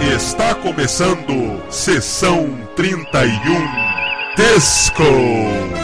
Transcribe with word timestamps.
Está 0.00 0.54
começando 0.54 1.62
Sessão 1.70 2.50
31 2.76 3.30
Disco. 4.36 5.75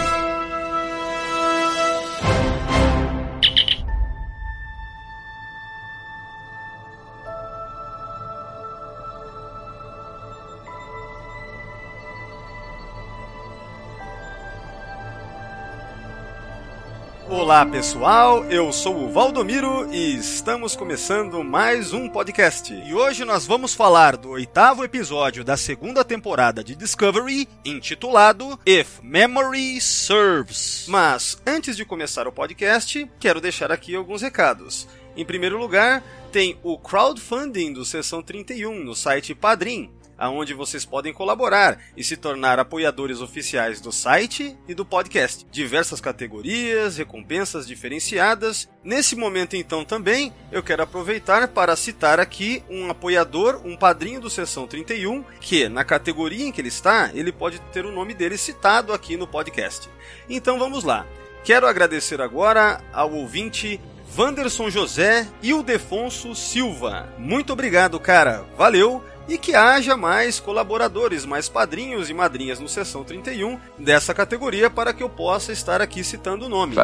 Olá 17.53 17.67
pessoal, 17.67 18.47
eu 18.47 18.73
sou 18.73 19.05
o 19.05 19.13
Valdomiro 19.13 19.87
e 19.93 20.17
estamos 20.17 20.75
começando 20.75 21.45
mais 21.45 21.93
um 21.93 22.09
podcast. 22.09 22.73
E 22.73 22.95
hoje 22.95 23.27
nós 23.27 23.47
vamos 23.47 23.75
falar 23.75 24.17
do 24.17 24.31
oitavo 24.31 24.83
episódio 24.83 25.45
da 25.45 25.55
segunda 25.55 26.03
temporada 26.03 26.65
de 26.65 26.75
Discovery, 26.75 27.47
intitulado 27.63 28.59
If 28.65 29.01
Memory 29.03 29.79
Serves. 29.83 30.87
Mas 30.89 31.37
antes 31.47 31.77
de 31.77 31.85
começar 31.85 32.27
o 32.27 32.33
podcast, 32.33 33.07
quero 33.21 33.39
deixar 33.39 33.71
aqui 33.71 33.95
alguns 33.95 34.23
recados. 34.23 34.89
Em 35.15 35.23
primeiro 35.23 35.59
lugar, 35.59 36.03
tem 36.33 36.59
o 36.63 36.79
crowdfunding 36.79 37.75
do 37.75 37.85
Sessão 37.85 38.23
31 38.23 38.83
no 38.83 38.95
site 38.95 39.35
Padrim 39.35 39.91
aonde 40.23 40.55
vocês 40.55 40.85
podem 40.85 41.13
colaborar 41.13 41.81
e 41.97 42.05
se 42.05 42.17
tornar 42.17 42.61
apoiadores 42.61 43.21
oficiais 43.21 43.81
do 43.81 43.91
site 43.91 44.57
e 44.69 44.73
do 44.73 44.85
podcast. 44.85 45.45
Diversas 45.51 46.01
categorias, 46.01 46.97
recompensas 46.97 47.67
diferenciadas. 47.67 48.69
Nesse 48.85 49.17
momento, 49.17 49.57
então, 49.57 49.85
também 49.85 50.33
eu 50.53 50.63
quero 50.63 50.85
aproveitar 50.85 51.49
para 51.49 51.75
citar 51.75 52.21
aqui 52.21 52.63
um 52.71 52.89
apoiador, 52.89 53.61
um 53.65 53.77
padrinho 53.77 54.21
do 54.21 54.31
Sessão 54.31 54.65
31, 54.65 55.25
que 55.41 55.69
na 55.69 55.83
categoria 55.83 56.47
em 56.47 56.53
que 56.53 56.61
ele 56.61 56.69
está, 56.69 57.11
ele 57.15 57.33
pode 57.33 57.59
ter 57.73 57.85
o 57.85 57.91
nome 57.91 58.15
dele 58.15 58.39
citado 58.39 58.93
aqui 58.93 59.17
no 59.17 59.27
podcast. 59.27 59.91
Então 60.31 60.57
vamos 60.57 60.85
lá. 60.85 61.05
Quero 61.43 61.67
agradecer 61.67 62.21
agora 62.21 62.81
ao 62.93 63.13
ouvinte 63.13 63.81
Vanderson 64.09 64.71
José 64.71 65.27
e 65.43 65.53
o 65.53 65.65
Defonso 65.65 66.33
Silva. 66.33 67.13
Muito 67.19 67.53
obrigado, 67.53 67.99
cara. 67.99 68.45
Valeu! 68.57 69.12
E 69.29 69.39
que 69.39 69.55
haja 69.55 69.97
mais 69.97 70.41
colaboradores, 70.41 71.25
mais 71.25 71.49
padrinhos 71.49 72.11
e 72.11 72.15
madrinhas 72.15 72.59
no 72.59 72.69
Sessão 72.69 73.05
31 73.05 73.59
dessa 73.79 74.15
categoria 74.15 74.71
para 74.71 74.93
que 74.93 75.03
eu 75.03 75.09
possa 75.09 75.53
estar 75.53 75.81
aqui 75.81 76.03
citando 76.03 76.47
o 76.47 76.49
nome. 76.49 76.75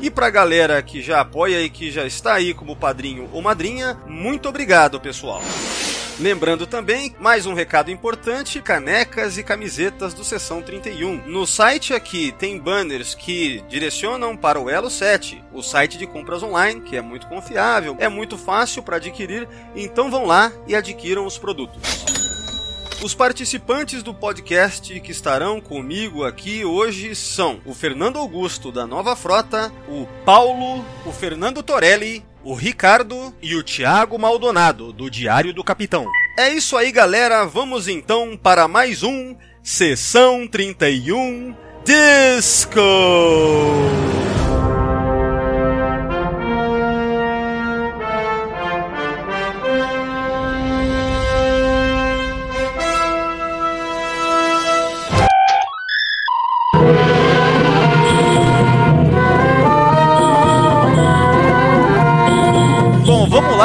E 0.00 0.10
para 0.10 0.26
a 0.26 0.30
galera 0.30 0.82
que 0.82 1.02
já 1.02 1.20
apoia 1.20 1.60
e 1.60 1.70
que 1.70 1.90
já 1.90 2.04
está 2.04 2.34
aí 2.34 2.54
como 2.54 2.76
padrinho 2.76 3.28
ou 3.32 3.42
madrinha, 3.42 3.98
muito 4.06 4.48
obrigado, 4.48 5.00
pessoal. 5.00 5.42
Lembrando 6.18 6.64
também, 6.64 7.14
mais 7.18 7.44
um 7.44 7.54
recado 7.54 7.90
importante: 7.90 8.62
canecas 8.62 9.36
e 9.36 9.42
camisetas 9.42 10.14
do 10.14 10.22
Sessão 10.22 10.62
31. 10.62 11.26
No 11.26 11.44
site 11.44 11.92
aqui 11.92 12.32
tem 12.38 12.58
banners 12.58 13.14
que 13.14 13.64
direcionam 13.68 14.36
para 14.36 14.60
o 14.60 14.70
Elo 14.70 14.88
7, 14.88 15.42
o 15.52 15.60
site 15.60 15.98
de 15.98 16.06
compras 16.06 16.42
online, 16.42 16.82
que 16.82 16.96
é 16.96 17.02
muito 17.02 17.26
confiável, 17.26 17.96
é 17.98 18.08
muito 18.08 18.38
fácil 18.38 18.82
para 18.82 18.96
adquirir, 18.96 19.48
então 19.74 20.10
vão 20.10 20.24
lá 20.24 20.52
e 20.68 20.76
adquiram 20.76 21.26
os 21.26 21.36
produtos. 21.36 21.82
Os 23.04 23.14
participantes 23.14 24.02
do 24.02 24.14
podcast 24.14 24.98
que 24.98 25.12
estarão 25.12 25.60
comigo 25.60 26.24
aqui 26.24 26.64
hoje 26.64 27.14
são 27.14 27.60
o 27.66 27.74
Fernando 27.74 28.18
Augusto 28.18 28.72
da 28.72 28.86
Nova 28.86 29.14
Frota, 29.14 29.70
o 29.86 30.06
Paulo, 30.24 30.82
o 31.04 31.12
Fernando 31.12 31.62
Torelli, 31.62 32.24
o 32.42 32.54
Ricardo 32.54 33.34
e 33.42 33.54
o 33.56 33.62
Thiago 33.62 34.18
Maldonado 34.18 34.90
do 34.90 35.10
Diário 35.10 35.52
do 35.52 35.62
Capitão. 35.62 36.06
É 36.38 36.48
isso 36.48 36.78
aí, 36.78 36.90
galera. 36.90 37.44
Vamos 37.44 37.88
então 37.88 38.36
para 38.36 38.66
mais 38.66 39.02
um 39.02 39.36
Sessão 39.62 40.46
31 40.46 41.54
Disco. 41.84 42.80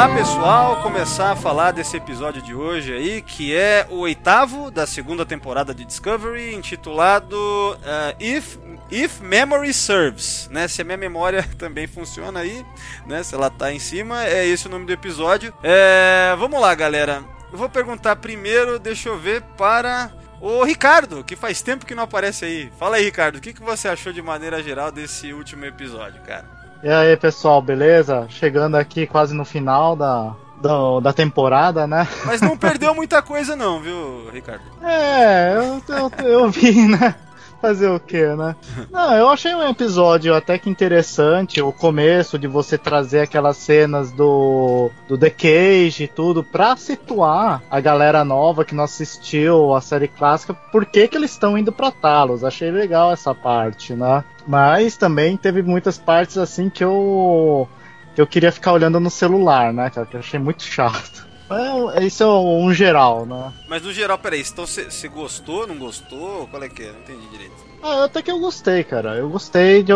Vamos 0.00 0.16
lá, 0.16 0.16
pessoal, 0.16 0.82
começar 0.82 1.32
a 1.32 1.36
falar 1.36 1.72
desse 1.72 1.94
episódio 1.94 2.40
de 2.40 2.54
hoje 2.54 2.90
aí, 2.90 3.20
que 3.20 3.54
é 3.54 3.86
o 3.90 3.98
oitavo 3.98 4.70
da 4.70 4.86
segunda 4.86 5.26
temporada 5.26 5.74
de 5.74 5.84
Discovery, 5.84 6.54
intitulado 6.54 7.36
uh, 7.36 8.16
If, 8.18 8.56
If 8.90 9.20
Memory 9.20 9.74
Serves, 9.74 10.48
né? 10.50 10.68
Se 10.68 10.80
a 10.80 10.84
minha 10.86 10.96
memória 10.96 11.46
também 11.58 11.86
funciona 11.86 12.40
aí, 12.40 12.64
né? 13.06 13.22
Se 13.22 13.34
ela 13.34 13.50
tá 13.50 13.72
em 13.72 13.78
cima, 13.78 14.24
é 14.24 14.46
esse 14.46 14.68
o 14.68 14.70
nome 14.70 14.86
do 14.86 14.92
episódio. 14.92 15.52
É, 15.62 16.34
vamos 16.38 16.58
lá, 16.58 16.74
galera. 16.74 17.22
Eu 17.52 17.58
vou 17.58 17.68
perguntar 17.68 18.16
primeiro, 18.16 18.78
deixa 18.78 19.10
eu 19.10 19.18
ver, 19.18 19.42
para 19.58 20.10
o 20.40 20.64
Ricardo, 20.64 21.22
que 21.22 21.36
faz 21.36 21.60
tempo 21.60 21.84
que 21.84 21.94
não 21.94 22.04
aparece 22.04 22.46
aí. 22.46 22.72
Fala 22.78 22.96
aí, 22.96 23.04
Ricardo, 23.04 23.36
o 23.36 23.40
que, 23.40 23.52
que 23.52 23.62
você 23.62 23.86
achou 23.86 24.14
de 24.14 24.22
maneira 24.22 24.62
geral 24.62 24.90
desse 24.90 25.34
último 25.34 25.66
episódio, 25.66 26.22
cara? 26.22 26.59
E 26.82 26.88
aí, 26.88 27.16
pessoal, 27.16 27.60
beleza? 27.60 28.26
Chegando 28.28 28.76
aqui 28.76 29.06
quase 29.06 29.34
no 29.34 29.44
final 29.44 29.94
da, 29.94 30.34
da, 30.60 31.00
da 31.02 31.12
temporada, 31.12 31.86
né? 31.86 32.08
Mas 32.24 32.40
não 32.40 32.56
perdeu 32.56 32.94
muita 32.94 33.20
coisa, 33.20 33.54
não, 33.54 33.80
viu, 33.80 34.30
Ricardo? 34.32 34.62
É, 34.82 35.56
eu, 35.56 35.82
eu, 35.94 36.12
eu 36.26 36.50
vi, 36.50 36.88
né? 36.88 37.14
Fazer 37.60 37.88
o 37.88 38.00
quê, 38.00 38.26
né? 38.34 38.56
Não, 38.90 39.14
eu 39.14 39.28
achei 39.28 39.54
um 39.54 39.68
episódio 39.68 40.34
até 40.34 40.58
que 40.58 40.70
interessante. 40.70 41.60
O 41.60 41.72
começo 41.72 42.38
de 42.38 42.46
você 42.46 42.78
trazer 42.78 43.20
aquelas 43.20 43.56
cenas 43.58 44.10
do, 44.12 44.90
do 45.06 45.18
The 45.18 45.30
Cage 45.30 46.04
e 46.04 46.08
tudo 46.08 46.42
pra 46.42 46.76
situar 46.76 47.62
a 47.70 47.80
galera 47.80 48.24
nova 48.24 48.64
que 48.64 48.74
não 48.74 48.84
assistiu 48.84 49.74
a 49.74 49.80
série 49.80 50.08
clássica, 50.08 50.54
por 50.54 50.86
que, 50.86 51.06
que 51.06 51.16
eles 51.16 51.32
estão 51.32 51.56
indo 51.58 51.70
pra 51.70 51.90
Talos. 51.90 52.44
Achei 52.44 52.70
legal 52.70 53.12
essa 53.12 53.34
parte, 53.34 53.94
né? 53.94 54.24
Mas 54.46 54.96
também 54.96 55.36
teve 55.36 55.62
muitas 55.62 55.98
partes 55.98 56.38
assim 56.38 56.70
que 56.70 56.82
eu 56.82 57.68
que 58.14 58.20
eu 58.20 58.26
queria 58.26 58.50
ficar 58.50 58.72
olhando 58.72 58.98
no 58.98 59.10
celular, 59.10 59.72
né? 59.72 59.90
Que 59.90 59.98
eu 59.98 60.06
achei 60.14 60.40
muito 60.40 60.62
chato. 60.62 61.29
É, 61.50 62.04
isso 62.04 62.22
é 62.22 62.26
um 62.26 62.72
geral, 62.72 63.26
né? 63.26 63.52
Mas 63.68 63.82
no 63.82 63.92
geral, 63.92 64.16
peraí, 64.18 64.40
então 64.40 64.66
você 64.66 65.08
gostou, 65.08 65.66
não 65.66 65.76
gostou? 65.76 66.46
Qual 66.46 66.62
é 66.62 66.68
que 66.68 66.82
é? 66.82 66.92
Não 66.92 67.00
entendi 67.00 67.26
direito. 67.28 67.70
Ah, 67.82 68.04
até 68.04 68.22
que 68.22 68.30
eu 68.30 68.38
gostei, 68.38 68.84
cara. 68.84 69.16
Eu 69.16 69.28
gostei 69.28 69.82
de, 69.82 69.92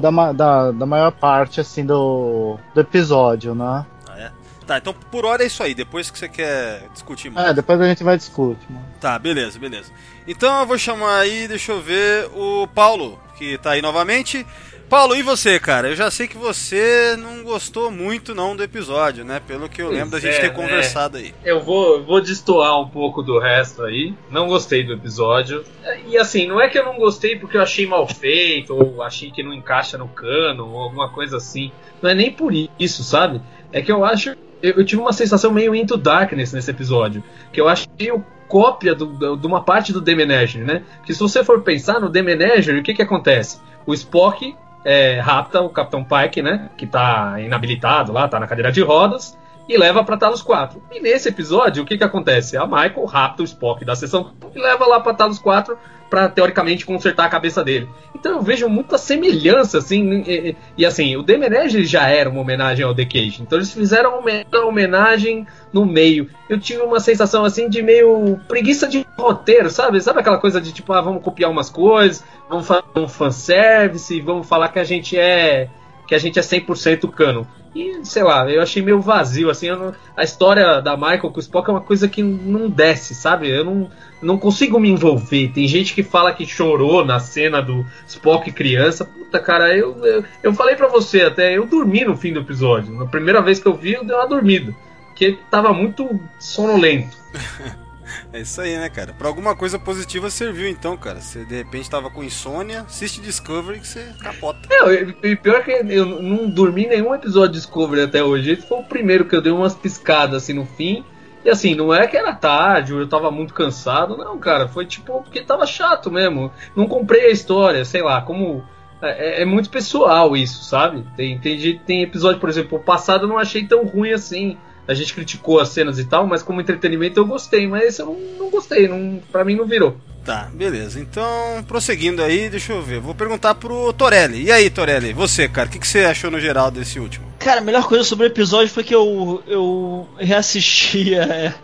da, 0.00 0.32
da, 0.32 0.70
da 0.70 0.86
maior 0.86 1.10
parte, 1.10 1.60
assim, 1.60 1.84
do, 1.84 2.56
do 2.74 2.80
episódio, 2.80 3.54
né? 3.54 3.84
Ah, 4.08 4.18
é? 4.18 4.32
Tá, 4.66 4.78
então 4.78 4.94
por 4.94 5.24
hora 5.24 5.42
é 5.42 5.46
isso 5.46 5.62
aí, 5.62 5.74
depois 5.74 6.10
que 6.10 6.18
você 6.18 6.28
quer 6.28 6.88
discutir 6.92 7.28
mais. 7.28 7.48
É, 7.48 7.54
depois 7.54 7.80
a 7.80 7.88
gente 7.88 8.04
vai 8.04 8.16
discutir. 8.16 8.70
Mano. 8.70 8.86
Tá, 9.00 9.18
beleza, 9.18 9.58
beleza. 9.58 9.90
Então 10.26 10.60
eu 10.60 10.66
vou 10.66 10.78
chamar 10.78 11.18
aí, 11.18 11.48
deixa 11.48 11.72
eu 11.72 11.80
ver, 11.80 12.30
o 12.34 12.68
Paulo, 12.68 13.18
que 13.36 13.58
tá 13.58 13.72
aí 13.72 13.82
novamente. 13.82 14.46
Paulo, 14.90 15.14
e 15.14 15.22
você, 15.22 15.60
cara? 15.60 15.90
Eu 15.90 15.94
já 15.94 16.10
sei 16.10 16.26
que 16.26 16.36
você 16.36 17.16
não 17.16 17.44
gostou 17.44 17.92
muito 17.92 18.34
não 18.34 18.56
do 18.56 18.64
episódio, 18.64 19.24
né? 19.24 19.40
Pelo 19.46 19.68
que 19.68 19.80
eu 19.80 19.86
pois 19.86 19.96
lembro 19.96 20.10
da 20.10 20.18
gente 20.18 20.38
é, 20.38 20.40
ter 20.40 20.52
conversado 20.52 21.16
é. 21.16 21.20
aí. 21.20 21.34
Eu 21.44 21.60
vou, 21.60 22.02
vou 22.02 22.20
destoar 22.20 22.76
um 22.80 22.88
pouco 22.88 23.22
do 23.22 23.38
resto 23.38 23.84
aí. 23.84 24.12
Não 24.32 24.48
gostei 24.48 24.82
do 24.82 24.92
episódio. 24.92 25.62
E 26.08 26.18
assim, 26.18 26.48
não 26.48 26.60
é 26.60 26.68
que 26.68 26.76
eu 26.76 26.84
não 26.84 26.96
gostei 26.96 27.38
porque 27.38 27.56
eu 27.56 27.62
achei 27.62 27.86
mal 27.86 28.04
feito, 28.08 28.74
ou 28.74 29.00
achei 29.00 29.30
que 29.30 29.44
não 29.44 29.54
encaixa 29.54 29.96
no 29.96 30.08
cano, 30.08 30.68
ou 30.68 30.80
alguma 30.80 31.08
coisa 31.08 31.36
assim. 31.36 31.70
Não 32.02 32.10
é 32.10 32.14
nem 32.14 32.32
por 32.32 32.52
isso, 32.76 33.04
sabe? 33.04 33.40
É 33.72 33.80
que 33.80 33.92
eu 33.92 34.04
acho. 34.04 34.30
Eu, 34.60 34.72
eu 34.72 34.84
tive 34.84 35.00
uma 35.00 35.12
sensação 35.12 35.52
meio 35.52 35.72
into 35.72 35.96
darkness 35.96 36.52
nesse 36.52 36.68
episódio. 36.68 37.22
Que 37.52 37.60
eu 37.60 37.68
achei 37.68 38.10
o 38.10 38.24
cópia 38.48 38.92
do, 38.92 39.06
do, 39.06 39.36
de 39.36 39.46
uma 39.46 39.62
parte 39.62 39.92
do 39.92 40.02
The 40.02 40.16
Menagerie, 40.16 40.66
né? 40.66 40.82
Que 41.06 41.14
se 41.14 41.20
você 41.20 41.44
for 41.44 41.62
pensar 41.62 42.00
no 42.00 42.10
The 42.10 42.22
Menagerie, 42.22 42.80
o 42.80 42.82
que 42.82 42.92
que 42.92 43.02
acontece? 43.02 43.60
O 43.86 43.94
Spock 43.94 44.52
é, 44.84 45.20
rapta 45.20 45.60
o 45.60 45.68
Capitão 45.68 46.04
Pike, 46.04 46.42
né? 46.42 46.70
Que 46.76 46.86
tá 46.86 47.40
inabilitado 47.40 48.12
lá, 48.12 48.28
tá 48.28 48.40
na 48.40 48.46
cadeira 48.46 48.72
de 48.72 48.82
rodas, 48.82 49.38
e 49.70 49.78
leva 49.78 50.02
para 50.02 50.16
Talos 50.16 50.42
4. 50.42 50.82
E 50.90 51.00
nesse 51.00 51.28
episódio, 51.28 51.84
o 51.84 51.86
que 51.86 51.96
que 51.96 52.02
acontece? 52.02 52.56
A 52.56 52.66
Michael 52.66 53.04
rapta 53.04 53.42
o 53.42 53.44
Spock 53.44 53.84
da 53.84 53.94
sessão 53.94 54.32
e 54.52 54.58
leva 54.58 54.84
lá 54.84 54.98
para 54.98 55.14
Talos 55.14 55.38
4 55.38 55.78
para 56.10 56.28
teoricamente 56.28 56.84
consertar 56.84 57.26
a 57.26 57.28
cabeça 57.28 57.62
dele. 57.62 57.88
Então 58.12 58.32
eu 58.32 58.42
vejo 58.42 58.68
muita 58.68 58.98
semelhança, 58.98 59.78
assim, 59.78 60.24
e, 60.26 60.56
e 60.76 60.84
assim, 60.84 61.14
o 61.14 61.22
The 61.22 61.38
Menage 61.38 61.84
já 61.84 62.08
era 62.08 62.28
uma 62.28 62.40
homenagem 62.40 62.84
ao 62.84 62.92
The 62.92 63.04
Cage, 63.04 63.42
então 63.42 63.58
eles 63.58 63.72
fizeram 63.72 64.18
uma 64.18 64.66
homenagem 64.66 65.46
no 65.72 65.86
meio. 65.86 66.28
Eu 66.48 66.58
tive 66.58 66.82
uma 66.82 66.98
sensação, 66.98 67.44
assim, 67.44 67.68
de 67.68 67.80
meio 67.80 68.40
preguiça 68.48 68.88
de 68.88 69.06
roteiro, 69.16 69.70
sabe? 69.70 70.00
Sabe 70.00 70.18
aquela 70.18 70.38
coisa 70.38 70.60
de 70.60 70.72
tipo, 70.72 70.92
ah, 70.92 71.00
vamos 71.00 71.22
copiar 71.22 71.48
umas 71.48 71.70
coisas, 71.70 72.24
vamos 72.48 72.66
fazer 72.66 72.82
um 72.96 73.06
fanservice, 73.06 74.20
vamos 74.20 74.48
falar 74.48 74.70
que 74.70 74.80
a 74.80 74.84
gente 74.84 75.16
é 75.16 75.68
que 76.10 76.14
a 76.16 76.18
gente 76.18 76.40
é 76.40 76.42
100% 76.42 77.08
canon. 77.12 77.44
E, 77.72 78.04
sei 78.04 78.24
lá, 78.24 78.50
eu 78.50 78.60
achei 78.60 78.82
meio 78.82 79.00
vazio, 79.00 79.48
assim, 79.48 79.70
não, 79.70 79.94
a 80.16 80.24
história 80.24 80.80
da 80.80 80.96
Michael 80.96 81.30
com 81.30 81.36
o 81.36 81.40
Spock 81.40 81.70
é 81.70 81.72
uma 81.72 81.80
coisa 81.80 82.08
que 82.08 82.20
não 82.20 82.68
desce, 82.68 83.14
sabe? 83.14 83.48
Eu 83.48 83.64
não, 83.64 83.88
não 84.20 84.36
consigo 84.36 84.80
me 84.80 84.90
envolver. 84.90 85.52
Tem 85.54 85.68
gente 85.68 85.94
que 85.94 86.02
fala 86.02 86.32
que 86.32 86.44
chorou 86.44 87.04
na 87.04 87.20
cena 87.20 87.62
do 87.62 87.86
Spock 88.08 88.50
criança. 88.50 89.04
Puta, 89.04 89.38
cara, 89.38 89.72
eu, 89.72 90.04
eu, 90.04 90.24
eu 90.42 90.52
falei 90.52 90.74
para 90.74 90.88
você 90.88 91.22
até, 91.22 91.56
eu 91.56 91.64
dormi 91.64 92.04
no 92.04 92.16
fim 92.16 92.32
do 92.32 92.40
episódio. 92.40 92.92
Na 92.92 93.06
primeira 93.06 93.40
vez 93.40 93.60
que 93.60 93.68
eu 93.68 93.74
vi, 93.74 93.92
eu 93.92 94.04
dei 94.04 94.16
uma 94.16 94.26
dormida. 94.26 94.74
Porque 95.06 95.38
tava 95.48 95.72
muito 95.72 96.18
sonolento. 96.40 97.16
É 98.32 98.40
isso 98.40 98.60
aí, 98.60 98.76
né, 98.76 98.88
cara? 98.88 99.12
Pra 99.12 99.28
alguma 99.28 99.56
coisa 99.56 99.78
positiva 99.78 100.30
serviu 100.30 100.68
então, 100.68 100.96
cara. 100.96 101.20
Você 101.20 101.44
de 101.44 101.56
repente 101.56 101.90
tava 101.90 102.10
com 102.10 102.22
insônia, 102.22 102.82
assiste 102.82 103.20
Discovery 103.20 103.80
que 103.80 103.86
você 103.86 104.12
capota. 104.20 104.60
Não, 104.68 104.92
e 104.92 105.36
pior 105.36 105.64
que 105.64 105.72
eu 105.72 106.06
não 106.06 106.48
dormi 106.48 106.86
nenhum 106.86 107.14
episódio 107.14 107.52
de 107.52 107.58
Discovery 107.58 108.02
até 108.02 108.22
hoje. 108.22 108.52
Esse 108.52 108.66
foi 108.66 108.78
o 108.78 108.84
primeiro 108.84 109.24
que 109.24 109.34
eu 109.34 109.42
dei 109.42 109.52
umas 109.52 109.74
piscadas 109.74 110.42
assim 110.42 110.52
no 110.52 110.64
fim. 110.64 111.04
E 111.44 111.48
assim, 111.48 111.74
não 111.74 111.92
é 111.92 112.06
que 112.06 112.16
era 112.16 112.34
tarde, 112.34 112.92
ou 112.92 113.00
eu 113.00 113.08
tava 113.08 113.30
muito 113.30 113.54
cansado, 113.54 114.16
não, 114.16 114.38
cara. 114.38 114.68
Foi 114.68 114.84
tipo, 114.84 115.22
porque 115.22 115.42
tava 115.42 115.66
chato 115.66 116.10
mesmo. 116.10 116.52
Não 116.76 116.86
comprei 116.86 117.26
a 117.26 117.30
história, 117.30 117.84
sei 117.84 118.02
lá, 118.02 118.20
como. 118.20 118.64
É, 119.02 119.42
é 119.42 119.44
muito 119.46 119.70
pessoal 119.70 120.36
isso, 120.36 120.62
sabe? 120.62 121.06
Tem, 121.16 121.38
tem, 121.38 121.78
tem 121.78 122.02
episódio, 122.02 122.38
por 122.38 122.50
exemplo, 122.50 122.78
o 122.78 122.82
passado 122.82 123.24
eu 123.24 123.28
não 123.28 123.38
achei 123.38 123.66
tão 123.66 123.86
ruim 123.86 124.12
assim 124.12 124.58
a 124.90 124.94
gente 124.94 125.14
criticou 125.14 125.60
as 125.60 125.68
cenas 125.68 126.00
e 126.00 126.04
tal, 126.04 126.26
mas 126.26 126.42
como 126.42 126.60
entretenimento 126.60 127.20
eu 127.20 127.24
gostei, 127.24 127.64
mas 127.68 127.84
esse 127.84 128.02
eu 128.02 128.06
não, 128.06 128.44
não 128.44 128.50
gostei, 128.50 128.88
não, 128.88 129.22
pra 129.30 129.44
mim 129.44 129.54
não 129.54 129.64
virou. 129.64 129.96
Tá, 130.24 130.50
beleza. 130.52 130.98
Então, 130.98 131.24
prosseguindo 131.66 132.20
aí, 132.22 132.50
deixa 132.50 132.72
eu 132.72 132.82
ver. 132.82 132.98
Vou 132.98 133.14
perguntar 133.14 133.54
pro 133.54 133.92
Torelli. 133.92 134.42
E 134.44 134.52
aí, 134.52 134.68
Torelli, 134.68 135.12
você, 135.12 135.48
cara, 135.48 135.68
o 135.68 135.70
que, 135.70 135.78
que 135.78 135.86
você 135.86 136.00
achou 136.00 136.28
no 136.28 136.40
geral 136.40 136.72
desse 136.72 136.98
último? 136.98 137.24
Cara, 137.38 137.60
a 137.60 137.64
melhor 137.64 137.86
coisa 137.86 138.02
sobre 138.02 138.26
o 138.26 138.28
episódio 138.28 138.68
foi 138.68 138.82
que 138.82 138.94
eu, 138.94 139.42
eu 139.46 140.08
reassistia 140.18 141.22
é, 141.32 141.54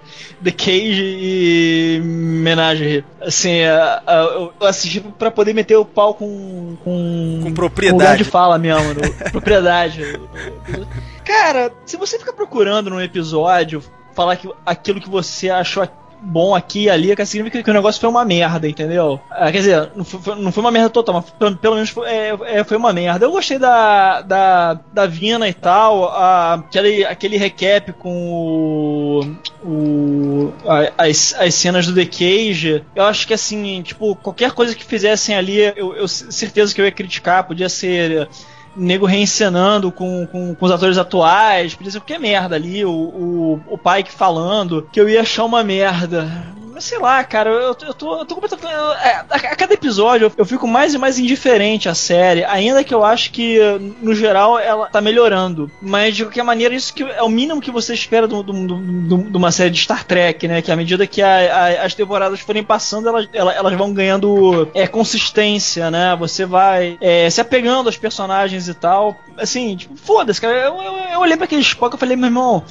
The 0.42 0.52
Cage 0.52 1.18
e 1.18 2.00
Menage. 2.02 3.04
Assim, 3.20 3.60
uh, 3.62 4.46
uh, 4.46 4.52
eu 4.60 4.66
assisti 4.66 5.00
pra 5.00 5.32
poder 5.32 5.52
meter 5.52 5.76
o 5.76 5.84
pau 5.84 6.14
com. 6.14 6.76
Com, 6.82 7.40
com 7.42 7.54
propriedade. 7.54 8.18
Com 8.18 8.24
de 8.24 8.30
fala 8.30 8.56
mesmo, 8.56 8.94
propriedade. 9.32 10.00
Cara, 11.26 11.72
se 11.84 11.96
você 11.96 12.18
fica 12.20 12.32
procurando 12.32 12.88
num 12.88 13.00
episódio 13.00 13.82
falar 14.14 14.36
que 14.36 14.48
aquilo 14.64 15.00
que 15.00 15.10
você 15.10 15.50
achou 15.50 15.82
bom 16.22 16.54
aqui 16.54 16.84
e 16.84 16.90
ali, 16.90 17.14
significa 17.26 17.62
que 17.62 17.70
o 17.70 17.74
negócio 17.74 18.00
foi 18.00 18.08
uma 18.08 18.24
merda, 18.24 18.68
entendeu? 18.68 19.20
Ah, 19.30 19.50
quer 19.52 19.58
dizer, 19.58 19.90
não 19.94 20.04
foi, 20.04 20.34
não 20.36 20.52
foi 20.52 20.60
uma 20.62 20.70
merda 20.70 20.88
total, 20.88 21.16
mas 21.16 21.30
pelo, 21.30 21.56
pelo 21.56 21.74
menos 21.74 21.90
foi, 21.90 22.08
é, 22.08 22.38
é, 22.44 22.64
foi, 22.64 22.76
uma 22.76 22.92
merda. 22.92 23.26
Eu 23.26 23.32
gostei 23.32 23.58
da, 23.58 24.22
da, 24.22 24.80
da 24.92 25.06
Vina 25.06 25.48
e 25.48 25.52
tal, 25.52 26.08
a, 26.08 26.54
aquele, 26.54 27.04
aquele 27.04 27.36
recap 27.36 27.92
com 27.92 29.36
o, 29.62 29.68
o 29.68 30.52
a, 30.64 31.04
as, 31.04 31.34
as 31.38 31.54
cenas 31.54 31.86
do 31.86 31.94
The 31.94 32.06
Cage. 32.06 32.84
Eu 32.94 33.04
acho 33.04 33.26
que 33.26 33.34
assim, 33.34 33.82
tipo, 33.82 34.16
qualquer 34.16 34.52
coisa 34.52 34.74
que 34.74 34.84
fizessem 34.84 35.36
ali, 35.36 35.58
eu, 35.76 35.94
eu 35.94 36.08
certeza 36.08 36.74
que 36.74 36.80
eu 36.80 36.84
ia 36.84 36.92
criticar, 36.92 37.44
podia 37.44 37.68
ser 37.68 38.28
nego 38.76 39.06
reencenando 39.06 39.90
com, 39.90 40.26
com, 40.26 40.54
com, 40.54 40.66
os 40.66 40.70
atores 40.70 40.98
atuais, 40.98 41.74
podia 41.74 41.90
ser 41.90 42.00
qualquer 42.00 42.20
merda 42.20 42.56
ali, 42.56 42.84
o, 42.84 42.90
o, 42.90 43.60
o 43.66 43.78
Pike 43.78 44.12
falando, 44.12 44.88
que 44.92 45.00
eu 45.00 45.08
ia 45.08 45.22
achar 45.22 45.44
uma 45.44 45.64
merda. 45.64 46.30
Mas 46.76 46.84
sei 46.84 46.98
lá, 46.98 47.24
cara, 47.24 47.48
eu, 47.48 47.74
eu 47.86 47.94
tô, 47.94 48.18
eu 48.18 48.26
tô 48.26 48.34
completamente. 48.34 48.68
É, 49.02 49.14
a, 49.14 49.24
a, 49.30 49.56
cada 49.56 49.72
episódio 49.72 50.30
eu 50.36 50.44
fico 50.44 50.68
mais 50.68 50.92
e 50.92 50.98
mais 50.98 51.18
indiferente 51.18 51.88
à 51.88 51.94
série, 51.94 52.44
ainda 52.44 52.84
que 52.84 52.92
eu 52.92 53.02
acho 53.02 53.30
que, 53.30 53.58
no 54.02 54.14
geral, 54.14 54.58
ela 54.58 54.86
tá 54.86 55.00
melhorando. 55.00 55.70
Mas 55.80 56.14
de 56.14 56.26
qualquer 56.26 56.42
maneira, 56.42 56.74
isso 56.74 56.92
que 56.92 57.02
é 57.02 57.22
o 57.22 57.30
mínimo 57.30 57.62
que 57.62 57.70
você 57.70 57.94
espera 57.94 58.28
de 58.28 58.34
uma 58.34 59.50
série 59.50 59.70
de 59.70 59.80
Star 59.80 60.04
Trek, 60.04 60.46
né? 60.46 60.60
Que 60.60 60.70
à 60.70 60.76
medida 60.76 61.06
que 61.06 61.22
a, 61.22 61.82
as 61.82 61.94
temporadas 61.94 62.40
forem 62.40 62.62
passando, 62.62 63.08
elas, 63.08 63.26
elas, 63.32 63.56
elas 63.56 63.72
vão 63.72 63.94
ganhando 63.94 64.68
é, 64.74 64.86
consistência, 64.86 65.90
né? 65.90 66.14
Você 66.16 66.44
vai 66.44 66.98
é, 67.00 67.30
se 67.30 67.40
apegando 67.40 67.86
aos 67.86 67.96
personagens 67.96 68.68
e 68.68 68.74
tal. 68.74 69.18
Assim, 69.38 69.76
tipo, 69.76 69.96
foda-se, 69.96 70.38
cara. 70.38 70.52
Eu, 70.52 70.74
eu, 70.82 70.92
eu 71.14 71.20
olhei 71.20 71.38
pra 71.38 71.46
aquele 71.46 71.62
Spock 71.62 71.96
e 71.96 71.98
falei, 71.98 72.16
meu 72.16 72.26
irmão 72.26 72.62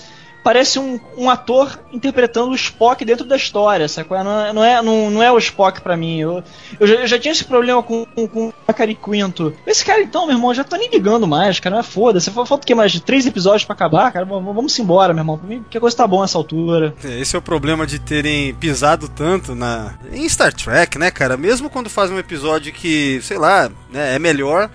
parece 0.45 0.77
um, 0.77 0.99
um 1.17 1.27
ator 1.27 1.79
interpretando 1.91 2.51
o 2.51 2.55
Spock 2.55 3.03
dentro 3.03 3.25
da 3.25 3.35
história, 3.35 3.87
sacou? 3.87 4.23
Não, 4.23 4.45
é, 4.45 4.53
não, 4.53 4.63
é, 4.63 4.79
não, 4.79 5.09
não 5.09 5.23
é 5.23 5.31
o 5.31 5.39
Spock 5.39 5.81
pra 5.81 5.97
mim. 5.97 6.19
Eu, 6.19 6.43
eu, 6.79 6.85
já, 6.85 6.95
eu 6.97 7.07
já 7.07 7.17
tinha 7.17 7.31
esse 7.31 7.43
problema 7.43 7.81
com, 7.81 8.05
com, 8.05 8.27
com 8.27 8.53
a 8.67 8.71
Cari 8.71 8.93
Quinto. 8.93 9.51
Esse 9.65 9.83
cara, 9.83 10.03
então, 10.03 10.27
meu 10.27 10.35
irmão, 10.35 10.53
já 10.53 10.63
tô 10.63 10.75
nem 10.75 10.87
ligando 10.87 11.25
mais, 11.25 11.59
cara. 11.59 11.73
Não 11.73 11.79
é 11.79 11.83
foda. 11.83 12.19
Você 12.19 12.29
falta 12.29 12.53
o 12.53 12.59
quê? 12.59 12.75
Mais 12.75 12.91
de 12.91 13.01
três 13.01 13.25
episódios 13.25 13.65
para 13.65 13.73
acabar, 13.73 14.11
cara? 14.11 14.23
Vamos, 14.23 14.77
embora, 14.77 15.15
meu 15.15 15.21
irmão. 15.21 15.35
Pra 15.39 15.47
mim, 15.47 15.65
que 15.67 15.79
coisa 15.79 15.97
tá 15.97 16.05
bom 16.05 16.21
nessa 16.21 16.37
altura. 16.37 16.93
É, 17.03 17.19
esse 17.19 17.35
é 17.35 17.39
o 17.39 17.41
problema 17.41 17.87
de 17.87 17.97
terem 17.97 18.53
pisado 18.53 19.09
tanto 19.09 19.55
na 19.55 19.95
em 20.13 20.29
Star 20.29 20.53
Trek, 20.53 20.99
né, 20.99 21.09
cara? 21.09 21.35
Mesmo 21.35 21.71
quando 21.71 21.89
fazem 21.89 22.15
um 22.15 22.19
episódio 22.19 22.71
que, 22.71 23.19
sei 23.23 23.39
lá, 23.39 23.71
né, 23.91 24.13
é 24.13 24.19
melhor 24.19 24.69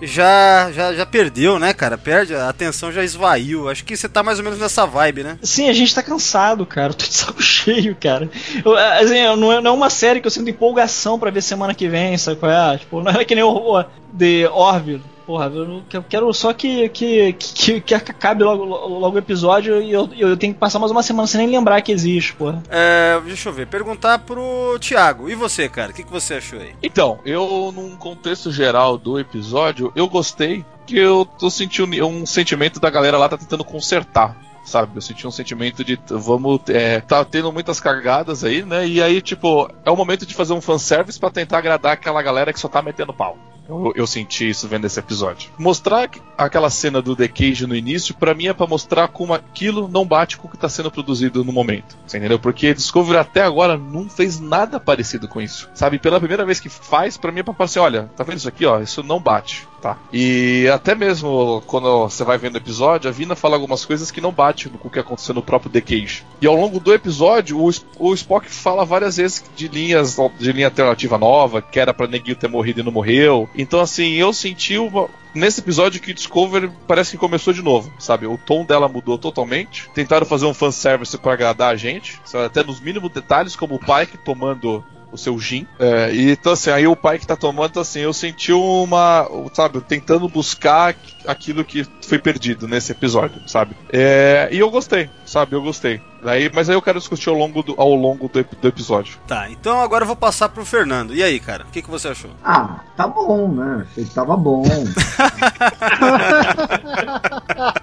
já, 0.00 0.70
já, 0.72 0.94
já 0.94 1.06
perdeu, 1.06 1.58
né, 1.58 1.72
cara? 1.72 1.96
Perde, 1.96 2.34
a 2.34 2.48
atenção 2.48 2.92
já 2.92 3.02
esvaiu. 3.02 3.68
Acho 3.68 3.84
que 3.84 3.96
você 3.96 4.08
tá 4.08 4.22
mais 4.22 4.38
ou 4.38 4.44
menos 4.44 4.58
nessa 4.58 4.86
vibe, 4.86 5.22
né? 5.22 5.38
Sim, 5.42 5.68
a 5.68 5.72
gente 5.72 5.94
tá 5.94 6.02
cansado, 6.02 6.66
cara. 6.66 6.90
Eu 6.90 6.94
tô 6.96 7.06
de 7.06 7.14
saco 7.14 7.42
cheio, 7.42 7.96
cara. 7.96 8.30
Eu, 8.64 8.76
assim, 8.76 9.22
não, 9.36 9.52
é, 9.52 9.60
não 9.60 9.70
é 9.70 9.74
uma 9.74 9.90
série 9.90 10.20
que 10.20 10.26
eu 10.26 10.30
sinto 10.30 10.50
empolgação 10.50 11.18
para 11.18 11.30
ver 11.30 11.42
semana 11.42 11.74
que 11.74 11.88
vem, 11.88 12.16
sabe 12.18 12.38
qual 12.38 12.52
é? 12.52 12.78
Tipo, 12.78 13.02
não 13.02 13.12
é 13.12 13.24
que 13.24 13.34
nem 13.34 13.44
o, 13.44 13.84
The 14.16 14.48
Orville 14.50 15.15
Porra, 15.26 15.46
eu 15.46 16.02
quero 16.08 16.32
só 16.32 16.52
que, 16.52 16.88
que, 16.90 17.32
que, 17.32 17.80
que 17.80 17.94
acabe 17.94 18.44
logo, 18.44 18.64
logo 18.64 19.16
o 19.16 19.18
episódio 19.18 19.82
e 19.82 19.90
eu, 19.90 20.08
eu 20.16 20.36
tenho 20.36 20.54
que 20.54 20.60
passar 20.60 20.78
mais 20.78 20.92
uma 20.92 21.02
semana 21.02 21.26
sem 21.26 21.40
nem 21.40 21.56
lembrar 21.56 21.82
que 21.82 21.90
existe, 21.90 22.32
porra. 22.34 22.62
É, 22.70 23.20
deixa 23.24 23.48
eu 23.48 23.52
ver, 23.52 23.66
perguntar 23.66 24.20
pro 24.20 24.78
Thiago. 24.78 25.28
E 25.28 25.34
você, 25.34 25.68
cara? 25.68 25.90
O 25.90 25.94
que, 25.94 26.04
que 26.04 26.12
você 26.12 26.34
achou 26.34 26.60
aí? 26.60 26.74
Então, 26.80 27.18
eu, 27.24 27.72
num 27.74 27.96
contexto 27.96 28.52
geral 28.52 28.96
do 28.96 29.18
episódio, 29.18 29.92
eu 29.96 30.08
gostei 30.08 30.64
que 30.86 30.96
eu 30.96 31.24
tô 31.24 31.50
sentindo 31.50 32.06
um 32.06 32.24
sentimento 32.24 32.78
da 32.78 32.88
galera 32.88 33.18
lá 33.18 33.28
tá 33.28 33.36
tentando 33.36 33.64
consertar 33.64 34.36
sabe? 34.66 34.96
Eu 34.96 35.00
senti 35.00 35.26
um 35.26 35.30
sentimento 35.30 35.84
de 35.84 35.98
vamos. 36.10 36.60
É, 36.68 37.00
tá 37.00 37.24
tendo 37.24 37.52
muitas 37.52 37.78
cargadas 37.80 38.42
aí, 38.44 38.64
né? 38.64 38.86
E 38.86 39.00
aí, 39.00 39.22
tipo, 39.22 39.70
é 39.84 39.90
o 39.90 39.96
momento 39.96 40.26
de 40.26 40.34
fazer 40.34 40.52
um 40.52 40.60
fanservice 40.60 41.18
para 41.18 41.30
tentar 41.30 41.58
agradar 41.58 41.92
aquela 41.92 42.20
galera 42.20 42.52
que 42.52 42.58
só 42.58 42.68
tá 42.68 42.82
metendo 42.82 43.14
pau. 43.14 43.38
Eu, 43.68 43.92
eu, 43.96 44.06
senti 44.06 44.48
isso 44.48 44.68
vendo 44.68 44.86
esse 44.86 44.98
episódio. 44.98 45.50
Mostrar 45.58 46.08
aquela 46.36 46.70
cena 46.70 47.02
do 47.02 47.16
The 47.16 47.28
Cage 47.28 47.66
no 47.66 47.74
início, 47.74 48.14
para 48.14 48.34
mim 48.34 48.46
é 48.46 48.52
para 48.52 48.66
mostrar 48.66 49.08
como 49.08 49.34
aquilo 49.34 49.88
não 49.88 50.04
bate 50.04 50.36
com 50.36 50.46
o 50.46 50.50
que 50.50 50.56
tá 50.56 50.68
sendo 50.68 50.90
produzido 50.90 51.44
no 51.44 51.52
momento. 51.52 51.96
Você 52.06 52.18
entendeu? 52.18 52.38
Porque 52.38 52.74
Discovery 52.74 53.18
até 53.18 53.42
agora 53.42 53.76
não 53.76 54.08
fez 54.08 54.38
nada 54.40 54.78
parecido 54.78 55.26
com 55.28 55.40
isso. 55.40 55.68
Sabe? 55.74 55.98
Pela 55.98 56.20
primeira 56.20 56.44
vez 56.44 56.60
que 56.60 56.68
faz, 56.68 57.16
para 57.16 57.32
mim 57.32 57.40
é 57.40 57.42
pra 57.42 57.54
falar 57.54 57.64
assim: 57.64 57.78
olha, 57.78 58.10
tá 58.16 58.22
vendo 58.22 58.38
isso 58.38 58.48
aqui, 58.48 58.64
ó? 58.64 58.80
Isso 58.80 59.02
não 59.02 59.20
bate. 59.20 59.66
Tá. 59.80 59.98
E 60.12 60.68
até 60.72 60.94
mesmo 60.94 61.62
quando 61.66 62.08
você 62.08 62.24
vai 62.24 62.38
vendo 62.38 62.54
o 62.54 62.58
episódio, 62.58 63.08
a 63.08 63.12
Vina 63.12 63.36
fala 63.36 63.56
algumas 63.56 63.84
coisas 63.84 64.10
que 64.10 64.20
não 64.20 64.32
batem 64.32 64.72
com 64.72 64.88
o 64.88 64.90
que 64.90 64.98
aconteceu 64.98 65.34
no 65.34 65.42
próprio 65.42 65.70
The 65.70 65.80
Cage. 65.80 66.24
E 66.40 66.46
ao 66.46 66.54
longo 66.54 66.80
do 66.80 66.92
episódio, 66.92 67.58
o, 67.60 67.70
o 67.98 68.14
Spock 68.14 68.48
fala 68.48 68.84
várias 68.84 69.16
vezes 69.18 69.44
de 69.54 69.68
linhas 69.68 70.16
de 70.38 70.52
linha 70.52 70.68
alternativa 70.68 71.18
nova, 71.18 71.60
que 71.60 71.78
era 71.78 71.92
pra 71.92 72.06
Neguinho 72.06 72.36
ter 72.36 72.48
morrido 72.48 72.80
e 72.80 72.82
não 72.82 72.92
morreu. 72.92 73.48
Então, 73.56 73.80
assim, 73.80 74.12
eu 74.12 74.32
senti 74.32 74.76
uma, 74.76 75.08
nesse 75.34 75.60
episódio 75.60 76.00
que 76.00 76.12
Discovery 76.12 76.70
parece 76.86 77.12
que 77.12 77.16
começou 77.18 77.52
de 77.52 77.62
novo, 77.62 77.92
sabe? 77.98 78.26
O 78.26 78.38
tom 78.38 78.64
dela 78.64 78.88
mudou 78.88 79.18
totalmente. 79.18 79.88
Tentaram 79.94 80.26
fazer 80.26 80.46
um 80.46 80.54
fanservice 80.54 81.16
para 81.18 81.32
agradar 81.32 81.72
a 81.72 81.76
gente, 81.76 82.20
sabe? 82.24 82.44
até 82.44 82.62
nos 82.62 82.80
mínimos 82.80 83.12
detalhes, 83.12 83.56
como 83.56 83.76
o 83.76 83.78
Pike 83.78 84.18
tomando 84.18 84.84
o 85.16 85.18
seu 85.18 85.38
gin. 85.38 85.66
É, 85.78 86.14
e 86.14 86.30
então 86.30 86.52
assim, 86.52 86.70
aí 86.70 86.86
o 86.86 86.94
pai 86.94 87.18
que 87.18 87.26
tá 87.26 87.36
tomando, 87.36 87.70
então, 87.70 87.82
assim, 87.82 88.00
eu 88.00 88.12
senti 88.12 88.52
uma, 88.52 89.28
sabe, 89.52 89.80
tentando 89.80 90.28
buscar 90.28 90.94
aquilo 91.26 91.64
que 91.64 91.84
foi 92.02 92.18
perdido 92.18 92.68
nesse 92.68 92.92
episódio, 92.92 93.40
sabe? 93.48 93.74
É, 93.92 94.48
e 94.52 94.58
eu 94.58 94.70
gostei, 94.70 95.10
sabe? 95.24 95.54
Eu 95.54 95.62
gostei. 95.62 96.00
Daí, 96.22 96.50
mas 96.52 96.68
aí 96.68 96.74
eu 96.74 96.82
quero 96.82 96.98
discutir 96.98 97.28
ao 97.28 97.36
longo 97.36 97.62
do, 97.62 97.74
ao 97.78 97.94
longo 97.94 98.28
do, 98.28 98.42
do 98.42 98.68
episódio. 98.68 99.18
Tá, 99.26 99.50
então 99.50 99.80
agora 99.80 100.02
eu 100.02 100.06
vou 100.06 100.16
passar 100.16 100.48
pro 100.48 100.64
Fernando. 100.64 101.14
E 101.14 101.22
aí, 101.22 101.38
cara, 101.38 101.64
o 101.64 101.70
que, 101.70 101.82
que 101.82 101.90
você 101.90 102.08
achou? 102.08 102.30
Ah, 102.44 102.80
tá 102.96 103.06
bom, 103.06 103.48
né? 103.48 103.86
Achei 103.90 104.04
que 104.04 104.14
tava 104.14 104.36
bom. 104.36 104.64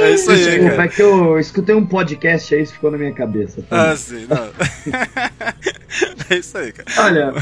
é 0.00 0.14
isso 0.14 0.30
aí, 0.30 0.36
Desculpa, 0.38 0.70
cara. 0.70 0.84
é 0.84 0.88
que 0.88 1.02
eu 1.02 1.38
escutei 1.38 1.74
um 1.74 1.86
podcast 1.86 2.54
aí, 2.54 2.62
isso 2.62 2.74
ficou 2.74 2.90
na 2.90 2.98
minha 2.98 3.12
cabeça. 3.12 3.62
Tá? 3.62 3.90
Ah, 3.90 3.96
sim, 3.96 4.26
não. 4.28 4.48
é 6.30 6.38
isso 6.38 6.58
aí, 6.58 6.72
cara. 6.72 7.06
Olha, 7.06 7.32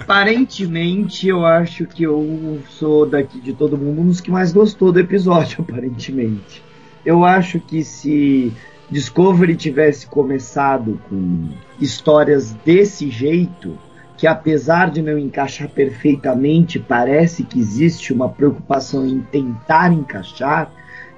aparentemente 0.00 1.28
eu 1.28 1.44
acho 1.44 1.86
que 1.86 2.02
eu 2.04 2.60
sou 2.68 3.06
daqui 3.06 3.40
de 3.40 3.52
todo 3.52 3.78
mundo 3.78 4.00
um 4.00 4.06
dos 4.06 4.20
que 4.20 4.30
mais 4.30 4.52
gostou 4.52 4.92
do 4.92 5.00
episódio, 5.00 5.64
aparentemente. 5.68 6.62
Eu 7.04 7.24
acho 7.24 7.58
que 7.60 7.82
se 7.82 8.52
Discovery 8.90 9.56
tivesse 9.56 10.06
começado 10.06 11.00
com 11.08 11.48
histórias 11.80 12.52
desse 12.64 13.10
jeito, 13.10 13.78
que 14.20 14.26
apesar 14.26 14.90
de 14.90 15.00
não 15.00 15.18
encaixar 15.18 15.66
perfeitamente, 15.70 16.78
parece 16.78 17.42
que 17.42 17.58
existe 17.58 18.12
uma 18.12 18.28
preocupação 18.28 19.06
em 19.06 19.22
tentar 19.22 19.90
encaixar, 19.94 20.70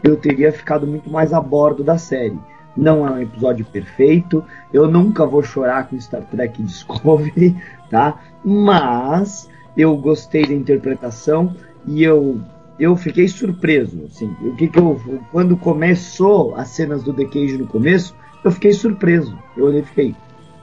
eu 0.05 0.17
teria 0.17 0.53
ficado 0.53 0.87
muito 0.87 1.11
mais 1.11 1.33
a 1.33 1.41
bordo 1.41 1.83
da 1.83 1.99
série. 1.99 2.39
Não 2.77 3.05
é 3.05 3.11
um 3.11 3.21
episódio 3.21 3.65
perfeito, 3.65 4.45
eu 4.73 4.89
nunca 4.89 5.27
vou 5.27 5.43
chorar 5.43 5.89
com 5.89 6.01
Star 6.01 6.23
Trek 6.27 6.63
Discovery, 6.63 7.57
tá? 7.91 8.21
Mas 8.45 9.51
eu 9.77 9.97
gostei 9.97 10.47
da 10.47 10.55
interpretação 10.55 11.57
e 11.85 12.05
eu 12.05 12.41
eu 12.79 12.95
fiquei 12.95 13.27
surpreso, 13.27 14.05
assim. 14.07 14.33
O 14.43 14.55
que 14.55 14.69
que 14.69 14.79
eu 14.79 15.01
quando 15.33 15.57
começou 15.57 16.55
as 16.55 16.69
cenas 16.69 17.03
do 17.03 17.13
The 17.13 17.25
Cage 17.25 17.59
no 17.59 17.67
começo, 17.67 18.15
eu 18.45 18.53
fiquei 18.53 18.73
surpreso. 18.73 19.37
Eu 19.57 19.65
olhei 19.65 19.81
e 19.81 19.85
fiquei, 19.85 20.15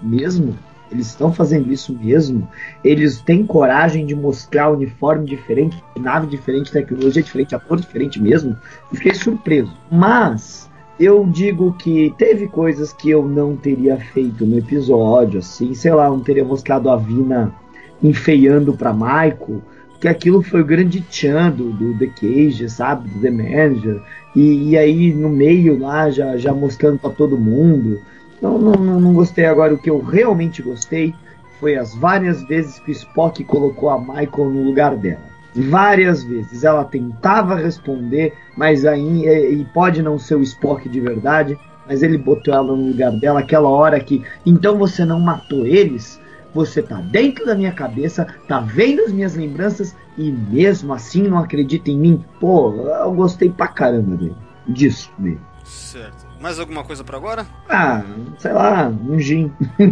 mesmo? 0.01 0.57
Eles 0.91 1.07
estão 1.07 1.31
fazendo 1.31 1.71
isso 1.71 1.93
mesmo? 1.93 2.47
Eles 2.83 3.21
têm 3.21 3.45
coragem 3.45 4.05
de 4.05 4.15
mostrar 4.15 4.71
uniforme 4.71 5.25
diferente, 5.25 5.83
nave 5.97 6.27
diferente, 6.27 6.71
tecnologia 6.71 7.21
diferente, 7.21 7.55
a 7.55 7.59
cor 7.59 7.79
diferente 7.79 8.21
mesmo? 8.21 8.55
Fiquei 8.91 9.13
surpreso. 9.13 9.71
Mas 9.91 10.69
eu 10.99 11.25
digo 11.25 11.73
que 11.73 12.13
teve 12.17 12.47
coisas 12.47 12.91
que 12.91 13.09
eu 13.09 13.23
não 13.23 13.55
teria 13.55 13.97
feito 13.97 14.45
no 14.45 14.57
episódio, 14.57 15.39
assim, 15.39 15.73
sei 15.73 15.93
lá, 15.93 16.09
não 16.09 16.19
teria 16.19 16.43
mostrado 16.43 16.89
a 16.89 16.97
Vina 16.97 17.53
enfeiando 18.01 18.73
para 18.73 18.93
Michael, 18.93 19.61
que 19.99 20.07
aquilo 20.07 20.41
foi 20.41 20.61
o 20.61 20.65
grande 20.65 21.01
tchan 21.01 21.51
do, 21.51 21.71
do 21.71 21.97
The 21.97 22.07
Cage, 22.07 22.69
sabe, 22.69 23.09
do 23.09 23.19
The 23.19 23.29
Manager, 23.29 24.01
e, 24.35 24.69
e 24.69 24.77
aí 24.77 25.13
no 25.13 25.29
meio 25.29 25.77
lá 25.77 26.09
já, 26.09 26.37
já 26.37 26.53
mostrando 26.53 26.99
para 26.99 27.09
todo 27.09 27.37
mundo. 27.37 27.99
Não, 28.41 28.57
não, 28.57 28.99
não 28.99 29.13
gostei 29.13 29.45
agora. 29.45 29.73
O 29.73 29.77
que 29.77 29.89
eu 29.89 29.99
realmente 29.99 30.61
gostei 30.61 31.13
foi 31.59 31.75
as 31.75 31.93
várias 31.93 32.41
vezes 32.43 32.79
que 32.79 32.91
o 32.91 32.93
Spock 32.93 33.43
colocou 33.43 33.89
a 33.89 33.99
Michael 33.99 34.49
no 34.49 34.63
lugar 34.63 34.95
dela. 34.95 35.29
Várias 35.55 36.23
vezes 36.23 36.63
ela 36.63 36.85
tentava 36.85 37.55
responder, 37.55 38.33
mas 38.55 38.85
aí 38.85 39.27
e 39.27 39.65
pode 39.73 40.01
não 40.01 40.17
ser 40.17 40.35
o 40.35 40.43
Spock 40.43 40.87
de 40.87 41.01
verdade, 41.01 41.57
mas 41.87 42.03
ele 42.03 42.17
botou 42.17 42.53
ela 42.53 42.67
no 42.67 42.89
lugar 42.89 43.11
dela 43.19 43.39
aquela 43.39 43.67
hora 43.67 43.99
que 43.99 44.23
então 44.45 44.77
você 44.77 45.03
não 45.03 45.19
matou 45.19 45.65
eles, 45.65 46.21
você 46.53 46.83
tá 46.83 47.01
dentro 47.01 47.45
da 47.45 47.55
minha 47.55 47.71
cabeça, 47.71 48.27
tá 48.47 48.59
vendo 48.59 49.01
as 49.01 49.11
minhas 49.11 49.35
lembranças 49.35 49.95
e 50.17 50.31
mesmo 50.31 50.93
assim 50.93 51.23
não 51.23 51.39
acredita 51.39 51.89
em 51.89 51.97
mim. 51.97 52.23
Pô, 52.39 52.71
eu 52.85 53.11
gostei 53.11 53.49
pra 53.49 53.67
caramba 53.67 54.15
dele, 54.15 54.35
disso 54.67 55.11
dele. 55.17 55.41
Certo. 55.63 56.28
Mais 56.39 56.59
alguma 56.59 56.83
coisa 56.83 57.03
para 57.03 57.17
agora? 57.17 57.45
Ah, 57.67 58.01
sei 58.37 58.53
lá, 58.53 58.87
um 58.87 59.19
gin. 59.19 59.51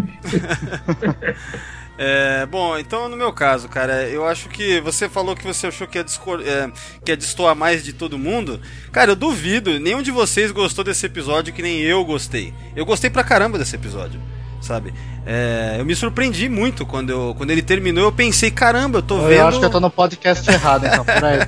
É, 2.00 2.46
bom, 2.46 2.78
então 2.78 3.10
no 3.10 3.18
meu 3.18 3.34
caso, 3.34 3.68
cara, 3.68 4.08
eu 4.08 4.24
acho 4.24 4.50
que 4.50 4.80
você 4.82 5.10
falou 5.10 5.36
que 5.36 5.44
você 5.44 5.66
achou 5.66 5.88
que 5.88 5.98
ia, 5.98 6.04
discor 6.04 6.44
é, 6.46 6.72
que 7.04 7.12
ia 7.12 7.18
destoar 7.18 7.56
mais 7.56 7.84
de 7.84 7.92
todo 7.92 8.20
mundo. 8.20 8.62
Cara, 8.92 9.10
eu 9.10 9.16
duvido, 9.16 9.80
nenhum 9.80 10.04
de 10.04 10.12
vocês 10.12 10.52
gostou 10.52 10.84
desse 10.84 11.08
episódio 11.08 11.52
que 11.52 11.64
nem 11.64 11.80
eu 11.80 12.06
gostei. 12.06 12.54
Eu 12.76 12.86
gostei 12.86 13.10
pra 13.10 13.24
caramba 13.24 13.58
desse 13.58 13.76
episódio 13.76 14.22
sabe? 14.68 14.94
É, 15.26 15.78
eu 15.80 15.86
me 15.86 15.96
surpreendi 15.96 16.48
muito 16.48 16.86
quando, 16.86 17.10
eu, 17.10 17.36
quando 17.38 17.52
ele 17.52 17.62
terminou. 17.62 18.04
Eu 18.04 18.12
pensei, 18.12 18.52
caramba, 18.52 19.00
eu 19.00 19.02
tô 19.02 19.18
eu 19.18 19.28
vendo. 19.28 19.40
Eu 19.40 19.48
acho 19.48 19.60
que 19.60 19.66
eu 19.66 19.70
tô 19.70 19.80
no 19.80 19.90
podcast 19.90 20.50
errado, 20.50 20.86
então, 20.86 21.04
peraí. 21.04 21.40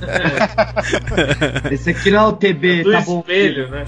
Esse 1.72 1.92
aqui 1.92 2.10
não 2.10 2.20
é 2.20 2.28
o 2.28 2.34
TB, 2.34 2.84
do 2.84 2.92
tá 2.92 3.02
bom. 3.02 3.20
espelho, 3.20 3.70
né? 3.70 3.86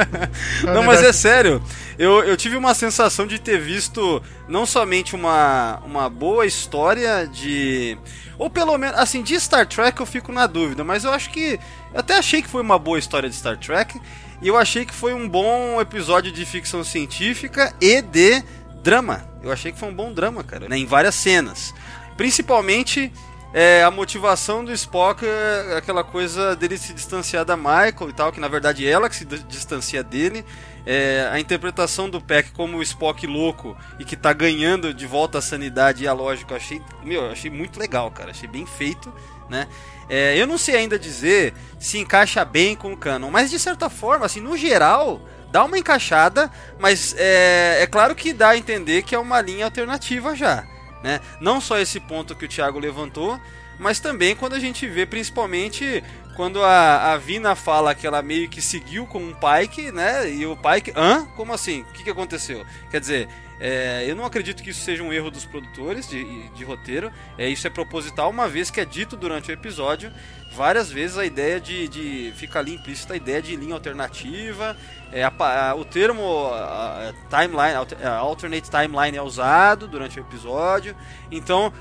não, 0.64 0.82
mas 0.82 1.02
é 1.02 1.12
sério. 1.12 1.62
Eu, 1.98 2.24
eu 2.24 2.36
tive 2.36 2.56
uma 2.56 2.74
sensação 2.74 3.26
de 3.26 3.38
ter 3.38 3.60
visto 3.60 4.22
não 4.48 4.66
somente 4.66 5.14
uma, 5.14 5.80
uma 5.86 6.08
boa 6.08 6.46
história 6.46 7.26
de. 7.26 7.96
Ou 8.36 8.50
pelo 8.50 8.76
menos, 8.76 8.98
assim, 8.98 9.22
de 9.22 9.38
Star 9.38 9.66
Trek 9.66 10.00
eu 10.00 10.06
fico 10.06 10.32
na 10.32 10.46
dúvida, 10.46 10.82
mas 10.82 11.04
eu 11.04 11.12
acho 11.12 11.30
que. 11.30 11.58
Eu 11.92 12.00
até 12.00 12.16
achei 12.16 12.42
que 12.42 12.48
foi 12.48 12.62
uma 12.62 12.78
boa 12.78 12.98
história 12.98 13.28
de 13.28 13.36
Star 13.36 13.56
Trek. 13.56 14.00
E 14.42 14.48
eu 14.48 14.56
achei 14.56 14.84
que 14.84 14.94
foi 14.94 15.14
um 15.14 15.28
bom 15.28 15.80
episódio 15.80 16.30
de 16.32 16.44
ficção 16.44 16.84
científica 16.84 17.74
e 17.80 18.02
de 18.02 18.42
drama. 18.82 19.26
Eu 19.42 19.50
achei 19.50 19.72
que 19.72 19.78
foi 19.78 19.88
um 19.88 19.94
bom 19.94 20.12
drama, 20.12 20.44
cara, 20.44 20.68
né, 20.68 20.76
em 20.76 20.86
várias 20.86 21.14
cenas. 21.14 21.74
Principalmente 22.16 23.12
é, 23.56 23.84
a 23.84 23.90
motivação 23.90 24.64
do 24.64 24.72
Spock, 24.72 25.24
é 25.24 25.76
aquela 25.76 26.02
coisa 26.02 26.56
dele 26.56 26.76
se 26.76 26.92
distanciar 26.92 27.44
da 27.44 27.56
Michael 27.56 28.10
e 28.10 28.12
tal, 28.12 28.32
que 28.32 28.40
na 28.40 28.48
verdade 28.48 28.84
é 28.84 28.90
ela 28.90 29.08
que 29.08 29.14
se 29.14 29.24
distancia 29.24 30.02
dele. 30.02 30.44
É, 30.84 31.28
a 31.30 31.38
interpretação 31.38 32.10
do 32.10 32.20
Peck 32.20 32.50
como 32.50 32.78
o 32.78 32.82
Spock 32.82 33.24
louco 33.28 33.76
e 33.96 34.04
que 34.04 34.16
tá 34.16 34.32
ganhando 34.32 34.92
de 34.92 35.06
volta 35.06 35.38
a 35.38 35.40
sanidade 35.40 36.02
e 36.02 36.08
a 36.08 36.12
lógica, 36.12 36.56
achei, 36.56 36.82
meu, 37.04 37.26
eu 37.26 37.30
achei 37.30 37.48
muito 37.48 37.78
legal, 37.78 38.10
cara. 38.10 38.32
Achei 38.32 38.48
bem 38.48 38.66
feito, 38.66 39.14
né? 39.48 39.68
É, 40.08 40.36
eu 40.36 40.46
não 40.46 40.58
sei 40.58 40.76
ainda 40.76 40.98
dizer 40.98 41.54
se 41.78 41.98
encaixa 41.98 42.44
bem 42.44 42.76
com 42.76 42.92
o 42.92 42.96
canon, 42.96 43.30
mas 43.30 43.50
de 43.50 43.58
certa 43.58 43.88
forma, 43.88 44.26
assim, 44.26 44.40
no 44.40 44.56
geral, 44.56 45.20
dá 45.50 45.64
uma 45.64 45.78
encaixada, 45.78 46.50
mas 46.78 47.14
é, 47.16 47.78
é 47.82 47.86
claro 47.86 48.14
que 48.14 48.32
dá 48.32 48.50
a 48.50 48.56
entender 48.56 49.02
que 49.02 49.14
é 49.14 49.18
uma 49.18 49.40
linha 49.40 49.64
alternativa 49.64 50.34
já. 50.34 50.66
Né? 51.02 51.20
Não 51.40 51.60
só 51.60 51.78
esse 51.78 52.00
ponto 52.00 52.34
que 52.34 52.44
o 52.44 52.48
Thiago 52.48 52.78
levantou, 52.78 53.38
mas 53.78 54.00
também 54.00 54.34
quando 54.34 54.54
a 54.54 54.58
gente 54.58 54.86
vê, 54.86 55.04
principalmente 55.06 56.02
quando 56.34 56.62
a, 56.62 57.12
a 57.12 57.16
Vina 57.16 57.54
fala 57.54 57.94
que 57.94 58.06
ela 58.06 58.22
meio 58.22 58.48
que 58.48 58.60
seguiu 58.60 59.06
com 59.06 59.18
um 59.18 59.34
Pike, 59.34 59.92
né? 59.92 60.30
E 60.30 60.46
o 60.46 60.56
Pike, 60.56 60.92
hã? 60.96 61.26
Como 61.36 61.52
assim? 61.52 61.82
O 61.82 61.92
que, 61.92 62.04
que 62.04 62.10
aconteceu? 62.10 62.64
Quer 62.90 63.00
dizer, 63.00 63.28
é, 63.60 64.04
eu 64.06 64.16
não 64.16 64.24
acredito 64.24 64.62
que 64.62 64.70
isso 64.70 64.80
seja 64.80 65.02
um 65.02 65.12
erro 65.12 65.30
dos 65.30 65.44
produtores 65.44 66.08
de, 66.08 66.48
de 66.50 66.64
roteiro. 66.64 67.10
É, 67.38 67.48
isso 67.48 67.66
é 67.66 67.70
proposital, 67.70 68.30
uma 68.30 68.48
vez 68.48 68.70
que 68.70 68.80
é 68.80 68.84
dito 68.84 69.16
durante 69.16 69.50
o 69.50 69.52
episódio 69.52 70.12
várias 70.54 70.90
vezes 70.90 71.18
a 71.18 71.26
ideia 71.26 71.60
de, 71.60 71.88
de 71.88 72.32
fica 72.36 72.60
ali 72.60 72.74
implícita 72.74 73.14
a 73.14 73.16
ideia 73.16 73.42
de 73.42 73.56
linha 73.56 73.74
alternativa. 73.74 74.76
É, 75.12 75.24
a, 75.24 75.32
a, 75.70 75.74
o 75.74 75.84
termo 75.84 76.48
a, 76.52 77.12
timeline, 77.28 77.74
alternate 78.18 78.70
timeline 78.70 79.16
é 79.16 79.22
usado 79.22 79.86
durante 79.86 80.18
o 80.18 80.22
episódio. 80.22 80.96
Então 81.30 81.72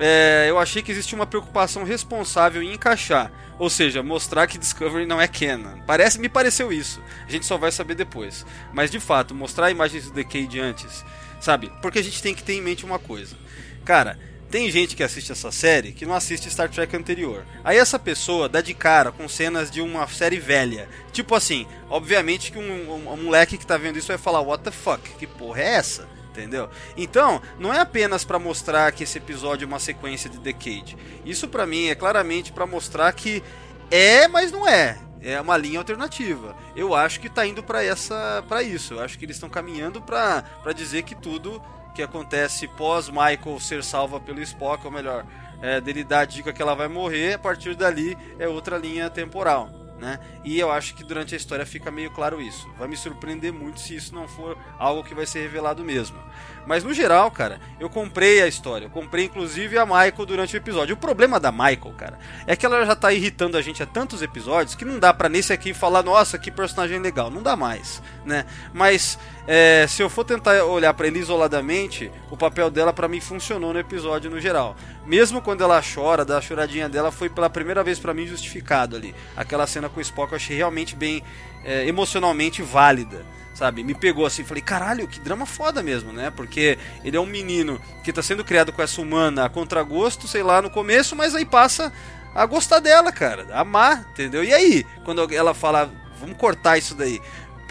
é, 0.00 0.46
eu 0.48 0.58
achei 0.58 0.82
que 0.82 0.90
existia 0.90 1.16
uma 1.16 1.26
preocupação 1.26 1.84
responsável 1.84 2.62
em 2.62 2.72
encaixar, 2.72 3.30
ou 3.58 3.70
seja, 3.70 4.02
mostrar 4.02 4.46
que 4.46 4.58
Discovery 4.58 5.06
não 5.06 5.20
é 5.20 5.28
canon. 5.28 5.80
Parece, 5.86 6.18
me 6.18 6.28
pareceu 6.28 6.72
isso. 6.72 7.02
A 7.28 7.30
gente 7.30 7.46
só 7.46 7.56
vai 7.56 7.70
saber 7.70 7.94
depois. 7.94 8.44
Mas 8.72 8.90
de 8.90 8.98
fato, 8.98 9.34
mostrar 9.34 9.70
imagens 9.70 10.06
do 10.06 10.12
Decade 10.12 10.58
antes 10.58 11.04
Sabe? 11.40 11.72
Porque 11.80 11.98
a 11.98 12.02
gente 12.04 12.22
tem 12.22 12.34
que 12.34 12.42
ter 12.42 12.52
em 12.52 12.60
mente 12.60 12.84
uma 12.84 12.98
coisa. 12.98 13.34
Cara, 13.84 14.18
tem 14.50 14.70
gente 14.70 14.94
que 14.94 15.02
assiste 15.02 15.32
essa 15.32 15.50
série 15.50 15.92
que 15.92 16.04
não 16.04 16.14
assiste 16.14 16.50
Star 16.50 16.68
Trek 16.68 16.94
anterior. 16.94 17.46
Aí 17.64 17.78
essa 17.78 17.98
pessoa 17.98 18.48
dá 18.48 18.60
de 18.60 18.74
cara 18.74 19.10
com 19.10 19.26
cenas 19.26 19.70
de 19.70 19.80
uma 19.80 20.06
série 20.06 20.38
velha. 20.38 20.88
Tipo 21.12 21.34
assim, 21.34 21.66
obviamente 21.88 22.52
que 22.52 22.58
um, 22.58 22.92
um, 22.92 23.12
um 23.12 23.16
moleque 23.16 23.56
que 23.56 23.66
tá 23.66 23.78
vendo 23.78 23.98
isso 23.98 24.08
vai 24.08 24.18
falar, 24.18 24.40
what 24.40 24.62
the 24.62 24.70
fuck? 24.70 25.02
Que 25.18 25.26
porra 25.26 25.62
é 25.62 25.74
essa? 25.76 26.19
Entendeu? 26.40 26.70
Então, 26.96 27.40
não 27.58 27.72
é 27.72 27.80
apenas 27.80 28.24
para 28.24 28.38
mostrar 28.38 28.90
que 28.92 29.04
esse 29.04 29.18
episódio 29.18 29.64
é 29.64 29.68
uma 29.68 29.78
sequência 29.78 30.30
de 30.30 30.38
Decade. 30.38 30.96
Isso 31.24 31.46
para 31.46 31.66
mim 31.66 31.88
é 31.88 31.94
claramente 31.94 32.52
para 32.52 32.66
mostrar 32.66 33.12
que 33.12 33.42
é, 33.90 34.26
mas 34.26 34.50
não 34.50 34.66
é 34.66 34.98
é 35.22 35.38
uma 35.40 35.56
linha 35.56 35.78
alternativa. 35.78 36.56
Eu 36.74 36.94
acho 36.94 37.20
que 37.20 37.26
está 37.26 37.46
indo 37.46 37.62
para 37.62 37.84
essa 37.84 38.42
para 38.48 38.62
isso. 38.62 38.94
Eu 38.94 39.00
acho 39.00 39.18
que 39.18 39.24
eles 39.24 39.36
estão 39.36 39.50
caminhando 39.50 40.00
para 40.00 40.72
dizer 40.74 41.02
que 41.02 41.14
tudo 41.14 41.62
que 41.94 42.02
acontece 42.02 42.66
pós 42.68 43.08
Michael 43.08 43.60
ser 43.60 43.84
salva 43.84 44.18
pelo 44.18 44.40
Spock, 44.40 44.84
ou 44.84 44.92
melhor, 44.92 45.26
é, 45.60 45.80
dele 45.80 46.04
dar 46.04 46.20
a 46.20 46.24
dica 46.24 46.52
que 46.52 46.62
ela 46.62 46.74
vai 46.74 46.88
morrer, 46.88 47.34
a 47.34 47.38
partir 47.38 47.74
dali 47.74 48.16
é 48.38 48.48
outra 48.48 48.78
linha 48.78 49.10
temporal. 49.10 49.79
Né? 50.00 50.18
E 50.42 50.58
eu 50.58 50.72
acho 50.72 50.94
que 50.94 51.04
durante 51.04 51.34
a 51.34 51.36
história 51.36 51.66
fica 51.66 51.90
meio 51.90 52.10
claro 52.10 52.40
isso. 52.40 52.66
Vai 52.78 52.88
me 52.88 52.96
surpreender 52.96 53.52
muito 53.52 53.80
se 53.80 53.94
isso 53.94 54.14
não 54.14 54.26
for 54.26 54.56
algo 54.78 55.04
que 55.04 55.14
vai 55.14 55.26
ser 55.26 55.42
revelado 55.42 55.84
mesmo. 55.84 56.16
Mas 56.66 56.82
no 56.82 56.94
geral, 56.94 57.30
cara, 57.30 57.60
eu 57.78 57.90
comprei 57.90 58.40
a 58.40 58.48
história. 58.48 58.86
Eu 58.86 58.90
comprei 58.90 59.26
inclusive 59.26 59.76
a 59.76 59.84
Michael 59.84 60.24
durante 60.26 60.54
o 60.54 60.56
episódio. 60.56 60.94
O 60.94 60.98
problema 60.98 61.38
da 61.38 61.52
Michael, 61.52 61.94
cara, 61.98 62.18
é 62.46 62.56
que 62.56 62.64
ela 62.64 62.86
já 62.86 62.96
tá 62.96 63.12
irritando 63.12 63.58
a 63.58 63.62
gente 63.62 63.82
há 63.82 63.86
tantos 63.86 64.22
episódios 64.22 64.74
que 64.74 64.86
não 64.86 64.98
dá 64.98 65.12
para 65.12 65.28
nesse 65.28 65.52
aqui 65.52 65.74
falar, 65.74 66.02
nossa, 66.02 66.38
que 66.38 66.50
personagem 66.50 66.98
legal. 66.98 67.30
Não 67.30 67.42
dá 67.42 67.54
mais, 67.54 68.02
né? 68.24 68.46
Mas 68.72 69.18
é, 69.52 69.84
se 69.88 70.00
eu 70.00 70.08
for 70.08 70.24
tentar 70.24 70.62
olhar 70.62 70.94
para 70.94 71.08
ele 71.08 71.18
isoladamente, 71.18 72.08
o 72.30 72.36
papel 72.36 72.70
dela 72.70 72.92
para 72.92 73.08
mim 73.08 73.20
funcionou 73.20 73.72
no 73.72 73.80
episódio 73.80 74.30
no 74.30 74.40
geral. 74.40 74.76
Mesmo 75.04 75.42
quando 75.42 75.64
ela 75.64 75.82
chora, 75.82 76.24
da 76.24 76.40
choradinha 76.40 76.88
dela 76.88 77.10
foi 77.10 77.28
pela 77.28 77.50
primeira 77.50 77.82
vez 77.82 77.98
para 77.98 78.14
mim 78.14 78.28
justificado 78.28 78.94
ali. 78.94 79.12
Aquela 79.36 79.66
cena 79.66 79.88
com 79.88 79.98
o 79.98 80.00
Spock 80.00 80.30
eu 80.30 80.36
achei 80.36 80.56
realmente 80.56 80.94
bem 80.94 81.20
é, 81.64 81.84
emocionalmente 81.84 82.62
válida 82.62 83.26
sabe? 83.52 83.82
Me 83.82 83.92
pegou 83.92 84.24
assim, 84.24 84.44
falei, 84.44 84.62
caralho, 84.62 85.08
que 85.08 85.18
drama 85.18 85.44
foda 85.44 85.82
mesmo, 85.82 86.12
né? 86.12 86.32
Porque 86.34 86.78
ele 87.04 87.16
é 87.16 87.20
um 87.20 87.26
menino 87.26 87.78
que 88.04 88.12
tá 88.12 88.22
sendo 88.22 88.44
criado 88.44 88.72
com 88.72 88.80
essa 88.80 89.02
humana 89.02 89.44
a 89.44 89.48
contragosto, 89.50 90.28
sei 90.28 90.44
lá, 90.44 90.62
no 90.62 90.70
começo, 90.70 91.16
mas 91.16 91.34
aí 91.34 91.44
passa 91.44 91.92
a 92.34 92.46
gostar 92.46 92.78
dela, 92.78 93.10
cara, 93.10 93.48
a 93.50 93.60
amar, 93.60 94.06
entendeu? 94.12 94.44
E 94.44 94.54
aí, 94.54 94.86
quando 95.04 95.28
ela 95.34 95.52
fala, 95.52 95.90
vamos 96.20 96.36
cortar 96.36 96.78
isso 96.78 96.94
daí. 96.94 97.20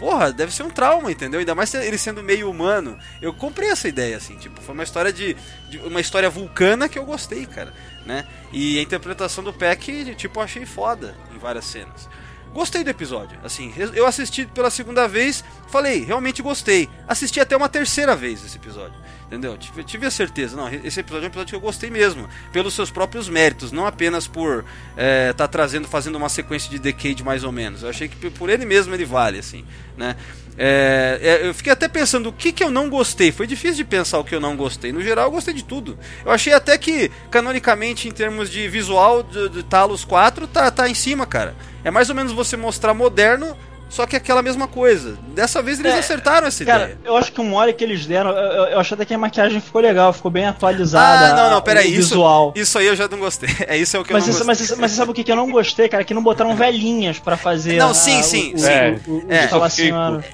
Porra, 0.00 0.32
deve 0.32 0.50
ser 0.50 0.62
um 0.62 0.70
trauma, 0.70 1.12
entendeu? 1.12 1.40
Ainda 1.40 1.54
mais 1.54 1.74
ele 1.74 1.98
sendo 1.98 2.22
meio 2.22 2.50
humano. 2.50 2.98
Eu 3.20 3.34
comprei 3.34 3.68
essa 3.68 3.86
ideia, 3.86 4.16
assim, 4.16 4.34
tipo, 4.38 4.58
foi 4.62 4.72
uma 4.72 4.82
história 4.82 5.12
de, 5.12 5.36
de 5.68 5.76
uma 5.80 6.00
história 6.00 6.30
vulcana 6.30 6.88
que 6.88 6.98
eu 6.98 7.04
gostei, 7.04 7.44
cara, 7.44 7.70
né? 8.06 8.26
E 8.50 8.78
a 8.78 8.82
interpretação 8.82 9.44
do 9.44 9.52
Peck, 9.52 10.14
tipo, 10.14 10.38
eu 10.38 10.42
achei 10.42 10.64
foda 10.64 11.14
em 11.34 11.38
várias 11.38 11.66
cenas. 11.66 12.08
Gostei 12.52 12.82
do 12.82 12.90
episódio, 12.90 13.38
assim, 13.44 13.72
eu 13.94 14.06
assisti 14.06 14.44
pela 14.44 14.70
segunda 14.70 15.06
vez, 15.06 15.44
falei, 15.68 16.04
realmente 16.04 16.42
gostei. 16.42 16.88
Assisti 17.06 17.38
até 17.38 17.56
uma 17.56 17.68
terceira 17.68 18.16
vez 18.16 18.44
esse 18.44 18.56
episódio. 18.56 18.98
Entendeu? 19.30 19.56
Tive, 19.56 19.84
tive, 19.84 20.06
a 20.06 20.10
certeza. 20.10 20.56
Não, 20.56 20.68
esse 20.68 20.98
episódio 20.98 21.26
é 21.26 21.28
um 21.28 21.30
episódio 21.30 21.50
que 21.50 21.54
eu 21.54 21.60
gostei 21.60 21.88
mesmo. 21.88 22.28
Pelos 22.52 22.74
seus 22.74 22.90
próprios 22.90 23.28
méritos. 23.28 23.70
Não 23.70 23.86
apenas 23.86 24.26
por 24.26 24.64
estar 24.64 24.96
é, 24.96 25.32
tá 25.32 25.46
trazendo, 25.46 25.86
fazendo 25.86 26.16
uma 26.16 26.28
sequência 26.28 26.68
de 26.68 26.80
Decade 26.80 27.22
mais 27.22 27.44
ou 27.44 27.52
menos. 27.52 27.84
Eu 27.84 27.90
achei 27.90 28.08
que 28.08 28.28
por 28.28 28.50
ele 28.50 28.66
mesmo 28.66 28.92
ele 28.92 29.04
vale, 29.04 29.38
assim. 29.38 29.64
Né? 29.96 30.16
É, 30.58 31.20
é, 31.22 31.46
eu 31.46 31.54
fiquei 31.54 31.72
até 31.72 31.86
pensando 31.86 32.28
o 32.28 32.32
que, 32.32 32.50
que 32.50 32.64
eu 32.64 32.72
não 32.72 32.90
gostei. 32.90 33.30
Foi 33.30 33.46
difícil 33.46 33.76
de 33.76 33.84
pensar 33.84 34.18
o 34.18 34.24
que 34.24 34.34
eu 34.34 34.40
não 34.40 34.56
gostei. 34.56 34.90
No 34.90 35.00
geral, 35.00 35.26
eu 35.26 35.30
gostei 35.30 35.54
de 35.54 35.62
tudo. 35.62 35.96
Eu 36.24 36.32
achei 36.32 36.52
até 36.52 36.76
que, 36.76 37.08
canonicamente, 37.30 38.08
em 38.08 38.12
termos 38.12 38.50
de 38.50 38.66
visual 38.66 39.22
de, 39.22 39.48
de 39.50 39.62
Talos 39.62 40.04
4, 40.04 40.48
tá, 40.48 40.68
tá 40.72 40.88
em 40.88 40.94
cima, 40.94 41.24
cara. 41.24 41.54
É 41.84 41.90
mais 41.90 42.08
ou 42.10 42.14
menos 42.14 42.32
você 42.32 42.56
mostrar 42.56 42.94
moderno 42.94 43.56
só 43.90 44.06
que 44.06 44.14
é 44.14 44.18
aquela 44.18 44.40
mesma 44.40 44.68
coisa. 44.68 45.18
Dessa 45.34 45.60
vez 45.60 45.80
eles 45.80 45.92
é, 45.92 45.98
acertaram 45.98 46.46
essa 46.46 46.64
cara, 46.64 46.84
ideia. 46.84 46.98
eu 47.04 47.16
acho 47.16 47.32
que 47.32 47.40
o 47.40 47.44
mole 47.44 47.72
que 47.72 47.82
eles 47.82 48.06
deram, 48.06 48.30
eu, 48.30 48.66
eu 48.66 48.78
achei 48.78 48.94
até 48.94 49.04
que 49.04 49.12
a 49.12 49.18
maquiagem 49.18 49.60
ficou 49.60 49.80
legal, 49.80 50.12
ficou 50.12 50.30
bem 50.30 50.46
atualizada. 50.46 51.34
Ah, 51.34 51.34
não, 51.34 51.50
não, 51.50 51.60
peraí, 51.60 51.88
isso, 51.88 52.10
visual. 52.10 52.52
isso 52.54 52.78
aí 52.78 52.86
eu 52.86 52.94
já 52.94 53.08
não 53.08 53.18
gostei. 53.18 53.50
É 53.70 53.76
isso 53.76 53.96
é 53.96 54.00
o 54.00 54.04
que 54.04 54.12
mas 54.12 54.24
eu 54.24 54.32
não 54.32 54.38
isso, 54.38 54.46
gostei. 54.46 54.66
Mas, 54.68 54.78
mas 54.78 54.90
sabe 54.92 55.10
o 55.10 55.14
que, 55.14 55.22
que 55.22 55.30
eu 55.30 55.36
não 55.36 55.50
gostei, 55.50 55.88
cara? 55.88 56.02
Que 56.02 56.14
não 56.14 56.22
botaram 56.22 56.56
velhinhas 56.56 57.18
para 57.18 57.36
fazer. 57.36 57.78
Não, 57.78 57.90
a, 57.90 57.94
sim, 57.94 58.22
sim, 58.22 58.54
o, 58.54 58.58
sim. 58.58 58.66
É, 58.66 58.98
o, 59.06 59.12
o, 59.12 59.26
é, 59.28 59.48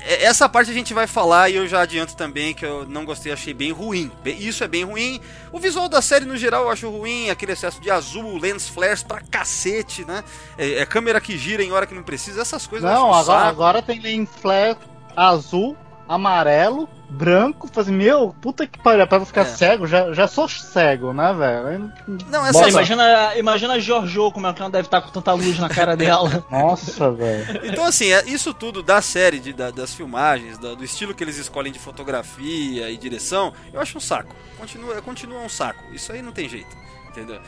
é, 0.07 0.25
Essa 0.25 0.49
parte 0.49 0.71
a 0.71 0.75
gente 0.75 0.95
vai 0.95 1.07
falar 1.07 1.51
e 1.51 1.57
eu 1.57 1.67
já 1.67 1.81
adianto 1.81 2.15
também 2.17 2.55
que 2.55 2.65
eu 2.65 2.87
não 2.87 3.05
gostei, 3.05 3.33
achei 3.33 3.53
bem 3.53 3.73
ruim. 3.73 4.11
Isso 4.25 4.63
é 4.65 4.69
bem 4.69 4.85
ruim. 4.85 5.21
O 5.53 5.59
visual 5.59 5.89
da 5.89 6.03
série 6.03 6.25
no 6.25 6.37
geral 6.37 6.65
eu 6.65 6.71
acho 6.71 6.89
ruim, 6.89 7.31
aquele 7.31 7.53
excesso 7.53 7.81
de 7.81 7.91
azul, 7.91 8.39
lens 8.39 8.69
flares 8.69 9.03
pra 9.03 9.21
cacete, 9.21 10.05
né? 10.05 10.23
É, 10.59 10.81
é 10.81 10.87
câmera 10.87 11.21
que 11.21 11.37
gira 11.37 11.63
em 11.63 11.73
hora 11.73 11.87
que 11.87 11.95
não 11.95 12.03
precisa, 12.03 12.43
essas 12.43 12.67
coisas. 12.67 12.91
Não, 12.91 13.13
agora, 13.13 13.46
agora 13.49 13.83
tem 13.83 14.01
lens 14.01 14.29
flare 14.41 14.77
azul, 15.17 15.77
amarelo, 16.09 16.89
branco, 17.09 17.69
fazer 17.69 17.93
meu, 17.93 18.35
puta 18.41 18.67
que 18.67 18.79
pariu, 18.79 19.07
pra 19.07 19.25
ficar 19.25 19.43
é. 19.43 19.45
cego, 19.45 19.87
já, 19.87 20.13
já 20.13 20.29
sou 20.29 20.49
cego, 20.49 21.13
né, 21.13 21.33
velho? 21.33 21.93
Não, 22.29 22.47
essa 22.47 22.61
Bom, 22.61 22.69
imagina, 22.69 23.37
imagina 23.37 23.75
a 23.75 23.79
Giorgio 23.79 24.31
como 24.33 24.47
é 24.47 24.53
que 24.53 24.61
ela 24.61 24.71
deve 24.71 24.87
estar 24.87 25.01
com 25.01 25.11
tanta 25.11 25.33
luz 25.33 25.59
na 25.59 25.69
cara 25.69 25.97
dela. 25.97 26.45
Nossa, 26.51 27.11
velho. 27.11 27.61
Então, 27.65 27.85
assim, 27.85 28.13
é, 28.13 28.25
isso 28.27 28.53
tudo 28.53 28.83
da 28.83 29.01
série, 29.01 29.39
de, 29.39 29.53
da, 29.53 29.71
das 29.71 29.95
filmagens, 29.95 30.59
da, 30.59 30.75
do 30.75 30.85
estilo 30.85 31.15
que 31.15 31.23
eles 31.23 31.39
escolhem 31.39 31.73
de 31.73 31.79
fotografia 31.79 32.91
e 32.91 32.97
direção, 32.97 33.53
eu 33.73 33.81
acho 33.81 33.97
um 33.97 34.01
saco. 34.01 34.35
Continua, 34.59 35.01
continua 35.03 35.41
um 35.41 35.49
saco. 35.49 35.83
Isso 35.93 36.13
aí 36.13 36.23
não 36.23 36.33
tem 36.33 36.49
jeito, 36.49 36.77
entendeu? 37.09 37.41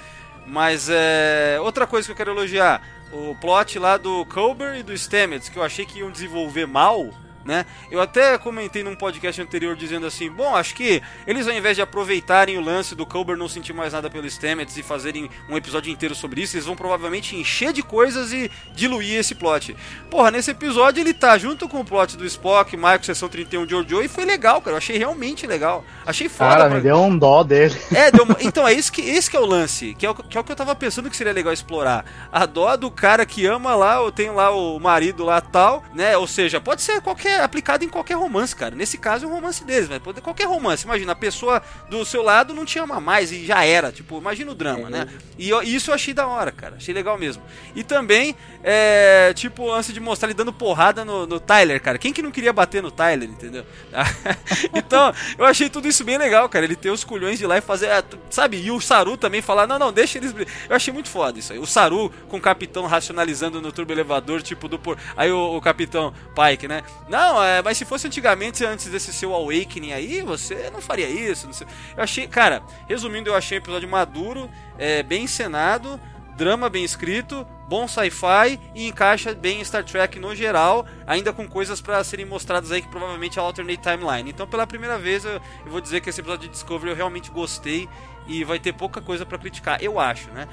Mas 0.47 0.88
é. 0.90 1.59
Outra 1.61 1.87
coisa 1.87 2.07
que 2.07 2.12
eu 2.12 2.17
quero 2.17 2.31
elogiar: 2.31 2.81
o 3.12 3.35
plot 3.35 3.79
lá 3.79 3.97
do 3.97 4.25
Colbert 4.27 4.79
e 4.79 4.83
do 4.83 4.97
Stamets, 4.97 5.49
que 5.49 5.59
eu 5.59 5.62
achei 5.62 5.85
que 5.87 5.99
iam 5.99 6.11
desenvolver 6.11 6.67
mal 6.67 7.11
né? 7.49 7.64
Eu 7.90 7.99
até 7.99 8.37
comentei 8.37 8.85
num 8.85 8.95
podcast 8.95 9.40
anterior 9.40 9.75
dizendo 9.75 10.07
assim, 10.07 10.31
bom, 10.31 10.55
acho 10.55 10.75
que 10.75 11.02
eles 11.26 11.49
ao 11.49 11.55
invés 11.55 11.75
de 11.75 11.83
aproveitarem 11.83 12.59
o 12.59 12.61
lance 12.61 12.95
do 12.95 13.07
Culber 13.07 13.38
não 13.38 13.49
sentir 13.49 13.73
mais 13.73 13.95
nada 13.95 14.11
pelo 14.11 14.28
Stamets 14.28 14.76
e 14.76 14.83
fazerem 14.83 15.31
um 15.49 15.57
episódio 15.57 15.90
inteiro 15.90 16.14
sobre 16.14 16.43
isso, 16.43 16.57
eles 16.57 16.67
vão 16.67 16.76
provavelmente 16.76 17.35
encher 17.35 17.73
de 17.73 17.83
coisas 17.83 18.35
e 18.35 18.50
diluir 18.75 19.14
esse 19.14 19.35
plot. 19.35 19.75
Porra, 20.11 20.31
nesse 20.31 20.50
episódio 20.50 21.00
ele 21.00 21.14
tá 21.14 21.38
junto 21.38 21.67
com 21.71 21.81
o 21.81 21.85
plot 21.85 22.19
do 22.19 22.26
Spock, 22.26 22.76
Michael, 22.76 23.02
Sessão 23.02 23.31
31 23.31 23.64
de 23.64 23.71
Jojo 23.71 24.02
e 24.02 24.09
foi 24.09 24.26
legal, 24.26 24.61
cara. 24.61 24.75
Eu 24.75 24.78
achei 24.78 24.99
realmente 24.99 25.47
legal. 25.47 25.83
Achei 26.05 26.28
foda. 26.28 26.50
Cara, 26.50 26.67
pra... 26.67 26.76
me 26.76 26.83
deu 26.83 26.99
um 26.99 27.17
dó 27.17 27.43
dele. 27.43 27.75
É, 27.95 28.11
deu... 28.11 28.26
então 28.40 28.69
é 28.69 28.75
isso 28.75 28.93
que, 28.93 29.00
esse 29.00 29.31
que 29.31 29.38
é 29.38 29.40
o 29.40 29.47
lance, 29.47 29.95
que 29.95 30.05
é 30.05 30.11
o, 30.11 30.14
que 30.14 30.37
é 30.37 30.40
o 30.40 30.45
que 30.45 30.52
eu 30.52 30.57
tava 30.57 30.75
pensando 30.75 31.09
que 31.09 31.17
seria 31.17 31.33
legal 31.33 31.55
explorar. 31.55 32.05
A 32.31 32.45
dó 32.45 32.76
do 32.76 32.90
cara 32.90 33.25
que 33.25 33.47
ama 33.47 33.75
lá, 33.75 34.02
ou 34.02 34.12
tem 34.12 34.31
lá 34.31 34.50
o 34.50 34.78
marido 34.78 35.25
lá 35.25 35.40
tal, 35.40 35.83
né? 35.95 36.14
Ou 36.19 36.26
seja, 36.26 36.61
pode 36.61 36.83
ser 36.83 37.00
qualquer 37.00 37.38
aplicado 37.42 37.85
em 37.85 37.88
qualquer 37.88 38.14
romance, 38.14 38.54
cara. 38.54 38.75
Nesse 38.75 38.99
caso 38.99 39.25
é 39.25 39.28
um 39.28 39.33
romance 39.33 39.64
deles, 39.64 39.88
mas 39.88 39.99
pode 39.99 40.20
qualquer 40.20 40.46
romance. 40.46 40.85
Imagina, 40.85 41.12
a 41.12 41.16
pessoa 41.16 41.62
do 41.88 42.05
seu 42.05 42.22
lado 42.22 42.55
não 42.55 42.64
te 42.64 42.79
ama 42.79 43.01
mais 43.01 43.33
e 43.33 43.44
já 43.44 43.64
era. 43.64 43.92
Tipo, 43.92 44.18
imagina 44.18 44.51
o 44.51 44.55
drama, 44.55 44.88
é. 44.88 44.90
né? 44.90 45.09
E, 45.38 45.51
e, 45.51 45.74
isso 45.74 45.90
eu 45.90 45.94
achei 45.94 46.12
da 46.14 46.27
hora, 46.27 46.53
cara. 46.53 46.77
Achei 46.77 46.92
legal 46.94 47.18
mesmo. 47.18 47.42
E 47.74 47.83
também, 47.83 48.35
é, 48.62 49.33
tipo, 49.35 49.72
antes 49.72 49.92
de 49.92 50.01
mostrar 50.01 50.29
ele 50.29 50.35
dando 50.35 50.53
porrada 50.53 51.05
no, 51.05 51.27
no 51.27 51.40
Tyler, 51.40 51.81
cara. 51.81 51.98
Quem 51.98 52.12
que 52.12 52.22
não 52.22 52.31
queria 52.31 52.53
bater 52.53 52.83
no 52.83 52.90
Tyler, 52.90 53.29
entendeu? 53.29 53.64
então, 54.74 55.12
eu 55.37 55.44
achei 55.44 55.68
tudo 55.68 55.88
isso 55.88 56.05
bem 56.05 56.18
legal, 56.18 56.48
cara. 56.48 56.64
Ele 56.64 56.77
ter 56.77 56.90
os 56.90 57.05
culhões 57.05 57.38
de 57.38 57.46
lá 57.46 57.59
e 57.59 57.61
fazer, 57.61 57.87
é, 57.87 58.03
sabe? 58.31 58.61
E 58.61 58.70
o 58.70 58.81
Saru 58.81 59.16
também 59.16 59.42
falar, 59.42 59.66
não, 59.66 59.79
não, 59.79 59.92
deixa 59.92 60.18
eles. 60.18 60.35
Eu 60.68 60.77
achei 60.77 60.92
muito 60.92 61.09
foda 61.09 61.38
isso 61.38 61.53
aí. 61.53 61.59
O 61.59 61.66
Saru 61.66 62.12
com 62.29 62.37
o 62.37 62.40
capitão 62.40 62.87
racionalizando 62.87 63.61
no 63.61 63.72
turbo 63.72 63.92
elevador, 63.92 64.42
tipo, 64.42 64.68
do 64.68 64.79
por. 64.79 64.98
Aí 65.16 65.31
o, 65.31 65.57
o 65.57 65.61
capitão 65.61 66.12
Pike, 66.35 66.68
né? 66.68 66.83
Não, 67.09 67.28
é, 67.43 67.62
mas 67.62 67.77
se 67.77 67.85
fosse 67.85 68.07
antigamente, 68.07 68.64
antes 68.64 68.87
desse 68.87 69.12
seu 69.12 69.35
Awakening 69.35 69.93
aí, 69.93 70.23
você 70.23 70.71
não 70.71 70.81
faria 70.81 71.09
isso. 71.09 71.47
Não 71.47 71.69
eu 71.97 72.03
achei, 72.03 72.27
cara, 72.27 72.62
resumindo, 72.88 73.31
eu 73.31 73.35
achei 73.35 73.59
um 73.59 73.61
episódio 73.61 73.88
maduro, 73.88 74.51
é, 74.79 75.03
bem 75.03 75.25
encenado, 75.25 76.01
drama 76.37 76.69
bem 76.69 76.85
escrito, 76.85 77.45
bom 77.69 77.88
sci-fi 77.88 78.61
e 78.73 78.87
encaixa 78.87 79.35
bem 79.35 79.62
Star 79.64 79.85
Trek 79.85 80.21
no 80.21 80.37
geral, 80.37 80.87
ainda 81.05 81.33
com 81.33 81.49
coisas 81.49 81.81
para 81.81 82.03
serem 82.05 82.25
mostradas 82.25 82.71
aí 82.71 82.81
que 82.81 82.88
provavelmente 82.88 83.38
é 83.38 83.43
a 83.43 83.45
alternate 83.45 83.83
timeline. 83.83 84.31
Então, 84.31 84.47
pela 84.47 84.64
primeira 84.64 84.97
vez, 84.97 85.25
eu, 85.25 85.33
eu, 85.33 85.43
vou 85.67 85.81
dizer 85.81 86.01
que 86.01 86.09
esse 86.09 86.21
episódio 86.21 86.47
de 86.47 86.53
Discovery 86.53 86.91
eu 86.91 86.97
realmente 86.97 87.31
gostei 87.31 87.88
e 88.29 88.45
vai 88.45 88.59
ter 88.59 88.73
pouca 88.73 89.01
coisa 89.01 89.27
para 89.27 89.38
criticar, 89.38 89.83
eu 89.83 89.99
acho, 89.99 90.31
né? 90.31 90.47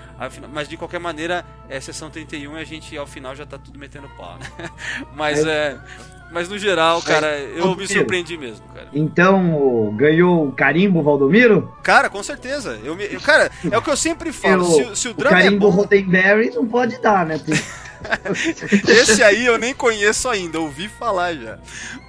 Mas 0.51 0.67
de 0.67 0.75
qualquer 0.75 0.99
maneira, 0.99 1.45
é 1.69 1.79
sessão 1.79 2.09
31 2.09 2.57
e 2.57 2.61
a 2.61 2.63
gente 2.63 2.97
ao 2.97 3.05
final 3.05 3.35
já 3.35 3.45
tá 3.45 3.59
tudo 3.59 3.77
metendo 3.77 4.09
pau, 4.17 4.37
né? 4.39 4.71
Mas 5.13 5.45
é, 5.45 5.77
é 5.77 6.14
mas 6.31 6.49
no 6.49 6.57
geral, 6.57 7.01
cara, 7.01 7.37
eu 7.39 7.75
me 7.75 7.87
surpreendi 7.87 8.37
mesmo, 8.37 8.65
cara. 8.73 8.87
Então, 8.93 9.93
ganhou 9.95 10.47
o 10.47 10.51
carimbo 10.51 11.01
Valdomiro? 11.01 11.73
Cara, 11.81 12.09
com 12.09 12.21
certeza. 12.21 12.79
Eu, 12.83 12.95
me, 12.95 13.07
cara, 13.19 13.51
é 13.71 13.77
o 13.77 13.81
que 13.81 13.89
eu 13.89 13.97
sempre 13.97 14.31
falo. 14.33 14.65
se, 14.65 14.95
se, 14.95 15.07
o 15.07 15.13
drama 15.13 15.37
o 15.37 15.41
carimbo 15.41 15.55
é 15.55 15.59
bom... 15.59 15.69
Roddenberry 15.69 16.51
não 16.53 16.65
pode 16.65 16.99
dar, 17.01 17.25
né? 17.25 17.39
Esse 18.87 19.23
aí 19.23 19.45
eu 19.45 19.57
nem 19.57 19.73
conheço 19.73 20.29
ainda, 20.29 20.59
ouvi 20.59 20.87
falar 20.87 21.33
já. 21.33 21.57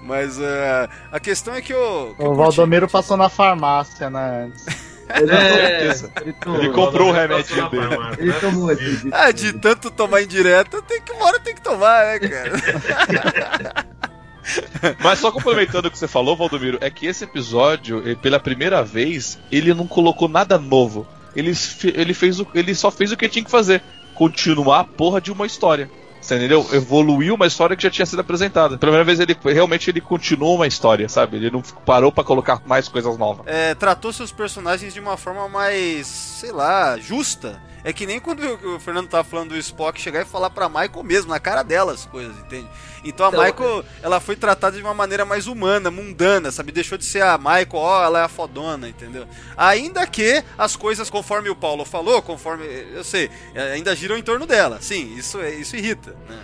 Mas 0.02 0.38
uh, 0.38 0.88
a 1.10 1.20
questão 1.20 1.54
é 1.54 1.62
que 1.62 1.72
eu. 1.72 2.14
Que 2.16 2.22
o 2.22 2.26
eu 2.26 2.34
Valdomiro 2.34 2.88
passou 2.88 3.16
na 3.16 3.28
farmácia, 3.28 4.10
né? 4.10 4.46
Antes. 4.46 4.86
Ele, 5.14 5.32
é, 5.32 5.94
ele, 6.20 6.32
tomou, 6.32 6.60
ele 6.60 6.72
comprou 6.72 7.08
o 7.08 7.12
remédio 7.12 7.70
dele. 7.70 7.86
Ele 8.18 8.32
tomou 8.34 8.72
esse. 8.72 9.08
Ah, 9.12 9.30
de 9.30 9.52
tanto 9.52 9.90
tomar 9.90 10.22
indireta, 10.22 10.82
tem 10.82 11.00
que, 11.00 11.12
uma 11.12 11.26
hora 11.26 11.38
tem 11.40 11.54
que 11.54 11.60
tomar, 11.60 12.06
né, 12.06 12.18
cara? 12.18 13.86
Mas 15.00 15.18
só 15.18 15.30
complementando 15.32 15.88
o 15.88 15.90
que 15.90 15.98
você 15.98 16.06
falou, 16.06 16.36
Valdomiro, 16.36 16.78
é 16.80 16.90
que 16.90 17.06
esse 17.06 17.24
episódio, 17.24 18.02
pela 18.18 18.38
primeira 18.38 18.82
vez, 18.82 19.38
ele 19.50 19.74
não 19.74 19.86
colocou 19.86 20.28
nada 20.28 20.58
novo. 20.58 21.06
Ele, 21.34 21.52
ele, 21.94 22.14
fez 22.14 22.40
o, 22.40 22.46
ele 22.54 22.74
só 22.74 22.90
fez 22.90 23.12
o 23.12 23.16
que 23.16 23.28
tinha 23.28 23.44
que 23.44 23.50
fazer: 23.50 23.82
continuar 24.14 24.80
a 24.80 24.84
porra 24.84 25.20
de 25.20 25.30
uma 25.30 25.46
história. 25.46 25.90
Você 26.26 26.34
entendeu? 26.34 26.66
Evoluiu 26.72 27.36
uma 27.36 27.46
história 27.46 27.76
que 27.76 27.84
já 27.84 27.90
tinha 27.90 28.04
sido 28.04 28.18
apresentada. 28.18 28.76
Pela 28.76 28.90
primeira 28.90 29.04
vez 29.04 29.20
ele 29.20 29.36
realmente 29.44 29.88
ele 29.88 30.00
continuou 30.00 30.56
uma 30.56 30.66
história, 30.66 31.08
sabe? 31.08 31.36
Ele 31.36 31.52
não 31.52 31.62
parou 31.62 32.10
para 32.10 32.24
colocar 32.24 32.60
mais 32.66 32.88
coisas 32.88 33.16
novas. 33.16 33.46
É, 33.46 33.76
tratou 33.76 34.12
seus 34.12 34.32
personagens 34.32 34.92
de 34.92 34.98
uma 34.98 35.16
forma 35.16 35.48
mais, 35.48 36.08
sei 36.08 36.50
lá, 36.50 36.98
justa. 36.98 37.62
É 37.86 37.92
que 37.92 38.04
nem 38.04 38.18
quando 38.18 38.40
o 38.42 38.80
Fernando 38.80 39.06
tava 39.06 39.22
falando 39.22 39.50
do 39.50 39.56
Spock 39.58 40.00
chegar 40.00 40.22
e 40.22 40.24
falar 40.24 40.50
pra 40.50 40.68
Michael 40.68 41.04
mesmo, 41.04 41.30
na 41.30 41.38
cara 41.38 41.62
dela 41.62 41.92
as 41.92 42.04
coisas, 42.04 42.36
entende? 42.38 42.66
Então 43.04 43.26
a 43.26 43.28
então, 43.28 43.44
Michael, 43.44 43.84
ela 44.02 44.18
foi 44.18 44.34
tratada 44.34 44.76
de 44.76 44.82
uma 44.82 44.92
maneira 44.92 45.24
mais 45.24 45.46
humana, 45.46 45.88
mundana, 45.88 46.50
sabe? 46.50 46.72
Deixou 46.72 46.98
de 46.98 47.04
ser 47.04 47.22
a 47.22 47.38
Michael, 47.38 47.68
ó, 47.74 48.04
ela 48.04 48.18
é 48.18 48.24
a 48.24 48.28
fodona, 48.28 48.88
entendeu? 48.88 49.24
Ainda 49.56 50.04
que 50.04 50.42
as 50.58 50.74
coisas, 50.74 51.08
conforme 51.08 51.48
o 51.48 51.54
Paulo 51.54 51.84
falou, 51.84 52.20
conforme, 52.20 52.66
eu 52.92 53.04
sei, 53.04 53.30
ainda 53.72 53.94
giram 53.94 54.16
em 54.16 54.22
torno 54.22 54.46
dela. 54.46 54.78
Sim, 54.80 55.14
isso, 55.16 55.40
isso 55.44 55.76
irrita, 55.76 56.16
né? 56.28 56.40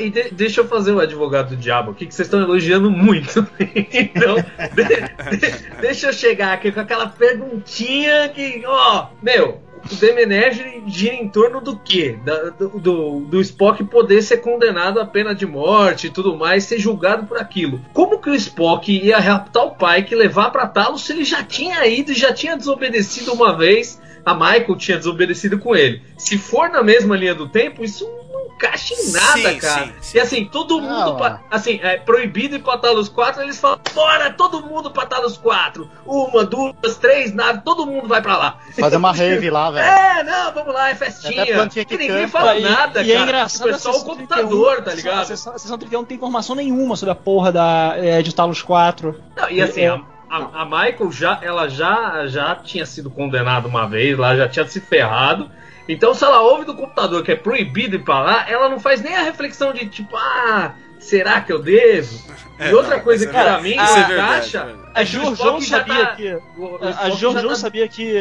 e 0.00 0.08
de, 0.08 0.30
deixa 0.30 0.62
eu 0.62 0.66
fazer 0.66 0.92
o 0.92 1.00
advogado 1.00 1.50
do 1.50 1.56
diabo 1.58 1.90
aqui, 1.90 2.06
que 2.06 2.14
vocês 2.14 2.26
estão 2.26 2.40
elogiando 2.40 2.90
muito. 2.90 3.46
então, 3.92 4.36
de, 4.72 5.36
de, 5.36 5.80
deixa 5.82 6.06
eu 6.06 6.12
chegar 6.14 6.54
aqui 6.54 6.72
com 6.72 6.80
aquela 6.80 7.06
perguntinha 7.06 8.30
que, 8.30 8.62
ó, 8.64 9.08
meu, 9.22 9.60
o 9.90 9.94
Demenerge 9.96 10.82
gira 10.86 11.14
em 11.14 11.28
torno 11.28 11.60
do 11.60 11.76
quê? 11.78 12.18
Da, 12.24 12.50
do, 12.50 12.68
do, 12.80 13.20
do, 13.20 13.40
Spock 13.40 13.82
poder 13.84 14.22
ser 14.22 14.38
condenado 14.38 15.00
à 15.00 15.06
pena 15.06 15.34
de 15.34 15.46
morte 15.46 16.06
e 16.06 16.10
tudo 16.10 16.36
mais, 16.36 16.64
ser 16.64 16.78
julgado 16.78 17.26
por 17.26 17.38
aquilo. 17.38 17.80
Como 17.92 18.18
que 18.18 18.30
o 18.30 18.34
Spock 18.34 18.90
ia 18.90 19.18
raptar 19.18 19.66
o 19.66 19.72
Pike 19.72 20.14
levar 20.14 20.50
para 20.50 20.66
Talos 20.66 21.04
se 21.04 21.12
ele 21.12 21.24
já 21.24 21.42
tinha 21.42 21.86
ido 21.86 22.12
e 22.12 22.14
já 22.14 22.32
tinha 22.32 22.56
desobedecido 22.56 23.32
uma 23.32 23.56
vez? 23.56 24.00
A 24.24 24.34
Michael 24.34 24.76
tinha 24.76 24.96
desobedecido 24.96 25.58
com 25.58 25.74
ele. 25.76 26.02
Se 26.16 26.38
for 26.38 26.68
na 26.70 26.82
mesma 26.82 27.16
linha 27.16 27.34
do 27.34 27.48
tempo, 27.48 27.84
isso 27.84 28.08
não 28.32 28.46
encaixa 28.54 28.94
em 28.94 29.10
nada, 29.12 29.50
Sim, 29.52 29.58
cara. 29.58 29.84
sim, 29.86 29.92
sim. 30.00 30.16
E 30.16 30.20
assim, 30.20 30.44
todo 30.46 30.80
mundo. 30.80 31.16
pa- 31.16 31.42
assim, 31.50 31.78
é 31.82 31.98
proibido 31.98 32.54
ir 32.56 32.60
pra 32.60 32.78
Talos 32.78 33.08
4, 33.08 33.42
eles 33.42 33.58
falam, 33.58 33.78
bora, 33.94 34.30
todo 34.32 34.62
mundo 34.64 34.90
pra 34.90 35.04
Talos 35.04 35.36
4. 35.36 35.90
Uma, 36.06 36.44
duas, 36.44 36.96
três 37.00 37.34
naves, 37.34 37.62
todo 37.64 37.84
mundo 37.84 38.06
vai 38.08 38.22
pra 38.22 38.36
lá. 38.38 38.58
Fazer 38.78 38.96
uma 38.96 39.12
rave 39.12 39.50
lá, 39.50 39.70
velho. 39.70 39.84
É, 39.86 40.22
não, 40.24 40.52
vamos 40.54 40.72
lá, 40.72 40.88
é 40.90 40.94
festinha. 40.94 41.44
Que 41.68 41.96
ninguém 41.98 42.26
fala 42.28 42.56
E- 42.56 42.62
nada, 42.62 43.02
e 43.02 43.10
é 43.10 43.14
cara. 43.14 43.24
engraçado 43.26 43.70
é 43.70 43.78
só 43.78 43.92
o 43.92 43.96
a 44.00 44.04
computador, 44.04 44.76
31, 44.76 44.82
tá 44.84 44.90
A 44.90 44.94
ligado? 44.94 45.26
sessão, 45.26 45.52
a 45.54 45.58
sessão 45.58 45.76
31 45.76 45.98
não 46.00 46.06
tem 46.06 46.16
informação 46.16 46.54
nenhuma 46.56 46.96
sobre 46.96 47.12
a 47.12 47.16
porra 47.16 47.52
da, 47.52 47.94
é, 47.98 48.22
de 48.22 48.34
Talos 48.34 48.62
4. 48.62 49.20
Não, 49.36 49.50
e 49.50 49.60
assim, 49.60 49.82
É. 49.82 50.00
a, 50.36 50.60
a- 50.60 50.62
a 50.62 50.64
Michael 50.64 51.12
já, 51.12 51.38
ela 51.42 51.68
já, 51.68 52.26
já 52.26 52.54
tinha 52.56 52.84
sido 52.86 53.10
condenada 53.10 53.68
uma 53.68 53.86
vez, 53.88 54.16
lá 54.18 54.36
já 54.36 54.48
tinha 54.48 54.66
se 54.66 54.80
ferrado. 54.80 55.50
Então, 55.88 56.14
se 56.14 56.24
ela 56.24 56.40
ouve 56.40 56.64
do 56.64 56.74
computador 56.74 57.22
que 57.22 57.32
é 57.32 57.36
proibido 57.36 57.96
ir 57.96 58.04
pra 58.04 58.20
lá, 58.20 58.44
ela 58.48 58.68
não 58.68 58.80
faz 58.80 59.02
nem 59.02 59.14
a 59.14 59.22
reflexão 59.22 59.72
de 59.72 59.86
tipo, 59.86 60.16
ah, 60.16 60.72
será 60.98 61.42
que 61.42 61.52
eu 61.52 61.60
devo? 61.60 62.18
É, 62.58 62.70
e 62.70 62.74
outra 62.74 62.96
não, 62.96 63.04
coisa 63.04 63.24
isso 63.24 63.32
que 63.32 63.38
é 63.38 63.42
pra 63.44 63.60
mim 63.60 63.72
é 63.76 63.84
verdade, 64.06 64.12
encaixa. 64.16 64.58
é. 64.58 64.84
A 64.98 65.02
é 65.02 65.04
já 65.04 65.60
sabia 65.60 66.06
tá- 66.06 66.14
que. 66.16 66.34
o- 66.56 66.78
A 66.82 67.10
Jojo 67.10 67.48
tá- 67.48 67.54
sabia 67.56 67.86
que. 67.88 68.14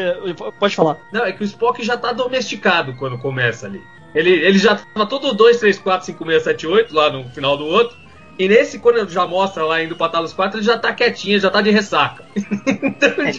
Pode 0.59 0.75
falar. 0.75 0.97
Não, 1.13 1.23
é 1.23 1.31
que 1.31 1.41
o 1.41 1.45
Spock 1.45 1.81
já 1.83 1.95
tá 1.95 2.11
domesticado 2.11 2.93
quando 2.95 3.17
começa 3.17 3.67
ali. 3.67 3.81
Ele, 4.13 4.29
ele 4.31 4.57
já 4.59 4.75
tava 4.75 5.05
todo 5.05 5.33
2, 5.33 5.57
3, 5.59 5.79
4, 5.79 6.05
5, 6.05 6.25
6, 6.25 6.43
7, 6.43 6.67
8 6.67 6.93
lá 6.93 7.09
no 7.11 7.23
final 7.29 7.55
do 7.57 7.65
outro. 7.65 7.95
E 8.37 8.47
nesse, 8.47 8.79
quando 8.79 8.97
ele 8.97 9.09
já 9.09 9.27
mostra 9.27 9.63
lá 9.63 9.83
indo 9.83 9.95
pra 9.95 10.09
Talos 10.09 10.33
4, 10.33 10.57
ele 10.59 10.65
já 10.65 10.77
tá 10.77 10.91
quietinho, 10.93 11.39
já 11.39 11.49
tá 11.51 11.61
de 11.61 11.69
ressaca. 11.69 12.23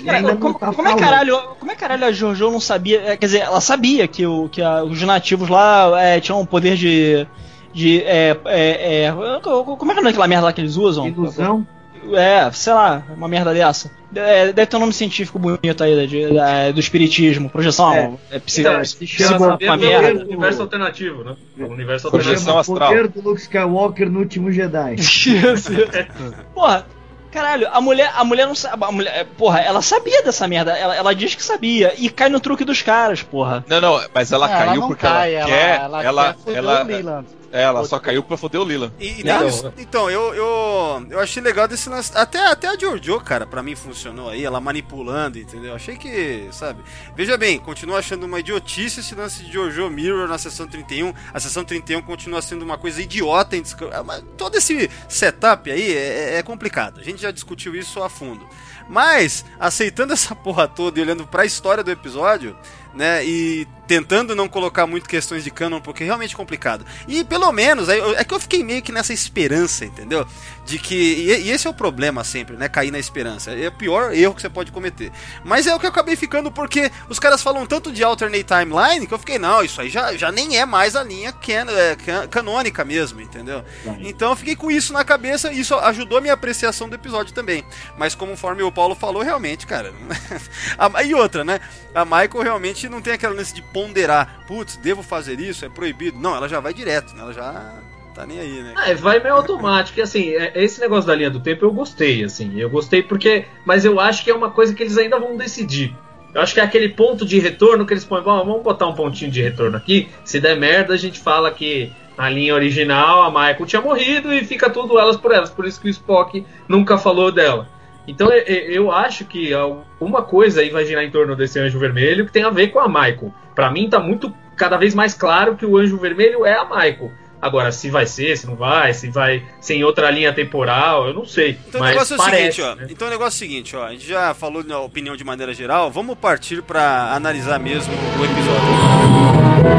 É, 0.06 0.10
ainda 0.10 0.32
não 0.32 0.36
como, 0.36 0.54
tá 0.58 0.72
como 0.72 0.88
é 0.88 0.96
caralho, 0.96 1.38
como 1.58 1.72
é 1.72 1.74
caralho 1.74 2.04
a 2.06 2.12
Jojo 2.12 2.50
não 2.50 2.60
sabia? 2.60 3.00
é, 3.02 3.16
Quer 3.16 3.26
dizer, 3.26 3.38
ela 3.40 3.60
sabia 3.60 4.06
que, 4.06 4.26
o, 4.26 4.48
que 4.48 4.62
a- 4.62 4.84
os 4.84 5.00
nativos 5.02 5.48
lá 5.48 6.00
é, 6.00 6.20
tinham 6.20 6.40
um 6.40 6.46
poder 6.46 6.76
de. 6.76 7.26
de 7.72 8.02
é, 8.02 8.36
é, 8.44 9.04
é, 9.06 9.12
como 9.42 9.90
é 9.90 9.94
que 9.94 10.06
é 10.06 10.10
aquela 10.10 10.28
merda 10.28 10.44
lá 10.46 10.52
que 10.52 10.60
eles 10.60 10.76
usam? 10.76 11.08
Ilusão? 11.08 11.66
É, 12.12 12.50
sei 12.52 12.72
lá, 12.72 13.02
uma 13.16 13.26
merda 13.28 13.52
dessa. 13.54 13.90
É, 14.16 14.52
deve 14.52 14.66
ter 14.66 14.76
um 14.76 14.80
nome 14.80 14.92
científico 14.92 15.38
bonito 15.38 15.82
aí 15.84 16.06
de- 16.06 16.28
de- 16.30 16.72
do 16.72 16.80
espiritismo, 16.80 17.48
projeção 17.50 17.92
É. 17.94 18.36
é, 18.36 18.38
psi- 18.38 18.60
Então, 18.60 18.84
se 18.84 18.96
psico- 18.96 19.22
chama 19.22 19.58
uma 19.60 19.76
merda. 19.76 20.20
do 20.24 20.28
universo 20.30 20.62
alternativo, 20.62 21.24
né? 21.24 21.36
O 21.58 21.64
universo 21.66 22.10
Projeção 22.10 22.56
alternativo. 22.56 22.60
astral. 22.60 22.88
poder 22.90 23.08
do 23.08 23.28
Luke 23.28 23.40
Skywalker 23.40 24.10
no 24.10 24.20
último 24.20 24.50
Jedi. 24.52 24.96
Porra, 26.54 26.86
caralho, 27.30 27.68
a 27.72 27.80
mulher, 27.80 28.12
a 28.14 28.24
mulher 28.24 28.46
não 28.46 28.54
sabe. 28.54 28.84
A 28.84 28.92
mulher, 28.92 29.26
porra, 29.36 29.60
ela 29.60 29.82
sabia 29.82 30.22
dessa 30.22 30.46
merda. 30.46 30.72
Ela, 30.76 30.94
ela 30.96 31.14
diz 31.14 31.34
que 31.34 31.42
sabia. 31.42 31.92
E 31.98 32.08
cai 32.08 32.28
no 32.28 32.40
truque 32.40 32.64
dos 32.64 32.82
caras, 32.82 33.22
porra. 33.22 33.64
Não, 33.68 33.80
não, 33.80 34.00
mas 34.14 34.30
ela 34.32 34.46
Não, 34.48 34.54
caiu 34.56 34.80
não 34.82 34.88
porque 34.88 35.02
cai, 35.06 35.34
ela 35.34 35.46
quer. 35.46 35.80
ela, 35.80 36.04
Ela, 36.04 36.36
ela, 36.44 36.82
o 36.84 36.86
Leland. 36.86 37.26
Ela 37.62 37.84
só 37.84 37.98
caiu 37.98 38.22
pra 38.22 38.36
foder 38.36 38.60
o 38.60 38.64
Lila. 38.64 38.92
E, 38.98 39.20
e 39.20 39.24
Não. 39.24 39.46
isso- 39.46 39.72
então, 39.78 40.10
eu, 40.10 40.34
eu, 40.34 41.06
eu 41.10 41.20
achei 41.20 41.42
legal 41.42 41.68
desse 41.68 41.88
lance. 41.88 42.10
Até, 42.14 42.46
até 42.46 42.68
a 42.68 42.76
Jojo, 42.78 43.20
cara, 43.20 43.46
pra 43.46 43.62
mim 43.62 43.74
funcionou 43.76 44.28
aí, 44.28 44.44
ela 44.44 44.60
manipulando, 44.60 45.38
entendeu? 45.38 45.74
Achei 45.74 45.96
que, 45.96 46.48
sabe? 46.52 46.82
Veja 47.16 47.36
bem, 47.36 47.58
continuo 47.58 47.96
achando 47.96 48.24
uma 48.26 48.40
idiotice 48.40 49.00
esse 49.00 49.14
lance 49.14 49.44
de 49.44 49.52
Jojo 49.52 49.88
Mirror 49.90 50.26
na 50.28 50.38
sessão 50.38 50.66
31. 50.66 51.12
A 51.32 51.40
sessão 51.40 51.64
31 51.64 52.02
continua 52.02 52.42
sendo 52.42 52.62
uma 52.62 52.76
coisa 52.78 53.00
idiota 53.00 53.56
em 53.56 53.62
mas 54.04 54.24
Todo 54.36 54.56
esse 54.56 54.90
setup 55.08 55.70
aí 55.70 55.92
é, 55.96 56.36
é 56.38 56.42
complicado. 56.42 57.00
A 57.00 57.02
gente 57.04 57.22
já 57.22 57.30
discutiu 57.30 57.74
isso 57.74 58.02
a 58.02 58.08
fundo. 58.08 58.46
Mas, 58.88 59.44
aceitando 59.58 60.12
essa 60.12 60.34
porra 60.34 60.68
toda 60.68 60.98
e 60.98 61.02
olhando 61.02 61.26
pra 61.26 61.44
história 61.46 61.82
do 61.82 61.90
episódio, 61.90 62.56
né, 62.94 63.24
e 63.24 63.66
tentando 63.86 64.34
não 64.34 64.48
colocar 64.48 64.86
muito 64.86 65.08
questões 65.08 65.44
de 65.44 65.50
canon, 65.50 65.80
porque 65.80 66.02
é 66.02 66.06
realmente 66.06 66.34
complicado. 66.36 66.86
E 67.06 67.22
pelo 67.24 67.50
menos, 67.52 67.88
eu- 67.88 68.16
é 68.16 68.24
que 68.24 68.32
eu 68.32 68.40
fiquei 68.40 68.62
meio 68.64 68.80
que 68.82 68.92
nessa 68.92 69.12
esperança, 69.12 69.84
entendeu? 69.84 70.26
De 70.64 70.78
que. 70.78 70.94
E, 70.94 71.50
esse 71.50 71.66
é 71.66 71.70
o 71.70 71.74
problema 71.74 72.24
sempre, 72.24 72.56
né? 72.56 72.68
Cair 72.68 72.90
na 72.90 72.98
esperança. 72.98 73.50
É 73.52 73.68
o 73.68 73.72
pior 73.72 74.14
erro 74.14 74.34
que 74.34 74.40
você 74.40 74.48
pode 74.48 74.72
cometer. 74.72 75.12
Mas 75.44 75.66
é 75.66 75.74
o 75.74 75.78
que 75.78 75.84
eu 75.86 75.90
acabei 75.90 76.16
ficando 76.16 76.50
porque 76.50 76.90
os 77.08 77.18
caras 77.18 77.42
falam 77.42 77.66
tanto 77.66 77.92
de 77.92 78.02
alternate 78.02 78.44
timeline 78.44 79.06
que 79.06 79.12
eu 79.12 79.18
fiquei, 79.18 79.38
não, 79.38 79.62
isso 79.62 79.80
aí 79.80 79.90
já, 79.90 80.16
já 80.16 80.32
nem 80.32 80.56
é 80.58 80.64
mais 80.64 80.96
a 80.96 81.02
linha 81.02 81.32
can, 81.32 81.66
é, 81.70 81.96
can- 81.96 82.26
canônica 82.28 82.84
mesmo, 82.84 83.20
entendeu? 83.20 83.62
Então 84.00 84.30
eu 84.30 84.36
fiquei 84.36 84.56
com 84.56 84.70
isso 84.70 84.92
na 84.92 85.04
cabeça 85.04 85.52
e 85.52 85.60
isso 85.60 85.74
ajudou 85.74 86.18
a 86.18 86.20
minha 86.20 86.32
apreciação 86.34 86.88
do 86.88 86.94
episódio 86.94 87.34
também. 87.34 87.62
Mas 87.98 88.14
conforme 88.14 88.62
o 88.62 88.72
Paulo 88.72 88.94
falou, 88.94 89.22
realmente, 89.22 89.66
cara. 89.66 89.92
a- 90.78 91.02
e 91.02 91.14
outra, 91.14 91.44
né? 91.44 91.60
A 91.94 92.04
Michael 92.04 92.42
realmente 92.42 92.88
não 92.88 93.02
tem 93.02 93.12
aquela 93.12 93.34
lance 93.34 93.52
de 93.54 93.60
ponderar. 93.62 94.44
Putz, 94.46 94.76
devo 94.76 95.02
fazer 95.02 95.38
isso? 95.40 95.64
É 95.64 95.68
proibido. 95.68 96.18
Não, 96.18 96.34
ela 96.34 96.48
já 96.48 96.58
vai 96.58 96.72
direto, 96.72 97.14
né? 97.14 97.20
Ela 97.22 97.32
já 97.34 97.72
tá 98.14 98.24
nem 98.24 98.38
aí, 98.38 98.62
né? 98.62 98.74
É, 98.86 98.94
vai 98.94 99.20
meio 99.20 99.34
automático. 99.34 99.98
E 99.98 100.02
assim, 100.02 100.30
é- 100.30 100.52
esse 100.54 100.80
negócio 100.80 101.06
da 101.06 101.14
linha 101.14 101.30
do 101.30 101.40
tempo 101.40 101.64
eu 101.64 101.72
gostei, 101.72 102.24
assim. 102.24 102.58
Eu 102.58 102.70
gostei 102.70 103.02
porque. 103.02 103.44
Mas 103.64 103.84
eu 103.84 104.00
acho 104.00 104.24
que 104.24 104.30
é 104.30 104.34
uma 104.34 104.50
coisa 104.50 104.74
que 104.74 104.82
eles 104.82 104.96
ainda 104.96 105.18
vão 105.18 105.36
decidir. 105.36 105.94
Eu 106.32 106.40
acho 106.40 106.54
que 106.54 106.60
é 106.60 106.64
aquele 106.64 106.88
ponto 106.88 107.24
de 107.24 107.38
retorno 107.38 107.86
que 107.86 107.92
eles 107.92 108.04
põem. 108.04 108.22
Bom, 108.22 108.44
vamos 108.44 108.62
botar 108.62 108.86
um 108.86 108.94
pontinho 108.94 109.30
de 109.30 109.42
retorno 109.42 109.76
aqui. 109.76 110.08
Se 110.24 110.40
der 110.40 110.56
merda, 110.56 110.94
a 110.94 110.96
gente 110.96 111.20
fala 111.20 111.50
que 111.50 111.92
na 112.16 112.28
linha 112.28 112.54
original 112.54 113.22
a 113.22 113.30
Michael 113.30 113.66
tinha 113.66 113.82
morrido 113.82 114.32
e 114.32 114.44
fica 114.44 114.70
tudo 114.70 114.98
elas 114.98 115.16
por 115.16 115.32
elas. 115.32 115.50
Por 115.50 115.66
isso 115.66 115.80
que 115.80 115.86
o 115.86 115.90
Spock 115.90 116.44
nunca 116.68 116.98
falou 116.98 117.30
dela. 117.30 117.68
Então 118.06 118.30
eu, 118.30 118.92
acho 118.92 119.24
que 119.24 119.52
alguma 119.54 120.22
coisa 120.22 120.60
aí 120.60 120.68
vai 120.70 120.84
girar 120.84 121.04
em 121.04 121.10
torno 121.10 121.34
desse 121.34 121.58
anjo 121.58 121.78
vermelho 121.78 122.26
que 122.26 122.32
tem 122.32 122.42
a 122.42 122.50
ver 122.50 122.68
com 122.68 122.78
a 122.78 122.88
Michael. 122.88 123.32
Pra 123.54 123.70
mim 123.70 123.88
tá 123.88 123.98
muito 123.98 124.32
cada 124.56 124.76
vez 124.76 124.94
mais 124.94 125.14
claro 125.14 125.56
que 125.56 125.64
o 125.64 125.76
anjo 125.76 125.96
vermelho 125.96 126.44
é 126.44 126.54
a 126.54 126.64
Michael. 126.64 127.12
Agora, 127.44 127.70
se 127.70 127.90
vai 127.90 128.06
ser, 128.06 128.38
se 128.38 128.46
não 128.46 128.56
vai, 128.56 128.94
se 128.94 129.10
vai 129.10 129.42
ser 129.60 129.74
em 129.74 129.84
outra 129.84 130.10
linha 130.10 130.32
temporal, 130.32 131.08
eu 131.08 131.12
não 131.12 131.26
sei. 131.26 131.58
Então 131.68 131.78
o 131.78 131.84
mas 131.84 131.92
negócio 131.92 132.14
é 132.14 132.16
o 132.16 132.18
parece, 132.18 132.52
seguinte, 132.52 132.62
ó. 132.62 132.74
né? 132.74 132.86
Então 132.88 133.06
o 133.06 133.10
negócio 133.10 133.36
é 133.36 133.36
o 133.36 133.38
seguinte, 133.50 133.76
ó. 133.76 133.84
A 133.84 133.90
gente 133.90 134.08
já 134.08 134.32
falou 134.32 134.64
na 134.64 134.80
opinião 134.80 135.14
de 135.14 135.24
maneira 135.24 135.52
geral. 135.52 135.90
Vamos 135.90 136.16
partir 136.16 136.62
pra 136.62 137.12
analisar 137.12 137.58
mesmo 137.60 137.92
o 137.92 138.24
episódio. 138.24 139.74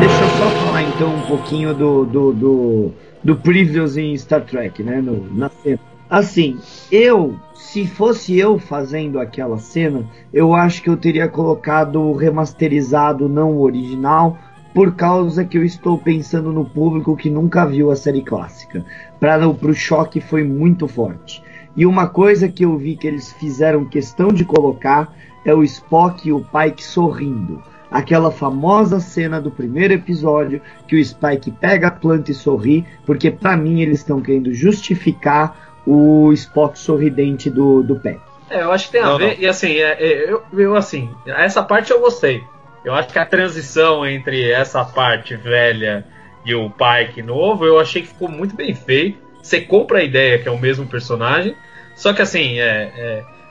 Deixa 0.00 0.20
eu 0.20 0.28
só 0.30 0.50
falar 0.66 0.82
então 0.82 1.14
um 1.14 1.22
pouquinho 1.22 1.72
do, 1.72 2.04
do, 2.04 2.32
do, 2.32 2.92
do 3.22 3.36
Previous 3.36 3.96
em 3.96 4.18
Star 4.18 4.40
Trek, 4.40 4.82
né? 4.82 5.00
No, 5.00 5.32
na 5.32 5.48
cena. 5.62 5.78
Assim, 6.10 6.58
eu, 6.90 7.36
se 7.54 7.86
fosse 7.86 8.38
eu 8.38 8.58
fazendo 8.58 9.20
aquela 9.20 9.58
cena, 9.58 10.06
eu 10.32 10.54
acho 10.54 10.82
que 10.82 10.88
eu 10.88 10.96
teria 10.96 11.28
colocado 11.28 12.00
o 12.00 12.16
remasterizado, 12.16 13.28
não 13.28 13.52
o 13.52 13.60
original, 13.60 14.38
por 14.72 14.94
causa 14.94 15.44
que 15.44 15.58
eu 15.58 15.64
estou 15.64 15.98
pensando 15.98 16.50
no 16.50 16.64
público 16.64 17.16
que 17.16 17.28
nunca 17.28 17.66
viu 17.66 17.90
a 17.90 17.96
série 17.96 18.22
clássica. 18.22 18.84
Para 19.20 19.46
o 19.46 19.74
choque 19.74 20.20
foi 20.20 20.44
muito 20.44 20.88
forte. 20.88 21.42
E 21.76 21.84
uma 21.84 22.06
coisa 22.06 22.48
que 22.48 22.64
eu 22.64 22.76
vi 22.76 22.96
que 22.96 23.06
eles 23.06 23.32
fizeram 23.32 23.84
questão 23.84 24.28
de 24.28 24.44
colocar 24.44 25.14
é 25.44 25.54
o 25.54 25.62
Spock 25.62 26.26
e 26.26 26.32
o 26.32 26.40
Pike 26.40 26.82
sorrindo 26.82 27.62
aquela 27.90 28.30
famosa 28.30 29.00
cena 29.00 29.40
do 29.40 29.50
primeiro 29.50 29.94
episódio 29.94 30.60
que 30.86 30.96
o 30.96 31.04
Spike 31.04 31.50
pega 31.50 31.88
a 31.88 31.90
planta 31.90 32.30
e 32.30 32.34
sorri, 32.34 32.84
porque 33.06 33.30
pra 33.30 33.56
mim 33.56 33.80
eles 33.80 34.00
estão 34.00 34.20
querendo 34.20 34.52
justificar 34.52 35.67
o 35.88 36.30
Spock 36.34 36.78
sorridente 36.78 37.48
do, 37.48 37.82
do 37.82 37.96
Peck. 37.96 38.20
É, 38.50 38.62
eu 38.62 38.70
acho 38.70 38.86
que 38.86 38.92
tem 38.92 39.00
a 39.00 39.06
Não, 39.06 39.18
ver, 39.18 39.38
e 39.40 39.46
assim, 39.46 39.76
é, 39.76 39.96
é, 39.98 40.30
eu, 40.30 40.42
eu 40.52 40.76
assim, 40.76 41.10
essa 41.26 41.62
parte 41.62 41.90
eu 41.90 41.98
gostei. 42.00 42.42
Eu 42.84 42.94
acho 42.94 43.08
que 43.08 43.18
a 43.18 43.24
transição 43.24 44.06
entre 44.06 44.50
essa 44.50 44.84
parte 44.84 45.34
velha 45.34 46.04
e 46.44 46.54
o 46.54 46.70
Pike 46.70 47.22
novo, 47.22 47.64
eu 47.64 47.80
achei 47.80 48.02
que 48.02 48.08
ficou 48.08 48.28
muito 48.28 48.54
bem 48.54 48.74
feito. 48.74 49.18
Você 49.42 49.62
compra 49.62 49.98
a 49.98 50.04
ideia 50.04 50.38
que 50.38 50.46
é 50.46 50.50
o 50.50 50.58
mesmo 50.58 50.86
personagem, 50.86 51.56
só 51.96 52.12
que 52.12 52.20
assim, 52.20 52.60
é, 52.60 52.92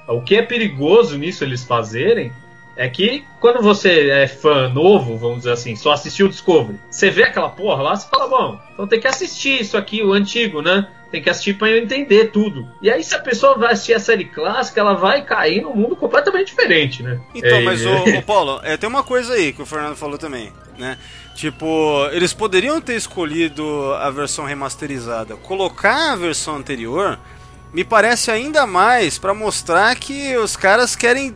é, 0.08 0.12
o 0.12 0.22
que 0.22 0.36
é 0.36 0.44
perigoso 0.44 1.18
nisso 1.18 1.44
eles 1.44 1.64
fazerem 1.64 2.32
é 2.78 2.88
que 2.88 3.26
quando 3.40 3.62
você 3.62 4.10
é 4.10 4.28
fã 4.28 4.70
novo, 4.70 5.18
vamos 5.18 5.40
dizer 5.40 5.52
assim, 5.52 5.76
só 5.76 5.92
assistiu 5.92 6.28
o 6.28 6.30
Discovery, 6.30 6.80
você 6.90 7.10
vê 7.10 7.24
aquela 7.24 7.50
porra 7.50 7.82
lá, 7.82 7.96
você 7.96 8.08
fala, 8.08 8.28
bom, 8.28 8.60
então 8.72 8.88
tem 8.88 9.00
que 9.00 9.08
assistir 9.08 9.60
isso 9.62 9.76
aqui, 9.76 10.04
o 10.04 10.14
antigo, 10.14 10.62
né? 10.62 10.88
Tem 11.10 11.22
que 11.22 11.30
assistir 11.30 11.54
pra 11.54 11.70
eu 11.70 11.82
entender 11.82 12.32
tudo. 12.32 12.68
E 12.82 12.92
aí, 12.92 13.02
se 13.02 13.16
a 13.16 13.20
pessoa 13.20 13.58
vai 13.58 13.74
assistir 13.74 13.94
a 13.94 14.00
série 14.00 14.26
clássica, 14.26 14.82
ela 14.82 14.94
vai 14.94 15.24
cair 15.24 15.62
num 15.62 15.74
mundo 15.74 15.96
completamente 15.96 16.48
diferente, 16.48 17.02
né? 17.02 17.20
Então, 17.34 17.58
É, 17.58 17.62
mas 17.62 17.82
é. 17.82 18.20
o, 18.20 18.22
Paulo, 18.24 18.60
é, 18.62 18.76
tem 18.76 18.90
uma 18.90 19.04
coisa 19.04 19.34
aí 19.34 19.54
que 19.54 19.62
o 19.62 19.66
Fernando 19.66 19.96
falou 19.96 20.18
também, 20.18 20.52
né? 20.78 20.98
Tipo, 21.34 22.08
eles 22.12 22.34
poderiam 22.34 22.82
ter 22.82 22.96
escolhido 22.96 23.94
a 23.94 24.10
versão 24.10 24.44
remasterizada, 24.44 25.36
colocar 25.38 26.12
a 26.14 26.16
versão 26.16 26.58
anterior. 26.58 27.18
Me 27.74 27.84
parece 27.84 28.32
ainda 28.32 28.66
mais 28.66 29.18
pra 29.18 29.34
mostrar 29.34 29.96
que 29.96 30.36
os 30.38 30.56
caras 30.56 30.96
querem 30.96 31.36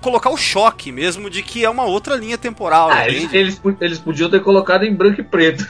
colocar 0.00 0.30
o 0.30 0.36
choque 0.36 0.90
mesmo 0.92 1.28
de 1.28 1.42
que 1.42 1.64
é 1.64 1.68
uma 1.70 1.84
outra 1.84 2.14
linha 2.16 2.38
temporal, 2.38 2.90
Ah, 2.90 3.08
eles, 3.08 3.32
eles, 3.32 3.60
eles 3.80 3.98
podiam 3.98 4.30
ter 4.30 4.40
colocado 4.40 4.84
em 4.84 4.94
branco 4.94 5.20
e 5.20 5.24
preto. 5.24 5.66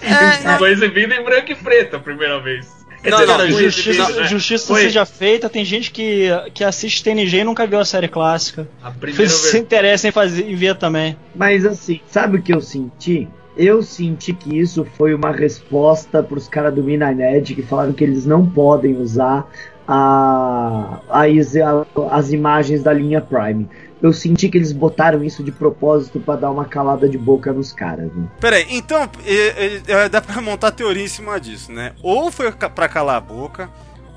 É, 0.00 0.42
não, 0.46 0.58
Foi 0.58 0.70
exibido 0.70 1.12
em 1.12 1.22
branco 1.22 1.50
e 1.52 1.54
preto 1.54 1.96
a 1.96 2.00
primeira 2.00 2.40
vez. 2.40 2.78
Quer 3.02 3.10
Não, 3.10 3.18
dizer, 3.20 3.32
não, 3.32 3.38
foi 3.38 3.70
justiça, 3.70 4.08
né? 4.20 4.26
justiça 4.26 4.66
Foi 4.66 4.82
seja 4.82 5.06
feita, 5.06 5.48
tem 5.48 5.64
gente 5.64 5.90
que, 5.92 6.26
que 6.52 6.64
assiste 6.64 7.04
TNG 7.04 7.38
e 7.38 7.44
nunca 7.44 7.64
viu 7.64 7.78
a 7.78 7.84
série 7.84 8.08
clássica. 8.08 8.68
a 8.82 8.90
primeira 8.90 9.28
Se 9.28 9.56
interessa 9.56 10.08
em, 10.08 10.10
fazer, 10.10 10.50
em 10.50 10.56
ver 10.56 10.74
também. 10.76 11.16
Mas 11.34 11.64
assim, 11.64 12.00
sabe 12.08 12.38
o 12.38 12.42
que 12.42 12.52
eu 12.52 12.60
senti? 12.60 13.28
Eu 13.58 13.82
senti 13.82 14.32
que 14.32 14.56
isso 14.56 14.84
foi 14.96 15.12
uma 15.12 15.32
resposta 15.32 16.22
pros 16.22 16.46
caras 16.48 16.72
do 16.74 16.82
Minanet 16.82 17.54
que 17.54 17.62
falaram 17.62 17.92
que 17.92 18.04
eles 18.04 18.24
não 18.24 18.48
podem 18.48 18.96
usar 18.96 19.50
a, 19.86 21.00
a 21.10 21.22
a- 21.22 22.16
as 22.16 22.30
imagens 22.32 22.82
da 22.82 22.92
linha 22.92 23.20
Prime. 23.20 23.68
Eu 24.00 24.12
senti 24.12 24.48
que 24.48 24.56
eles 24.56 24.70
botaram 24.70 25.24
isso 25.24 25.42
de 25.42 25.50
propósito 25.50 26.20
pra 26.20 26.36
dar 26.36 26.52
uma 26.52 26.64
calada 26.64 27.08
de 27.08 27.18
boca 27.18 27.52
nos 27.52 27.72
caras. 27.72 28.12
Né? 28.14 28.28
Peraí, 28.40 28.64
então, 28.70 29.08
é, 29.26 29.80
é, 29.88 30.08
dá 30.08 30.20
pra 30.20 30.40
montar 30.40 30.70
teoria 30.70 31.02
em 31.02 31.08
cima 31.08 31.40
disso, 31.40 31.72
né? 31.72 31.92
Ou 32.00 32.30
foi 32.30 32.52
pra 32.52 32.88
calar 32.88 33.16
a 33.16 33.20
boca, 33.20 33.68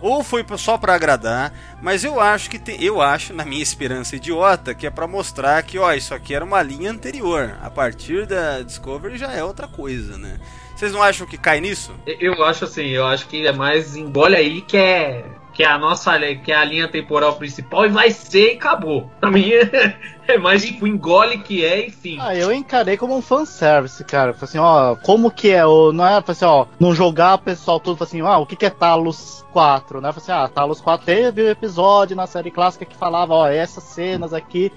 ou 0.01 0.23
foi 0.23 0.45
só 0.57 0.77
pra 0.77 0.95
agradar, 0.95 1.53
mas 1.81 2.03
eu 2.03 2.19
acho 2.19 2.49
que 2.49 2.59
tem, 2.59 2.83
eu 2.83 3.01
acho, 3.01 3.33
na 3.33 3.45
minha 3.45 3.61
esperança 3.61 4.15
idiota, 4.15 4.73
que 4.73 4.87
é 4.87 4.89
pra 4.89 5.07
mostrar 5.07 5.61
que, 5.63 5.77
ó, 5.77 5.93
isso 5.93 6.13
aqui 6.13 6.33
era 6.33 6.43
uma 6.43 6.61
linha 6.61 6.91
anterior. 6.91 7.55
A 7.61 7.69
partir 7.69 8.25
da 8.25 8.61
Discovery 8.61 9.17
já 9.17 9.31
é 9.31 9.43
outra 9.43 9.67
coisa, 9.67 10.17
né? 10.17 10.39
Vocês 10.75 10.93
não 10.93 11.03
acham 11.03 11.27
que 11.27 11.37
cai 11.37 11.61
nisso? 11.61 11.93
Eu 12.07 12.43
acho 12.43 12.65
assim, 12.65 12.87
eu 12.87 13.05
acho 13.05 13.27
que 13.27 13.45
é 13.45 13.51
mais 13.51 13.95
engole 13.95 14.35
aí 14.35 14.61
que 14.61 14.75
é 14.75 15.25
que 15.53 15.63
é 15.63 15.67
a 15.67 15.77
nossa 15.77 16.17
que 16.43 16.51
é 16.51 16.55
a 16.55 16.65
linha 16.65 16.87
temporal 16.87 17.35
principal 17.35 17.85
e 17.85 17.89
vai 17.89 18.11
ser 18.11 18.53
e 18.53 18.55
acabou. 18.55 19.09
Pra 19.19 19.29
mim 19.29 19.51
é, 19.51 19.95
é 20.27 20.37
mais 20.37 20.63
tipo 20.63 20.87
engole 20.87 21.39
que 21.39 21.63
é, 21.65 21.87
enfim. 21.87 22.17
Ah, 22.19 22.35
eu 22.35 22.51
encarei 22.51 22.97
como 22.97 23.15
um 23.15 23.21
fanservice, 23.21 24.03
cara. 24.03 24.33
Falei 24.33 24.43
assim, 24.45 24.57
ó, 24.57 24.95
como 24.95 25.31
que 25.31 25.49
é? 25.49 25.65
O, 25.65 25.91
não 25.91 26.05
é, 26.05 26.21
falei 26.21 26.23
assim, 26.29 26.45
ó, 26.45 26.65
não 26.79 26.95
jogar 26.95 27.35
o 27.35 27.39
pessoal 27.39 27.79
falei 27.79 27.97
assim, 28.01 28.21
ah, 28.21 28.37
o 28.37 28.45
que 28.45 28.55
que 28.55 28.65
é 28.65 28.69
Talos 28.69 29.45
4, 29.51 30.01
né? 30.01 30.11
Falei 30.11 30.23
assim, 30.23 30.45
ah, 30.45 30.47
Talos 30.47 30.81
4 30.81 31.05
teve 31.05 31.43
um 31.43 31.49
episódio 31.49 32.15
na 32.15 32.27
série 32.27 32.51
clássica 32.51 32.85
que 32.85 32.95
falava, 32.95 33.33
ó, 33.33 33.47
essas 33.47 33.83
cenas 33.83 34.33
aqui 34.33 34.71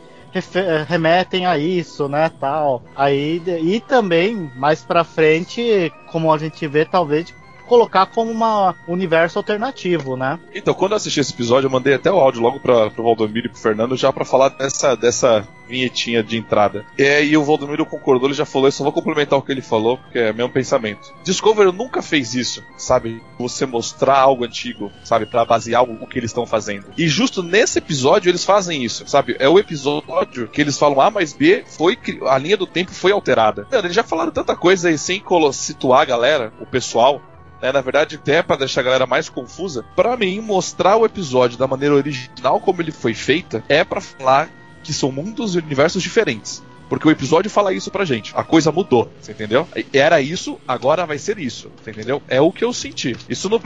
remetem 0.88 1.46
a 1.46 1.56
isso, 1.56 2.08
né, 2.08 2.28
tal. 2.40 2.82
Aí, 2.96 3.40
e 3.46 3.80
também, 3.80 4.50
mais 4.56 4.84
pra 4.84 5.04
frente, 5.04 5.92
como 6.10 6.32
a 6.32 6.38
gente 6.38 6.66
vê, 6.66 6.84
talvez 6.84 7.32
colocar 7.74 8.06
como 8.06 8.32
um 8.32 8.72
universo 8.86 9.38
alternativo, 9.38 10.16
né? 10.16 10.38
Então, 10.54 10.72
quando 10.72 10.92
eu 10.92 10.96
assisti 10.96 11.18
esse 11.18 11.32
episódio, 11.32 11.66
eu 11.66 11.70
mandei 11.70 11.94
até 11.94 12.10
o 12.10 12.20
áudio 12.20 12.40
logo 12.40 12.60
pra, 12.60 12.88
pro 12.88 13.02
Valdomiro 13.02 13.48
e 13.48 13.50
pro 13.50 13.58
Fernando 13.58 13.96
já 13.96 14.12
pra 14.12 14.24
falar 14.24 14.50
dessa, 14.50 14.94
dessa 14.94 15.46
vinhetinha 15.68 16.22
de 16.22 16.36
entrada. 16.36 16.84
É, 16.96 17.24
e 17.24 17.36
o 17.36 17.42
Valdomiro 17.42 17.84
concordou, 17.84 18.28
ele 18.28 18.34
já 18.34 18.44
falou, 18.44 18.68
eu 18.68 18.72
só 18.72 18.84
vou 18.84 18.92
complementar 18.92 19.36
o 19.36 19.42
que 19.42 19.50
ele 19.50 19.62
falou, 19.62 19.98
porque 19.98 20.18
é 20.18 20.32
meu 20.32 20.48
pensamento. 20.48 21.12
Discovery 21.24 21.72
nunca 21.72 22.00
fez 22.00 22.34
isso, 22.34 22.62
sabe? 22.76 23.20
Você 23.38 23.66
mostrar 23.66 24.18
algo 24.18 24.44
antigo, 24.44 24.92
sabe? 25.02 25.26
Pra 25.26 25.44
basear 25.44 25.82
o, 25.82 26.04
o 26.04 26.06
que 26.06 26.18
eles 26.18 26.30
estão 26.30 26.46
fazendo. 26.46 26.86
E 26.96 27.08
justo 27.08 27.42
nesse 27.42 27.78
episódio 27.78 28.30
eles 28.30 28.44
fazem 28.44 28.84
isso, 28.84 29.04
sabe? 29.08 29.34
É 29.40 29.48
o 29.48 29.58
episódio 29.58 30.46
que 30.48 30.60
eles 30.60 30.78
falam 30.78 31.00
A 31.00 31.10
mais 31.10 31.32
B, 31.32 31.64
foi 31.66 31.98
a 32.28 32.38
linha 32.38 32.56
do 32.56 32.66
tempo 32.66 32.92
foi 32.92 33.10
alterada. 33.10 33.66
Mano, 33.70 33.86
eles 33.86 33.96
já 33.96 34.04
falaram 34.04 34.30
tanta 34.30 34.54
coisa 34.54 34.88
aí 34.88 34.98
sem 34.98 35.22
situar 35.52 36.02
a 36.02 36.04
galera, 36.04 36.52
o 36.60 36.66
pessoal, 36.66 37.20
né, 37.64 37.72
na 37.72 37.80
verdade, 37.80 38.16
até 38.16 38.42
pra 38.42 38.56
deixar 38.56 38.82
a 38.82 38.84
galera 38.84 39.06
mais 39.06 39.30
confusa, 39.30 39.82
pra 39.96 40.18
mim, 40.18 40.38
mostrar 40.38 40.96
o 40.98 41.06
episódio 41.06 41.56
da 41.56 41.66
maneira 41.66 41.94
original 41.94 42.60
como 42.60 42.82
ele 42.82 42.92
foi 42.92 43.14
feita 43.14 43.64
é 43.70 43.82
pra 43.82 44.02
falar 44.02 44.50
que 44.82 44.92
são 44.92 45.10
mundos 45.10 45.54
e 45.54 45.58
universos 45.58 46.02
diferentes. 46.02 46.62
Porque 46.90 47.08
o 47.08 47.10
episódio 47.10 47.50
fala 47.50 47.72
isso 47.72 47.90
pra 47.90 48.04
gente. 48.04 48.34
A 48.36 48.44
coisa 48.44 48.70
mudou, 48.70 49.10
você 49.18 49.32
entendeu? 49.32 49.66
Era 49.94 50.20
isso, 50.20 50.60
agora 50.68 51.06
vai 51.06 51.16
ser 51.16 51.38
isso, 51.38 51.72
você 51.82 51.90
entendeu? 51.90 52.22
É 52.28 52.38
o 52.38 52.52
que 52.52 52.62
eu 52.62 52.70
senti. 52.74 53.16
Isso 53.30 53.48
no 53.48 53.58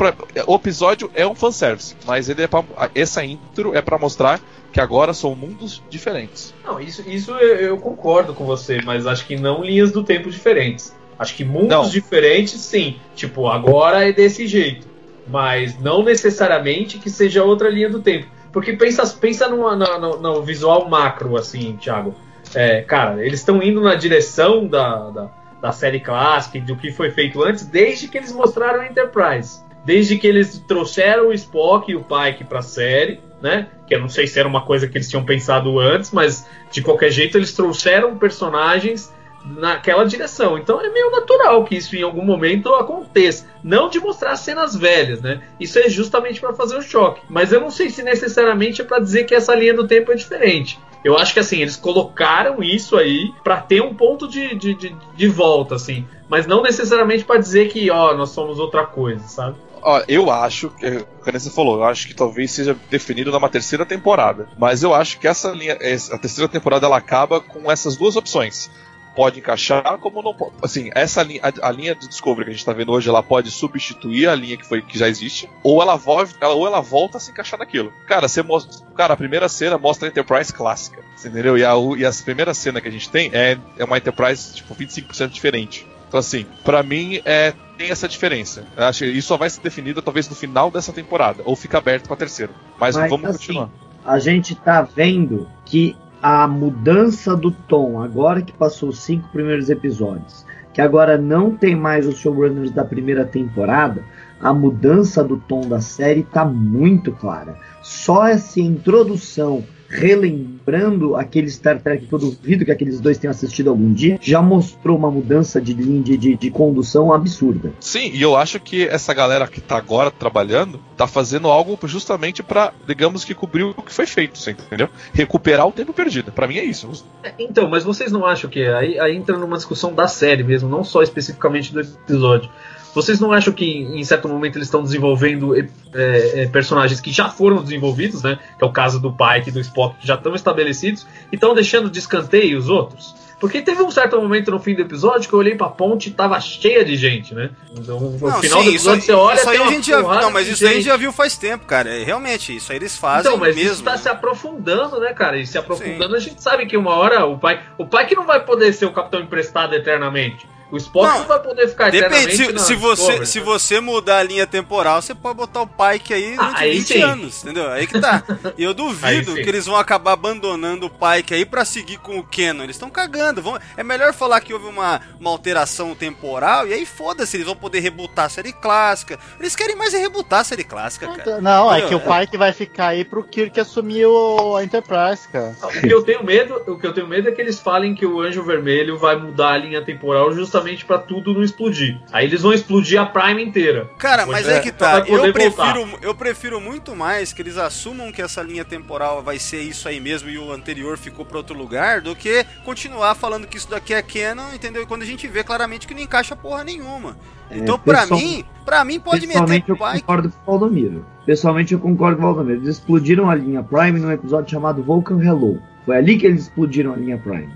o 0.46 0.54
episódio 0.54 1.10
é 1.12 1.26
um 1.26 1.34
fanservice, 1.34 1.96
mas 2.06 2.28
ele 2.28 2.42
é 2.42 2.46
pra, 2.46 2.62
essa 2.94 3.24
intro 3.24 3.74
é 3.74 3.82
pra 3.82 3.98
mostrar 3.98 4.40
que 4.72 4.80
agora 4.80 5.12
são 5.12 5.34
mundos 5.34 5.82
diferentes. 5.90 6.54
Não, 6.64 6.78
isso, 6.78 7.02
isso 7.10 7.32
eu 7.32 7.76
concordo 7.78 8.32
com 8.32 8.44
você, 8.44 8.80
mas 8.84 9.08
acho 9.08 9.26
que 9.26 9.36
não 9.36 9.64
linhas 9.64 9.90
do 9.90 10.04
tempo 10.04 10.30
diferentes. 10.30 10.96
Acho 11.18 11.34
que 11.34 11.44
mundos 11.44 11.68
Não. 11.68 11.88
diferentes, 11.88 12.60
sim. 12.60 12.96
Tipo, 13.14 13.48
agora 13.48 14.08
é 14.08 14.12
desse 14.12 14.46
jeito. 14.46 14.86
Mas 15.26 15.78
não 15.80 16.02
necessariamente 16.02 16.98
que 16.98 17.10
seja 17.10 17.42
outra 17.44 17.68
linha 17.68 17.90
do 17.90 18.00
tempo. 18.00 18.26
Porque 18.52 18.72
pensa, 18.74 19.06
pensa 19.20 19.48
na- 19.48 19.98
no, 19.98 20.18
no 20.20 20.42
visual 20.42 20.88
macro, 20.88 21.36
assim, 21.36 21.76
Thiago. 21.80 22.14
É, 22.54 22.80
cara, 22.82 23.24
eles 23.24 23.40
estão 23.40 23.62
indo 23.62 23.80
na 23.80 23.94
direção 23.94 24.66
da, 24.66 25.10
da, 25.10 25.30
da 25.60 25.72
série 25.72 26.00
clássica 26.00 26.56
e 26.56 26.60
do 26.62 26.76
que 26.76 26.90
foi 26.90 27.10
feito 27.10 27.42
antes, 27.42 27.66
desde 27.66 28.08
que 28.08 28.16
eles 28.16 28.32
mostraram 28.32 28.80
a 28.80 28.86
Enterprise. 28.86 29.60
Desde 29.84 30.16
que 30.16 30.26
eles 30.26 30.58
trouxeram 30.66 31.28
o 31.28 31.32
Spock 31.32 31.90
e 31.90 31.96
o 31.96 32.02
Pike 32.04 32.44
pra 32.44 32.62
série, 32.62 33.20
né? 33.42 33.68
Que 33.86 33.94
eu 33.94 34.00
não 34.00 34.08
sei 34.08 34.26
se 34.26 34.38
era 34.38 34.48
uma 34.48 34.62
coisa 34.62 34.88
que 34.88 34.96
eles 34.96 35.08
tinham 35.08 35.24
pensado 35.24 35.78
antes, 35.78 36.10
mas 36.10 36.46
de 36.70 36.80
qualquer 36.82 37.10
jeito 37.10 37.36
eles 37.38 37.52
trouxeram 37.52 38.16
personagens 38.18 39.12
naquela 39.56 40.04
direção. 40.04 40.58
Então 40.58 40.80
é 40.80 40.90
meio 40.90 41.10
natural 41.10 41.64
que 41.64 41.76
isso 41.76 41.96
em 41.96 42.02
algum 42.02 42.24
momento 42.24 42.74
aconteça. 42.74 43.46
Não 43.62 43.88
de 43.88 43.98
mostrar 43.98 44.36
cenas 44.36 44.76
velhas, 44.76 45.20
né? 45.20 45.42
Isso 45.58 45.78
é 45.78 45.88
justamente 45.88 46.40
para 46.40 46.54
fazer 46.54 46.76
o 46.76 46.82
choque. 46.82 47.22
Mas 47.28 47.52
eu 47.52 47.60
não 47.60 47.70
sei 47.70 47.90
se 47.90 48.02
necessariamente 48.02 48.82
é 48.82 48.84
para 48.84 49.00
dizer 49.00 49.24
que 49.24 49.34
essa 49.34 49.54
linha 49.54 49.74
do 49.74 49.86
tempo 49.86 50.12
é 50.12 50.14
diferente. 50.14 50.78
Eu 51.04 51.16
acho 51.16 51.32
que 51.32 51.40
assim, 51.40 51.60
eles 51.60 51.76
colocaram 51.76 52.62
isso 52.62 52.96
aí 52.96 53.32
para 53.42 53.60
ter 53.60 53.80
um 53.80 53.94
ponto 53.94 54.28
de, 54.28 54.54
de, 54.54 54.74
de, 54.74 54.96
de 55.14 55.28
volta, 55.28 55.76
assim. 55.76 56.06
Mas 56.28 56.46
não 56.46 56.62
necessariamente 56.62 57.24
para 57.24 57.40
dizer 57.40 57.68
que, 57.68 57.90
ó, 57.90 58.14
nós 58.14 58.30
somos 58.30 58.58
outra 58.58 58.84
coisa, 58.84 59.26
sabe? 59.26 59.56
Ó, 59.80 60.02
eu 60.08 60.30
acho, 60.30 60.70
que, 60.70 61.04
como 61.22 61.38
você 61.40 61.50
falou, 61.50 61.76
eu 61.76 61.84
acho 61.84 62.08
que 62.08 62.14
talvez 62.14 62.50
seja 62.50 62.76
definido 62.90 63.30
numa 63.30 63.48
terceira 63.48 63.86
temporada. 63.86 64.48
Mas 64.58 64.82
eu 64.82 64.92
acho 64.92 65.18
que 65.18 65.28
essa 65.28 65.50
linha, 65.50 65.74
a 65.74 66.18
terceira 66.18 66.48
temporada 66.48 66.86
ela 66.86 66.96
acaba 66.96 67.40
com 67.40 67.70
essas 67.70 67.96
duas 67.96 68.16
opções. 68.16 68.70
Pode 69.18 69.40
encaixar, 69.40 69.98
como 69.98 70.22
não 70.22 70.32
pode. 70.32 70.52
Assim, 70.62 70.90
essa 70.94 71.24
linha, 71.24 71.40
a, 71.42 71.68
a 71.68 71.72
linha 71.72 71.92
de 71.92 72.06
Discovery 72.06 72.44
que 72.44 72.50
a 72.50 72.54
gente 72.54 72.64
tá 72.64 72.72
vendo 72.72 72.92
hoje, 72.92 73.08
ela 73.08 73.20
pode 73.20 73.50
substituir 73.50 74.28
a 74.28 74.34
linha 74.36 74.56
que, 74.56 74.64
foi, 74.64 74.80
que 74.80 74.96
já 74.96 75.08
existe, 75.08 75.50
ou 75.60 75.82
ela, 75.82 75.96
volta, 75.96 76.36
ela, 76.40 76.54
ou 76.54 76.64
ela 76.64 76.80
volta 76.80 77.16
a 77.16 77.20
se 77.20 77.32
encaixar 77.32 77.58
naquilo. 77.58 77.92
Cara, 78.06 78.28
você 78.28 78.44
mostra, 78.44 78.86
cara, 78.94 79.14
a 79.14 79.16
primeira 79.16 79.48
cena 79.48 79.76
mostra 79.76 80.06
a 80.06 80.08
Enterprise 80.08 80.52
clássica, 80.52 81.02
entendeu? 81.18 81.58
E 81.58 81.64
a, 81.64 81.72
e 81.96 82.06
a 82.06 82.12
primeira 82.24 82.54
cena 82.54 82.80
que 82.80 82.86
a 82.86 82.92
gente 82.92 83.10
tem 83.10 83.28
é, 83.32 83.58
é 83.76 83.84
uma 83.84 83.98
Enterprise, 83.98 84.54
tipo, 84.54 84.72
25% 84.72 85.30
diferente. 85.30 85.84
Então, 86.06 86.20
assim, 86.20 86.46
pra 86.62 86.84
mim, 86.84 87.20
é, 87.24 87.52
tem 87.76 87.90
essa 87.90 88.06
diferença. 88.06 88.64
Eu 88.76 88.84
acho 88.84 89.00
que 89.00 89.10
isso 89.10 89.26
só 89.26 89.36
vai 89.36 89.50
ser 89.50 89.60
definido 89.60 90.00
talvez 90.00 90.28
no 90.28 90.36
final 90.36 90.70
dessa 90.70 90.92
temporada, 90.92 91.42
ou 91.44 91.56
fica 91.56 91.78
aberto 91.78 92.06
pra 92.06 92.14
terceira. 92.14 92.52
Mas, 92.78 92.94
Mas, 92.94 93.10
vamos 93.10 93.28
assim, 93.30 93.38
continuar. 93.38 93.70
a 94.06 94.20
gente 94.20 94.54
tá 94.54 94.82
vendo 94.82 95.50
que 95.64 95.96
a 96.22 96.46
mudança 96.48 97.36
do 97.36 97.50
tom, 97.50 98.00
agora 98.00 98.42
que 98.42 98.52
passou 98.52 98.88
os 98.88 99.00
cinco 99.00 99.28
primeiros 99.28 99.70
episódios, 99.70 100.44
que 100.72 100.80
agora 100.80 101.16
não 101.16 101.56
tem 101.56 101.74
mais 101.74 102.06
os 102.06 102.18
showrunners 102.18 102.70
da 102.70 102.84
primeira 102.84 103.24
temporada, 103.24 104.02
a 104.40 104.52
mudança 104.52 105.22
do 105.22 105.36
tom 105.36 105.60
da 105.62 105.80
série 105.80 106.22
tá 106.22 106.44
muito 106.44 107.12
clara. 107.12 107.56
Só 107.82 108.26
essa 108.26 108.60
introdução, 108.60 109.64
relembrando 109.88 111.16
aquele 111.16 111.50
Star 111.50 111.80
Trek 111.80 112.06
que 112.06 112.12
eu 112.12 112.18
duvido 112.18 112.64
que 112.64 112.70
aqueles 112.70 113.00
dois 113.00 113.18
tenham 113.18 113.30
assistido 113.30 113.70
algum 113.70 113.92
dia, 113.92 114.18
já 114.20 114.42
mostrou 114.42 114.96
uma 114.96 115.10
mudança 115.10 115.60
de 115.60 115.72
linha 115.72 116.02
de, 116.02 116.16
de, 116.16 116.36
de 116.36 116.50
condução 116.50 117.12
absurda. 117.12 117.72
Sim, 117.80 118.10
e 118.12 118.20
eu 118.20 118.36
acho 118.36 118.60
que 118.60 118.86
essa 118.86 119.14
galera 119.14 119.46
que 119.46 119.60
tá 119.60 119.76
agora 119.76 120.10
trabalhando 120.10 120.78
tá 120.96 121.06
fazendo 121.06 121.48
algo 121.48 121.78
justamente 121.84 122.42
pra, 122.42 122.72
digamos 122.86 123.24
que 123.24 123.34
cobrir 123.34 123.62
o 123.62 123.74
que 123.74 123.92
foi 123.92 124.06
feito, 124.06 124.38
você 124.38 124.50
entendeu? 124.50 124.88
Recuperar 125.12 125.66
o 125.66 125.72
tempo 125.72 125.92
perdido. 125.92 126.30
Pra 126.32 126.46
mim 126.46 126.58
é 126.58 126.64
isso. 126.64 127.04
É, 127.22 127.32
Então, 127.38 127.68
mas 127.68 127.84
vocês 127.84 128.12
não 128.12 128.26
acham 128.26 128.50
que 128.50 128.66
aí, 128.66 128.98
aí 128.98 129.16
entra 129.16 129.36
numa 129.36 129.56
discussão 129.56 129.94
da 129.94 130.06
série 130.06 130.42
mesmo, 130.42 130.68
não 130.68 130.84
só 130.84 131.02
especificamente 131.02 131.72
do 131.72 131.80
episódio. 131.80 132.50
Vocês 132.98 133.20
não 133.20 133.30
acham 133.30 133.52
que 133.52 133.64
em 133.64 134.02
certo 134.02 134.28
momento 134.28 134.56
eles 134.56 134.66
estão 134.66 134.82
desenvolvendo 134.82 135.56
é, 135.56 135.68
é, 135.94 136.46
personagens 136.48 137.00
que 137.00 137.12
já 137.12 137.28
foram 137.28 137.62
desenvolvidos, 137.62 138.24
né? 138.24 138.40
Que 138.58 138.64
é 138.64 138.66
o 138.66 138.72
caso 138.72 138.98
do 138.98 139.12
Pike 139.12 139.50
e 139.50 139.52
do 139.52 139.60
Spock, 139.60 140.00
que 140.00 140.06
já 140.06 140.16
estão 140.16 140.34
estabelecidos, 140.34 141.06
e 141.30 141.36
estão 141.36 141.54
deixando 141.54 141.88
de 141.88 142.00
escanteio 142.00 142.58
os 142.58 142.68
outros? 142.68 143.14
Porque 143.38 143.62
teve 143.62 143.80
um 143.82 143.90
certo 143.92 144.20
momento 144.20 144.50
no 144.50 144.58
fim 144.58 144.74
do 144.74 144.82
episódio 144.82 145.28
que 145.28 145.32
eu 145.32 145.38
olhei 145.38 145.54
pra 145.54 145.68
ponte 145.68 146.08
e 146.08 146.12
tava 146.12 146.40
cheia 146.40 146.84
de 146.84 146.96
gente, 146.96 147.32
né? 147.36 147.50
Então, 147.70 148.00
no 148.00 148.18
Não, 148.18 148.40
final 148.40 148.58
sim, 148.58 148.64
do 148.64 148.70
episódio 148.70 149.02
você 149.02 149.12
olha 149.12 149.36
isso 149.36 149.48
aí 149.48 149.58
a 149.58 149.66
gente 149.68 149.90
já, 149.90 150.02
não, 150.02 150.30
mas 150.32 150.48
isso 150.48 150.66
aí 150.66 150.72
a 150.72 150.74
gente 150.74 150.86
já 150.86 150.96
viu 150.96 151.12
faz 151.12 151.36
tempo, 151.36 151.64
cara. 151.64 151.88
É, 151.88 152.02
realmente, 152.02 152.56
isso 152.56 152.72
aí 152.72 152.78
eles 152.78 152.96
fazem 152.96 153.30
Então, 153.30 153.36
mas 153.36 153.54
mesmo. 153.54 153.74
isso 153.74 153.84
tá 153.84 153.96
se 153.96 154.08
aprofundando, 154.08 154.98
né, 154.98 155.12
cara? 155.12 155.38
E 155.38 155.46
se 155.46 155.56
aprofundando, 155.56 156.16
a 156.16 156.18
gente 156.18 156.42
sabe 156.42 156.66
que 156.66 156.76
uma 156.76 156.96
hora 156.96 157.24
o 157.26 157.38
pai. 157.38 157.62
O 157.78 157.86
pai 157.86 158.08
que 158.08 158.16
não 158.16 158.26
vai 158.26 158.44
poder 158.44 158.72
ser 158.72 158.86
o 158.86 158.92
capitão 158.92 159.20
emprestado 159.20 159.72
eternamente. 159.72 160.44
O 160.70 160.76
Spock 160.76 161.08
não, 161.08 161.18
Não, 161.20 161.26
vai 161.26 161.42
poder 161.42 161.68
ficar 161.68 161.90
Depende, 161.90 162.36
se, 162.36 162.42
eternamente 162.42 162.62
se 162.62 162.74
você, 162.74 163.02
Discovery, 163.02 163.26
se 163.26 163.38
né? 163.38 163.44
você 163.44 163.80
mudar 163.80 164.18
a 164.18 164.22
linha 164.22 164.46
temporal, 164.46 165.00
você 165.00 165.14
pode 165.14 165.36
botar 165.36 165.62
o 165.62 165.66
Pike 165.66 166.12
aí 166.12 166.34
Ah, 166.38 166.44
durante 166.44 166.62
aí 166.62 166.78
20 166.78 166.86
sim. 166.86 167.02
anos, 167.02 167.42
entendeu? 167.42 167.70
Aí 167.70 167.86
que 167.86 167.98
tá. 167.98 168.22
E 168.56 168.62
eu 168.62 168.74
duvido 168.74 169.34
que 169.34 169.48
eles 169.48 169.64
vão 169.66 169.76
acabar 169.76 170.12
abandonando 170.12 170.86
o 170.86 170.90
Pike 170.90 171.32
aí 171.34 171.44
pra 171.46 171.64
seguir 171.64 171.98
com 171.98 172.18
o 172.18 172.22
Canon. 172.22 172.64
Eles 172.64 172.76
estão 172.76 172.90
cagando. 172.90 173.40
Vão... 173.40 173.58
É 173.76 173.82
melhor 173.82 174.12
falar 174.12 174.40
que 174.40 174.52
houve 174.52 174.66
uma, 174.66 175.00
uma 175.18 175.30
alteração 175.30 175.94
temporal 175.94 176.66
e 176.66 176.74
aí 176.74 176.84
foda-se, 176.84 177.36
eles 177.36 177.46
vão 177.46 177.56
poder 177.56 177.80
rebutar 177.80 178.26
a 178.26 178.28
série 178.28 178.52
clássica. 178.52 179.18
Eles 179.40 179.56
querem 179.56 179.76
mais 179.76 179.94
é 179.94 179.98
rebutar 179.98 180.40
a 180.40 180.44
série 180.44 180.64
clássica, 180.64 181.08
cara. 181.08 181.40
Não, 181.40 181.72
é 181.72 181.82
que 181.82 181.94
o 181.94 182.00
pai 182.00 182.26
que 182.26 182.36
vai 182.36 182.52
ficar 182.52 182.88
aí 182.88 183.04
pro 183.04 183.24
Kirk 183.24 183.58
assumir 183.58 184.04
o, 184.06 184.56
a 184.56 184.64
Enterprise, 184.64 185.26
cara. 185.28 185.56
O 185.62 185.80
que 185.80 185.92
eu 185.92 186.02
tenho 186.02 186.22
medo, 186.22 186.62
o 186.66 186.78
que 186.78 186.86
eu 186.86 186.92
tenho 186.92 187.06
medo 187.06 187.28
é 187.28 187.32
que 187.32 187.40
eles 187.40 187.58
falem 187.58 187.94
que 187.94 188.04
o 188.04 188.20
Anjo 188.20 188.42
Vermelho 188.42 188.98
vai 188.98 189.16
mudar 189.16 189.52
a 189.52 189.58
linha 189.58 189.82
temporal 189.82 190.32
justamente 190.32 190.57
pra 190.86 190.98
tudo 190.98 191.34
não 191.34 191.42
explodir. 191.42 192.00
Aí 192.12 192.26
eles 192.26 192.42
vão 192.42 192.52
explodir 192.52 193.00
a 193.00 193.06
Prime 193.06 193.42
inteira. 193.42 193.88
Cara, 193.98 194.26
mas 194.26 194.46
é, 194.48 194.56
é, 194.56 194.60
que 194.60 194.72
pra 194.72 195.02
tá. 195.02 195.08
Eu 195.08 195.18
voltar. 195.18 195.32
prefiro, 195.32 195.98
eu 196.02 196.14
prefiro 196.14 196.60
muito 196.60 196.94
mais 196.94 197.32
que 197.32 197.42
eles 197.42 197.56
assumam 197.56 198.10
que 198.12 198.20
essa 198.22 198.42
linha 198.42 198.64
temporal 198.64 199.22
vai 199.22 199.38
ser 199.38 199.60
isso 199.62 199.88
aí 199.88 200.00
mesmo 200.00 200.28
e 200.28 200.38
o 200.38 200.52
anterior 200.52 200.96
ficou 200.98 201.24
pra 201.24 201.38
outro 201.38 201.56
lugar, 201.56 202.00
do 202.00 202.14
que 202.14 202.44
continuar 202.64 203.14
falando 203.14 203.46
que 203.46 203.56
isso 203.56 203.70
daqui 203.70 203.94
é 203.94 204.02
canon, 204.02 204.52
entendeu? 204.54 204.82
E 204.82 204.86
quando 204.86 205.02
a 205.02 205.06
gente 205.06 205.26
vê 205.26 205.42
claramente 205.44 205.86
que 205.86 205.94
não 205.94 206.00
encaixa 206.02 206.34
porra 206.36 206.64
nenhuma. 206.64 207.16
É, 207.50 207.58
Então, 207.58 207.78
pra 207.78 208.00
pessoal- 208.02 208.20
mim, 208.20 208.44
pra 208.64 208.84
mim 208.84 209.00
pode 209.00 209.26
meter 209.26 209.64
eu 209.66 209.76
concordo 209.76 210.30
com 210.30 210.36
o 210.52 210.58
Valdomiro. 210.58 211.06
Pessoalmente 211.24 211.72
eu 211.72 211.78
concordo 211.78 212.16
com 212.18 212.22
o 212.22 212.26
Valdomiro. 212.26 212.58
Eles 212.60 212.76
explodiram 212.76 213.30
a 213.30 213.34
linha 213.34 213.62
Prime 213.62 213.98
num 213.98 214.12
episódio 214.12 214.50
chamado 214.50 214.82
Vulcan 214.82 215.18
Hello. 215.22 215.60
Foi 215.86 215.96
ali 215.96 216.18
que 216.18 216.26
eles 216.26 216.42
explodiram 216.42 216.92
a 216.92 216.96
linha 216.96 217.16
Prime. 217.18 217.48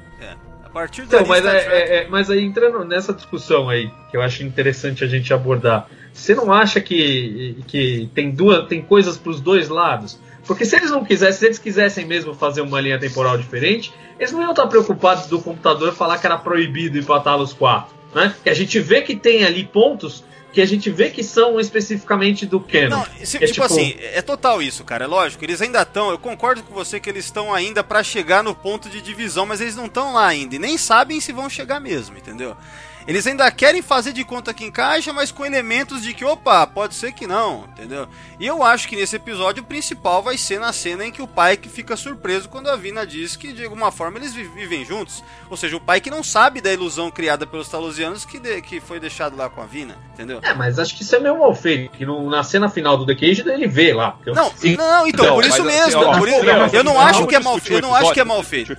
Partir 0.72 1.02
Então, 1.02 1.24
mas, 1.26 1.44
é, 1.44 1.56
é- 1.56 1.96
é- 1.96 2.08
mas 2.08 2.30
aí 2.30 2.42
entrando 2.42 2.84
nessa 2.84 3.12
discussão 3.12 3.68
aí, 3.68 3.90
que 4.10 4.16
eu 4.16 4.22
acho 4.22 4.42
interessante 4.42 5.04
a 5.04 5.06
gente 5.06 5.32
abordar, 5.32 5.86
você 6.12 6.34
não 6.34 6.52
acha 6.52 6.80
que, 6.80 7.56
que 7.66 8.08
tem 8.14 8.30
duas 8.30 8.66
tem 8.68 8.80
coisas 8.80 9.16
para 9.16 9.30
os 9.30 9.40
dois 9.40 9.68
lados? 9.68 10.18
Porque 10.46 10.64
se 10.64 10.76
eles 10.76 10.90
não 10.90 11.04
quisessem, 11.04 11.38
se 11.38 11.46
eles 11.46 11.58
quisessem 11.58 12.04
mesmo 12.04 12.34
fazer 12.34 12.62
uma 12.62 12.80
linha 12.80 12.98
temporal 12.98 13.38
diferente, 13.38 13.92
eles 14.18 14.32
não 14.32 14.40
iam 14.40 14.50
estar 14.50 14.66
preocupados 14.66 15.26
do 15.26 15.40
computador 15.40 15.92
falar 15.92 16.18
que 16.18 16.26
era 16.26 16.36
proibido 16.38 17.02
para 17.04 17.20
Talos 17.20 17.52
4, 17.52 17.94
né? 18.14 18.34
Que 18.42 18.50
a 18.50 18.54
gente 18.54 18.78
vê 18.80 19.02
que 19.02 19.14
tem 19.14 19.44
ali 19.44 19.64
pontos 19.64 20.24
que 20.52 20.60
a 20.60 20.66
gente 20.66 20.90
vê 20.90 21.08
que 21.10 21.22
são 21.24 21.58
especificamente 21.58 22.44
do 22.44 22.60
Canon. 22.60 22.88
Não, 22.90 23.06
se- 23.24 23.38
é 23.42 23.46
tipo, 23.46 23.62
assim, 23.64 23.94
é 23.98 24.20
total 24.20 24.62
isso, 24.62 24.84
cara. 24.84 25.04
É 25.04 25.06
lógico, 25.08 25.42
eles 25.44 25.60
ainda 25.62 25.80
estão. 25.82 26.10
Eu 26.10 26.18
concordo 26.18 26.62
com 26.62 26.74
você 26.74 27.00
que 27.00 27.08
eles 27.08 27.24
estão 27.24 27.52
ainda 27.54 27.82
pra 27.82 28.02
chegar 28.02 28.44
no 28.44 28.54
ponto 28.54 28.88
de 28.90 29.00
divisão, 29.00 29.46
mas 29.46 29.60
eles 29.60 29.74
não 29.74 29.86
estão 29.86 30.12
lá 30.12 30.26
ainda. 30.26 30.54
E 30.54 30.58
nem 30.58 30.76
sabem 30.76 31.20
se 31.20 31.32
vão 31.32 31.48
chegar 31.48 31.80
mesmo, 31.80 32.16
entendeu? 32.18 32.56
Eles 33.06 33.26
ainda 33.26 33.50
querem 33.50 33.82
fazer 33.82 34.12
de 34.12 34.24
conta 34.24 34.54
que 34.54 34.64
encaixa, 34.64 35.12
mas 35.12 35.30
com 35.32 35.44
elementos 35.44 36.02
de 36.02 36.14
que, 36.14 36.24
opa, 36.24 36.66
pode 36.66 36.94
ser 36.94 37.12
que 37.12 37.26
não, 37.26 37.64
entendeu? 37.72 38.06
E 38.38 38.46
eu 38.46 38.62
acho 38.62 38.86
que 38.88 38.96
nesse 38.96 39.16
episódio 39.16 39.62
o 39.62 39.66
principal 39.66 40.22
vai 40.22 40.36
ser 40.38 40.60
na 40.60 40.72
cena 40.72 41.04
em 41.04 41.10
que 41.10 41.22
o 41.22 41.26
Pike 41.28 41.68
fica 41.68 41.96
surpreso 41.96 42.48
quando 42.48 42.68
a 42.70 42.76
Vina 42.76 43.06
diz 43.06 43.34
que 43.36 43.52
de 43.52 43.64
alguma 43.64 43.90
forma 43.90 44.18
eles 44.18 44.32
vi- 44.34 44.44
vivem 44.44 44.84
juntos. 44.84 45.22
Ou 45.50 45.56
seja, 45.56 45.76
o 45.76 45.80
Pike 45.80 46.10
não 46.10 46.22
sabe 46.22 46.60
da 46.60 46.72
ilusão 46.72 47.10
criada 47.10 47.46
pelos 47.46 47.68
Talosianos 47.68 48.24
que, 48.24 48.38
de- 48.38 48.62
que 48.62 48.80
foi 48.80 49.00
deixado 49.00 49.36
lá 49.36 49.48
com 49.50 49.60
a 49.60 49.66
Vina, 49.66 49.96
entendeu? 50.14 50.40
É, 50.42 50.54
mas 50.54 50.78
acho 50.78 50.94
que 50.96 51.02
isso 51.02 51.14
é 51.16 51.20
meio 51.20 51.38
mal 51.38 51.54
feito, 51.54 51.90
que 51.92 52.06
no- 52.06 52.28
na 52.30 52.42
cena 52.42 52.68
final 52.68 52.96
do 52.96 53.04
The 53.06 53.14
Cage 53.14 53.42
ele 53.48 53.66
vê 53.66 53.92
lá. 53.92 54.16
eu- 54.24 54.34
Não, 54.34 54.50
Sim. 54.56 54.76
não, 54.76 55.06
então, 55.06 55.26
Não, 55.26 55.34
por 55.34 55.44
isso 55.44 55.54
assim, 55.54 55.64
mesmo. 55.64 56.00
ó, 56.02 56.18
por 56.18 56.28
isso- 56.28 56.44
vamos- 56.44 56.72
eu 56.72 56.84
não 56.84 56.94
vamos 56.94 57.10
acho 57.10 57.26
que 57.26 57.34
é 57.36 57.40
mal 57.40 57.58
feito. 57.58 57.72
Eu 57.72 57.82
não 57.82 57.94
acho 57.94 58.12
que 58.12 58.20
é 58.20 58.24
mal 58.24 58.42
feito. 58.42 58.72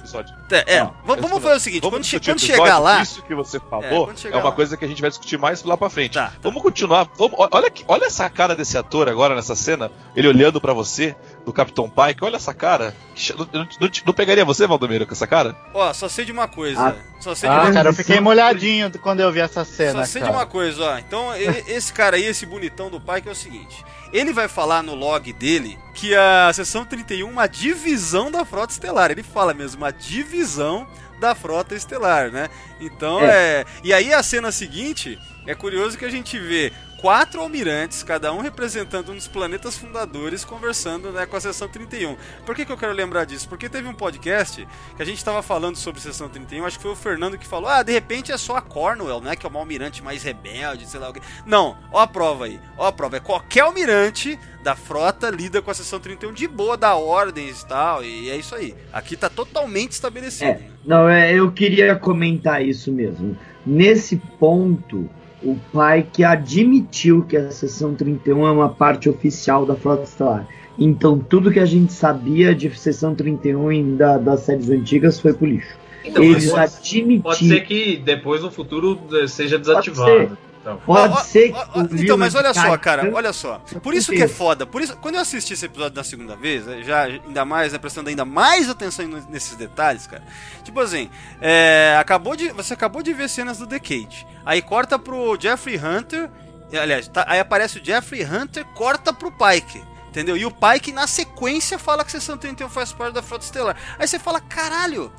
É, 0.51 0.75
é, 0.77 0.89
vamos, 1.05 1.41
fazer 1.41 1.55
o 1.55 1.59
seguinte: 1.59 1.81
quando, 1.81 2.05
quando 2.23 2.39
chegar 2.39 2.79
lá. 2.79 3.01
Isso 3.01 3.21
que 3.23 3.33
você 3.35 3.57
É, 3.57 3.59
falou 3.59 4.05
quando 4.07 4.12
é, 4.19 4.21
chegar 4.21 4.37
uma 4.39 4.49
lá. 4.49 4.51
coisa 4.55 4.75
que 4.77 4.85
a 4.85 4.87
gente 4.87 5.01
vai 5.01 5.09
discutir 5.09 5.37
mais 5.37 5.63
lá 5.63 5.75
pra 5.77 5.89
frente. 5.89 6.13
Tá, 6.13 6.27
tá. 6.27 6.33
Vamos 6.41 6.61
continuar. 6.61 7.07
Vamos, 7.17 7.37
olha, 7.37 7.71
olha 7.87 8.05
essa 8.05 8.29
cara 8.29 8.55
desse 8.55 8.77
ator 8.77 9.07
agora 9.09 9.35
nessa 9.35 9.55
cena, 9.55 9.91
ele 10.15 10.27
olhando 10.27 10.59
pra 10.61 10.73
você, 10.73 11.15
do 11.45 11.51
Capitão 11.53 11.89
Pike. 11.89 12.23
Olha 12.23 12.35
essa 12.37 12.53
cara. 12.53 12.95
Não, 13.37 13.47
não- 13.53 13.67
não- 14.05 14.13
pegaria 14.13 14.45
você, 14.45 14.65
Valdomiro, 14.67 15.05
com 15.05 15.13
essa 15.13 15.27
cara? 15.27 15.55
Ó, 15.73 15.91
só 15.93 16.07
sei 16.07 16.25
de 16.25 16.31
uma 16.31 16.47
coisa. 16.47 16.79
Ah. 16.89 16.95
Só 17.19 17.33
sei 17.35 17.49
de 17.49 17.55
Ah, 17.55 17.61
uma 17.63 17.71
cara, 17.73 17.89
eu 17.89 17.93
fiquei 17.93 18.19
molhadinho 18.19 18.91
quando 18.99 19.21
eu 19.21 19.31
vi 19.31 19.39
essa 19.39 19.63
Só 19.63 19.71
cena, 19.71 20.05
sei 20.05 20.21
de 20.21 20.27
cara. 20.27 20.37
uma 20.39 20.45
coisa, 20.45 20.83
ó. 20.83 20.97
Então, 20.97 21.33
esse 21.35 21.91
cara 21.93 22.17
aí, 22.17 22.25
esse 22.25 22.45
bonitão 22.45 22.89
do 22.89 22.99
pai, 22.99 23.21
que 23.21 23.29
é 23.29 23.31
o 23.31 23.35
seguinte: 23.35 23.83
ele 24.11 24.33
vai 24.33 24.47
falar 24.49 24.83
no 24.83 24.93
log 24.93 25.31
dele 25.33 25.77
que 25.93 26.13
a 26.15 26.51
seção 26.53 26.83
31 26.85 27.27
é 27.27 27.31
uma 27.31 27.47
divisão 27.47 28.29
da 28.29 28.43
frota 28.43 28.73
estelar. 28.73 29.09
Ele 29.11 29.23
fala 29.23 29.53
mesmo, 29.53 29.81
uma 29.83 29.91
divisão 29.91 30.85
da 31.23 31.33
frota 31.33 31.73
estelar, 31.73 32.29
né? 32.29 32.49
Então 32.81 33.21
é. 33.21 33.63
E 33.81 33.93
aí 33.93 34.13
a 34.13 34.21
cena 34.21 34.51
seguinte 34.51 35.17
é 35.47 35.55
curioso 35.55 35.97
que 35.97 36.03
a 36.03 36.11
gente 36.11 36.37
vê 36.37 36.73
quatro 37.03 37.41
almirantes, 37.41 38.01
cada 38.01 38.31
um 38.31 38.39
representando 38.39 39.11
um 39.11 39.15
dos 39.15 39.27
planetas 39.27 39.77
fundadores, 39.77 40.45
conversando 40.45 41.11
né, 41.11 41.25
com 41.25 41.35
a 41.35 41.41
seção 41.41 41.67
31. 41.67 42.15
Por 42.45 42.55
que, 42.55 42.63
que 42.63 42.71
eu 42.71 42.77
quero 42.77 42.93
lembrar 42.93 43.25
disso? 43.25 43.49
Porque 43.49 43.67
teve 43.67 43.89
um 43.89 43.93
podcast 43.93 44.65
que 44.95 45.01
a 45.01 45.05
gente 45.05 45.17
estava 45.17 45.43
falando 45.43 45.75
sobre 45.75 45.99
seção 45.99 46.29
31, 46.29 46.65
acho 46.65 46.77
que 46.77 46.83
foi 46.83 46.93
o 46.93 46.95
Fernando 46.95 47.37
que 47.37 47.45
falou: 47.45 47.69
ah, 47.69 47.83
de 47.83 47.91
repente 47.91 48.31
é 48.31 48.37
só 48.37 48.55
a 48.55 48.61
Cornwell, 48.61 49.19
né? 49.19 49.35
Que 49.35 49.45
é 49.45 49.49
uma 49.49 49.59
almirante 49.59 50.01
mais 50.01 50.23
rebelde, 50.23 50.87
sei 50.87 50.97
lá 50.97 51.09
o 51.09 51.13
quê. 51.13 51.19
Não, 51.45 51.75
ó 51.91 51.99
a 51.99 52.07
prova 52.07 52.45
aí, 52.45 52.57
ó 52.77 52.87
a 52.87 52.91
prova. 52.93 53.17
É 53.17 53.19
qualquer 53.19 53.63
almirante 53.63 54.39
da 54.63 54.73
frota 54.73 55.29
lida 55.29 55.61
com 55.61 55.69
a 55.69 55.73
seção 55.73 55.99
31 55.99 56.31
de 56.31 56.47
boa, 56.47 56.77
dá 56.77 56.95
ordens 56.95 57.63
e 57.63 57.67
tal, 57.67 58.01
e 58.01 58.29
é 58.29 58.37
isso 58.37 58.55
aí. 58.55 58.73
Aqui 58.93 59.17
tá 59.17 59.29
totalmente 59.29 59.91
estabelecido. 59.91 60.51
É, 60.51 60.61
não, 60.85 61.09
é, 61.09 61.33
eu 61.33 61.51
queria 61.51 61.97
comentar 61.97 62.65
isso 62.65 62.93
mesmo. 62.93 63.37
Nesse 63.65 64.15
ponto, 64.39 65.09
o 65.43 65.57
pai 65.71 66.07
que 66.11 66.23
admitiu 66.23 67.23
que 67.23 67.35
a 67.35 67.51
seção 67.51 67.93
31 67.93 68.47
é 68.47 68.51
uma 68.51 68.69
parte 68.69 69.09
oficial 69.09 69.65
da 69.65 69.75
Frota 69.75 70.03
Estelar. 70.03 70.47
Então 70.77 71.19
tudo 71.19 71.51
que 71.51 71.59
a 71.59 71.65
gente 71.65 71.93
sabia 71.93 72.55
de 72.55 72.69
seção 72.77 73.13
31 73.13 73.71
e 73.71 73.83
da, 73.95 74.17
das 74.17 74.41
séries 74.41 74.69
antigas 74.69 75.19
foi 75.19 75.33
pro 75.33 75.45
lixo. 75.45 75.77
Então, 76.03 76.23
Eles 76.23 76.49
pode, 76.49 76.63
admitiram. 76.63 77.21
pode 77.21 77.47
ser 77.47 77.61
que 77.61 77.97
depois 77.97 78.41
no 78.41 78.51
futuro 78.51 78.99
eh, 79.13 79.27
seja 79.27 79.57
desativado. 79.57 80.37
Então. 80.63 80.77
Pode 80.85 81.13
Ó, 81.13 81.17
ó, 81.17 81.23
ser 81.23 81.49
que 81.51 81.57
ó, 81.57 81.81
Então, 81.91 82.17
mas 82.17 82.33
olha 82.35 82.53
só, 82.53 82.77
cara, 82.77 83.11
olha 83.13 83.33
só. 83.33 83.59
Por 83.83 83.93
isso 83.93 84.13
que 84.13 84.23
é 84.23 84.29
foda. 84.29 84.65
Por 84.65 84.81
isso, 84.81 84.95
quando 84.95 85.15
eu 85.15 85.21
assisti 85.21 85.53
esse 85.53 85.65
episódio 85.65 85.91
da 85.93 86.05
segunda 86.05 86.37
vez, 86.37 86.65
eh, 86.65 86.81
já 86.83 87.03
ainda 87.03 87.43
mais, 87.43 87.73
né, 87.73 87.77
prestando 87.77 88.07
ainda 88.07 88.23
mais 88.23 88.69
atenção 88.69 89.05
nesses 89.29 89.57
detalhes, 89.57 90.07
cara. 90.07 90.23
Tipo 90.63 90.79
assim, 90.79 91.09
é, 91.41 91.97
acabou 91.99 92.33
de, 92.37 92.47
você 92.53 92.73
acabou 92.73 93.03
de 93.03 93.11
ver 93.11 93.27
cenas 93.29 93.57
do 93.57 93.67
The 93.67 93.77
Cage. 93.77 94.25
Aí 94.45 94.61
corta 94.61 94.97
pro 94.97 95.37
Jeffrey 95.37 95.77
Hunter. 95.77 96.29
Aliás, 96.71 97.09
tá- 97.09 97.25
aí 97.27 97.39
aparece 97.41 97.79
o 97.79 97.85
Jeffrey 97.85 98.23
Hunter, 98.25 98.63
corta 98.73 99.11
pro 99.11 99.31
Pike. 99.31 99.83
Entendeu? 100.09 100.37
E 100.37 100.45
o 100.45 100.51
Pike, 100.51 100.91
na 100.93 101.07
sequência, 101.07 101.77
fala 101.77 102.03
que 102.05 102.15
a 102.15 102.19
Seção 102.19 102.37
31 102.37 102.69
faz 102.69 102.93
parte 102.93 103.15
da 103.15 103.21
Frota 103.23 103.43
Estelar. 103.43 103.75
Aí 103.99 104.07
você 104.07 104.17
fala, 104.19 104.39
caralho, 104.39 105.11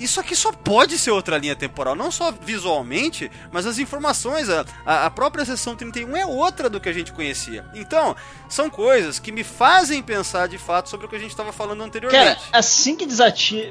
isso 0.00 0.18
aqui 0.20 0.34
só 0.34 0.50
pode 0.52 0.98
ser 0.98 1.10
outra 1.10 1.36
linha 1.38 1.54
temporal, 1.54 1.94
não 1.94 2.10
só 2.10 2.32
visualmente, 2.32 3.30
mas 3.52 3.66
as 3.66 3.78
informações, 3.78 4.48
a, 4.48 4.64
a 5.06 5.10
própria 5.10 5.44
seção 5.44 5.76
31 5.76 6.16
é 6.16 6.24
outra 6.26 6.68
do 6.70 6.80
que 6.80 6.88
a 6.88 6.92
gente 6.92 7.12
conhecia. 7.12 7.64
Então, 7.74 8.16
são 8.48 8.68
coisas 8.70 9.18
que 9.18 9.30
me 9.32 9.44
fazem 9.44 10.02
pensar 10.02 10.48
de 10.48 10.58
fato 10.58 10.88
sobre 10.88 11.06
o 11.06 11.08
que 11.08 11.16
a 11.16 11.18
gente 11.18 11.30
estava 11.30 11.52
falando 11.52 11.82
anteriormente. 11.82 12.24
Cara, 12.24 12.38
assim 12.52 12.96
que 12.96 13.06
desative. 13.06 13.70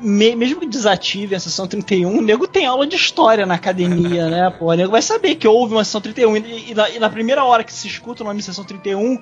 me- 0.00 0.36
Mesmo 0.36 0.60
que 0.60 0.66
desative 0.66 1.34
a 1.34 1.40
sessão 1.40 1.66
31, 1.66 2.18
o 2.18 2.22
nego 2.22 2.46
tem 2.46 2.66
aula 2.66 2.86
de 2.86 2.96
história 2.96 3.46
na 3.46 3.54
academia, 3.54 4.28
né? 4.28 4.50
Pô, 4.58 4.66
o 4.66 4.74
nego 4.74 4.90
vai 4.92 5.02
saber 5.02 5.34
que 5.36 5.46
houve 5.46 5.74
uma 5.74 5.84
sessão 5.84 6.00
31. 6.00 6.36
E, 6.36 6.70
e 6.70 6.74
na, 6.74 6.90
e 6.90 6.98
na 6.98 7.08
primeira 7.10 7.44
hora 7.44 7.62
que 7.64 7.72
se 7.72 7.86
escuta 7.86 8.22
o 8.22 8.26
nome 8.26 8.38
de 8.40 8.44
sessão 8.44 8.64
31, 8.64 9.18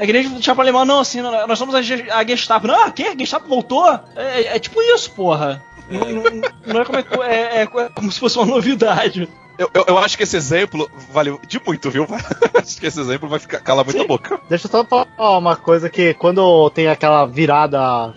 é 0.00 0.06
que 0.06 0.12
nem 0.12 0.28
deixar 0.30 0.54
pra 0.54 0.64
alemão, 0.64 0.84
não, 0.84 1.00
assim, 1.00 1.20
nós 1.20 1.58
somos 1.58 1.74
a, 1.74 1.78
a 1.78 2.24
Gestapo. 2.26 2.66
Não, 2.66 2.84
a 2.86 2.90
quê? 2.90 3.08
A 3.14 3.18
Gestapo 3.18 3.46
voltou? 3.48 3.86
É, 4.16 4.42
é- 4.42 4.56
é 4.56 4.58
tipo 4.58 4.80
isso, 4.82 5.10
porra. 5.12 5.62
Não, 5.90 6.00
não- 6.08 6.40
não 6.66 6.80
é, 6.80 6.84
como 6.84 6.98
é, 6.98 7.02
que- 7.02 7.20
é- 7.22 7.62
é 7.62 7.66
como 7.66 8.10
se 8.10 8.18
fosse 8.18 8.36
uma 8.38 8.46
novidade. 8.46 9.28
Eu, 9.58 9.68
eu, 9.74 9.84
eu 9.88 9.98
acho 9.98 10.16
que 10.16 10.22
esse 10.22 10.36
exemplo 10.36 10.90
vale 11.12 11.38
de 11.46 11.60
muito, 11.66 11.90
viu? 11.90 12.06
acho 12.58 12.80
que 12.80 12.86
esse 12.86 12.98
exemplo 12.98 13.28
vai 13.28 13.38
ficar 13.38 13.60
calar 13.60 13.84
muito 13.84 14.00
a 14.00 14.06
boca. 14.06 14.40
Deixa 14.48 14.66
eu 14.66 14.70
só 14.70 14.84
falar 14.84 15.38
uma 15.38 15.54
coisa 15.54 15.90
que 15.90 16.14
quando 16.14 16.70
tem 16.70 16.88
aquela 16.88 17.26
virada, 17.26 18.14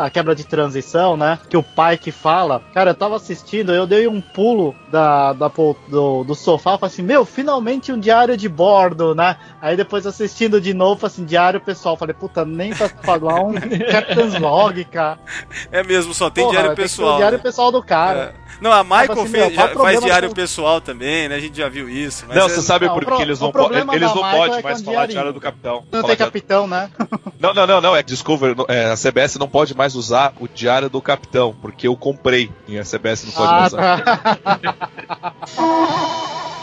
a, 0.00 0.04
a 0.04 0.10
quebra 0.10 0.34
de 0.34 0.44
transição, 0.44 1.16
né? 1.16 1.38
Que 1.48 1.56
o 1.56 1.62
pai 1.62 1.98
que 1.98 2.10
fala, 2.12 2.62
cara, 2.72 2.90
eu 2.90 2.94
tava 2.94 3.16
assistindo, 3.16 3.72
eu 3.72 3.86
dei 3.86 4.06
um 4.06 4.20
pulo 4.20 4.74
da, 4.90 5.32
da 5.32 5.48
do, 5.88 6.24
do 6.24 6.34
sofá, 6.34 6.78
falei 6.78 6.92
assim, 6.92 7.02
meu, 7.02 7.24
finalmente 7.24 7.92
um 7.92 7.98
diário 7.98 8.36
de 8.36 8.48
bordo, 8.48 9.14
né? 9.14 9.36
Aí 9.60 9.76
depois 9.76 10.06
assistindo 10.06 10.60
de 10.60 10.72
novo, 10.74 11.04
assim, 11.06 11.24
diário 11.24 11.60
pessoal, 11.60 11.96
falei, 11.96 12.14
puta, 12.14 12.44
nem 12.44 12.74
pra 12.74 12.88
falar 12.88 13.40
um 13.40 13.52
Captain's 13.90 14.38
Log, 14.38 14.84
cara. 14.86 15.18
É 15.72 15.82
mesmo, 15.82 16.14
só 16.14 16.30
tem 16.30 16.44
Porra, 16.44 16.52
diário 16.58 16.74
tem 16.76 16.84
que 16.84 16.88
ser 16.90 16.94
o 16.94 17.04
pessoal. 17.04 17.16
diário 17.18 17.38
né? 17.38 17.42
pessoal 17.42 17.72
do 17.72 17.82
cara. 17.82 18.34
É. 18.40 18.44
Não, 18.60 18.70
a 18.72 18.84
Michael 18.84 19.12
assim, 19.12 19.28
fez- 19.28 19.54
já 19.54 19.68
faz 19.68 20.00
diário 20.00 20.28
do- 20.28 20.34
pessoal 20.34 20.80
também, 20.80 21.28
né? 21.28 21.34
A 21.34 21.40
gente 21.40 21.56
já 21.58 21.68
viu 21.68 21.88
isso. 21.88 22.24
Mas 22.28 22.36
não, 22.36 22.46
é- 22.46 22.48
você 22.48 22.62
sabe 22.62 22.86
não, 22.86 22.94
por 22.94 23.04
que 23.04 23.22
eles 23.22 23.40
não, 23.40 23.48
eles 23.92 24.14
não 24.14 24.22
podem 24.22 24.58
é 24.58 24.62
mais 24.62 24.80
com 24.80 24.92
falar 24.92 25.06
diário 25.06 25.32
do 25.32 25.40
capitão. 25.40 25.84
Não 25.90 26.02
tem 26.04 26.16
capitão, 26.16 26.66
né? 26.66 26.88
Não, 27.40 27.52
não, 27.52 27.66
não, 27.66 27.80
não. 27.80 27.96
É 27.96 28.02
Discover. 28.02 28.54
não- 28.56 28.66
é, 28.68 28.92
a 28.92 28.96
CBS 28.96 29.36
não 29.38 29.48
pode 29.48 29.63
mais 29.72 29.94
usar 29.94 30.34
o 30.40 30.46
diário 30.48 30.90
do 30.90 31.00
capitão, 31.00 31.54
porque 31.62 31.86
eu 31.88 31.96
comprei 31.96 32.50
e 32.68 32.78
a 32.78 32.82
CBS 32.82 33.24
não 33.24 33.32
pode 33.32 33.48
Ah, 33.52 33.60
mais 33.60 33.72
usar. 33.72 34.02
tá. 34.02 35.34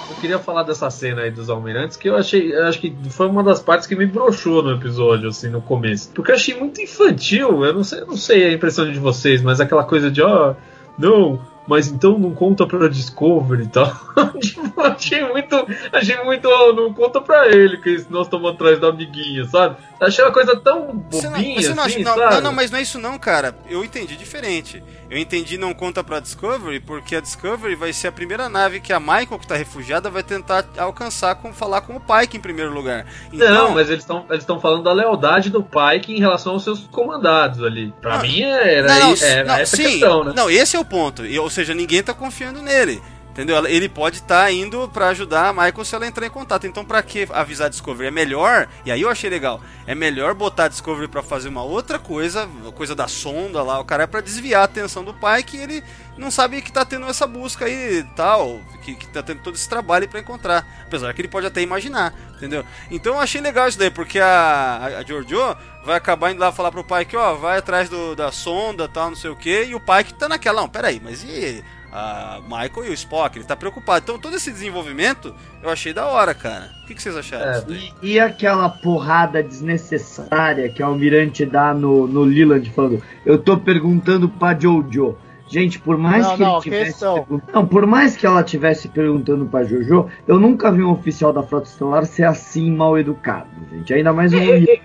Eu 0.09 0.15
queria 0.19 0.39
falar 0.39 0.63
dessa 0.63 0.89
cena 0.89 1.21
aí 1.21 1.31
dos 1.31 1.49
almirantes, 1.49 1.97
que 1.97 2.07
eu 2.09 2.15
achei, 2.15 2.53
eu 2.53 2.67
acho 2.67 2.79
que 2.79 2.95
foi 3.09 3.27
uma 3.27 3.43
das 3.43 3.59
partes 3.59 3.87
que 3.87 3.95
me 3.95 4.05
broxou 4.05 4.61
no 4.61 4.71
episódio, 4.73 5.29
assim, 5.29 5.49
no 5.49 5.61
começo. 5.61 6.09
Porque 6.13 6.31
eu 6.31 6.35
achei 6.35 6.55
muito 6.55 6.79
infantil, 6.81 7.65
eu 7.65 7.73
não 7.73 7.83
sei, 7.83 8.01
eu 8.01 8.07
não 8.07 8.17
sei 8.17 8.45
a 8.45 8.51
impressão 8.53 8.91
de 8.91 8.99
vocês, 8.99 9.41
mas 9.41 9.59
aquela 9.59 9.83
coisa 9.83 10.11
de, 10.11 10.21
ó, 10.21 10.53
não, 10.97 11.39
mas 11.67 11.87
então 11.87 12.17
não 12.17 12.33
conta 12.33 12.65
pra 12.65 12.87
Discovery 12.87 13.63
e 13.63 13.67
tal. 13.67 13.93
tipo, 14.41 14.73
eu 14.79 14.85
achei 14.85 15.23
muito, 15.23 15.67
achei 15.91 16.23
muito, 16.23 16.49
não 16.73 16.93
conta 16.93 17.21
pra 17.21 17.47
ele 17.47 17.77
que 17.77 18.05
nós 18.09 18.27
estamos 18.27 18.51
atrás 18.51 18.79
da 18.79 18.89
amiguinha, 18.89 19.45
sabe? 19.45 19.77
Achei 19.99 20.23
uma 20.23 20.33
coisa 20.33 20.55
tão 20.59 21.03
Você 21.11 21.29
não, 21.29 21.37
bobinha, 21.37 21.61
você 21.61 21.73
não 21.73 21.83
assim, 21.83 22.01
acha, 22.01 22.15
não, 22.15 22.31
não, 22.31 22.41
não, 22.41 22.53
mas 22.53 22.71
não 22.71 22.79
é 22.79 22.81
isso 22.81 22.99
não, 22.99 23.19
cara. 23.19 23.55
Eu 23.69 23.83
entendi 23.85 24.15
diferente. 24.17 24.83
Eu 25.11 25.17
entendi 25.17 25.57
não 25.57 25.73
conta 25.73 26.03
pra 26.03 26.21
Discovery, 26.21 26.79
porque 26.79 27.17
a 27.17 27.21
Discovery 27.21 27.75
vai 27.75 27.91
ser 27.91 28.07
a 28.07 28.11
primeira 28.13 28.47
nave 28.47 28.79
que 28.79 28.93
a 28.93 28.99
Michael, 28.99 29.37
que 29.39 29.45
tá 29.45 29.55
refugiada, 29.55 30.09
vai 30.09 30.23
tentar 30.23 30.65
alcançar 30.77 31.35
com 31.35 31.53
falar 31.53 31.81
com 31.81 31.97
o 31.97 31.99
Pike 31.99 32.37
em 32.37 32.39
primeiro 32.39 32.73
lugar. 32.73 33.05
Então, 33.31 33.53
Não, 33.53 33.71
mas 33.71 33.89
eles 33.89 34.03
estão 34.03 34.25
eles 34.29 34.45
falando 34.61 34.83
da 34.83 34.93
lealdade 34.93 35.49
do 35.49 35.61
Pike 35.61 36.13
em 36.13 36.19
relação 36.19 36.53
aos 36.53 36.63
seus 36.63 36.87
comandados 36.87 37.61
ali. 37.61 37.93
Pra 38.01 38.15
Não, 38.15 38.21
mim 38.23 38.41
era, 38.41 38.87
não, 38.87 39.09
não, 39.09 39.15
era 39.21 39.43
não, 39.43 39.55
essa 39.55 39.75
sim, 39.75 39.83
questão, 39.83 40.23
né? 40.23 40.33
Não, 40.33 40.49
esse 40.49 40.75
é 40.75 40.79
o 40.79 40.85
ponto. 40.85 41.25
E, 41.25 41.37
ou 41.51 41.53
seja, 41.53 41.73
ninguém 41.73 42.01
tá 42.01 42.13
confiando 42.13 42.61
nele. 42.61 43.03
Entendeu? 43.31 43.65
Ele 43.65 43.87
pode 43.87 44.17
estar 44.17 44.51
indo 44.51 44.89
pra 44.89 45.07
ajudar 45.07 45.47
a 45.47 45.53
Michael 45.53 45.85
se 45.85 45.95
ela 45.95 46.05
entrar 46.05 46.25
em 46.25 46.29
contato. 46.29 46.67
Então, 46.67 46.83
pra 46.83 47.01
que 47.01 47.27
avisar 47.31 47.67
a 47.67 47.69
Discovery? 47.69 48.09
É 48.09 48.11
melhor, 48.11 48.67
e 48.85 48.91
aí 48.91 49.01
eu 49.01 49.09
achei 49.09 49.29
legal, 49.29 49.61
é 49.87 49.95
melhor 49.95 50.33
botar 50.33 50.65
a 50.65 50.67
Discovery 50.67 51.07
pra 51.07 51.23
fazer 51.23 51.47
uma 51.47 51.63
outra 51.63 51.97
coisa, 51.97 52.47
coisa 52.75 52.93
da 52.93 53.07
sonda 53.07 53.63
lá, 53.63 53.79
o 53.79 53.85
cara 53.85 54.03
é 54.03 54.07
pra 54.07 54.19
desviar 54.19 54.61
a 54.61 54.65
atenção 54.65 55.03
do 55.03 55.13
pai 55.13 55.43
que 55.43 55.55
ele 55.55 55.81
não 56.17 56.29
sabe 56.29 56.61
que 56.61 56.73
tá 56.73 56.83
tendo 56.83 57.07
essa 57.07 57.25
busca 57.25 57.65
aí 57.65 57.99
e 57.99 58.03
tal, 58.15 58.59
que, 58.83 58.95
que 58.95 59.07
tá 59.07 59.23
tendo 59.23 59.41
todo 59.41 59.55
esse 59.55 59.67
trabalho 59.67 60.09
pra 60.09 60.19
encontrar. 60.19 60.67
Apesar 60.85 61.13
que 61.13 61.21
ele 61.21 61.29
pode 61.29 61.47
até 61.47 61.61
imaginar, 61.61 62.13
entendeu? 62.35 62.65
Então 62.89 63.13
eu 63.13 63.19
achei 63.19 63.39
legal 63.39 63.67
isso 63.67 63.79
daí, 63.79 63.89
porque 63.89 64.19
a, 64.19 64.27
a, 64.27 64.85
a 64.99 65.03
Giorgio 65.03 65.55
vai 65.85 65.95
acabar 65.95 66.31
indo 66.31 66.39
lá 66.41 66.51
falar 66.51 66.71
pro 66.71 66.83
pai 66.83 67.05
que, 67.05 67.15
ó, 67.15 67.33
vai 67.35 67.59
atrás 67.59 67.87
do, 67.87 68.13
da 68.13 68.29
sonda 68.29 68.89
tal, 68.89 69.09
não 69.09 69.15
sei 69.15 69.29
o 69.29 69.37
que, 69.37 69.63
e 69.63 69.73
o 69.73 69.79
pai 69.79 70.03
que 70.03 70.13
tá 70.13 70.27
naquela, 70.27 70.61
não, 70.61 70.69
peraí, 70.69 71.01
mas 71.01 71.23
e 71.23 71.63
a 71.91 72.39
Michael 72.43 72.87
e 72.87 72.89
o 72.89 72.93
Spock, 72.93 73.37
ele 73.37 73.45
tá 73.45 73.55
preocupado. 73.55 74.03
Então 74.03 74.19
todo 74.19 74.35
esse 74.35 74.51
desenvolvimento 74.51 75.33
eu 75.61 75.69
achei 75.69 75.93
da 75.93 76.05
hora, 76.07 76.33
cara. 76.33 76.71
O 76.83 76.87
que, 76.87 76.95
que 76.95 77.01
vocês 77.01 77.15
acharam 77.15 77.45
É? 77.45 77.63
E, 78.01 78.13
e 78.13 78.19
aquela 78.19 78.69
porrada 78.69 79.43
desnecessária 79.43 80.69
que 80.69 80.81
o 80.81 80.85
Almirante 80.85 81.45
dá 81.45 81.73
no, 81.73 82.07
no 82.07 82.23
Leland 82.23 82.69
falando, 82.71 83.03
eu 83.25 83.37
tô 83.37 83.57
perguntando 83.57 84.29
pra 84.29 84.57
Jojo. 84.57 85.17
Gente, 85.51 85.79
por 85.79 85.97
mais 85.97 86.25
Não, 86.25 86.35
que 86.37 86.41
não, 86.41 86.53
ele 86.53 86.61
tivesse 86.61 86.91
questão. 86.91 87.41
não, 87.53 87.65
por 87.67 87.85
mais 87.85 88.15
que 88.15 88.25
ela 88.25 88.41
tivesse 88.41 88.87
perguntando 88.87 89.45
pra 89.45 89.63
Jojo, 89.63 90.07
eu 90.27 90.39
nunca 90.39 90.71
vi 90.71 90.81
um 90.81 90.91
oficial 90.91 91.33
da 91.33 91.43
Frota 91.43 91.67
Estelar 91.67 92.05
ser 92.05 92.23
assim 92.23 92.71
mal 92.71 92.97
educado, 92.97 93.47
gente. 93.71 93.93
Ainda 93.93 94.13
mais 94.13 94.33
um 94.33 94.37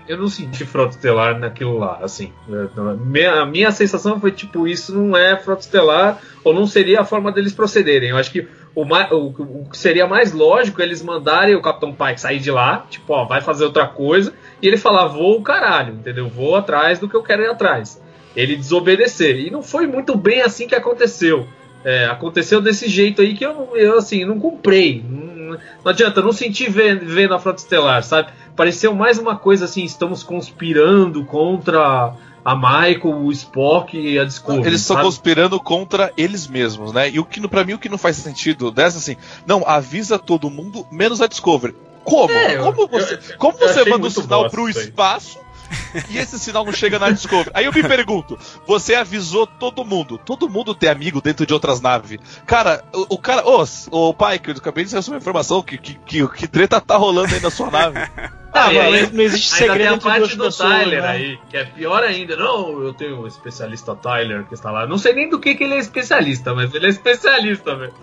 Eu 0.07 0.17
não 0.17 0.27
senti 0.27 0.65
frota 0.65 0.95
estelar 0.95 1.39
naquilo 1.39 1.77
lá, 1.77 1.99
assim. 2.01 2.33
É, 2.49 2.67
Minha, 3.05 3.41
a 3.41 3.45
minha 3.45 3.71
sensação 3.71 4.19
foi 4.19 4.31
tipo, 4.31 4.67
isso 4.67 4.93
não 4.97 5.15
é 5.17 5.37
frota 5.37 5.61
estelar, 5.61 6.19
ou 6.43 6.53
não 6.53 6.67
seria 6.67 7.01
a 7.01 7.05
forma 7.05 7.31
deles 7.31 7.53
procederem. 7.53 8.09
Eu 8.09 8.17
acho 8.17 8.31
que 8.31 8.47
o, 8.75 8.83
o- 8.83 9.61
o 9.61 9.69
que 9.69 9.77
seria 9.77 10.05
mais 10.05 10.33
lógico 10.33 10.81
é 10.81 10.85
eles 10.85 11.01
mandarem 11.01 11.55
o 11.55 11.61
Capitão 11.61 11.93
Pike 11.93 12.19
sair 12.21 12.39
de 12.39 12.51
lá, 12.51 12.85
tipo, 12.89 13.11
ó, 13.13 13.25
vai 13.25 13.41
fazer 13.41 13.63
outra 13.65 13.87
coisa, 13.87 14.33
e 14.61 14.67
ele 14.67 14.77
falar, 14.77 15.07
vou 15.07 15.37
o 15.37 15.41
caralho, 15.41 15.93
entendeu? 15.95 16.27
Vou 16.27 16.55
atrás 16.55 16.99
do 16.99 17.07
que 17.07 17.15
eu 17.15 17.23
quero 17.23 17.41
ir 17.43 17.49
atrás. 17.49 18.01
Ele 18.37 18.55
desobedecer. 18.55 19.35
E 19.39 19.49
não 19.49 19.63
foi 19.63 19.87
muito 19.87 20.15
bem 20.15 20.41
assim 20.41 20.67
que 20.67 20.75
aconteceu. 20.75 21.47
É, 21.83 22.05
aconteceu 22.05 22.61
desse 22.61 22.87
jeito 22.87 23.21
aí 23.21 23.33
que 23.35 23.45
eu, 23.45 23.71
eu 23.75 23.97
assim, 23.97 24.23
não 24.25 24.39
comprei. 24.39 25.03
Não, 25.09 25.57
não 25.83 25.91
adianta, 25.91 26.21
não 26.21 26.31
senti 26.31 26.69
ver, 26.69 26.99
ver 27.03 27.27
na 27.29 27.39
Frota 27.39 27.59
Estelar, 27.61 28.03
sabe? 28.03 28.29
Pareceu 28.55 28.93
mais 28.93 29.17
uma 29.17 29.35
coisa 29.35 29.65
assim, 29.65 29.83
estamos 29.83 30.23
conspirando 30.23 31.23
contra 31.25 32.13
a 32.43 32.55
Michael, 32.55 33.15
o 33.23 33.31
Spock 33.31 33.97
e 33.97 34.17
a 34.19 34.23
Discovery. 34.23 34.67
Eles 34.67 34.81
estão 34.81 35.01
conspirando 35.01 35.59
contra 35.59 36.11
eles 36.15 36.47
mesmos, 36.47 36.93
né? 36.93 37.09
E 37.09 37.19
o 37.19 37.25
que 37.25 37.45
para 37.47 37.63
mim 37.63 37.73
o 37.73 37.79
que 37.79 37.89
não 37.89 37.97
faz 37.97 38.17
sentido 38.17 38.71
dessa 38.71 38.97
assim, 38.97 39.17
não 39.45 39.63
avisa 39.67 40.17
todo 40.19 40.49
mundo 40.49 40.85
menos 40.91 41.21
a 41.21 41.27
Discovery. 41.27 41.75
Como? 42.03 42.31
É, 42.31 42.55
como 42.57 42.87
você, 42.87 43.15
eu- 43.15 43.37
como 43.37 43.57
você 43.57 43.83
manda 43.89 44.07
um 44.07 44.09
sinal 44.09 44.49
pro 44.49 44.65
aí. 44.65 44.71
espaço 44.71 45.39
e 46.09 46.17
esse 46.17 46.39
sinal 46.39 46.65
não 46.65 46.73
chega 46.73 46.99
na 46.99 47.09
Discovery? 47.09 47.51
Aí 47.53 47.65
eu 47.65 47.73
me 47.73 47.83
pergunto, 47.83 48.37
você 48.65 48.95
avisou 48.95 49.45
todo 49.45 49.85
mundo? 49.85 50.17
Todo 50.17 50.49
mundo 50.49 50.75
tem 50.75 50.89
amigo 50.89 51.21
dentro 51.21 51.45
de 51.45 51.53
outras 51.53 51.81
naves. 51.81 52.19
Cara, 52.45 52.83
o, 52.93 53.15
o 53.15 53.17
cara, 53.17 53.43
ô, 53.45 53.65
o 53.91 54.13
pai, 54.13 54.39
que 54.39 54.51
eu 54.51 54.55
acabei 54.55 54.85
de 54.85 54.95
receber 54.95 55.15
uma 55.15 55.21
informação 55.21 55.61
que, 55.61 55.77
que, 55.77 55.95
que, 56.05 56.27
que 56.27 56.47
treta 56.47 56.81
tá 56.81 56.97
rolando 56.97 57.33
aí 57.33 57.41
na 57.41 57.51
sua 57.51 57.69
nave. 57.69 57.99
Ah, 58.65 58.73
e 58.73 58.75
mano, 58.77 58.95
aí- 58.95 59.09
não 59.13 59.23
existe 59.23 59.49
segredo 59.49 59.77
tem 59.77 59.87
a 59.87 59.97
parte 59.97 60.35
do 60.35 60.45
pessoas, 60.45 60.69
Tyler 60.69 61.01
né? 61.01 61.07
aí, 61.09 61.39
que 61.49 61.57
é 61.57 61.63
pior 61.65 62.03
ainda. 62.03 62.35
Não, 62.35 62.81
eu 62.83 62.93
tenho 62.93 63.19
o 63.21 63.27
especialista 63.27 63.95
Tyler 63.95 64.43
que 64.45 64.53
está 64.53 64.71
lá. 64.71 64.85
Não 64.87 64.97
sei 64.97 65.13
nem 65.13 65.29
do 65.29 65.39
que, 65.39 65.55
que 65.55 65.63
ele 65.63 65.75
é 65.75 65.79
especialista, 65.79 66.53
mas 66.53 66.73
ele 66.73 66.85
é 66.87 66.89
especialista, 66.89 67.75
velho. 67.75 67.93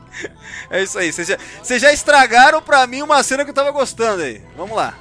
É 0.71 0.83
isso 0.83 0.99
aí. 0.99 1.13
Vocês 1.13 1.29
já, 1.29 1.79
já 1.79 1.93
estragaram 1.93 2.63
pra 2.63 2.87
mim 2.87 3.03
uma 3.03 3.23
cena 3.23 3.45
que 3.45 3.51
eu 3.51 3.55
tava 3.55 3.71
gostando 3.71 4.23
aí. 4.23 4.41
Vamos 4.57 4.77
lá. 4.77 4.95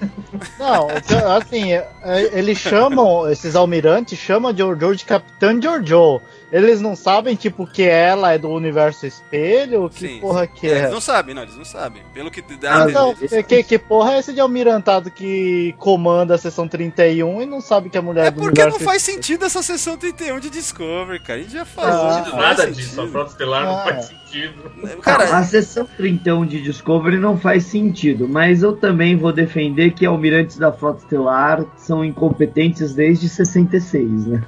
Não, 0.59 0.87
o 0.87 1.01
que- 1.01 1.13
assim, 1.15 1.73
é- 1.73 1.87
é- 2.03 2.37
eles 2.39 2.57
chamam, 2.57 3.29
esses 3.29 3.55
almirantes 3.55 4.17
chamam 4.17 4.55
Jojo 4.55 4.95
de 4.95 5.05
Capitã 5.05 5.59
Jojo. 5.61 6.19
Eles 6.53 6.79
não 6.79 6.95
sabem, 6.95 7.35
tipo, 7.35 7.65
que 7.65 7.81
ela 7.81 8.31
é 8.31 8.37
do 8.37 8.47
universo 8.47 9.07
espelho? 9.07 9.89
Que 9.89 10.07
Sim. 10.07 10.19
porra 10.19 10.45
que 10.45 10.67
É, 10.67 10.71
é? 10.71 10.77
Eles 10.81 10.91
não 10.91 11.01
sabem, 11.01 11.33
não, 11.33 11.41
eles 11.41 11.57
não 11.57 11.65
sabem. 11.65 12.03
Pelo 12.13 12.29
que 12.29 12.43
dá 12.57 12.83
Ah, 12.83 12.87
não, 12.87 13.15
que, 13.15 13.41
que- 13.43 13.63
que 13.63 13.79
porra 13.79 14.13
é 14.13 14.19
esse 14.19 14.31
de 14.31 14.39
almirantado 14.39 15.09
que 15.09 15.73
comanda 15.79 16.35
a 16.35 16.37
seção 16.37 16.67
31 16.67 17.41
e 17.41 17.45
não 17.47 17.59
sabe 17.59 17.89
que 17.89 17.97
a 17.97 18.01
mulher 18.03 18.27
É 18.27 18.31
do 18.31 18.39
porque 18.39 18.59
não 18.61 18.67
universo 18.67 18.85
faz 18.85 19.01
sentido 19.01 19.45
essa 19.45 19.63
sessão 19.63 19.97
31 19.97 20.39
de 20.39 20.51
Discovery, 20.51 21.19
cara. 21.23 21.39
A 21.39 21.41
gente 21.41 21.53
já 21.53 21.65
falou. 21.65 21.89
Ah, 21.91 22.17
não 22.19 22.25
faz 22.25 22.35
Nada 22.35 22.61
sentido. 22.67 22.75
disso, 22.75 23.01
a 23.01 23.07
Frota 23.07 23.31
Estelar 23.31 23.65
não 23.65 23.75
Ah. 23.79 23.83
faz 23.85 24.05
sentido. 24.05 24.22
Cara, 25.01 25.37
a 25.37 25.43
sessão 25.43 25.85
31 25.97 26.45
de 26.45 26.61
Discovery 26.61 27.17
não 27.17 27.37
faz 27.37 27.65
sentido, 27.65 28.27
mas 28.27 28.63
eu 28.63 28.73
também 28.75 29.15
vou 29.15 29.31
defender 29.31 29.91
que 29.91 30.05
almirantes 30.05 30.57
da 30.57 30.71
Frota 30.71 31.03
Estelar 31.03 31.65
são 31.77 32.03
incompetentes 32.03 32.93
desde 32.93 33.27
66, 33.29 34.27
né? 34.27 34.43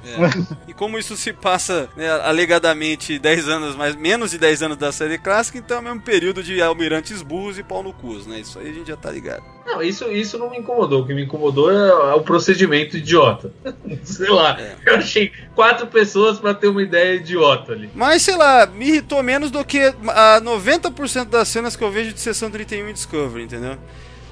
E 0.68 0.72
como 0.74 0.98
isso 0.98 1.16
se 1.16 1.32
passa, 1.32 1.88
né, 1.96 2.08
alegadamente, 2.22 3.18
10 3.18 3.48
anos, 3.48 3.76
mais 3.76 3.94
menos 3.96 4.30
de 4.30 4.38
10 4.38 4.62
anos 4.62 4.76
da 4.76 4.92
série 4.92 5.18
clássica, 5.18 5.58
então 5.58 5.78
é 5.78 5.80
o 5.80 5.84
mesmo 5.84 6.00
período 6.00 6.42
de 6.42 6.60
almirantes 6.60 7.22
burros 7.22 7.58
e 7.58 7.62
pau 7.62 7.82
no 7.82 7.92
cus, 7.92 8.26
né? 8.26 8.40
Isso 8.40 8.58
aí 8.58 8.70
a 8.70 8.72
gente 8.72 8.88
já 8.88 8.96
tá 8.96 9.10
ligado. 9.10 9.42
Não, 9.66 9.82
isso, 9.82 10.04
isso 10.12 10.38
não 10.38 10.48
me 10.48 10.58
incomodou. 10.58 11.02
O 11.02 11.06
que 11.06 11.12
me 11.12 11.24
incomodou 11.24 11.70
é 11.72 12.14
o 12.14 12.20
procedimento 12.20 12.96
idiota. 12.96 13.52
Sei 14.04 14.28
lá, 14.30 14.56
É. 14.60 14.76
eu 14.86 14.96
achei 14.96 15.32
quatro 15.56 15.88
pessoas 15.88 16.38
pra 16.38 16.54
ter 16.54 16.68
uma 16.68 16.82
ideia 16.82 17.16
idiota 17.16 17.72
ali. 17.72 17.90
Mas, 17.94 18.22
sei 18.22 18.36
lá, 18.36 18.66
me 18.66 18.86
irritou 18.86 19.22
menos 19.24 19.50
do 19.50 19.64
que 19.64 19.75
a 19.82 20.40
90% 20.40 21.26
das 21.26 21.48
cenas 21.48 21.76
que 21.76 21.82
eu 21.82 21.90
vejo 21.90 22.12
de 22.12 22.20
sessão 22.20 22.50
31 22.50 22.88
em 22.88 22.92
Discovery, 22.92 23.44
entendeu? 23.44 23.78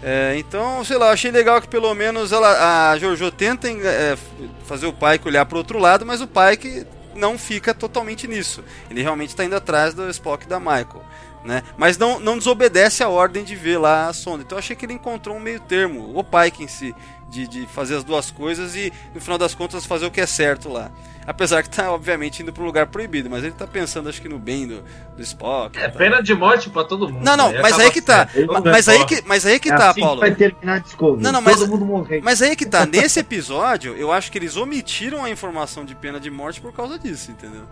É, 0.02 0.34
então, 0.36 0.84
sei 0.84 0.98
lá, 0.98 1.10
achei 1.10 1.30
legal 1.30 1.60
que 1.62 1.68
pelo 1.68 1.94
menos 1.94 2.30
ela, 2.30 2.90
a 2.90 2.98
Jojo 2.98 3.30
tenta 3.30 3.68
é, 3.68 4.18
fazer 4.66 4.86
o 4.86 4.92
Pike 4.92 5.26
olhar 5.26 5.46
pro 5.46 5.56
outro 5.56 5.78
lado, 5.78 6.04
mas 6.04 6.20
o 6.20 6.26
Pike 6.26 6.86
não 7.14 7.38
fica 7.38 7.72
totalmente 7.72 8.28
nisso. 8.28 8.62
Ele 8.90 9.00
realmente 9.00 9.30
está 9.30 9.44
indo 9.44 9.56
atrás 9.56 9.94
do 9.94 10.08
Spock 10.10 10.44
e 10.44 10.48
da 10.48 10.60
Michael. 10.60 11.02
Né? 11.42 11.62
Mas 11.76 11.96
não, 11.96 12.18
não 12.18 12.38
desobedece 12.38 13.02
a 13.02 13.08
ordem 13.08 13.44
de 13.44 13.54
ver 13.54 13.78
lá 13.78 14.08
a 14.08 14.12
sonda. 14.12 14.42
Então 14.42 14.58
achei 14.58 14.74
que 14.74 14.84
ele 14.84 14.94
encontrou 14.94 15.36
um 15.36 15.40
meio 15.40 15.60
termo, 15.60 16.18
o 16.18 16.24
Pike 16.24 16.64
em 16.64 16.68
si, 16.68 16.94
de, 17.28 17.46
de 17.46 17.66
fazer 17.66 17.96
as 17.96 18.04
duas 18.04 18.30
coisas 18.30 18.74
e 18.76 18.92
no 19.14 19.20
final 19.20 19.38
das 19.38 19.54
contas 19.54 19.86
fazer 19.86 20.06
o 20.06 20.10
que 20.10 20.20
é 20.20 20.26
certo 20.26 20.68
lá. 20.68 20.90
Apesar 21.26 21.62
que 21.62 21.70
tá, 21.70 21.90
obviamente, 21.90 22.42
indo 22.42 22.52
para 22.52 22.62
um 22.62 22.66
lugar 22.66 22.86
proibido, 22.86 23.30
mas 23.30 23.42
ele 23.42 23.52
tá 23.52 23.66
pensando, 23.66 24.08
acho 24.08 24.20
que 24.20 24.28
no 24.28 24.38
bem 24.38 24.66
do, 24.66 24.82
do 25.16 25.22
Spock. 25.22 25.78
É 25.78 25.88
tá? 25.88 25.98
pena 25.98 26.22
de 26.22 26.34
morte 26.34 26.68
pra 26.70 26.84
todo 26.84 27.08
mundo. 27.08 27.24
Não, 27.24 27.36
não, 27.36 27.52
né? 27.52 27.60
mas 27.62 27.78
aí 27.78 27.90
que 27.90 28.02
tá. 28.02 28.28
Mas 28.64 28.88
aí 28.88 29.04
que, 29.06 29.22
mas 29.26 29.46
aí 29.46 29.58
que 29.58 29.70
é 29.70 29.76
tá, 29.76 29.90
assim 29.90 30.00
Paulo. 30.00 30.20
que 30.20 30.28
vai 30.28 30.34
terminar 30.34 30.80
Discovery. 30.80 31.22
Não, 31.22 31.32
não, 31.32 31.40
mas- 31.40 31.56
Todo 31.56 31.68
mundo 31.68 31.84
morrer. 31.84 32.20
Mas 32.22 32.42
aí 32.42 32.54
que 32.54 32.66
tá, 32.66 32.84
nesse 32.84 33.20
episódio, 33.20 33.94
eu 33.96 34.12
acho 34.12 34.30
que 34.30 34.38
eles 34.38 34.56
omitiram 34.56 35.24
a 35.24 35.30
informação 35.30 35.84
de 35.84 35.94
pena 35.94 36.20
de 36.20 36.30
morte 36.30 36.60
por 36.60 36.72
causa 36.72 36.98
disso, 36.98 37.30
entendeu? 37.30 37.64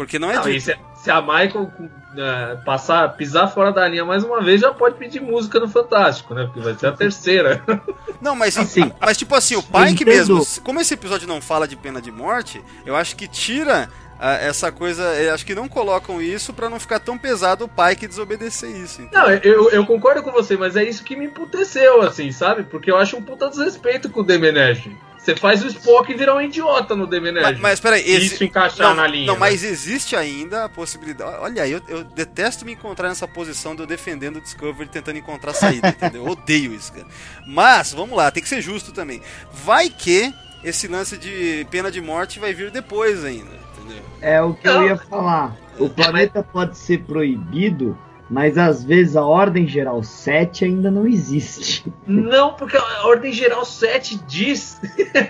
Porque 0.00 0.18
não 0.18 0.30
é 0.30 0.36
Não, 0.36 0.44
dito. 0.44 0.56
e 0.56 0.60
se, 0.62 0.78
se 0.94 1.10
a 1.10 1.20
Michael 1.20 1.70
é, 2.16 2.56
passar, 2.64 3.06
pisar 3.18 3.48
fora 3.48 3.70
da 3.70 3.86
linha 3.86 4.02
mais 4.02 4.24
uma 4.24 4.40
vez, 4.40 4.62
já 4.62 4.72
pode 4.72 4.94
pedir 4.94 5.20
música 5.20 5.60
no 5.60 5.68
Fantástico, 5.68 6.32
né? 6.32 6.44
Porque 6.44 6.60
vai 6.60 6.72
ser 6.72 6.86
a 6.86 6.92
terceira. 6.92 7.62
Não, 8.18 8.34
mas, 8.34 8.56
Assim, 8.56 8.90
mas 8.98 9.18
tipo 9.18 9.34
assim, 9.34 9.56
o 9.56 9.62
Pike 9.62 10.06
mesmo, 10.06 10.42
como 10.64 10.80
esse 10.80 10.94
episódio 10.94 11.28
não 11.28 11.38
fala 11.42 11.68
de 11.68 11.76
pena 11.76 12.00
de 12.00 12.10
morte, 12.10 12.64
eu 12.86 12.96
acho 12.96 13.14
que 13.14 13.28
tira 13.28 13.90
ah, 14.18 14.36
essa 14.36 14.72
coisa, 14.72 15.02
eu 15.02 15.34
acho 15.34 15.44
que 15.44 15.54
não 15.54 15.68
colocam 15.68 16.20
isso 16.20 16.54
pra 16.54 16.70
não 16.70 16.80
ficar 16.80 16.98
tão 16.98 17.18
pesado 17.18 17.66
o 17.66 17.68
Pike 17.68 18.06
desobedecer 18.06 18.74
isso. 18.74 19.02
entendeu? 19.02 19.22
Não, 19.22 19.30
eu, 19.30 19.70
eu 19.70 19.84
concordo 19.84 20.22
com 20.22 20.32
você, 20.32 20.56
mas 20.56 20.76
é 20.76 20.82
isso 20.82 21.04
que 21.04 21.14
me 21.14 21.26
emputeceu, 21.26 22.00
assim, 22.00 22.32
sabe? 22.32 22.62
Porque 22.62 22.90
eu 22.90 22.96
acho 22.96 23.18
um 23.18 23.22
puta 23.22 23.50
desrespeito 23.50 24.08
com 24.08 24.20
o 24.20 24.24
Demenege. 24.24 24.96
Você 25.22 25.36
faz 25.36 25.62
o 25.62 25.66
Spock 25.66 26.12
virar 26.14 26.34
um 26.34 26.40
idiota 26.40 26.96
no 26.96 27.06
Demenege. 27.06 27.44
Mas, 27.44 27.60
mas 27.60 27.80
peraí, 27.80 28.02
isso 28.10 28.42
encaixar 28.42 28.88
não, 28.88 28.96
na 28.96 29.06
linha. 29.06 29.26
Não, 29.26 29.34
né? 29.34 29.40
mas 29.40 29.62
existe 29.62 30.16
ainda 30.16 30.64
a 30.64 30.68
possibilidade. 30.68 31.36
Olha, 31.40 31.68
eu, 31.68 31.80
eu 31.88 32.02
detesto 32.02 32.64
me 32.64 32.72
encontrar 32.72 33.08
nessa 33.08 33.28
posição 33.28 33.76
de 33.76 33.82
eu 33.82 33.86
defendendo 33.86 34.36
o 34.36 34.40
Discovery 34.40 34.88
tentando 34.88 35.18
encontrar 35.18 35.52
saída, 35.52 35.88
entendeu? 35.92 36.24
Eu 36.24 36.32
odeio 36.32 36.72
isso, 36.72 36.92
cara. 36.92 37.06
Mas, 37.46 37.92
vamos 37.92 38.16
lá, 38.16 38.30
tem 38.30 38.42
que 38.42 38.48
ser 38.48 38.62
justo 38.62 38.92
também. 38.92 39.20
Vai 39.52 39.90
que 39.90 40.32
esse 40.64 40.88
lance 40.88 41.18
de 41.18 41.66
pena 41.70 41.90
de 41.90 42.00
morte 42.00 42.38
vai 42.38 42.54
vir 42.54 42.70
depois 42.70 43.22
ainda, 43.22 43.50
entendeu? 43.76 44.02
É 44.22 44.40
o 44.40 44.54
que 44.54 44.68
Não. 44.68 44.82
eu 44.82 44.88
ia 44.88 44.96
falar. 44.96 45.54
O 45.78 45.88
planeta 45.88 46.42
pode 46.42 46.78
ser 46.78 47.04
proibido, 47.04 47.96
mas 48.30 48.56
às 48.56 48.84
vezes 48.84 49.16
a 49.16 49.24
ordem 49.24 49.66
geral 49.66 50.02
7 50.02 50.64
ainda 50.64 50.90
não 50.90 51.06
existe. 51.06 51.84
Não, 52.06 52.54
porque 52.54 52.76
a 52.76 53.06
Ordem 53.06 53.32
Geral 53.32 53.64
7 53.64 54.20
diz. 54.26 54.80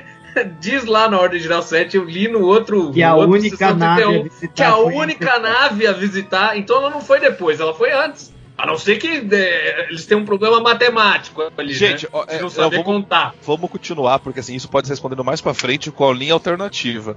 diz 0.60 0.84
lá 0.84 1.08
na 1.08 1.18
Ordem 1.18 1.40
Geral 1.40 1.62
7, 1.62 1.96
eu 1.96 2.04
li 2.04 2.28
no 2.28 2.42
outro. 2.42 2.92
Que 2.92 3.02
a 3.02 3.10
no 3.12 3.16
outro 3.18 3.32
única 3.32 3.74
nave 3.74 4.02
31, 4.02 4.20
a 4.20 4.22
visitar 4.22 4.54
Que 4.54 4.62
a 4.62 4.76
única 4.78 5.32
a- 5.32 5.38
nave 5.38 5.86
a 5.86 5.92
visitar. 5.92 6.58
Então 6.58 6.76
ela 6.76 6.90
não 6.90 7.00
foi 7.00 7.18
depois, 7.20 7.58
ela 7.58 7.74
foi 7.74 7.90
antes. 7.92 8.32
A 8.62 8.66
não 8.66 8.76
ser 8.78 8.96
que 8.98 9.08
é, 9.34 9.86
eles 9.88 10.04
tenham 10.06 10.20
um 10.22 10.24
problema 10.26 10.60
matemático 10.60 11.42
ali. 11.56 11.72
Gente, 11.72 12.04
né? 12.04 12.10
ó, 12.12 12.24
De 12.24 12.32
é, 12.34 12.36
não 12.36 12.42
eu 12.44 12.50
saber 12.50 12.76
vou- 12.76 12.84
contar. 12.84 13.34
Vamos 13.46 13.70
continuar, 13.70 14.18
porque 14.18 14.40
assim, 14.40 14.54
isso 14.54 14.68
pode 14.68 14.86
ser 14.86 14.92
respondendo 14.92 15.24
mais 15.24 15.40
pra 15.40 15.54
frente 15.54 15.90
com 15.90 16.08
a 16.08 16.12
linha 16.12 16.32
alternativa. 16.34 17.16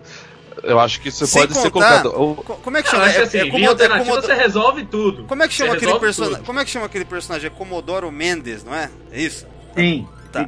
Eu 0.64 0.80
acho 0.80 1.02
que 1.02 1.10
isso 1.10 1.26
Sem 1.28 1.42
pode 1.42 1.58
ser 1.58 1.70
contar- 1.72 2.04
colocado. 2.04 2.22
o- 2.22 2.36
Co- 2.36 2.56
Como 2.56 2.78
é 2.78 2.82
que 2.82 2.88
Não, 2.88 2.92
chama? 2.94 3.06
acho 3.10 3.20
É- 3.20 3.24
assim, 3.24 3.38
é 3.40 3.42
é 3.42 3.66
alternativa 3.66 4.06
Comodo- 4.06 4.26
você 4.28 4.34
resolve 4.34 4.86
tudo. 4.86 5.24
Como 5.26 5.44
é 5.44 5.48
que 5.48 5.54
chama 5.54 5.72
Você 5.72 5.78
aquele 5.78 6.00
personagem? 6.00 6.44
Como 6.46 6.60
é 6.60 6.64
que 6.66 6.72
chama 6.72 6.86
aquele 6.86 7.06
personagem? 7.06 7.48
É 7.48 7.50
Comodoro 7.50 8.10
Mendes, 8.12 8.64
não 8.64 8.74
é? 8.74 8.90
É 9.12 9.22
isso? 9.22 9.46
Tem, 9.76 10.08
Tá. 10.34 10.48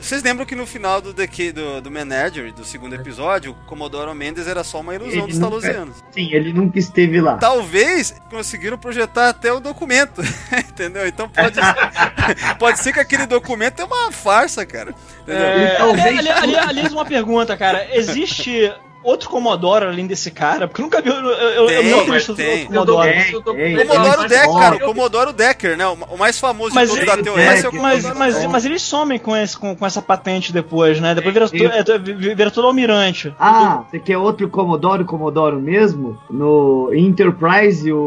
Vocês 0.00 0.22
lembram 0.22 0.46
que 0.46 0.54
no 0.54 0.64
final 0.64 1.00
do, 1.00 1.12
The, 1.12 1.26
do, 1.52 1.80
do 1.80 1.90
Manager, 1.90 2.52
do 2.52 2.64
segundo 2.64 2.94
episódio, 2.94 3.50
o 3.50 3.54
Comodoro 3.66 4.14
Mendes 4.14 4.46
era 4.46 4.62
só 4.62 4.78
uma 4.80 4.94
ilusão 4.94 5.24
Ele 5.24 5.26
dos 5.26 5.38
nunca- 5.38 5.50
talosianos. 5.50 5.96
Sim, 6.12 6.32
ele 6.32 6.52
nunca 6.52 6.78
esteve 6.78 7.20
lá. 7.20 7.36
Talvez 7.36 8.14
conseguiram 8.30 8.78
projetar 8.78 9.28
até 9.30 9.52
o 9.52 9.58
documento, 9.58 10.22
entendeu? 10.70 11.06
Então 11.06 11.28
pode 11.28 11.56
ser, 11.56 12.54
pode 12.58 12.78
ser 12.78 12.92
que 12.92 13.00
aquele 13.00 13.26
documento 13.26 13.80
é 13.82 13.84
uma 13.84 14.12
farsa, 14.12 14.64
cara. 14.64 14.94
Entendeu? 15.22 15.42
É, 15.44 15.74
talvez- 15.76 16.18
ali- 16.18 16.28
ali- 16.30 16.56
aliás, 16.56 16.92
uma 16.92 17.04
pergunta, 17.04 17.56
cara. 17.56 17.88
Existe 17.96 18.72
outro 19.02 19.28
Comodoro 19.30 19.86
além 19.88 20.06
desse 20.06 20.30
cara? 20.30 20.66
Porque 20.68 20.80
eu 20.80 20.84
nunca 20.84 21.00
vi. 21.02 21.08
Eu, 21.08 21.16
eu, 21.16 21.60
não 21.62 21.66
tem. 21.68 21.94
outro 21.94 22.66
Comodoro. 22.66 23.08
Tem, 23.08 23.86
Comodoro 23.86 24.28
Decker, 24.28 24.52
cara, 24.58 24.76
o 24.76 24.80
Comodoro 24.80 25.32
Decker, 25.32 25.76
né? 25.76 25.86
O 25.86 26.16
mais 26.16 26.38
famoso 26.38 26.74
Mas, 26.74 26.90
de 26.90 26.96
todos 26.96 27.08
ele- 27.12 27.16
da 27.16 27.22
teoria. 27.22 27.46
mas, 27.46 27.58
esse 27.58 27.66
é 27.66 27.68
o 27.68 27.72
mas, 27.74 28.02
Comodoro 28.02 28.18
mas, 28.18 28.46
mas 28.46 28.64
eles 28.64 28.82
somem 28.82 29.18
com, 29.18 29.36
esse, 29.36 29.56
com, 29.56 29.74
com 29.76 29.86
essa 29.86 30.02
patente 30.02 30.52
depois, 30.52 31.00
né? 31.00 31.14
Depois 31.14 31.32
vira, 31.34 31.48
tu- 31.48 31.56
é, 31.66 31.82
tu- 31.82 31.98
vira 32.34 32.50
tudo 32.50 32.66
almirante. 32.66 33.34
Ah, 33.38 33.84
você 33.90 33.98
quer 33.98 34.18
outro 34.18 34.48
Commodore, 34.48 35.04
Commodoro 35.04 35.58
mesmo? 35.60 36.18
No 36.30 36.90
Enterprise, 36.94 37.90
o, 37.92 37.98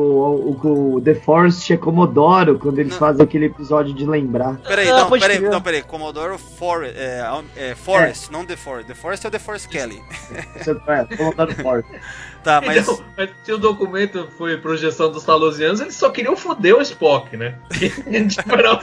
o, 0.64 0.96
o 0.96 1.02
The 1.02 1.16
Force 1.16 1.72
é 1.74 1.78
Commodoro, 1.78 2.58
quando 2.60 2.80
eles 2.80 2.94
Não. 2.94 3.00
fazem 3.00 3.24
aquele 3.24 3.46
episódio 3.46 3.94
de 3.94 4.06
lembrar. 4.06 4.58
Peraí, 4.68 4.90
Ah, 4.90 4.98
não, 5.02 5.10
peraí, 5.10 5.38
crer. 5.38 5.50
não, 5.50 5.62
peraí. 5.62 5.82
Commodoro 5.84 6.38
For, 6.38 6.84
é, 6.86 7.24
é, 7.56 7.76
Forest, 7.76 8.32
não 8.32 8.46
The 8.46 8.56
Forest. 8.56 8.88
The 8.88 8.96
Forest 8.96 9.26
é 9.26 9.28
o 9.28 9.32
The 9.32 9.40
Forest 9.40 9.68
Kelly. 9.70 10.02
Você- 10.58 10.81
é, 10.88 11.16
Commodore 11.16 11.54
Force. 11.56 11.90
Tá, 12.44 12.60
mas. 12.60 12.78
Então, 12.78 13.00
mas 13.16 13.30
se 13.44 13.54
o 13.54 13.58
documento 13.58 14.28
foi 14.38 14.58
projeção 14.58 15.12
dos 15.12 15.24
talosianos, 15.24 15.80
eles 15.80 15.96
só 15.96 16.10
queriam 16.10 16.36
foder 16.36 16.76
o 16.76 16.82
Spock, 16.82 17.38
né? 17.38 17.56
Tipo, 17.72 18.54
era, 18.54 18.80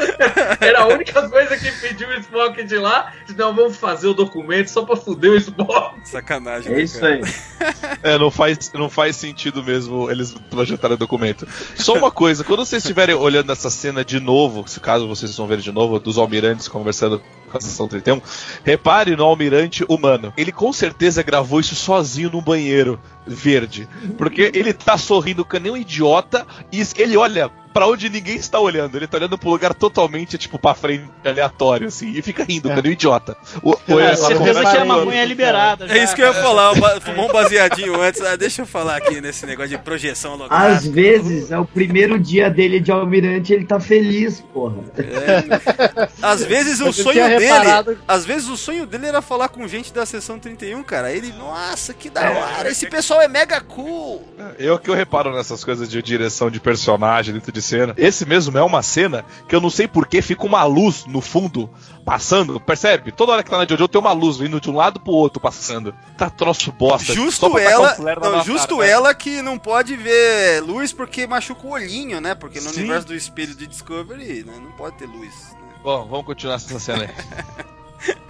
era 0.60 0.80
a 0.82 0.86
única 0.86 1.28
coisa 1.28 1.56
que 1.56 1.70
pediu 1.80 2.08
o 2.08 2.14
Spock 2.14 2.62
de 2.62 2.76
lá. 2.76 3.12
Não, 3.36 3.54
vamos 3.54 3.76
fazer 3.76 4.06
o 4.06 4.14
documento 4.14 4.68
só 4.68 4.84
pra 4.84 4.96
foder 4.96 5.32
o 5.32 5.36
Spock. 5.36 5.98
Sacanagem. 6.04 6.72
É 6.72 6.76
né, 6.76 6.82
isso 6.82 7.00
cara? 7.00 7.14
aí. 7.14 7.22
É, 8.02 8.16
não 8.16 8.30
faz, 8.30 8.72
não 8.72 8.88
faz 8.88 9.16
sentido 9.16 9.62
mesmo 9.62 10.08
eles 10.08 10.32
projetarem 10.50 10.94
o 10.94 10.98
documento. 10.98 11.48
Só 11.74 11.94
uma 11.94 12.10
coisa, 12.10 12.44
quando 12.44 12.64
vocês 12.64 12.82
estiverem 12.82 13.14
olhando 13.14 13.50
essa 13.50 13.70
cena 13.70 14.04
de 14.04 14.20
novo, 14.20 14.68
se 14.68 14.78
caso 14.78 15.08
vocês 15.08 15.36
vão 15.36 15.48
ver 15.48 15.58
de 15.58 15.72
novo, 15.72 15.98
dos 15.98 16.16
almirantes 16.16 16.68
conversando 16.68 17.20
a 17.56 17.60
sessão 17.60 17.88
31, 17.88 18.20
repare 18.64 19.16
no 19.16 19.24
almirante 19.24 19.84
humano. 19.88 20.32
Ele 20.36 20.52
com 20.52 20.72
certeza 20.72 21.22
gravou 21.22 21.60
isso 21.60 21.74
sozinho 21.74 22.30
num 22.30 22.42
banheiro 22.42 23.00
verde. 23.26 23.88
Porque 24.16 24.50
ele 24.54 24.72
tá 24.72 24.98
sorrindo 24.98 25.44
que 25.44 25.58
nem 25.58 25.72
um 25.72 25.76
idiota 25.76 26.46
e 26.72 26.82
ele 26.96 27.16
olha 27.16 27.50
pra 27.72 27.86
onde 27.86 28.08
ninguém 28.08 28.36
está 28.36 28.58
olhando. 28.58 28.96
Ele 28.96 29.06
tá 29.06 29.16
olhando 29.18 29.38
um 29.42 29.50
lugar 29.50 29.74
totalmente, 29.74 30.36
tipo, 30.38 30.58
pra 30.58 30.74
frente, 30.74 31.08
aleatório, 31.24 31.88
assim, 31.88 32.10
e 32.10 32.22
fica 32.22 32.44
rindo, 32.44 32.68
que 32.68 32.82
nem 32.82 32.90
um 32.90 32.92
idiota. 32.94 33.36
O, 33.62 33.70
o- 33.88 34.00
É, 34.00 34.14
certeza 34.16 34.60
que 34.60 34.76
a 34.76 34.84
maconha 34.84 35.20
é 35.22 35.24
liberada. 35.24 35.86
É 35.86 36.02
isso 36.02 36.14
que 36.14 36.22
eu 36.22 36.26
ia 36.26 36.34
falar, 36.34 36.74
fumou 37.00 37.28
um 37.28 37.32
baseadinho 37.32 38.00
antes. 38.00 38.20
Ah, 38.22 38.36
deixa 38.36 38.62
eu 38.62 38.66
falar 38.66 38.96
aqui 38.96 39.20
nesse 39.20 39.44
negócio 39.46 39.70
de 39.70 39.78
projeção 39.78 40.34
Às 40.34 40.40
holográfica. 40.40 40.94
vezes, 40.94 41.50
é 41.50 41.58
o 41.58 41.64
primeiro 41.64 42.18
dia 42.18 42.50
dele 42.50 42.80
de 42.80 42.90
almirante, 42.90 43.52
ele 43.52 43.64
tá 43.66 43.78
feliz, 43.80 44.40
porra. 44.52 44.76
É. 44.98 46.08
Às 46.22 46.44
vezes 46.44 46.80
o 46.80 46.92
sonho 46.92 47.24
dele. 47.28 47.44
reparado- 47.46 47.98
Às 48.06 48.24
vezes 48.24 48.48
o 48.48 48.56
sonho 48.56 48.86
dele 48.86 49.06
era 49.06 49.20
falar 49.22 49.48
com 49.48 49.66
gente 49.66 49.92
da 49.92 50.04
sessão 50.06 50.38
31, 50.38 50.82
cara. 50.82 51.12
Ele, 51.12 51.32
nossa, 51.32 51.92
que 51.94 52.10
da 52.10 52.30
hora. 52.30 52.70
Esse 52.70 52.86
pessoal 52.88 53.20
é 53.22 53.28
mega 53.28 53.60
cool. 53.60 54.26
Eu 54.58 54.78
que 54.78 54.88
eu 54.90 54.94
reparo 54.94 55.34
nessas 55.34 55.64
coisas 55.64 55.88
de 55.88 56.02
direção 56.02 56.50
de 56.50 56.60
personagem 56.60 57.34
dentro 57.34 57.52
de 57.52 57.57
cena. 57.60 57.94
Esse 57.96 58.26
mesmo 58.26 58.56
é 58.56 58.62
uma 58.62 58.82
cena 58.82 59.24
que 59.48 59.54
eu 59.54 59.60
não 59.60 59.70
sei 59.70 59.88
porquê 59.88 60.22
fica 60.22 60.44
uma 60.44 60.64
luz 60.64 61.06
no 61.06 61.20
fundo 61.20 61.70
passando, 62.04 62.58
percebe? 62.58 63.12
Toda 63.12 63.32
hora 63.32 63.42
que 63.42 63.50
tá 63.50 63.58
na 63.58 63.66
Jojo 63.66 63.86
tem 63.86 64.00
uma 64.00 64.12
luz 64.12 64.38
vindo 64.38 64.60
de 64.60 64.70
um 64.70 64.74
lado 64.74 64.98
pro 64.98 65.12
outro 65.12 65.40
passando. 65.40 65.94
Tá 66.16 66.30
troço 66.30 66.72
bosta. 66.72 67.12
Justo 67.12 67.58
ela, 67.58 67.96
não, 68.20 68.42
justo 68.42 68.76
cara, 68.76 68.86
né? 68.86 68.92
ela 68.92 69.14
que 69.14 69.42
não 69.42 69.58
pode 69.58 69.96
ver 69.96 70.62
luz 70.62 70.92
porque 70.92 71.26
machuca 71.26 71.66
o 71.66 71.70
olhinho, 71.70 72.20
né? 72.20 72.34
Porque 72.34 72.60
no 72.60 72.70
Sim. 72.70 72.80
universo 72.80 73.08
do 73.08 73.14
espelho 73.14 73.54
de 73.54 73.66
Discovery, 73.66 74.44
né, 74.44 74.54
não 74.60 74.72
pode 74.72 74.96
ter 74.96 75.06
luz. 75.06 75.52
Né? 75.52 75.74
Bom, 75.82 76.06
vamos 76.06 76.26
continuar 76.26 76.56
essa 76.56 76.78
cena 76.78 77.04
aí. 77.04 77.68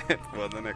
Foda, 0.35 0.61
né? 0.61 0.75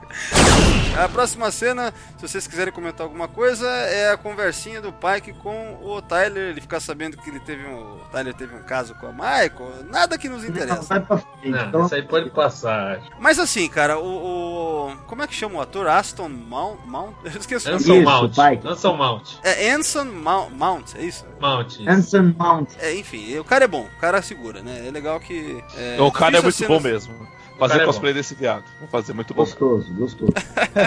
A 1.03 1.09
próxima 1.09 1.51
cena, 1.51 1.93
se 2.19 2.29
vocês 2.29 2.47
quiserem 2.47 2.73
comentar 2.73 3.05
alguma 3.07 3.27
coisa, 3.29 3.67
é 3.69 4.11
a 4.11 4.17
conversinha 4.17 4.81
do 4.81 4.93
Pike 4.93 5.33
com 5.35 5.79
o 5.83 6.01
Tyler. 6.03 6.51
Ele 6.51 6.61
ficar 6.61 6.81
sabendo 6.81 7.17
que 7.17 7.31
ele 7.31 7.41
teve 7.41 7.67
um. 7.67 7.97
O 7.97 8.01
Tyler 8.11 8.35
teve 8.35 8.55
um 8.55 8.63
caso 8.63 8.95
com 8.97 9.07
a 9.07 9.13
Michael. 9.13 9.85
Nada 9.91 10.19
que 10.19 10.29
nos 10.29 10.45
interessa. 10.45 11.01
frente. 11.03 11.27
Não, 11.45 11.67
então, 11.69 11.87
isso 11.87 11.95
aí 11.95 12.03
pode 12.03 12.31
passar. 12.31 13.01
Mas 13.19 13.39
assim, 13.39 13.69
cara, 13.69 13.99
o. 13.99 14.91
o- 14.91 14.97
como 15.07 15.23
é 15.23 15.27
que 15.27 15.35
chama 15.35 15.57
o 15.59 15.61
ator? 15.61 15.87
Aston 15.87 16.29
Mount? 16.29 16.81
Mount? 16.87 17.15
Eu 17.25 17.31
esqueci 17.41 17.69
o 17.69 17.73
nome. 17.73 17.83
Anson 17.85 17.95
Isso, 17.95 18.05
Mount. 18.11 18.35
Pike. 18.35 18.69
Anson 18.69 18.97
Mount. 18.97 19.29
É 19.43 19.71
Anson 19.71 20.05
Mount, 20.05 20.51
Mount, 20.53 20.95
é 20.97 21.03
isso? 21.03 21.27
Mount. 21.41 21.77
Anson 21.87 22.35
Mount. 22.39 22.71
É, 22.79 22.95
enfim, 22.95 23.39
o 23.39 23.45
cara 23.45 23.65
é 23.65 23.69
bom, 23.69 23.89
o 23.97 24.01
cara 24.01 24.21
segura, 24.23 24.63
né? 24.63 24.85
É 24.87 24.91
legal 24.91 25.19
que. 25.21 25.63
É, 25.77 26.01
o 26.01 26.11
cara 26.11 26.39
é 26.39 26.41
muito 26.41 26.67
bom 26.67 26.81
mesmo. 26.81 27.15
Fazer 27.59 27.73
cara 27.75 27.83
é 27.85 27.87
cosplay 27.87 28.13
desse 28.13 28.35
viado. 28.35 28.65
Vou 28.81 28.89
fazer 28.89 29.13
muito 29.13 29.33
bom. 29.35 29.43
Gostoso, 29.45 29.93
gostoso. 29.95 30.33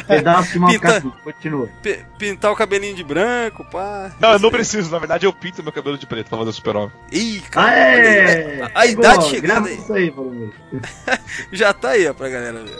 Pedaço 0.07 0.51
de 0.53 0.59
malcaçudo, 0.59 1.15
continua. 1.23 1.69
P- 1.81 2.05
pintar 2.17 2.51
o 2.51 2.55
cabelinho 2.55 2.95
de 2.95 3.03
branco, 3.03 3.63
pá. 3.71 4.11
Não, 4.19 4.33
eu 4.33 4.39
não 4.39 4.49
preciso, 4.51 4.91
na 4.91 4.99
verdade 4.99 5.25
eu 5.25 5.33
pinto 5.33 5.63
meu 5.63 5.71
cabelo 5.71 5.97
de 5.97 6.05
preto 6.05 6.27
pra 6.29 6.37
fazer 6.37 6.49
o 6.49 6.53
super-homem. 6.53 6.91
Ih, 7.11 7.41
cara. 7.49 7.71
Aê! 7.71 8.61
A- 8.61 8.71
a 8.75 8.85
idade 8.87 9.25
chegando 9.29 9.67
aí. 9.67 9.75
isso 9.77 9.93
aí. 9.93 10.13
Já 11.51 11.73
tá 11.73 11.89
aí, 11.91 12.07
ó, 12.07 12.13
pra 12.13 12.29
galera 12.29 12.63
ver. 12.63 12.75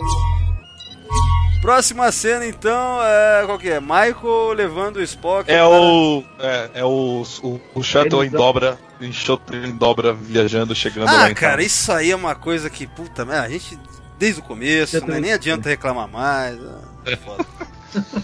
Próxima 1.61 2.11
cena, 2.11 2.45
então, 2.45 2.99
é. 3.01 3.43
Qual 3.45 3.57
que 3.57 3.69
é? 3.69 3.79
Michael 3.79 4.53
levando 4.53 4.97
o 4.97 5.01
Spock. 5.03 5.49
É 5.49 5.55
para- 5.57 5.67
o. 5.69 6.23
É, 6.39 6.69
é 6.75 6.83
o, 6.85 7.23
o, 7.43 7.61
o 7.73 7.83
shuttle 7.83 8.23
em 8.23 8.29
dobra, 8.29 8.77
em 9.01 9.11
shuttle 9.11 9.65
em 9.65 9.71
dobra 9.71 10.13
viajando, 10.13 10.75
chegando 10.75 11.05
lá 11.05 11.23
Ah, 11.23 11.31
em 11.31 11.33
cara, 11.33 11.53
casa. 11.55 11.63
isso 11.65 11.91
aí 11.91 12.11
é 12.11 12.15
uma 12.15 12.35
coisa 12.35 12.69
que, 12.69 12.85
puta, 12.85 13.25
né, 13.25 13.39
a 13.39 13.49
gente. 13.49 13.79
Desde 14.17 14.39
o 14.39 14.43
começo, 14.43 15.05
né, 15.07 15.19
nem 15.19 15.33
adianta 15.33 15.67
reclamar 15.67 16.07
mais. 16.07 16.57
ah, 16.61 16.81
É 17.05 17.15
foda. 17.17 17.45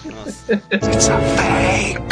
Nossa. 0.06 0.62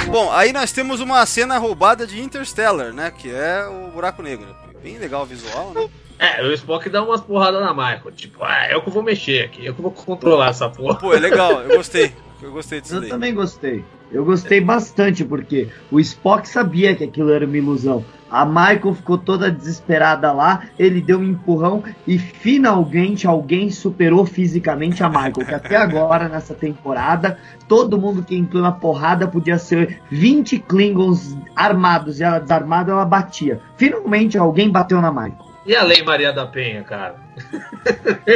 Bom, 0.11 0.32
aí 0.32 0.51
nós 0.51 0.72
temos 0.72 0.99
uma 0.99 1.26
cena 1.26 1.57
roubada 1.57 2.05
de 2.07 2.20
Interstellar, 2.22 2.91
né? 2.91 3.11
Que 3.11 3.30
é 3.32 3.65
o 3.67 3.91
buraco 3.91 4.22
negro. 4.24 4.47
Bem 4.82 4.97
legal 4.97 5.23
o 5.23 5.25
visual, 5.25 5.71
né? 5.73 5.89
É, 6.21 6.43
o 6.43 6.51
Spock 6.51 6.89
dá 6.89 7.01
umas 7.01 7.21
porradas 7.21 7.61
na 7.61 7.73
Michael. 7.73 8.11
Tipo, 8.11 8.43
ah, 8.43 8.69
eu 8.69 8.82
que 8.82 8.89
vou 8.89 9.01
mexer 9.01 9.45
aqui, 9.45 9.65
eu 9.65 9.73
que 9.73 9.82
vou 9.82 9.89
controlar 9.89 10.49
essa 10.49 10.69
porra. 10.69 10.95
Pô, 10.99 11.13
é 11.13 11.17
legal, 11.19 11.61
eu 11.61 11.77
gostei. 11.77 12.13
Eu 12.41 12.51
gostei 12.51 12.82
disso 12.82 12.95
Eu 12.95 12.99
daí. 12.99 13.09
também 13.09 13.34
gostei. 13.34 13.86
Eu 14.12 14.26
gostei 14.26 14.60
bastante, 14.60 15.24
porque 15.24 15.70
o 15.91 15.99
Spock 15.99 16.47
sabia 16.49 16.95
que 16.95 17.03
aquilo 17.03 17.32
era 17.32 17.45
uma 17.45 17.57
ilusão. 17.57 18.03
A 18.32 18.45
Michael 18.45 18.93
ficou 18.93 19.18
toda 19.18 19.51
desesperada 19.51 20.32
lá, 20.32 20.64
ele 20.78 21.01
deu 21.01 21.20
um 21.20 21.24
empurrão 21.24 21.84
e 22.07 22.18
finalmente 22.18 23.28
alguém 23.28 23.70
superou 23.72 24.26
fisicamente 24.26 25.03
a 25.03 25.10
Michael. 25.10 25.34
Que 25.34 25.53
até 25.53 25.76
agora, 25.78 26.28
nessa 26.28 26.53
temporada, 26.53 27.38
todo 27.68 27.99
mundo 27.99 28.24
que 28.24 28.36
entrou 28.36 28.62
na 28.62 28.72
porrada 28.72 29.28
podia 29.28 29.57
ser 29.57 29.99
20 30.12 30.60
Klingons 30.60 31.36
armados 31.55 32.20
e 32.20 32.24
ela 32.24 32.39
desarmada, 32.39 32.91
ela 32.91 33.05
batia. 33.05 33.60
Finalmente 33.78 34.38
alguém 34.38 34.70
bateu 34.70 35.01
na 35.01 35.12
Michael. 35.12 35.49
E 35.66 35.76
a 35.76 35.84
Lei 35.84 36.01
Maria 36.03 36.32
da 36.34 36.47
Penha, 36.47 36.84
cara? 36.84 37.16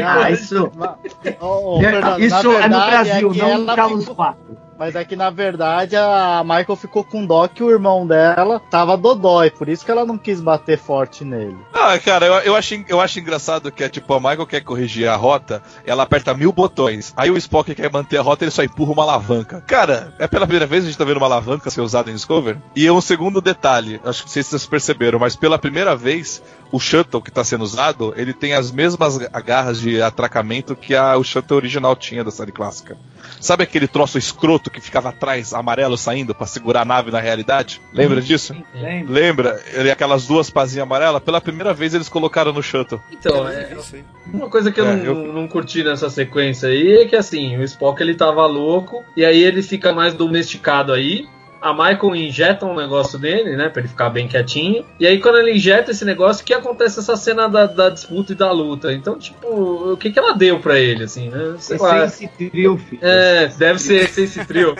Ah, 0.03 0.29
isso, 0.31 0.71
Ô, 1.39 1.77
ô, 1.77 1.79
Fernando, 1.79 2.03
na 2.03 2.19
isso 2.19 2.35
é 2.35 2.41
no 2.43 2.51
verdade, 2.51 2.91
Brasil, 2.91 3.31
que 3.31 3.39
não 3.39 3.57
no 3.59 3.75
Carlos 3.75 3.99
ficou- 4.01 4.15
4. 4.15 4.62
Mas 4.77 4.95
é 4.95 5.05
que 5.05 5.15
na 5.15 5.29
verdade 5.29 5.95
a 5.95 6.43
Michael 6.43 6.75
ficou 6.75 7.03
com 7.03 7.25
dó 7.25 7.47
que 7.47 7.63
o 7.63 7.69
irmão 7.69 8.05
dela 8.05 8.59
tava 8.59 8.97
dodói, 8.97 9.49
por 9.49 9.69
isso 9.69 9.85
que 9.85 9.91
ela 9.91 10.05
não 10.05 10.17
quis 10.17 10.41
bater 10.41 10.77
forte 10.77 11.23
nele. 11.23 11.57
Ah, 11.73 11.97
cara, 11.99 12.25
eu, 12.25 12.33
eu, 12.35 12.55
acho, 12.55 12.83
eu 12.87 12.99
acho 12.99 13.19
engraçado 13.19 13.71
que 13.71 13.83
é 13.83 13.89
tipo, 13.89 14.13
a 14.13 14.19
Michael 14.19 14.47
quer 14.47 14.61
corrigir 14.61 15.07
a 15.07 15.15
rota, 15.15 15.61
ela 15.85 16.03
aperta 16.03 16.33
mil 16.33 16.51
botões. 16.51 17.13
Aí 17.15 17.29
o 17.29 17.37
Spock 17.37 17.73
quer 17.75 17.91
manter 17.91 18.17
a 18.17 18.21
rota, 18.21 18.43
ele 18.43 18.51
só 18.51 18.63
empurra 18.63 18.93
uma 18.93 19.03
alavanca. 19.03 19.61
Cara, 19.67 20.13
é 20.19 20.27
pela 20.27 20.45
primeira 20.45 20.65
vez 20.65 20.83
que 20.83 20.87
a 20.87 20.91
gente 20.91 20.97
tá 20.97 21.05
vendo 21.05 21.17
uma 21.17 21.25
alavanca 21.25 21.69
ser 21.69 21.81
usada 21.81 22.09
em 22.09 22.15
Discover. 22.15 22.57
E 22.75 22.89
um 22.89 23.01
segundo 23.01 23.41
detalhe, 23.41 23.99
acho 24.03 24.23
que 24.23 24.29
vocês 24.29 24.65
perceberam, 24.65 25.19
mas 25.19 25.35
pela 25.35 25.59
primeira 25.59 25.95
vez, 25.95 26.41
o 26.71 26.79
shuttle 26.79 27.21
que 27.21 27.31
tá 27.31 27.43
sendo 27.43 27.63
usado, 27.63 28.13
ele 28.17 28.33
tem 28.33 28.53
as 28.53 28.71
mesmas 28.71 29.19
agarras 29.31 29.79
de 29.79 30.01
atracamento 30.01 30.75
que 30.75 30.95
a, 30.95 31.15
o 31.17 31.23
shuttle 31.23 31.57
original 31.57 31.95
tinha 31.95 32.23
da 32.23 32.31
série 32.31 32.51
clássica. 32.51 32.97
Sabe 33.43 33.63
aquele 33.63 33.89
troço 33.89 34.17
escroto 34.17 34.71
que 34.71 34.79
ficava 34.79 35.09
atrás, 35.09 35.53
amarelo, 35.53 35.97
saindo 35.97 36.33
pra 36.33 36.47
segurar 36.47 36.81
a 36.81 36.85
nave 36.85 37.11
na 37.11 37.19
realidade? 37.19 37.81
Lembra 37.91 38.21
disso? 38.21 38.55
Lembra? 38.73 39.13
Lembra? 39.13 39.63
Ele, 39.73 39.91
aquelas 39.91 40.25
duas 40.25 40.49
pazinhas 40.49 40.83
amarelas? 40.83 41.21
Pela 41.21 41.41
primeira 41.41 41.73
vez 41.73 41.93
eles 41.93 42.07
colocaram 42.07 42.53
no 42.53 42.63
shuttle. 42.63 43.01
Então, 43.11 43.45
é, 43.49 43.73
Isso 43.77 43.97
aí. 43.97 44.03
Uma 44.33 44.49
coisa 44.49 44.71
que 44.71 44.79
eu, 44.79 44.87
É, 44.87 44.95
não, 44.95 45.03
eu- 45.03 45.33
não 45.33 45.45
curti 45.47 45.83
nessa 45.83 46.09
sequência 46.09 46.69
aí 46.69 47.01
é 47.01 47.05
que 47.05 47.17
assim, 47.17 47.57
o 47.57 47.63
Spock 47.63 48.01
ele 48.01 48.15
tava 48.15 48.45
louco, 48.45 49.03
e 49.17 49.25
aí 49.25 49.43
ele 49.43 49.61
fica 49.61 49.91
mais 49.91 50.13
domesticado 50.13 50.93
aí. 50.93 51.27
A 51.63 51.71
Michael 51.73 52.15
injeta 52.15 52.65
um 52.65 52.75
negócio 52.75 53.17
nele, 53.17 53.55
né? 53.55 53.69
Pra 53.69 53.79
ele 53.81 53.87
ficar 53.87 54.09
bem 54.09 54.27
quietinho. 54.27 54.85
E 54.99 55.07
aí, 55.07 55.19
quando 55.19 55.37
ele 55.37 55.53
injeta 55.53 55.91
esse 55.91 56.03
negócio, 56.03 56.43
que 56.43 56.53
acontece 56.53 56.99
essa 56.99 57.15
cena 57.15 57.47
da, 57.47 57.65
da 57.65 57.89
disputa 57.89 58.33
e 58.33 58.35
da 58.35 58.51
luta. 58.51 58.91
Então, 58.91 59.17
tipo, 59.17 59.47
o 59.47 59.95
que 59.95 60.11
que 60.11 60.19
ela 60.19 60.33
deu 60.33 60.59
pra 60.59 60.77
ele, 60.77 61.05
assim, 61.05 61.29
né? 61.29 61.55
Sei 61.59 61.77
lá. 61.77 62.03
Essence 62.03 62.49
Trio, 62.49 62.77
filho. 62.77 62.99
É, 63.01 63.47
deve 63.47 63.79
ser 63.79 64.09
esse 64.19 64.45
trio. 64.45 64.75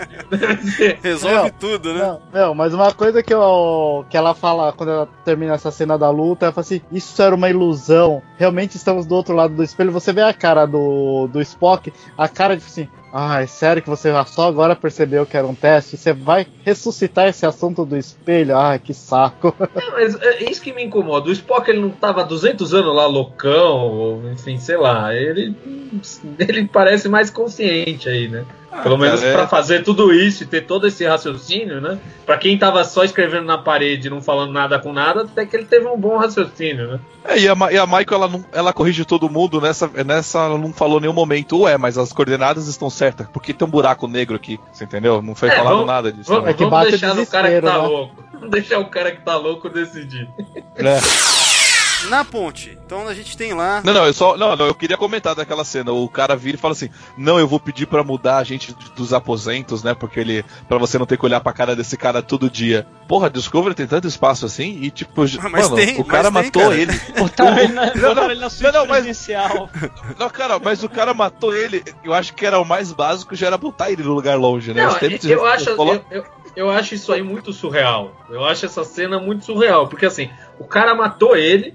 Resolve 1.02 1.36
Não, 1.36 1.50
tudo, 1.52 1.94
né? 1.94 2.02
Não, 2.02 2.22
não, 2.34 2.56
mas 2.56 2.74
uma 2.74 2.94
coisa 2.94 3.24
que, 3.24 3.34
eu, 3.34 4.06
que 4.10 4.18
ela 4.18 4.34
fala 4.34 4.74
quando 4.74 4.90
ela 4.90 5.08
termina 5.24 5.54
essa 5.54 5.72
cena 5.72 5.98
da 5.98 6.10
luta, 6.10 6.46
ela 6.46 6.54
fala 6.54 6.66
assim: 6.66 6.82
Isso 6.92 7.22
era 7.22 7.34
uma 7.34 7.50
ilusão. 7.50 8.22
Realmente 8.38 8.76
estamos 8.76 9.06
do 9.06 9.16
outro 9.16 9.34
lado 9.34 9.54
do 9.54 9.64
espelho. 9.64 9.92
Você 9.92 10.12
vê 10.12 10.22
a 10.22 10.34
cara 10.34 10.66
do, 10.66 11.28
do 11.28 11.42
Spock, 11.42 11.94
a 12.18 12.28
cara 12.28 12.58
de 12.58 12.64
assim. 12.64 12.90
Ah, 13.16 13.44
é 13.44 13.46
sério 13.46 13.80
que 13.80 13.90
você 13.90 14.12
só 14.26 14.48
agora 14.48 14.76
percebeu 14.76 15.24
que 15.24 15.38
era 15.38 15.46
um 15.46 15.54
teste? 15.54 15.96
Você 15.96 16.14
vai 16.14 16.48
ressuscitar 16.66 17.28
esse 17.28 17.46
assunto 17.46 17.86
do 17.86 17.96
espelho? 17.96 18.58
Ai, 18.58 18.80
que 18.80 18.92
saco. 18.92 19.56
É, 19.76 19.92
mas 19.92 20.20
é 20.22 20.50
isso 20.50 20.62
que 20.62 20.74
me 20.74 20.84
incomoda. 20.84 21.30
O 21.30 21.32
Spock 21.32 21.70
ele 21.70 21.80
não 21.80 21.90
tava 21.90 22.22
há 22.22 22.24
200 22.24 22.74
anos 22.74 22.96
lá 22.96 23.06
loucão, 23.06 23.78
ou 23.92 24.32
enfim, 24.32 24.58
sei 24.58 24.78
lá. 24.78 25.14
Ele, 25.14 25.56
ele 26.40 26.68
parece 26.68 27.08
mais 27.08 27.30
consciente 27.30 28.10
aí, 28.10 28.28
né? 28.28 28.46
Pelo 28.82 28.98
menos 28.98 29.20
cara, 29.20 29.32
é- 29.32 29.36
pra 29.36 29.48
fazer 29.48 29.84
tudo 29.84 30.12
isso 30.14 30.44
e 30.44 30.46
ter 30.48 30.62
todo 30.62 30.88
esse 30.88 31.06
raciocínio, 31.06 31.80
né? 31.80 32.00
Pra 32.26 32.38
quem 32.38 32.58
tava 32.58 32.84
só 32.84 33.04
escrevendo 33.04 33.46
na 33.46 33.58
parede 33.58 34.08
e 34.08 34.10
não 34.10 34.22
falando 34.22 34.52
nada 34.52 34.80
com 34.80 34.92
nada, 34.92 35.22
até 35.22 35.46
que 35.46 35.56
ele 35.56 35.66
teve 35.66 35.86
um 35.88 35.98
bom 35.98 36.18
raciocínio, 36.18 36.88
né? 36.94 37.00
É, 37.26 37.40
e 37.40 37.48
a, 37.48 37.56
Ma- 37.56 37.72
e 37.72 37.78
a 37.78 37.86
Michael, 37.86 38.06
ela, 38.14 38.28
não, 38.28 38.46
ela 38.52 38.74
corrige 38.74 39.06
todo 39.06 39.30
mundo 39.30 39.62
nessa, 39.62 39.88
nessa. 40.06 40.40
Ela 40.40 40.58
não 40.58 40.74
falou 40.74 40.98
em 40.98 41.02
nenhum 41.02 41.14
momento, 41.14 41.62
ué, 41.62 41.78
mas 41.78 41.98
as 41.98 42.12
coordenadas 42.12 42.68
estão 42.68 42.90
certas. 42.90 43.28
Porque 43.32 43.54
tem 43.54 43.68
um 43.68 43.72
buraco 43.72 44.08
negro 44.08 44.36
aqui, 44.36 44.60
você 44.72 44.84
entendeu? 44.86 45.22
Não 45.22 45.36
foi 45.36 45.50
É, 45.50 45.56
falado 45.56 45.74
vamos- 45.74 45.88
nada 45.88 46.12
disso. 46.12 46.30
Vamos, 46.30 46.46
né? 46.46 46.52
É 46.52 46.54
que 46.54 46.64
vamos 46.64 46.72
bate 46.80 46.88
o 46.88 46.92
deixar 46.92 47.14
no 47.16 47.26
cara 47.28 47.50
que 47.52 47.62
tá 47.62 47.72
né? 47.74 47.88
louco. 47.88 48.24
Vamos 48.44 48.50
deixar 48.50 48.80
o 48.80 48.86
cara 48.90 49.12
que 49.12 49.22
tá 49.22 49.38
louco 49.38 49.70
decidir. 49.70 50.28
É. 50.76 50.98
Na 52.14 52.24
ponte. 52.24 52.78
Então 52.86 53.08
a 53.08 53.14
gente 53.16 53.36
tem 53.36 53.54
lá. 53.54 53.82
Não, 53.84 53.92
não, 53.92 54.06
eu 54.06 54.14
só. 54.14 54.38
Não, 54.38 54.56
não, 54.56 54.68
eu 54.68 54.76
queria 54.76 54.96
comentar 54.96 55.34
daquela 55.34 55.66
cena. 55.66 55.92
O 55.92 56.08
cara 56.08 56.36
vira 56.36 56.58
e 56.58 56.60
fala 56.60 56.74
assim: 56.74 56.90
Não, 57.18 57.40
eu 57.40 57.48
vou 57.48 57.60
pedir 57.60 57.88
pra 57.88 58.04
mudar 58.04 58.38
a 58.38 58.44
gente 58.44 58.76
dos 58.96 59.14
aposentos, 59.14 59.82
né? 59.82 59.96
Porque 59.96 60.20
ele. 60.20 60.46
Pra 60.70 60.78
você 60.78 61.00
não 61.00 61.08
ter 61.08 61.18
que 61.18 61.26
olhar 61.26 61.42
pra 61.42 61.52
cara 61.52 61.76
desse 61.76 61.98
cara 61.98 62.22
todo 62.22 62.52
dia. 62.52 62.86
Porra, 63.08 63.32
Discovery 63.32 63.74
tem 63.74 63.88
tanto 63.88 64.08
espaço 64.08 64.46
assim 64.46 64.78
e 64.80 64.92
tipo. 64.92 65.22
Mas 65.50 65.70
mano, 65.70 65.76
tem, 65.76 66.00
o 66.00 66.06
cara 66.06 66.30
mas 66.30 66.52
tem, 66.52 66.62
matou 66.62 66.72
cara. 66.72 66.82
ele. 66.82 67.02
Botaram 67.18 67.58
ele 67.58 67.74
na, 67.74 67.96
Não, 67.96 68.14
não, 68.16 68.32
ele 68.32 68.40
na 68.42 68.50
suíte 68.52 68.72
não, 68.72 68.82
não, 68.82 68.88
mas-. 68.88 69.28
Não, 70.20 70.30
cara, 70.30 70.60
mas 70.60 70.84
o 70.84 70.90
cara 70.90 71.14
matou 71.16 71.56
ele. 71.56 71.84
Eu 72.04 72.14
acho 72.14 72.34
que 72.36 72.46
era 72.46 72.60
o 72.60 72.66
mais 72.66 72.92
básico, 72.92 73.36
já 73.36 73.48
era 73.48 73.58
botar 73.58 73.90
ele 73.92 74.04
no 74.04 74.14
lugar 74.14 74.38
longe, 74.38 74.72
né? 74.72 74.86
Não, 74.86 74.98
eu, 74.98 75.18
de- 75.18 75.34
acho, 75.34 75.70
eu, 75.72 76.02
eu, 76.12 76.26
eu 76.56 76.70
acho 76.70 76.94
isso 76.94 77.12
aí 77.12 77.24
muito 77.24 77.52
surreal. 77.52 78.12
Eu 78.30 78.46
acho 78.46 78.66
essa 78.66 78.84
cena 78.84 79.20
muito 79.20 79.46
surreal. 79.46 79.88
Porque 79.88 80.06
assim, 80.06 80.30
o 80.60 80.66
cara 80.66 80.94
matou 80.94 81.36
ele, 81.36 81.74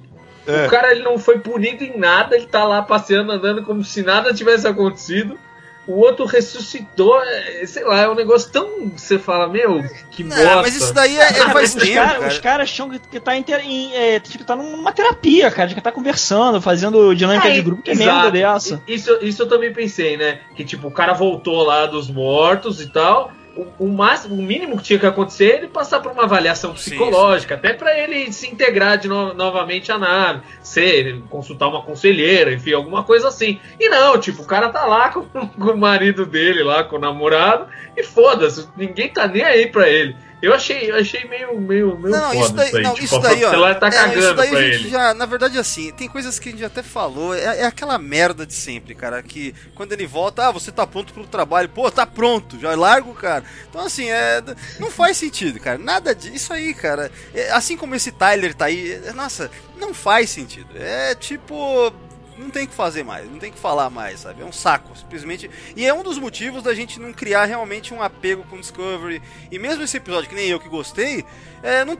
É. 0.48 0.66
o 0.66 0.70
cara 0.70 0.90
ele 0.92 1.02
não 1.02 1.18
foi 1.18 1.38
punido 1.38 1.84
em 1.84 1.96
nada, 1.98 2.34
ele 2.34 2.46
tá 2.46 2.64
lá 2.64 2.82
passeando, 2.82 3.30
andando 3.32 3.62
como 3.62 3.84
se 3.84 4.02
nada 4.02 4.32
tivesse 4.34 4.66
acontecido. 4.66 5.38
O 5.86 6.00
outro 6.00 6.26
ressuscitou, 6.26 7.18
é, 7.22 7.64
sei 7.64 7.82
lá, 7.82 8.00
é 8.00 8.08
um 8.10 8.14
negócio 8.14 8.52
tão. 8.52 8.90
Você 8.94 9.18
fala, 9.18 9.48
meu, 9.48 9.82
que 10.10 10.22
Não, 10.22 10.36
bosta. 10.36 10.56
mas 10.56 10.76
isso 10.76 10.92
daí 10.92 11.16
é, 11.16 11.22
é 11.22 11.32
faz 11.50 11.74
os 11.74 11.82
tempo, 11.82 11.94
cara- 11.94 12.12
cara. 12.18 12.28
Os 12.28 12.38
caras 12.38 12.70
acham 12.70 12.90
que, 12.90 12.98
que 12.98 13.18
tá, 13.18 13.34
inter, 13.34 13.60
em, 13.64 13.94
é, 13.94 14.20
tipo, 14.20 14.44
tá 14.44 14.54
numa 14.54 14.92
terapia, 14.92 15.50
cara, 15.50 15.66
de 15.68 15.74
que 15.74 15.80
tá 15.80 15.90
conversando, 15.90 16.60
fazendo 16.60 17.14
dinâmica 17.14 17.50
de 17.50 17.62
grupo. 17.62 17.80
Que 17.82 17.92
exato. 17.92 18.06
merda 18.06 18.30
dessa? 18.30 18.82
Isso, 18.86 19.16
isso 19.22 19.42
eu 19.44 19.48
também 19.48 19.72
pensei, 19.72 20.18
né? 20.18 20.40
Que 20.54 20.62
tipo, 20.62 20.88
o 20.88 20.90
cara 20.90 21.14
voltou 21.14 21.62
lá 21.62 21.86
dos 21.86 22.10
mortos 22.10 22.82
e 22.82 22.86
tal. 22.92 23.32
O, 23.58 23.86
o, 23.86 23.88
máximo, 23.88 24.36
o 24.36 24.42
mínimo 24.42 24.76
que 24.76 24.84
tinha 24.84 24.98
que 25.00 25.06
acontecer 25.06 25.50
é 25.50 25.56
ele 25.56 25.66
passar 25.66 25.98
por 25.98 26.12
uma 26.12 26.22
avaliação 26.22 26.76
Sim, 26.76 26.90
psicológica, 26.90 27.56
até 27.56 27.72
pra 27.72 27.98
ele 27.98 28.32
se 28.32 28.46
integrar 28.48 28.96
de 28.98 29.08
no- 29.08 29.34
novamente 29.34 29.90
à 29.90 29.98
nave, 29.98 30.42
ser, 30.62 31.20
consultar 31.28 31.66
uma 31.66 31.82
conselheira, 31.82 32.52
enfim, 32.52 32.72
alguma 32.72 33.02
coisa 33.02 33.26
assim. 33.26 33.58
E 33.80 33.88
não, 33.88 34.16
tipo, 34.16 34.42
o 34.42 34.46
cara 34.46 34.68
tá 34.68 34.84
lá 34.86 35.08
com, 35.08 35.22
com 35.58 35.70
o 35.72 35.76
marido 35.76 36.24
dele, 36.24 36.62
lá 36.62 36.84
com 36.84 36.96
o 36.96 37.00
namorado, 37.00 37.66
e 37.96 38.04
foda-se, 38.04 38.68
ninguém 38.76 39.08
tá 39.08 39.26
nem 39.26 39.42
aí 39.42 39.66
pra 39.66 39.88
ele. 39.88 40.14
Eu 40.40 40.54
achei, 40.54 40.90
eu 40.90 40.96
achei 40.96 41.24
meio, 41.24 41.60
meio, 41.60 41.98
meio 41.98 42.14
Não, 42.14 42.32
isso 42.32 42.52
daí, 42.52 42.68
isso 42.68 42.76
aí. 42.76 42.82
não, 42.84 42.94
tipo, 42.94 43.04
isso 43.04 43.18
daí, 43.18 43.44
ó. 43.44 43.48
o 43.48 43.50
celular 43.50 43.74
tá 43.74 43.88
é, 43.88 44.18
isso 44.18 44.34
daí 44.34 44.56
a 44.56 44.62
gente 44.62 44.74
ele. 44.82 44.88
já, 44.90 45.12
na 45.12 45.26
verdade, 45.26 45.58
assim, 45.58 45.92
tem 45.92 46.08
coisas 46.08 46.38
que 46.38 46.48
a 46.48 46.52
gente 46.52 46.64
até 46.64 46.80
falou. 46.80 47.34
É, 47.34 47.60
é 47.60 47.64
aquela 47.64 47.98
merda 47.98 48.46
de 48.46 48.54
sempre, 48.54 48.94
cara. 48.94 49.20
Que 49.20 49.52
quando 49.74 49.92
ele 49.92 50.06
volta, 50.06 50.46
ah, 50.46 50.52
você 50.52 50.70
tá 50.70 50.86
pronto 50.86 51.12
pro 51.12 51.26
trabalho. 51.26 51.68
Pô, 51.68 51.90
tá 51.90 52.06
pronto, 52.06 52.58
já 52.58 52.74
larga 52.76 53.08
o 53.08 53.14
cara. 53.14 53.42
Então, 53.68 53.80
assim, 53.80 54.08
é, 54.10 54.40
não 54.78 54.90
faz 54.92 55.16
sentido, 55.16 55.58
cara. 55.58 55.76
Nada 55.76 56.14
disso 56.14 56.52
aí, 56.52 56.72
cara. 56.72 57.10
É, 57.34 57.50
assim 57.50 57.76
como 57.76 57.96
esse 57.96 58.12
Tyler 58.12 58.54
tá 58.54 58.66
aí, 58.66 58.92
é, 58.92 59.12
nossa, 59.12 59.50
não 59.76 59.92
faz 59.92 60.30
sentido. 60.30 60.68
É 60.76 61.16
tipo. 61.16 61.92
Não 62.38 62.50
tem 62.50 62.66
que 62.66 62.74
fazer 62.74 63.02
mais, 63.02 63.28
não 63.28 63.38
tem 63.38 63.50
que 63.50 63.58
falar 63.58 63.90
mais, 63.90 64.20
sabe? 64.20 64.42
É 64.42 64.44
um 64.44 64.52
saco, 64.52 64.96
simplesmente. 64.96 65.50
E 65.74 65.84
é 65.84 65.92
um 65.92 66.02
dos 66.02 66.18
motivos 66.18 66.62
da 66.62 66.72
gente 66.72 67.00
não 67.00 67.12
criar 67.12 67.44
realmente 67.44 67.92
um 67.92 68.02
apego 68.02 68.44
com 68.44 68.60
Discovery. 68.60 69.20
E 69.50 69.58
mesmo 69.58 69.82
esse 69.82 69.96
episódio, 69.96 70.28
que 70.28 70.34
nem 70.34 70.48
eu 70.48 70.60
que 70.60 70.68
gostei, 70.68 71.24
é, 71.62 71.84
não, 71.84 71.98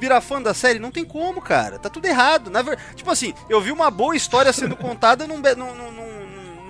virar 0.00 0.20
fã 0.20 0.40
da 0.40 0.54
série 0.54 0.78
não 0.78 0.90
tem 0.90 1.04
como, 1.04 1.42
cara. 1.42 1.78
Tá 1.78 1.90
tudo 1.90 2.06
errado. 2.06 2.50
Na 2.50 2.62
ver... 2.62 2.78
Tipo 2.94 3.10
assim, 3.10 3.34
eu 3.48 3.60
vi 3.60 3.70
uma 3.70 3.90
boa 3.90 4.16
história 4.16 4.52
sendo 4.52 4.76
contada 4.76 5.26
num, 5.26 5.38
num, 5.38 5.74
num, 5.92 6.25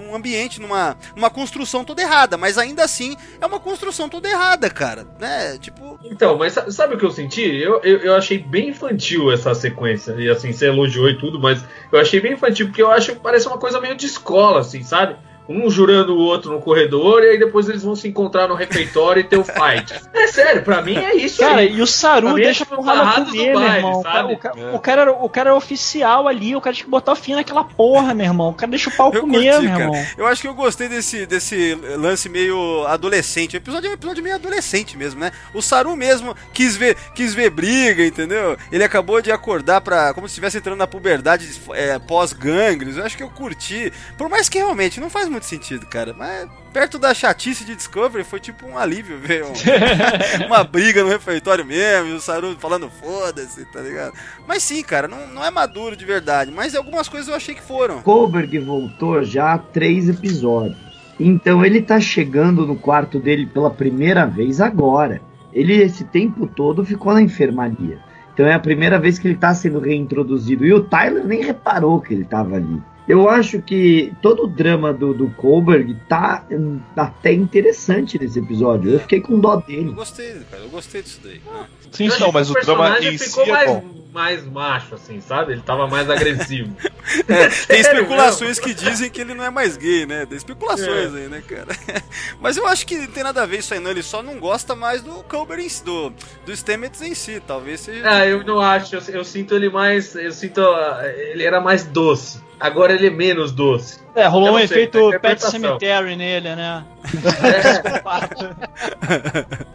num- 0.07 0.15
ambiente, 0.15 0.61
numa, 0.61 0.97
numa 1.15 1.31
construção 1.31 1.85
toda 1.85 2.03
errada. 2.03 2.37
Mas 2.37 2.59
ainda 2.59 2.85
assim, 2.85 3.17
é 3.41 3.47
uma 3.47 3.61
construção 3.61 4.09
toda 4.09 4.29
errada, 4.29 4.71
cara. 4.71 5.07
Né? 5.19 5.59
Tipo. 5.59 5.99
Então, 6.05 6.39
mas 6.39 6.53
sa- 6.53 6.71
sabe 6.71 6.95
o 6.95 6.99
que 6.99 7.05
eu 7.05 7.11
senti? 7.11 7.43
Eu, 7.43 7.81
eu, 7.83 7.99
eu 7.99 8.15
achei 8.15 8.39
bem 8.39 8.71
infantil 8.71 9.33
essa 9.33 9.55
sequência. 9.55 10.13
E 10.19 10.29
assim, 10.31 10.53
você 10.53 10.67
elogiou 10.67 11.09
e 11.09 11.19
tudo, 11.19 11.39
mas 11.41 11.63
eu 11.93 11.99
achei 11.99 12.21
bem 12.21 12.33
infantil, 12.35 12.67
porque 12.67 12.83
eu 12.83 12.91
acho 12.91 13.13
que 13.13 13.21
parece 13.21 13.47
uma 13.47 13.59
coisa 13.59 13.81
meio 13.81 13.97
de 13.97 14.07
escola, 14.07 14.61
assim, 14.61 14.83
sabe? 14.83 15.17
Um 15.49 15.71
jurando 15.71 16.15
o 16.15 16.19
outro 16.19 16.51
no 16.53 16.61
corredor, 16.61 17.23
e 17.23 17.31
aí 17.31 17.39
depois 17.39 17.69
eles 17.69 17.83
vão 17.83 17.95
se 17.95 18.09
encontrar 18.09 18.49
no 18.49 18.55
refeitório 18.55 19.21
e 19.21 19.25
ter 19.25 19.39
o 19.39 19.45
fight. 19.45 19.95
É 20.17 20.27
sério, 20.29 20.63
pra 20.63 20.83
mim 20.83 20.97
é 20.97 21.15
isso 21.15 21.39
Cara, 21.39 21.61
aí. 21.61 21.73
e 21.77 21.81
o 21.81 21.87
Saru 21.87 22.27
Pra 22.29 22.35
mim, 22.35 22.43
deixa 22.43 22.67
porrada 22.67 22.99
barrados 22.99 23.33
do 23.33 23.39
comer, 23.39 23.53
meu 23.57 23.63
irmão. 23.63 24.01
O 24.01 24.03
cara, 24.03 24.17
sabe? 24.23 24.35
o, 24.35 24.39
ca- 24.39 24.53
É. 24.57 24.75
o 24.75 24.79
cara, 24.81 25.03
era- 25.03 25.13
o 25.13 25.29
cara 25.29 25.51
era 25.51 25.57
oficial 25.57 26.27
ali, 26.27 26.57
o 26.57 26.61
cara 26.61 26.75
tinha 26.75 26.85
que 26.85 26.91
botar 26.91 27.13
o 27.13 27.17
fim 27.17 27.35
naquela 27.35 27.63
porra, 27.63 28.13
meu 28.13 28.27
irmão. 28.27 28.49
O 28.51 28.55
cara 28.55 28.69
deixa 28.71 28.91
o 28.91 28.93
pau 28.93 29.13
Eu 29.15 29.21
comer, 29.21 29.53
curti, 29.53 29.61
meu 29.69 29.71
cara. 29.71 29.85
irmão. 29.85 30.07
Eu 30.19 30.27
acho 30.27 30.43
que 30.43 30.49
eu 30.49 30.55
gostei 30.55 30.89
desse, 30.89 31.27
desse 31.27 31.75
lance 31.97 32.29
meio 32.29 32.85
adolescente. 32.89 33.55
O 33.55 33.59
episódio 33.59 33.87
é 33.87 33.91
um 33.91 33.95
episódio 33.95 34.23
meio 34.23 34.35
adolescente 34.35 34.97
mesmo, 34.97 35.21
né? 35.21 35.31
O 35.55 35.63
Saru 35.63 35.95
mesmo 35.95 36.35
quis 36.53 36.77
ver, 36.77 36.97
quis 37.15 37.33
ver 37.35 37.51
briga, 37.51 38.05
entendeu? 38.05 38.57
Ele 38.73 38.83
acabou 38.83 39.23
de 39.23 39.31
acordar 39.31 39.81
pra. 39.81 40.13
como 40.13 40.27
se 40.27 40.33
estivesse 40.33 40.59
entrando 40.59 40.79
na 40.79 40.89
puberdade 40.89 41.49
é, 41.73 41.99
pós-gangres. 42.01 42.97
Eu 42.97 43.05
acho 43.05 43.17
que 43.17 43.23
eu 43.23 43.31
curti. 43.31 43.93
Por 44.19 44.29
mais 44.29 44.49
que 44.49 44.59
realmente 44.59 45.01
não 45.01 45.09
faz 45.09 45.29
muito 45.29 45.36
sentido, 45.45 45.85
cara. 45.87 46.15
Mas 46.17 46.49
perto 46.73 46.99
da 46.99 47.13
chatice 47.13 47.65
de 47.65 47.75
Discovery 47.77 48.25
foi 48.25 48.41
tipo 48.41 48.67
um 48.67 48.79
alívio 48.79 49.19
ver 49.19 49.45
um- 49.45 49.53
uma 50.47 50.65
briga 50.65 51.03
no 51.03 51.11
refeitório 51.11 51.65
mesmo, 51.65 52.09
e 52.11 52.13
o 52.15 52.21
Saru 52.21 52.57
falando 52.59 52.89
foda-se, 52.89 53.65
tá 53.67 53.81
ligado? 53.81 54.15
Mas 54.47 54.63
sim, 54.63 54.83
cara, 54.83 55.07
não, 55.07 55.27
não 55.29 55.45
é 55.45 55.51
maduro 55.51 55.97
de 55.97 56.05
verdade, 56.05 56.51
mas 56.51 56.75
algumas 56.75 57.09
coisas 57.09 57.29
eu 57.29 57.35
achei 57.35 57.55
que 57.55 57.63
foram. 57.63 58.01
Kohlberg 58.03 58.59
voltou 58.61 59.23
já 59.23 59.53
há 59.55 59.59
três 59.59 60.09
episódios. 60.09 60.77
Então 61.19 61.65
ele 61.65 61.81
tá 61.83 61.99
chegando 61.99 62.67
no 62.67 62.77
quarto 62.77 63.19
dele 63.19 63.47
pela 63.47 63.71
primeira 63.71 64.27
vez 64.27 64.61
agora. 64.61 65.21
Ele 65.53 65.75
esse 65.83 66.05
tempo 66.05 66.47
todo 66.47 66.85
ficou 66.85 67.15
na 67.15 67.23
enfermaria. 67.23 67.99
Então 68.35 68.45
é 68.47 68.53
a 68.53 68.59
primeira 68.59 68.99
vez 68.99 69.19
que 69.19 69.27
ele 69.27 69.37
tá 69.39 69.55
sendo 69.55 69.81
reintroduzido. 69.81 70.67
E 70.67 70.75
o 70.75 70.83
Tyler 70.85 71.25
nem 71.27 71.43
reparou 71.43 72.03
que 72.03 72.13
ele 72.13 72.25
tava 72.27 72.57
ali. 72.57 72.83
Eu 73.09 73.29
acho 73.29 73.63
que 73.63 74.13
todo 74.21 74.45
o 74.45 74.47
drama 74.49 74.93
do, 74.93 75.15
do 75.15 75.29
Kohlberg 75.31 75.97
tá 76.09 76.45
hum, 76.51 76.81
até 76.97 77.33
interessante 77.33 78.19
nesse 78.19 78.39
episódio. 78.41 78.91
Eu 78.93 79.01
fiquei 79.01 79.21
com 79.21 79.39
dó 79.39 79.55
Eu 79.55 79.61
dele. 79.63 79.93
gostei, 79.93 80.35
cara, 80.51 80.63
eu 80.65 80.69
gostei 80.69 81.03
disso 81.03 81.21
daí. 81.23 81.41
né? 81.45 81.67
Sim, 81.93 82.09
Eu 82.09 82.19
não, 82.21 82.33
mas 82.33 82.51
o 82.51 82.53
drama 82.55 82.67
personagem 82.91 83.15
em 83.15 83.19
si 83.19 83.29
ficou 83.29 83.45
é 83.45 83.51
mais, 83.51 83.71
bom. 83.71 83.85
mais 84.13 84.45
macho, 84.47 84.95
assim, 84.97 85.21
sabe? 85.21 85.53
Ele 85.53 85.63
tava 85.63 85.87
mais 85.87 86.09
agressivo. 86.11 86.75
É, 87.29 87.49
tem 87.69 87.81
especulações 87.81 88.59
que 88.59 88.75
dizem 88.75 89.09
que 89.09 89.21
ele 89.21 89.33
não 89.33 89.45
é 89.45 89.49
mais 89.49 89.77
gay, 89.77 90.05
né? 90.07 90.27
Tem 90.27 90.37
especulações 90.37 91.15
É. 91.15 91.19
aí, 91.19 91.29
né, 91.29 91.41
cara? 91.47 91.69
Mas 92.41 92.57
eu 92.57 92.67
acho 92.67 92.85
que 92.85 92.97
não 92.99 93.07
tem 93.07 93.23
nada 93.23 93.45
a 93.45 93.47
ver 93.47 93.61
isso 93.61 93.73
aí, 93.73 93.79
não. 93.79 93.93
Ele 93.93 94.03
só 94.03 94.25
não 94.25 94.41
gosta 94.41 94.75
mais 94.75 95.03
do 95.03 95.13
Culber 95.23 95.61
em 95.61 95.69
si, 95.69 95.85
do, 95.85 96.13
do 96.45 96.53
Stamets 96.57 97.01
em 97.03 97.15
si. 97.15 97.41
Talvez 97.47 97.79
seja. 97.81 98.03
Ah, 98.05 98.27
eu 98.27 98.43
não 98.45 98.61
acho. 98.61 98.97
Eu, 98.97 99.01
eu 99.15 99.25
sinto 99.25 99.55
ele 99.55 99.71
mais. 99.71 100.17
Eu 100.17 100.33
sinto. 100.33 100.61
ah, 100.61 101.01
Ele 101.17 101.45
era 101.45 101.61
mais 101.61 101.85
doce. 101.85 102.41
Agora 102.59 102.93
ele 102.93 103.09
é 103.09 103.11
menos 103.11 103.53
doce. 103.53 104.06
É, 104.17 104.27
rolou 104.27 104.49
Eu 104.49 104.55
um 104.55 104.57
sei, 104.57 104.65
efeito 104.65 105.13
é 105.13 105.19
Pet. 105.19 105.45
Cemetery 105.45 106.17
nele, 106.17 106.57
né? 106.57 106.83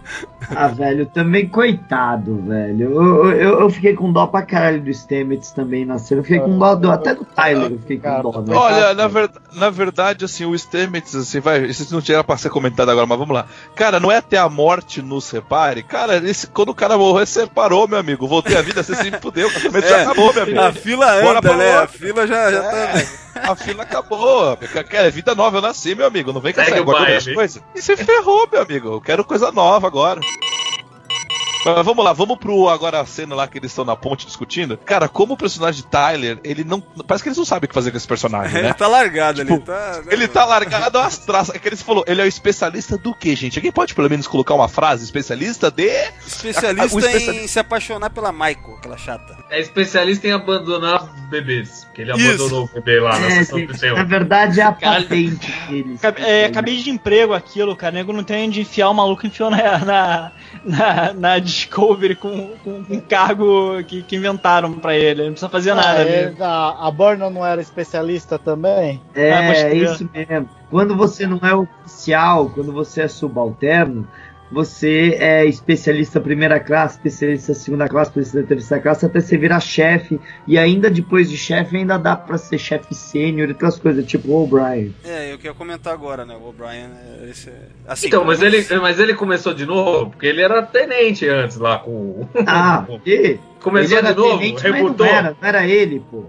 Ah, 0.53 0.67
velho, 0.67 1.05
também 1.05 1.47
coitado, 1.47 2.41
velho. 2.45 2.91
Eu, 2.91 3.31
eu, 3.31 3.59
eu 3.61 3.69
fiquei 3.69 3.93
com 3.93 4.11
dó 4.11 4.27
pra 4.27 4.41
caralho 4.41 4.81
do 4.81 4.93
Stamets 4.93 5.51
também 5.51 5.85
na 5.85 5.97
cena. 5.97 6.19
Eu 6.19 6.23
fiquei 6.23 6.41
com 6.41 6.59
dó 6.59 6.75
do, 6.75 6.91
até 6.91 7.15
do 7.15 7.23
Tyler, 7.23 7.71
eu 7.71 7.79
fiquei 7.79 7.99
com 7.99 8.21
dó, 8.21 8.31
velho. 8.41 8.57
Olha, 8.57 8.93
na, 8.93 9.07
ver- 9.07 9.31
na 9.53 9.69
verdade, 9.69 10.25
assim, 10.25 10.43
o 10.45 10.57
Stamets, 10.57 11.15
assim, 11.15 11.39
vai, 11.39 11.63
isso 11.65 11.93
não 11.93 12.01
tinha 12.01 12.21
pra 12.21 12.35
ser 12.35 12.49
comentado 12.49 12.91
agora, 12.91 13.05
mas 13.05 13.17
vamos 13.17 13.33
lá. 13.33 13.45
Cara, 13.75 13.97
não 13.97 14.11
é 14.11 14.17
até 14.17 14.37
a 14.37 14.49
morte 14.49 15.01
nos 15.01 15.23
separe. 15.23 15.83
Cara, 15.83 16.17
esse, 16.17 16.47
quando 16.47 16.69
o 16.69 16.75
cara 16.75 16.97
morrer, 16.97 17.25
separou, 17.27 17.87
meu 17.87 17.99
amigo. 17.99 18.27
Voltei 18.27 18.57
a 18.57 18.61
vida, 18.61 18.83
você 18.83 18.93
se 18.95 19.11
fudeu, 19.21 19.47
o 19.47 19.51
casamento 19.53 19.87
já 19.87 19.99
É, 19.99 20.03
acabou, 20.03 20.33
meu 20.33 20.43
amigo. 20.43 20.59
A 20.59 20.73
fila 20.73 21.13
anda, 21.13 21.55
né? 21.55 21.77
A 21.77 21.87
fila 21.87 22.27
já, 22.27 22.51
já 22.51 22.61
tá. 22.61 23.20
A 23.43 23.55
fila 23.55 23.83
acabou. 23.83 24.57
Quer 24.57 25.11
vida 25.11 25.35
nova, 25.35 25.57
eu 25.57 25.61
nasci, 25.61 25.95
meu 25.95 26.05
amigo. 26.05 26.31
Não 26.31 26.41
vem 26.41 26.53
com 26.53 26.61
essa 26.61 26.75
coisas. 27.33 27.63
E 27.75 27.81
você 27.81 27.97
ferrou, 27.97 28.47
meu 28.51 28.61
amigo. 28.61 28.87
Eu 28.89 29.01
quero 29.01 29.25
coisa 29.25 29.51
nova 29.51 29.87
agora. 29.87 30.19
Mas 31.65 31.85
vamos 31.85 32.03
lá, 32.03 32.11
vamos 32.13 32.37
pro 32.37 32.67
agora 32.69 32.99
a 33.01 33.05
cena 33.05 33.35
lá 33.35 33.47
que 33.47 33.57
eles 33.57 33.71
estão 33.71 33.85
na 33.85 33.95
ponte 33.95 34.25
discutindo. 34.25 34.77
Cara, 34.77 35.07
como 35.07 35.33
o 35.33 35.37
personagem 35.37 35.81
de 35.83 35.87
Tyler, 35.87 36.39
ele 36.43 36.63
não. 36.63 36.81
Parece 36.81 37.23
que 37.23 37.29
eles 37.29 37.37
não 37.37 37.45
sabem 37.45 37.65
o 37.65 37.67
que 37.67 37.73
fazer 37.73 37.91
com 37.91 37.97
esse 37.97 38.07
personagem, 38.07 38.57
Ele 38.57 38.67
né? 38.69 38.73
tá 38.73 38.87
largado 38.87 39.41
ali. 39.41 39.51
Tipo, 39.51 39.65
Tá, 39.65 40.01
Ele 40.09 40.27
tá 40.27 40.43
largado 40.45 40.97
às 40.97 41.17
traças. 41.19 41.55
É 41.55 41.59
que 41.59 41.67
eles 41.67 41.81
falou, 41.81 42.03
ele 42.07 42.19
é 42.21 42.23
o 42.23 42.27
especialista 42.27 42.97
do 42.97 43.13
quê, 43.13 43.35
gente? 43.35 43.59
Alguém 43.59 43.71
pode 43.71 43.93
pelo 43.93 44.09
menos 44.09 44.27
colocar 44.27 44.53
uma 44.55 44.67
frase? 44.67 45.03
Especialista 45.03 45.69
de. 45.69 45.89
Especialista 46.25 46.95
O 46.95 46.99
em 46.99 47.03
especialista- 47.03 47.47
se 47.47 47.59
apaixonar 47.59 48.09
pela 48.09 48.31
Maiko, 48.31 48.75
aquela 48.77 48.97
chata. 48.97 49.37
É 49.49 49.59
especialista 49.59 50.27
em 50.27 50.31
abandonar 50.31 51.03
bebês. 51.29 51.83
Porque 51.85 52.01
ele 52.01 52.11
Isso. 52.13 52.25
abandonou 52.29 52.65
o 52.65 52.67
bebê 52.73 52.99
lá 52.99 53.19
na 53.19 53.27
É, 53.27 53.45
31. 53.45 53.95
na 53.95 54.03
verdade 54.03 54.59
é 54.59 54.63
a 54.63 54.71
patente 54.71 55.51
deles. 55.69 55.99
É, 56.17 56.45
acabei 56.45 56.77
de 56.77 56.89
emprego 56.89 57.33
aquilo, 57.33 57.75
cara. 57.75 57.91
Nego 57.93 58.13
não 58.13 58.23
tem 58.23 58.47
onde 58.47 58.61
enfiar 58.61 58.89
o 58.89 58.93
maluco 58.93 59.27
enfiou 59.27 59.49
na, 59.51 59.77
na, 59.79 60.31
na, 60.63 61.13
na 61.13 61.39
Discovery 61.51 62.15
com, 62.15 62.49
com 62.63 62.83
um 62.89 62.99
cargo 62.99 63.83
que, 63.83 64.01
que 64.03 64.15
inventaram 64.15 64.73
pra 64.73 64.95
ele. 64.95 65.23
Não 65.23 65.31
precisa 65.31 65.49
fazer 65.49 65.73
nada 65.73 65.99
Ah, 65.99 66.01
é, 66.01 66.25
mesmo. 66.27 66.43
a, 66.43 66.87
a 66.87 66.91
Burnham 66.91 67.29
não 67.29 67.45
era 67.45 67.61
especialista 67.61 68.39
também? 68.39 69.01
É, 69.13 69.51
crer. 69.69 69.75
isso 69.83 70.09
mesmo. 70.13 70.49
Quando 70.69 70.95
você 70.95 71.27
não 71.27 71.39
é 71.43 71.53
oficial, 71.53 72.49
quando 72.49 72.71
você 72.71 73.01
é 73.01 73.07
subalterno, 73.07 74.07
você 74.51 75.17
é 75.19 75.45
especialista 75.45 76.19
primeira 76.19 76.59
classe, 76.59 76.97
especialista 76.97 77.53
segunda 77.53 77.87
classe, 77.87 78.11
especialista 78.11 78.55
terceira 78.55 78.83
classe, 78.83 79.05
até 79.05 79.19
você 79.19 79.37
virar 79.37 79.59
chefe. 79.59 80.19
E 80.47 80.57
ainda 80.57 80.89
depois 80.89 81.29
de 81.29 81.37
chefe, 81.37 81.77
ainda 81.77 81.97
dá 81.97 82.15
pra 82.15 82.37
ser 82.37 82.57
chefe 82.57 82.93
sênior 82.93 83.47
e 83.47 83.51
outras 83.53 83.79
coisas, 83.79 84.05
tipo 84.05 84.29
o 84.29 84.43
O'Brien. 84.43 84.93
É, 85.03 85.31
eu 85.31 85.37
queria 85.37 85.53
comentar 85.53 85.93
agora, 85.93 86.25
né? 86.25 86.35
O 86.35 86.49
O'Brien. 86.49 86.89
é, 87.21 87.29
esse 87.29 87.49
assim, 87.87 88.07
Então, 88.07 88.25
mas 88.25 88.41
ele, 88.41 88.65
mas 88.79 88.99
ele 88.99 89.13
começou 89.13 89.53
de 89.53 89.65
novo, 89.65 90.09
porque 90.11 90.25
ele 90.25 90.41
era 90.41 90.61
tenente 90.63 91.27
antes 91.27 91.57
lá 91.57 91.79
com 91.79 91.91
o. 91.91 92.29
Ah, 92.45 92.85
e 93.05 93.39
Começou 93.61 94.01
de 94.01 94.15
novo, 94.15 94.39
tenente, 94.39 94.63
mas 94.63 94.73
rebutou. 94.73 95.05
não 95.05 95.13
era, 95.13 95.37
não 95.39 95.47
era 95.47 95.67
ele, 95.67 96.03
pô. 96.09 96.25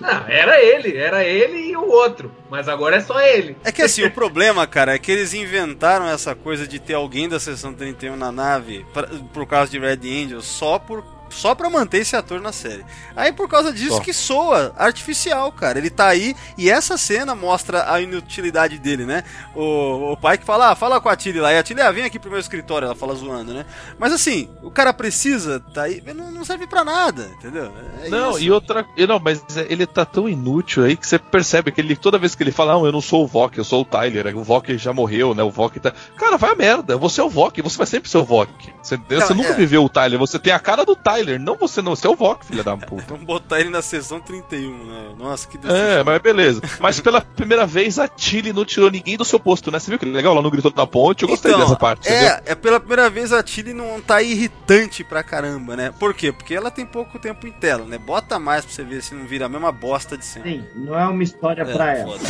Não, 0.00 0.26
era 0.26 0.60
ele, 0.60 0.96
era 0.96 1.22
ele 1.22 1.70
e 1.70 1.76
o 1.76 1.86
outro. 1.86 2.32
Mas 2.50 2.68
agora 2.68 2.96
é 2.96 3.00
só 3.00 3.20
ele. 3.20 3.56
É 3.64 3.72
que 3.72 3.82
assim, 3.82 4.04
o 4.04 4.10
problema, 4.10 4.66
cara, 4.66 4.94
é 4.94 4.98
que 4.98 5.10
eles 5.10 5.34
inventaram 5.34 6.06
essa 6.06 6.34
coisa 6.34 6.66
de 6.66 6.78
ter 6.78 6.94
alguém 6.94 7.28
da 7.28 7.40
sessão 7.40 7.72
31 7.72 8.16
na 8.16 8.30
nave 8.30 8.86
pra, 8.92 9.08
por 9.32 9.46
causa 9.46 9.70
de 9.70 9.78
Red 9.78 10.24
Angel 10.24 10.40
só 10.40 10.78
por 10.78 11.02
só 11.30 11.54
pra 11.54 11.70
manter 11.70 11.98
esse 11.98 12.16
ator 12.16 12.40
na 12.40 12.52
série. 12.52 12.84
Aí 13.14 13.32
por 13.32 13.48
causa 13.48 13.72
disso 13.72 14.00
que 14.00 14.12
soa 14.12 14.72
artificial, 14.76 15.50
cara. 15.52 15.78
Ele 15.78 15.90
tá 15.90 16.06
aí 16.06 16.34
e 16.56 16.70
essa 16.70 16.96
cena 16.96 17.34
mostra 17.34 17.92
a 17.92 18.00
inutilidade 18.00 18.78
dele, 18.78 19.04
né? 19.04 19.24
O, 19.54 20.12
o 20.12 20.16
pai 20.16 20.38
que 20.38 20.44
fala, 20.44 20.70
ah, 20.70 20.74
fala 20.74 21.00
com 21.00 21.08
a 21.08 21.16
Tilly 21.16 21.40
lá. 21.40 21.52
E 21.52 21.58
a 21.58 21.62
Tilly, 21.62 21.80
ah, 21.80 21.90
vem 21.90 22.04
aqui 22.04 22.18
pro 22.18 22.30
meu 22.30 22.40
escritório, 22.40 22.86
ela 22.86 22.94
fala 22.94 23.14
zoando, 23.14 23.52
né? 23.52 23.66
Mas 23.98 24.12
assim, 24.12 24.48
o 24.62 24.70
cara 24.70 24.92
precisa, 24.92 25.60
tá 25.72 25.82
aí, 25.82 26.02
não, 26.14 26.30
não 26.30 26.44
serve 26.44 26.66
pra 26.66 26.84
nada, 26.84 27.30
entendeu? 27.38 27.72
É 28.02 28.08
não, 28.08 28.30
isso. 28.32 28.40
e 28.40 28.50
outra. 28.50 28.86
Não, 29.08 29.18
mas 29.18 29.42
ele 29.68 29.86
tá 29.86 30.04
tão 30.04 30.28
inútil 30.28 30.84
aí 30.84 30.96
que 30.96 31.06
você 31.06 31.18
percebe 31.18 31.72
que 31.72 31.80
ele, 31.80 31.96
toda 31.96 32.18
vez 32.18 32.34
que 32.34 32.42
ele 32.42 32.52
fala, 32.52 32.74
não, 32.74 32.86
eu 32.86 32.92
não 32.92 33.00
sou 33.00 33.24
o 33.24 33.26
Vok, 33.26 33.56
eu 33.56 33.64
sou 33.64 33.82
o 33.82 33.84
Tyler, 33.84 34.36
o 34.36 34.42
Vok 34.42 34.76
já 34.78 34.92
morreu, 34.92 35.34
né? 35.34 35.42
O 35.42 35.50
Vok 35.50 35.78
tá. 35.80 35.92
Cara, 36.16 36.36
vai 36.36 36.52
a 36.52 36.54
merda, 36.54 36.96
você 36.96 37.20
é 37.20 37.24
o 37.24 37.30
Vok, 37.30 37.60
você 37.62 37.76
vai 37.76 37.86
sempre 37.86 38.08
ser 38.08 38.18
o 38.18 38.24
Vok. 38.24 38.50
Você, 38.82 38.96
você 38.96 39.34
Não, 39.34 39.42
nunca 39.42 39.50
é. 39.50 39.54
viveu 39.54 39.84
o 39.84 39.88
Tyler, 39.88 40.18
você 40.18 40.38
tem 40.38 40.52
a 40.52 40.58
cara 40.58 40.84
do 40.84 40.94
Tyler, 40.94 41.15
não 41.38 41.56
você 41.56 41.80
não, 41.82 41.94
você 41.96 42.06
é 42.06 42.10
o 42.10 42.14
Vok, 42.16 42.44
filha 42.46 42.62
da 42.64 42.76
puta. 42.76 43.04
Vamos 43.08 43.24
botar 43.24 43.60
ele 43.60 43.70
na 43.70 43.82
sessão 43.82 44.20
31, 44.20 44.84
né? 44.84 45.14
Nossa, 45.18 45.46
que 45.48 45.56
É, 45.56 45.60
decepção. 45.60 46.04
mas 46.04 46.22
beleza. 46.22 46.62
Mas 46.80 47.00
pela 47.00 47.20
primeira 47.20 47.66
vez 47.66 47.98
a 47.98 48.06
Tilly 48.08 48.52
não 48.52 48.64
tirou 48.64 48.90
ninguém 48.90 49.16
do 49.16 49.24
seu 49.24 49.38
posto, 49.40 49.70
né? 49.70 49.78
Você 49.78 49.90
viu 49.90 49.98
que 49.98 50.04
legal? 50.06 50.32
Ela 50.32 50.42
não 50.42 50.50
gritou 50.50 50.72
na 50.76 50.86
ponte, 50.86 51.22
eu 51.22 51.28
gostei 51.28 51.54
dessa 51.56 51.76
parte. 51.76 52.08
é, 52.08 52.42
é 52.46 52.54
pela 52.54 52.78
primeira 52.78 53.08
vez 53.10 53.32
a 53.32 53.42
Tilly 53.42 53.72
não 53.72 54.00
tá 54.00 54.22
irritante 54.22 55.02
pra 55.04 55.22
caramba, 55.22 55.76
né? 55.76 55.92
Por 55.98 56.12
quê? 56.14 56.32
Porque 56.32 56.54
ela 56.54 56.70
tem 56.70 56.84
pouco 56.86 57.18
tempo 57.18 57.46
em 57.46 57.52
tela, 57.52 57.84
né? 57.84 57.98
Bota 57.98 58.38
mais 58.38 58.64
pra 58.64 58.74
você 58.74 58.82
ver 58.84 59.02
se 59.02 59.14
não 59.14 59.24
vira 59.26 59.46
a 59.46 59.48
mesma 59.48 59.70
bosta 59.72 60.16
de 60.16 60.24
sempre. 60.24 60.52
Sim, 60.52 60.64
não 60.74 60.98
é 60.98 61.06
uma 61.06 61.22
história 61.22 61.62
É, 61.62 61.64
pra 61.72 61.96
ela. 61.96 62.12
foda. 62.18 62.24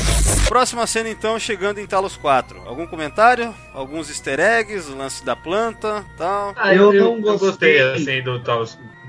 Próxima 0.48 0.86
cena 0.86 1.08
então, 1.08 1.38
chegando 1.38 1.78
em 1.80 1.86
Talos 1.86 2.16
4. 2.16 2.62
Algum 2.66 2.86
comentário? 2.86 3.52
Alguns 3.74 4.08
easter 4.08 4.38
eggs, 4.38 4.90
o 4.90 4.96
lance 4.96 5.24
da 5.24 5.34
planta, 5.34 6.04
tal. 6.16 6.52
Ah, 6.56 6.74
Eu 6.74 6.92
eu, 6.92 6.92
não 6.92 7.10
eu, 7.18 7.32
eu 7.32 7.38
gostei 7.38 7.78
gostei. 7.82 8.12
assim 8.14 8.22
do 8.22 8.38
tal. 8.40 8.64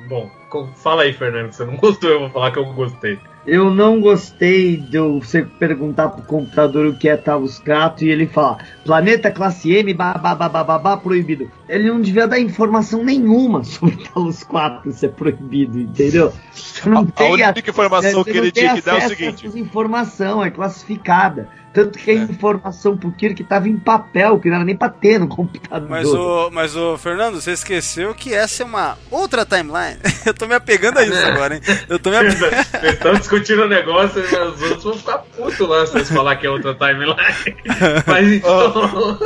Bom, 0.08 0.30
fala 0.76 1.04
aí, 1.04 1.12
Fernando, 1.14 1.50
que 1.50 1.56
você 1.56 1.66
não 1.66 1.76
gostou, 1.76 2.10
eu 2.10 2.20
vou 2.22 2.30
falar 2.30 2.52
que 2.52 2.60
eu 2.60 2.66
gostei. 2.74 3.20
Eu 3.46 3.70
não 3.72 4.02
gostei 4.02 4.76
de 4.76 4.98
eu- 4.98 5.20
você 5.22 5.42
perguntar 5.42 6.10
pro 6.10 6.22
computador 6.24 6.86
o 6.88 6.98
que 6.98 7.08
é 7.08 7.16
Talos 7.16 7.60
4 7.60 8.06
e 8.06 8.10
ele 8.10 8.28
falar 8.28 8.58
planeta 8.84 9.32
classe 9.32 9.72
M, 9.74 9.94
babá, 9.94 10.98
proibido. 10.98 11.50
Ele 11.70 11.88
não 11.90 12.02
devia 12.02 12.28
dar 12.28 12.40
informação 12.40 13.04
nenhuma 13.06 13.64
sobre 13.66 13.98
Talos 14.14 14.44
4 14.44 14.92
ser 14.92 15.10
proibido, 15.14 15.80
entendeu? 15.80 16.34
Você 16.52 16.90
não 16.90 17.00
A- 17.00 17.02
a 17.04 17.06
tem 17.06 17.32
única 17.32 17.70
informação 17.70 18.24
você 18.24 18.32
que 18.32 18.38
ele 18.38 18.52
tinha 18.52 18.76
que 18.76 18.82
dar 18.82 19.02
é 19.02 19.06
o 19.06 19.10
seguinte. 19.10 19.48
a 19.48 19.60
informação 19.60 20.44
é 20.44 20.52
classificada. 20.52 21.50
Tanto 21.78 22.00
que 22.00 22.10
a 22.10 22.14
É. 22.16 22.18
informação 22.18 22.98
pro 22.98 23.12
Kirk 23.12 23.44
tava 23.44 23.70
em 23.70 23.78
papel, 23.78 24.40
que 24.40 24.50
não 24.50 24.56
era 24.56 24.66
nem 24.66 24.76
pra 24.76 24.90
ter 24.90 25.20
no 25.20 25.28
computador. 25.28 25.88
Mas 25.88 26.08
o, 26.08 26.50
mas 26.52 26.76
o 26.76 26.98
Fernando, 26.98 27.40
você 27.40 27.52
esqueceu 27.52 28.16
que 28.16 28.34
essa 28.34 28.64
é 28.64 28.66
uma 28.66 28.98
outra 29.12 29.46
timeline. 29.46 30.00
Eu 30.26 30.34
tô 30.34 30.48
me 30.48 30.56
apegando 30.56 30.98
a 30.98 31.04
isso 31.06 31.24
agora, 31.24 31.54
hein? 31.56 31.62
Eu 31.88 32.00
tô 32.00 32.10
me 32.10 32.18
apegando. 32.18 32.40
Vocês 32.80 32.94
estão 32.94 33.14
discutindo 33.14 33.62
o 33.62 33.68
negócio 33.68 34.20
e 34.20 34.24
os 34.24 34.62
outros 34.64 34.84
vão 34.84 34.94
ficar 34.98 35.18
putos 35.20 35.60
lá 35.70 35.86
se 35.86 35.92
vocês 35.94 36.10
falar 36.12 36.36
que 36.38 36.48
é 36.48 36.50
outra 36.50 36.74
timeline. 36.74 37.16
Mas 38.08 38.28
então. 38.34 39.20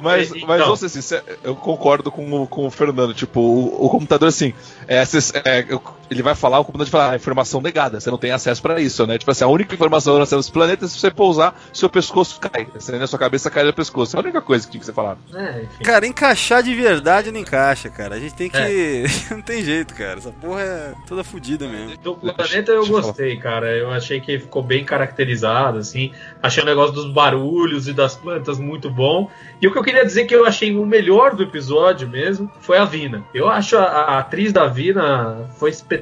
Mas, 0.00 0.30
Então. 0.30 0.46
mas 0.48 0.64
vou 0.64 0.76
ser 0.76 0.88
sincero, 0.90 1.24
eu 1.42 1.56
concordo 1.56 2.10
com 2.10 2.42
o, 2.42 2.46
com 2.46 2.66
o 2.66 2.70
Fernando. 2.70 3.12
Tipo, 3.14 3.40
o, 3.40 3.86
o 3.86 3.90
computador, 3.90 4.28
assim, 4.28 4.54
é, 4.86 4.98
é, 5.44 5.66
ele 6.10 6.22
vai 6.22 6.34
falar, 6.34 6.58
o 6.60 6.64
comandante 6.64 6.90
fala, 6.90 7.12
ah, 7.12 7.16
informação 7.16 7.60
negada, 7.60 8.00
você 8.00 8.10
não 8.10 8.18
tem 8.18 8.30
acesso 8.30 8.60
pra 8.62 8.80
isso, 8.80 9.06
né? 9.06 9.18
Tipo 9.18 9.30
assim, 9.30 9.44
a 9.44 9.48
única 9.48 9.74
informação 9.74 10.14
relacionada 10.14 10.38
aos 10.38 10.50
planetas, 10.50 10.92
se 10.92 10.98
você 10.98 11.10
pousar, 11.10 11.58
seu 11.72 11.88
pescoço 11.88 12.40
cai. 12.40 12.66
Assim, 12.74 12.92
né? 12.92 13.06
Sua 13.06 13.18
cabeça 13.18 13.50
cai 13.50 13.64
no 13.64 13.72
pescoço. 13.72 14.16
É 14.16 14.20
a 14.20 14.22
única 14.22 14.40
coisa 14.40 14.64
que 14.64 14.72
tinha 14.72 14.80
que 14.80 14.86
você 14.86 14.92
falar. 14.92 15.16
É. 15.34 15.64
Cara, 15.82 16.06
encaixar 16.06 16.62
de 16.62 16.74
verdade 16.74 17.30
não 17.30 17.40
encaixa, 17.40 17.88
cara. 17.90 18.16
A 18.16 18.20
gente 18.20 18.34
tem 18.34 18.48
que. 18.48 18.56
É. 18.56 19.04
não 19.34 19.42
tem 19.42 19.62
jeito, 19.62 19.94
cara. 19.94 20.18
Essa 20.18 20.30
porra 20.30 20.62
é 20.62 20.94
toda 21.06 21.24
fodida 21.24 21.66
mesmo. 21.68 21.96
Do 21.98 22.14
planeta 22.14 22.72
eu 22.72 22.86
gostei, 22.86 23.36
cara. 23.36 23.70
Eu 23.76 23.90
achei 23.90 24.20
que 24.20 24.38
ficou 24.38 24.62
bem 24.62 24.84
caracterizado, 24.84 25.78
assim. 25.78 26.12
Achei 26.42 26.62
o 26.62 26.66
negócio 26.66 26.94
dos 26.94 27.12
barulhos 27.12 27.88
e 27.88 27.92
das 27.92 28.16
plantas 28.16 28.58
muito 28.58 28.90
bom. 28.90 29.30
E 29.60 29.66
o 29.66 29.72
que 29.72 29.78
eu 29.78 29.82
queria 29.82 30.04
dizer 30.04 30.24
que 30.26 30.34
eu 30.34 30.46
achei 30.46 30.76
o 30.76 30.86
melhor 30.86 31.34
do 31.34 31.42
episódio 31.42 32.08
mesmo 32.08 32.50
foi 32.60 32.78
a 32.78 32.84
Vina. 32.84 33.24
Eu 33.34 33.48
acho 33.48 33.76
a, 33.76 33.84
a 33.84 34.18
atriz 34.18 34.52
da 34.52 34.66
Vina 34.66 35.48
foi 35.58 35.70
espetacular. 35.70 35.97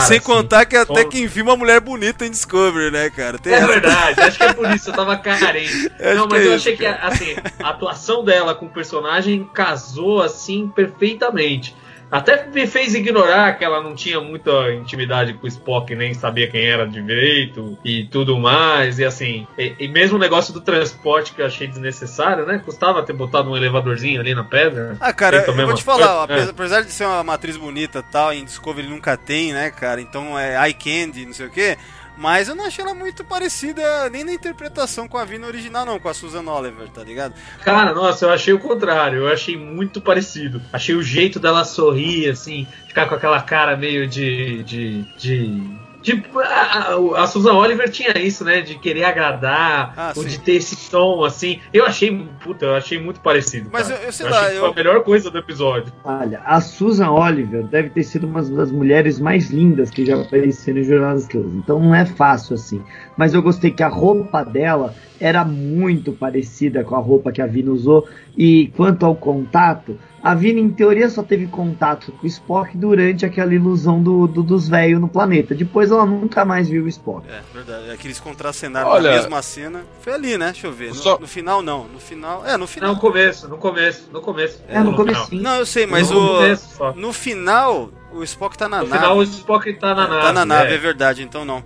Sem 0.00 0.16
assim. 0.16 0.20
contar 0.20 0.64
que 0.64 0.76
até 0.76 1.02
Som- 1.02 1.08
que 1.08 1.20
enfim 1.22 1.42
uma 1.42 1.56
mulher 1.56 1.80
bonita 1.80 2.26
em 2.26 2.30
Discovery, 2.30 2.90
né, 2.90 3.10
cara? 3.10 3.38
Tem 3.38 3.52
É 3.52 3.66
verdade, 3.66 4.20
acho 4.20 4.38
que 4.38 4.44
é 4.44 4.52
por 4.52 4.70
isso, 4.70 4.90
eu 4.90 4.94
tava 4.94 5.16
carente. 5.16 5.90
Não, 6.14 6.26
mas 6.28 6.42
é 6.42 6.46
eu 6.46 6.56
isso, 6.56 6.68
achei 6.68 6.76
que 6.76 6.86
assim, 6.86 7.36
a 7.62 7.70
atuação 7.70 8.24
dela 8.24 8.54
com 8.54 8.66
o 8.66 8.70
personagem 8.70 9.48
casou 9.52 10.22
assim 10.22 10.68
perfeitamente. 10.68 11.74
Até 12.10 12.46
me 12.46 12.66
fez 12.66 12.94
ignorar 12.94 13.58
que 13.58 13.64
ela 13.64 13.82
não 13.82 13.94
tinha 13.94 14.20
muita 14.20 14.72
intimidade 14.72 15.34
com 15.34 15.44
o 15.44 15.48
Spock, 15.48 15.94
nem 15.94 16.14
sabia 16.14 16.48
quem 16.48 16.64
era 16.64 16.86
direito 16.86 17.76
e 17.84 18.04
tudo 18.04 18.38
mais. 18.38 18.98
E 18.98 19.04
assim, 19.04 19.46
e, 19.58 19.74
e 19.78 19.88
mesmo 19.88 20.16
o 20.16 20.20
negócio 20.20 20.52
do 20.52 20.60
transporte 20.60 21.32
que 21.32 21.42
eu 21.42 21.46
achei 21.46 21.66
desnecessário, 21.66 22.46
né? 22.46 22.60
Custava 22.64 23.02
ter 23.02 23.12
botado 23.12 23.50
um 23.50 23.56
elevadorzinho 23.56 24.20
ali 24.20 24.34
na 24.34 24.44
pedra. 24.44 24.96
Ah, 25.00 25.12
cara, 25.12 25.44
eu 25.46 25.66
vou 25.66 25.74
te 25.74 25.82
falar, 25.82 26.06
coisa. 26.06 26.22
apesar, 26.24 26.50
apesar 26.50 26.82
de 26.82 26.92
ser 26.92 27.04
uma 27.04 27.24
matriz 27.24 27.56
bonita 27.56 27.98
e 27.98 28.12
tal, 28.12 28.32
em 28.32 28.44
Discovery 28.44 28.88
nunca 28.88 29.16
tem, 29.16 29.52
né, 29.52 29.70
cara? 29.70 30.00
Então 30.00 30.38
é 30.38 30.56
eye 30.64 30.74
candy, 30.74 31.26
não 31.26 31.32
sei 31.32 31.46
o 31.46 31.50
quê. 31.50 31.76
Mas 32.16 32.48
eu 32.48 32.54
não 32.54 32.64
achei 32.64 32.82
ela 32.82 32.94
muito 32.94 33.22
parecida 33.24 34.08
nem 34.10 34.24
na 34.24 34.32
interpretação 34.32 35.06
com 35.06 35.18
a 35.18 35.24
Vina 35.24 35.46
original, 35.46 35.84
não, 35.84 35.98
com 35.98 36.08
a 36.08 36.14
Susan 36.14 36.44
Oliver, 36.50 36.88
tá 36.88 37.04
ligado? 37.04 37.34
Cara, 37.62 37.92
nossa, 37.92 38.24
eu 38.24 38.30
achei 38.30 38.54
o 38.54 38.58
contrário. 38.58 39.20
Eu 39.20 39.28
achei 39.28 39.56
muito 39.56 40.00
parecido. 40.00 40.62
Achei 40.72 40.94
o 40.94 41.02
jeito 41.02 41.38
dela 41.38 41.64
sorrir, 41.64 42.30
assim, 42.30 42.66
ficar 42.88 43.06
com 43.06 43.14
aquela 43.14 43.40
cara 43.42 43.76
meio 43.76 44.06
de. 44.06 44.62
de. 44.62 45.02
de. 45.18 45.85
Tipo, 46.06 46.38
a, 46.38 46.44
a- 46.44 47.22
a 47.24 47.26
Susan 47.26 47.54
Oliver 47.54 47.90
tinha 47.90 48.16
isso, 48.16 48.44
né? 48.44 48.60
De 48.60 48.76
querer 48.78 49.02
agradar, 49.02 49.92
Ah, 49.96 50.12
ou 50.14 50.22
sim. 50.22 50.28
de 50.28 50.38
ter 50.38 50.52
esse 50.52 50.88
tom, 50.88 51.24
assim. 51.24 51.58
Eu 51.72 51.84
achei, 51.84 52.16
puta, 52.44 52.64
eu 52.64 52.76
achei 52.76 52.96
muito 52.96 53.18
parecido. 53.18 53.70
Mas 53.72 53.88
cara. 53.88 54.00
eu- 54.00 54.06
eu 54.06 54.12
sei 54.12 54.26
achei 54.28 54.38
lá, 54.40 54.52
eu- 54.54 54.60
foi 54.60 54.70
a 54.70 54.74
melhor 54.74 55.02
coisa 55.02 55.32
do 55.32 55.36
episódio. 55.38 55.92
Olha, 56.04 56.40
a 56.44 56.60
Susan 56.60 57.10
Oliver 57.10 57.64
deve 57.64 57.90
ter 57.90 58.04
sido 58.04 58.24
uma 58.28 58.40
das 58.40 58.70
mulheres 58.70 59.18
mais 59.18 59.50
lindas 59.50 59.90
que 59.90 60.06
já 60.06 60.14
apareceram 60.20 60.78
em 60.78 60.84
Jornada 60.84 61.14
das 61.14 61.22
Estrelas. 61.22 61.52
Então 61.54 61.80
não 61.80 61.92
é 61.92 62.06
fácil 62.06 62.54
assim. 62.54 62.84
Mas 63.16 63.34
eu 63.34 63.42
gostei 63.42 63.72
que 63.72 63.82
a 63.82 63.88
roupa 63.88 64.44
dela 64.44 64.94
era 65.20 65.44
muito 65.44 66.12
parecida 66.12 66.82
com 66.84 66.94
a 66.94 66.98
roupa 66.98 67.32
que 67.32 67.40
a 67.42 67.46
Vina 67.46 67.70
usou. 67.70 68.06
E 68.36 68.68
quanto 68.76 69.06
ao 69.06 69.14
contato, 69.14 69.98
a 70.22 70.34
Vina 70.34 70.60
em 70.60 70.68
teoria 70.68 71.08
só 71.08 71.22
teve 71.22 71.46
contato 71.46 72.12
com 72.12 72.24
o 72.24 72.26
Spock 72.26 72.76
durante 72.76 73.24
aquela 73.24 73.54
ilusão 73.54 74.02
do, 74.02 74.26
do- 74.26 74.42
dos 74.42 74.68
velhos 74.68 75.00
no 75.00 75.08
planeta. 75.08 75.54
Depois 75.54 75.90
ela 75.90 76.04
nunca 76.04 76.44
mais 76.44 76.68
viu 76.68 76.84
o 76.84 76.88
Spock. 76.88 77.26
É, 77.28 77.40
verdade. 77.54 77.90
Aqueles 77.90 78.20
contracenaram 78.20 78.88
Olha- 78.90 79.10
na 79.10 79.16
mesma 79.16 79.40
cena. 79.42 79.82
Foi 80.00 80.12
ali, 80.12 80.36
né? 80.36 80.46
Deixa 80.52 80.66
eu 80.66 80.72
ver. 80.72 80.88
No, 80.88 80.94
Só- 80.96 81.18
no 81.18 81.26
final, 81.26 81.62
não. 81.62 81.84
No 81.88 81.98
final. 81.98 82.44
É, 82.44 82.52
no 82.52 82.58
Não, 82.58 82.66
final. 82.66 82.94
no 82.94 83.00
começo, 83.00 83.48
no 83.48 83.56
começo, 83.56 84.08
no 84.12 84.20
começo. 84.20 84.62
É, 84.68 84.78
no 84.80 84.92
final. 84.92 84.96
comecinho. 84.96 85.42
Não, 85.42 85.54
eu 85.56 85.66
sei, 85.66 85.86
mas 85.86 86.10
no 86.10 86.18
o. 86.22 86.28
começo. 86.36 86.92
No 86.96 87.12
final, 87.12 87.90
o 88.12 88.22
Spock 88.22 88.56
tá 88.58 88.68
na 88.68 88.82
No 88.82 88.88
nave. 88.88 88.98
final 89.02 89.16
o 89.18 89.22
Spock 89.22 89.72
tá 89.74 89.94
na 89.94 90.06
nave. 90.08 90.22
Tá 90.22 90.32
na 90.32 90.44
nave, 90.44 90.72
é. 90.72 90.74
é. 90.74 90.78
verdade, 90.78 91.22
então 91.22 91.44
não. 91.44 91.62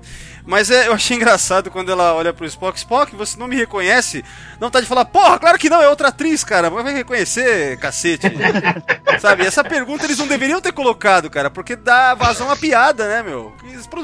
Mas 0.47 0.71
é, 0.71 0.89
eu 0.89 0.93
achei 0.93 1.17
engraçado 1.17 1.71
quando 1.71 1.91
ela 1.93 2.15
olha 2.15 2.33
pro 2.33 2.47
Spock. 2.47 2.79
Spock, 2.79 3.15
você 3.15 3.39
não 3.39 3.47
me 3.47 3.57
reconhece? 3.57 4.25
Não 4.61 4.71
tá 4.71 4.81
de 4.81 4.87
falar, 4.87 5.05
porra, 5.05 5.39
claro 5.39 5.59
que 5.59 5.71
não, 5.71 5.83
é 5.83 5.89
outra 5.89 6.09
atriz, 6.09 6.43
cara. 6.45 6.71
Vai 6.71 6.93
reconhecer, 6.93 7.79
cacete. 7.79 8.27
Sabe, 9.21 9.45
essa 9.45 9.63
pergunta 9.63 10.05
eles 10.05 10.19
não 10.19 10.27
deveriam 10.27 10.61
ter 10.61 10.73
colocado, 10.73 11.29
cara, 11.31 11.51
porque 11.51 11.77
dá 11.77 12.15
vazão 12.15 12.51
à 12.51 12.57
piada, 12.57 13.07
né, 13.07 13.23
meu? 13.23 13.53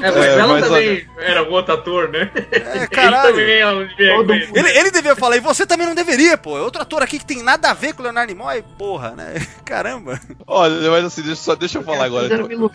É, 0.01 0.11
mas 0.11 0.25
É, 0.25 0.39
ela 0.39 0.53
mas 0.53 0.67
também 0.67 1.07
era 1.17 1.43
um 1.43 1.51
outro 1.51 1.73
ator, 1.73 2.09
né? 2.09 2.29
É, 2.51 2.77
Ele 2.77 2.87
caralho. 2.87 3.29
também 3.29 3.87
devia 3.87 4.15
Todo 4.15 4.33
reconhecer. 4.33 4.59
Ele, 4.59 4.79
ele 4.79 4.91
devia 4.91 5.15
falar, 5.15 5.37
e 5.37 5.39
você 5.39 5.65
também 5.65 5.87
não 5.87 5.95
deveria, 5.95 6.37
pô. 6.37 6.57
É 6.57 6.61
outro 6.61 6.81
ator 6.81 7.01
aqui 7.01 7.19
que 7.19 7.25
tem 7.25 7.41
nada 7.43 7.69
a 7.71 7.73
ver 7.73 7.93
com 7.93 8.01
o 8.01 8.03
Leonardo 8.03 8.31
Nimoy, 8.33 8.63
porra, 8.77 9.11
né? 9.11 9.35
Caramba. 9.65 10.19
Olha, 10.45 10.91
mas 10.91 11.05
assim, 11.05 11.21
deixa, 11.21 11.41
só 11.41 11.55
deixa 11.55 11.77
eu 11.79 11.83
falar 11.83 12.05
agora. 12.05 12.27
Ilusão. 12.27 12.71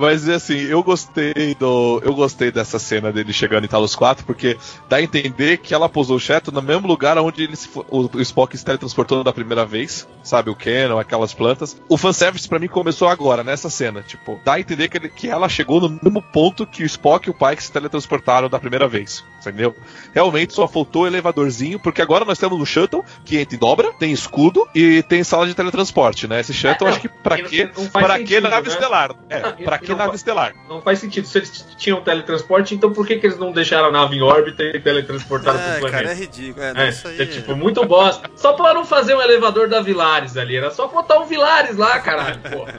Mas 0.00 0.28
assim, 0.28 0.58
eu 0.58 0.82
gostei 0.82 1.54
do. 1.58 2.00
Eu 2.04 2.14
gostei 2.14 2.50
dessa 2.50 2.78
cena 2.78 3.05
dele 3.12 3.32
chegando 3.32 3.64
em 3.64 3.68
Talos 3.68 3.94
4, 3.94 4.24
porque 4.24 4.56
dá 4.88 4.96
a 4.96 5.02
entender 5.02 5.58
que 5.58 5.74
ela 5.74 5.88
posou 5.88 6.16
o 6.16 6.20
Cheto 6.20 6.50
no 6.52 6.62
mesmo 6.62 6.86
lugar 6.86 7.16
onde 7.18 7.42
ele 7.44 7.56
se 7.56 7.68
o, 7.74 8.08
o 8.16 8.20
Spock 8.20 8.56
se 8.56 8.64
teletransportou 8.64 9.22
da 9.24 9.32
primeira 9.32 9.64
vez, 9.64 10.06
sabe? 10.22 10.50
O 10.50 10.54
Canon, 10.56 10.98
aquelas 10.98 11.32
plantas. 11.34 11.76
O 11.88 11.96
fanservice 11.96 12.48
pra 12.48 12.58
mim 12.58 12.68
começou 12.68 13.08
agora, 13.08 13.42
nessa 13.44 13.70
cena. 13.70 14.02
Tipo, 14.02 14.40
dá 14.44 14.54
a 14.54 14.60
entender 14.60 14.88
que, 14.88 14.96
ele- 14.98 15.08
que 15.08 15.28
ela 15.28 15.48
chegou 15.48 15.80
no 15.80 15.98
mesmo 16.02 16.20
ponto 16.22 16.66
que 16.66 16.82
o 16.82 16.86
Spock 16.86 17.28
e 17.28 17.30
o 17.30 17.34
Pike 17.34 17.62
se 17.62 17.72
teletransportaram 17.72 18.48
da 18.48 18.58
primeira 18.58 18.86
vez. 18.88 19.24
Entendeu? 19.40 19.76
Realmente 20.12 20.52
só 20.54 20.66
faltou 20.66 21.02
o 21.02 21.06
elevadorzinho, 21.06 21.78
porque 21.78 22.02
agora 22.02 22.24
nós 22.24 22.36
temos 22.38 22.58
um 22.60 22.64
shuttle 22.66 23.04
que 23.24 23.38
entra 23.38 23.54
e 23.54 23.58
dobra, 23.58 23.92
tem 23.92 24.10
escudo 24.10 24.66
e 24.74 25.02
tem 25.04 25.22
sala 25.22 25.46
de 25.46 25.54
teletransporte, 25.54 26.26
né? 26.26 26.40
Esse 26.40 26.52
shuttle, 26.52 26.88
É, 26.88 26.90
acho 26.90 27.00
que 27.00 27.08
pra 27.08 27.38
e 27.38 27.42
não- 27.42 27.48
quê? 27.50 27.64
não 27.76 27.84
faz 27.88 28.06
Pra 28.06 28.18
que 28.18 28.40
nave 28.40 28.68
né? 28.68 28.74
estelar? 28.74 29.14
É, 29.30 29.54
e- 29.60 29.64
pra 29.64 29.78
que 29.78 29.88
não 29.90 29.96
nave 29.98 30.16
estelar? 30.16 30.52
Não 30.68 30.82
faz 30.82 30.98
sentido. 30.98 31.28
Se 31.28 31.38
eles 31.38 31.64
tinham 31.76 32.00
teletransporte, 32.00 32.74
então 32.74 32.92
por 32.96 33.06
que, 33.06 33.16
que 33.18 33.26
eles 33.26 33.38
não 33.38 33.52
deixaram 33.52 33.88
a 33.88 33.92
nave 33.92 34.16
em 34.16 34.22
órbita 34.22 34.62
e 34.64 34.80
teletransportaram 34.80 35.58
É, 35.60 35.78
pro 35.78 35.90
cara, 35.90 35.98
é 35.98 36.02
planeta? 36.02 36.14
ridículo. 36.14 36.64
É, 36.64 36.86
É, 36.86 36.88
isso 36.88 37.06
aí. 37.06 37.20
é, 37.22 37.26
tipo, 37.26 37.54
muito 37.54 37.84
bosta. 37.84 38.28
Só 38.34 38.54
pra 38.54 38.72
não 38.74 38.84
fazer 38.84 39.14
um 39.14 39.20
elevador 39.20 39.68
da 39.68 39.80
Vilares 39.80 40.36
ali. 40.36 40.56
Era 40.56 40.70
só 40.70 40.88
botar 40.88 41.18
um 41.20 41.26
Vilares 41.26 41.76
lá, 41.76 42.00
caralho. 42.00 42.40
Pô. 42.40 42.66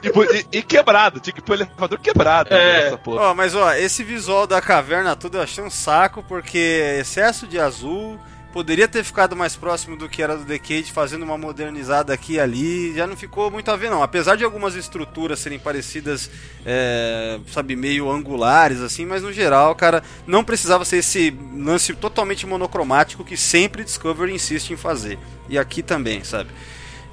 Tipo, 0.00 0.24
e, 0.24 0.46
e 0.52 0.62
quebrado, 0.62 1.18
tinha 1.20 1.32
que 1.34 1.40
pôr 1.42 1.52
o 1.52 1.62
elevador 1.62 1.98
quebrado 1.98 2.52
É. 2.52 2.84
nessa 2.84 2.98
porra. 2.98 3.22
Ó, 3.30 3.34
mas 3.34 3.54
ó, 3.54 3.72
esse 3.74 4.02
visual 4.04 4.46
da 4.46 4.60
caverna 4.60 5.16
tudo 5.16 5.38
eu 5.38 5.42
achei 5.42 5.62
um 5.64 5.70
saco, 5.70 6.22
porque 6.26 6.96
excesso 7.00 7.46
de 7.46 7.58
azul. 7.58 8.18
Poderia 8.54 8.86
ter 8.86 9.02
ficado 9.02 9.34
mais 9.34 9.56
próximo 9.56 9.96
do 9.96 10.08
que 10.08 10.22
era 10.22 10.36
do 10.36 10.44
Decade, 10.44 10.92
fazendo 10.92 11.24
uma 11.24 11.36
modernizada 11.36 12.14
aqui 12.14 12.34
e 12.34 12.40
ali. 12.40 12.94
Já 12.94 13.04
não 13.04 13.16
ficou 13.16 13.50
muito 13.50 13.68
a 13.68 13.74
ver, 13.74 13.90
não. 13.90 14.00
Apesar 14.00 14.36
de 14.36 14.44
algumas 14.44 14.76
estruturas 14.76 15.40
serem 15.40 15.58
parecidas, 15.58 16.30
é, 16.64 17.40
sabe, 17.48 17.74
meio 17.74 18.08
angulares, 18.08 18.80
assim, 18.80 19.04
mas 19.04 19.24
no 19.24 19.32
geral, 19.32 19.74
cara, 19.74 20.04
não 20.24 20.44
precisava 20.44 20.84
ser 20.84 20.98
esse 20.98 21.36
lance 21.56 21.92
totalmente 21.94 22.46
monocromático 22.46 23.24
que 23.24 23.36
sempre 23.36 23.82
Discovery 23.82 24.32
insiste 24.32 24.70
em 24.70 24.76
fazer. 24.76 25.18
E 25.48 25.58
aqui 25.58 25.82
também, 25.82 26.22
sabe? 26.22 26.50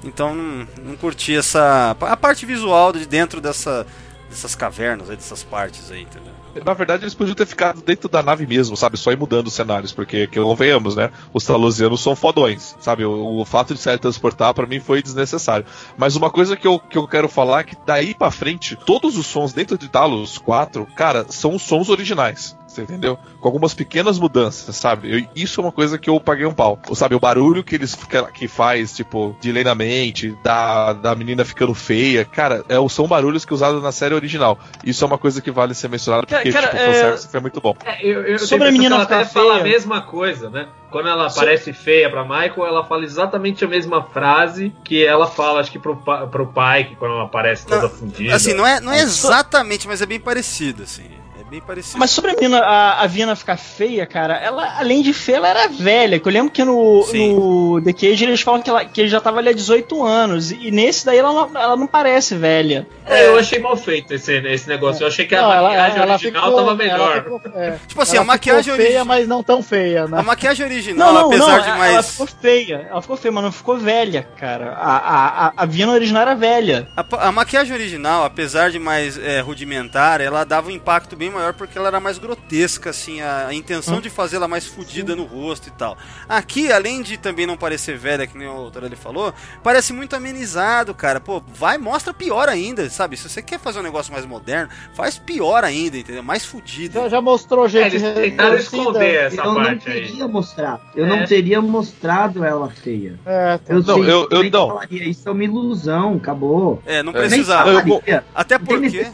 Então 0.04 0.36
não, 0.36 0.68
não 0.84 0.96
curti 0.96 1.34
essa. 1.34 1.96
A 2.02 2.16
parte 2.16 2.46
visual 2.46 2.92
de 2.92 3.04
dentro 3.04 3.40
dessa, 3.40 3.84
dessas 4.30 4.54
cavernas, 4.54 5.08
dessas 5.08 5.42
partes 5.42 5.90
aí, 5.90 6.02
entendeu? 6.02 6.41
Na 6.64 6.74
verdade, 6.74 7.04
eles 7.04 7.14
podiam 7.14 7.34
ter 7.34 7.46
ficado 7.46 7.82
dentro 7.82 8.08
da 8.08 8.22
nave 8.22 8.46
mesmo, 8.46 8.76
sabe? 8.76 8.96
Só 8.96 9.10
ir 9.10 9.18
mudando 9.18 9.46
os 9.46 9.54
cenários, 9.54 9.92
porque, 9.92 10.26
que 10.26 10.40
convenhamos, 10.40 10.94
né? 10.94 11.10
Os 11.32 11.44
talosianos 11.44 12.02
são 12.02 12.14
fodões, 12.14 12.76
sabe? 12.80 13.04
O, 13.04 13.40
o 13.40 13.44
fato 13.44 13.74
de 13.74 13.80
se 13.80 13.96
transportar 13.98 14.52
para 14.52 14.66
mim 14.66 14.80
foi 14.80 15.02
desnecessário. 15.02 15.64
Mas 15.96 16.16
uma 16.16 16.30
coisa 16.30 16.56
que 16.56 16.66
eu, 16.66 16.78
que 16.78 16.98
eu 16.98 17.08
quero 17.08 17.28
falar 17.28 17.60
é 17.60 17.64
que 17.64 17.76
daí 17.86 18.14
pra 18.14 18.30
frente, 18.30 18.76
todos 18.76 19.16
os 19.16 19.26
sons 19.26 19.52
dentro 19.52 19.78
de 19.78 19.88
Talos 19.88 20.38
4, 20.38 20.86
cara, 20.94 21.26
são 21.28 21.54
os 21.54 21.62
sons 21.62 21.88
originais. 21.88 22.56
Você 22.72 22.82
entendeu? 22.82 23.18
Com 23.38 23.48
algumas 23.48 23.74
pequenas 23.74 24.18
mudanças, 24.18 24.74
sabe? 24.76 25.20
Eu- 25.20 25.26
isso 25.36 25.60
é 25.60 25.64
uma 25.64 25.72
coisa 25.72 25.98
que 25.98 26.08
eu 26.08 26.18
paguei 26.18 26.46
um 26.46 26.54
pau. 26.54 26.78
Ou, 26.88 26.94
sabe, 26.94 27.14
o 27.14 27.20
barulho 27.20 27.62
que 27.62 27.74
eles 27.74 27.94
que, 27.94 28.22
que 28.32 28.48
faz, 28.48 28.94
tipo, 28.96 29.36
de 29.40 29.52
lei 29.52 29.62
na 29.62 29.74
mente, 29.74 30.34
da, 30.42 30.94
da 30.94 31.14
menina 31.14 31.44
ficando 31.44 31.74
feia, 31.74 32.24
cara, 32.24 32.64
é, 32.68 32.88
são 32.88 33.06
barulhos 33.06 33.44
que 33.44 33.52
usados 33.52 33.82
na 33.82 33.92
série 33.92 34.14
original. 34.14 34.58
Isso 34.84 35.04
é 35.04 35.06
uma 35.06 35.18
coisa 35.18 35.42
que 35.42 35.50
vale 35.50 35.74
ser 35.74 35.88
mencionado, 35.88 36.26
Cara, 36.26 36.42
porque, 36.42 36.52
cara, 36.52 36.68
tipo, 36.68 36.78
é- 36.82 37.14
o 37.14 37.18
foi 37.18 37.40
muito 37.40 37.60
bom. 37.60 37.76
É, 37.84 38.04
eu, 38.06 38.22
eu 38.22 38.38
Sobre 38.38 38.68
a 38.68 38.72
menina 38.72 38.96
ela 38.96 39.24
fala 39.26 39.58
a 39.58 39.62
mesma 39.62 40.00
coisa, 40.02 40.48
né? 40.48 40.68
Quando 40.90 41.08
ela 41.08 41.26
aparece 41.26 41.72
feia 41.72 42.10
pra 42.10 42.22
Michael, 42.22 42.66
ela 42.66 42.84
fala 42.84 43.04
exatamente 43.04 43.64
a 43.64 43.68
mesma 43.68 44.02
frase 44.02 44.74
que 44.84 45.04
ela 45.04 45.26
fala, 45.26 45.60
acho 45.60 45.70
que 45.72 45.78
pro, 45.78 45.96
pa- 45.96 46.26
pro 46.26 46.46
pai, 46.46 46.84
que 46.84 46.96
quando 46.96 47.12
ela 47.12 47.24
aparece 47.24 47.66
toda 47.66 47.82
Não, 47.82 47.88
fundida. 47.90 48.34
Assim, 48.34 48.52
não 48.52 48.66
é, 48.66 48.78
não 48.80 48.92
é 48.92 49.00
exatamente, 49.00 49.86
mas 49.88 50.02
é 50.02 50.06
bem 50.06 50.20
parecido, 50.20 50.82
assim. 50.82 51.04
É 51.52 51.56
bem 51.56 51.60
parecido. 51.60 51.98
Mas 51.98 52.10
sobre 52.10 52.30
a 52.30 52.58
a, 52.64 53.02
a 53.02 53.06
Vina 53.06 53.36
ficar 53.36 53.58
feia, 53.58 54.06
cara, 54.06 54.36
ela, 54.36 54.78
além 54.78 55.02
de 55.02 55.12
feia, 55.12 55.36
ela 55.36 55.48
era 55.48 55.68
velha. 55.68 56.18
Que 56.18 56.26
eu 56.26 56.32
lembro 56.32 56.50
que 56.50 56.64
no, 56.64 57.02
Sim. 57.02 57.34
no 57.34 57.80
The 57.82 57.92
Cage 57.92 58.24
eles 58.24 58.40
falam 58.40 58.62
que, 58.62 58.70
ela, 58.70 58.84
que 58.86 59.02
ele 59.02 59.08
já 59.08 59.20
tava 59.20 59.38
ali 59.38 59.50
há 59.50 59.52
18 59.52 60.02
anos. 60.02 60.50
E 60.50 60.70
nesse 60.70 61.04
daí 61.04 61.18
ela 61.18 61.30
não, 61.32 61.60
ela 61.60 61.76
não 61.76 61.86
parece 61.86 62.34
velha. 62.34 62.86
É, 63.04 63.26
eu 63.26 63.38
achei 63.38 63.58
mal 63.58 63.76
feito 63.76 64.14
esse, 64.14 64.32
esse 64.32 64.66
negócio. 64.66 65.02
Eu 65.02 65.08
achei 65.08 65.26
que 65.26 65.34
a 65.34 65.42
Não, 65.42 65.48
maquiagem 65.62 65.98
ela 66.02 66.12
original 66.14 66.42
ficou, 66.44 66.56
tava 66.56 66.74
melhor. 66.74 67.22
Ficou, 67.22 67.40
é, 67.54 67.78
Tipo 67.86 68.00
assim, 68.00 68.16
ela 68.16 68.24
a 68.24 68.26
maquiagem 68.26 68.74
feia, 68.74 68.88
origi- 68.88 69.04
mas 69.04 69.28
não 69.28 69.42
tão 69.42 69.62
feia, 69.62 70.06
né? 70.06 70.20
A 70.20 70.22
maquiagem 70.22 70.64
original, 70.64 71.12
Não, 71.12 71.20
não, 71.20 71.26
apesar 71.26 71.58
não, 71.58 71.62
de 71.72 71.78
mais. 71.78 71.92
ela 71.92 72.02
ficou 72.02 72.26
feia. 72.26 72.86
Ela 72.90 73.02
ficou 73.02 73.16
feia, 73.18 73.32
mas 73.32 73.44
não 73.44 73.52
ficou 73.52 73.76
velha, 73.76 74.26
cara. 74.38 74.72
A, 74.72 74.96
a, 74.96 75.46
a, 75.48 75.52
a 75.58 75.66
Vina 75.66 75.92
original 75.92 76.22
era 76.22 76.34
velha. 76.34 76.88
A, 76.96 77.28
a 77.28 77.32
maquiagem 77.32 77.74
original, 77.74 78.24
apesar 78.24 78.70
de 78.70 78.78
mais 78.78 79.18
é, 79.18 79.40
rudimentar, 79.40 80.20
ela 80.22 80.44
dava 80.44 80.68
um 80.68 80.70
impacto 80.70 81.14
bem 81.14 81.30
maior 81.30 81.41
porque 81.52 81.78
ela 81.78 81.88
era 81.88 81.98
mais 82.00 82.18
grotesca, 82.18 82.90
assim, 82.90 83.20
a, 83.20 83.48
a 83.48 83.54
intenção 83.54 84.00
de 84.00 84.08
fazê-la 84.10 84.46
mais 84.46 84.66
fodida 84.66 85.16
no 85.16 85.24
rosto 85.24 85.68
e 85.68 85.72
tal. 85.72 85.96
Aqui, 86.28 86.70
além 86.70 87.02
de 87.02 87.16
também 87.16 87.46
não 87.46 87.56
parecer 87.56 87.96
velha, 87.96 88.26
que 88.26 88.36
nem 88.36 88.46
o 88.48 88.70
Torelli 88.70 88.96
falou, 88.96 89.32
parece 89.62 89.92
muito 89.92 90.14
amenizado, 90.14 90.94
cara. 90.94 91.18
Pô, 91.20 91.42
vai, 91.54 91.78
mostra 91.78 92.12
pior 92.12 92.48
ainda, 92.48 92.88
sabe? 92.90 93.16
Se 93.16 93.28
você 93.28 93.40
quer 93.42 93.58
fazer 93.58 93.80
um 93.80 93.82
negócio 93.82 94.12
mais 94.12 94.26
moderno, 94.26 94.68
faz 94.94 95.18
pior 95.18 95.64
ainda, 95.64 95.96
entendeu? 95.96 96.22
Mais 96.22 96.44
fudido. 96.44 97.00
Já, 97.00 97.08
já 97.08 97.20
mostrou 97.20 97.66
É, 97.66 97.68
gente 97.68 97.96
eles 97.96 98.14
tentaram 98.14 98.56
esconder 98.56 99.14
essa 99.14 99.36
eu 99.40 99.44
não 99.46 99.54
parte 99.62 99.90
aí. 99.90 100.06
teria 100.08 100.28
mostrado. 100.28 100.82
Eu 100.94 101.06
É. 101.06 101.08
não 101.08 101.24
teria 101.24 101.60
mostrado 101.60 102.44
ela 102.44 102.68
feia. 102.70 103.18
É, 103.24 103.58
tá. 103.58 103.72
Eu 103.74 103.82
Não, 103.82 103.94
sei, 104.02 104.10
eu- 104.12 104.28
eu 104.30 104.50
não. 104.50 104.68
falaria, 104.68 105.08
isso 105.08 105.28
é 105.28 105.32
uma 105.32 105.44
ilusão, 105.44 106.16
acabou. 106.16 106.82
É, 106.84 107.02
não 107.02 107.12
É. 107.12 107.22
Precisava. 107.22 107.70
Eu- 107.70 107.80
falaria. 107.82 108.24
Até 108.34 108.58
Não 108.58 108.64
porque. 108.66 109.06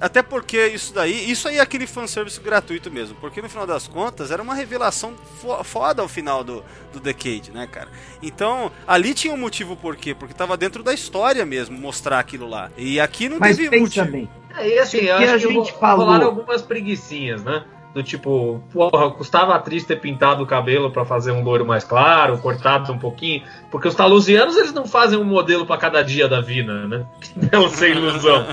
Até 0.00 0.22
porque 0.22 0.66
isso 0.68 0.92
daí, 0.94 1.30
isso 1.30 1.48
aí 1.48 1.55
é 1.58 1.60
aquele 1.60 1.86
fanservice 1.86 2.40
gratuito 2.40 2.90
mesmo, 2.90 3.16
porque 3.20 3.40
no 3.42 3.48
final 3.48 3.66
das 3.66 3.86
contas 3.88 4.30
era 4.30 4.42
uma 4.42 4.54
revelação 4.54 5.14
fo- 5.40 5.62
foda 5.64 6.02
ao 6.02 6.08
final 6.08 6.42
do, 6.44 6.64
do 6.92 7.00
Decade, 7.00 7.50
né, 7.52 7.66
cara? 7.66 7.88
Então, 8.22 8.70
ali 8.86 9.14
tinha 9.14 9.32
um 9.32 9.36
motivo 9.36 9.76
por 9.76 9.96
quê? 9.96 10.14
Porque 10.14 10.34
tava 10.34 10.56
dentro 10.56 10.82
da 10.82 10.92
história 10.94 11.44
mesmo 11.46 11.78
mostrar 11.78 12.18
aquilo 12.18 12.48
lá. 12.48 12.70
E 12.76 12.98
aqui 13.00 13.28
não 13.28 13.38
Mas 13.38 13.56
teve 13.56 13.68
pensa 13.70 14.04
motivo. 14.04 14.06
bem. 14.06 14.30
É, 14.56 14.68
e 14.68 14.78
assim, 14.78 14.98
eu 14.98 15.16
que 15.18 15.24
acho 15.24 15.34
a 15.34 15.38
que 15.38 15.48
gente 15.54 15.72
falou? 15.78 16.06
rolaram 16.06 16.26
algumas 16.26 16.62
preguiçinhas, 16.62 17.42
né? 17.44 17.64
Do 17.96 18.02
tipo, 18.02 18.60
porra, 18.74 19.10
custava 19.10 19.54
a 19.54 19.56
atriz 19.56 19.82
ter 19.86 19.96
pintado 19.98 20.42
o 20.42 20.46
cabelo 20.46 20.90
pra 20.90 21.06
fazer 21.06 21.30
um 21.32 21.42
loiro 21.42 21.64
mais 21.64 21.82
claro, 21.82 22.36
cortado 22.36 22.92
um 22.92 22.98
pouquinho. 22.98 23.42
Porque 23.70 23.88
os 23.88 23.94
talusianos, 23.94 24.54
eles 24.54 24.74
não 24.74 24.86
fazem 24.86 25.18
um 25.18 25.24
modelo 25.24 25.64
pra 25.64 25.78
cada 25.78 26.02
dia 26.02 26.28
da 26.28 26.42
Vina, 26.42 26.86
né? 26.86 27.06
Não 27.50 27.68
sem 27.72 27.92
ilusão. 27.92 28.44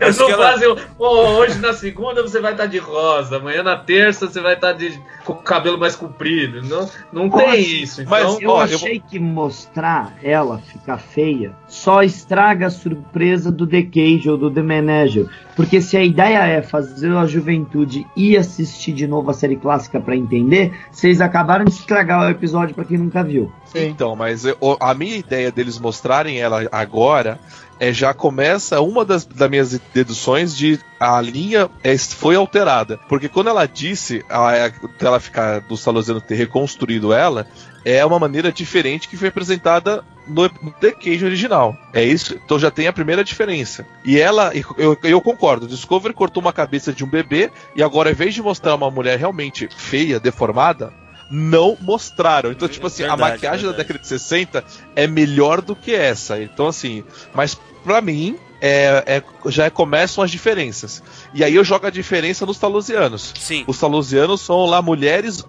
Eles 0.00 0.16
não 0.18 0.30
ela- 0.30 0.52
fazem, 0.52 0.74
"Pô, 0.96 1.08
hoje 1.36 1.58
na 1.58 1.74
segunda 1.74 2.22
você 2.22 2.40
vai 2.40 2.52
estar 2.52 2.64
de 2.64 2.78
rosa, 2.78 3.36
amanhã 3.36 3.62
na 3.62 3.76
terça 3.76 4.26
você 4.28 4.40
vai 4.40 4.54
estar 4.54 4.72
de, 4.72 4.98
com 5.26 5.34
o 5.34 5.42
cabelo 5.42 5.76
mais 5.76 5.94
comprido. 5.94 6.62
Não, 6.62 6.88
não 7.12 7.28
tem 7.28 7.60
isso. 7.60 8.00
Então, 8.00 8.10
mas- 8.10 8.40
Eu 8.40 8.48
Ó, 8.50 8.54
eu 8.54 8.60
achei 8.62 8.98
que 8.98 9.18
mostrar 9.18 10.14
ela 10.22 10.56
ficar 10.58 10.96
feia 10.96 11.52
só 11.68 12.02
estraga 12.02 12.68
a 12.68 12.70
surpresa 12.70 13.52
do 13.52 13.66
The 13.66 13.82
Cage 13.82 14.30
ou 14.30 14.38
do 14.38 14.50
The 14.50 14.62
Manager. 14.62 15.26
Porque 15.54 15.82
se 15.82 15.96
a 15.98 16.02
ideia 16.02 16.38
é 16.46 16.62
fazer 16.62 17.12
a 17.14 17.26
juventude 17.26 18.06
ir 18.16 18.38
assistir 18.38 18.69
de 18.78 19.06
novo 19.06 19.30
a 19.30 19.34
série 19.34 19.56
clássica 19.56 20.00
pra 20.00 20.16
entender, 20.16 20.72
vocês 20.90 21.20
acabaram 21.20 21.64
de 21.64 21.72
estragar 21.72 22.26
o 22.26 22.30
episódio 22.30 22.74
pra 22.74 22.84
quem 22.84 22.98
nunca 22.98 23.22
viu. 23.22 23.52
Sim. 23.66 23.88
Então, 23.88 24.14
mas 24.16 24.44
eu- 24.44 24.56
a 24.80 24.94
minha 24.94 25.16
ideia 25.16 25.50
deles 25.52 25.78
mostrarem 25.78 26.38
ela 26.40 26.66
agora 26.72 27.38
é 27.78 27.92
já 27.92 28.12
começa 28.12 28.80
uma 28.80 29.04
das, 29.04 29.24
das 29.24 29.48
minhas 29.48 29.80
deduções 29.94 30.54
de 30.56 30.78
a 30.98 31.20
linha 31.20 31.70
é- 31.82 31.96
foi 31.96 32.36
alterada. 32.36 32.98
Porque 33.08 33.28
quando 33.28 33.48
ela 33.48 33.66
disse 33.66 34.22
a, 34.28 34.66
a- 34.66 34.72
ela 35.00 35.20
ficar 35.20 35.60
do 35.60 35.76
Salosiano 35.76 36.20
ter 36.20 36.34
reconstruído 36.34 37.12
ela, 37.12 37.46
é 37.84 38.04
uma 38.04 38.18
maneira 38.18 38.52
diferente 38.52 39.08
que 39.08 39.16
foi 39.16 39.28
apresentada 39.28 40.04
no, 40.26 40.48
The 40.48 40.92
Cage 40.92 41.24
original. 41.24 41.76
É 41.92 42.04
isso, 42.04 42.34
então 42.44 42.58
já 42.58 42.70
tem 42.70 42.86
a 42.86 42.92
primeira 42.92 43.24
diferença. 43.24 43.86
E 44.04 44.18
ela, 44.18 44.52
eu, 44.76 44.96
eu 45.02 45.20
concordo, 45.20 45.66
Discovery 45.66 46.14
cortou 46.14 46.40
uma 46.42 46.52
cabeça 46.52 46.92
de 46.92 47.04
um 47.04 47.08
bebê 47.08 47.50
e 47.74 47.82
agora, 47.82 48.08
ao 48.08 48.12
invés 48.12 48.34
de 48.34 48.42
mostrar 48.42 48.74
uma 48.74 48.90
mulher 48.90 49.18
realmente 49.18 49.68
feia, 49.76 50.20
deformada, 50.20 50.92
não 51.30 51.76
mostraram. 51.80 52.50
Então, 52.50 52.68
tipo 52.68 52.86
assim, 52.86 53.02
Verdade, 53.04 53.22
a 53.22 53.26
maquiagem 53.32 53.66
da 53.66 53.72
verdade. 53.72 53.88
década 53.88 53.98
de 54.00 54.08
60 54.08 54.64
é 54.96 55.06
melhor 55.06 55.60
do 55.60 55.76
que 55.76 55.94
essa. 55.94 56.40
Então, 56.42 56.66
assim, 56.66 57.04
mas 57.34 57.54
pra 57.84 58.00
mim. 58.00 58.36
É, 58.62 59.04
é- 59.06 59.50
já 59.50 59.70
começam 59.70 60.22
as 60.22 60.30
diferenças. 60.30 61.02
E 61.32 61.42
aí 61.42 61.54
eu 61.54 61.64
jogo 61.64 61.86
a 61.86 61.90
diferença 61.90 62.44
nos 62.44 62.58
talusianos. 62.58 63.32
Sim. 63.40 63.64
Os 63.66 63.78
talusianos 63.78 64.42
são 64.42 64.66
lá 64.66 64.82
mulheres, 64.82 65.42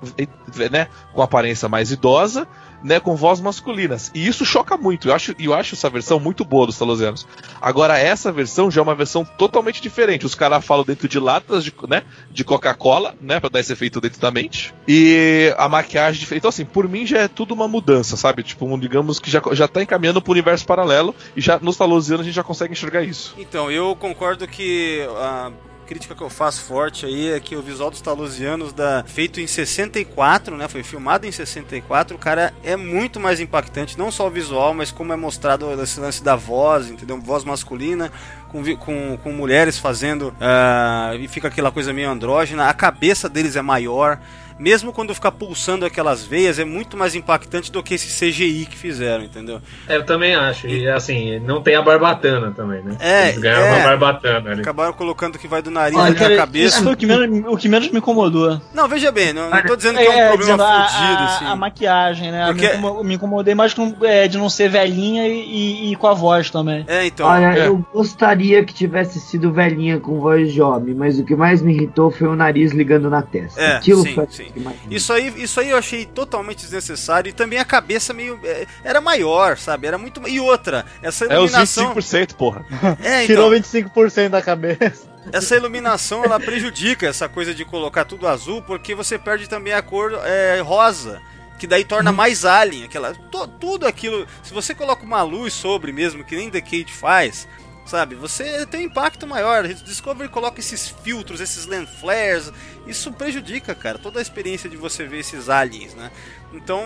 né, 0.71 0.87
com 1.11 1.21
aparência 1.21 1.67
mais 1.67 1.91
idosa, 1.91 2.47
né, 2.83 2.99
com 2.99 3.15
voz 3.15 3.39
masculinas. 3.39 4.11
E 4.13 4.27
isso 4.27 4.45
choca 4.45 4.77
muito. 4.77 5.09
Eu 5.09 5.15
acho, 5.15 5.35
eu 5.39 5.53
acho 5.53 5.75
essa 5.75 5.89
versão 5.89 6.19
muito 6.19 6.43
boa 6.43 6.65
dos 6.65 6.77
talusianos. 6.77 7.27
Agora 7.61 7.97
essa 7.97 8.31
versão 8.31 8.69
já 8.71 8.81
é 8.81 8.83
uma 8.83 8.95
versão 8.95 9.23
totalmente 9.23 9.81
diferente. 9.81 10.25
Os 10.25 10.35
caras 10.35 10.65
falam 10.65 10.85
dentro 10.85 11.07
de 11.07 11.19
latas 11.19 11.63
de, 11.63 11.73
né, 11.87 12.03
de 12.29 12.43
Coca-Cola, 12.43 13.15
né, 13.21 13.39
para 13.39 13.49
dar 13.49 13.59
esse 13.59 13.73
efeito 13.73 14.01
dentro 14.01 14.19
da 14.19 14.31
mente. 14.31 14.73
E 14.87 15.53
a 15.57 15.67
maquiagem 15.69 16.19
diferente. 16.19 16.41
Então 16.41 16.49
assim, 16.49 16.65
por 16.65 16.87
mim 16.87 17.05
já 17.05 17.19
é 17.19 17.27
tudo 17.27 17.53
uma 17.53 17.67
mudança, 17.67 18.17
sabe? 18.17 18.43
Tipo, 18.43 18.77
digamos 18.79 19.19
que 19.19 19.29
já 19.29 19.41
já 19.51 19.67
tá 19.67 19.81
encaminhando 19.81 20.21
pro 20.21 20.31
universo 20.31 20.65
paralelo 20.65 21.15
e 21.35 21.41
já 21.41 21.59
nos 21.59 21.77
talusianos 21.77 22.21
a 22.21 22.25
gente 22.25 22.35
já 22.35 22.43
consegue 22.43 22.73
enxergar 22.73 23.03
isso. 23.03 23.35
Então, 23.37 23.71
eu 23.71 23.95
concordo 23.95 24.47
que 24.47 25.05
a 25.17 25.51
crítica 25.85 26.15
que 26.15 26.21
eu 26.21 26.29
faço 26.29 26.61
forte 26.63 27.05
aí 27.05 27.31
é 27.31 27.39
que 27.39 27.55
o 27.55 27.61
visual 27.61 27.89
dos 27.89 28.01
Talusianos 28.01 28.73
da 28.73 29.03
feito 29.05 29.39
em 29.39 29.47
64, 29.47 30.55
né, 30.55 30.67
foi 30.67 30.83
filmado 30.83 31.25
em 31.25 31.31
64, 31.31 32.15
o 32.15 32.19
cara 32.19 32.53
é 32.63 32.75
muito 32.75 33.19
mais 33.19 33.39
impactante, 33.39 33.97
não 33.97 34.11
só 34.11 34.27
o 34.27 34.29
visual, 34.29 34.73
mas 34.73 34.91
como 34.91 35.13
é 35.13 35.15
mostrado 35.15 35.71
esse 35.81 35.99
lance 35.99 36.23
da 36.23 36.35
voz, 36.35 36.89
entendeu? 36.89 37.19
Voz 37.19 37.43
masculina 37.43 38.11
com, 38.49 38.63
com, 38.77 39.17
com 39.17 39.31
mulheres 39.31 39.77
fazendo 39.77 40.33
ah, 40.39 41.13
e 41.19 41.27
fica 41.27 41.47
aquela 41.47 41.71
coisa 41.71 41.93
meio 41.93 42.09
andrógena, 42.09 42.67
a 42.67 42.73
cabeça 42.73 43.27
deles 43.27 43.55
é 43.55 43.61
maior. 43.61 44.19
Mesmo 44.61 44.93
quando 44.93 45.15
ficar 45.15 45.31
pulsando 45.31 45.83
aquelas 45.87 46.23
veias, 46.23 46.59
é 46.59 46.63
muito 46.63 46.95
mais 46.95 47.15
impactante 47.15 47.71
do 47.71 47.81
que 47.81 47.95
esse 47.95 48.07
CGI 48.07 48.67
que 48.69 48.77
fizeram, 48.77 49.23
entendeu? 49.23 49.59
é, 49.87 49.95
eu 49.97 50.05
também 50.05 50.35
acho. 50.35 50.67
E 50.67 50.87
assim, 50.87 51.39
não 51.39 51.63
tem 51.63 51.73
a 51.75 51.81
barbatana 51.81 52.51
também, 52.51 52.83
né? 52.83 52.95
É, 52.99 53.29
Eles 53.29 53.39
ganharam 53.39 53.65
é. 53.65 53.71
uma 53.79 53.83
barbatana 53.87 54.51
ali. 54.51 54.61
Acabaram 54.61 54.93
colocando 54.93 55.39
que 55.39 55.47
vai 55.47 55.63
do 55.63 55.71
nariz 55.71 55.97
Olha, 55.97 56.11
até 56.11 56.25
a 56.33 56.37
cabeça. 56.37 56.75
Isso 56.75 56.83
foi 56.83 56.93
o 56.93 56.95
que, 56.95 57.07
menos, 57.07 57.51
o 57.51 57.57
que 57.57 57.67
menos 57.67 57.89
me 57.89 57.97
incomodou. 57.97 58.61
Não, 58.71 58.87
veja 58.87 59.11
bem, 59.11 59.33
não, 59.33 59.49
não 59.49 59.61
tô 59.63 59.75
dizendo 59.75 59.97
que 59.97 60.05
é 60.05 60.25
um 60.25 60.37
problema 60.37 60.63
a, 60.63 60.87
fudido, 60.87 61.01
a- 61.23 61.25
assim. 61.25 61.45
a 61.45 61.55
maquiagem, 61.55 62.31
né? 62.31 62.45
Porque- 62.45 62.67
Me, 62.67 62.77
incomo- 62.77 63.03
me 63.03 63.15
incomodei 63.15 63.55
mais 63.55 63.73
com, 63.73 63.95
é, 64.03 64.27
de 64.27 64.37
não 64.37 64.47
ser 64.47 64.69
velhinha 64.69 65.27
e, 65.27 65.91
e- 65.91 65.95
com 65.95 66.05
a 66.05 66.13
voz 66.13 66.51
também. 66.51 66.85
É, 66.87 67.03
então. 67.07 67.25
Olha, 67.25 67.57
é. 67.57 67.67
eu 67.67 67.83
gostaria 67.91 68.63
que 68.63 68.75
tivesse 68.75 69.19
sido 69.19 69.51
velhinha 69.51 69.99
com 69.99 70.19
voz 70.19 70.53
de 70.53 70.61
homem, 70.61 70.93
mas 70.93 71.17
o 71.17 71.25
que 71.25 71.35
mais 71.35 71.63
me 71.63 71.73
irritou 71.73 72.11
foi 72.11 72.27
o 72.27 72.35
nariz 72.35 72.71
ligando 72.73 73.09
na 73.09 73.23
testa. 73.23 73.59
É, 73.59 73.77
Aquilo 73.77 74.03
sim, 74.03 74.13
foi 74.13 74.27
sim. 74.29 74.50
Isso 74.89 75.11
aí, 75.13 75.33
isso 75.37 75.59
aí 75.59 75.69
eu 75.69 75.77
achei 75.77 76.05
totalmente 76.05 76.61
desnecessário 76.61 77.29
e 77.29 77.33
também 77.33 77.59
a 77.59 77.65
cabeça 77.65 78.13
meio. 78.13 78.39
é, 78.43 78.65
era 78.83 78.99
maior, 79.01 79.57
sabe? 79.57 79.87
Era 79.87 79.97
muito. 79.97 80.27
E 80.27 80.39
outra, 80.39 80.85
essa 81.01 81.25
É 81.25 81.39
os 81.39 81.51
iluminação. 81.51 81.93
25%, 81.95 82.35
porra. 82.35 82.65
É, 83.03 83.25
Tirou 83.25 83.53
então, 83.55 83.81
25% 83.81 84.29
da 84.29 84.41
cabeça. 84.41 85.07
essa 85.31 85.55
iluminação 85.55 86.23
ela 86.23 86.39
prejudica 86.39 87.07
essa 87.07 87.27
coisa 87.29 87.53
de 87.53 87.63
colocar 87.65 88.05
tudo 88.05 88.27
azul, 88.27 88.61
porque 88.61 88.93
você 88.95 89.17
perde 89.17 89.47
também 89.47 89.73
a 89.73 89.81
cor 89.81 90.13
é, 90.23 90.59
rosa. 90.61 91.21
Que 91.59 91.67
daí 91.67 91.85
torna 91.85 92.11
mais 92.11 92.43
alien, 92.43 92.85
aquela. 92.85 93.13
tudo 93.59 93.85
aquilo. 93.85 94.25
Se 94.41 94.51
você 94.51 94.73
coloca 94.73 95.03
uma 95.03 95.21
luz 95.21 95.53
sobre 95.53 95.91
mesmo, 95.91 96.23
que 96.23 96.35
nem 96.35 96.49
The 96.49 96.59
Cage 96.59 96.87
faz, 96.91 97.47
sabe? 97.85 98.15
Você 98.15 98.65
tem 98.65 98.81
um 98.81 98.83
impacto 98.85 99.25
maior. 99.27 99.67
Discovery 99.67 100.29
coloca 100.29 100.59
esses 100.59 100.87
filtros, 100.89 101.41
esses 101.41 101.65
lens 101.65 101.89
flares. 101.99 102.51
Isso 102.87 103.11
prejudica, 103.13 103.73
cara, 103.75 103.97
toda 103.97 104.19
a 104.19 104.21
experiência 104.21 104.69
de 104.69 104.77
você 104.77 105.05
ver 105.05 105.19
esses 105.19 105.49
aliens, 105.49 105.93
né? 105.95 106.11
Então, 106.53 106.85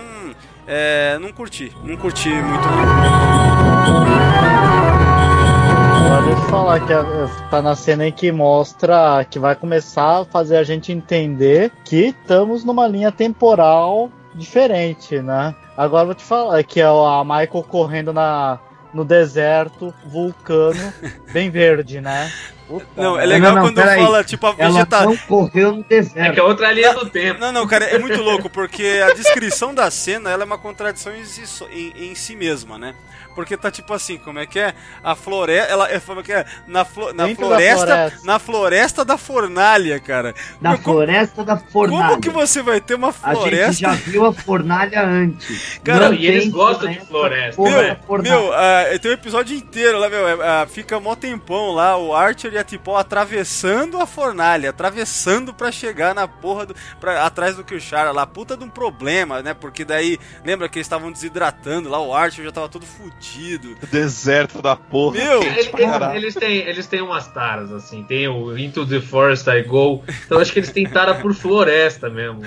é, 0.66 1.18
não 1.20 1.32
curti. 1.32 1.72
Não 1.84 1.96
curti 1.96 2.28
muito. 2.30 2.66
Eu 6.28 6.36
falar 6.48 6.80
que 6.80 6.92
a- 6.92 7.28
tá 7.50 7.60
na 7.62 7.74
cena 7.76 8.04
aí 8.04 8.12
que 8.12 8.30
mostra 8.32 9.24
que 9.28 9.38
vai 9.38 9.54
começar 9.54 10.20
a 10.20 10.24
fazer 10.24 10.56
a 10.56 10.64
gente 10.64 10.92
entender 10.92 11.70
que 11.84 12.06
estamos 12.06 12.64
numa 12.64 12.86
linha 12.86 13.10
temporal 13.12 14.10
diferente, 14.34 15.20
né? 15.20 15.54
Agora 15.76 16.06
vou 16.06 16.14
te 16.14 16.24
falar 16.24 16.62
que 16.64 16.80
é 16.80 16.84
a 16.84 17.22
Michael 17.24 17.64
correndo 17.68 18.12
na, 18.12 18.58
no 18.96 19.04
deserto, 19.04 19.94
vulcano, 20.04 20.92
bem 21.32 21.50
verde, 21.50 22.00
né? 22.00 22.32
Puta 22.66 22.84
Não, 22.96 23.16
é 23.16 23.24
legal 23.24 23.54
não, 23.54 23.62
quando 23.62 23.76
peraí. 23.76 24.02
fala, 24.02 24.24
tipo, 24.24 24.44
a 24.46 24.54
Ela 24.58 24.70
vegeta... 24.72 25.04
não 25.04 25.16
correu 25.16 25.72
no 25.72 25.80
É 25.80 25.82
que 25.84 25.88
deserto. 25.88 26.38
é 26.38 26.42
outra 26.42 26.72
linha 26.72 26.92
do 26.94 27.08
tempo. 27.08 27.38
Não, 27.40 27.52
não, 27.52 27.64
cara, 27.66 27.84
é 27.84 27.96
muito 27.98 28.20
louco, 28.20 28.50
porque 28.50 29.00
a 29.08 29.14
descrição 29.14 29.72
da 29.72 29.88
cena 29.88 30.30
ela 30.30 30.42
é 30.42 30.46
uma 30.46 30.58
contradição 30.58 31.14
em 31.14 31.24
si, 31.24 31.44
em- 31.70 32.10
em 32.10 32.14
si 32.16 32.34
mesma, 32.34 32.76
né? 32.76 32.94
Porque 33.36 33.54
tá 33.54 33.70
tipo 33.70 33.92
assim, 33.92 34.16
como 34.16 34.38
é 34.38 34.46
que 34.46 34.58
é? 34.58 34.74
A 35.04 35.14
floresta. 35.14 35.70
Ela 35.70 35.92
é 35.92 36.00
como 36.00 36.20
é 36.20 36.22
que 36.22 36.32
é? 36.32 36.46
Na, 36.66 36.86
flo, 36.86 37.12
na 37.12 37.28
floresta, 37.34 37.86
floresta. 37.86 38.26
Na 38.26 38.38
floresta 38.38 39.04
da 39.04 39.18
fornalha, 39.18 40.00
cara. 40.00 40.34
Na 40.58 40.78
como, 40.78 40.96
floresta 40.96 41.44
da 41.44 41.58
fornalha. 41.58 42.08
como 42.08 42.20
que 42.22 42.30
você 42.30 42.62
vai 42.62 42.80
ter 42.80 42.94
uma 42.94 43.08
A 43.22 43.34
gente 43.34 43.40
floresta? 43.42 43.72
já 43.74 43.92
viu 43.92 44.24
a 44.24 44.32
fornalha 44.32 45.04
antes. 45.06 45.78
Cara, 45.84 46.08
Não 46.08 46.14
e 46.14 46.26
eles 46.26 46.48
gostam 46.48 46.90
de 46.90 46.98
floresta. 47.00 47.60
Meu, 47.60 48.22
meu 48.22 48.52
ah, 48.54 48.84
tem 49.02 49.10
um 49.10 49.14
episódio 49.14 49.54
inteiro 49.54 49.98
lá, 49.98 50.08
meu. 50.08 50.42
ah, 50.42 50.66
fica 50.66 50.98
mó 50.98 51.14
tempão 51.14 51.72
lá, 51.72 51.94
o 51.98 52.14
Archer 52.14 52.54
e 52.54 52.58
a 52.58 52.64
Tipol 52.64 52.96
atravessando 52.96 53.98
a 54.00 54.06
fornalha, 54.06 54.70
atravessando 54.70 55.52
pra 55.52 55.70
chegar 55.70 56.14
na 56.14 56.26
porra 56.26 56.64
do. 56.64 56.74
Pra, 56.98 57.26
atrás 57.26 57.54
do 57.54 57.64
Killshara 57.64 58.12
lá. 58.12 58.26
Puta 58.26 58.56
de 58.56 58.64
um 58.64 58.70
problema, 58.70 59.42
né? 59.42 59.52
Porque 59.52 59.84
daí, 59.84 60.18
lembra 60.42 60.70
que 60.70 60.78
eles 60.78 60.86
estavam 60.86 61.12
desidratando 61.12 61.90
lá, 61.90 62.00
o 62.00 62.14
Archer 62.14 62.42
já 62.42 62.50
tava 62.50 62.68
todo 62.70 62.86
fudido. 62.86 63.25
Deserto 63.90 64.60
da 64.62 64.76
porra. 64.76 65.16
Meu, 65.18 65.42
Eles, 65.42 65.70
eles 66.14 66.34
têm, 66.34 66.56
eles 66.58 66.86
têm 66.86 67.02
umas 67.02 67.26
taras, 67.28 67.72
assim. 67.72 68.02
Tem 68.02 68.28
o 68.28 68.56
Into 68.56 68.86
the 68.86 69.00
Forest 69.00 69.48
I 69.48 69.62
Go. 69.62 70.02
Então 70.24 70.38
acho 70.38 70.52
que 70.52 70.58
eles 70.58 70.70
têm 70.70 70.88
tara 70.88 71.14
por 71.14 71.34
floresta 71.34 72.08
mesmo. 72.08 72.42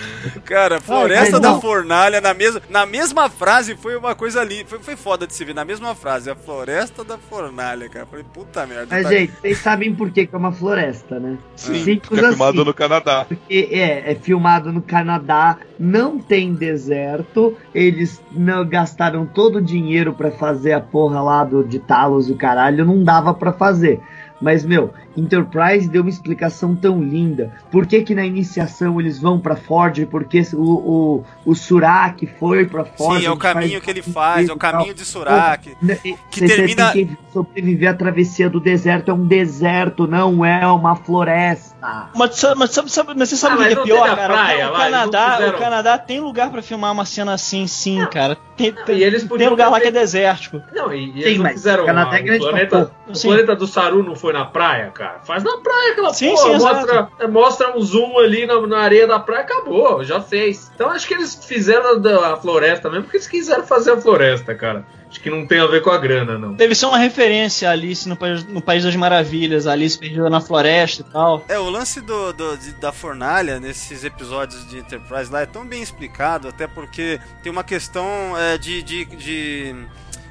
Cara, 0.46 0.80
Floresta 0.80 1.34
mas 1.34 1.42
da 1.42 1.50
não. 1.52 1.62
Fornalha, 1.62 2.22
na 2.22 2.34
mesma, 2.34 2.62
na 2.70 2.86
mesma 2.86 3.30
frase 3.30 3.76
foi 3.76 3.96
uma 3.96 4.16
coisa 4.16 4.42
ali. 4.42 4.66
Foi, 4.68 4.80
foi 4.80 4.96
foda 4.96 5.26
de 5.28 5.34
se 5.34 5.44
ver, 5.46 5.54
na 5.54 5.66
mesma 5.66 5.94
frase, 5.96 6.30
a 6.30 6.36
Floresta 6.36 7.04
da 7.04 7.18
Fornalha, 7.18 7.90
cara. 7.90 8.06
Falei, 8.06 8.26
puta 8.34 8.66
merda. 8.66 8.88
Mas, 8.90 9.04
tá- 9.04 9.10
gente, 9.10 9.34
vocês 9.42 9.58
sabem 9.60 9.94
por 9.94 10.12
que, 10.12 10.26
que 10.26 10.36
é 10.36 10.38
uma 10.38 10.52
floresta, 10.52 11.20
né? 11.20 11.38
Sim, 11.56 11.76
Simples 11.84 12.08
porque 12.10 12.26
é 12.26 12.30
filmado 12.30 12.58
assim. 12.62 12.68
no 12.68 12.74
Canadá. 12.74 13.26
Porque 13.28 13.70
é, 13.72 14.12
é 14.12 14.16
filmado 14.16 14.72
no 14.72 14.82
Canadá, 14.82 15.58
não 15.78 16.20
tem 16.20 16.54
deserto, 16.54 17.58
eles 17.74 18.22
não 18.32 18.68
gastaram 18.68 19.26
todo 19.26 19.58
o 19.58 19.62
dinheiro 19.62 20.14
pra 20.14 20.32
fazer 20.32 20.69
a 20.74 20.82
porra 20.82 21.22
lá 21.22 21.44
do, 21.44 21.64
de 21.64 21.80
Talos 21.80 22.30
e 22.30 22.32
o 22.32 22.36
caralho, 22.36 22.86
não 22.86 23.04
dava 23.04 23.34
pra 23.34 23.52
fazer. 23.52 24.02
Mas, 24.42 24.64
meu, 24.64 24.94
Enterprise 25.18 25.90
deu 25.90 26.02
uma 26.02 26.10
explicação 26.10 26.76
tão 26.76 27.02
linda. 27.04 27.52
Por 27.72 27.86
que 27.86 28.02
que 28.02 28.16
na 28.16 28.26
iniciação 28.26 29.00
eles 29.00 29.20
vão 29.20 29.40
pra 29.40 29.56
Ford? 29.56 30.06
Porque 30.06 30.42
o, 30.54 30.58
o, 30.58 31.26
o 31.46 31.56
Surak 31.56 32.26
foi 32.40 32.66
pra 32.66 32.86
Ford. 32.86 33.20
Sim, 33.20 33.26
é 33.28 33.32
o 33.32 33.38
caminho 33.38 33.82
que 33.82 33.90
ele 33.90 34.02
faz, 34.02 34.48
é 34.48 34.54
o 34.54 34.58
caminho 34.58 34.94
de 34.94 35.04
Surak. 35.06 35.76
que 36.02 36.18
que 36.32 36.48
termina- 36.48 36.92
tem 36.92 37.08
que 37.08 37.18
sobreviver 37.34 37.90
à 37.90 37.94
travessia 37.94 38.50
do 38.50 38.60
deserto. 38.60 39.12
É 39.12 39.14
um 39.14 39.26
deserto, 39.28 40.08
não 40.08 40.44
é 40.46 40.66
uma 40.68 40.96
floresta. 40.96 41.76
Mas, 42.16 42.44
mas, 42.58 42.72
sabe, 42.72 42.92
sabe- 42.92 43.14
mas 43.16 43.30
você 43.30 43.36
sabe 43.38 43.56
Ah, 43.56 43.58
o 43.60 43.68
que 43.68 43.72
é 43.74 43.76
não 43.76 43.84
pior, 43.84 44.16
cara? 44.16 44.34
praia 44.34 44.68
o, 44.68 44.72
não 44.72 44.78
Canadá, 44.80 45.32
fizeram- 45.38 45.56
o 45.58 45.60
Canadá 45.60 45.98
tem 45.98 46.20
lugar 46.20 46.50
pra 46.52 46.62
filmar 46.62 46.92
uma 46.92 47.06
cena 47.06 47.34
assim, 47.34 47.68
sim, 47.68 48.06
cara. 48.08 48.38
Tem, 48.58 48.74
tem, 48.74 48.98
E 48.98 49.04
eles 49.04 49.24
tem 49.24 49.48
lugar 49.48 49.70
lá 49.70 49.80
que 49.80 49.88
é 49.88 49.92
desértico. 49.92 50.62
Não, 50.74 50.94
e, 50.94 51.10
e 51.10 51.14
Sim, 51.14 51.20
eles 51.20 51.38
não 51.40 51.50
fizeram 51.50 51.84
o 51.84 51.86
Canadá 51.86 52.10
uma- 52.10 52.18
é 52.18 52.22
grande 52.22 52.40
planeta, 52.40 52.92
o 53.08 53.22
planeta 53.22 53.56
do 53.56 53.68
Saru 53.68 54.04
não 54.04 54.16
foi 54.16 54.29
na 54.34 54.46
praia, 54.46 54.90
cara. 54.92 55.20
Faz 55.20 55.44
na 55.44 55.58
praia 55.58 55.92
aquela 55.92 56.14
Sim, 56.14 56.30
porra, 56.36 56.60
sim, 56.60 56.66
mostra, 56.66 57.10
mostra 57.30 57.78
um 57.78 57.82
zoom 57.82 58.18
ali 58.20 58.46
na, 58.46 58.60
na 58.68 58.80
areia 58.80 59.08
da 59.08 59.20
praia, 59.20 59.42
acabou, 59.42 60.04
já 60.04 60.22
fez. 60.22 60.72
Então 60.76 60.90
acho 60.90 61.08
que 61.08 61.14
eles 61.14 61.44
fizeram 61.46 62.00
da, 62.00 62.34
a 62.34 62.38
floresta 62.38 62.90
mesmo 62.90 63.04
porque 63.04 63.18
eles 63.18 63.28
quiseram 63.28 63.66
fazer 63.66 63.92
a 63.92 64.02
floresta, 64.02 64.54
cara. 64.56 64.86
Acho 65.10 65.20
que 65.22 65.30
não 65.32 65.48
tem 65.48 65.60
a 65.60 65.66
ver 65.66 65.82
com 65.82 65.90
a 65.90 65.98
grana, 65.98 66.38
não. 66.38 66.54
Deve 66.54 66.76
ser 66.76 66.86
uma 66.86 67.00
referência 67.00 67.68
a 67.68 67.72
Alice 67.72 68.08
no 68.08 68.16
País, 68.16 68.44
no 68.46 68.62
País 68.62 68.84
das 68.84 68.96
Maravilhas, 68.96 69.66
a 69.66 69.72
Alice 69.72 69.98
perdida 69.98 70.30
na 70.30 70.40
floresta 70.40 71.02
e 71.02 71.12
tal. 71.12 71.44
É, 71.50 71.58
o 71.58 71.68
lance 71.68 72.00
do, 72.00 72.32
do- 72.32 72.56
de- 72.58 72.74
da 72.74 72.92
fornalha 72.92 73.60
nesses 73.60 74.04
episódios 74.04 74.70
de 74.70 74.78
Enterprise 74.78 75.32
lá 75.32 75.42
é 75.42 75.48
tão 75.48 75.66
bem 75.66 75.82
explicado, 75.82 76.48
até 76.48 76.68
porque 76.68 77.20
tem 77.42 77.52
uma 77.52 77.64
questão 77.64 78.06
é, 78.38 78.60
de, 78.60 78.84
de, 78.84 79.06
de, 79.06 79.76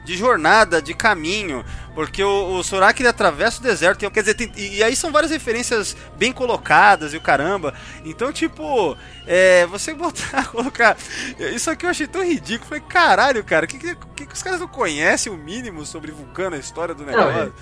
de 0.09 0.16
jornada, 0.16 0.80
de 0.80 0.94
caminho, 0.94 1.62
porque 1.94 2.24
o, 2.24 2.54
o 2.56 2.62
Sorak 2.64 2.98
ele 2.98 3.09
atravessa 3.11 3.61
o 3.61 3.62
deserto, 3.62 3.98
tem- 3.98 4.09
quer 4.11 4.20
dizer, 4.20 4.32
tem- 4.34 4.50
e, 4.56 4.76
e 4.78 4.82
aí 4.82 4.96
são 4.96 5.12
várias 5.12 5.30
referências 5.30 5.94
bem 6.16 6.32
colocadas 6.32 7.12
e 7.12 7.18
o 7.18 7.20
caramba. 7.20 7.74
Então, 8.06 8.32
tipo, 8.32 8.96
é, 9.26 9.66
você 9.66 9.92
botar, 9.92 10.46
colocar. 10.48 10.96
Isso 11.54 11.70
aqui 11.70 11.84
eu 11.84 11.90
achei 11.90 12.06
tão 12.06 12.24
ridículo. 12.24 12.66
Falei, 12.70 12.82
caralho, 12.88 13.44
cara, 13.44 13.66
o 13.66 13.68
que, 13.68 13.78
que, 13.78 13.94
que 14.26 14.32
os 14.32 14.42
caras 14.42 14.61
não 14.61 14.66
conhecem 14.68 15.30
o 15.30 15.36
mínimo 15.36 15.84
sobre 15.84 16.11
Vulcano, 16.11 16.56
a 16.56 16.59
história 16.59 16.94
do 16.94 17.04
negócio? 17.04 17.52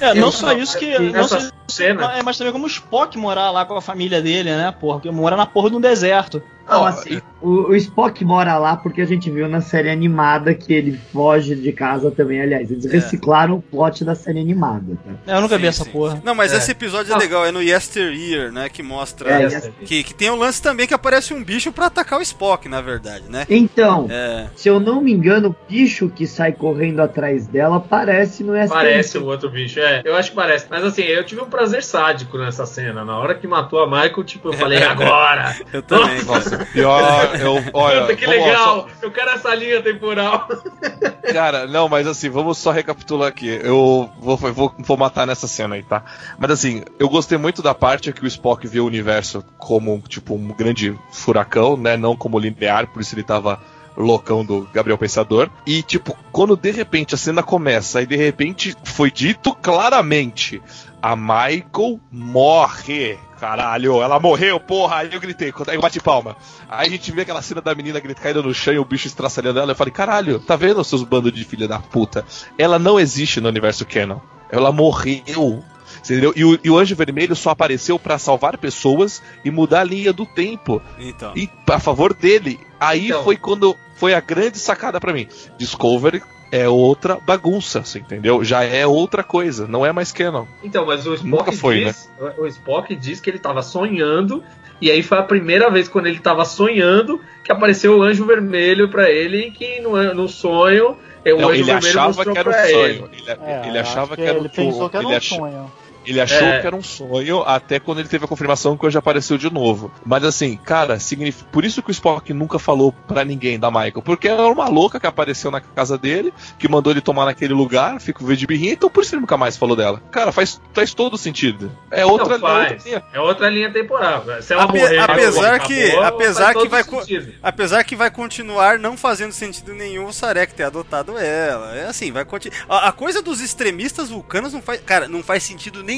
É, 0.00 0.14
não 0.14 0.28
Eu- 0.28 0.32
só 0.32 0.52
isso 0.54 0.78
que. 0.78 0.98
Não 0.98 1.28
só, 1.28 1.38
cena. 1.68 2.16
é, 2.16 2.22
mas 2.22 2.38
também 2.38 2.52
como 2.54 2.64
o 2.64 2.68
Spock 2.68 3.18
morar 3.18 3.50
lá 3.50 3.66
com 3.66 3.76
a 3.76 3.82
família 3.82 4.22
dele, 4.22 4.50
né, 4.50 4.74
porra? 4.80 4.96
Porque 4.96 5.10
mora 5.10 5.36
na 5.36 5.44
porra 5.44 5.68
de 5.68 5.76
um 5.76 5.80
deserto. 5.80 6.42
Não, 6.68 6.84
assim, 6.86 7.20
o, 7.40 7.70
o 7.70 7.76
Spock 7.76 8.24
mora 8.24 8.56
lá 8.58 8.76
porque 8.76 9.00
a 9.02 9.04
gente 9.04 9.30
viu 9.30 9.48
na 9.48 9.60
série 9.60 9.90
animada 9.90 10.54
que 10.54 10.72
ele 10.72 10.98
foge 11.12 11.54
de 11.54 11.72
casa 11.72 12.10
também. 12.10 12.40
Aliás, 12.40 12.70
eles 12.70 12.84
reciclaram 12.84 13.56
o 13.56 13.62
plot 13.62 14.04
da 14.04 14.14
série 14.14 14.40
animada, 14.40 14.96
tá? 15.24 15.34
Eu 15.34 15.40
nunca 15.40 15.56
vi 15.56 15.64
Sim, 15.64 15.68
essa 15.68 15.84
sim. 15.84 15.90
porra. 15.90 16.20
Não, 16.24 16.34
mas 16.34 16.52
É. 16.52 16.56
esse 16.58 16.70
episódio 16.70 17.12
é 17.12 17.16
legal, 17.16 17.44
é 17.44 17.52
no 17.52 17.60
Yesteryear, 17.62 18.52
né? 18.52 18.68
Que 18.68 18.82
mostra. 18.82 19.30
É, 19.30 19.60
Que, 19.84 20.02
que 20.02 20.14
tem 20.14 20.30
o 20.30 20.36
lance 20.36 20.62
também 20.62 20.86
que 20.86 20.94
aparece 20.94 21.34
um 21.34 21.42
bicho 21.42 21.72
pra 21.72 21.86
atacar 21.86 22.18
o 22.18 22.22
Spock, 22.22 22.68
na 22.68 22.80
verdade, 22.80 23.24
né? 23.28 23.44
Então, 23.50 24.06
É. 24.10 24.46
se 24.56 24.68
eu 24.68 24.78
não 24.80 25.00
me 25.00 25.12
engano, 25.12 25.48
o 25.50 25.56
bicho 25.70 26.08
que 26.08 26.26
sai 26.26 26.52
correndo 26.52 27.00
atrás 27.00 27.46
dela 27.46 27.80
parece 27.80 28.42
no 28.44 28.54
STM. 28.56 28.68
Parece 28.72 29.18
o 29.18 29.26
outro 29.26 29.50
bicho, 29.50 29.80
é. 29.80 30.02
Eu 30.04 30.14
acho 30.16 30.30
que 30.30 30.36
parece. 30.36 30.66
Mas 30.70 30.84
assim, 30.84 31.02
eu 31.02 31.24
tive 31.24 31.40
um 31.40 31.46
prazer 31.50 31.82
sádico 31.82 32.38
nessa 32.38 32.64
cena. 32.66 33.04
Na 33.04 33.18
hora 33.18 33.34
que 33.34 33.46
matou 33.46 33.80
a 33.82 33.86
Michael, 33.86 34.24
tipo, 34.24 34.48
eu 34.48 34.52
falei, 34.52 34.78
agora! 34.82 35.56
Eu 35.72 35.82
também, 35.82 36.22
cara. 36.24 36.51
Nossa, 36.58 36.66
pior, 36.72 37.40
eu, 37.40 37.64
olha, 37.72 38.00
Puta, 38.02 38.16
que 38.16 38.26
vamos 38.26 38.40
lá, 38.40 38.46
legal! 38.46 38.88
Eu 39.00 39.10
quero 39.10 39.30
essa 39.30 39.54
linha 39.54 39.82
temporal. 39.82 40.48
só- 40.48 41.32
cara, 41.32 41.66
não, 41.66 41.88
mas 41.88 42.06
assim, 42.06 42.28
vamos 42.28 42.58
só 42.58 42.70
recapitular 42.70 43.28
aqui. 43.28 43.48
Eu 43.62 44.10
vou, 44.20 44.36
vou, 44.36 44.74
vou 44.78 44.96
matar 44.96 45.26
nessa 45.26 45.46
cena 45.46 45.74
aí, 45.74 45.82
tá? 45.82 46.02
Mas 46.38 46.50
assim, 46.50 46.82
eu 46.98 47.08
gostei 47.08 47.38
muito 47.38 47.62
da 47.62 47.74
parte 47.74 48.12
que 48.12 48.24
o 48.24 48.26
Spock 48.26 48.66
vê 48.66 48.80
o 48.80 48.86
universo 48.86 49.44
como, 49.58 50.02
tipo, 50.08 50.34
um 50.34 50.48
grande 50.48 50.96
furacão, 51.10 51.76
né? 51.76 51.96
Não 51.96 52.16
como 52.16 52.38
linear, 52.38 52.86
por 52.88 53.00
isso 53.00 53.14
ele 53.14 53.22
tava 53.22 53.60
loucão 53.96 54.42
do 54.44 54.66
Gabriel 54.72 54.96
Pensador. 54.96 55.50
E, 55.66 55.82
tipo, 55.82 56.16
quando 56.32 56.56
de 56.56 56.70
repente 56.70 57.14
a 57.14 57.18
cena 57.18 57.42
começa 57.42 58.00
e 58.00 58.06
de 58.06 58.16
repente 58.16 58.74
foi 58.84 59.10
dito 59.10 59.54
claramente: 59.54 60.62
a 61.02 61.14
Michael 61.14 62.00
morre. 62.10 63.18
Caralho, 63.42 64.00
ela 64.00 64.20
morreu, 64.20 64.60
porra! 64.60 64.98
Aí 64.98 65.10
eu 65.12 65.18
gritei, 65.18 65.52
aí 65.66 65.74
eu 65.74 65.80
bati 65.80 65.98
palma. 65.98 66.36
Aí 66.68 66.86
a 66.86 66.90
gente 66.90 67.10
vê 67.10 67.22
aquela 67.22 67.42
cena 67.42 67.60
da 67.60 67.74
menina 67.74 67.98
grit- 67.98 68.20
caindo 68.20 68.40
no 68.40 68.54
chão 68.54 68.72
e 68.72 68.78
o 68.78 68.84
bicho 68.84 69.08
estraçalhando 69.08 69.58
ela. 69.58 69.72
Eu 69.72 69.76
falei, 69.76 69.92
caralho, 69.92 70.38
tá 70.38 70.54
vendo 70.54 70.82
seus 70.84 71.02
bandos 71.02 71.32
de 71.32 71.42
filha 71.44 71.66
da 71.66 71.80
puta? 71.80 72.24
Ela 72.56 72.78
não 72.78 73.00
existe 73.00 73.40
no 73.40 73.48
universo 73.48 73.84
canon. 73.84 74.20
Ela 74.48 74.70
morreu. 74.70 75.60
Entendeu? 76.04 76.32
E 76.36 76.44
o, 76.44 76.58
e 76.62 76.70
o 76.70 76.78
Anjo 76.78 76.94
Vermelho 76.94 77.34
só 77.34 77.50
apareceu 77.50 77.98
pra 77.98 78.16
salvar 78.16 78.56
pessoas 78.58 79.20
e 79.44 79.50
mudar 79.50 79.80
a 79.80 79.84
linha 79.84 80.12
do 80.12 80.24
tempo. 80.24 80.80
Então. 80.96 81.32
E 81.36 81.50
a 81.68 81.80
favor 81.80 82.14
dele. 82.14 82.60
Aí 82.78 83.06
Então. 83.06 83.24
foi 83.24 83.36
quando 83.36 83.76
foi 83.96 84.14
a 84.14 84.20
grande 84.20 84.58
sacada 84.58 85.00
pra 85.00 85.12
mim. 85.12 85.26
Discovery 85.58 86.22
é 86.52 86.68
outra 86.68 87.16
bagunça, 87.16 87.82
você 87.82 87.98
entendeu? 87.98 88.44
Já 88.44 88.62
é 88.62 88.86
outra 88.86 89.24
coisa, 89.24 89.66
não 89.66 89.84
é 89.84 89.90
mais 89.90 90.12
canon. 90.12 90.44
Então, 90.62 90.84
mas 90.86 91.06
o 91.06 91.14
Spock 91.14 91.26
Nunca 91.30 91.52
foi, 91.52 91.84
diz, 91.86 92.08
o 92.38 92.46
Spock 92.46 92.94
diz 92.94 93.20
que 93.20 93.30
ele 93.30 93.38
tava 93.38 93.62
sonhando 93.62 94.44
e 94.80 94.90
aí 94.90 95.02
foi 95.02 95.16
a 95.18 95.22
primeira 95.22 95.70
vez 95.70 95.88
quando 95.88 96.06
ele 96.08 96.18
tava 96.20 96.44
sonhando 96.44 97.20
que 97.42 97.50
apareceu 97.50 97.96
o 97.98 98.02
anjo 98.02 98.26
vermelho 98.26 98.88
pra 98.88 99.10
ele 99.10 99.46
e 99.46 99.50
que 99.50 99.80
no, 99.80 100.14
no 100.14 100.28
sonho 100.28 100.96
é, 101.24 101.32
o 101.32 101.38
Não, 101.40 101.48
anjo 101.48 101.54
ele 101.60 101.64
vermelho 101.64 101.88
achava 102.00 102.24
que 102.24 102.38
era 102.38 102.50
um 102.50 102.52
sonho. 102.52 102.74
ele. 102.74 103.04
É, 103.26 103.68
ele 103.68 103.78
achava 103.78 104.14
acho 104.14 104.16
que 104.16 104.22
era 104.28 104.34
um 104.38 104.40
ele 104.40 104.48
pensou 104.48 104.90
que 104.90 104.96
era 104.96 105.04
ele 105.06 105.14
um 105.14 105.16
ach- 105.16 105.28
sonho. 105.28 105.72
Ele 106.04 106.20
achou 106.20 106.38
É. 106.46 106.60
que 106.60 106.66
era 106.66 106.74
um 106.76 106.82
sonho 106.82 107.42
até 107.42 107.78
quando 107.80 107.98
ele 108.00 108.08
teve 108.08 108.24
a 108.24 108.28
confirmação 108.28 108.76
que 108.76 108.84
hoje 108.86 108.98
apareceu 108.98 109.36
de 109.38 109.52
novo. 109.52 109.90
Mas 110.04 110.24
assim, 110.24 110.56
cara, 110.56 110.98
significa... 110.98 111.48
por 111.52 111.64
isso 111.64 111.82
que 111.82 111.90
o 111.90 111.92
Spock 111.92 112.32
nunca 112.32 112.58
falou 112.58 112.92
pra 112.92 113.24
ninguém 113.24 113.58
da 113.58 113.70
Michael. 113.70 114.02
Porque 114.02 114.28
era 114.28 114.42
uma 114.46 114.68
louca 114.68 114.98
que 114.98 115.06
apareceu 115.06 115.50
na 115.50 115.60
casa 115.60 115.96
dele, 115.98 116.32
que 116.58 116.68
mandou 116.68 116.92
ele 116.92 117.00
tomar 117.00 117.24
naquele 117.26 117.54
lugar, 117.54 118.00
fica 118.00 118.24
o 118.24 118.36
de 118.36 118.46
birrinha, 118.46 118.72
então 118.72 118.88
por 118.90 119.02
isso 119.02 119.14
ele 119.14 119.20
nunca 119.20 119.36
mais 119.36 119.56
falou 119.56 119.76
dela. 119.76 120.00
Cara, 120.10 120.32
faz, 120.32 120.60
faz 120.72 120.92
todo 120.94 121.16
sentido. 121.18 121.70
É 121.90 122.04
outra, 122.04 122.38
Não, 122.38 122.48
é 122.48 122.60
outra 122.62 122.76
linha. 122.84 123.04
É 123.12 123.20
outra 123.20 123.48
linha 123.50 123.72
temporal. 123.72 124.24
Se 124.40 124.52
ela 124.54 124.64
Ape- 124.64 124.78
morrer, 124.78 124.98
apesar 124.98 125.54
acabou, 125.54 125.68
que- 125.68 125.96
apesar 125.96 126.52
faz 126.52 126.62
que 126.62 126.68
vai 126.68 126.82
sentido. 126.84 127.34
Apesar 127.42 127.84
que 127.84 127.94
vai 127.96 128.10
continuar 128.10 128.78
não 128.78 128.96
fazendo 128.96 129.32
sentido 129.32 129.72
nenhum 129.74 130.06
o 130.06 130.12
Sarek 130.12 130.54
ter 130.54 130.64
adotado 130.64 131.16
ela. 131.18 131.76
É 131.76 131.86
assim, 131.86 132.10
vai 132.10 132.24
continuar. 132.24 132.64
A, 132.68 132.88
a 132.88 132.92
coisa 132.92 133.20
dos 133.22 133.40
extremistas 133.40 134.08
vulcanos 134.08 134.52
não 134.52 134.62
faz. 134.62 134.80
Cara, 134.80 135.06
não 135.08 135.22
faz 135.22 135.42
sentido 135.42 135.82
nenhum 135.82 135.91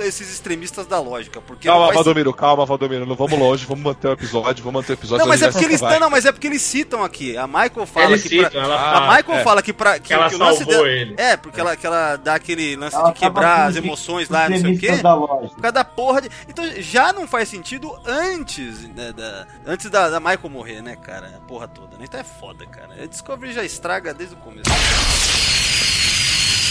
esses 0.00 0.32
extremistas 0.32 0.86
da 0.86 0.98
lógica. 1.00 1.40
Porque 1.40 1.68
Calma, 1.68 1.86
faz 1.86 1.96
Valdomiro, 1.96 2.32
calma, 2.32 2.64
Valdomiro. 2.64 3.04
Não 3.06 3.14
vamos 3.14 3.38
longe, 3.38 3.66
vamos 3.66 3.84
manter 3.84 4.08
o 4.08 4.12
episódio, 4.12 4.64
vamos 4.64 4.80
manter 4.80 4.92
o 4.92 4.94
episódio. 4.94 5.20
Não, 5.22 5.28
mas 5.28 5.42
é 5.42 5.50
porque 5.50 5.64
eles 5.64 5.80
não, 5.80 6.00
não, 6.00 6.10
mas 6.10 6.24
é 6.24 6.32
porque 6.32 6.46
eles 6.46 6.62
citam 6.62 7.02
aqui. 7.04 7.36
A 7.36 7.46
Michael 7.46 7.86
fala 7.86 8.06
Eles 8.12 8.22
que 8.22 8.28
citam, 8.30 8.50
pra- 8.50 8.60
ela 8.62 8.96
a 9.10 9.16
Michael 9.16 9.38
é. 9.38 9.42
fala 9.42 9.62
que 9.62 9.72
para 9.72 9.94
que, 9.94 10.08
que 10.08 10.12
ela 10.14 10.28
que 10.28 10.34
o 10.34 10.38
lance 10.38 10.58
salvou 10.58 10.74
dela 10.74 10.88
ele. 10.88 11.14
é 11.18 11.36
porque 11.36 11.60
ela 11.60 11.76
que 11.76 11.86
ela 11.86 12.16
dá 12.16 12.34
aquele 12.34 12.76
lance 12.76 12.96
Ela 12.96 13.10
de 13.10 13.18
quebrar 13.20 13.68
as 13.68 13.76
emoções 13.76 14.28
lá, 14.28 14.48
não 14.48 14.58
sei 14.58 14.74
o 14.74 14.78
quê. 14.78 14.88
Por 15.02 15.60
causa 15.60 15.72
da 15.72 15.84
porra 15.84 16.22
de. 16.22 16.30
Então 16.48 16.64
já 16.78 17.12
não 17.12 17.26
faz 17.26 17.48
sentido 17.48 17.94
antes 18.06 18.88
né, 18.88 19.12
da, 19.12 19.46
antes 19.66 19.90
da, 19.90 20.08
da 20.08 20.20
Michael 20.20 20.48
morrer, 20.50 20.80
né, 20.82 20.96
cara? 20.96 21.34
A 21.36 21.46
porra 21.46 21.68
toda, 21.68 21.96
né? 21.96 22.04
Então 22.04 22.20
é 22.20 22.24
foda, 22.24 22.64
cara. 22.66 22.94
A 23.02 23.06
Discovery 23.06 23.52
já 23.52 23.64
estraga 23.64 24.14
desde 24.14 24.34
o 24.34 24.38
começo. 24.38 24.70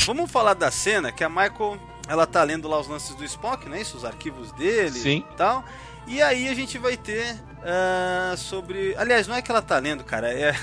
vamos 0.05 0.29
falar 0.31 0.53
da 0.53 0.69
cena 0.71 1.11
que 1.11 1.23
a 1.23 1.29
Michael, 1.29 1.77
ela 2.07 2.25
tá 2.27 2.43
lendo 2.43 2.67
lá 2.67 2.79
os 2.79 2.87
lances 2.87 3.15
do 3.15 3.23
Spock, 3.23 3.67
não 3.69 3.75
é 3.75 3.81
isso? 3.81 3.97
Os 3.97 4.05
arquivos 4.05 4.51
dele 4.53 4.91
Sim. 4.91 5.23
e 5.31 5.35
tal. 5.35 5.63
E 6.05 6.21
aí 6.21 6.49
a 6.49 6.53
gente 6.53 6.77
vai 6.77 6.97
ter 6.97 7.35
ah, 7.63 8.33
sobre. 8.37 8.93
Aliás, 8.97 9.27
não 9.27 9.35
é 9.35 9.41
que 9.41 9.49
ela 9.49 9.61
tá 9.61 9.77
lendo, 9.79 10.03
cara. 10.03 10.31
É. 10.33 10.53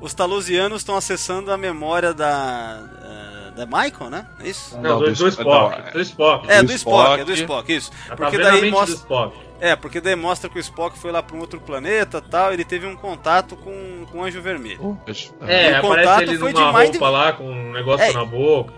Os 0.00 0.12
talosianos 0.12 0.82
estão 0.82 0.96
acessando 0.96 1.50
a 1.50 1.56
memória 1.56 2.12
da. 2.12 2.80
ah, 3.02 3.34
da 3.56 3.64
Michael, 3.66 4.10
né? 4.10 4.26
É 4.40 4.48
isso? 4.48 4.76
Não, 4.78 4.98
do, 4.98 5.06
do- 5.06 5.14
do 5.14 5.28
Spock. 5.28 5.44
não, 5.48 5.72
é- 5.86 5.90
Do 5.92 6.00
Spock. 6.00 6.50
É, 6.50 6.60
do 6.60 6.66
do 6.66 6.72
Spock, 6.72 6.98
Spock. 7.04 7.20
é 7.20 7.24
do 7.24 7.32
Spock, 7.32 7.72
isso. 7.72 7.90
Ela 8.08 8.08
tá 8.08 8.16
Porque 8.16 8.36
a 8.36 8.50
daí 8.50 8.70
mostra. 8.70 8.94
do 8.96 8.98
Spock. 8.98 9.36
É, 9.60 9.76
porque 9.76 10.00
daí 10.00 10.16
mostra 10.16 10.50
que 10.50 10.58
o 10.58 10.60
Spock 10.60 10.98
foi 10.98 11.12
lá 11.12 11.22
para 11.22 11.36
um 11.36 11.40
outro 11.40 11.60
planeta 11.60 12.20
tal, 12.20 12.52
ele 12.52 12.64
teve 12.64 12.84
um 12.86 12.96
contato 12.96 13.56
com, 13.56 14.04
com 14.10 14.18
o 14.18 14.24
Anjo 14.24 14.42
Vermelho. 14.42 14.98
É, 15.40 15.70
O 15.70 15.76
aparece 15.76 15.80
contato 15.80 16.22
ele 16.22 16.38
foi 16.38 16.52
numa 16.52 16.84
de 16.84 16.90
roupa 16.90 17.08
lá 17.08 17.32
com 17.32 17.48
um 17.50 17.72
negócio 17.72 18.04
É. 18.04 18.12
na 18.12 18.24
boca. 18.24 18.74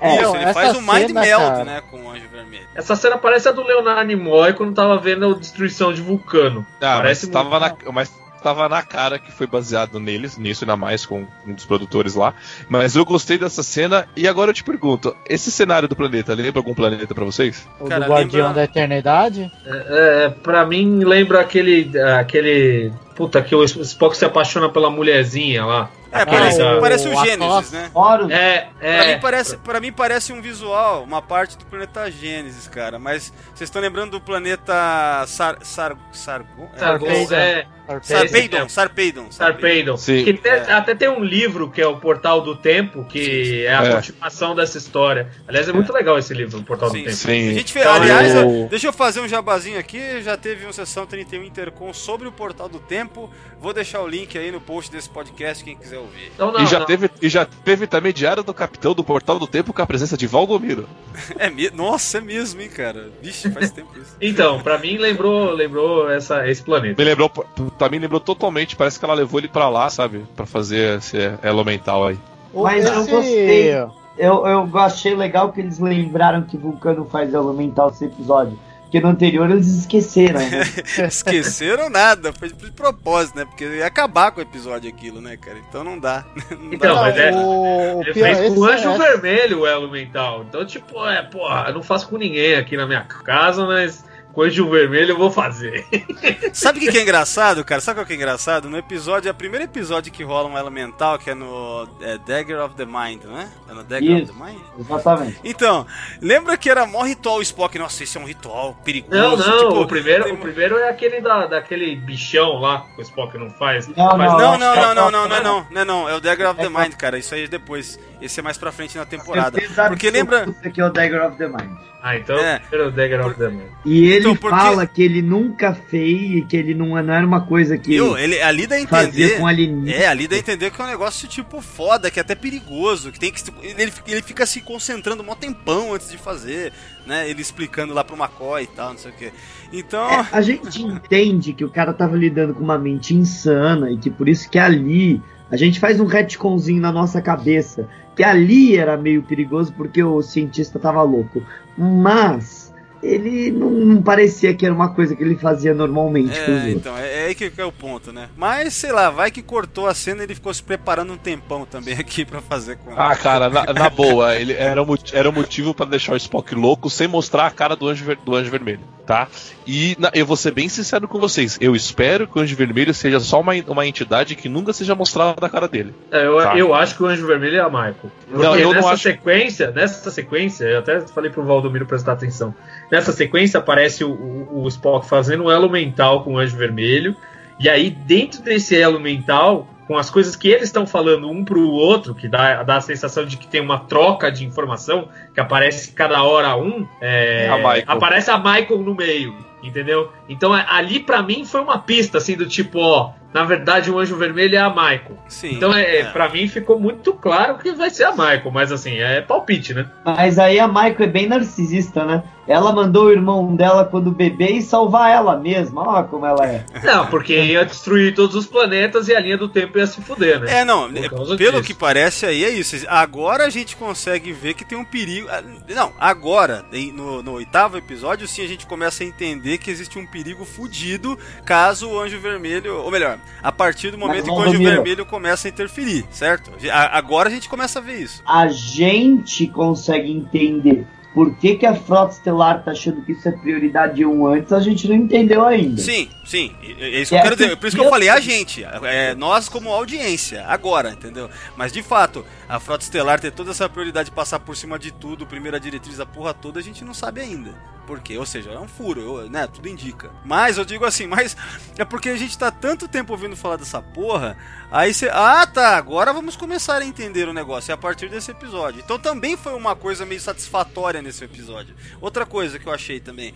É, 0.00 0.22
Isso, 0.22 0.34
ele 0.34 0.44
essa 0.44 0.54
faz 0.54 0.76
o 0.76 0.80
Mind 0.80 1.06
cena, 1.08 1.20
Meld, 1.20 1.44
cara- 1.44 1.64
né, 1.64 1.82
com 1.90 2.00
o 2.04 2.10
Anjo 2.10 2.28
Vermelho. 2.32 2.66
Essa 2.74 2.96
cena 2.96 3.18
parece 3.18 3.48
a 3.48 3.52
do 3.52 3.62
Leonardo 3.62 4.04
Nimoy 4.04 4.52
quando 4.54 4.74
tava 4.74 4.96
vendo 4.98 5.30
a 5.30 5.38
destruição 5.38 5.92
de 5.92 6.00
Vulcano. 6.00 6.66
Ah, 6.80 6.96
Parece 6.96 7.26
mas 7.26 7.32
tava, 7.32 7.60
na, 7.60 7.74
mas 7.92 8.10
tava 8.42 8.68
na 8.70 8.82
cara 8.82 9.18
que 9.18 9.30
foi 9.30 9.46
baseado 9.46 10.00
neles, 10.00 10.38
nisso 10.38 10.64
ainda 10.64 10.74
mais 10.76 11.04
com 11.04 11.26
um 11.46 11.52
dos 11.52 11.66
produtores 11.66 12.14
lá. 12.14 12.32
Mas 12.70 12.96
eu 12.96 13.04
gostei 13.04 13.36
dessa 13.36 13.62
cena 13.62 14.08
e 14.16 14.26
agora 14.26 14.50
eu 14.50 14.54
te 14.54 14.64
pergunto: 14.64 15.14
esse 15.28 15.50
cenário 15.50 15.86
do 15.86 15.94
planeta 15.94 16.32
lembra 16.32 16.58
algum 16.60 16.72
planeta 16.72 17.14
pra 17.14 17.24
vocês? 17.26 17.68
O 17.78 17.84
Cara, 17.84 18.06
do 18.06 18.10
Guardião 18.10 18.46
lembra- 18.48 18.54
da 18.54 18.64
Eternidade? 18.64 19.52
É, 19.66 20.24
é, 20.24 20.28
pra 20.30 20.64
mim 20.64 21.04
lembra 21.04 21.40
aquele. 21.40 21.90
aquele. 22.18 22.90
Puta, 23.14 23.42
que 23.42 23.54
o 23.54 23.62
Spock 23.62 24.16
se 24.16 24.24
apaixona 24.24 24.70
pela 24.70 24.88
mulherzinha 24.88 25.66
lá. 25.66 25.90
É, 26.12 26.22
Ah, 26.22 26.26
parece, 26.26 26.60
o- 26.62 26.80
parece 26.80 27.08
o 27.08 27.12
o 27.16 27.24
Gênesis, 27.24 27.70
né? 27.72 27.90
Horus, 27.94 28.30
É, 28.30 28.68
Pra, 28.78 28.88
é. 28.88 29.14
mim 29.14 29.20
parece, 29.20 29.56
pra 29.58 29.80
mim 29.80 29.92
parece 29.92 30.32
um 30.32 30.42
visual, 30.42 31.04
uma 31.04 31.22
parte 31.22 31.56
do 31.56 31.64
planeta 31.66 32.10
Gênesis, 32.10 32.66
cara. 32.66 32.98
Mas 32.98 33.32
vocês 33.54 33.68
estão 33.68 33.80
lembrando 33.80 34.10
do 34.12 34.20
planeta 34.20 35.24
Sar, 35.26 35.58
Sar, 35.62 35.96
Sargon? 36.12 36.68
É, 36.74 36.78
Sargon, 36.78 37.06
Sarpeidon. 37.06 37.34
é, 37.34 37.66
Sarpeidon. 38.02 38.68
Sarpeidon. 38.68 39.30
Sarpeidon. 39.32 39.96
Sim. 39.96 40.24
Que 40.24 40.30
até, 40.30 40.72
até 40.72 40.94
tem 40.94 41.08
um 41.08 41.22
livro 41.24 41.70
que 41.70 41.80
é 41.80 41.86
o 41.86 41.96
Portal 41.98 42.40
do 42.40 42.54
Tempo, 42.56 43.04
que 43.04 43.64
é 43.66 43.74
a 43.74 43.82
É. 43.84 43.92
continuação 43.96 44.54
dessa 44.54 44.78
história. 44.78 45.30
Aliás, 45.46 45.68
é 45.68 45.72
muito 45.72 45.92
legal 45.92 46.18
esse 46.18 46.32
livro, 46.34 46.58
o 46.58 46.64
Portal 46.64 46.88
do 46.90 46.96
Sim, 46.96 47.04
Tempo. 47.04 47.16
Sim. 47.16 47.50
A 47.50 47.54
gente 47.54 47.72
fez, 47.72 47.84
Então, 47.84 47.96
aliás, 47.96 48.34
eu- 48.34 48.66
deixa 48.68 48.86
eu 48.88 48.92
fazer 48.92 49.20
um 49.20 49.28
jabazinho 49.28 49.78
aqui. 49.78 50.22
Já 50.22 50.36
teve 50.36 50.66
um 50.66 50.72
sessão 50.72 51.06
31 51.06 51.42
Intercom 51.44 51.92
sobre 51.92 52.26
o 52.28 52.32
Portal 52.32 52.68
do 52.68 52.78
Tempo. 52.80 53.30
Vou 53.60 53.72
deixar 53.72 54.00
o 54.00 54.08
link 54.08 54.36
aí 54.38 54.50
no 54.50 54.60
post 54.60 54.90
desse 54.90 55.08
podcast, 55.10 55.62
quem 55.64 55.76
quiser 55.76 55.99
ouvir. 56.00 56.32
Então, 56.34 56.52
não, 56.52 56.60
e, 56.62 56.66
já 56.66 56.78
não. 56.80 56.86
Teve, 56.86 57.10
e 57.22 57.28
já 57.28 57.44
teve 57.44 57.86
também 57.86 58.12
Diário 58.12 58.42
do 58.42 58.52
Capitão 58.54 58.94
do 58.94 59.04
Portal 59.04 59.38
do 59.38 59.46
Tempo 59.46 59.72
com 59.72 59.82
a 59.82 59.86
presença 59.86 60.16
de 60.16 60.26
Valdomiro. 60.26 60.88
É. 61.38 61.50
Nossa, 61.74 62.18
é 62.18 62.20
mesmo, 62.20 62.60
hein, 62.60 62.68
cara. 62.68 63.08
Vixe, 63.22 63.50
faz 63.50 63.70
tempo 63.70 63.90
isso. 63.98 64.16
Então, 64.20 64.60
pra 64.60 64.78
mim 64.78 64.96
lembrou, 64.96 65.52
lembrou 65.52 66.10
essa, 66.10 66.48
esse 66.48 66.62
planeta. 66.62 67.00
Me 67.02 67.08
lembrou, 67.08 67.28
pra 67.28 67.88
mim 67.88 67.98
lembrou 67.98 68.20
totalmente, 68.20 68.74
parece 68.76 68.98
que 68.98 69.04
ela 69.04 69.14
levou 69.14 69.38
ele 69.40 69.48
pra 69.48 69.68
lá, 69.68 69.88
sabe? 69.90 70.24
Pra 70.36 70.46
fazer 70.46 70.98
esse 70.98 71.16
elemental 71.42 72.06
aí. 72.06 72.18
O- 72.52 72.62
Mas 72.64 72.84
eu 72.86 73.00
esse- 73.02 73.10
gostei. 73.10 73.74
eu, 74.18 74.46
eu 74.46 74.78
achei 74.78 75.14
legal 75.14 75.52
que 75.52 75.60
eles 75.60 75.78
lembraram 75.78 76.42
que 76.42 76.56
Vulcano 76.56 77.04
faz 77.10 77.32
elemental 77.32 77.90
esse 77.90 78.04
episódio. 78.06 78.58
Porque 78.90 79.00
no 79.00 79.08
anterior 79.10 79.48
eles 79.48 79.68
esqueceram, 79.68 80.40
né? 80.40 80.62
Esqueceram 81.06 81.88
nada, 81.88 82.32
foi 82.32 82.48
de 82.52 82.72
propósito, 82.72 83.36
né? 83.38 83.44
Porque 83.44 83.64
ia 83.64 83.86
acabar 83.86 84.32
com 84.32 84.40
o 84.40 84.42
episódio 84.42 84.90
aquilo, 84.90 85.20
né, 85.20 85.36
cara? 85.36 85.58
Então 85.68 85.84
não 85.84 85.96
dá. 85.96 86.24
Não 86.50 86.72
Então, 86.72 86.94
dá. 86.96 87.00
mas 87.02 87.16
é- 87.16 87.30
o, 87.30 87.98
o 87.98 88.02
Ele 88.02 88.12
pior, 88.12 88.34
fez 88.34 88.52
com 88.54 88.60
o 88.60 88.68
esse- 88.68 88.84
Anjo 88.86 88.90
esse- 89.02 89.10
Vermelho 89.12 89.60
o 89.60 89.66
elo 89.66 89.88
mental. 89.88 90.44
Então, 90.48 90.66
tipo, 90.66 91.06
é, 91.06 91.22
porra, 91.22 91.66
eu 91.68 91.74
não 91.74 91.82
faço 91.84 92.08
com 92.08 92.16
ninguém 92.18 92.56
aqui 92.56 92.76
na 92.76 92.84
minha 92.84 93.02
casa, 93.04 93.64
mas 93.64 94.04
Anjo 94.38 94.68
Vermelho 94.68 95.12
eu 95.12 95.18
vou 95.18 95.30
fazer. 95.30 95.86
Sabe 96.52 96.78
o 96.78 96.82
que, 96.82 96.90
que 96.92 96.98
é 96.98 97.02
engraçado, 97.02 97.64
cara? 97.64 97.80
Sabe 97.80 98.00
o 98.00 98.06
que 98.06 98.12
é 98.12 98.16
engraçado? 98.16 98.68
No 98.68 98.76
episódio, 98.76 99.28
é 99.28 99.32
o 99.32 99.34
primeiro 99.34 99.64
episódio 99.64 100.12
que 100.12 100.22
rola 100.22 100.48
um 100.48 100.58
elemental, 100.58 101.18
que 101.18 101.30
é 101.30 101.34
no 101.34 101.88
é, 102.00 102.18
Dagger 102.18 102.60
of 102.64 102.74
the 102.74 102.84
Mind, 102.84 103.24
né? 103.24 103.48
É 103.68 103.72
no 103.74 103.82
Dagger 103.84 104.18
Isso. 104.22 104.32
of 104.32 104.38
the 104.40 104.44
Mind? 104.44 104.60
Exatamente. 104.78 105.40
Então, 105.42 105.86
lembra 106.20 106.56
que 106.56 106.68
era 106.70 106.86
mó 106.86 107.02
ritual 107.02 107.38
o 107.38 107.42
Spock? 107.42 107.78
Nossa, 107.78 108.02
esse 108.04 108.16
é 108.16 108.20
um 108.20 108.24
ritual 108.26 108.74
perigoso. 108.84 109.16
Não, 109.16 109.36
não, 109.36 109.58
tipo, 109.68 109.80
o, 109.82 109.86
primeiro, 109.86 110.24
tem- 110.24 110.32
o 110.32 110.36
primeiro 110.38 110.76
é 110.78 110.88
aquele 110.88 111.20
da, 111.20 111.46
daquele 111.46 111.96
bichão 111.96 112.60
lá 112.60 112.86
que 112.94 113.00
o 113.00 113.02
Spock 113.02 113.36
não 113.38 113.50
faz. 113.50 113.88
Não, 113.88 114.16
Mas 114.16 114.32
não, 114.32 114.38
Não, 114.38 114.58
não, 114.58 114.58
não, 114.58 114.72
é 114.72 114.94
não, 114.94 114.94
não, 114.94 115.10
não, 115.10 115.24
é 115.24 115.40
próximo. 115.40 115.44
não, 115.44 115.66
não, 115.70 115.80
é 115.80 115.84
não, 115.84 116.08
é 116.08 116.14
o 116.14 116.20
Dagger 116.20 116.50
of 116.50 116.58
the 116.60 116.66
É 116.66 116.68
Mind, 116.68 116.94
cara, 116.94 117.18
isso 117.18 117.34
aí 117.34 117.44
é 117.44 117.48
depois, 117.48 117.98
esse 118.20 118.40
é 118.40 118.42
mais 118.42 118.58
pra 118.58 118.70
frente 118.72 118.96
na 118.96 119.04
temporada. 119.06 119.58
Porque 119.88 120.10
lembra, 120.10 120.46
que 120.72 120.80
é 120.80 120.84
o 120.84 120.90
Dagger 120.90 121.26
of 121.26 121.36
the 121.38 121.48
Mind. 121.48 121.70
Ah, 122.02 122.16
então 122.16 122.34
É. 122.38 122.56
o 122.56 122.60
primeiro 122.68 122.92
Dagger 122.92 123.26
of 123.26 123.34
the 123.36 123.48
Moon. 123.50 123.66
E 123.84 124.06
ele 124.06 124.20
Então, 124.20 124.34
porque- 124.36 124.56
fala 124.56 124.86
que 124.86 125.02
ele 125.02 125.20
nunca 125.20 125.74
fez, 125.74 126.46
que 126.48 126.56
ele 126.56 126.72
não, 126.74 126.88
não 127.02 127.12
era 127.14 127.26
uma 127.26 127.42
coisa 127.44 127.76
que 127.76 127.90
viu, 127.90 128.16
ele 128.16 128.40
ali 128.40 128.66
dá 128.66 128.76
a 128.76 128.86
fazia 128.86 129.24
entender, 129.26 129.38
com 129.38 129.46
alienígena. 129.46 130.02
é, 130.02 130.06
ali 130.06 130.26
dá 130.26 130.34
a 130.34 130.38
entender 130.38 130.70
que 130.70 130.80
é 130.80 130.84
um 130.84 130.88
negócio 130.88 131.28
tipo 131.28 131.60
foda, 131.60 132.10
que 132.10 132.18
é 132.18 132.22
até 132.22 132.34
perigoso, 132.34 133.12
que 133.12 133.20
tem 133.20 133.30
que, 133.30 133.42
ele, 133.62 133.92
ele 134.06 134.22
fica 134.22 134.46
se 134.46 134.62
concentrando 134.62 135.22
um 135.22 135.34
tempão 135.36 135.92
antes 135.92 136.10
de 136.10 136.16
fazer, 136.16 136.72
né, 137.06 137.28
ele 137.28 137.42
explicando 137.42 137.92
lá 137.92 138.02
pro 138.02 138.16
McCoy 138.16 138.62
e 138.62 138.66
tal, 138.68 138.92
não 138.92 138.98
sei 138.98 139.10
o 139.10 139.14
que. 139.14 139.30
Então, 139.70 140.08
É, 140.10 140.26
a 140.32 140.40
gente 140.40 140.82
entende 140.82 141.52
que 141.52 141.66
o 141.66 141.70
cara 141.70 141.92
tava 141.92 142.16
lidando 142.16 142.54
com 142.54 142.64
uma 142.64 142.78
mente 142.78 143.14
insana 143.14 143.90
e 143.90 143.98
que 143.98 144.08
por 144.08 144.26
isso 144.26 144.48
que 144.48 144.58
ali 144.58 145.20
a 145.50 145.56
gente 145.56 145.80
faz 145.80 146.00
um 146.00 146.06
retconzinho 146.06 146.80
na 146.80 146.92
nossa 146.92 147.20
cabeça 147.20 147.88
que 148.14 148.22
ali 148.22 148.76
era 148.76 148.96
meio 148.96 149.22
perigoso 149.22 149.72
porque 149.72 150.02
o 150.02 150.20
cientista 150.20 150.78
tava 150.78 151.02
louco. 151.02 151.42
Mas 151.76 152.59
ele 153.02 153.50
não, 153.50 153.70
não 153.70 154.02
parecia 154.02 154.52
que 154.54 154.64
era 154.64 154.74
uma 154.74 154.90
coisa 154.94 155.14
que 155.16 155.22
ele 155.22 155.36
fazia 155.36 155.72
normalmente 155.74 156.38
É, 156.38 156.70
então, 156.70 156.96
é, 156.96 157.22
é 157.22 157.26
aí 157.26 157.34
que 157.34 157.50
é 157.56 157.64
o 157.64 157.72
ponto, 157.72 158.12
né? 158.12 158.28
Mas, 158.36 158.74
sei 158.74 158.92
lá, 158.92 159.10
vai 159.10 159.30
que 159.30 159.42
cortou 159.42 159.86
a 159.86 159.94
cena 159.94 160.20
e 160.20 160.24
ele 160.24 160.34
ficou 160.34 160.52
se 160.52 160.62
preparando 160.62 161.12
um 161.12 161.16
tempão 161.16 161.64
também 161.64 161.94
aqui 161.98 162.24
pra 162.24 162.40
fazer 162.40 162.76
com 162.76 162.92
Ah, 162.96 163.14
cara, 163.16 163.48
na, 163.48 163.64
na 163.72 163.88
boa, 163.90 164.34
ele 164.36 164.52
era 164.52 164.82
o, 164.82 164.86
moti- 164.86 165.16
era 165.16 165.28
o 165.28 165.32
motivo 165.32 165.72
pra 165.74 165.86
deixar 165.86 166.12
o 166.12 166.16
Spock 166.16 166.54
louco 166.54 166.90
sem 166.90 167.08
mostrar 167.08 167.46
a 167.46 167.50
cara 167.50 167.74
do 167.74 167.88
Anjo, 167.88 168.04
Ver- 168.04 168.18
do 168.24 168.34
Anjo 168.34 168.50
Vermelho, 168.50 168.80
tá? 169.06 169.28
E 169.66 169.96
na- 169.98 170.10
eu 170.14 170.26
vou 170.26 170.36
ser 170.36 170.50
bem 170.52 170.68
sincero 170.68 171.06
com 171.08 171.18
vocês, 171.18 171.56
eu 171.60 171.74
espero 171.76 172.26
que 172.26 172.38
o 172.38 172.42
Anjo 172.42 172.56
Vermelho 172.56 172.92
seja 172.92 173.20
só 173.20 173.40
uma, 173.40 173.52
uma 173.68 173.86
entidade 173.86 174.34
que 174.34 174.48
nunca 174.48 174.72
seja 174.72 174.94
mostrada 174.94 175.46
a 175.46 175.48
cara 175.48 175.68
dele. 175.68 175.94
É, 176.10 176.26
eu, 176.26 176.36
Tá. 176.38 176.56
eu 176.56 176.74
acho 176.74 176.96
que 176.96 177.02
o 177.02 177.06
Anjo 177.06 177.26
Vermelho 177.26 177.56
é 177.56 177.60
a 177.60 177.68
Michael. 177.68 177.94
Porque 178.30 178.42
Não, 178.46 178.56
eu 178.56 178.68
não 178.68 178.74
nessa 178.74 178.90
acho- 178.90 179.02
sequência, 179.02 179.70
nessa 179.70 180.10
sequência, 180.10 180.64
eu 180.64 180.78
até 180.80 181.00
falei 181.00 181.30
pro 181.30 181.42
Valdomiro 181.44 181.86
prestar 181.86 182.12
atenção. 182.12 182.54
Nessa 182.90 183.12
sequência 183.12 183.58
aparece 183.58 184.02
o, 184.04 184.10
o- 184.10 184.62
o 184.64 184.68
Spock 184.68 185.06
fazendo 185.06 185.44
um 185.44 185.50
elo 185.50 185.68
mental 185.70 186.22
com 186.24 186.34
o 186.34 186.38
Anjo 186.38 186.56
Vermelho. 186.56 187.14
E 187.58 187.68
aí, 187.68 187.90
dentro 187.90 188.42
desse 188.42 188.74
elo 188.80 188.98
mental, 188.98 189.68
com 189.86 189.96
as 189.98 190.08
coisas 190.08 190.34
que 190.34 190.48
eles 190.48 190.64
estão 190.64 190.86
falando 190.86 191.28
um 191.30 191.44
pro 191.44 191.68
outro, 191.68 192.14
que 192.14 192.26
dá, 192.28 192.62
dá 192.62 192.76
a 192.76 192.80
sensação 192.80 193.26
de 193.26 193.36
que 193.36 193.46
tem 193.46 193.60
uma 193.60 193.78
troca 193.80 194.30
de 194.32 194.44
informação, 194.46 195.08
que 195.34 195.40
aparece 195.40 195.92
cada 195.92 196.22
hora 196.22 196.56
um, 196.56 196.86
é, 197.00 197.48
A 197.86 197.92
aparece 197.92 198.30
a 198.30 198.38
Michael 198.38 198.78
no 198.80 198.94
meio, 198.94 199.36
entendeu? 199.62 200.10
Então 200.28 200.56
é- 200.56 200.64
ali 200.68 201.00
pra 201.00 201.22
mim 201.22 201.44
foi 201.44 201.60
uma 201.60 201.78
pista, 201.78 202.18
assim, 202.18 202.36
do 202.36 202.46
tipo, 202.46 202.78
ó, 202.78 203.12
na 203.32 203.44
verdade 203.44 203.90
o 203.90 203.98
Anjo 203.98 204.16
Vermelho 204.16 204.56
é 204.56 204.58
a 204.58 204.70
Michael. 204.70 205.18
Sim. 205.28 205.54
Então, 205.54 205.72
é, 205.74 205.98
é. 205.98 206.04
pra 206.04 206.28
mim 206.28 206.48
ficou 206.48 206.78
muito 206.80 207.12
claro 207.14 207.58
que 207.58 207.72
vai 207.72 207.90
ser 207.90 208.04
a 208.04 208.10
Michael, 208.12 208.50
mas 208.52 208.72
assim, 208.72 208.96
é 208.98 209.20
palpite, 209.20 209.72
né? 209.74 209.86
Mas 210.04 210.38
aí 210.38 210.58
a 210.58 210.66
Michael 210.66 210.96
é 210.98 211.06
bem 211.06 211.26
narcisista, 211.28 212.04
né? 212.04 212.22
Ela 212.48 212.72
mandou 212.72 213.04
o 213.04 213.12
irmão 213.12 213.54
dela 213.54 213.84
quando 213.84 214.10
bebê 214.10 214.54
e 214.54 214.62
salvar 214.62 215.12
ela 215.12 215.36
mesma. 215.38 215.86
Olha 215.88 216.02
como 216.08 216.26
ela 216.26 216.44
é. 216.44 216.64
Não, 216.82 217.06
porque 217.06 217.40
ia 217.40 217.64
destruir 217.64 218.12
todos 218.12 218.34
os 218.34 218.44
planetas 218.46 219.06
e 219.06 219.14
a 219.14 219.20
linha 219.20 219.38
do 219.38 219.48
tempo 219.48 219.78
ia 219.78 219.86
se 219.86 220.00
fuder, 220.02 220.40
né? 220.40 220.60
É, 220.60 220.64
não, 220.64 220.86
é, 220.86 221.08
pelo 221.08 221.36
disso. 221.36 221.62
que 221.62 221.72
parece 221.74 222.26
aí 222.26 222.44
é 222.44 222.50
isso. 222.50 222.74
Agora 222.88 223.44
a 223.44 223.50
gente 223.50 223.76
consegue 223.76 224.32
ver 224.32 224.54
que 224.54 224.64
tem 224.64 224.76
um 224.76 224.84
perigo. 224.84 225.28
ah, 225.30 225.40
Não, 225.68 225.92
agora, 226.00 226.64
no, 226.92 227.22
no 227.22 227.32
oitavo 227.34 227.76
episódio, 227.76 228.26
sim 228.26 228.42
a 228.42 228.48
gente 228.48 228.66
começa 228.66 229.04
a 229.04 229.06
entender 229.06 229.49
que 229.58 229.70
existe 229.70 229.98
um 229.98 230.06
perigo 230.06 230.44
fudido 230.44 231.18
caso 231.44 231.88
o 231.90 231.98
Anjo 232.00 232.18
Vermelho. 232.20 232.76
Ou 232.78 232.90
melhor, 232.90 233.18
a 233.42 233.52
partir 233.52 233.90
do 233.90 233.98
momento 233.98 234.22
em 234.22 234.24
que 234.24 234.30
o 234.30 234.40
Anjo. 234.40 234.58
Vermelho 234.58 235.06
começa 235.06 235.48
a 235.48 235.50
interferir, 235.50 236.04
certo? 236.10 236.50
A- 236.70 236.98
Agora 236.98 237.28
a 237.28 237.32
gente 237.32 237.48
começa 237.48 237.78
a 237.78 237.82
ver 237.82 238.00
isso. 238.00 238.22
A 238.26 238.48
gente 238.48 239.46
consegue 239.48 240.10
entender 240.10 240.86
por 241.14 241.34
que, 241.36 241.56
que 241.56 241.66
a 241.66 241.74
Frota 241.74 242.12
Estelar 242.14 242.62
tá 242.62 242.70
achando 242.70 243.02
que 243.02 243.12
isso 243.12 243.28
é 243.28 243.32
prioridade 243.32 244.04
um 244.06 244.26
antes, 244.26 244.52
a 244.52 244.60
gente 244.60 244.86
não 244.88 244.94
entendeu 244.94 245.44
ainda. 245.44 245.80
Sim, 245.80 246.08
sim. 246.24 246.54
É 246.62 246.96
é 246.98 247.00
isso 247.02 247.10
que 247.10 247.16
É, 247.16 247.18
eu 247.18 247.22
quero 247.22 247.36
dizer. 247.36 247.48
porque 247.48 247.60
Por 247.60 247.66
isso 247.66 247.76
que 247.76 247.80
eu 247.80 247.84
eu- 247.86 247.90
falei 247.90 248.08
a 248.08 248.20
gente. 248.20 248.62
É, 248.84 249.14
nós 249.14 249.48
como 249.48 249.72
audiência, 249.72 250.44
agora, 250.46 250.90
entendeu? 250.90 251.28
Mas 251.56 251.72
de 251.72 251.82
fato, 251.82 252.24
a 252.48 252.60
Frota 252.60 252.84
Estelar 252.84 253.18
ter 253.20 253.32
toda 253.32 253.50
essa 253.50 253.68
prioridade 253.68 254.10
de 254.10 254.14
passar 254.14 254.38
por 254.40 254.56
cima 254.56 254.78
de 254.78 254.92
tudo, 254.92 255.26
primeira 255.26 255.58
diretriz, 255.58 255.98
a 256.00 256.06
porra 256.06 256.32
toda, 256.32 256.60
a 256.60 256.62
gente 256.62 256.84
não 256.84 256.94
sabe 256.94 257.20
ainda. 257.20 257.50
por 257.86 257.98
quê. 257.98 258.16
Ou 258.16 258.26
seja, 258.26 258.50
é 258.52 258.58
um 258.60 258.68
furo, 258.68 259.28
né? 259.28 259.48
Tudo 259.52 259.68
indica. 259.68 260.10
Mas 260.24 260.56
eu 260.56 260.64
digo 260.64 260.84
assim, 260.84 261.08
mas 261.08 261.36
é 261.76 261.84
porque 261.84 262.08
a 262.08 262.16
gente 262.16 262.38
tá 262.38 262.48
tanto 262.48 262.86
tempo 262.86 263.12
ouvindo 263.12 263.34
falar 263.34 263.56
dessa 263.56 263.82
porra. 263.82 264.36
Aí 264.70 264.94
você. 264.94 265.08
Ah, 265.12 265.44
tá. 265.44 265.76
Agora 265.76 266.12
vamos 266.12 266.36
começar 266.36 266.80
a 266.82 266.86
entender 266.86 267.26
o 267.26 267.32
negócio. 267.32 267.72
É 267.72 267.74
a 267.74 267.76
partir 267.76 268.08
desse 268.08 268.30
episódio. 268.30 268.80
Então 268.84 268.96
também 268.96 269.36
foi 269.36 269.54
uma 269.54 269.74
coisa 269.74 270.06
meio 270.06 270.20
satisfatória 270.20 270.99
nesse 271.02 271.24
episódio. 271.24 271.74
Outra 272.00 272.26
coisa 272.26 272.58
que 272.58 272.66
eu 272.66 272.72
achei 272.72 273.00
também. 273.00 273.34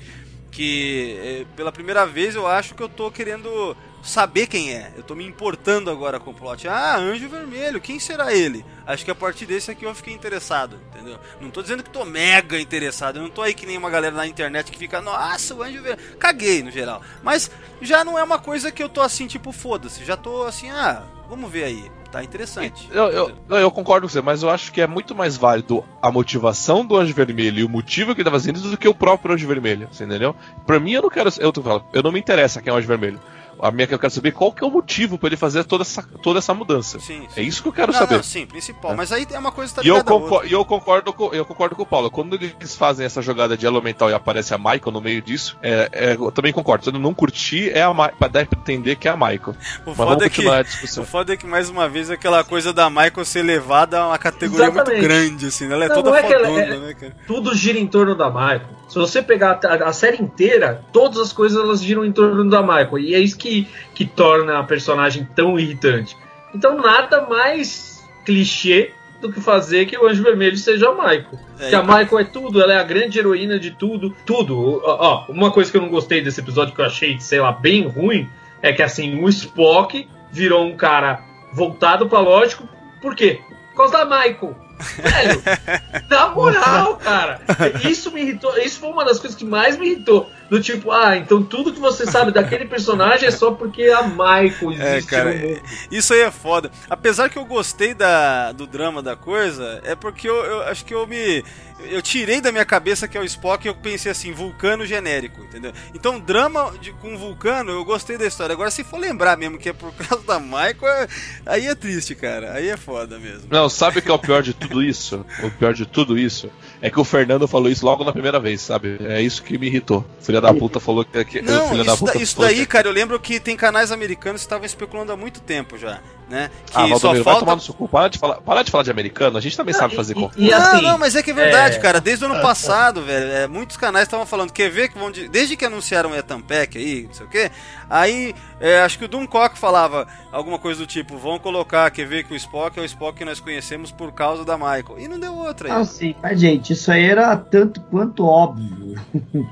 Que 0.50 1.18
eh, 1.20 1.46
pela 1.56 1.72
primeira 1.72 2.06
vez 2.06 2.36
eu 2.36 2.46
acho 2.46 2.74
que 2.74 2.82
eu 2.82 2.88
tô 2.88 3.10
querendo 3.10 3.76
saber 4.04 4.46
quem 4.46 4.72
é. 4.72 4.92
Eu 4.96 5.02
tô 5.02 5.14
me 5.14 5.26
importando 5.26 5.90
agora 5.90 6.20
com 6.20 6.30
o 6.30 6.34
plot. 6.34 6.68
Ah, 6.68 6.96
Anjo 6.96 7.28
Vermelho, 7.28 7.80
quem 7.80 7.98
será 7.98 8.32
ele? 8.32 8.64
Acho 8.86 9.04
que 9.04 9.10
a 9.10 9.14
partir 9.14 9.46
desse 9.46 9.70
aqui 9.70 9.84
eu 9.84 9.94
fiquei 9.94 10.12
interessado, 10.12 10.78
entendeu? 10.92 11.18
Não 11.40 11.50
tô 11.50 11.62
dizendo 11.62 11.82
que 11.82 11.90
tô 11.90 12.04
mega 12.04 12.60
interessado, 12.60 13.16
eu 13.16 13.22
não 13.22 13.30
tô 13.30 13.40
aí 13.40 13.54
que 13.54 13.66
nem 13.66 13.78
uma 13.78 13.90
galera 13.90 14.14
na 14.14 14.26
internet 14.26 14.70
que 14.70 14.78
fica, 14.78 15.00
nossa, 15.00 15.54
o 15.54 15.62
Anjo 15.62 15.82
Vermelho. 15.82 16.16
Caguei 16.18 16.62
no 16.62 16.70
geral. 16.70 17.02
Mas 17.22 17.50
já 17.80 18.04
não 18.04 18.18
é 18.18 18.22
uma 18.22 18.38
coisa 18.38 18.70
que 18.70 18.82
eu 18.82 18.88
tô 18.88 19.00
assim, 19.00 19.26
tipo, 19.26 19.50
foda-se. 19.50 20.04
Já 20.04 20.16
tô 20.16 20.44
assim, 20.44 20.68
ah, 20.70 21.02
vamos 21.28 21.50
ver 21.50 21.64
aí. 21.64 21.90
Tá 22.14 22.22
interessante. 22.22 22.88
Eu, 22.92 23.06
eu, 23.10 23.32
eu 23.58 23.70
concordo 23.72 24.06
com 24.06 24.12
você, 24.12 24.22
mas 24.22 24.44
eu 24.44 24.48
acho 24.48 24.70
que 24.70 24.80
é 24.80 24.86
muito 24.86 25.16
mais 25.16 25.36
válido 25.36 25.84
a 26.00 26.12
motivação 26.12 26.86
do 26.86 26.96
Anjo 26.96 27.12
Vermelho 27.12 27.58
e 27.58 27.64
o 27.64 27.68
motivo 27.68 28.14
que 28.14 28.20
ele 28.20 28.24
tá 28.24 28.30
fazendo 28.30 28.60
do 28.60 28.76
que 28.76 28.86
o 28.86 28.94
próprio 28.94 29.34
Anjo 29.34 29.48
Vermelho, 29.48 29.88
você 29.90 30.04
entendeu? 30.04 30.32
Pra 30.64 30.78
mim, 30.78 30.92
eu 30.92 31.02
não 31.02 31.10
quero. 31.10 31.28
Eu, 31.40 31.50
tô 31.50 31.60
falando, 31.60 31.84
eu 31.92 32.04
não 32.04 32.12
me 32.12 32.20
interessa 32.20 32.62
quem 32.62 32.70
é 32.70 32.72
o 32.72 32.78
Anjo 32.78 32.86
Vermelho. 32.86 33.18
A 33.66 33.70
minha 33.70 33.86
que 33.86 33.94
eu 33.94 33.98
quero 33.98 34.12
saber 34.12 34.32
qual 34.32 34.52
que 34.52 34.62
é 34.62 34.66
o 34.66 34.70
motivo 34.70 35.16
para 35.16 35.28
ele 35.28 35.36
fazer 35.36 35.64
toda 35.64 35.82
essa, 35.82 36.02
toda 36.22 36.38
essa 36.38 36.52
mudança. 36.52 36.98
Sim, 37.00 37.26
sim. 37.28 37.40
É 37.40 37.42
isso 37.42 37.62
que 37.62 37.68
eu 37.68 37.72
quero 37.72 37.92
Não, 37.92 37.98
saber. 37.98 38.16
não, 38.16 38.22
sim, 38.22 38.46
principal. 38.46 38.92
É. 38.92 38.94
Mas 38.94 39.10
aí 39.10 39.26
é 39.32 39.38
uma 39.38 39.50
coisa 39.52 39.70
que 39.72 39.76
tá 39.80 39.82
E 39.84 39.88
eu, 39.88 39.94
ligada 39.96 40.10
à 40.10 40.12
concor- 40.14 40.32
outra. 40.34 40.48
e 40.48 40.52
eu 40.52 40.64
concordo 40.64 41.12
com, 41.12 41.34
eu 41.34 41.44
concordo 41.44 41.74
com 41.74 41.82
o 41.82 41.86
Paulo. 41.86 42.10
Quando 42.10 42.34
eles 42.36 42.76
fazem 42.76 43.06
essa 43.06 43.22
jogada 43.22 43.56
de 43.56 43.64
elemental 43.66 44.10
e 44.10 44.14
aparece 44.14 44.52
a 44.52 44.58
Michael 44.58 44.92
no 44.92 45.00
meio 45.00 45.22
disso, 45.22 45.56
é, 45.62 45.88
é, 45.92 46.12
eu 46.14 46.30
também 46.30 46.52
concordo. 46.52 46.84
Se 46.84 46.90
eu 46.90 46.98
não 46.98 47.14
curti, 47.14 47.70
é 47.70 47.82
a 47.82 47.90
Michael. 47.92 48.14
Pra 48.18 48.28
dar 48.28 48.46
pra 48.46 48.58
entender 48.60 48.96
que 48.96 49.08
é 49.08 49.10
a 49.10 49.16
Michael. 49.16 49.56
O 49.86 49.94
foda, 49.94 50.26
é 50.26 50.28
que, 50.28 50.42
o 50.46 51.04
foda 51.04 51.32
é 51.32 51.36
que, 51.36 51.46
mais 51.46 51.68
uma 51.70 51.88
vez, 51.88 52.10
aquela 52.10 52.44
coisa 52.44 52.72
da 52.72 52.90
Michael 52.90 53.24
ser 53.24 53.42
levada 53.42 53.98
a 53.98 54.08
uma 54.08 54.18
categoria 54.18 54.66
muito 54.66 54.76
Exatamente. 54.76 55.02
grande, 55.02 55.46
assim, 55.46 55.66
né? 55.66 55.74
Ela 55.74 55.86
é 55.86 55.88
Não, 55.88 55.94
toda 55.96 56.10
não 56.10 56.16
é 56.16 56.22
que 56.22 56.32
ela 56.32 56.46
fodona, 56.48 56.62
é- 56.62 56.78
né, 56.78 56.94
cara? 56.94 57.16
tudo 57.26 57.54
gira 57.54 57.78
em 57.78 57.86
torno 57.86 58.14
da 58.14 58.28
Michael. 58.28 58.74
Se 58.88 58.96
você 58.96 59.22
pegar 59.22 59.58
a, 59.64 59.88
a 59.88 59.92
série 59.94 60.22
inteira, 60.22 60.84
todas 60.92 61.18
as 61.18 61.32
coisas 61.32 61.58
elas 61.58 61.82
giram 61.82 62.04
em 62.04 62.12
torno 62.12 62.48
da 62.48 62.60
Michael. 62.60 62.98
E 62.98 63.14
é 63.14 63.18
isso 63.18 63.36
que, 63.36 63.53
que 63.94 64.04
torna 64.04 64.58
a 64.58 64.64
personagem 64.64 65.26
tão 65.34 65.58
irritante. 65.58 66.16
Então 66.54 66.76
nada 66.76 67.26
mais 67.26 68.02
clichê 68.24 68.92
do 69.20 69.32
que 69.32 69.40
fazer 69.40 69.86
que 69.86 69.96
o 69.96 70.06
Anjo 70.06 70.22
Vermelho 70.22 70.56
seja 70.56 70.88
a 70.88 70.92
Michael. 70.92 71.38
É, 71.58 71.68
que 71.70 71.74
a 71.74 71.82
Michael 71.82 72.18
é 72.18 72.24
tudo, 72.24 72.60
ela 72.60 72.74
é 72.74 72.78
a 72.78 72.82
grande 72.82 73.18
heroína 73.18 73.58
de 73.58 73.70
tudo, 73.70 74.14
tudo. 74.26 74.82
Ó, 74.84 75.24
uma 75.28 75.50
coisa 75.50 75.70
que 75.70 75.76
eu 75.76 75.82
não 75.82 75.88
gostei 75.88 76.20
desse 76.20 76.40
episódio 76.40 76.74
que 76.74 76.80
eu 76.80 76.84
achei, 76.84 77.18
sei 77.18 77.40
lá, 77.40 77.52
bem 77.52 77.86
ruim, 77.86 78.28
é 78.60 78.72
que 78.72 78.82
assim, 78.82 79.22
o 79.22 79.28
Spock 79.28 80.08
virou 80.30 80.64
um 80.64 80.76
cara 80.76 81.22
voltado 81.52 82.08
pra 82.08 82.18
lógico, 82.20 82.68
por 83.00 83.14
quê? 83.14 83.40
Por 83.70 83.76
causa 83.76 83.98
da 83.98 84.04
Michael. 84.04 84.56
Velho, 84.98 85.42
na 86.10 86.28
moral, 86.30 86.96
cara, 86.96 87.40
isso 87.88 88.10
me 88.10 88.20
irritou. 88.20 88.56
Isso 88.58 88.80
foi 88.80 88.90
uma 88.90 89.04
das 89.04 89.20
coisas 89.20 89.38
que 89.38 89.44
mais 89.44 89.78
me 89.78 89.86
irritou. 89.86 90.28
Do 90.50 90.60
tipo, 90.60 90.90
ah, 90.90 91.16
então 91.16 91.42
tudo 91.42 91.72
que 91.72 91.80
você 91.80 92.04
sabe 92.06 92.30
daquele 92.30 92.66
personagem 92.66 93.26
é 93.26 93.30
só 93.30 93.50
porque 93.52 93.84
a 93.84 94.02
Michael 94.02 94.72
existe 94.72 94.80
É, 94.80 95.02
cara, 95.02 95.34
no 95.34 95.40
mundo. 95.48 95.60
Isso 95.90 96.12
aí 96.12 96.20
é 96.20 96.30
foda. 96.30 96.70
Apesar 96.88 97.28
que 97.30 97.38
eu 97.38 97.44
gostei 97.44 97.94
da, 97.94 98.52
do 98.52 98.66
drama 98.66 99.02
da 99.02 99.16
coisa, 99.16 99.80
é 99.84 99.94
porque 99.94 100.28
eu, 100.28 100.36
eu 100.36 100.62
acho 100.64 100.84
que 100.84 100.94
eu 100.94 101.06
me. 101.06 101.42
Eu 101.90 102.00
tirei 102.00 102.40
da 102.40 102.52
minha 102.52 102.64
cabeça 102.64 103.08
que 103.08 103.16
é 103.18 103.20
o 103.20 103.24
Spock 103.24 103.66
e 103.66 103.68
eu 103.68 103.74
pensei 103.74 104.10
assim, 104.10 104.32
vulcano 104.32 104.86
genérico, 104.86 105.42
entendeu? 105.42 105.72
Então, 105.92 106.20
drama 106.20 106.72
de, 106.80 106.92
com 106.92 107.16
vulcano, 107.18 107.72
eu 107.72 107.84
gostei 107.84 108.16
da 108.16 108.26
história. 108.26 108.52
Agora, 108.52 108.70
se 108.70 108.84
for 108.84 108.98
lembrar 108.98 109.36
mesmo 109.36 109.58
que 109.58 109.70
é 109.70 109.72
por 109.72 109.92
causa 109.96 110.24
da 110.24 110.38
Michael, 110.38 110.86
é- 110.86 111.08
aí 111.46 111.66
é 111.66 111.74
triste, 111.74 112.14
cara. 112.14 112.52
Aí 112.52 112.68
é 112.68 112.76
foda 112.76 113.18
mesmo. 113.18 113.48
Não, 113.50 113.68
sabe 113.68 113.98
o 113.98 114.02
que 114.02 114.10
é 114.10 114.14
o 114.14 114.18
pior 114.18 114.42
de 114.42 114.54
tudo 114.54 114.82
isso? 114.82 115.24
O 115.42 115.50
pior 115.50 115.74
de 115.74 115.84
tudo 115.84 116.18
isso 116.18 116.50
é 116.86 116.90
que 116.90 117.00
o 117.00 117.04
Fernando 117.04 117.48
falou 117.48 117.70
isso 117.70 117.84
logo 117.84 118.04
na 118.04 118.12
primeira 118.12 118.38
vez, 118.38 118.60
sabe? 118.60 118.98
É 119.08 119.20
isso 119.22 119.42
que 119.42 119.56
me 119.56 119.66
irritou. 119.66 120.04
Filha 120.20 120.40
da 120.40 120.52
puta 120.52 120.78
falou 120.78 121.04
que. 121.04 121.24
que 121.24 121.40
Não, 121.42 121.68
filha 121.70 121.84
da 121.84 121.94
isso, 121.94 122.04
da- 122.04 122.12
puta 122.12 122.22
isso 122.22 122.40
daí, 122.40 122.56
que- 122.58 122.66
cara, 122.66 122.88
eu 122.88 122.92
lembro 122.92 123.18
que 123.18 123.40
tem 123.40 123.56
canais 123.56 123.90
americanos 123.90 124.42
que 124.42 124.46
estavam 124.46 124.66
especulando 124.66 125.10
há 125.12 125.16
muito 125.16 125.40
tempo 125.40 125.78
já, 125.78 126.00
né? 126.28 126.50
Que 126.66 126.72
Ah, 126.76 126.80
só 126.82 126.88
Valdomiro, 126.88 127.24
vai 127.24 127.34
tomar 127.34 127.46
falta 127.46 127.54
no 127.56 127.60
seu 127.62 127.74
cu. 127.74 127.88
Para 127.88 128.08
de 128.08 128.18
falar, 128.18 128.36
para 128.42 128.62
de 128.62 128.70
falar 128.70 128.84
de 128.84 128.90
americano, 128.90 129.36
a 129.38 129.40
gente 129.40 129.56
também 129.56 129.74
sabe 129.74 129.94
e- 129.94 129.96
fazer 129.96 130.12
e- 130.12 130.14
conta. 130.20 130.34
e 130.38 130.50
não, 130.50 130.58
assim, 130.58 130.82
não, 130.82 130.98
mas 130.98 131.16
é 131.16 131.22
que 131.22 131.30
é 131.30 131.34
verdade, 131.34 131.76
é- 131.76 131.80
cara. 131.80 132.00
Desde 132.00 132.24
o 132.24 132.30
ano 132.30 132.40
passado, 132.42 133.02
velho, 133.02 133.30
é, 133.30 133.46
muitos 133.48 133.76
canais 133.76 134.06
estavam 134.06 134.26
falando, 134.26 134.52
quer 134.52 134.68
ver 134.70 134.88
que 134.90 134.98
vão. 134.98 135.10
de- 135.10 135.28
Desde 135.28 135.56
que 135.56 135.64
anunciaram 135.64 136.10
o 136.10 136.14
Etampec 136.14 136.76
aí, 136.76 137.04
não 137.04 137.14
sei 137.14 137.26
o 137.26 137.28
quê, 137.30 137.50
aí 137.88 138.34
é, 138.60 138.80
acho 138.80 138.98
que 138.98 139.04
o 139.04 139.08
Doomcock 139.08 139.58
falava 139.58 140.06
alguma 140.32 140.58
coisa 140.58 140.80
do 140.80 140.86
tipo: 140.86 141.16
vão 141.16 141.38
colocar, 141.38 141.90
quer 141.90 142.06
ver 142.06 142.24
que 142.24 142.32
o 142.32 142.36
Spock 142.36 142.78
é 142.78 142.82
o 142.82 142.84
Spock 142.84 143.18
que 143.18 143.24
nós 143.24 143.40
conhecemos 143.40 143.90
por 143.90 144.12
causa 144.12 144.44
da 144.44 144.56
Michael. 144.56 144.96
E 144.98 145.08
não 145.08 145.18
deu 145.18 145.34
outra 145.34 145.68
aí. 145.74 145.80
Ah, 145.80 145.84
sim. 145.84 146.14
Mas, 146.22 146.40
gente, 146.40 146.73
isso 146.74 146.92
aí 146.92 147.04
era 147.04 147.36
tanto 147.36 147.80
quanto 147.80 148.26
óbvio. 148.26 148.94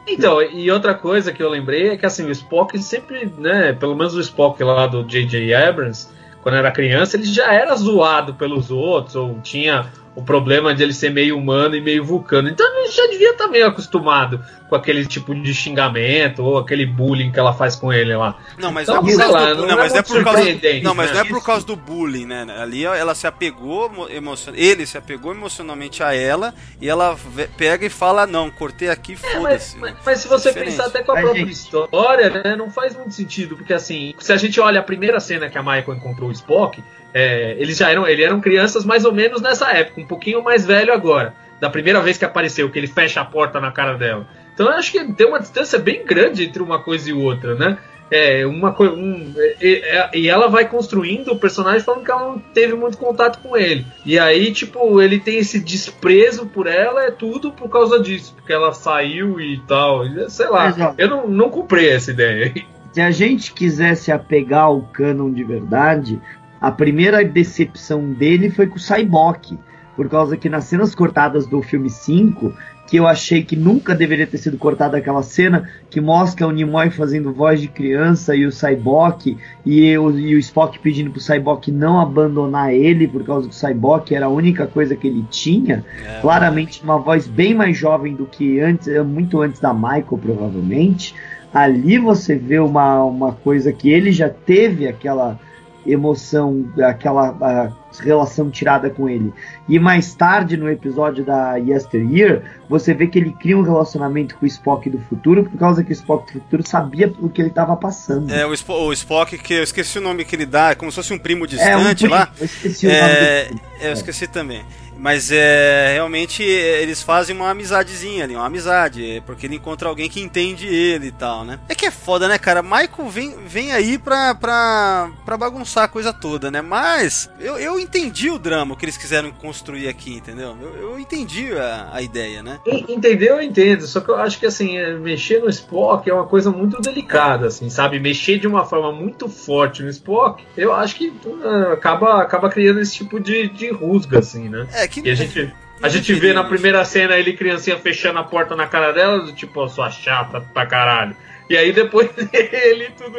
Então, 0.07 0.43
e 0.43 0.70
outra 0.70 0.94
coisa 0.94 1.32
que 1.32 1.43
eu 1.43 1.49
lembrei 1.49 1.90
é 1.90 1.97
que 1.97 2.07
assim, 2.07 2.27
o 2.27 2.31
Spock 2.31 2.78
sempre, 2.78 3.32
né, 3.39 3.73
pelo 3.73 3.97
menos 3.97 4.15
o 4.15 4.20
Spock 4.20 4.62
lá 4.62 4.86
do 4.86 5.03
J.J. 5.05 5.55
Abrams, 5.55 6.09
quando 6.43 6.57
era 6.57 6.70
criança, 6.70 7.16
ele 7.16 7.24
já 7.24 7.53
era 7.53 7.74
zoado 7.77 8.35
pelos 8.35 8.70
outros, 8.70 9.15
ou 9.16 9.39
tinha 9.43 9.86
o 10.15 10.23
problema 10.23 10.75
de 10.75 10.83
ele 10.83 10.93
ser 10.93 11.11
meio 11.11 11.39
humano 11.39 11.75
e 11.75 11.81
meio 11.81 12.05
vulcano. 12.05 12.49
Então 12.49 12.67
ele 12.81 12.91
já 12.93 13.07
devia 13.07 13.31
estar 13.31 13.49
meio 13.49 13.67
acostumado 13.67 14.45
com 14.69 14.77
aquele 14.77 15.07
tipo 15.07 15.35
de 15.35 15.55
xingamento 15.55 16.43
ou 16.45 16.59
aquele 16.59 16.85
bullying 16.85 17.33
que 17.33 17.39
ela 17.39 17.55
faz 17.55 17.75
com 17.77 17.91
ele 17.93 18.15
lá. 18.15 18.37
Não, 18.59 18.71
mas 18.71 18.87
Então, 18.89 19.03
não 19.03 19.09
é 19.09 19.13
por 19.13 19.17
sei 19.17 19.19
causa 19.25 19.39
lá, 19.39 19.55
do, 19.55 19.61
não 19.63 19.67
não, 19.69 19.75
é 19.75 19.77
mas 19.77 19.93
não 19.93 19.99
é 19.99 20.03
por 20.03 20.23
causa 20.25 20.39
surpreendente, 20.39 20.85
Não, 20.85 20.95
mas 20.95 21.09
né? 21.09 21.15
não 21.15 21.21
é 21.23 21.25
por 21.25 21.43
causa 21.43 21.67
do 21.67 21.77
bullying, 21.77 22.27
né? 22.27 22.47
Ali 22.61 22.85
ela 22.85 23.15
se 23.15 23.27
apegou 23.27 23.87
emo- 23.87 24.09
emocion... 24.11 24.53
ele 24.55 24.85
se 24.87 24.99
apegou 24.99 25.33
emocionalmente 25.33 26.03
a 26.03 26.15
ela 26.15 26.53
e 26.81 26.89
ela 26.91 27.17
pega 27.57 27.87
e 27.87 27.91
fala: 27.91 28.27
"Não, 28.27 28.51
cortei 28.51 28.91
aqui, 28.91 29.13
É, 29.15 29.17
mas, 29.17 29.33
foda-se". 29.43 29.79
mas- 29.79 29.95
mas 30.05 30.19
se 30.21 30.29
você 30.29 30.49
Diferente. 30.51 30.71
pensar 30.73 30.87
até 30.89 31.03
com 31.03 31.13
a 31.13 31.15
Mas, 31.15 31.25
própria 31.25 31.45
gente- 31.47 31.53
história, 31.55 32.29
né, 32.31 32.55
não 32.57 32.71
faz 32.71 32.95
muito 32.95 33.15
sentido, 33.15 33.57
porque 33.57 33.73
assim, 33.73 34.15
se 34.19 34.33
a 34.33 34.37
gente 34.37 34.61
olha 34.61 34.81
a 34.81 34.83
primeira 34.83 35.19
cena 35.21 35.49
que 35.49 35.57
a 35.57 35.63
Michael 35.63 35.95
encontrou 35.95 36.29
o 36.29 36.33
Spock, 36.33 36.83
é, 37.15 37.57
eles 37.59 37.77
já 37.77 37.91
eram, 37.91 38.07
eles 38.07 38.25
eram 38.25 38.41
crianças 38.41 38.85
mais 38.85 39.05
ou 39.05 39.13
menos 39.13 39.41
nessa 39.41 39.71
época, 39.73 40.01
um 40.01 40.07
pouquinho 40.07 40.43
mais 40.43 40.65
velho 40.65 40.93
agora, 40.93 41.35
da 41.61 41.69
primeira 41.71 42.01
vez 42.01 42.17
que 42.19 42.25
apareceu, 42.25 42.71
que 42.71 42.79
ele 42.79 42.87
fecha 42.87 43.21
a 43.21 43.25
porta 43.25 43.61
na 43.61 43.71
cara 43.71 43.95
dela. 43.95 44.27
Então 44.55 44.67
eu 44.67 44.73
acho 44.73 44.93
que 44.93 45.13
tem 45.15 45.27
uma 45.27 45.41
distância 45.41 45.79
bem 45.79 46.05
grande 46.05 46.45
entre 46.45 46.63
uma 46.63 46.79
coisa 46.83 47.09
e 47.09 47.13
outra, 47.13 47.55
né? 47.55 47.79
É, 48.11 48.45
uma 48.45 48.73
coisa. 48.75 48.93
Um, 48.93 49.33
e, 49.59 49.83
e- 50.13 50.19
e 50.25 50.29
ela 50.29 50.47
vai 50.47 50.69
construindo 50.69 51.29
o 51.33 51.39
personagem 51.39 51.81
falando 51.81 52.05
que 52.05 52.11
ela 52.11 52.29
não 52.29 52.39
teve 52.39 52.75
muito 52.75 52.99
contato 52.99 53.39
com 53.39 53.57
ele. 53.57 53.87
E 54.05 54.19
aí, 54.19 54.53
tipo, 54.53 55.01
ele 55.01 55.19
tem 55.19 55.39
esse 55.39 55.59
desprezo 55.59 56.45
por 56.45 56.67
ela, 56.67 57.05
é 57.05 57.11
tudo 57.11 57.51
por 57.53 57.71
causa 57.71 57.99
disso, 57.99 58.35
porque 58.37 58.53
ela 58.53 58.75
saiu 58.75 59.41
e 59.41 59.59
tal. 59.67 60.03
Sei 60.29 60.47
lá. 60.47 60.75
Ó, 60.79 60.95
Eu 60.99 61.09
não, 61.09 61.27
não 61.27 61.49
comprei 61.49 61.89
essa 61.89 62.11
ideia. 62.11 62.53
Se 62.93 63.01
a 63.01 63.11
gente 63.11 63.55
quisesse 63.55 64.13
apegar 64.13 64.65
ao 64.65 64.83
canon 64.83 65.33
de 65.33 65.43
verdade, 65.43 66.21
a 66.63 66.71
primeira 66.71 67.25
decepção 67.25 68.13
dele 68.13 68.49
foi 68.49 68.69
com 68.69 68.77
o 68.77 68.81
Cyborg. 68.81 69.59
Por 69.97 70.09
causa 70.09 70.37
que 70.37 70.49
nas 70.49 70.65
cenas 70.65 70.95
cortadas 70.95 71.45
do 71.45 71.61
filme 71.61 71.91
5, 71.91 72.55
que 72.87 72.99
eu 72.99 73.07
achei 73.07 73.43
que 73.43 73.57
nunca 73.57 73.97
deveria 73.97 74.29
ter 74.29 74.39
sido 74.39 74.57
cortada 74.57 74.97
aquela 74.97 75.25
cena 75.25 75.69
que 75.91 76.01
mostra 76.01 76.47
o 76.47 76.53
Nimoy 76.53 76.91
fazendo 76.91 77.33
voz 77.33 77.61
de 77.61 77.67
criança 77.67 78.37
e 78.37 78.47
o 78.47 78.53
Cyborg 78.53 79.37
e 79.67 79.99
o, 79.99 80.11
e 80.17 80.37
o 80.37 80.39
Spock 80.39 80.79
pedindo 80.79 81.11
pro 81.11 81.21
Cyborg 81.21 81.73
não 81.73 82.01
abandonar 82.01 82.73
ele 82.73 83.09
por 83.09 83.25
causa 83.25 83.49
que 83.49 83.55
o 83.55 83.59
Cyborg 83.59 84.15
era 84.15 84.27
a 84.27 84.31
única 84.31 84.67
coisa 84.67 84.95
que 84.95 85.09
ele 85.09 85.27
tinha. 85.31 85.85
É, 86.01 86.21
claramente 86.21 86.83
uma 86.85 86.99
voz 86.99 87.27
bem 87.27 87.55
mais 87.55 87.77
jovem 87.77 88.15
do 88.15 88.25
que 88.25 88.61
antes, 88.61 88.87
é, 88.87 89.03
muito 89.03 89.43
antes 89.43 89.61
da 89.61 89.75
Michael, 89.75 90.19
provavelmente. 90.23 91.13
Ali 91.53 91.99
você 91.99 92.37
vê 92.37 92.61
uma, 92.61 93.03
uma 93.03 93.33
coisa 93.33 93.73
que 93.73 93.91
ele 93.91 94.13
já 94.13 94.29
teve 94.29 94.87
aquela 94.87 95.39
emoção, 95.87 96.65
aquela 96.83 97.73
relação 98.01 98.51
tirada 98.51 98.89
com 98.90 99.09
ele. 99.09 99.32
E 99.69 99.78
mais 99.78 100.14
tarde, 100.14 100.56
no 100.56 100.69
episódio 100.70 101.24
da 101.24 101.56
Yesteryear, 101.56 102.43
você 102.69 102.94
vê 102.94 103.06
que 103.06 103.19
ele 103.19 103.32
cria 103.32 103.56
um 103.56 103.62
relacionamento 103.62 104.36
com 104.36 104.44
o 104.44 104.48
Spock 104.48 104.89
do 104.89 104.98
futuro, 105.01 105.44
por 105.44 105.59
causa 105.59 105.82
que 105.85 105.90
o 105.90 105.93
Spock 105.93 106.32
do 106.32 106.40
futuro 106.40 106.66
sabia 106.66 107.12
o 107.20 107.28
que 107.28 107.40
ele 107.43 107.48
estava 107.48 107.77
passando. 107.77 108.32
É, 108.32 108.47
o, 108.47 108.56
Spo- 108.56 108.86
o 108.86 108.93
Spock, 108.93 109.36
que 109.39 109.55
eu 109.55 109.62
esqueci 109.62 109.98
o 109.98 110.02
nome 110.02 110.24
que 110.24 110.35
ele 110.36 110.47
dá, 110.47 110.70
é 110.70 110.74
como 110.74 110.90
se 110.90 110.97
fosse 110.97 111.12
um 111.12 111.19
primo 111.19 111.44
É, 111.44 111.77
um 111.77 111.81
distante 111.81 112.06
lá. 112.06 112.32
Eu 112.39 112.44
esqueci 112.47 112.86
o 112.86 112.90
nome 112.90 113.02
É, 113.02 113.51
é, 113.81 113.89
eu 113.89 113.93
esqueci 113.93 114.27
também. 114.27 114.62
Mas 114.97 115.32
é 115.32 115.90
realmente 115.94 116.44
eles 116.44 117.02
fazem 117.02 117.35
uma 117.35 117.51
amizadezinha 117.51 118.23
ali, 118.23 118.36
uma 118.36 118.47
amizade, 118.47 119.16
é, 119.16 119.20
porque 119.20 119.47
ele 119.47 119.56
encontra 119.56 119.89
alguém 119.89 120.09
que 120.09 120.20
entende 120.20 120.66
ele 120.69 121.09
e 121.09 121.10
tal, 121.10 121.44
né? 121.44 121.59
É 121.69 121.74
que 121.74 121.86
é 121.86 121.90
foda, 121.90 122.28
né, 122.28 122.39
cara? 122.39 122.62
Michael 122.62 123.09
vem, 123.09 123.35
vem 123.44 123.73
aí 123.73 123.98
pra, 123.98 124.32
pra, 124.32 125.10
pra 125.24 125.36
bagunçar 125.36 125.85
a 125.85 125.89
coisa 125.89 126.12
toda, 126.12 126.52
né? 126.52 126.62
Mas 126.62 127.28
eu, 127.40 127.59
eu 127.59 127.81
entendi 127.83 128.31
o 128.31 128.39
drama 128.39 128.77
que 128.77 128.85
eles 128.85 128.97
quiseram 128.97 129.31
construir 129.31 129.89
aqui, 129.89 130.15
entendeu? 130.15 130.57
Eu, 130.61 130.75
eu 130.77 130.99
entendi 130.99 131.53
a, 131.53 131.91
a 131.93 132.03
ideia, 132.03 132.43
né? 132.43 132.61
Entender 132.67 133.31
eu 133.31 133.43
entendo, 133.43 133.87
só 133.87 134.01
que 134.01 134.11
eu 134.11 134.17
acho 134.17 134.39
que 134.39 134.47
assim, 134.47 134.79
é, 134.79 134.95
mexer 134.95 135.41
no 135.41 135.49
Spock 135.49 136.09
é 136.09 136.15
uma 136.15 136.27
coisa 136.27 136.51
muito 136.51 136.81
delicada, 136.81 137.47
assim, 137.47 137.69
sabe? 137.69 137.99
Mexer 137.99 138.39
de 138.39 138.47
uma 138.47 138.65
forma 138.65 138.93
muito 138.93 139.29
forte 139.29 139.83
no 139.83 139.91
Spock, 139.91 140.45
eu 140.57 140.73
acho 140.73 140.97
que 140.97 141.09
uh, 141.09 141.73
acaba, 141.73 142.23
acaba 142.23 142.49
criando 142.49 142.81
esse 142.81 142.95
tipo 142.95 143.21
de, 143.21 143.49
de 143.49 143.71
rusga, 143.71 144.19
assim, 144.19 144.49
né? 144.49 144.67
É, 144.73 144.89
que 144.89 145.01
E 145.01 145.11
a 145.11 145.15
gente, 145.15 145.53
a 145.83 145.89
gente 145.89 146.13
vê 146.15 146.33
na 146.33 146.45
primeira 146.45 146.85
cena 146.85 147.17
ele, 147.17 147.33
criancinha, 147.33 147.77
fechando 147.79 148.19
a 148.19 148.25
porta 148.25 148.55
na 148.55 148.67
cara 148.67 148.93
dela, 148.93 149.21
do 149.21 149.33
tipo, 149.33 149.69
sua 149.69 149.91
chata 149.91 150.41
pra 150.41 150.67
caralho. 150.67 151.17
E 151.48 151.56
aí 151.56 151.73
depois 151.73 152.09
ele 152.32 152.90
tudo, 152.97 153.19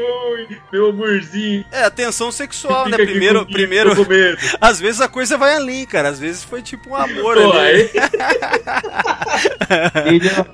meu 0.71 0.89
amorzinho. 0.89 1.65
É, 1.71 1.83
a 1.83 1.89
tensão 1.91 2.31
sexual, 2.31 2.87
né? 2.89 2.97
Primeiro, 2.97 3.45
comigo, 3.45 3.53
primeiro. 4.05 4.37
Às 4.59 4.79
vezes 4.79 5.01
a 5.01 5.07
coisa 5.07 5.37
vai 5.37 5.55
além, 5.55 5.85
cara. 5.85 6.09
Às 6.09 6.19
vezes 6.19 6.43
foi 6.43 6.61
tipo 6.61 6.89
um 6.91 6.95
amor 6.95 7.35
Pô, 7.35 7.51
ali. 7.51 7.59
aí, 7.59 7.89
Filho, 10.09 10.45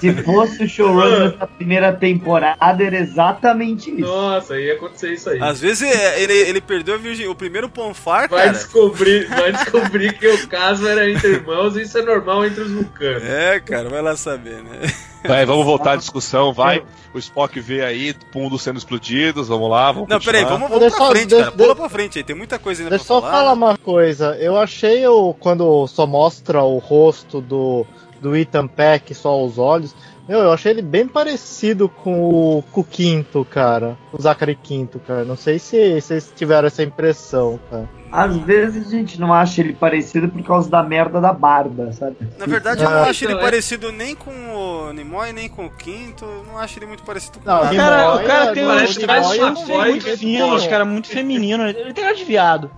se 0.00 0.22
fosse 0.22 0.64
o 0.64 0.68
showrunner 0.68 1.30
dessa 1.32 1.46
primeira 1.46 1.92
temporada, 1.92 2.82
era 2.84 2.96
exatamente 2.96 3.90
isso. 3.90 4.00
nossa, 4.00 4.58
ia 4.58 4.74
acontecer 4.74 5.12
isso 5.12 5.30
aí. 5.30 5.38
Às 5.42 5.60
vezes 5.60 5.82
é, 5.82 6.20
ele, 6.22 6.32
ele 6.32 6.60
perdeu 6.60 6.94
a 6.94 6.98
virgem, 6.98 7.28
o 7.28 7.34
primeiro 7.34 7.68
ponfar, 7.68 8.28
Vai 8.28 8.46
cara. 8.46 8.52
descobrir, 8.52 9.26
vai 9.28 9.52
descobrir 9.52 10.12
que 10.18 10.26
o 10.26 10.46
caso 10.48 10.86
era 10.86 11.08
entre 11.08 11.28
irmãos 11.32 11.76
e 11.76 11.82
isso 11.82 11.98
é 11.98 12.02
normal 12.02 12.44
entre 12.44 12.62
os 12.62 12.70
vulcanos. 12.70 13.22
É, 13.22 13.60
cara, 13.60 13.88
vai 13.88 14.02
lá 14.02 14.16
saber, 14.16 14.62
né? 14.62 14.80
Vai, 15.26 15.44
vamos 15.46 15.64
voltar 15.64 15.92
à 15.92 15.96
discussão, 15.96 16.52
vai. 16.52 16.82
O 17.14 17.18
Spock 17.18 17.58
vê 17.60 17.84
aí, 17.84 18.14
mundos 18.34 18.62
sendo 18.62 18.76
explodidos, 18.78 19.48
vamos 19.48 19.70
lá, 19.70 19.92
vamos 19.92 20.08
Não, 20.08 20.20
peraí, 20.20 20.42
continuar. 20.44 20.58
vamos, 20.58 20.68
vamos 20.68 20.80
Deixa 20.80 20.96
pra 20.96 21.04
só- 21.06 21.10
frente, 21.12 21.28
deixa- 21.28 21.44
cara. 21.44 21.56
Pula 21.56 21.76
pra 21.76 21.88
frente 21.88 22.18
aí, 22.18 22.24
tem 22.24 22.36
muita 22.36 22.58
coisa 22.58 22.82
ainda 22.82 22.90
Deixa 22.90 23.04
eu 23.04 23.06
pra 23.06 23.14
só 23.16 23.20
falar. 23.20 23.32
falar 23.38 23.52
uma 23.52 23.78
coisa. 23.78 24.36
Eu 24.38 24.56
achei 24.56 25.06
o 25.06 25.34
quando 25.34 25.86
só 25.86 26.06
mostra 26.06 26.62
o 26.62 26.78
rosto 26.78 27.40
do, 27.40 27.86
do 28.20 28.36
Ethan 28.36 28.66
Peck, 28.66 29.14
só 29.14 29.42
os 29.44 29.58
olhos. 29.58 29.94
Meu, 30.28 30.40
eu 30.40 30.52
achei 30.52 30.72
ele 30.72 30.82
bem 30.82 31.06
parecido 31.06 31.88
com 31.88 32.20
o, 32.58 32.64
com 32.72 32.80
o 32.80 32.84
Quinto, 32.84 33.44
cara. 33.48 33.96
O 34.12 34.20
Zachary 34.20 34.56
Quinto, 34.60 34.98
cara. 34.98 35.24
Não 35.24 35.36
sei 35.36 35.58
se 35.60 36.00
vocês 36.00 36.32
tiveram 36.34 36.66
essa 36.66 36.82
impressão, 36.82 37.60
cara. 37.70 37.88
Às 38.10 38.36
vezes 38.36 38.86
a 38.88 38.90
gente 38.90 39.20
não 39.20 39.32
acha 39.32 39.60
ele 39.60 39.72
parecido 39.72 40.28
por 40.28 40.42
causa 40.42 40.70
da 40.70 40.82
merda 40.82 41.20
da 41.20 41.32
barba, 41.32 41.92
sabe? 41.92 42.16
Na 42.38 42.46
verdade, 42.46 42.82
eu 42.82 42.88
não 42.90 42.98
Ah, 42.98 43.08
acho 43.08 43.24
ele 43.24 43.32
então, 43.32 43.40
é. 43.40 43.50
parecido 43.50 43.92
nem 43.92 44.14
com 44.14 44.30
o 44.30 44.92
Nimoy, 44.92 45.32
nem 45.32 45.48
com 45.48 45.66
o 45.66 45.70
Quinto. 45.70 46.24
Não 46.46 46.58
acho 46.58 46.78
ele 46.78 46.86
muito 46.86 47.02
parecido 47.02 47.38
com 47.40 47.44
Não, 47.48 47.56
nada. 47.64 47.70
Nimoy 47.70 47.86
Cara, 47.86 48.14
o 48.14 48.24
cara 48.26 48.44
é- 48.44 48.52
tem 48.52 48.64
um 48.64 48.68
um 48.70 49.06
cara 49.06 49.22
uma 49.22 49.50
muito, 49.86 50.16
fino, 50.18 50.44
é 50.46 50.54
os 50.54 50.66
cara 50.66 50.84
muito 50.84 51.08
feminino. 51.08 51.66
Ele 51.66 51.92
tem 51.92 52.04
cara 52.04 52.16
de 52.16 52.24
viado. 52.24 52.70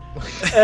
É, 0.53 0.59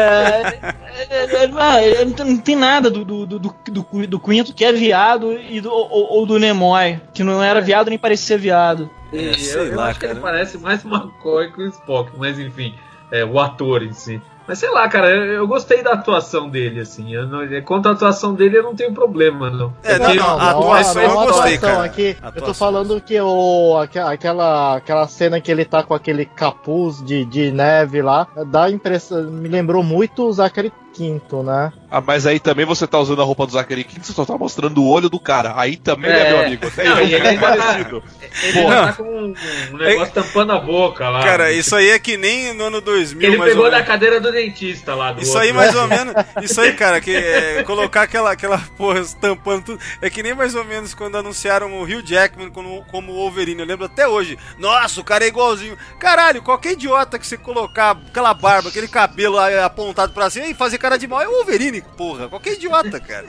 é, 1.10 1.44
é, 1.44 1.50
ah, 1.58 1.82
ele 1.82 2.04
não 2.06 2.12
tem- 2.12 2.26
não 2.26 2.36
tem 2.38 2.56
nada 2.56 2.90
do, 2.90 3.04
do, 3.04 3.26
do, 3.26 3.38
do, 3.38 4.18
Quinto 4.20 4.52
que 4.54 4.64
é 4.64 4.72
viado 4.72 5.32
e 5.32 5.60
do, 5.60 5.70
ou, 5.70 6.12
ou 6.18 6.26
do 6.26 6.38
Nimoy, 6.38 7.00
que 7.12 7.22
não 7.22 7.42
era 7.42 7.60
viado 7.60 7.88
nem 7.88 7.98
parecia 7.98 8.36
viado. 8.38 8.90
É, 9.12 9.34
sei 9.34 9.54
eu, 9.60 9.66
eu 9.66 9.76
lá, 9.76 9.88
acho 9.90 10.00
que 10.00 10.06
ele 10.06 10.20
parece 10.20 10.58
mais 10.58 10.84
McCoy 10.84 11.52
que 11.52 11.62
o 11.62 11.68
Spock, 11.68 12.10
mas 12.18 12.38
enfim, 12.38 12.74
é, 13.12 13.24
o 13.24 13.38
ator 13.38 13.82
em 13.82 13.92
si. 13.92 14.20
Mas 14.46 14.58
sei 14.58 14.70
lá, 14.70 14.86
cara, 14.88 15.08
eu, 15.10 15.24
eu 15.32 15.48
gostei 15.48 15.82
da 15.82 15.92
atuação 15.92 16.48
dele, 16.50 16.80
assim. 16.80 17.14
Eu 17.14 17.26
não, 17.26 17.40
contra 17.62 17.92
a 17.92 17.94
atuação 17.94 18.34
dele 18.34 18.58
eu 18.58 18.62
não 18.62 18.74
tenho 18.74 18.92
problema, 18.92 19.48
não. 19.50 19.72
É, 19.82 19.98
Porque- 19.98 20.14
não, 20.14 20.38
a 20.38 20.50
atuação 20.50 21.02
eu 21.02 21.10
gostei, 21.12 21.58
cara. 21.58 21.84
Aqui, 21.84 22.16
eu 22.36 22.42
tô 22.42 22.52
falando 22.54 23.00
que 23.00 23.18
o, 23.20 23.78
aque- 23.78 23.98
aquela, 23.98 24.76
aquela 24.76 25.08
cena 25.08 25.40
que 25.40 25.50
ele 25.50 25.64
tá 25.64 25.82
com 25.82 25.94
aquele 25.94 26.24
capuz 26.26 27.02
de, 27.04 27.24
de 27.24 27.50
neve 27.50 28.02
lá, 28.02 28.26
dá 28.46 28.64
a 28.64 28.70
impressão, 28.70 29.22
me 29.30 29.48
lembrou 29.48 29.82
muito 29.82 30.24
o 30.26 30.32
Zachary 30.32 30.72
Quinto, 30.92 31.42
né? 31.42 31.72
Ah, 31.96 32.02
mas 32.04 32.26
aí 32.26 32.40
também 32.40 32.66
você 32.66 32.86
tá 32.88 32.98
usando 32.98 33.22
a 33.22 33.24
roupa 33.24 33.46
do 33.46 33.52
Zachary 33.52 33.84
Quinto, 33.84 34.04
você 34.06 34.12
só 34.12 34.24
tá 34.24 34.36
mostrando 34.36 34.82
o 34.82 34.88
olho 34.88 35.08
do 35.08 35.20
cara. 35.20 35.52
Aí 35.56 35.76
também, 35.76 36.10
né, 36.10 36.26
É. 36.26 36.30
meu 36.30 36.40
amigo? 36.46 36.66
Não, 36.76 36.98
é 36.98 37.02
ele 37.04 37.20
bem 37.20 37.38
tá- 37.38 37.40
parecido. 37.56 38.02
Ele 38.42 38.52
Porra. 38.62 38.86
tá 38.86 38.92
com 38.94 39.04
um, 39.04 39.34
negócio 39.76 40.12
tampando 40.14 40.50
a 40.52 40.58
boca 40.58 41.08
lá. 41.08 41.22
Cara, 41.22 41.52
isso 41.52 41.76
aí 41.76 41.90
é 41.90 41.98
que 42.00 42.16
nem 42.16 42.52
no 42.52 42.64
ano 42.64 42.80
2000, 42.80 43.28
Ele 43.32 43.40
pegou 43.40 43.66
ou 43.66 43.70
da 43.70 43.80
cadeira 43.84 44.20
do 44.20 44.32
dentista 44.32 44.92
lá 44.96 45.12
do 45.12 45.22
Isso 45.22 45.30
outro. 45.34 45.44
aí 45.44 45.52
mais 45.52 45.72
ou 45.76 45.86
menos, 45.86 46.14
isso 46.42 46.60
aí, 46.60 46.72
cara, 46.72 47.00
que 47.00 47.14
é, 47.14 47.62
colocar 47.62 48.02
aquela, 48.02 48.32
aquela 48.32 48.58
porra 48.76 49.00
tampando 49.20 49.62
tudo, 49.64 49.80
é 50.02 50.10
que 50.10 50.20
nem 50.20 50.34
mais 50.34 50.56
ou 50.56 50.64
menos 50.64 50.94
quando 50.94 51.16
anunciaram 51.16 51.72
o 51.74 51.84
Hugh 51.84 52.02
Jackman 52.04 52.50
como, 52.50 52.84
como 52.90 53.12
Wolverine, 53.12 53.60
eu 53.60 53.66
lembro 53.66 53.86
até 53.86 54.08
hoje. 54.08 54.36
Nossa, 54.58 55.00
o 55.00 55.04
cara 55.04 55.24
é 55.24 55.28
igualzinho. 55.28 55.78
Caralho, 56.00 56.42
qualquer 56.42 56.72
idiota 56.72 57.20
que 57.20 57.26
você 57.26 57.36
colocar 57.36 57.92
aquela 58.08 58.34
barba, 58.34 58.68
aquele 58.70 58.88
cabelo 58.88 59.38
apontado 59.38 60.12
pra 60.12 60.28
cima 60.28 60.46
e 60.48 60.54
fazer 60.54 60.78
cara 60.78 60.98
de 60.98 61.06
mal 61.06 61.22
é 61.22 61.28
o 61.28 61.30
Wolverine, 61.30 61.83
porra. 61.96 62.28
Qualquer 62.28 62.54
idiota, 62.54 63.00
cara. 63.00 63.26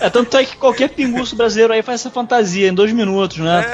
É, 0.00 0.10
tanto 0.10 0.36
é 0.36 0.44
que 0.44 0.56
qualquer 0.56 0.88
pinguço 0.90 1.36
brasileiro 1.36 1.72
aí 1.72 1.82
faz 1.82 2.00
essa 2.00 2.10
fantasia 2.10 2.68
em 2.68 2.74
dois 2.74 2.92
minutos, 2.92 3.38
né? 3.38 3.64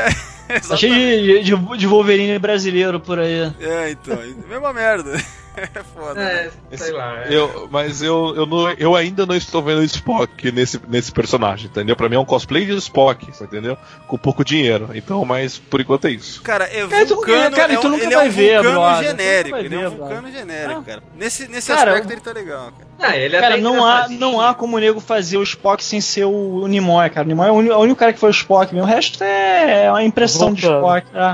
Tá 0.69 0.77
cheio 0.77 1.43
de, 1.43 1.57
de, 1.57 1.79
de 1.79 1.87
Wolverine 1.87 2.39
brasileiro 2.39 3.01
por 3.01 3.19
aí. 3.19 3.53
É, 3.59 3.91
então, 3.91 4.19
mesma 4.49 4.73
merda. 4.73 5.19
É 5.57 5.83
foda. 5.83 6.21
É, 6.21 6.51
sei 6.77 6.93
lá. 6.93 7.25
é. 7.25 7.35
Eu, 7.35 7.69
mas 7.71 8.03
eu, 8.03 8.35
eu, 8.37 8.47
não- 8.47 8.71
eu 8.73 8.97
ainda 8.97 9.25
não 9.25 9.35
estou 9.37 9.63
vendo 9.63 9.79
o 9.79 9.85
Spock 9.85 10.51
nesse, 10.51 10.81
nesse 10.89 11.13
personagem, 11.13 11.67
entendeu? 11.67 11.95
Pra 11.95 12.09
mim 12.09 12.17
é 12.17 12.19
um 12.19 12.25
cosplay 12.25 12.67
de 12.67 12.75
Spock, 12.77 13.29
entendeu? 13.41 13.77
Com 14.09 14.19
pouco 14.19 14.45
dinheiro. 14.45 14.91
Então, 14.95 15.25
mas 15.25 15.57
por 15.59 15.81
enquanto 15.81 16.07
é 16.07 16.11
isso. 16.11 16.43
Cara, 16.43 16.65
é 16.65 16.87
Cara, 16.87 17.07
tu- 17.07 17.15
vulcano, 17.15 17.57
cara, 17.57 17.73
é 17.73 17.77
tu 17.77 17.87
um, 17.87 17.91
nunca 17.91 18.05
ele 18.05 18.15
é 18.15 18.19
um 18.19 18.31
ver, 18.31 18.63
vulcano 18.63 19.03
genérico, 19.05 19.57
nunca 19.57 19.57
vai 19.57 19.65
ele 19.65 19.75
é 19.75 19.79
um 19.79 19.81
ver, 19.91 19.97
vulcano 19.97 20.31
genérico, 20.33 20.83
cara. 20.83 21.03
Nesse, 21.17 21.49
nesse 21.49 21.73
Cara, 21.73 21.91
aspecto 21.93 22.13
ele 22.13 22.21
tá 22.21 22.33
legal, 22.33 22.73
cara. 22.73 22.89
Ah, 23.13 23.17
ele 23.17 23.37
é 23.37 23.41
Cara, 23.41 23.57
não 23.57 23.85
há, 23.85 24.09
não 24.09 24.41
há 24.41 24.55
como 24.55 24.77
o 24.77 24.81
nego 24.81 25.01
fazer 25.01 25.37
o 25.37 25.43
Spock 25.43 25.83
sem 25.85 26.01
ser 26.01 26.25
o, 26.25 26.63
o 26.63 26.67
Nimoy, 26.67 27.11
cara. 27.11 27.25
O 27.25 27.29
Nimoy 27.29 27.49
é 27.49 27.51
o 27.51 27.55
único, 27.55 27.75
o 27.75 27.79
único 27.81 27.99
cara 27.99 28.13
que 28.13 28.19
foi 28.21 28.31
o 28.31 28.33
Spock 28.33 28.73
mesmo. 28.75 28.87
O 28.89 28.91
resto 28.91 29.23
é 29.23 29.91
uma 29.91 30.03
impressão 30.03 30.53
de 30.53 30.63
Voltando. 30.63 30.99
Spock. 30.99 31.07
Ah. 31.15 31.33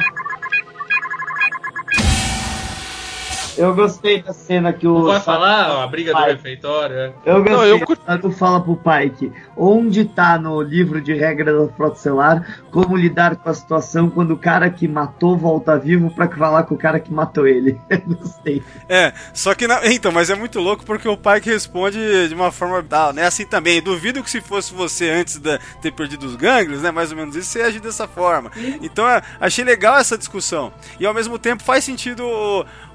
Eu 3.60 3.74
gostei 3.74 4.22
da 4.22 4.32
cena 4.32 4.72
que 4.72 4.86
o. 4.86 4.94
Não 4.98 5.04
vai 5.06 5.20
falar 5.20 5.70
ó, 5.78 5.82
a 5.82 5.86
briga 5.86 6.12
do 6.12 6.18
Vai. 6.18 6.32
refeitório? 6.32 6.96
é. 6.96 7.12
Eu 7.24 7.36
gostei 7.42 7.52
Não, 7.56 7.64
eu 7.64 7.80
cur- 7.80 7.96
quando 7.98 8.32
fala 8.32 8.60
pro 8.60 8.76
Pike 8.76 9.32
onde 9.56 10.04
tá 10.04 10.38
no 10.38 10.60
livro 10.62 11.00
de 11.00 11.12
regras 11.14 11.68
da 11.68 11.72
frota 11.74 11.96
celular 11.96 12.62
como 12.70 12.96
lidar 12.96 13.36
com 13.36 13.48
a 13.50 13.54
situação 13.54 14.08
quando 14.08 14.32
o 14.32 14.38
cara 14.38 14.70
que 14.70 14.88
matou 14.88 15.36
volta 15.36 15.78
vivo 15.78 16.10
pra 16.14 16.28
falar 16.28 16.62
com 16.64 16.74
o 16.74 16.78
cara 16.78 16.98
que 16.98 17.12
matou 17.12 17.46
ele. 17.46 17.78
Eu 17.90 18.00
gostei. 18.16 18.62
É, 18.88 19.12
só 19.34 19.54
que 19.54 19.66
na... 19.66 19.86
Então, 19.86 20.10
mas 20.12 20.30
é 20.30 20.34
muito 20.34 20.58
louco 20.60 20.84
porque 20.84 21.08
o 21.08 21.16
pai 21.16 21.40
que 21.40 21.50
responde 21.50 21.98
de 22.28 22.34
uma 22.34 22.50
forma 22.50 22.82
tal, 22.82 23.12
né? 23.12 23.26
Assim 23.26 23.44
também. 23.44 23.80
Duvido 23.82 24.22
que 24.22 24.30
se 24.30 24.40
fosse 24.40 24.72
você 24.72 25.10
antes 25.10 25.36
de 25.36 25.58
ter 25.82 25.92
perdido 25.92 26.24
os 26.26 26.36
gânglios, 26.36 26.82
né? 26.82 26.90
Mais 26.90 27.10
ou 27.10 27.16
menos 27.16 27.36
isso, 27.36 27.50
você 27.50 27.62
agir 27.62 27.80
dessa 27.80 28.08
forma. 28.08 28.50
Então, 28.82 29.06
é, 29.08 29.20
achei 29.40 29.64
legal 29.64 29.96
essa 29.98 30.16
discussão. 30.16 30.72
E 30.98 31.04
ao 31.06 31.12
mesmo 31.14 31.38
tempo 31.38 31.62
faz 31.62 31.84
sentido 31.84 32.24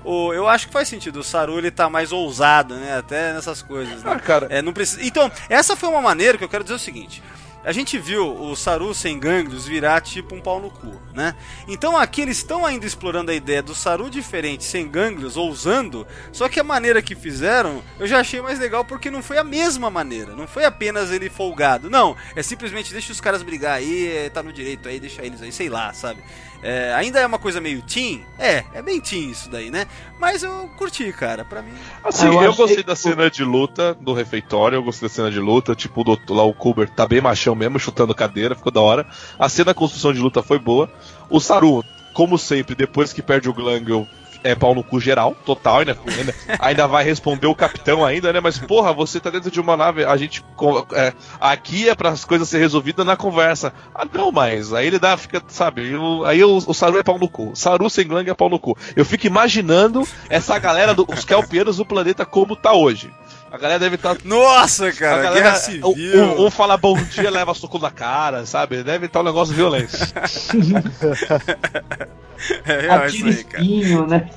o. 0.06 0.34
eu 0.34 0.48
acho 0.48 0.68
que 0.68 0.74
faz 0.74 0.88
sentido. 0.88 1.20
O 1.20 1.24
Saru 1.24 1.58
ele 1.58 1.72
tá 1.72 1.90
mais 1.90 2.12
ousado, 2.12 2.76
né? 2.76 2.98
Até 2.98 3.34
nessas 3.34 3.62
coisas, 3.62 4.04
né? 4.04 4.12
Ah, 4.14 4.20
cara, 4.20 4.48
É, 4.50 4.62
não 4.62 4.74
precisa. 4.74 5.04
Então, 5.04 5.32
essa 5.50 5.76
foi 5.76 5.90
uma 5.90 6.02
maneira 6.02 6.38
que 6.38 6.44
eu 6.44 6.50
quero 6.50 6.64
dizer 6.64 6.76
o 6.76 6.80
seguinte. 6.80 7.22
A 7.66 7.72
gente 7.72 7.98
viu 7.98 8.32
o 8.32 8.56
Saru 8.56 8.94
sem 8.94 9.20
gânglios 9.20 9.66
virar 9.68 10.00
tipo 10.00 10.36
um 10.36 10.40
pau 10.40 10.62
no 10.62 10.70
cu, 10.70 11.02
né? 11.16 11.36
Então 11.68 11.98
aqui 11.98 12.22
eles 12.22 12.38
estão 12.38 12.64
ainda 12.64 12.86
explorando 12.86 13.32
a 13.32 13.34
ideia 13.34 13.64
do 13.64 13.74
Saru 13.74 14.08
diferente, 14.08 14.64
sem 14.64 14.88
gânglios, 14.88 15.36
ousando, 15.36 16.06
só 16.32 16.48
que 16.48 16.60
a 16.60 16.64
maneira 16.64 17.02
que 17.02 17.16
fizeram 17.16 17.82
eu 18.00 18.06
já 18.06 18.20
achei 18.20 18.40
mais 18.40 18.60
legal 18.60 18.86
porque 18.86 19.10
não 19.10 19.24
foi 19.24 19.40
a 19.40 19.44
mesma 19.44 19.90
maneira, 19.90 20.36
não 20.36 20.48
foi 20.48 20.64
apenas 20.64 21.10
ele 21.10 21.28
folgado, 21.28 21.90
não, 21.90 22.16
é 22.36 22.44
simplesmente 22.44 22.94
deixa 22.94 23.12
os 23.12 23.20
caras 23.20 23.42
brigar 23.42 23.78
aí, 23.78 24.16
é, 24.16 24.30
tá 24.30 24.44
no 24.44 24.54
direito 24.54 24.88
aí, 24.88 25.00
deixa 25.00 25.26
eles 25.26 25.42
aí, 25.42 25.52
sei 25.52 25.68
lá, 25.68 25.92
sabe? 25.92 26.22
É, 26.68 26.94
ainda 26.96 27.20
é 27.20 27.26
uma 27.28 27.38
coisa 27.38 27.62
meio 27.62 27.80
teen? 27.84 28.26
É, 28.40 28.64
é 28.74 28.82
bem 28.82 29.00
teen 29.00 29.30
isso 29.30 29.48
daí, 29.52 29.70
né? 29.70 29.86
Mas 30.20 30.42
eu 30.42 30.68
curti, 30.76 31.12
cara, 31.14 31.46
pra 31.46 31.62
mim. 31.62 31.72
assim, 32.04 32.26
Ah, 32.28 32.34
eu 32.34 32.42
eu, 32.42 32.56
gostei 32.56 32.78
que- 32.78 32.84
da 32.84 32.96
cena 32.96 33.30
de 33.30 33.44
luta 33.44 33.94
do 33.94 34.14
refeitório, 34.14 34.76
eu 34.78 34.84
gostei 34.84 35.08
da 35.08 35.14
cena 35.14 35.30
de 35.30 35.40
luta, 35.40 35.76
tipo, 35.76 36.02
o 36.02 36.04
doutor, 36.04 36.34
lá 36.36 36.44
o 36.44 36.56
Kuber 36.56 36.90
tá 36.90 37.06
bem 37.08 37.22
machão 37.22 37.54
mesmo, 37.54 37.78
chutando 37.80 38.16
cadeira, 38.16 38.56
ficou 38.56 38.72
da 38.72 38.82
hora. 38.82 39.06
A 39.38 39.48
cena 39.48 39.66
da 39.66 39.74
construção 39.76 40.12
de 40.12 40.20
luta 40.20 40.42
foi 40.42 40.58
boa. 40.58 40.92
O 41.30 41.40
Saru, 41.40 41.84
como 42.16 42.36
sempre, 42.38 42.74
depois 42.74 43.14
que 43.14 43.22
perde 43.22 43.48
o 43.48 43.54
Glangel, 43.54 44.08
é 44.46 44.56
pau 44.56 44.76
no 44.76 44.84
cu 44.84 45.00
geral, 45.00 45.36
total, 45.46 45.84
né? 45.84 45.96
Ainda, 46.18 46.36
ainda 46.60 46.88
vai 46.88 47.04
responder 47.04 47.48
o 47.48 47.56
capitão 47.56 48.06
ainda, 48.06 48.32
né? 48.32 48.40
Mas, 48.40 48.58
porra, 48.60 48.94
você 48.94 49.20
tá 49.20 49.30
dentro 49.30 49.50
de 49.50 49.60
uma 49.60 49.76
nave, 49.76 50.06
a 50.06 50.16
gente. 50.16 50.44
é, 50.94 51.12
aqui 51.42 51.90
é 51.90 51.96
para 51.96 52.10
as 52.10 52.24
coisas 52.24 52.48
ser 52.48 52.60
resolvidas 52.60 53.06
na 53.06 53.18
conversa. 53.18 53.74
Ah, 53.94 54.06
não, 54.14 54.32
mas 54.32 54.72
aí 54.72 54.86
ele 54.88 55.00
dá, 55.00 55.18
fica, 55.18 55.42
sabe? 55.48 55.92
eu- 55.92 56.24
aí 56.26 56.44
o, 56.44 56.58
o 56.58 56.74
Saru 56.74 57.00
é 57.00 57.04
pau 57.04 57.18
no 57.18 57.28
cu. 57.28 57.52
Saru 57.56 57.90
sem 57.90 58.08
Glang 58.08 58.30
é 58.30 58.34
pau 58.34 58.50
no 58.50 58.60
cu. 58.60 58.78
Eu 58.96 59.04
fico 59.04 59.26
imaginando 59.28 60.08
essa 60.30 60.58
galera, 60.60 60.94
do, 60.94 61.06
os 61.12 61.26
kelpianos 61.26 61.78
do 61.78 61.86
planeta 61.86 62.26
como 62.26 62.56
tá 62.56 62.72
hoje. 62.74 63.12
A 63.56 63.58
galera 63.58 63.80
deve 63.80 63.96
estar. 63.96 64.18
Nossa, 64.26 64.88
a 64.88 64.94
cara, 64.94 65.22
galera, 65.22 65.34
guerra 65.46 65.56
civil. 65.56 65.88
um, 65.88 66.46
um- 66.46 66.52
fala 66.52 66.76
bom 66.76 66.94
dia, 67.02 67.30
leva 67.32 67.54
soco 67.54 67.80
na 67.80 67.90
cara, 67.90 68.46
sabe? 68.46 68.84
Deve 68.84 69.06
estar 69.06 69.22
um 69.22 69.24
negócio 69.24 69.56
violento. 69.56 69.96
É 72.66 72.82
real 72.82 72.98
Atira 73.04 73.30
isso 73.30 73.40
aí, 73.40 73.44
cara. 73.46 73.64
espinho, 73.64 74.08
né? 74.08 74.30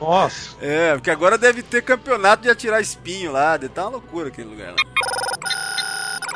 Nossa. 0.00 0.50
É, 0.62 0.94
porque 0.94 1.10
agora 1.10 1.36
deve 1.36 1.62
ter 1.64 1.82
campeonato 1.82 2.44
de 2.44 2.48
atirar 2.48 2.80
espinho 2.80 3.32
lá, 3.32 3.56
deve 3.56 3.74
tá 3.74 3.82
uma 3.82 3.90
loucura 3.90 4.28
aquele 4.28 4.48
lugar 4.48 4.70
lá. 4.70 4.76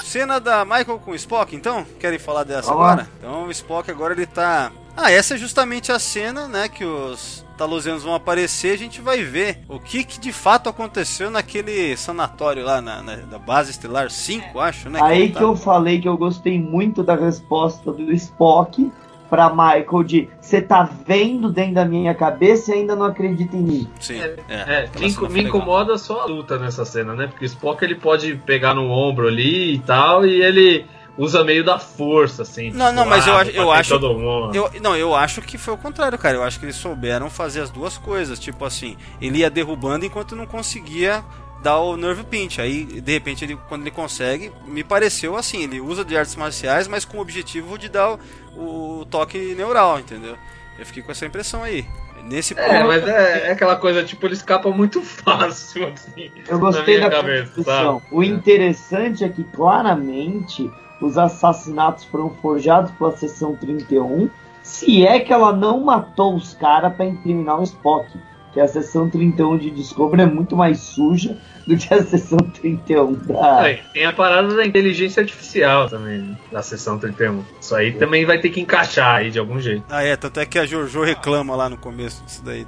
Cena 0.03 0.41
da 0.41 0.65
Michael 0.65 0.99
com 0.99 1.13
o 1.13 1.15
Spock, 1.15 1.55
então? 1.55 1.87
Querem 2.01 2.19
falar 2.19 2.43
dessa 2.43 2.69
Vamos 2.69 2.83
lá. 2.83 2.93
agora? 2.95 3.09
Então 3.21 3.45
o 3.45 3.51
Spock 3.53 3.89
agora 3.91 4.13
ele 4.13 4.27
tá. 4.27 4.73
Ah, 4.97 5.11
essa 5.11 5.35
é 5.37 5.39
justamente 5.39 5.93
a 5.93 6.01
cena, 6.01 6.49
né, 6.49 6.69
que 6.69 6.85
os 6.85 7.45
Talusianos 7.59 8.05
vão 8.05 8.15
aparecer, 8.15 8.73
a 8.73 8.79
gente 8.79 9.01
vai 9.01 9.23
ver 9.23 9.59
o 9.69 9.79
que, 9.81 10.05
que 10.05 10.19
de 10.21 10.33
fato 10.33 10.69
aconteceu 10.69 11.29
naquele 11.31 11.97
sanatório 11.97 12.65
lá 12.65 12.81
na, 12.81 13.03
na- 13.03 13.17
da 13.17 13.39
base 13.39 13.73
estelar 13.73 14.11
5, 14.11 14.59
acho, 14.61 14.89
né? 14.89 15.01
Aí 15.03 15.31
que 15.31 15.43
eu 15.43 15.55
falei 15.57 16.01
que 16.01 16.09
eu 16.09 16.17
gostei 16.17 16.59
muito 16.61 17.03
da 17.03 17.17
resposta 17.17 17.93
do 17.93 18.13
Spock 18.13 18.91
pra 19.29 19.51
Michael 19.51 20.03
de 20.05 20.29
você 20.41 20.63
tá 20.63 20.89
vendo 21.07 21.53
dentro 21.53 21.75
da 21.75 21.85
minha 21.85 22.15
cabeça 22.15 22.71
e 22.71 22.79
ainda 22.79 22.97
não 22.97 23.05
acredita 23.05 23.55
em 23.57 23.63
mim. 23.63 23.89
Sim, 24.01 24.19
É, 24.21 24.37
é. 24.49 24.55
É, 24.55 24.91
me, 24.99 25.09
inco- 25.09 25.29
me 25.29 25.43
incomoda 25.43 25.99
só 25.99 26.23
a 26.23 26.27
luta 26.27 26.59
nessa 26.59 26.85
cena, 26.87 27.15
né? 27.15 27.27
Porque 27.27 27.45
o 27.45 27.47
Spock 27.47 27.85
ele 27.85 27.97
pode 27.97 28.37
pegar 28.47 28.73
no 28.73 28.89
ombro 28.91 29.27
ali 29.29 29.75
e 29.75 29.79
tal, 29.81 30.25
e 30.25 30.41
ele 30.41 30.87
usa 31.19 31.45
meio 31.45 31.63
da 31.65 31.79
força, 31.79 32.43
assim. 32.43 32.71
Não, 32.71 32.93
não, 32.93 33.05
mas 33.05 33.27
eu 33.27 33.35
ah, 33.37 33.41
acho- 33.43 33.51
eu 33.51 33.71
acho- 33.73 33.99
todo 33.99 34.19
mundo. 34.19 34.55
Eu, 34.55 34.71
não, 34.81 34.97
eu 34.97 35.15
acho 35.15 35.43
que 35.43 35.59
foi 35.59 35.75
o 35.75 35.77
contrário, 35.77 36.17
cara. 36.17 36.37
Eu 36.37 36.43
acho 36.45 36.59
que 36.59 36.65
eles 36.65 36.77
souberam 36.77 37.29
fazer 37.29 37.61
as 37.61 37.69
duas 37.71 37.99
coisas. 37.99 38.39
Tipo 38.39 38.65
assim, 38.65 38.97
ele 39.21 39.39
ia 39.41 39.51
derrubando 39.51 40.07
enquanto 40.07 40.35
não 40.37 40.47
conseguia 40.47 41.23
dar 41.63 41.79
o 41.81 41.97
nerve 41.97 42.23
pinch. 42.25 42.61
Aí, 42.61 42.85
de 42.85 43.13
repente, 43.13 43.45
ele, 43.45 43.59
quando 43.69 43.83
ele 43.83 43.91
consegue, 43.91 44.53
me 44.67 44.85
pareceu 44.85 45.37
assim: 45.37 45.65
ele 45.65 45.81
usa 45.81 46.05
de 46.05 46.17
artes 46.17 46.37
marciais, 46.37 46.87
mas 46.89 47.05
com 47.05 47.19
o 47.19 47.21
objetivo 47.21 47.77
de 47.77 47.89
dar 47.89 48.13
o, 48.57 49.01
o 49.01 49.05
toque 49.07 49.37
neural, 49.57 49.99
entendeu? 49.99 50.37
Eu 50.79 50.87
fiquei 50.87 51.03
com 51.03 51.11
essa 51.11 51.27
impressão 51.27 51.63
aí. 51.65 51.85
Nesse 52.25 52.53
É, 52.59 52.63
ponto- 52.63 52.87
mas 52.89 53.07
é, 53.09 53.49
é 53.49 53.53
aquela 53.53 53.77
coisa, 53.77 54.05
tipo, 54.05 54.27
ele 54.27 54.35
escapa 54.35 54.71
muito 54.71 55.01
fácil, 55.03 55.89
assim. 55.89 56.31
Eu 56.47 56.59
gostei 56.59 56.99
Na 57.01 57.09
da 57.09 57.17
cabeça? 57.17 58.01
O 58.13 58.23
interessante 58.23 59.25
é 59.25 59.29
que 59.29 59.43
claramente 59.45 60.71
os 61.01 61.17
assassinatos 61.17 62.05
foram 62.05 62.31
forjados 62.31 62.91
pela 62.93 63.17
seção 63.17 63.55
31. 63.57 64.29
Se 64.63 65.07
é 65.07 65.21
que 65.21 65.33
ela 65.33 65.53
não 65.53 65.81
matou 65.81 66.35
os 66.35 66.55
caras 66.55 66.95
pra 66.95 67.07
incriminar 67.07 67.61
o 67.61 67.63
Spock. 67.63 68.09
Que 68.53 68.61
a 68.61 68.67
seção 68.67 69.11
31 69.11 69.59
de 69.59 69.71
Discovery 69.71 70.23
é 70.23 70.27
muito 70.27 70.57
mais 70.57 70.81
suja 70.81 71.37
do 71.67 71.77
que 71.77 71.93
a 71.93 72.03
seção 72.03 72.39
31 72.39 73.13
da. 73.13 73.61
Aí, 73.61 73.79
tem 73.93 74.07
a 74.07 74.13
parada 74.13 74.55
da 74.57 74.65
inteligência 74.65 75.21
artificial 75.21 75.87
também, 75.87 76.19
né? 76.19 76.37
da 76.51 76.63
sessão 76.63 76.99
31. 76.99 77.45
Isso 77.61 77.75
aí 77.75 77.93
também 77.93 78.25
vai 78.25 78.41
ter 78.41 78.49
que 78.49 78.59
encaixar 78.59 79.17
aí 79.17 79.31
de 79.31 79.39
algum 79.39 79.61
jeito. 79.61 79.85
Ah, 79.91 80.03
é, 80.03 80.17
tanto 80.17 80.41
é 80.41 80.47
que 80.47 80.59
a 80.59 80.65
Jojo 80.65 81.03
reclama 81.03 81.55
lá 81.55 81.69
no 81.69 81.77
começo 81.77 82.25
disso 82.25 82.43
daí. 82.43 82.67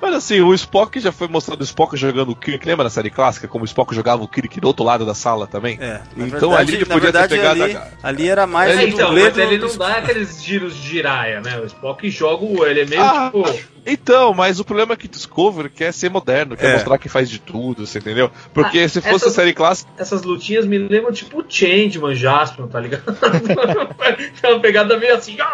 Mas 0.00 0.14
assim, 0.14 0.40
o 0.40 0.52
Spock 0.54 1.00
já 1.00 1.10
foi 1.10 1.26
mostrado 1.28 1.60
o 1.60 1.64
Spock 1.64 1.96
jogando 1.96 2.30
o 2.30 2.36
Kirk. 2.36 2.66
Lembra 2.66 2.84
na 2.84 2.90
série 2.90 3.10
clássica 3.10 3.48
como 3.48 3.62
o 3.62 3.66
Spock 3.66 3.94
jogava 3.94 4.22
o 4.22 4.28
Kirk 4.28 4.60
do 4.60 4.66
outro 4.68 4.84
lado 4.84 5.04
da 5.06 5.14
sala 5.14 5.46
também? 5.46 5.78
É, 5.80 6.00
na 6.16 6.26
Então 6.26 6.50
verdade, 6.50 6.54
ali 6.62 6.74
ele 6.74 6.84
na 6.84 6.94
podia 6.94 7.00
ter 7.12 7.18
verdade, 7.28 7.34
pegado 7.36 7.62
ali, 7.64 7.76
a- 7.76 7.88
ali 8.02 8.28
era 8.28 8.46
mais 8.46 8.78
É, 8.78 8.84
então, 8.88 9.12
mas 9.12 9.32
do- 9.32 9.40
ele 9.40 9.58
não 9.58 9.76
dá 9.76 9.96
aqueles 9.96 10.42
giros 10.42 10.74
de 10.76 10.82
giraia, 10.88 11.40
né? 11.40 11.58
O 11.58 11.64
Spock 11.66 12.08
joga 12.10 12.44
o. 12.44 12.64
Ele 12.66 12.80
é 12.82 12.84
meio 12.86 13.02
Ah, 13.02 13.30
tipo. 13.34 13.76
Então, 13.88 14.34
mas 14.34 14.58
o 14.58 14.64
problema 14.64 14.94
é 14.94 14.96
que 14.96 15.06
Discovery 15.06 15.70
quer 15.70 15.92
ser 15.92 16.10
moderno, 16.10 16.56
quer 16.56 16.70
É. 16.70 16.72
mostrar 16.74 16.98
que 16.98 17.08
faz 17.08 17.30
de 17.30 17.38
tudo, 17.38 17.86
você 17.86 17.98
entendeu? 18.00 18.28
Porque 18.52 18.80
Ah, 18.80 18.88
se 18.88 19.00
fosse 19.00 19.14
essas- 19.26 19.32
a 19.32 19.34
série 19.36 19.54
clássica. 19.54 19.88
Essas 19.96 20.22
lutinhas 20.24 20.66
me 20.66 20.76
lembram 20.76 21.12
tipo 21.12 21.40
o 21.40 21.44
Changeman 21.48 22.14
Jaspion, 22.14 22.66
tá 22.66 22.80
ligado? 22.80 23.04
Aquela 24.38 24.58
pegada 24.60 24.98
meio 24.98 25.14
assim, 25.14 25.36
ah, 25.40 25.46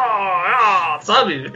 ah, 0.97 0.98
sabe? 1.02 1.52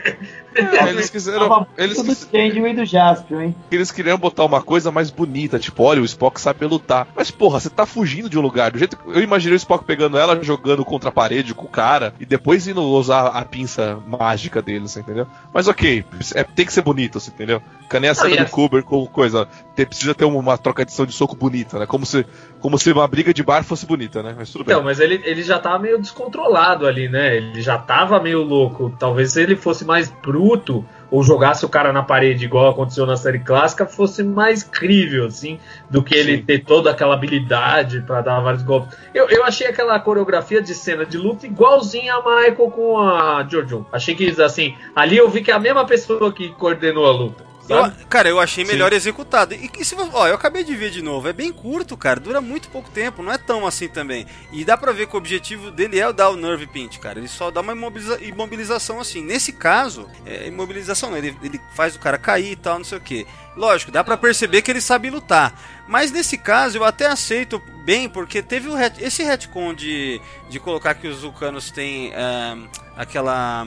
é, 0.54 0.88
eles 0.90 1.08
quiseram. 1.08 1.66
Eles, 1.78 2.00
quis- 2.02 2.28
Changeman 2.30 2.74
do 2.76 2.84
Jaspion, 2.84 3.40
hein? 3.40 3.56
eles 3.70 3.90
queriam 3.90 4.18
botar 4.18 4.44
uma 4.44 4.62
coisa 4.62 4.90
mais 4.90 5.10
bonita, 5.10 5.58
tipo, 5.58 5.82
olha, 5.82 6.00
o 6.00 6.04
Spock 6.04 6.40
sabe 6.40 6.64
lutar. 6.66 7.08
Mas, 7.14 7.30
porra, 7.30 7.58
você 7.60 7.70
tá 7.70 7.84
fugindo 7.84 8.28
de 8.28 8.38
um 8.38 8.42
lugar. 8.42 8.70
Do 8.70 8.78
jeito 8.78 8.96
que 8.96 9.08
eu 9.08 9.22
imaginei 9.22 9.54
o 9.54 9.56
Spock 9.56 9.84
pegando 9.84 10.18
ela, 10.18 10.42
jogando 10.42 10.84
contra 10.84 11.08
a 11.08 11.12
parede 11.12 11.54
com 11.54 11.66
o 11.66 11.70
cara, 11.70 12.14
e 12.20 12.26
depois 12.26 12.66
indo 12.68 12.82
usar 12.82 13.28
a 13.28 13.44
pinça 13.44 13.98
mágica 14.06 14.62
dele, 14.62 14.88
você 14.88 15.00
entendeu? 15.00 15.26
Mas 15.52 15.68
ok, 15.68 16.04
é, 16.34 16.44
tem 16.44 16.66
que 16.66 16.72
ser 16.72 16.82
bonito, 16.82 17.18
você 17.18 17.30
entendeu? 17.30 17.60
Canei 17.88 18.10
a 18.10 18.14
cena 18.14 18.44
do 18.44 18.50
Kuber 18.50 18.82
com 18.82 19.06
coisa. 19.06 19.48
Tem, 19.74 19.86
precisa 19.86 20.14
ter 20.14 20.24
uma, 20.24 20.58
trocação 20.58 21.06
de 21.06 21.12
soco 21.12 21.36
bonita, 21.36 21.78
né? 21.78 21.86
Como 21.86 22.04
se, 22.04 22.26
como 22.60 22.78
se 22.78 22.90
uma 22.90 23.06
briga 23.06 23.32
de 23.32 23.42
bar 23.42 23.62
fosse 23.62 23.86
bonita, 23.86 24.22
né? 24.22 24.34
Mas 24.36 24.50
tudo 24.50 24.64
bem. 24.64 24.74
Então, 24.74 24.84
mas 24.84 24.98
ele, 25.00 25.20
ele 25.24 25.42
já 25.42 25.58
tá 25.58 25.78
meio 25.78 26.00
descontrolado 26.00 26.86
ali, 26.86 27.08
né? 27.08 27.36
Ele 27.36 27.60
já 27.60 27.78
tava 27.78 28.20
meio 28.20 28.42
louco. 28.42 28.94
Talvez 28.98 29.32
se 29.32 29.42
ele 29.42 29.56
fosse 29.56 29.84
mais 29.84 30.10
bruto 30.10 30.84
ou 31.10 31.22
jogasse 31.22 31.64
o 31.64 31.68
cara 31.68 31.92
na 31.92 32.02
parede 32.02 32.44
igual 32.44 32.68
aconteceu 32.68 33.06
na 33.06 33.16
série 33.16 33.38
clássica, 33.38 33.86
fosse 33.86 34.22
mais 34.22 34.62
crível, 34.62 35.26
assim, 35.26 35.58
do 35.88 36.02
que 36.02 36.14
ele 36.14 36.38
Sim. 36.38 36.42
ter 36.42 36.64
toda 36.64 36.90
aquela 36.90 37.14
habilidade 37.14 38.00
pra 38.02 38.20
dar 38.20 38.40
vários 38.40 38.62
golpes. 38.62 38.96
Eu, 39.14 39.28
eu 39.28 39.44
achei 39.44 39.66
aquela 39.66 39.98
coreografia 40.00 40.60
de 40.60 40.74
cena 40.74 41.04
de 41.04 41.16
luta 41.16 41.46
igualzinha 41.46 42.14
a 42.14 42.18
Michael 42.18 42.70
com 42.70 42.98
a 42.98 43.46
Jojo. 43.48 43.86
Achei 43.92 44.14
que, 44.14 44.28
assim, 44.42 44.74
ali 44.94 45.16
eu 45.16 45.28
vi 45.28 45.42
que 45.42 45.50
é 45.50 45.54
a 45.54 45.60
mesma 45.60 45.84
pessoa 45.84 46.32
que 46.32 46.48
coordenou 46.50 47.06
a 47.06 47.12
luta. 47.12 47.55
Eu- 47.68 48.06
cara, 48.08 48.28
eu 48.28 48.38
achei 48.40 48.64
Sim. 48.64 48.72
melhor 48.72 48.92
executado. 48.92 49.54
E, 49.54 49.70
e 49.78 49.84
se 49.84 49.94
ó, 50.12 50.26
eu 50.28 50.34
acabei 50.34 50.62
de 50.64 50.74
ver 50.76 50.90
de 50.90 51.02
novo, 51.02 51.28
é 51.28 51.32
bem 51.32 51.52
curto, 51.52 51.96
cara, 51.96 52.20
dura 52.20 52.40
muito 52.40 52.68
pouco 52.68 52.90
tempo, 52.90 53.22
não 53.22 53.32
é 53.32 53.38
tão 53.38 53.66
assim 53.66 53.88
também. 53.88 54.26
E 54.52 54.64
dá 54.64 54.76
pra 54.76 54.92
ver 54.92 55.06
que 55.06 55.14
o 55.14 55.18
objetivo 55.18 55.70
dele 55.70 55.98
é 55.98 56.08
o 56.08 56.12
dar 56.12 56.30
o 56.30 56.36
nerve 56.36 56.66
pinch, 56.66 56.98
cara. 56.98 57.18
Ele 57.18 57.28
só 57.28 57.50
dá 57.50 57.60
uma 57.60 57.72
imobiliza- 57.72 58.18
imobilização 58.22 59.00
assim. 59.00 59.22
Nesse 59.22 59.52
caso, 59.52 60.08
é 60.24 60.46
imobilização 60.46 61.16
ele, 61.16 61.36
ele 61.42 61.60
faz 61.74 61.96
o 61.96 61.98
cara 61.98 62.18
cair 62.18 62.52
e 62.52 62.56
tal, 62.56 62.78
não 62.78 62.84
sei 62.84 62.98
o 62.98 63.00
que. 63.00 63.26
Lógico, 63.56 63.90
dá 63.90 64.04
pra 64.04 64.16
perceber 64.18 64.60
que 64.62 64.70
ele 64.70 64.80
sabe 64.82 65.08
lutar. 65.10 65.58
Mas 65.88 66.10
nesse 66.12 66.36
caso 66.36 66.76
eu 66.78 66.84
até 66.84 67.06
aceito 67.06 67.58
bem, 67.84 68.08
porque 68.08 68.42
teve 68.42 68.68
ret- 68.74 69.00
esse 69.00 69.22
retcon 69.22 69.72
de, 69.72 70.20
de 70.50 70.60
colocar 70.60 70.94
que 70.94 71.08
os 71.08 71.22
vulcanos 71.22 71.70
têm 71.70 72.12
ah, 72.14 72.56
aquela. 72.96 73.66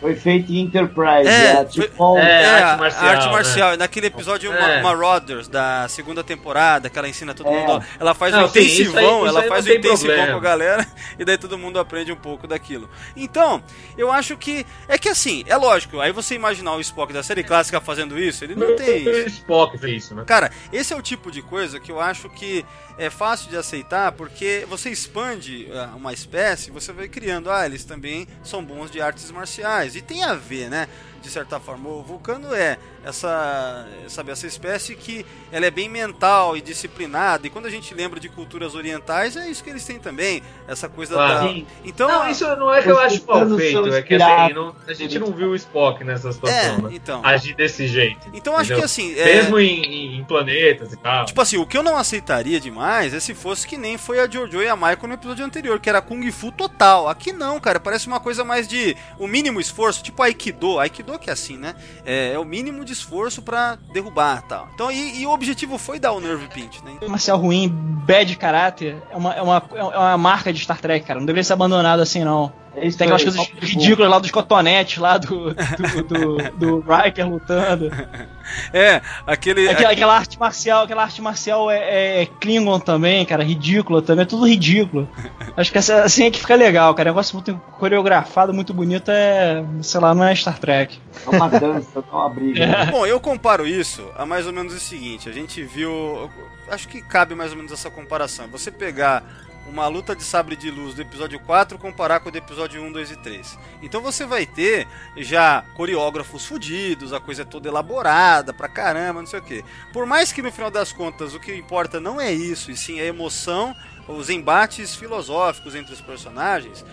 Foi 0.00 0.14
feito 0.14 0.52
em 0.52 0.60
Enterprise. 0.60 1.26
É, 1.28 1.52
É, 1.60 1.64
tipo, 1.64 2.18
É, 2.18 2.42
É, 2.42 2.46
arte 2.62 2.80
marcial, 2.80 3.04
arte 3.06 3.26
né? 3.26 3.32
marcial. 3.32 3.76
Naquele 3.76 4.06
episódio 4.08 4.52
É. 4.52 4.82
Ma- 4.82 4.94
Marauders 4.94 5.48
da 5.48 5.88
segunda 5.88 6.22
temporada, 6.22 6.90
que 6.90 6.98
ela 6.98 7.08
ensina 7.08 7.32
todo 7.34 7.48
É. 7.48 7.66
mundo. 7.66 7.84
Ela 7.98 8.14
faz 8.14 8.32
Não, 8.34 8.48
sim, 8.48 8.60
isso 8.60 8.82
intensivão, 8.82 9.20
aí- 9.22 9.26
isso 9.28 9.38
ela 9.38 9.42
faz 9.48 9.64
tem 9.64 9.76
intensivão 9.78 10.14
problema. 10.16 10.32
com 10.32 10.38
a 10.38 10.40
galera, 10.50 10.86
e 11.18 11.24
daí 11.24 11.38
todo 11.38 11.56
mundo 11.56 11.78
aprende 11.78 12.12
um 12.12 12.16
pouco 12.16 12.46
daquilo. 12.46 12.88
Então, 13.16 13.62
eu 13.96 14.12
acho 14.12 14.36
que. 14.36 14.66
É 14.88 14.98
que 14.98 15.08
assim, 15.08 15.44
é 15.46 15.56
lógico, 15.56 16.00
aí 16.00 16.12
você 16.12 16.34
imaginar 16.34 16.72
o 16.74 16.80
Spock 16.80 17.12
da 17.12 17.22
série 17.22 17.42
clássica 17.42 17.80
fazendo 17.80 18.18
isso, 18.18 18.44
ele 18.44 18.54
não 18.54 18.76
tem 18.76 19.06
O 19.06 19.10
isso. 19.10 19.28
Spock 19.28 19.78
fez 19.78 20.04
isso, 20.04 20.14
né? 20.14 20.24
Cara, 20.26 20.50
esse 20.72 20.92
é 20.92 20.96
o 20.96 21.02
tipo 21.02 21.30
de 21.30 21.40
coisa 21.42 21.80
que 21.80 21.90
eu 21.90 22.00
acho 22.00 22.28
que 22.28 22.64
é 22.98 23.10
fácil 23.10 23.50
de 23.50 23.56
aceitar, 23.56 24.12
porque 24.12 24.66
você 24.68 24.88
expande 24.90 25.68
ah, 25.72 25.90
uma 25.94 26.12
espécie, 26.12 26.70
você 26.70 26.92
vai 26.92 27.08
criando, 27.08 27.50
ah, 27.50 27.66
eles 27.66 27.84
também 27.84 28.26
são 28.42 28.64
bons 28.64 28.90
de 28.90 29.00
artes 29.00 29.30
marciais. 29.30 29.85
E 29.94 30.02
tem 30.02 30.24
a 30.24 30.34
ver, 30.34 30.68
né? 30.70 30.88
De 31.26 31.32
certa 31.32 31.58
forma, 31.58 31.88
o 31.88 32.04
vulcano 32.04 32.54
é 32.54 32.78
essa, 33.04 33.84
sabe, 34.06 34.30
essa 34.30 34.46
espécie 34.46 34.94
que 34.94 35.26
ela 35.50 35.66
é 35.66 35.70
bem 35.72 35.88
mental 35.88 36.56
e 36.56 36.60
disciplinada. 36.60 37.48
E 37.48 37.50
quando 37.50 37.66
a 37.66 37.70
gente 37.70 37.92
lembra 37.92 38.20
de 38.20 38.28
culturas 38.28 38.76
orientais, 38.76 39.36
é 39.36 39.48
isso 39.48 39.62
que 39.64 39.68
eles 39.70 39.84
têm 39.84 39.98
também, 39.98 40.40
essa 40.68 40.88
coisa 40.88 41.14
Claro. 41.14 41.34
da. 41.34 41.48
Sim. 41.52 41.66
Então, 41.84 42.08
Não, 42.08 42.30
isso 42.30 42.46
não 42.56 42.72
é 42.72 42.80
que 42.80 42.88
eu 42.90 42.98
acho 43.00 43.26
mal 43.26 43.44
feito, 43.56 43.92
é 43.92 44.02
que 44.02 44.14
assim, 44.14 44.54
não- 44.54 44.76
a 44.86 44.92
gente 44.92 45.18
não 45.18 45.32
viu 45.32 45.48
o 45.48 45.56
Spock 45.56 46.04
nessa 46.04 46.28
é, 46.28 46.32
situação, 46.32 46.78
né? 46.82 46.90
então. 46.92 47.20
Agir 47.24 47.56
desse 47.56 47.88
jeito. 47.88 48.28
Então 48.32 48.54
acho 48.54 48.66
entendeu? 48.72 48.78
que 48.78 48.84
assim, 48.84 49.18
é, 49.18 49.24
Mesmo 49.24 49.58
em, 49.58 49.82
em- 49.82 50.16
em 50.20 50.24
planetas 50.24 50.92
e 50.92 50.96
tal. 50.96 51.24
Tipo 51.26 51.40
assim, 51.40 51.56
o 51.56 51.66
que 51.66 51.76
eu 51.76 51.82
não 51.82 51.96
aceitaria 51.96 52.60
demais 52.60 53.12
é 53.12 53.18
se 53.18 53.34
fosse 53.34 53.66
que 53.66 53.76
nem 53.76 53.98
foi 53.98 54.20
a 54.20 54.30
Jojo 54.30 54.62
e 54.62 54.68
a 54.68 54.76
Michael 54.76 55.08
no 55.08 55.14
episódio 55.14 55.44
anterior, 55.44 55.80
que 55.80 55.88
era 55.88 56.00
Kung 56.00 56.30
Fu 56.30 56.52
total. 56.52 57.08
Aqui 57.08 57.32
não, 57.32 57.58
cara, 57.58 57.80
parece 57.80 58.06
uma 58.06 58.20
coisa 58.20 58.44
mais 58.44 58.68
de 58.68 58.96
o 59.18 59.26
mínimo 59.26 59.60
esforço, 59.60 60.02
tipo 60.04 60.22
Aikido. 60.22 60.78
Aikido 60.78 61.15
que 61.18 61.30
é 61.30 61.32
assim, 61.32 61.56
né? 61.56 61.74
É, 62.04 62.32
é 62.32 62.38
o 62.38 62.44
mínimo 62.44 62.84
de 62.84 62.92
esforço 62.92 63.42
pra 63.42 63.76
derrubar 63.92 64.42
tal. 64.42 64.68
Então, 64.74 64.90
e, 64.90 65.20
e 65.20 65.26
o 65.26 65.30
objetivo 65.30 65.78
foi 65.78 65.98
dar 65.98 66.12
o 66.12 66.20
Nerve 66.20 66.48
Pinch, 66.48 66.82
né? 66.84 66.96
Marcial 67.08 67.38
ruim, 67.38 67.68
bad 67.68 68.36
caráter, 68.36 69.02
é 69.10 69.16
uma, 69.16 69.34
é, 69.34 69.42
uma, 69.42 69.62
é 69.72 69.98
uma 69.98 70.18
marca 70.18 70.52
de 70.52 70.60
Star 70.60 70.80
Trek, 70.80 71.06
cara. 71.06 71.18
Não 71.18 71.26
deveria 71.26 71.44
ser 71.44 71.52
abandonado 71.52 72.00
assim, 72.00 72.24
não. 72.24 72.52
É 72.76 72.86
isso 72.86 72.98
Tem 72.98 73.06
aquelas 73.06 73.22
coisas 73.22 73.46
ridículas 73.60 74.10
lá 74.10 74.18
dos 74.18 74.30
cotonetes 74.30 74.98
lá 74.98 75.16
do, 75.16 75.54
do, 75.54 76.02
do, 76.04 76.50
do 76.52 76.80
Riker 76.80 77.28
lutando. 77.28 77.90
É, 78.72 79.02
aquele. 79.26 79.68
Aquela, 79.68 79.90
aquela 79.90 80.14
arte 80.14 80.38
marcial, 80.38 80.84
aquela 80.84 81.02
arte 81.02 81.20
marcial 81.20 81.68
é, 81.68 82.22
é 82.22 82.26
Klingon 82.26 82.78
também, 82.78 83.24
cara, 83.26 83.42
ridícula 83.42 84.00
também, 84.00 84.22
é 84.22 84.26
tudo 84.26 84.46
ridículo. 84.46 85.08
Acho 85.56 85.72
que 85.72 85.78
essa- 85.78 86.02
assim 86.04 86.26
é 86.26 86.30
que 86.30 86.38
fica 86.38 86.54
legal, 86.54 86.94
cara. 86.94 87.10
Negócio 87.10 87.34
muito 87.34 87.60
coreografado, 87.78 88.54
muito 88.54 88.72
bonito, 88.72 89.10
é. 89.10 89.64
sei 89.82 90.00
lá, 90.00 90.14
não 90.14 90.24
é 90.24 90.32
Star 90.32 90.58
Trek. 90.58 90.98
É 91.26 91.28
uma 91.28 91.48
dança, 91.48 91.98
é 91.98 92.14
uma 92.14 92.28
briga. 92.28 92.86
Bom, 92.92 93.04
eu 93.04 93.18
comparo 93.18 93.66
isso 93.66 94.08
a 94.16 94.24
mais 94.24 94.46
ou 94.46 94.52
menos 94.52 94.72
o 94.74 94.78
seguinte: 94.78 95.28
a 95.28 95.32
gente 95.32 95.62
viu. 95.64 96.30
Acho 96.70 96.86
que 96.88 97.00
cabe 97.02 97.34
mais 97.34 97.50
ou 97.50 97.56
menos 97.56 97.72
essa 97.72 97.90
comparação. 97.90 98.46
Você 98.48 98.70
pegar 98.70 99.24
uma 99.68 99.86
luta 99.88 100.14
de 100.14 100.22
sabre 100.22 100.56
de 100.56 100.70
luz 100.70 100.94
do 100.94 101.02
episódio 101.02 101.38
4 101.40 101.78
comparar 101.78 102.20
com 102.20 102.28
o 102.28 102.32
do 102.32 102.38
episódio 102.38 102.82
1, 102.82 102.92
2 102.92 103.10
e 103.10 103.16
3. 103.16 103.58
Então 103.82 104.00
você 104.00 104.24
vai 104.24 104.46
ter 104.46 104.86
já 105.16 105.62
coreógrafos 105.74 106.46
fudidos, 106.46 107.12
a 107.12 107.20
coisa 107.20 107.42
é 107.42 107.44
toda 107.44 107.68
elaborada 107.68 108.52
pra 108.52 108.68
caramba, 108.68 109.20
não 109.20 109.26
sei 109.26 109.40
o 109.40 109.42
que. 109.42 109.64
Por 109.92 110.06
mais 110.06 110.32
que 110.32 110.42
no 110.42 110.52
final 110.52 110.70
das 110.70 110.92
contas 110.92 111.34
o 111.34 111.40
que 111.40 111.54
importa 111.54 112.00
não 112.00 112.20
é 112.20 112.32
isso, 112.32 112.70
e 112.70 112.76
sim 112.76 113.00
a 113.00 113.04
emoção, 113.04 113.74
os 114.08 114.30
embates 114.30 114.94
filosóficos 114.94 115.74
entre 115.74 115.92
os 115.92 116.00
personagens, 116.00 116.84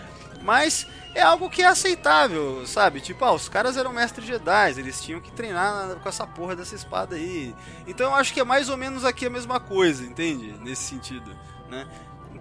mas 0.42 0.86
é 1.14 1.22
algo 1.22 1.48
que 1.48 1.62
é 1.62 1.66
aceitável, 1.66 2.66
sabe? 2.66 3.00
Tipo, 3.00 3.24
ah, 3.24 3.32
os 3.32 3.48
caras 3.48 3.76
eram 3.76 3.92
mestres 3.92 4.26
Jedi, 4.26 4.74
eles 4.78 5.00
tinham 5.00 5.20
que 5.20 5.32
treinar 5.32 5.96
com 5.96 6.08
essa 6.08 6.26
porra 6.26 6.56
dessa 6.56 6.74
espada 6.74 7.16
aí. 7.16 7.54
Então 7.86 8.10
eu 8.10 8.14
acho 8.14 8.34
que 8.34 8.40
é 8.40 8.44
mais 8.44 8.68
ou 8.68 8.76
menos 8.76 9.04
aqui 9.04 9.24
a 9.26 9.30
mesma 9.30 9.60
coisa, 9.60 10.04
entende? 10.04 10.54
Nesse 10.60 10.82
sentido, 10.82 11.34
né? 11.70 11.86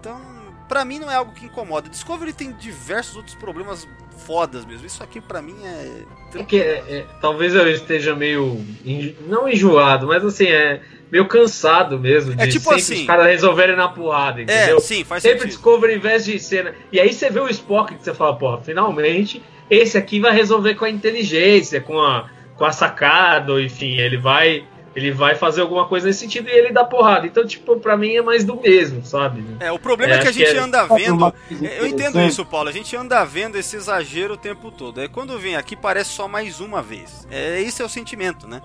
Então, 0.04 0.20
pra 0.68 0.84
mim 0.84 1.00
não 1.00 1.10
é 1.10 1.16
algo 1.16 1.32
que 1.32 1.46
incomoda. 1.46 1.88
Discovery 1.88 2.34
tem 2.34 2.52
diversos 2.52 3.16
outros 3.16 3.36
problemas 3.36 3.88
fodas 4.26 4.66
mesmo. 4.66 4.86
Isso 4.86 5.02
aqui 5.02 5.22
pra 5.22 5.42
mim 5.42 5.56
é 5.64 6.04
É 6.40 6.44
que, 6.44 6.60
é, 6.60 6.84
é, 6.90 7.06
talvez 7.22 7.56
eu 7.56 7.70
esteja 7.72 8.14
meio. 8.14 8.60
enjo- 8.84 9.16
Não 9.26 9.48
enjoado, 9.48 10.06
mas 10.08 10.24
assim, 10.26 10.48
é 10.48 10.82
meio 11.10 11.26
cansado 11.30 11.98
mesmo. 11.98 12.36
De 12.36 12.44
É 12.44 12.48
tipo 12.48 12.70
assim- 12.74 13.02
os 13.02 13.08
caras 13.08 13.28
resolverem 13.28 13.78
na 13.78 13.88
porrada, 13.88 14.42
É, 14.42 14.44
entendeu? 14.44 14.82
sim, 14.82 15.06
faz 15.06 15.24
Sempre 15.24 15.40
sentido. 15.40 15.54
Discovery 15.56 15.94
em 15.96 16.00
vez 16.00 16.26
de 16.26 16.38
cena. 16.38 16.76
E 16.92 17.00
aí 17.00 17.14
você 17.14 17.30
vê 17.30 17.40
o 17.40 17.48
Spock 17.50 17.96
que 17.96 18.04
você 18.04 18.14
fala, 18.14 18.36
porra, 18.38 18.62
finalmente 18.62 19.42
esse 19.70 19.98
aqui 19.98 20.20
vai 20.20 20.34
resolver 20.36 20.76
com 20.76 20.84
a 20.84 20.90
inteligência, 20.90 21.80
com 21.80 21.98
a, 22.02 22.30
com 22.58 22.66
a 22.66 22.74
sacada, 22.74 23.54
enfim, 23.62 23.96
ele 23.98 24.18
vai. 24.18 24.66
Ele 24.96 25.12
vai 25.12 25.34
fazer 25.36 25.62
alguma 25.62 25.88
coisa 25.88 26.08
nesse 26.08 26.20
sentido 26.20 26.48
e 26.50 26.52
ele 26.52 26.72
dá 26.72 26.84
porrada. 26.86 27.26
Então, 27.26 27.46
tipo, 27.46 27.78
pra 27.80 27.98
mim 27.98 28.16
é 28.16 28.22
mais 28.22 28.44
do 28.44 28.56
mesmo, 28.62 29.04
sabe? 29.06 29.44
É, 29.60 29.72
o 29.72 29.80
problema 29.80 30.14
é, 30.14 30.18
É, 30.18 30.20
que 30.20 30.28
a 30.28 30.30
acho 30.30 30.38
que 30.40 30.46
gente 30.46 30.58
é- 30.58 30.62
anda 30.62 30.86
vendo. 30.86 31.34
Eu 31.78 31.88
entendo 31.88 32.22
isso, 32.22 32.46
Paulo. 32.46 32.70
A 32.70 32.72
gente 32.72 32.96
anda 32.96 33.24
vendo 33.26 33.58
esse 33.58 33.76
exagero 33.76 34.36
o 34.36 34.38
tempo 34.38 34.70
todo. 34.72 35.02
Aí 35.02 35.08
quando 35.10 35.38
vem 35.40 35.56
aqui 35.56 35.76
parece 35.76 36.12
só 36.12 36.28
mais 36.28 36.60
uma 36.60 36.82
vez. 36.82 37.28
É, 37.32 37.60
esse 37.62 37.82
é 37.82 37.86
o 37.86 37.90
sentimento, 37.90 38.48
né? 38.48 38.62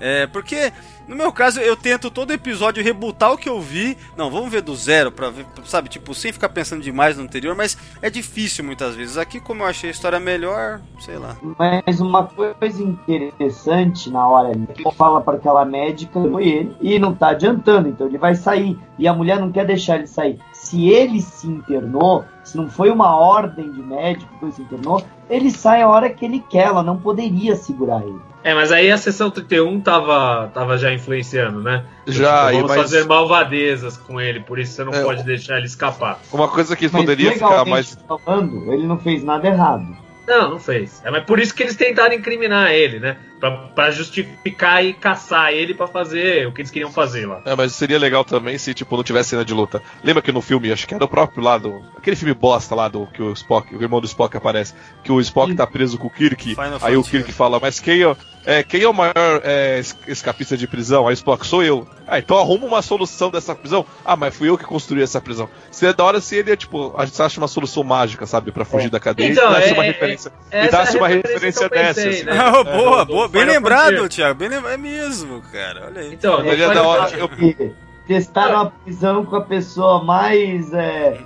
É, 0.00 0.26
porque, 0.26 0.72
no 1.06 1.14
meu 1.14 1.32
caso, 1.32 1.60
eu 1.60 1.76
tento 1.76 2.10
todo 2.10 2.32
episódio 2.32 2.82
rebutar 2.82 3.32
o 3.32 3.38
que 3.38 3.48
eu 3.48 3.60
vi. 3.60 3.96
Não, 4.16 4.30
vamos 4.30 4.50
ver 4.50 4.60
do 4.60 4.74
zero, 4.74 5.12
pra 5.12 5.30
ver, 5.30 5.46
sabe? 5.64 5.88
Tipo, 5.88 6.14
sem 6.14 6.32
ficar 6.32 6.48
pensando 6.48 6.82
demais 6.82 7.16
no 7.16 7.22
anterior, 7.22 7.54
mas 7.54 7.76
é 8.02 8.10
difícil 8.10 8.64
muitas 8.64 8.94
vezes. 8.94 9.16
Aqui, 9.16 9.40
como 9.40 9.62
eu 9.62 9.66
achei 9.66 9.90
a 9.90 9.92
história 9.92 10.18
melhor, 10.18 10.80
sei 11.00 11.16
lá. 11.16 11.36
Mas 11.58 12.00
uma 12.00 12.24
coisa 12.24 12.82
interessante 12.82 14.10
na 14.10 14.26
hora 14.28 14.48
ali, 14.48 14.66
ele 14.76 14.92
fala 14.96 15.20
para 15.20 15.36
aquela 15.36 15.64
médica, 15.64 16.20
foi 16.20 16.48
ele, 16.48 16.76
e 16.80 16.98
não 16.98 17.14
tá 17.14 17.28
adiantando, 17.28 17.88
então 17.88 18.06
ele 18.06 18.18
vai 18.18 18.34
sair. 18.34 18.78
E 18.98 19.08
a 19.08 19.14
mulher 19.14 19.40
não 19.40 19.50
quer 19.50 19.66
deixar 19.66 19.96
ele 19.96 20.06
sair. 20.06 20.38
Se 20.52 20.88
ele 20.88 21.20
se 21.20 21.46
internou, 21.46 22.24
se 22.44 22.56
não 22.56 22.68
foi 22.68 22.90
uma 22.90 23.16
ordem 23.16 23.70
de 23.72 23.82
médico 23.82 24.32
que 24.38 24.44
ele 24.44 24.52
se 24.52 24.62
internou, 24.62 25.02
ele 25.28 25.50
sai 25.50 25.82
a 25.82 25.88
hora 25.88 26.10
que 26.10 26.24
ele 26.24 26.42
quer, 26.48 26.66
ela 26.66 26.82
não 26.82 26.96
poderia 26.96 27.56
segurar 27.56 28.02
ele. 28.02 28.20
É, 28.42 28.54
mas 28.54 28.70
aí 28.70 28.90
a 28.90 28.98
sessão 28.98 29.30
31 29.30 29.80
tava, 29.80 30.50
tava 30.52 30.76
já 30.76 30.92
influenciando, 30.92 31.62
né? 31.62 31.84
Já, 32.06 32.46
Tipo, 32.48 32.50
e 32.50 32.54
vamos 32.56 32.68
mas 32.68 32.76
fazer 32.82 33.06
malvadezas 33.06 33.96
com 33.96 34.20
ele, 34.20 34.40
por 34.40 34.58
isso 34.58 34.72
você 34.74 34.84
não 34.84 34.92
É, 34.92 35.02
pode 35.02 35.22
deixar 35.24 35.56
ele 35.56 35.64
escapar. 35.66 36.18
uma 36.30 36.46
coisa 36.48 36.76
que 36.76 36.84
Mas 36.84 36.92
poderia 36.92 37.32
ficar 37.32 37.48
legalmente 37.48 37.70
mais. 37.70 37.98
falando, 38.06 38.70
ele 38.72 38.86
não 38.86 38.98
fez 38.98 39.24
nada 39.24 39.48
errado. 39.48 39.86
Não, 40.26 40.50
não 40.50 40.58
fez. 40.58 41.02
É, 41.04 41.10
mas 41.10 41.24
por 41.24 41.38
isso 41.38 41.54
que 41.54 41.62
eles 41.62 41.76
tentaram 41.76 42.14
incriminar 42.14 42.72
ele, 42.72 42.98
né? 42.98 43.16
Pra, 43.38 43.50
pra 43.50 43.90
justificar 43.90 44.84
e 44.84 44.94
caçar 44.94 45.52
ele 45.52 45.74
pra 45.74 45.86
fazer 45.86 46.46
o 46.46 46.52
que 46.52 46.62
eles 46.62 46.70
queriam 46.70 46.90
fazer 46.90 47.26
lá. 47.26 47.42
É, 47.44 47.54
mas 47.54 47.72
seria 47.74 47.98
legal 47.98 48.24
também 48.24 48.56
se, 48.56 48.72
tipo, 48.72 48.96
não 48.96 49.04
tivesse 49.04 49.30
cena 49.30 49.44
de 49.44 49.52
luta. 49.52 49.82
Lembra 50.02 50.22
que 50.22 50.32
no 50.32 50.40
filme, 50.40 50.72
acho 50.72 50.86
que 50.86 50.94
era 50.94 51.04
o 51.04 51.08
próprio 51.08 51.42
lado. 51.42 51.84
Aquele 51.96 52.16
filme 52.16 52.32
bosta 52.32 52.74
lá 52.74 52.88
do 52.88 53.06
que 53.06 53.22
o 53.22 53.32
Spock, 53.32 53.74
o 53.74 53.82
irmão 53.82 54.00
do 54.00 54.06
Spock 54.06 54.34
aparece. 54.36 54.74
Que 55.02 55.12
o 55.12 55.20
Spock 55.20 55.54
tá 55.54 55.66
preso 55.66 55.98
com 55.98 56.06
o 56.06 56.10
Kirk. 56.10 56.54
Final 56.54 56.78
aí 56.80 56.96
o. 56.96 57.04
Kirk 57.04 57.30
fala, 57.32 57.60
mas 57.60 57.78
quem 57.78 58.02
é, 58.02 58.16
é, 58.46 58.62
quem 58.62 58.82
é 58.82 58.88
o 58.88 58.92
maior 58.92 59.40
é, 59.42 59.78
es- 59.78 59.96
escapista 60.06 60.56
de 60.56 60.66
prisão? 60.66 61.06
Aí 61.08 61.12
o 61.12 61.14
Spock, 61.14 61.46
sou 61.46 61.62
eu. 61.62 61.86
Ah, 62.06 62.18
então 62.18 62.38
arruma 62.38 62.66
uma 62.66 62.82
solução 62.82 63.30
dessa 63.30 63.54
prisão. 63.54 63.84
Ah, 64.04 64.14
mas 64.16 64.36
fui 64.36 64.48
eu 64.48 64.58
que 64.58 64.64
construí 64.64 65.02
essa 65.02 65.20
prisão. 65.20 65.48
Seria 65.70 65.94
da 65.94 66.04
hora 66.04 66.20
se 66.20 66.36
ele, 66.36 66.54
tipo, 66.56 66.94
a 66.98 67.06
gente 67.06 67.20
acha 67.22 67.40
uma 67.40 67.48
solução 67.48 67.82
mágica, 67.82 68.26
sabe? 68.26 68.52
Pra 68.52 68.64
fugir 68.64 68.90
da 68.90 69.00
cadeia 69.00 69.30
Então, 69.30 69.50
e 69.50 69.54
desse 69.56 69.70
é- 69.70 69.72
uma 69.72 69.84
é- 69.84 69.86
referência. 69.86 70.32
E 70.52 70.56
é 70.56 70.68
a 70.76 70.98
uma 70.98 71.08
referência 71.08 71.68
dessa. 71.68 71.94
pensei, 72.02 72.08
assim. 72.10 72.24
né? 72.24 72.32
Ah, 72.38 72.58
É, 72.60 72.64
boa, 72.76 73.04
do 73.06 73.12
boa. 73.14 73.28
Bem 73.28 73.40
Final 73.42 73.54
lembrado, 73.54 73.96
Frontier. 73.96 74.08
Thiago. 74.08 74.38
Bem 74.38 74.48
lem- 74.48 74.64
É 74.72 74.76
mesmo, 74.76 75.42
cara. 75.50 75.86
Olha 75.86 76.00
aí. 76.02 76.12
Então, 76.12 76.40
é 76.40 76.74
da 76.74 76.82
hora. 76.82 77.10
Eu, 77.16 77.30
E 77.40 77.72
testaram 78.06 78.60
a 78.60 78.66
prisão 78.70 79.24
com 79.24 79.36
a 79.36 79.40
pessoa 79.40 80.04
mais 80.04 80.70
é, 80.74 81.18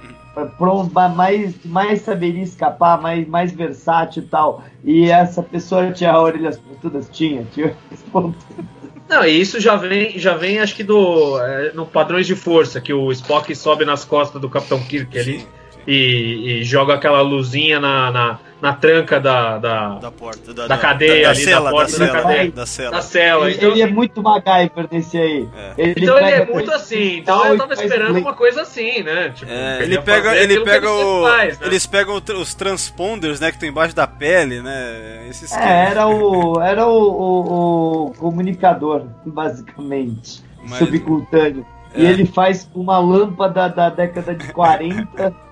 mais, 1.15 1.65
mais 1.65 2.03
saberia 2.03 2.43
escapar, 2.43 3.01
mais, 3.01 3.27
mais 3.27 3.53
versátil 3.53 4.23
e 4.23 4.27
tal. 4.27 4.65
E 4.85 5.11
essa 5.11 5.43
pessoa 5.43 5.91
tinha 5.93 6.19
orelhas 6.19 6.59
pontudas? 6.59 7.09
Tinha, 7.11 7.45
tinha 7.53 7.67
orelhas 7.67 8.03
pontudas. 8.13 8.67
Não, 9.09 9.25
e 9.25 9.41
isso 9.41 9.59
já 9.59 9.75
vem, 9.75 10.19
já 10.19 10.35
vem 10.35 10.59
acho 10.59 10.77
que 10.77 10.85
do 10.85 11.41
é, 11.41 11.73
no 11.73 11.87
padrões 11.87 12.27
de 12.27 12.35
força, 12.35 12.81
que 12.81 12.93
o 12.93 13.11
Spock 13.11 13.55
sobe 13.55 13.85
nas 13.85 14.05
costas 14.05 14.41
do 14.41 14.51
Capitão 14.51 14.79
Kirk 14.81 15.19
ali. 15.19 15.47
E, 15.87 16.61
e 16.61 16.65
joga 16.65 16.95
aquela 16.95 17.21
luzinha 17.21 17.79
na, 17.81 18.11
na, 18.11 18.39
na 18.61 18.73
tranca 18.75 19.19
da, 19.21 19.59
da, 19.59 19.89
Da 19.99 20.11
porta. 20.11 20.53
Da, 20.53 20.67
Da 20.67 20.77
cadeia 20.79 21.25
da, 21.25 21.31
ali, 21.31 21.45
da 21.45 21.51
cela, 21.51 21.71
porta 21.71 21.93
da 21.93 21.99
da 21.99 22.13
cela. 22.13 22.23
cadeia. 22.23 22.51
Da 22.53 22.67
cela. 22.67 22.91
da 22.91 23.03
cela. 23.03 23.47
Ele, 23.47 23.57
Então, 23.57 23.71
ele 23.71 23.83
é 23.83 23.87
muito 23.87 24.23
MacGyver 24.23 24.89
nesse 24.91 25.17
aí. 25.19 25.49
É. 25.57 25.73
Ele 25.79 25.95
então 25.97 26.19
ele 26.19 26.31
é 26.31 26.45
muito 26.47 26.71
assim. 26.73 27.19
Então 27.19 27.47
eu 27.47 27.57
tava 27.57 27.75
esperando 27.75 28.19
uma 28.19 28.35
coisa 28.35 28.63
assim, 28.63 29.03
né? 29.03 29.31
Tipo, 29.31 29.51
É, 29.51 29.83
ele 29.83 30.01
pega, 30.01 30.37
ele 30.37 30.61
pega 30.61 30.91
o, 30.91 31.23
faz, 31.23 31.59
né? 31.59 31.67
eles 31.67 31.87
pegam 31.87 32.21
os 32.41 32.55
transponders, 32.55 33.41
né, 33.41 33.49
que 33.51 33.57
estão 33.57 33.69
embaixo 33.69 33.95
da 33.95 34.07
pele, 34.07 34.61
né? 34.61 35.27
Esse 35.31 35.45
esquema. 35.47 35.65
É, 35.71 35.91
era 35.91 36.07
o, 36.07 36.61
era 36.61 36.87
o, 36.87 36.93
o- 36.93 38.07
o 38.09 38.15
comunicador, 38.15 39.05
basicamente, 39.25 40.43
Mas- 40.69 40.79
subcutâneo. 40.79 41.65
E 41.95 42.05
É. 42.05 42.11
ele 42.11 42.27
faz 42.27 42.69
uma 42.75 42.99
lâmpada 42.99 43.69
da 43.69 43.89
década 43.89 44.35
de 44.35 44.53
40 44.53 45.29
um, 45.29 45.33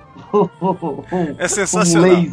É 1.39 1.49
sensacional. 1.49 2.25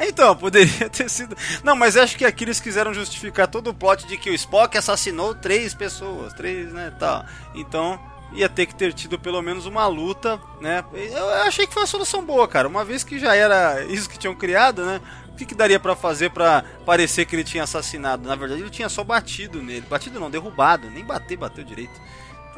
Então, 0.00 0.36
poderia 0.36 0.88
ter 0.88 1.08
sido. 1.08 1.36
Não, 1.62 1.76
mas 1.76 1.96
acho 1.96 2.16
que 2.16 2.24
aqui 2.24 2.44
eles 2.44 2.60
quiseram 2.60 2.92
justificar 2.92 3.48
todo 3.48 3.70
o 3.70 3.74
plot 3.74 4.06
de 4.06 4.16
que 4.16 4.30
o 4.30 4.34
Spock 4.34 4.76
assassinou 4.76 5.34
três 5.34 5.74
pessoas, 5.74 6.32
três, 6.32 6.72
né, 6.72 6.92
tal. 6.98 7.24
Então, 7.54 7.98
ia 8.32 8.48
ter 8.48 8.66
que 8.66 8.74
ter 8.74 8.92
tido 8.92 9.18
pelo 9.18 9.40
menos 9.42 9.66
uma 9.66 9.86
luta, 9.86 10.40
né? 10.60 10.84
Eu 10.92 11.28
achei 11.42 11.66
que 11.66 11.72
foi 11.72 11.82
uma 11.82 11.86
solução 11.88 12.24
boa, 12.24 12.46
cara. 12.46 12.68
Uma 12.68 12.84
vez 12.84 13.04
que 13.04 13.18
já 13.18 13.34
era 13.34 13.84
isso 13.84 14.08
que 14.08 14.18
tinham 14.18 14.34
criado, 14.34 14.84
né? 14.84 15.00
O 15.28 15.36
que, 15.36 15.44
que 15.44 15.54
daria 15.54 15.78
pra 15.78 15.94
fazer 15.94 16.30
pra 16.30 16.64
parecer 16.84 17.26
que 17.26 17.36
ele 17.36 17.44
tinha 17.44 17.64
assassinado? 17.64 18.26
Na 18.26 18.34
verdade, 18.34 18.62
ele 18.62 18.70
tinha 18.70 18.88
só 18.88 19.04
batido 19.04 19.62
nele. 19.62 19.84
Batido 19.88 20.18
não, 20.18 20.30
derrubado. 20.30 20.90
Nem 20.90 21.04
bater, 21.04 21.36
bateu 21.36 21.62
direito. 21.62 22.00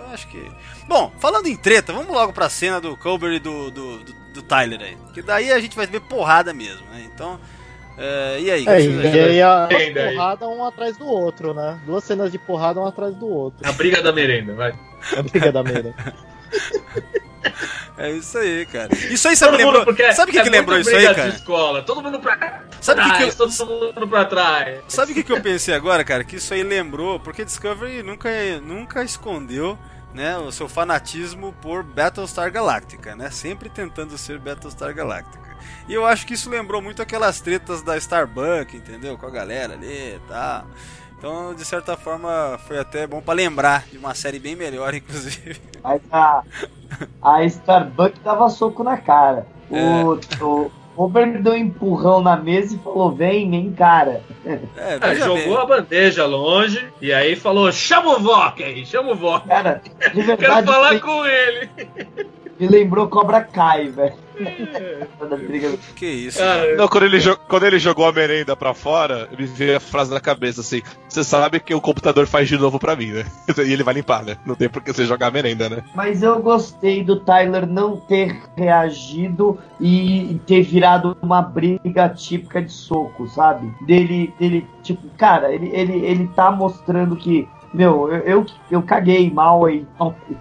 Então 0.08 0.14
acho 0.14 0.28
que. 0.28 0.50
Bom, 0.86 1.12
falando 1.18 1.46
em 1.46 1.56
treta, 1.56 1.92
vamos 1.92 2.08
logo 2.08 2.32
pra 2.32 2.48
cena 2.48 2.80
do 2.80 2.96
Culber 2.96 3.32
e 3.32 3.38
do, 3.38 3.70
do, 3.70 3.98
do, 3.98 4.12
do 4.34 4.42
Tyler 4.42 4.80
aí. 4.80 4.96
Que 5.12 5.20
daí 5.22 5.52
a 5.52 5.60
gente 5.60 5.76
vai 5.76 5.86
ver 5.86 6.00
porrada 6.00 6.52
mesmo, 6.54 6.86
né? 6.88 7.06
Então. 7.12 7.38
é, 7.98 8.40
e 8.40 8.50
aí? 8.50 8.66
É, 8.66 8.80
e 8.80 9.18
aí 9.18 9.42
a 9.42 9.68
porrada 10.12 10.48
um 10.48 10.64
atrás 10.64 10.96
do 10.96 11.06
outro, 11.06 11.52
né? 11.52 11.78
Duas 11.84 12.04
cenas 12.04 12.32
de 12.32 12.38
porrada 12.38 12.80
um 12.80 12.86
atrás 12.86 13.14
do 13.14 13.28
outro. 13.28 13.68
A 13.68 13.72
briga 13.72 14.02
da 14.02 14.12
merenda, 14.12 14.54
vai. 14.54 14.74
A 15.16 15.22
briga 15.22 15.52
da 15.52 15.62
meira. 15.62 15.94
É 17.98 18.12
isso 18.12 18.38
aí, 18.38 18.64
cara. 18.66 18.94
Isso 18.94 19.26
aí 19.26 19.36
sabe, 19.36 19.56
lembrou, 19.56 19.84
porque 19.84 20.12
sabe 20.12 20.30
o 20.30 20.32
que, 20.32 20.38
é 20.38 20.42
que 20.44 20.48
lembrou 20.48 20.78
isso 20.78 20.88
aí, 20.94 21.12
cara? 21.12 21.28
escola. 21.30 21.82
Todo 21.82 22.00
mundo 22.00 22.20
pra 22.20 22.62
Sabe 22.80 23.00
o 23.00 23.04
que 23.04 23.08
trás, 23.10 23.34
que 23.34 23.42
eu- 23.42 23.48
todo 23.48 23.92
mundo 23.94 24.08
pra 24.08 24.24
trás. 24.24 24.78
Sabe 24.86 25.10
o 25.10 25.14
que, 25.16 25.24
que 25.24 25.32
eu 25.32 25.40
pensei 25.40 25.74
agora, 25.74 26.04
cara? 26.04 26.22
Que 26.22 26.36
isso 26.36 26.54
aí 26.54 26.62
lembrou, 26.62 27.18
porque 27.18 27.44
Discovery 27.44 28.04
nunca, 28.04 28.30
nunca 28.62 29.02
escondeu 29.02 29.76
né, 30.12 30.36
o 30.38 30.50
seu 30.50 30.68
fanatismo 30.68 31.52
por 31.60 31.82
Battlestar 31.82 32.50
Galactica, 32.50 33.14
né? 33.14 33.30
Sempre 33.30 33.68
tentando 33.68 34.16
ser 34.16 34.38
Battlestar 34.38 34.94
Galactica. 34.94 35.48
E 35.88 35.94
eu 35.94 36.04
acho 36.04 36.26
que 36.26 36.34
isso 36.34 36.50
lembrou 36.50 36.80
muito 36.80 37.02
aquelas 37.02 37.40
tretas 37.40 37.82
da 37.82 37.96
Starbuck, 37.96 38.76
entendeu? 38.76 39.16
Com 39.18 39.26
a 39.26 39.30
galera 39.30 39.74
ali 39.74 40.14
e 40.16 40.20
tal. 40.28 40.64
Então, 41.18 41.52
de 41.52 41.64
certa 41.64 41.96
forma, 41.96 42.58
foi 42.66 42.78
até 42.78 43.06
bom 43.06 43.20
pra 43.20 43.34
lembrar 43.34 43.86
de 43.90 43.98
uma 43.98 44.14
série 44.14 44.38
bem 44.38 44.54
melhor, 44.54 44.94
inclusive. 44.94 45.60
Mas 45.82 46.00
a, 46.12 46.42
a 47.20 47.44
Starbuck 47.44 48.18
dava 48.20 48.48
soco 48.48 48.84
na 48.84 48.96
cara. 48.96 49.46
O, 49.68 50.14
o, 50.44 50.72
Homer 50.98 51.40
deu 51.40 51.52
um 51.52 51.56
empurrão 51.56 52.20
na 52.20 52.36
mesa 52.36 52.74
e 52.74 52.78
falou: 52.78 53.12
vem, 53.12 53.48
vem, 53.48 53.72
cara. 53.72 54.20
É, 54.44 54.58
É, 54.76 55.14
jogou 55.14 55.36
bem. 55.36 55.56
a 55.56 55.64
bandeja 55.66 56.26
longe 56.26 56.88
e 57.00 57.12
aí 57.12 57.36
falou: 57.36 57.70
chama 57.70 58.16
o 58.16 58.20
Vok 58.20 58.62
aí, 58.64 58.84
chama 58.84 59.12
o 59.12 59.14
Vok. 59.14 59.46
Cara, 59.46 59.80
de 60.12 60.22
Quero 60.36 60.36
verdade, 60.36 60.66
falar 60.66 60.94
me, 60.94 61.00
com 61.00 61.24
ele. 61.24 61.70
Me 62.58 62.66
lembrou 62.68 63.08
Cobra 63.08 63.40
Kai, 63.42 63.88
velho. 63.88 64.14
Que 65.96 66.06
isso. 66.06 66.38
Cara, 66.38 66.76
Não, 66.76 66.86
quando 66.88 67.04
ele, 67.04 67.18
jo- 67.18 67.36
quando 67.48 67.64
ele 67.64 67.78
jogou 67.78 68.06
a 68.06 68.12
merenda 68.12 68.54
pra 68.56 68.72
fora, 68.72 69.28
me 69.36 69.46
veio 69.46 69.76
a 69.76 69.80
frase 69.80 70.12
na 70.12 70.20
cabeça 70.20 70.60
assim: 70.60 70.80
Você 71.08 71.24
sabe 71.24 71.58
que 71.60 71.74
o 71.74 71.80
computador 71.80 72.26
faz 72.26 72.48
de 72.48 72.56
novo 72.56 72.78
pra 72.78 72.94
mim, 72.96 73.10
né? 73.12 73.24
E 73.66 73.72
ele 73.72 73.82
vai 73.82 73.94
limpar, 73.94 74.24
né? 74.24 74.36
Não 74.46 74.54
tem 74.54 74.68
por 74.68 74.82
que 74.82 74.92
você 74.92 75.04
jogar 75.06 75.26
a 75.28 75.30
merenda, 75.30 75.68
né? 75.68 75.82
Mas 75.94 76.22
eu 76.22 76.40
gostei 76.40 77.02
do 77.02 77.18
Tyler 77.20 77.66
não 77.66 77.96
ter 77.96 78.40
reagido 78.56 79.58
e 79.80 80.40
ter 80.46 80.62
virado 80.62 81.16
uma 81.20 81.42
briga 81.42 82.08
típica 82.08 82.62
de 82.62 82.72
soco, 82.72 83.26
sabe? 83.28 83.72
Dele, 83.86 84.32
dele 84.38 84.66
tipo, 84.82 85.02
cara, 85.16 85.52
ele, 85.52 85.68
ele, 85.72 86.04
ele 86.04 86.28
tá 86.28 86.50
mostrando 86.50 87.16
que, 87.16 87.48
meu, 87.72 88.10
eu, 88.12 88.20
eu, 88.20 88.46
eu 88.70 88.82
caguei 88.82 89.30
mal 89.30 89.64
aí. 89.66 89.86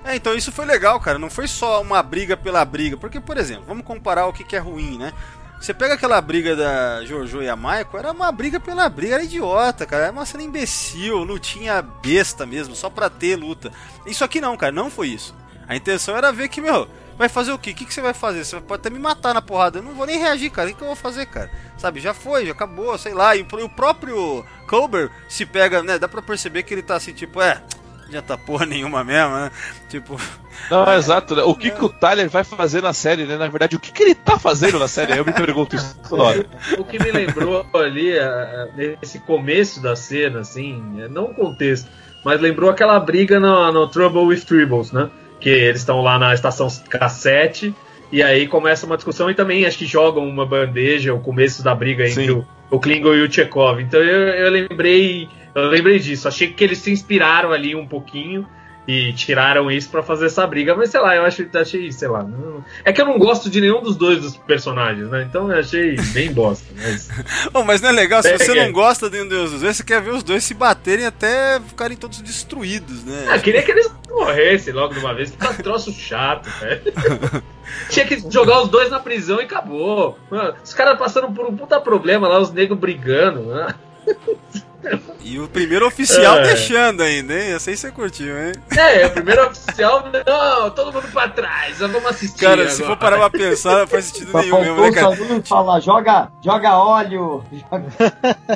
É, 0.06 0.16
então 0.16 0.34
isso 0.34 0.52
foi 0.52 0.66
legal, 0.66 1.00
cara. 1.00 1.20
Não 1.20 1.30
foi 1.30 1.48
só 1.48 1.82
uma 1.82 2.02
briga 2.02 2.38
pela 2.38 2.64
briga. 2.64 2.98
Porque, 2.98 3.20
por 3.20 3.38
exemplo, 3.38 3.66
vamos 3.68 3.86
comparar 3.86 4.28
o 4.28 4.34
que, 4.34 4.44
que 4.44 4.56
é 4.56 4.60
ruim, 4.60 4.98
né? 4.98 5.12
Você 5.60 5.74
pega 5.74 5.96
aquela 5.96 6.22
briga 6.22 6.56
da 6.56 7.04
Jojo 7.04 7.42
e 7.42 7.50
a 7.50 7.56
Michael, 7.56 7.88
era 7.94 8.12
uma 8.12 8.32
briga 8.32 8.60
pela 8.60 8.88
briga, 8.88 9.16
era 9.16 9.24
idiota, 9.24 9.86
cara. 9.88 10.04
Era 10.04 10.12
uma 10.12 10.26
cena 10.26 10.44
imbecil, 10.44 11.18
lutinha 11.24 11.82
besta 11.82 12.46
mesmo, 12.46 12.76
só 12.76 12.90
pra 12.90 13.10
ter 13.10 13.36
luta. 13.36 13.72
Isso 14.06 14.24
aqui 14.24 14.40
não, 14.40 14.56
cara, 14.56 14.72
não 14.72 14.90
foi 14.90 15.10
isso. 15.10 15.36
A 15.68 15.76
intenção 15.76 16.16
era 16.16 16.32
ver 16.32 16.48
que, 16.48 16.62
meu, 16.62 16.88
vai 17.18 17.28
fazer 17.28 17.52
o 17.52 17.58
quê? 17.58 17.72
O 17.72 17.74
que, 17.74 17.86
que 17.86 17.94
você 17.94 18.02
vai 18.02 18.14
fazer? 18.14 18.46
Você 18.46 18.62
pode 18.62 18.82
até 18.82 18.90
me 18.90 19.00
matar 19.00 19.34
na 19.34 19.42
porrada. 19.42 19.80
Eu 19.80 19.84
não 19.84 19.96
vou 19.96 20.06
nem 20.06 20.20
reagir, 20.20 20.52
cara. 20.52 20.70
O 20.70 20.72
que, 20.72 20.78
que 20.78 20.84
eu 20.84 20.88
vou 20.88 20.96
fazer, 20.96 21.26
cara? 21.26 21.50
Sabe, 21.78 22.00
já 22.00 22.14
foi, 22.14 22.46
já 22.46 22.52
acabou, 22.52 22.98
sei 22.98 23.14
lá. 23.14 23.36
E 23.36 23.42
o 23.42 23.70
próprio 23.70 24.44
Colbert 24.68 25.12
se 25.30 25.46
pega, 25.46 25.84
né? 25.84 26.00
Dá 26.00 26.08
pra 26.08 26.22
perceber 26.22 26.64
que 26.64 26.74
ele 26.74 26.82
tá 26.82 26.96
assim, 26.96 27.14
tipo, 27.14 27.40
é, 27.40 27.62
já 28.10 28.22
tá 28.22 28.38
porra 28.38 28.66
nenhuma 28.66 29.04
mesmo, 29.04 29.36
né? 29.36 29.52
Tipo, 29.90 30.20
Não, 30.72 30.92
exato. 30.94 31.36
né? 31.36 31.44
O 31.44 31.54
que, 31.54 31.70
que 31.70 31.84
o 31.86 31.90
Tyler 31.90 32.30
vai 32.30 32.44
fazer 32.44 32.82
na 32.82 32.94
série, 32.94 33.26
né? 33.26 33.38
Na 33.38 33.48
verdade, 33.48 33.76
o 33.76 33.80
que, 33.80 33.92
que 33.92 34.02
ele 34.04 34.16
tá 34.16 34.40
fazendo 34.40 34.80
na 34.80 34.88
série? 34.88 35.18
Eu 35.18 35.26
me 35.26 35.34
pergunto 35.34 35.76
isso 35.76 35.96
toda 36.10 36.24
hora. 36.24 36.46
o 36.78 36.84
que 36.84 36.98
me 36.98 37.12
lembrou 37.12 37.66
ali, 37.76 38.18
eh, 38.18 38.98
nesse 39.02 39.20
começo 39.20 39.82
da 39.82 39.96
cena, 39.96 40.40
assim, 40.40 40.82
não 41.12 41.26
o 41.26 41.34
contexto, 41.34 41.90
mas 42.26 42.42
lembrou 42.42 42.70
aquela 42.70 43.00
briga 43.00 43.40
no, 43.40 43.72
no 43.72 43.88
Trouble 43.88 44.26
with 44.26 44.42
Tribbles, 44.42 44.92
né? 44.92 45.10
Que 45.40 45.50
eles 45.50 45.82
estão 45.82 46.02
lá 46.02 46.18
na 46.18 46.34
estação 46.34 46.68
cassete 46.90 47.76
e 48.12 48.24
aí 48.24 48.48
começa 48.48 48.86
uma 48.86 48.96
discussão 48.96 49.30
e 49.30 49.36
também 49.36 49.66
acho 49.66 49.78
que 49.78 49.86
jogam 49.86 50.28
uma 50.28 50.46
bandeja, 50.46 51.14
o 51.14 51.20
começo 51.20 51.64
da 51.64 51.76
briga 51.76 52.08
entre 52.08 52.32
o, 52.32 52.46
o 52.70 52.80
Klingon 52.80 53.16
e 53.16 53.22
o 53.22 53.32
Chekhov. 53.32 53.82
Então 53.82 54.02
eu, 54.02 54.28
eu 54.30 54.50
lembrei, 54.50 55.28
eu 55.54 55.68
lembrei 55.68 56.00
disso. 56.00 56.28
Achei 56.28 56.48
que 56.48 56.64
eles 56.64 56.78
se 56.78 56.92
inspiraram 56.92 57.52
ali 57.52 57.76
um 57.76 57.86
pouquinho 57.86 58.48
e 58.88 59.12
tiraram 59.14 59.70
isso 59.70 59.90
pra 59.90 60.02
fazer 60.02 60.28
essa 60.28 60.48
briga, 60.48 60.74
mas 60.74 60.90
sei 60.90 61.02
lá, 61.02 61.16
eu 61.16 61.24
acho, 61.26 61.46
achei, 61.56 61.92
sei 61.92 62.08
lá. 62.08 62.24
não- 62.24 62.64
é 62.86 62.94
que 62.94 63.02
eu 63.02 63.06
não 63.06 63.20
gosto 63.20 63.50
de 63.50 63.60
nenhum 63.60 63.82
dos 63.82 63.98
dois 63.98 64.22
dos 64.22 64.38
personagens, 64.38 65.10
né? 65.10 65.24
Então 65.30 65.52
eu 65.52 65.60
achei 65.60 65.96
bem 66.14 66.32
bosta. 66.32 66.66
Mas... 66.76 67.10
Oh, 67.54 67.64
mas 67.64 67.82
não 67.82 67.90
é 67.90 67.92
legal, 67.92 68.22
se 68.24 68.32
você 68.38 68.48
Pega. 68.54 68.66
não 68.66 68.72
gosta 68.72 69.10
de 69.10 69.22
um 69.22 69.28
dos 69.28 69.60
dois, 69.62 69.76
você 69.78 69.84
quer 69.84 70.02
ver 70.02 70.12
os 70.12 70.24
dois 70.24 70.44
se 70.44 70.54
baterem 70.54 71.06
até 71.06 71.60
ficarem 71.60 71.98
todos 71.98 72.22
destruídos, 72.22 73.04
né? 73.04 73.26
Ah, 73.30 73.40
queria 73.40 73.62
que 73.62 73.72
eles 73.72 73.92
morressem 74.10 74.74
logo 74.74 74.94
de 74.94 75.00
uma 75.00 75.14
vez, 75.14 75.32
que 75.32 75.38
tá 75.38 75.50
um 75.50 75.56
troço 75.56 75.92
chato, 75.92 76.50
velho. 76.60 76.82
Tinha 77.90 78.06
que 78.06 78.24
jogar 78.32 78.62
os 78.62 78.70
dois 78.70 78.90
na 78.90 79.00
prisão 79.00 79.42
e 79.42 79.44
acabou. 79.44 80.18
Mano, 80.32 80.56
os 80.64 80.74
caras 80.74 80.98
passando 80.98 81.30
por 81.32 81.46
um 81.46 81.56
puta 81.56 81.80
problema 81.82 82.28
lá, 82.28 82.40
os 82.40 82.52
negros 82.52 82.80
brigando. 82.80 83.42
Né? 83.42 83.76
E 85.22 85.40
o 85.40 85.48
primeiro 85.48 85.86
oficial 85.86 86.38
É. 86.38 86.44
deixando 86.44 87.02
ainda, 87.04 87.34
hein? 87.34 87.54
Essa 87.54 87.70
aí 87.70 87.78
você 87.78 87.92
curtiu, 87.92 88.38
hein? 88.38 88.54
É, 88.76 89.06
o 89.08 89.12
primeiro 89.12 89.48
oficial, 89.48 90.04
não, 90.26 90.70
todo 90.72 90.94
mundo 90.94 91.08
pra 91.12 91.28
trás, 91.28 91.80
vamos 91.80 92.06
assistir. 92.06 92.40
Cara, 92.46 92.70
se 92.70 92.82
agora. 92.82 92.96
for 92.96 93.02
parar 93.02 93.18
pra 93.18 93.30
pensar, 93.30 93.80
não 93.80 93.88
faz 93.88 94.06
sentido 94.06 94.32
Só 94.32 94.42
nenhum 94.42 94.62
mesmo, 94.62 94.82
né, 94.82 94.92
cara? 94.92 95.16
Salu 95.16 95.44
falar, 95.46 95.80
joga, 95.82 96.32
joga 96.44 96.78
óleo. 96.78 97.44
Joga... 97.52 97.88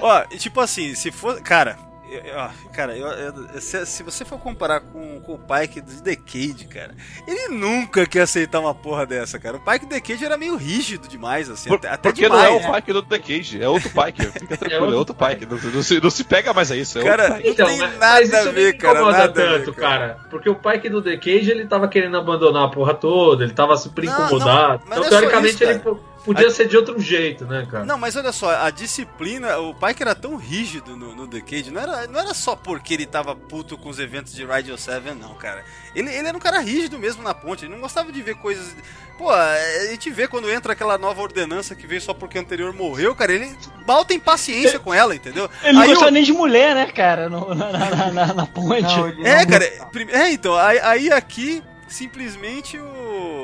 Ó, 0.02 0.24
e 0.32 0.38
tipo 0.38 0.60
assim, 0.62 0.96
se 0.96 1.12
for. 1.12 1.42
Cara, 1.42 1.78
eu- 2.12 2.20
eu- 2.22 2.38
ó, 2.38 2.50
cara, 2.74 2.96
eu- 2.98 3.08
eu- 3.08 3.62
se, 3.62 3.86
se 3.86 4.04
você 4.04 4.24
for 4.26 4.38
comparar 4.40 4.82
com, 4.82 5.20
com 5.22 5.34
o 5.34 5.40
Pike 5.40 5.82
do 5.82 6.02
Decade, 6.02 6.66
cara, 6.68 6.94
ele 7.28 7.48
nunca 7.50 8.06
quer 8.06 8.22
aceitar 8.22 8.60
uma 8.60 8.74
porra 8.76 9.06
dessa, 9.06 9.40
cara. 9.40 9.58
O 9.58 9.60
Pike 9.60 9.86
do 9.86 9.90
Decade 9.90 10.26
era 10.26 10.38
meio 10.38 10.56
rígido 10.56 11.08
demais, 11.08 11.50
assim, 11.50 11.70
Por- 11.70 11.78
até, 11.86 11.98
porque 11.98 12.24
demais. 12.24 12.44
não 12.44 12.60
é 12.60 12.70
o 12.70 12.74
Pike 12.74 12.94
do 12.94 13.02
The 13.04 13.20
Cage, 13.20 13.62
é 13.64 13.70
outro 13.70 13.90
Pike. 13.90 14.26
Fica 14.40 14.58
tranquilo, 14.58 14.94
é 14.94 14.98
outro 14.98 15.16
Pike. 15.16 15.46
Não, 15.46 15.58
não 15.72 15.84
se, 15.84 16.00
não 16.02 16.10
se 16.10 16.24
pega 16.24 16.54
mais 16.54 16.72
a 16.72 16.76
isso. 16.76 17.00
É 17.00 17.04
Cara, 17.04 17.24
outro 17.24 17.38
Pike. 17.38 17.50
Então, 17.50 17.68
Não 17.68 17.74
tem 17.78 17.82
mas, 17.82 18.00
nada 18.00 18.14
mas 18.16 18.28
isso 18.30 18.36
a 18.50 18.52
ver, 18.52 18.66
me 18.74 18.74
cara, 18.74 18.94
incomoda 19.00 19.18
nada 19.18 19.24
a 19.24 19.34
ver, 19.58 19.60
tanto, 19.66 19.74
cara. 19.74 20.00
cara. 20.16 20.20
Porque 20.30 20.50
o 20.50 20.56
Pike 20.56 20.90
do 20.90 21.02
The 21.02 21.18
Cage, 21.18 21.52
ele 21.52 21.66
tava 21.66 21.88
querendo 21.88 22.18
abandonar 22.18 22.66
a 22.66 22.70
porra 22.70 22.94
toda, 22.94 23.44
ele 23.44 23.54
tava 23.54 23.76
super 23.78 24.04
Não, 24.06 24.14
incomodado. 24.14 24.84
não, 24.84 24.90
mas 24.90 24.98
não 25.00 25.06
então, 25.06 25.18
é 25.18 25.22
teoricamente, 25.22 25.54
isso, 25.56 25.64
ele 25.64 25.80
cara. 26.22 26.26
po- 26.26 26.34
podia 26.34 26.50
ser 26.52 26.68
de 26.68 26.78
outro 26.78 27.00
jeito, 27.00 27.46
né, 27.46 27.68
cara? 27.70 27.86
Não, 27.86 27.98
mas 27.98 28.16
olha 28.16 28.32
só, 28.32 28.50
a 28.64 28.70
disciplina, 28.70 29.58
o 29.58 29.74
Pike 29.74 30.02
era 30.02 30.14
tão 30.16 30.36
rígido 30.36 30.96
no, 30.96 31.16
no 31.16 31.28
Decade, 31.28 31.72
não 31.72 31.82
era, 31.82 32.08
não 32.08 32.20
era 32.20 32.34
só 32.34 32.56
porque 32.56 32.94
ele 32.94 33.06
tava 33.06 33.36
puto 33.36 33.78
com 33.78 33.90
os 33.90 34.00
eventos 34.00 34.34
de 34.34 34.46
Radio 34.46 34.78
7, 34.78 35.14
não, 35.20 35.34
cara. 35.36 35.64
Ele, 35.96 36.10
ele 36.14 36.28
era 36.28 36.38
um 36.38 36.42
cara 36.42 36.60
rígido 36.60 36.98
mesmo 37.00 37.24
na 37.24 37.34
ponte, 37.34 37.66
ele 37.66 37.74
não 37.74 37.82
gostava 37.82 38.12
de 38.12 38.22
ver 38.22 38.36
coisas. 38.36 38.76
Pô, 39.18 39.30
a 39.30 39.56
gente 39.92 40.10
vê 40.10 40.28
quando 40.28 40.50
entra 40.50 40.74
aquela 40.74 40.98
nova 40.98 41.22
ordenança 41.22 41.76
que 41.76 41.86
veio 41.86 42.02
só 42.02 42.14
porque 42.14 42.38
o 42.38 42.42
anterior 42.42 42.74
morreu, 42.74 43.14
cara, 43.14 43.32
ele 43.34 43.56
mal 43.86 44.04
tem 44.04 44.20
paciência 44.20 44.80
com 44.80 44.92
ela, 44.94 45.14
entendeu? 45.16 45.50
Ele 45.64 45.74
não 45.74 45.82
Aí 45.82 45.88
gostava 45.90 46.10
o- 46.10 46.14
nem 46.14 46.24
de 46.24 46.34
mulher, 46.34 46.74
né, 46.74 46.88
cara, 46.88 47.30
no- 47.30 47.54
na, 47.54 47.72
na, 47.72 48.12
na- 48.12 48.34
na 48.34 48.46
ponte. 48.48 48.82
Não, 48.82 49.26
É, 49.26 49.42
não 49.44 49.48
cara, 49.52 49.68
gostava. 49.70 49.90
prime- 49.92 50.12
é, 50.12 50.32
então, 50.32 50.56
aí, 50.58 50.80
aí 50.80 51.12
aqui, 51.12 51.62
simplesmente 51.88 52.78
o. 52.80 53.41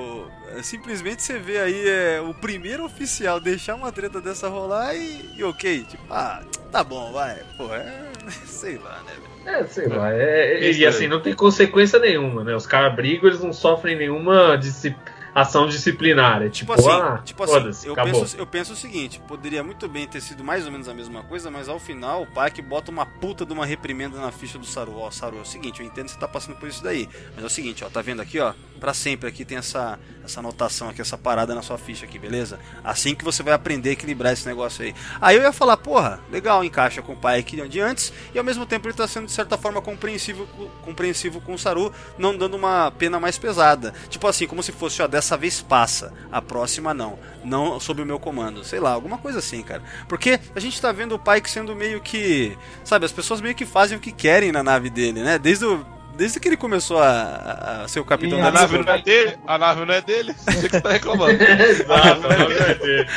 Simplesmente 0.63 1.21
você 1.21 1.37
vê 1.39 1.59
aí 1.59 1.87
é, 1.87 2.21
o 2.21 2.33
primeiro 2.33 2.83
oficial 2.85 3.39
deixar 3.39 3.75
uma 3.75 3.91
treta 3.91 4.19
dessa 4.21 4.47
rolar 4.47 4.95
e, 4.95 5.29
e 5.35 5.43
ok, 5.43 5.83
tipo, 5.83 6.03
ah, 6.09 6.41
tá 6.71 6.83
bom, 6.83 7.11
vai, 7.11 7.37
pô, 7.57 7.73
é. 7.73 8.07
Sei 8.45 8.77
lá, 8.77 9.01
né, 9.05 9.13
velho. 9.13 9.57
É, 9.57 9.65
sei 9.65 9.87
lá. 9.87 10.11
É, 10.13 10.53
é- 10.55 10.61
e 10.61 10.65
aí. 10.65 10.85
assim, 10.85 11.07
não 11.07 11.21
tem 11.21 11.33
consequência 11.33 11.97
nenhuma, 11.99 12.43
né? 12.43 12.53
Os 12.55 12.67
caras 12.67 12.93
brigam, 12.93 13.27
eles 13.29 13.39
não 13.41 13.53
sofrem 13.53 13.95
nenhuma 13.95 14.57
disci- 14.57 14.95
ação 15.41 15.67
disciplinar. 15.67 16.41
É 16.41 16.49
tipo, 16.49 16.67
Tipo 16.67 16.73
assim, 16.73 17.01
ah, 17.01 17.21
tipo 17.23 17.43
assim 17.43 17.87
eu, 17.87 17.95
penso, 17.95 18.37
eu 18.37 18.45
penso 18.45 18.73
o 18.73 18.75
seguinte: 18.75 19.21
poderia 19.27 19.63
muito 19.63 19.87
bem 19.87 20.07
ter 20.07 20.21
sido 20.21 20.43
mais 20.43 20.65
ou 20.65 20.71
menos 20.71 20.89
a 20.89 20.93
mesma 20.93 21.23
coisa, 21.23 21.49
mas 21.49 21.69
ao 21.69 21.79
final 21.79 22.23
o 22.23 22.27
Pike 22.27 22.61
bota 22.61 22.91
uma 22.91 23.05
puta 23.05 23.45
de 23.45 23.53
uma 23.53 23.65
reprimenda 23.65 24.19
na 24.19 24.31
ficha 24.31 24.57
do 24.57 24.65
Saru. 24.65 24.97
Ó, 24.97 25.09
Saru, 25.11 25.37
é 25.37 25.41
o 25.41 25.45
seguinte, 25.45 25.79
eu 25.79 25.85
entendo 25.85 26.05
que 26.05 26.11
você 26.11 26.19
tá 26.19 26.27
passando 26.27 26.57
por 26.57 26.67
isso 26.67 26.83
daí, 26.83 27.07
mas 27.35 27.43
é 27.43 27.47
o 27.47 27.49
seguinte, 27.49 27.83
ó, 27.83 27.89
tá 27.89 28.01
vendo 28.01 28.21
aqui, 28.21 28.39
ó, 28.39 28.53
pra 28.79 28.93
sempre 28.93 29.29
aqui 29.29 29.45
tem 29.45 29.57
essa, 29.57 29.97
essa 30.23 30.39
anotação 30.39 30.89
aqui, 30.89 31.01
essa 31.01 31.17
parada 31.17 31.55
na 31.55 31.61
sua 31.61 31.77
ficha 31.77 32.05
aqui, 32.05 32.19
beleza? 32.19 32.59
Assim 32.83 33.15
que 33.15 33.23
você 33.23 33.41
vai 33.41 33.53
aprender 33.53 33.89
a 33.89 33.93
equilibrar 33.93 34.33
esse 34.33 34.45
negócio 34.45 34.83
aí. 34.83 34.93
Aí 35.21 35.37
eu 35.37 35.43
ia 35.43 35.53
falar, 35.53 35.77
porra, 35.77 36.19
legal, 36.29 36.63
encaixa 36.63 37.01
com 37.01 37.13
o 37.13 37.17
Pike 37.17 37.67
de 37.67 37.79
antes, 37.79 38.11
e 38.33 38.37
ao 38.37 38.43
mesmo 38.43 38.65
tempo 38.65 38.87
ele 38.87 38.93
tá 38.93 39.07
sendo 39.07 39.25
de 39.25 39.31
certa 39.31 39.57
forma 39.57 39.81
compreensivo, 39.81 40.45
compreensivo 40.83 41.39
com 41.41 41.53
o 41.53 41.59
Saru, 41.59 41.93
não 42.17 42.37
dando 42.37 42.55
uma 42.55 42.91
pena 42.91 43.19
mais 43.19 43.37
pesada. 43.37 43.93
Tipo 44.09 44.27
assim, 44.27 44.47
como 44.47 44.61
se 44.61 44.71
fosse, 44.71 45.01
ó, 45.01 45.07
dessa 45.07 45.26
vez 45.35 45.61
passa, 45.61 46.13
a 46.31 46.41
próxima 46.41 46.93
não. 46.93 47.17
Não 47.43 47.79
sob 47.79 48.01
o 48.01 48.05
meu 48.05 48.19
comando. 48.19 48.63
Sei 48.63 48.79
lá, 48.79 48.91
alguma 48.91 49.17
coisa 49.17 49.39
assim, 49.39 49.61
cara. 49.63 49.81
Porque 50.07 50.39
a 50.55 50.59
gente 50.59 50.79
tá 50.81 50.91
vendo 50.91 51.15
o 51.15 51.19
Pike 51.19 51.49
sendo 51.49 51.75
meio 51.75 51.99
que. 51.99 52.57
Sabe, 52.83 53.05
as 53.05 53.11
pessoas 53.11 53.41
meio 53.41 53.55
que 53.55 53.65
fazem 53.65 53.97
o 53.97 54.01
que 54.01 54.11
querem 54.11 54.51
na 54.51 54.61
nave 54.63 54.89
dele, 54.89 55.21
né? 55.23 55.39
Desde 55.39 55.65
o. 55.65 55.83
Desde 56.17 56.39
que 56.39 56.47
ele 56.49 56.57
começou 56.57 56.97
a, 56.99 57.83
a 57.83 57.87
ser 57.87 57.99
o 57.99 58.03
capitão 58.03 58.39
E 58.39 58.41
da 58.41 58.47
A 58.47 58.51
nave 58.51 58.73
nave. 58.79 58.85
não 58.89 58.93
é 58.95 59.01
dele, 59.03 59.37
a 59.45 59.57
nave 59.59 59.85
não 59.85 59.93
é 59.93 60.01
dele, 60.01 60.33
você 60.49 60.67
que 60.67 60.81
tá 60.81 60.89
reclamando. 60.89 61.33
Exato, 61.43 62.21
não 62.21 62.57
vai 62.57 62.73
ter. 62.81 63.07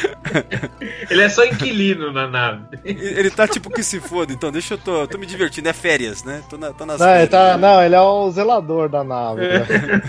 Ele 1.09 1.23
é 1.23 1.29
só 1.31 1.43
inquilino 1.47 2.13
na 2.13 2.29
nave. 2.29 2.63
Ele 2.85 3.31
tá 3.31 3.49
tipo 3.49 3.71
que 3.71 3.83
se 3.83 4.01
foda, 4.01 4.35
então 4.35 4.53
deixa 4.53 4.75
eu 4.75 4.79
tô, 4.79 5.07
tô 5.09 5.17
me 5.17 5.25
divertindo, 5.25 5.71
é 5.71 5.73
férias, 5.73 6.23
né? 6.25 6.43
Tô, 6.51 6.59
na, 6.59 6.75
tô 6.75 6.85
nas 6.85 7.01
Não, 7.01 7.07
ele 7.09 7.27
férias. 7.27 7.31
tá, 7.31 7.57
não, 7.57 7.83
ele 7.83 7.95
é 7.95 8.01
o 8.03 8.31
zelador 8.31 8.91
da 8.91 9.03
nave. 9.03 9.41
né? 9.49 10.03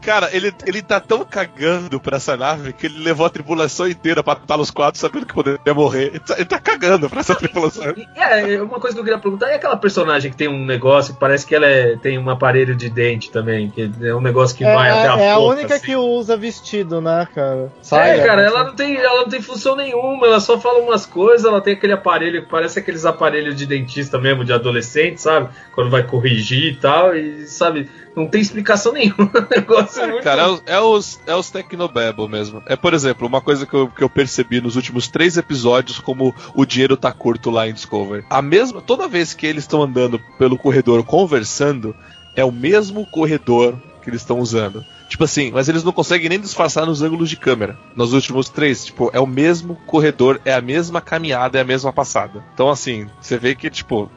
Cara, 0.00 0.28
ele, 0.32 0.52
ele 0.66 0.82
tá 0.82 0.98
tão 0.98 1.24
cagando 1.24 2.00
pra 2.00 2.16
essa 2.16 2.36
nave 2.36 2.72
que 2.72 2.86
ele 2.86 2.98
levou 3.02 3.26
a 3.26 3.30
tripulação 3.30 3.86
inteira 3.88 4.22
pra 4.22 4.32
estar 4.34 4.56
nos 4.56 4.70
quadros 4.70 5.00
sabendo 5.00 5.26
que 5.26 5.34
poderia 5.34 5.74
morrer. 5.74 6.06
Ele 6.08 6.18
tá, 6.20 6.34
ele 6.36 6.44
tá 6.46 6.58
cagando 6.58 7.08
pra 7.08 7.20
essa 7.20 7.34
tripulação. 7.34 7.92
E, 7.96 8.06
É, 8.16 8.62
uma 8.62 8.80
coisa 8.80 8.94
que 8.94 9.00
eu 9.00 9.04
queria 9.04 9.18
perguntar 9.18 9.48
é 9.50 9.56
aquela 9.56 9.76
personagem 9.76 10.30
que 10.30 10.36
tem 10.36 10.48
um 10.48 10.64
negócio 10.64 11.14
que 11.14 11.20
parece 11.20 11.46
que 11.46 11.54
ela 11.54 11.66
é- 11.66 11.96
tem 11.96 12.18
um 12.18 12.30
aparelho 12.30 12.74
de 12.74 12.88
dente 12.88 13.30
também, 13.30 13.68
que 13.70 13.90
é 14.02 14.14
um 14.14 14.20
negócio 14.20 14.56
que 14.56 14.64
É, 14.64 14.74
vai 14.74 14.90
até 14.90 15.08
a 15.08 15.16
é 15.18 15.32
a 15.32 15.36
boca, 15.36 15.54
única 15.54 15.74
assim. 15.74 15.84
que 15.86 15.96
usa 15.96 16.36
vestido, 16.36 17.00
né, 17.00 17.26
cara? 17.34 17.64
É, 17.80 17.82
Saia, 17.82 18.24
cara, 18.24 18.42
ela 18.42 18.64
não, 18.64 18.74
tem, 18.74 18.96
ela 18.96 19.20
não 19.22 19.28
tem 19.28 19.42
função 19.42 19.76
nenhuma, 19.76 20.26
ela 20.26 20.40
só 20.40 20.58
fala 20.58 20.78
umas 20.80 21.04
coisas, 21.06 21.44
ela 21.46 21.60
tem 21.60 21.74
aquele 21.74 21.92
aparelho 21.92 22.42
que 22.42 22.48
parece 22.50 22.78
aqueles 22.78 23.04
aparelhos 23.04 23.54
de 23.56 23.66
dentista 23.66 24.18
mesmo, 24.18 24.44
de 24.44 24.52
adolescente, 24.52 25.20
sabe? 25.20 25.48
Quando 25.74 25.90
vai 25.90 26.02
corrigir 26.02 26.72
e 26.72 26.76
tal, 26.76 27.14
e 27.14 27.46
sabe, 27.46 27.88
Não 28.16 28.26
tem 28.26 28.40
explicação 28.40 28.92
nenhuma. 28.92 29.30
Negócio 29.54 30.02
é. 30.02 30.20
Cara, 30.20 30.42
é, 30.42 30.46
os- 30.48 30.62
é 30.66 30.80
os, 30.80 31.20
é 31.28 31.34
os 31.34 31.50
Tecnobabble 31.50 32.28
mesmo. 32.28 32.62
É, 32.66 32.74
por 32.76 32.92
exemplo, 32.92 33.26
uma 33.26 33.40
coisa 33.40 33.64
que 33.66 33.74
eu, 33.74 33.88
que 33.88 34.02
eu 34.02 34.10
percebi 34.10 34.60
nos 34.60 34.76
últimos 34.76 35.08
três 35.08 35.36
episódios, 35.36 35.98
como 36.00 36.34
o 36.54 36.64
dinheiro 36.66 36.96
tá 36.96 37.12
curto 37.12 37.50
lá 37.50 37.68
em 37.68 37.72
Discovery. 37.72 38.24
A 38.28 38.42
mesma, 38.42 38.80
toda 38.80 39.06
vez 39.08 39.32
que 39.32 39.46
eles 39.46 39.64
estão 39.64 39.82
andando 39.82 40.20
pelo 40.38 40.58
corredor 40.58 41.04
conversando, 41.04 41.94
é 42.36 42.44
o 42.44 42.52
mesmo 42.52 43.06
corredor 43.06 43.76
que 44.00 44.10
eles 44.10 44.20
estão 44.22 44.38
usando. 44.38 44.84
Tipo 45.08 45.24
assim, 45.24 45.50
mas 45.50 45.68
eles 45.68 45.84
não 45.84 45.92
conseguem 45.92 46.28
nem 46.28 46.40
disfarçar 46.40 46.86
nos 46.86 47.02
ângulos 47.02 47.28
de 47.28 47.36
câmera. 47.36 47.76
Nos 47.96 48.12
últimos 48.12 48.48
três, 48.48 48.84
tipo, 48.86 49.10
é 49.12 49.20
o 49.20 49.26
mesmo 49.26 49.74
corredor, 49.86 50.40
é 50.44 50.52
a 50.54 50.60
mesma 50.60 51.00
caminhada, 51.00 51.58
é 51.58 51.62
a 51.62 51.64
mesma 51.64 51.92
passada. 51.92 52.44
Então, 52.54 52.68
assim, 52.70 53.08
você 53.20 53.36
vê 53.36 53.54
que, 53.54 53.68
tipo, 53.70 54.10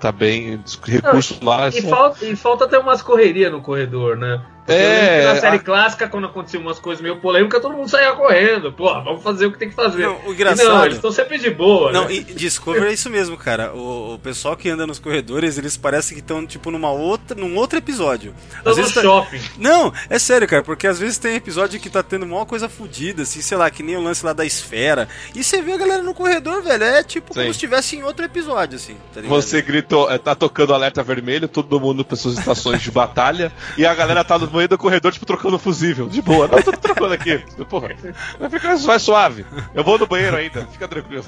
tá 0.00 0.10
bem. 0.12 0.60
Os 0.64 0.78
recursos 0.82 1.40
lá. 1.40 1.68
E 1.68 1.80
são- 1.80 1.90
falta, 1.90 2.24
e 2.26 2.36
falta 2.36 2.64
até 2.64 2.78
umas 2.78 3.00
correrias 3.02 3.52
no 3.52 3.60
corredor, 3.60 4.16
né? 4.16 4.40
É, 4.66 5.24
na 5.24 5.40
série 5.40 5.56
a- 5.56 5.60
clássica, 5.60 6.08
quando 6.08 6.26
acontecia 6.26 6.58
umas 6.60 6.78
coisas 6.78 7.02
meio 7.02 7.16
polêmicas, 7.20 7.60
todo 7.60 7.74
mundo 7.76 7.88
saía 7.88 8.12
correndo. 8.12 8.72
Pô, 8.72 8.84
vamos 9.02 9.22
fazer 9.22 9.46
o 9.46 9.52
que 9.52 9.58
tem 9.58 9.68
que 9.68 9.74
fazer. 9.74 10.02
Não, 10.04 10.18
o 10.26 10.32
engraçado- 10.32 10.68
não, 10.68 10.84
eles 10.84 10.96
estão 10.96 11.10
sempre 11.12 11.38
de 11.38 11.50
boa. 11.50 11.90
Não, 11.92 12.04
né? 12.06 12.14
e 12.14 12.20
Discovery 12.22 12.86
é 12.86 12.92
isso 12.92 13.10
mesmo, 13.10 13.36
cara. 13.36 13.72
O, 13.74 14.14
o 14.14 14.18
pessoal 14.18 14.56
que 14.56 14.68
anda 14.68 14.86
nos 14.86 14.98
corredores, 14.98 15.58
eles 15.58 15.76
parecem 15.76 16.14
que 16.16 16.20
estão, 16.22 16.46
tipo, 16.46 16.70
numa 16.70 16.90
outra, 16.90 17.36
num 17.38 17.56
outro 17.56 17.78
episódio. 17.78 18.34
Estão 18.58 18.76
no 18.76 18.92
tá- 18.92 19.02
shopping. 19.02 19.40
Não, 19.58 19.92
é 20.08 20.18
sério, 20.18 20.46
cara, 20.46 20.62
porque 20.62 20.86
às 20.86 20.98
vezes 20.98 21.18
tem 21.18 21.34
episódio 21.34 21.80
que 21.80 21.90
tá 21.90 22.02
tendo 22.02 22.24
uma 22.24 22.46
coisa 22.46 22.68
fodida, 22.68 23.22
assim, 23.22 23.40
sei 23.42 23.56
lá, 23.58 23.70
que 23.70 23.82
nem 23.82 23.96
o 23.96 24.00
lance 24.02 24.24
lá 24.24 24.32
da 24.32 24.44
esfera. 24.46 25.08
E 25.34 25.42
você 25.42 25.60
vê 25.60 25.72
a 25.72 25.76
galera 25.76 26.02
no 26.02 26.14
corredor, 26.14 26.62
velho, 26.62 26.84
é 26.84 27.02
tipo 27.02 27.28
como 27.34 27.40
Sim. 27.40 27.46
se 27.46 27.50
estivesse 27.52 27.96
em 27.96 28.02
outro 28.02 28.24
episódio, 28.24 28.76
assim, 28.76 28.94
tá 29.12 29.20
ligado? 29.20 29.34
Você 29.40 29.60
gritou, 29.62 30.10
é, 30.10 30.18
tá 30.18 30.34
tocando 30.34 30.72
alerta 30.74 31.02
vermelho, 31.02 31.48
todo 31.48 31.80
mundo 31.80 32.04
para 32.04 32.16
suas 32.16 32.38
estações 32.38 32.80
de 32.82 32.90
batalha, 32.90 33.52
e 33.76 33.84
a 33.84 33.94
galera 33.94 34.22
tá 34.22 34.38
no 34.38 34.51
meio 34.56 34.68
do 34.68 34.78
corredor, 34.78 35.12
tipo, 35.12 35.26
trocando 35.26 35.58
fusível. 35.58 36.08
De 36.08 36.22
boa, 36.22 36.48
não, 36.48 36.58
eu 36.58 36.64
tô 36.64 36.72
trocando 36.72 37.14
aqui. 37.14 37.38
Porra, 37.68 37.90
vai 38.38 38.50
ficar 38.50 38.76
vai 38.76 38.98
suave. 38.98 39.44
Eu 39.74 39.84
vou 39.84 39.98
no 39.98 40.06
banheiro 40.06 40.36
ainda, 40.36 40.66
fica 40.66 40.88
tranquilo. 40.88 41.24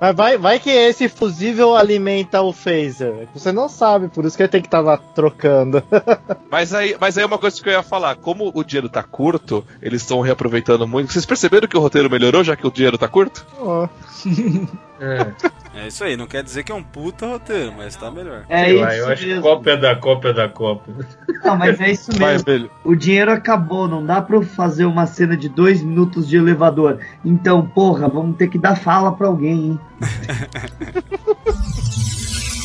Mas 0.00 0.16
vai, 0.16 0.38
vai 0.38 0.58
que 0.58 0.70
esse 0.70 1.08
fusível 1.08 1.76
alimenta 1.76 2.40
o 2.42 2.52
phaser. 2.52 3.28
Você 3.34 3.52
não 3.52 3.68
sabe, 3.68 4.08
por 4.08 4.24
isso 4.24 4.36
que 4.36 4.42
ele 4.42 4.50
tem 4.50 4.60
que 4.60 4.68
estar 4.68 4.80
lá 4.80 4.96
trocando. 4.96 5.82
Mas 6.50 6.72
aí, 6.72 6.96
mas 6.98 7.18
aí 7.18 7.24
é 7.24 7.26
uma 7.26 7.36
coisa 7.36 7.60
que 7.60 7.68
eu 7.68 7.72
ia 7.74 7.82
falar, 7.82 8.16
como 8.16 8.50
o 8.54 8.64
dinheiro 8.64 8.88
tá 8.88 9.02
curto, 9.02 9.62
eles 9.82 10.00
estão 10.00 10.20
reaproveitando 10.22 10.88
muito. 10.88 11.12
Vocês 11.12 11.26
perceberam 11.26 11.68
que 11.68 11.76
o 11.76 11.80
roteiro 11.80 12.10
melhorou 12.10 12.42
já 12.42 12.56
que 12.56 12.66
o 12.66 12.70
dinheiro 12.70 12.96
tá 12.96 13.06
curto? 13.06 13.46
Ó. 13.58 13.86
É. 15.00 15.82
É 15.82 15.86
isso 15.86 16.02
aí, 16.02 16.16
não 16.16 16.26
quer 16.26 16.42
dizer 16.42 16.64
que 16.64 16.72
é 16.72 16.74
um 16.74 16.82
puta 16.82 17.26
roteiro, 17.26 17.72
mas 17.76 17.94
tá 17.94 18.10
melhor. 18.10 18.44
É 18.48 18.64
Sei 18.64 18.74
isso 18.74 18.82
lá, 18.82 18.96
eu 18.96 19.08
acho 19.08 19.22
que 19.22 19.28
mesmo. 19.28 19.42
cópia 19.42 19.76
da 19.76 19.94
cópia 19.94 20.32
da 20.34 20.48
cópia. 20.48 20.94
Não, 21.44 21.56
mas 21.56 21.80
é 21.80 21.90
isso 21.92 22.10
Vai, 22.18 22.32
mesmo. 22.32 22.46
velho. 22.46 22.70
O 22.84 22.96
dinheiro 22.96 23.30
acabou, 23.30 23.86
não 23.86 24.04
dá 24.04 24.20
pra 24.20 24.36
eu 24.36 24.42
fazer 24.42 24.86
uma 24.86 25.06
cena 25.06 25.36
de 25.36 25.48
dois 25.48 25.82
minutos 25.82 26.28
de 26.28 26.36
elevador. 26.36 26.98
Então, 27.24 27.64
porra, 27.66 28.08
vamos 28.08 28.36
ter 28.36 28.48
que 28.48 28.58
dar 28.58 28.74
fala 28.76 29.12
pra 29.12 29.28
alguém, 29.28 29.66
hein? 29.66 29.80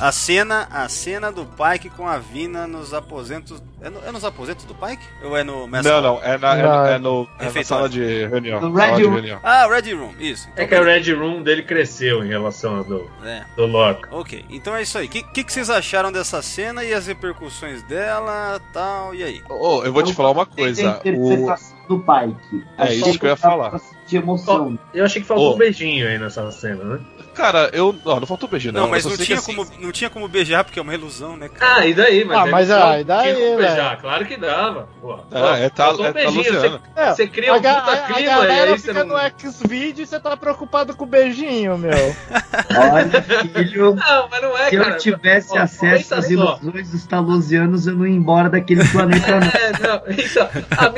A 0.00 0.12
cena, 0.12 0.68
a 0.70 0.88
cena 0.88 1.32
do 1.32 1.44
Pike 1.44 1.90
com 1.90 2.06
a 2.06 2.18
Vina 2.18 2.68
nos 2.68 2.94
aposentos. 2.94 3.60
É, 3.80 3.90
no- 3.90 4.00
é 4.06 4.12
nos 4.12 4.24
aposentos 4.24 4.64
do 4.64 4.72
Pike? 4.74 5.02
Ou 5.24 5.36
é 5.36 5.42
no 5.42 5.66
Mess 5.66 5.84
Não, 5.84 6.00
não, 6.00 6.22
é 6.22 6.38
na, 6.38 6.56
é, 6.56 6.62
Não. 6.62 6.86
é 6.86 6.98
no, 6.98 7.22
é 7.22 7.38
na 7.38 7.44
Refeitório. 7.44 7.64
sala 7.64 7.88
de 7.88 8.26
reunião. 8.26 8.60
No 8.60 8.76
sala 8.76 8.90
Red 8.90 8.96
de 8.96 9.02
Room. 9.04 9.12
reunião. 9.12 9.40
Ah, 9.42 9.66
Red 9.68 9.92
Room, 9.94 10.14
isso. 10.20 10.48
Então, 10.52 10.64
É 10.64 10.68
que 10.68 10.74
a 10.76 10.82
Red 10.82 11.12
Room 11.14 11.42
dele 11.42 11.62
cresceu 11.64 12.24
em 12.24 12.28
relação 12.28 12.76
ao 12.76 12.84
do, 12.84 13.10
É, 13.24 13.44
do 13.56 13.66
Loki. 13.66 14.02
ok. 14.12 14.44
Então 14.50 14.74
é 14.76 14.82
isso 14.82 14.98
aí. 14.98 15.06
O 15.06 15.08
que, 15.08 15.22
que, 15.22 15.42
que 15.44 15.52
vocês 15.52 15.68
acharam 15.68 16.12
dessa 16.12 16.40
cena 16.42 16.84
e 16.84 16.94
as 16.94 17.06
repercussões 17.08 17.82
dela 17.82 18.60
tal? 18.72 19.14
E 19.14 19.22
aí? 19.24 19.42
Ô, 19.48 19.82
eu 19.84 19.92
vou 19.92 20.02
te 20.04 20.14
falar 20.14 20.30
uma 20.30 20.46
coisa. 20.46 21.00
O... 21.16 21.88
do 21.88 21.98
Pike. 22.00 22.64
É 22.78 22.94
isso 22.94 23.18
que 23.18 23.26
eu 23.26 23.30
ia 23.30 23.36
falar. 23.36 23.78
sentir 23.78 24.16
emoção. 24.16 24.78
Eu 24.94 25.04
achei 25.04 25.20
que 25.22 25.26
faltou 25.26 25.52
Ô. 25.52 25.54
um 25.54 25.58
beijinho 25.58 26.06
aí 26.06 26.18
nessa 26.18 26.50
cena, 26.52 26.84
né? 26.84 27.00
Cara, 27.38 27.70
eu. 27.72 27.94
Não, 28.04 28.18
não 28.18 28.26
faltou 28.26 28.48
beijo, 28.48 28.72
não. 28.72 28.82
Não, 28.82 28.88
mas 28.90 29.04
não 29.04 29.16
tinha, 29.16 29.38
assim, 29.38 29.54
como, 29.54 29.70
não 29.78 29.92
tinha 29.92 30.10
como 30.10 30.26
beijar, 30.26 30.64
porque 30.64 30.78
é 30.78 30.82
uma 30.82 30.92
ilusão, 30.92 31.36
né, 31.36 31.48
cara? 31.48 31.82
Ah, 31.82 31.86
e 31.86 31.94
daí? 31.94 32.24
Mas 32.24 32.36
Ah, 32.36 32.46
mas, 32.46 32.68
não 32.68 32.82
ah, 32.88 33.00
e 33.00 33.04
daí, 33.04 33.34
tinha 33.34 33.46
como 33.46 33.56
beijar, 33.58 34.00
Claro 34.00 34.26
que 34.26 34.36
dava. 34.36 34.88
Pô, 35.00 35.18
Ah, 35.30 35.56
é, 35.56 35.68
tá, 35.70 35.92
um 35.94 36.04
é, 36.04 36.12
tá 36.12 36.30
Luciano. 36.30 36.80
É, 36.96 37.10
Você 37.14 37.28
cria 37.28 37.52
um 37.52 37.54
a, 37.54 37.58
puta 37.58 37.70
a- 37.70 37.92
a 37.92 37.96
clima 38.06 38.20
e 38.20 38.24
galera 38.24 38.72
aí 38.72 38.78
você 38.78 38.88
fica 38.88 39.04
não... 39.04 39.14
no 39.16 39.20
X-Video 39.20 40.02
e 40.02 40.06
você 40.06 40.18
tá 40.18 40.36
preocupado 40.36 40.96
com 40.96 41.04
o 41.04 41.06
beijinho, 41.06 41.78
meu. 41.78 41.92
Olha, 41.92 43.22
filho, 43.54 43.94
Não, 43.94 44.28
mas 44.28 44.42
não 44.42 44.58
é, 44.58 44.70
se 44.70 44.76
cara. 44.76 44.90
eu 44.90 44.98
tivesse 44.98 45.56
Ó, 45.56 45.62
acesso 45.62 46.14
às 46.14 46.30
ilusões 46.30 46.90
dos 46.90 47.06
talosianos, 47.06 47.86
eu 47.86 47.94
não 47.94 48.06
ia 48.06 48.14
embora 48.16 48.48
daquele 48.50 48.84
planeta, 48.88 49.38
não. 49.38 49.48
É, 49.58 49.72
não, 49.72 50.02
então, 50.08 50.48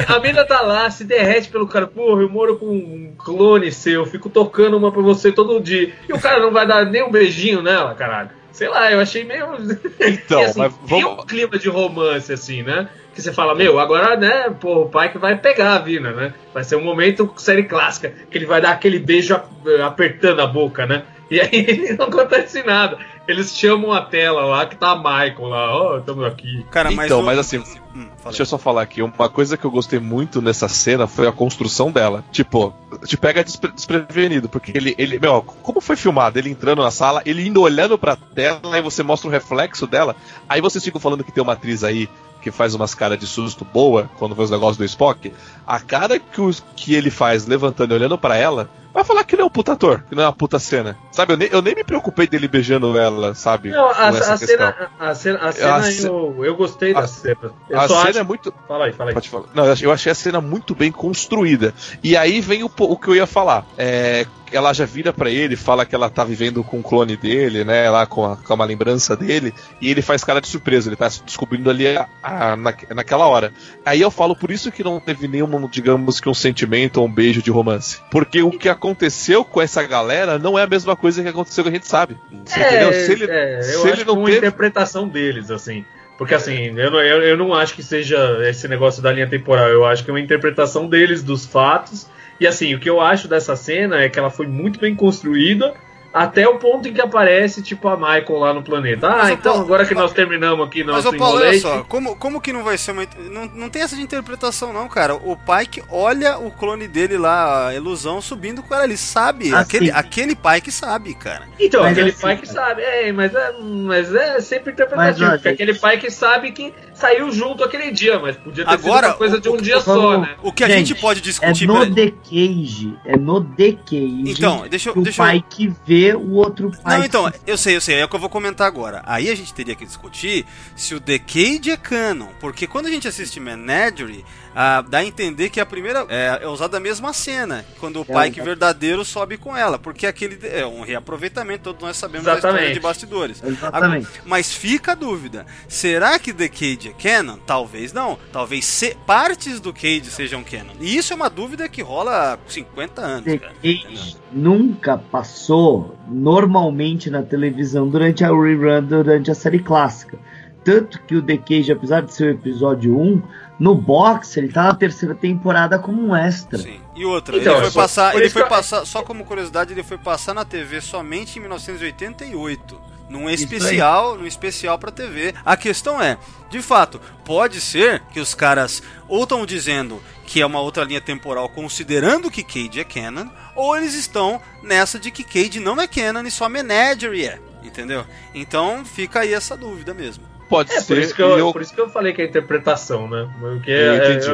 a, 0.08 0.14
a 0.16 0.20
mina 0.20 0.44
tá 0.44 0.60
lá, 0.60 0.90
se 0.90 1.04
derrete 1.04 1.48
pelo 1.48 1.66
cara, 1.66 1.86
porra, 1.86 2.22
eu 2.22 2.28
moro 2.28 2.56
com 2.56 2.66
um 2.66 3.12
clone 3.18 3.70
seu, 3.72 4.04
fico 4.06 4.28
tocando 4.28 4.76
uma 4.76 4.90
pra 4.92 5.02
você 5.02 5.32
todo 5.32 5.60
dia. 5.60 5.92
E 6.08 6.12
o 6.12 6.20
cara 6.20 6.29
não 6.38 6.52
vai 6.52 6.66
dar 6.66 6.84
nem 6.84 7.02
um 7.02 7.10
beijinho 7.10 7.62
nela, 7.62 7.94
caralho. 7.94 8.30
Sei 8.52 8.68
lá, 8.68 8.90
eu 8.92 9.00
achei 9.00 9.24
meio. 9.24 9.46
Então, 10.00 10.40
E, 10.42 10.44
assim, 10.44 10.58
mas 10.58 10.74
Tem 10.86 11.02
vamos. 11.02 11.22
um 11.24 11.26
clima 11.26 11.58
de 11.58 11.68
romance, 11.68 12.32
assim, 12.32 12.62
né? 12.62 12.88
Que 13.14 13.20
você 13.22 13.32
fala, 13.32 13.54
meu, 13.54 13.78
agora, 13.80 14.16
né, 14.16 14.50
pô, 14.60 14.82
o 14.82 14.88
pai 14.88 15.10
que 15.10 15.18
vai 15.18 15.36
pegar 15.36 15.74
a 15.74 15.78
Vina, 15.78 16.12
né? 16.12 16.34
Vai 16.54 16.62
ser 16.64 16.76
um 16.76 16.82
momento 16.84 17.32
série 17.36 17.64
clássica, 17.64 18.12
que 18.30 18.36
ele 18.38 18.46
vai 18.46 18.60
dar 18.60 18.70
aquele 18.72 18.98
beijo 18.98 19.34
ap- 19.34 19.50
apertando 19.84 20.40
a 20.40 20.46
boca, 20.46 20.86
né? 20.86 21.02
E 21.30 21.40
aí 21.40 21.94
não 21.98 22.06
acontece 22.06 22.62
nada. 22.62 22.98
Eles 23.28 23.56
chamam 23.56 23.92
a 23.92 24.02
tela 24.02 24.44
lá, 24.44 24.66
que 24.66 24.76
tá 24.76 24.90
a 24.90 24.96
Michael 24.96 25.48
lá, 25.48 25.74
ó, 25.76 25.98
estamos 25.98 26.24
aqui. 26.24 26.64
Cara, 26.70 26.90
mas. 26.90 27.06
Então, 27.06 27.22
mas 27.22 27.38
assim, 27.38 27.62
Hum, 27.94 28.06
fala 28.18 28.30
Deixa 28.30 28.42
eu 28.42 28.46
só 28.46 28.56
falar 28.56 28.82
aqui, 28.82 29.02
uma 29.02 29.28
coisa 29.28 29.56
que 29.56 29.64
eu 29.64 29.70
gostei 29.70 29.98
muito 29.98 30.40
nessa 30.40 30.68
cena 30.68 31.08
foi 31.08 31.26
a 31.26 31.32
construção 31.32 31.90
dela. 31.90 32.24
Tipo, 32.30 32.72
te 33.04 33.16
pega 33.16 33.42
despre- 33.42 33.72
desprevenido, 33.72 34.48
porque 34.48 34.70
ele, 34.74 34.94
ele, 34.96 35.18
meu, 35.18 35.42
como 35.42 35.80
foi 35.80 35.96
filmado? 35.96 36.38
Ele 36.38 36.50
entrando 36.50 36.82
na 36.82 36.90
sala, 36.92 37.20
ele 37.26 37.46
indo 37.46 37.60
olhando 37.60 37.98
pra 37.98 38.14
tela, 38.16 38.60
aí 38.72 38.80
você 38.80 39.02
mostra 39.02 39.28
o 39.28 39.32
reflexo 39.32 39.88
dela, 39.88 40.14
aí 40.48 40.60
vocês 40.60 40.84
ficam 40.84 41.00
falando 41.00 41.24
que 41.24 41.32
tem 41.32 41.42
uma 41.42 41.54
atriz 41.54 41.82
aí 41.82 42.08
que 42.40 42.50
faz 42.50 42.74
umas 42.74 42.94
caras 42.94 43.18
de 43.18 43.26
susto 43.26 43.64
boa 43.64 44.08
quando 44.18 44.34
vê 44.34 44.42
os 44.42 44.50
negócios 44.50 44.76
do 44.76 44.84
Spock. 44.84 45.32
A 45.66 45.78
cara 45.80 46.18
que, 46.18 46.40
os, 46.40 46.62
que 46.76 46.94
ele 46.94 47.10
faz 47.10 47.46
levantando 47.46 47.92
e 47.92 47.96
olhando 47.96 48.16
pra 48.18 48.36
ela, 48.36 48.68
vai 48.92 49.04
falar 49.04 49.22
que 49.24 49.36
não 49.36 49.44
é 49.44 49.46
um 49.46 49.50
puta 49.50 49.72
ator, 49.72 50.02
que 50.08 50.14
não 50.16 50.22
é 50.24 50.26
uma 50.26 50.32
puta 50.32 50.58
cena. 50.58 50.96
Sabe, 51.12 51.34
eu 51.34 51.36
nem, 51.36 51.48
eu 51.52 51.62
nem 51.62 51.74
me 51.74 51.84
preocupei 51.84 52.26
dele 52.26 52.48
beijando 52.48 52.98
ela, 52.98 53.34
sabe? 53.34 53.70
Não, 53.70 53.88
a, 53.88 54.08
a 54.08 54.36
cena, 54.36 54.90
a 54.98 55.14
cena, 55.14 55.38
a 55.40 55.52
cena 55.52 55.82
ce- 55.82 56.06
eu, 56.06 56.44
eu 56.44 56.56
gostei 56.56 56.92
da 56.92 57.00
a- 57.00 57.06
cena. 57.06 57.52
Eu 57.68 57.78
A 57.80 57.86
cena 57.88 58.00
acho... 58.08 58.18
é 58.18 58.22
muito. 58.22 58.52
Fala 58.66 58.86
aí, 58.86 58.92
fala 58.92 59.10
aí. 59.10 59.14
Pode 59.14 59.28
falar. 59.28 59.44
Não, 59.54 59.64
eu 59.66 59.72
ach- 59.72 59.82
eu 59.82 59.92
achei 59.92 60.10
a 60.10 60.14
cena 60.14 60.40
muito 60.40 60.74
bem 60.74 60.90
construída. 60.90 61.72
E 62.02 62.16
aí 62.16 62.40
vem 62.40 62.64
o, 62.64 62.70
o 62.78 62.96
que 62.96 63.08
eu 63.08 63.14
ia 63.14 63.26
falar. 63.26 63.64
É, 63.78 64.26
ela 64.52 64.72
já 64.72 64.84
vira 64.84 65.12
pra 65.12 65.30
ele, 65.30 65.56
fala 65.56 65.84
que 65.86 65.94
ela 65.94 66.08
tá 66.10 66.24
vivendo 66.24 66.62
com 66.64 66.80
o 66.80 66.82
clone 66.82 67.16
dele, 67.16 67.64
né? 67.64 67.88
Lá 67.90 68.06
com, 68.06 68.24
a- 68.24 68.36
com 68.36 68.54
uma 68.54 68.64
lembrança 68.64 69.16
dele. 69.16 69.52
E 69.80 69.90
ele 69.90 70.02
faz 70.02 70.22
cara 70.24 70.40
de 70.40 70.48
surpresa, 70.48 70.88
ele 70.88 70.96
tá 70.96 71.08
se 71.08 71.22
descobrindo 71.22 71.70
ali 71.70 71.86
a- 71.96 72.08
a- 72.22 72.56
na, 72.56 72.74
naquela 72.94 73.26
hora. 73.26 73.52
Aí 73.84 74.00
eu 74.00 74.10
falo 74.10 74.34
por 74.36 74.50
isso 74.50 74.70
que 74.72 74.82
não 74.84 74.98
teve 75.00 75.26
nenhum, 75.28 75.68
digamos 75.68 76.20
que 76.20 76.28
um 76.28 76.34
sentimento 76.34 76.98
ou 77.00 77.06
um 77.06 77.12
beijo 77.12 77.42
de 77.42 77.50
romance. 77.50 77.98
Porque 78.10 78.42
o 78.42 78.50
que 78.50 78.68
aconteceu 78.68 79.44
com 79.44 79.60
essa 79.60 79.82
galera 79.82 80.38
não 80.38 80.58
é 80.58 80.62
a 80.62 80.66
mesma 80.66 80.96
coisa 80.96 81.22
que 81.22 81.28
aconteceu 81.28 81.64
que 81.64 81.70
a 81.70 81.72
gente 81.72 81.86
sabe. 81.86 82.16
Você 82.44 82.60
entendeu? 82.60 82.92
Se 82.92 83.12
ele, 83.12 83.24
é, 83.30 83.58
eu 83.58 83.62
se 83.62 83.76
acho 83.88 83.88
ele 83.88 84.04
não 84.04 84.24
teve- 84.24 84.38
interpretação 84.38 85.08
deles, 85.08 85.50
assim. 85.50 85.84
Porque 86.18 86.34
assim, 86.34 86.78
eu 86.78 86.90
não, 86.90 87.00
eu, 87.00 87.22
eu 87.22 87.36
não 87.36 87.54
acho 87.54 87.74
que 87.74 87.82
seja 87.82 88.18
esse 88.46 88.68
negócio 88.68 89.02
da 89.02 89.10
linha 89.10 89.26
temporal, 89.26 89.68
eu 89.68 89.86
acho 89.86 90.04
que 90.04 90.10
é 90.10 90.12
uma 90.12 90.20
interpretação 90.20 90.86
deles 90.86 91.22
dos 91.22 91.46
fatos. 91.46 92.06
E 92.40 92.46
assim, 92.46 92.74
o 92.74 92.80
que 92.80 92.88
eu 92.88 93.00
acho 93.00 93.28
dessa 93.28 93.54
cena 93.54 94.00
é 94.00 94.08
que 94.08 94.18
ela 94.18 94.30
foi 94.30 94.46
muito 94.46 94.80
bem 94.80 94.94
construída. 94.94 95.74
Até 96.12 96.48
o 96.48 96.58
ponto 96.58 96.88
em 96.88 96.92
que 96.92 97.00
aparece, 97.00 97.62
tipo, 97.62 97.86
a 97.86 97.96
Michael 97.96 98.38
lá 98.38 98.52
no 98.52 98.64
planeta. 98.64 99.06
Ah, 99.06 99.16
Mas, 99.18 99.30
então 99.30 99.52
Paulo, 99.52 99.66
agora 99.66 99.86
que 99.86 99.94
nós 99.94 100.12
terminamos 100.12 100.66
aqui 100.66 100.82
Mas, 100.82 101.04
nosso 101.04 101.14
ô 101.14 101.16
Paulo, 101.16 101.38
olha 101.38 101.60
só, 101.60 101.84
como, 101.84 102.16
como 102.16 102.40
que 102.40 102.52
não 102.52 102.64
vai 102.64 102.76
ser 102.76 102.90
uma. 102.90 103.06
Não, 103.30 103.46
não 103.46 103.70
tem 103.70 103.82
essa 103.82 103.94
de 103.94 104.02
interpretação, 104.02 104.72
não, 104.72 104.88
cara. 104.88 105.14
O 105.14 105.36
Pike 105.36 105.84
olha 105.88 106.36
o 106.36 106.50
clone 106.50 106.88
dele 106.88 107.16
lá, 107.16 107.68
a 107.68 107.74
ilusão, 107.76 108.20
subindo 108.20 108.60
com 108.60 108.74
ela. 108.74 108.82
Ele 108.82 108.96
sabe. 108.96 109.54
Ah, 109.54 109.60
aquele, 109.60 109.88
aquele 109.92 110.34
Pike 110.34 110.72
sabe, 110.72 111.14
cara. 111.14 111.46
Então, 111.60 111.82
Mas 111.82 111.92
aquele 111.92 112.10
assim, 112.10 112.22
pai 112.22 112.36
que 112.38 112.48
sabe, 112.48 112.82
é, 112.82 113.12
mas 113.12 113.32
é, 113.32 113.52
mas 113.60 114.12
é 114.12 114.40
sempre 114.40 114.72
interpretativo, 114.72 115.28
Mas, 115.28 115.40
porque 115.40 115.48
aquele 115.48 115.74
pai 115.74 115.96
que 115.98 116.10
sabe 116.10 116.50
que 116.50 116.74
saiu 117.00 117.30
junto 117.32 117.64
aquele 117.64 117.90
dia, 117.90 118.18
mas 118.18 118.36
podia 118.36 118.64
ter 118.64 118.70
Agora, 118.70 119.06
sido 119.06 119.12
uma 119.12 119.18
coisa 119.18 119.40
de 119.40 119.48
um 119.48 119.54
o- 119.54 119.60
dia 119.62 119.78
o- 119.78 119.80
só, 119.80 120.16
o- 120.16 120.20
né? 120.20 120.34
O 120.42 120.52
que 120.52 120.62
a 120.64 120.68
Gente, 120.68 120.88
gente 120.88 121.00
pode 121.00 121.20
É 121.20 121.22
discutir. 121.22 121.66
no 121.66 121.74
peraí. 121.80 121.94
The 121.94 122.10
Cage. 122.28 122.98
É 123.04 123.16
no 123.16 123.42
The 123.44 123.72
Cage. 123.72 124.22
Então, 124.26 124.66
deixa 124.68 124.88
eu- 124.90 124.92
que 124.94 124.98
o 125.00 125.02
deixa 125.02 125.22
eu- 125.22 125.26
pai 125.26 125.44
que 125.48 125.72
vê 125.86 126.14
o 126.14 126.32
outro 126.34 126.70
pai. 126.82 126.98
Não, 126.98 127.04
então, 127.04 127.32
eu 127.46 127.56
sei, 127.56 127.76
eu 127.76 127.80
sei, 127.80 127.96
é 127.96 128.04
o 128.04 128.08
que 128.08 128.14
eu 128.16 128.20
vou 128.20 128.28
comentar 128.30 128.66
agora. 128.66 129.02
Aí 129.06 129.28
a 129.30 129.34
gente 129.34 129.52
teria 129.54 129.74
que 129.74 129.84
discutir 129.84 130.44
se 130.76 130.94
o 130.94 131.00
Decade 131.00 131.70
é 131.70 131.76
canon, 131.76 132.28
porque 132.40 132.66
quando 132.66 132.86
a 132.86 132.90
gente 132.90 133.08
assiste 133.08 133.40
Menagerie, 133.40 134.24
ah, 134.54 134.82
dá 134.82 134.98
a 134.98 135.04
entender 135.04 135.48
que 135.50 135.60
a 135.60 135.66
primeira 135.66 136.04
é, 136.08 136.40
é 136.42 136.46
usada 136.48 136.76
a 136.76 136.80
mesma 136.80 137.12
cena, 137.12 137.64
quando 137.78 138.00
o 138.00 138.06
É, 138.08 138.24
Pike 138.24 138.40
verdadeiro 138.40 139.04
sobe 139.04 139.36
com 139.36 139.56
ela, 139.56 139.78
porque 139.78 140.06
aquele 140.06 140.38
é 140.46 140.66
um 140.66 140.82
reaproveitamento, 140.82 141.64
todos 141.64 141.82
nós 141.82 141.96
sabemos 141.96 142.24
da 142.26 142.32
Exatamente. 142.32 142.56
história 142.58 142.74
de 142.74 142.80
bastidores. 142.80 143.42
Exatamente. 143.44 144.08
Mas 144.24 144.52
fica 144.52 144.92
a 144.92 144.94
dúvida: 144.94 145.46
será 145.68 146.18
que 146.18 146.32
The 146.32 146.48
Cage 146.48 146.88
é 146.88 146.92
canon? 147.02 147.38
Talvez 147.46 147.92
não. 147.92 148.18
Talvez 148.32 148.64
se- 148.64 148.96
partes 149.06 149.60
do 149.60 149.72
Cage 149.72 150.04
sejam 150.06 150.42
canon. 150.42 150.72
E 150.80 150.96
isso 150.96 151.12
é 151.12 151.16
uma 151.16 151.30
dúvida 151.30 151.68
que 151.68 151.82
rola 151.82 152.34
há 152.34 152.38
50 152.50 153.00
anos, 153.02 153.24
The 153.24 153.38
cara. 153.38 153.52
Cage 153.62 154.16
nunca 154.32 154.98
passou 154.98 155.96
normalmente 156.08 157.10
na 157.10 157.22
televisão 157.22 157.88
durante 157.88 158.24
a 158.24 158.28
rerun, 158.28 158.82
durante 158.82 159.30
a 159.30 159.34
série 159.34 159.58
clássica. 159.60 160.18
Tanto 160.64 161.00
que 161.04 161.16
o 161.16 161.22
The 161.22 161.36
Cage, 161.38 161.72
apesar 161.72 162.02
de 162.02 162.12
ser 162.12 162.24
o 162.26 162.30
episódio 162.30 162.98
1, 162.98 163.22
no 163.60 163.74
box 163.74 164.36
ele 164.38 164.48
tá 164.48 164.64
na 164.64 164.74
terceira 164.74 165.14
temporada 165.14 165.78
como 165.78 166.02
um 166.02 166.16
extra. 166.16 166.58
Sim. 166.58 166.80
E 166.96 167.04
outra, 167.04 167.36
Então, 167.36 167.52
ele 167.52 167.60
foi 167.62 167.70
só- 167.70 167.80
passar, 167.82 168.16
ele 168.16 168.30
foi 168.30 168.42
eu- 168.42 168.46
passar, 168.48 168.84
só 168.86 169.02
como 169.02 169.24
curiosidade, 169.24 169.72
ele 169.72 169.82
foi 169.84 169.98
passar 169.98 170.34
na 170.34 170.44
TV 170.44 170.80
somente 170.80 171.38
em 171.38 171.40
1988, 171.42 172.80
num 173.08 173.28
especial, 173.28 174.16
num 174.16 174.26
especial 174.26 174.78
para 174.78 174.90
TV. 174.90 175.34
A 175.44 175.56
questão 175.56 176.00
é, 176.00 176.16
de 176.50 176.62
fato, 176.62 177.00
pode 177.24 177.60
ser 177.60 178.00
que 178.12 178.20
os 178.20 178.34
caras 178.34 178.82
ou 179.08 179.22
estão 179.24 179.44
dizendo 179.44 180.00
que 180.26 180.40
é 180.40 180.46
uma 180.46 180.60
outra 180.60 180.84
linha 180.84 181.00
temporal 181.00 181.48
considerando 181.48 182.30
que 182.30 182.42
Cage 182.44 182.80
é 182.80 182.84
canon, 182.84 183.28
ou 183.56 183.76
eles 183.76 183.94
estão 183.94 184.40
nessa 184.62 184.98
de 184.98 185.10
que 185.10 185.24
Cage 185.24 185.58
não 185.60 185.80
é 185.80 185.86
canon 185.88 186.22
e 186.22 186.30
só 186.30 186.48
Menagerie 186.48 187.26
é, 187.26 187.40
entendeu? 187.64 188.06
Então 188.32 188.84
fica 188.84 189.20
aí 189.20 189.34
essa 189.34 189.56
dúvida 189.56 189.92
mesmo. 189.92 190.29
Pode 190.50 190.70
É, 190.72 190.74
por 190.74 190.82
ser. 190.82 190.98
isso, 190.98 191.14
que 191.14 191.22
eu, 191.22 191.38
eu- 191.38 191.52
por 191.52 191.62
isso 191.62 191.72
que 191.72 191.80
eu 191.80 191.88
falei 191.88 192.12
que 192.12 192.20
é 192.20 192.26
interpretação, 192.26 193.08
né? 193.08 193.26
Porque 193.40 193.70
Eu 193.70 193.92
é, 193.94 193.96
entendi. 194.14 194.26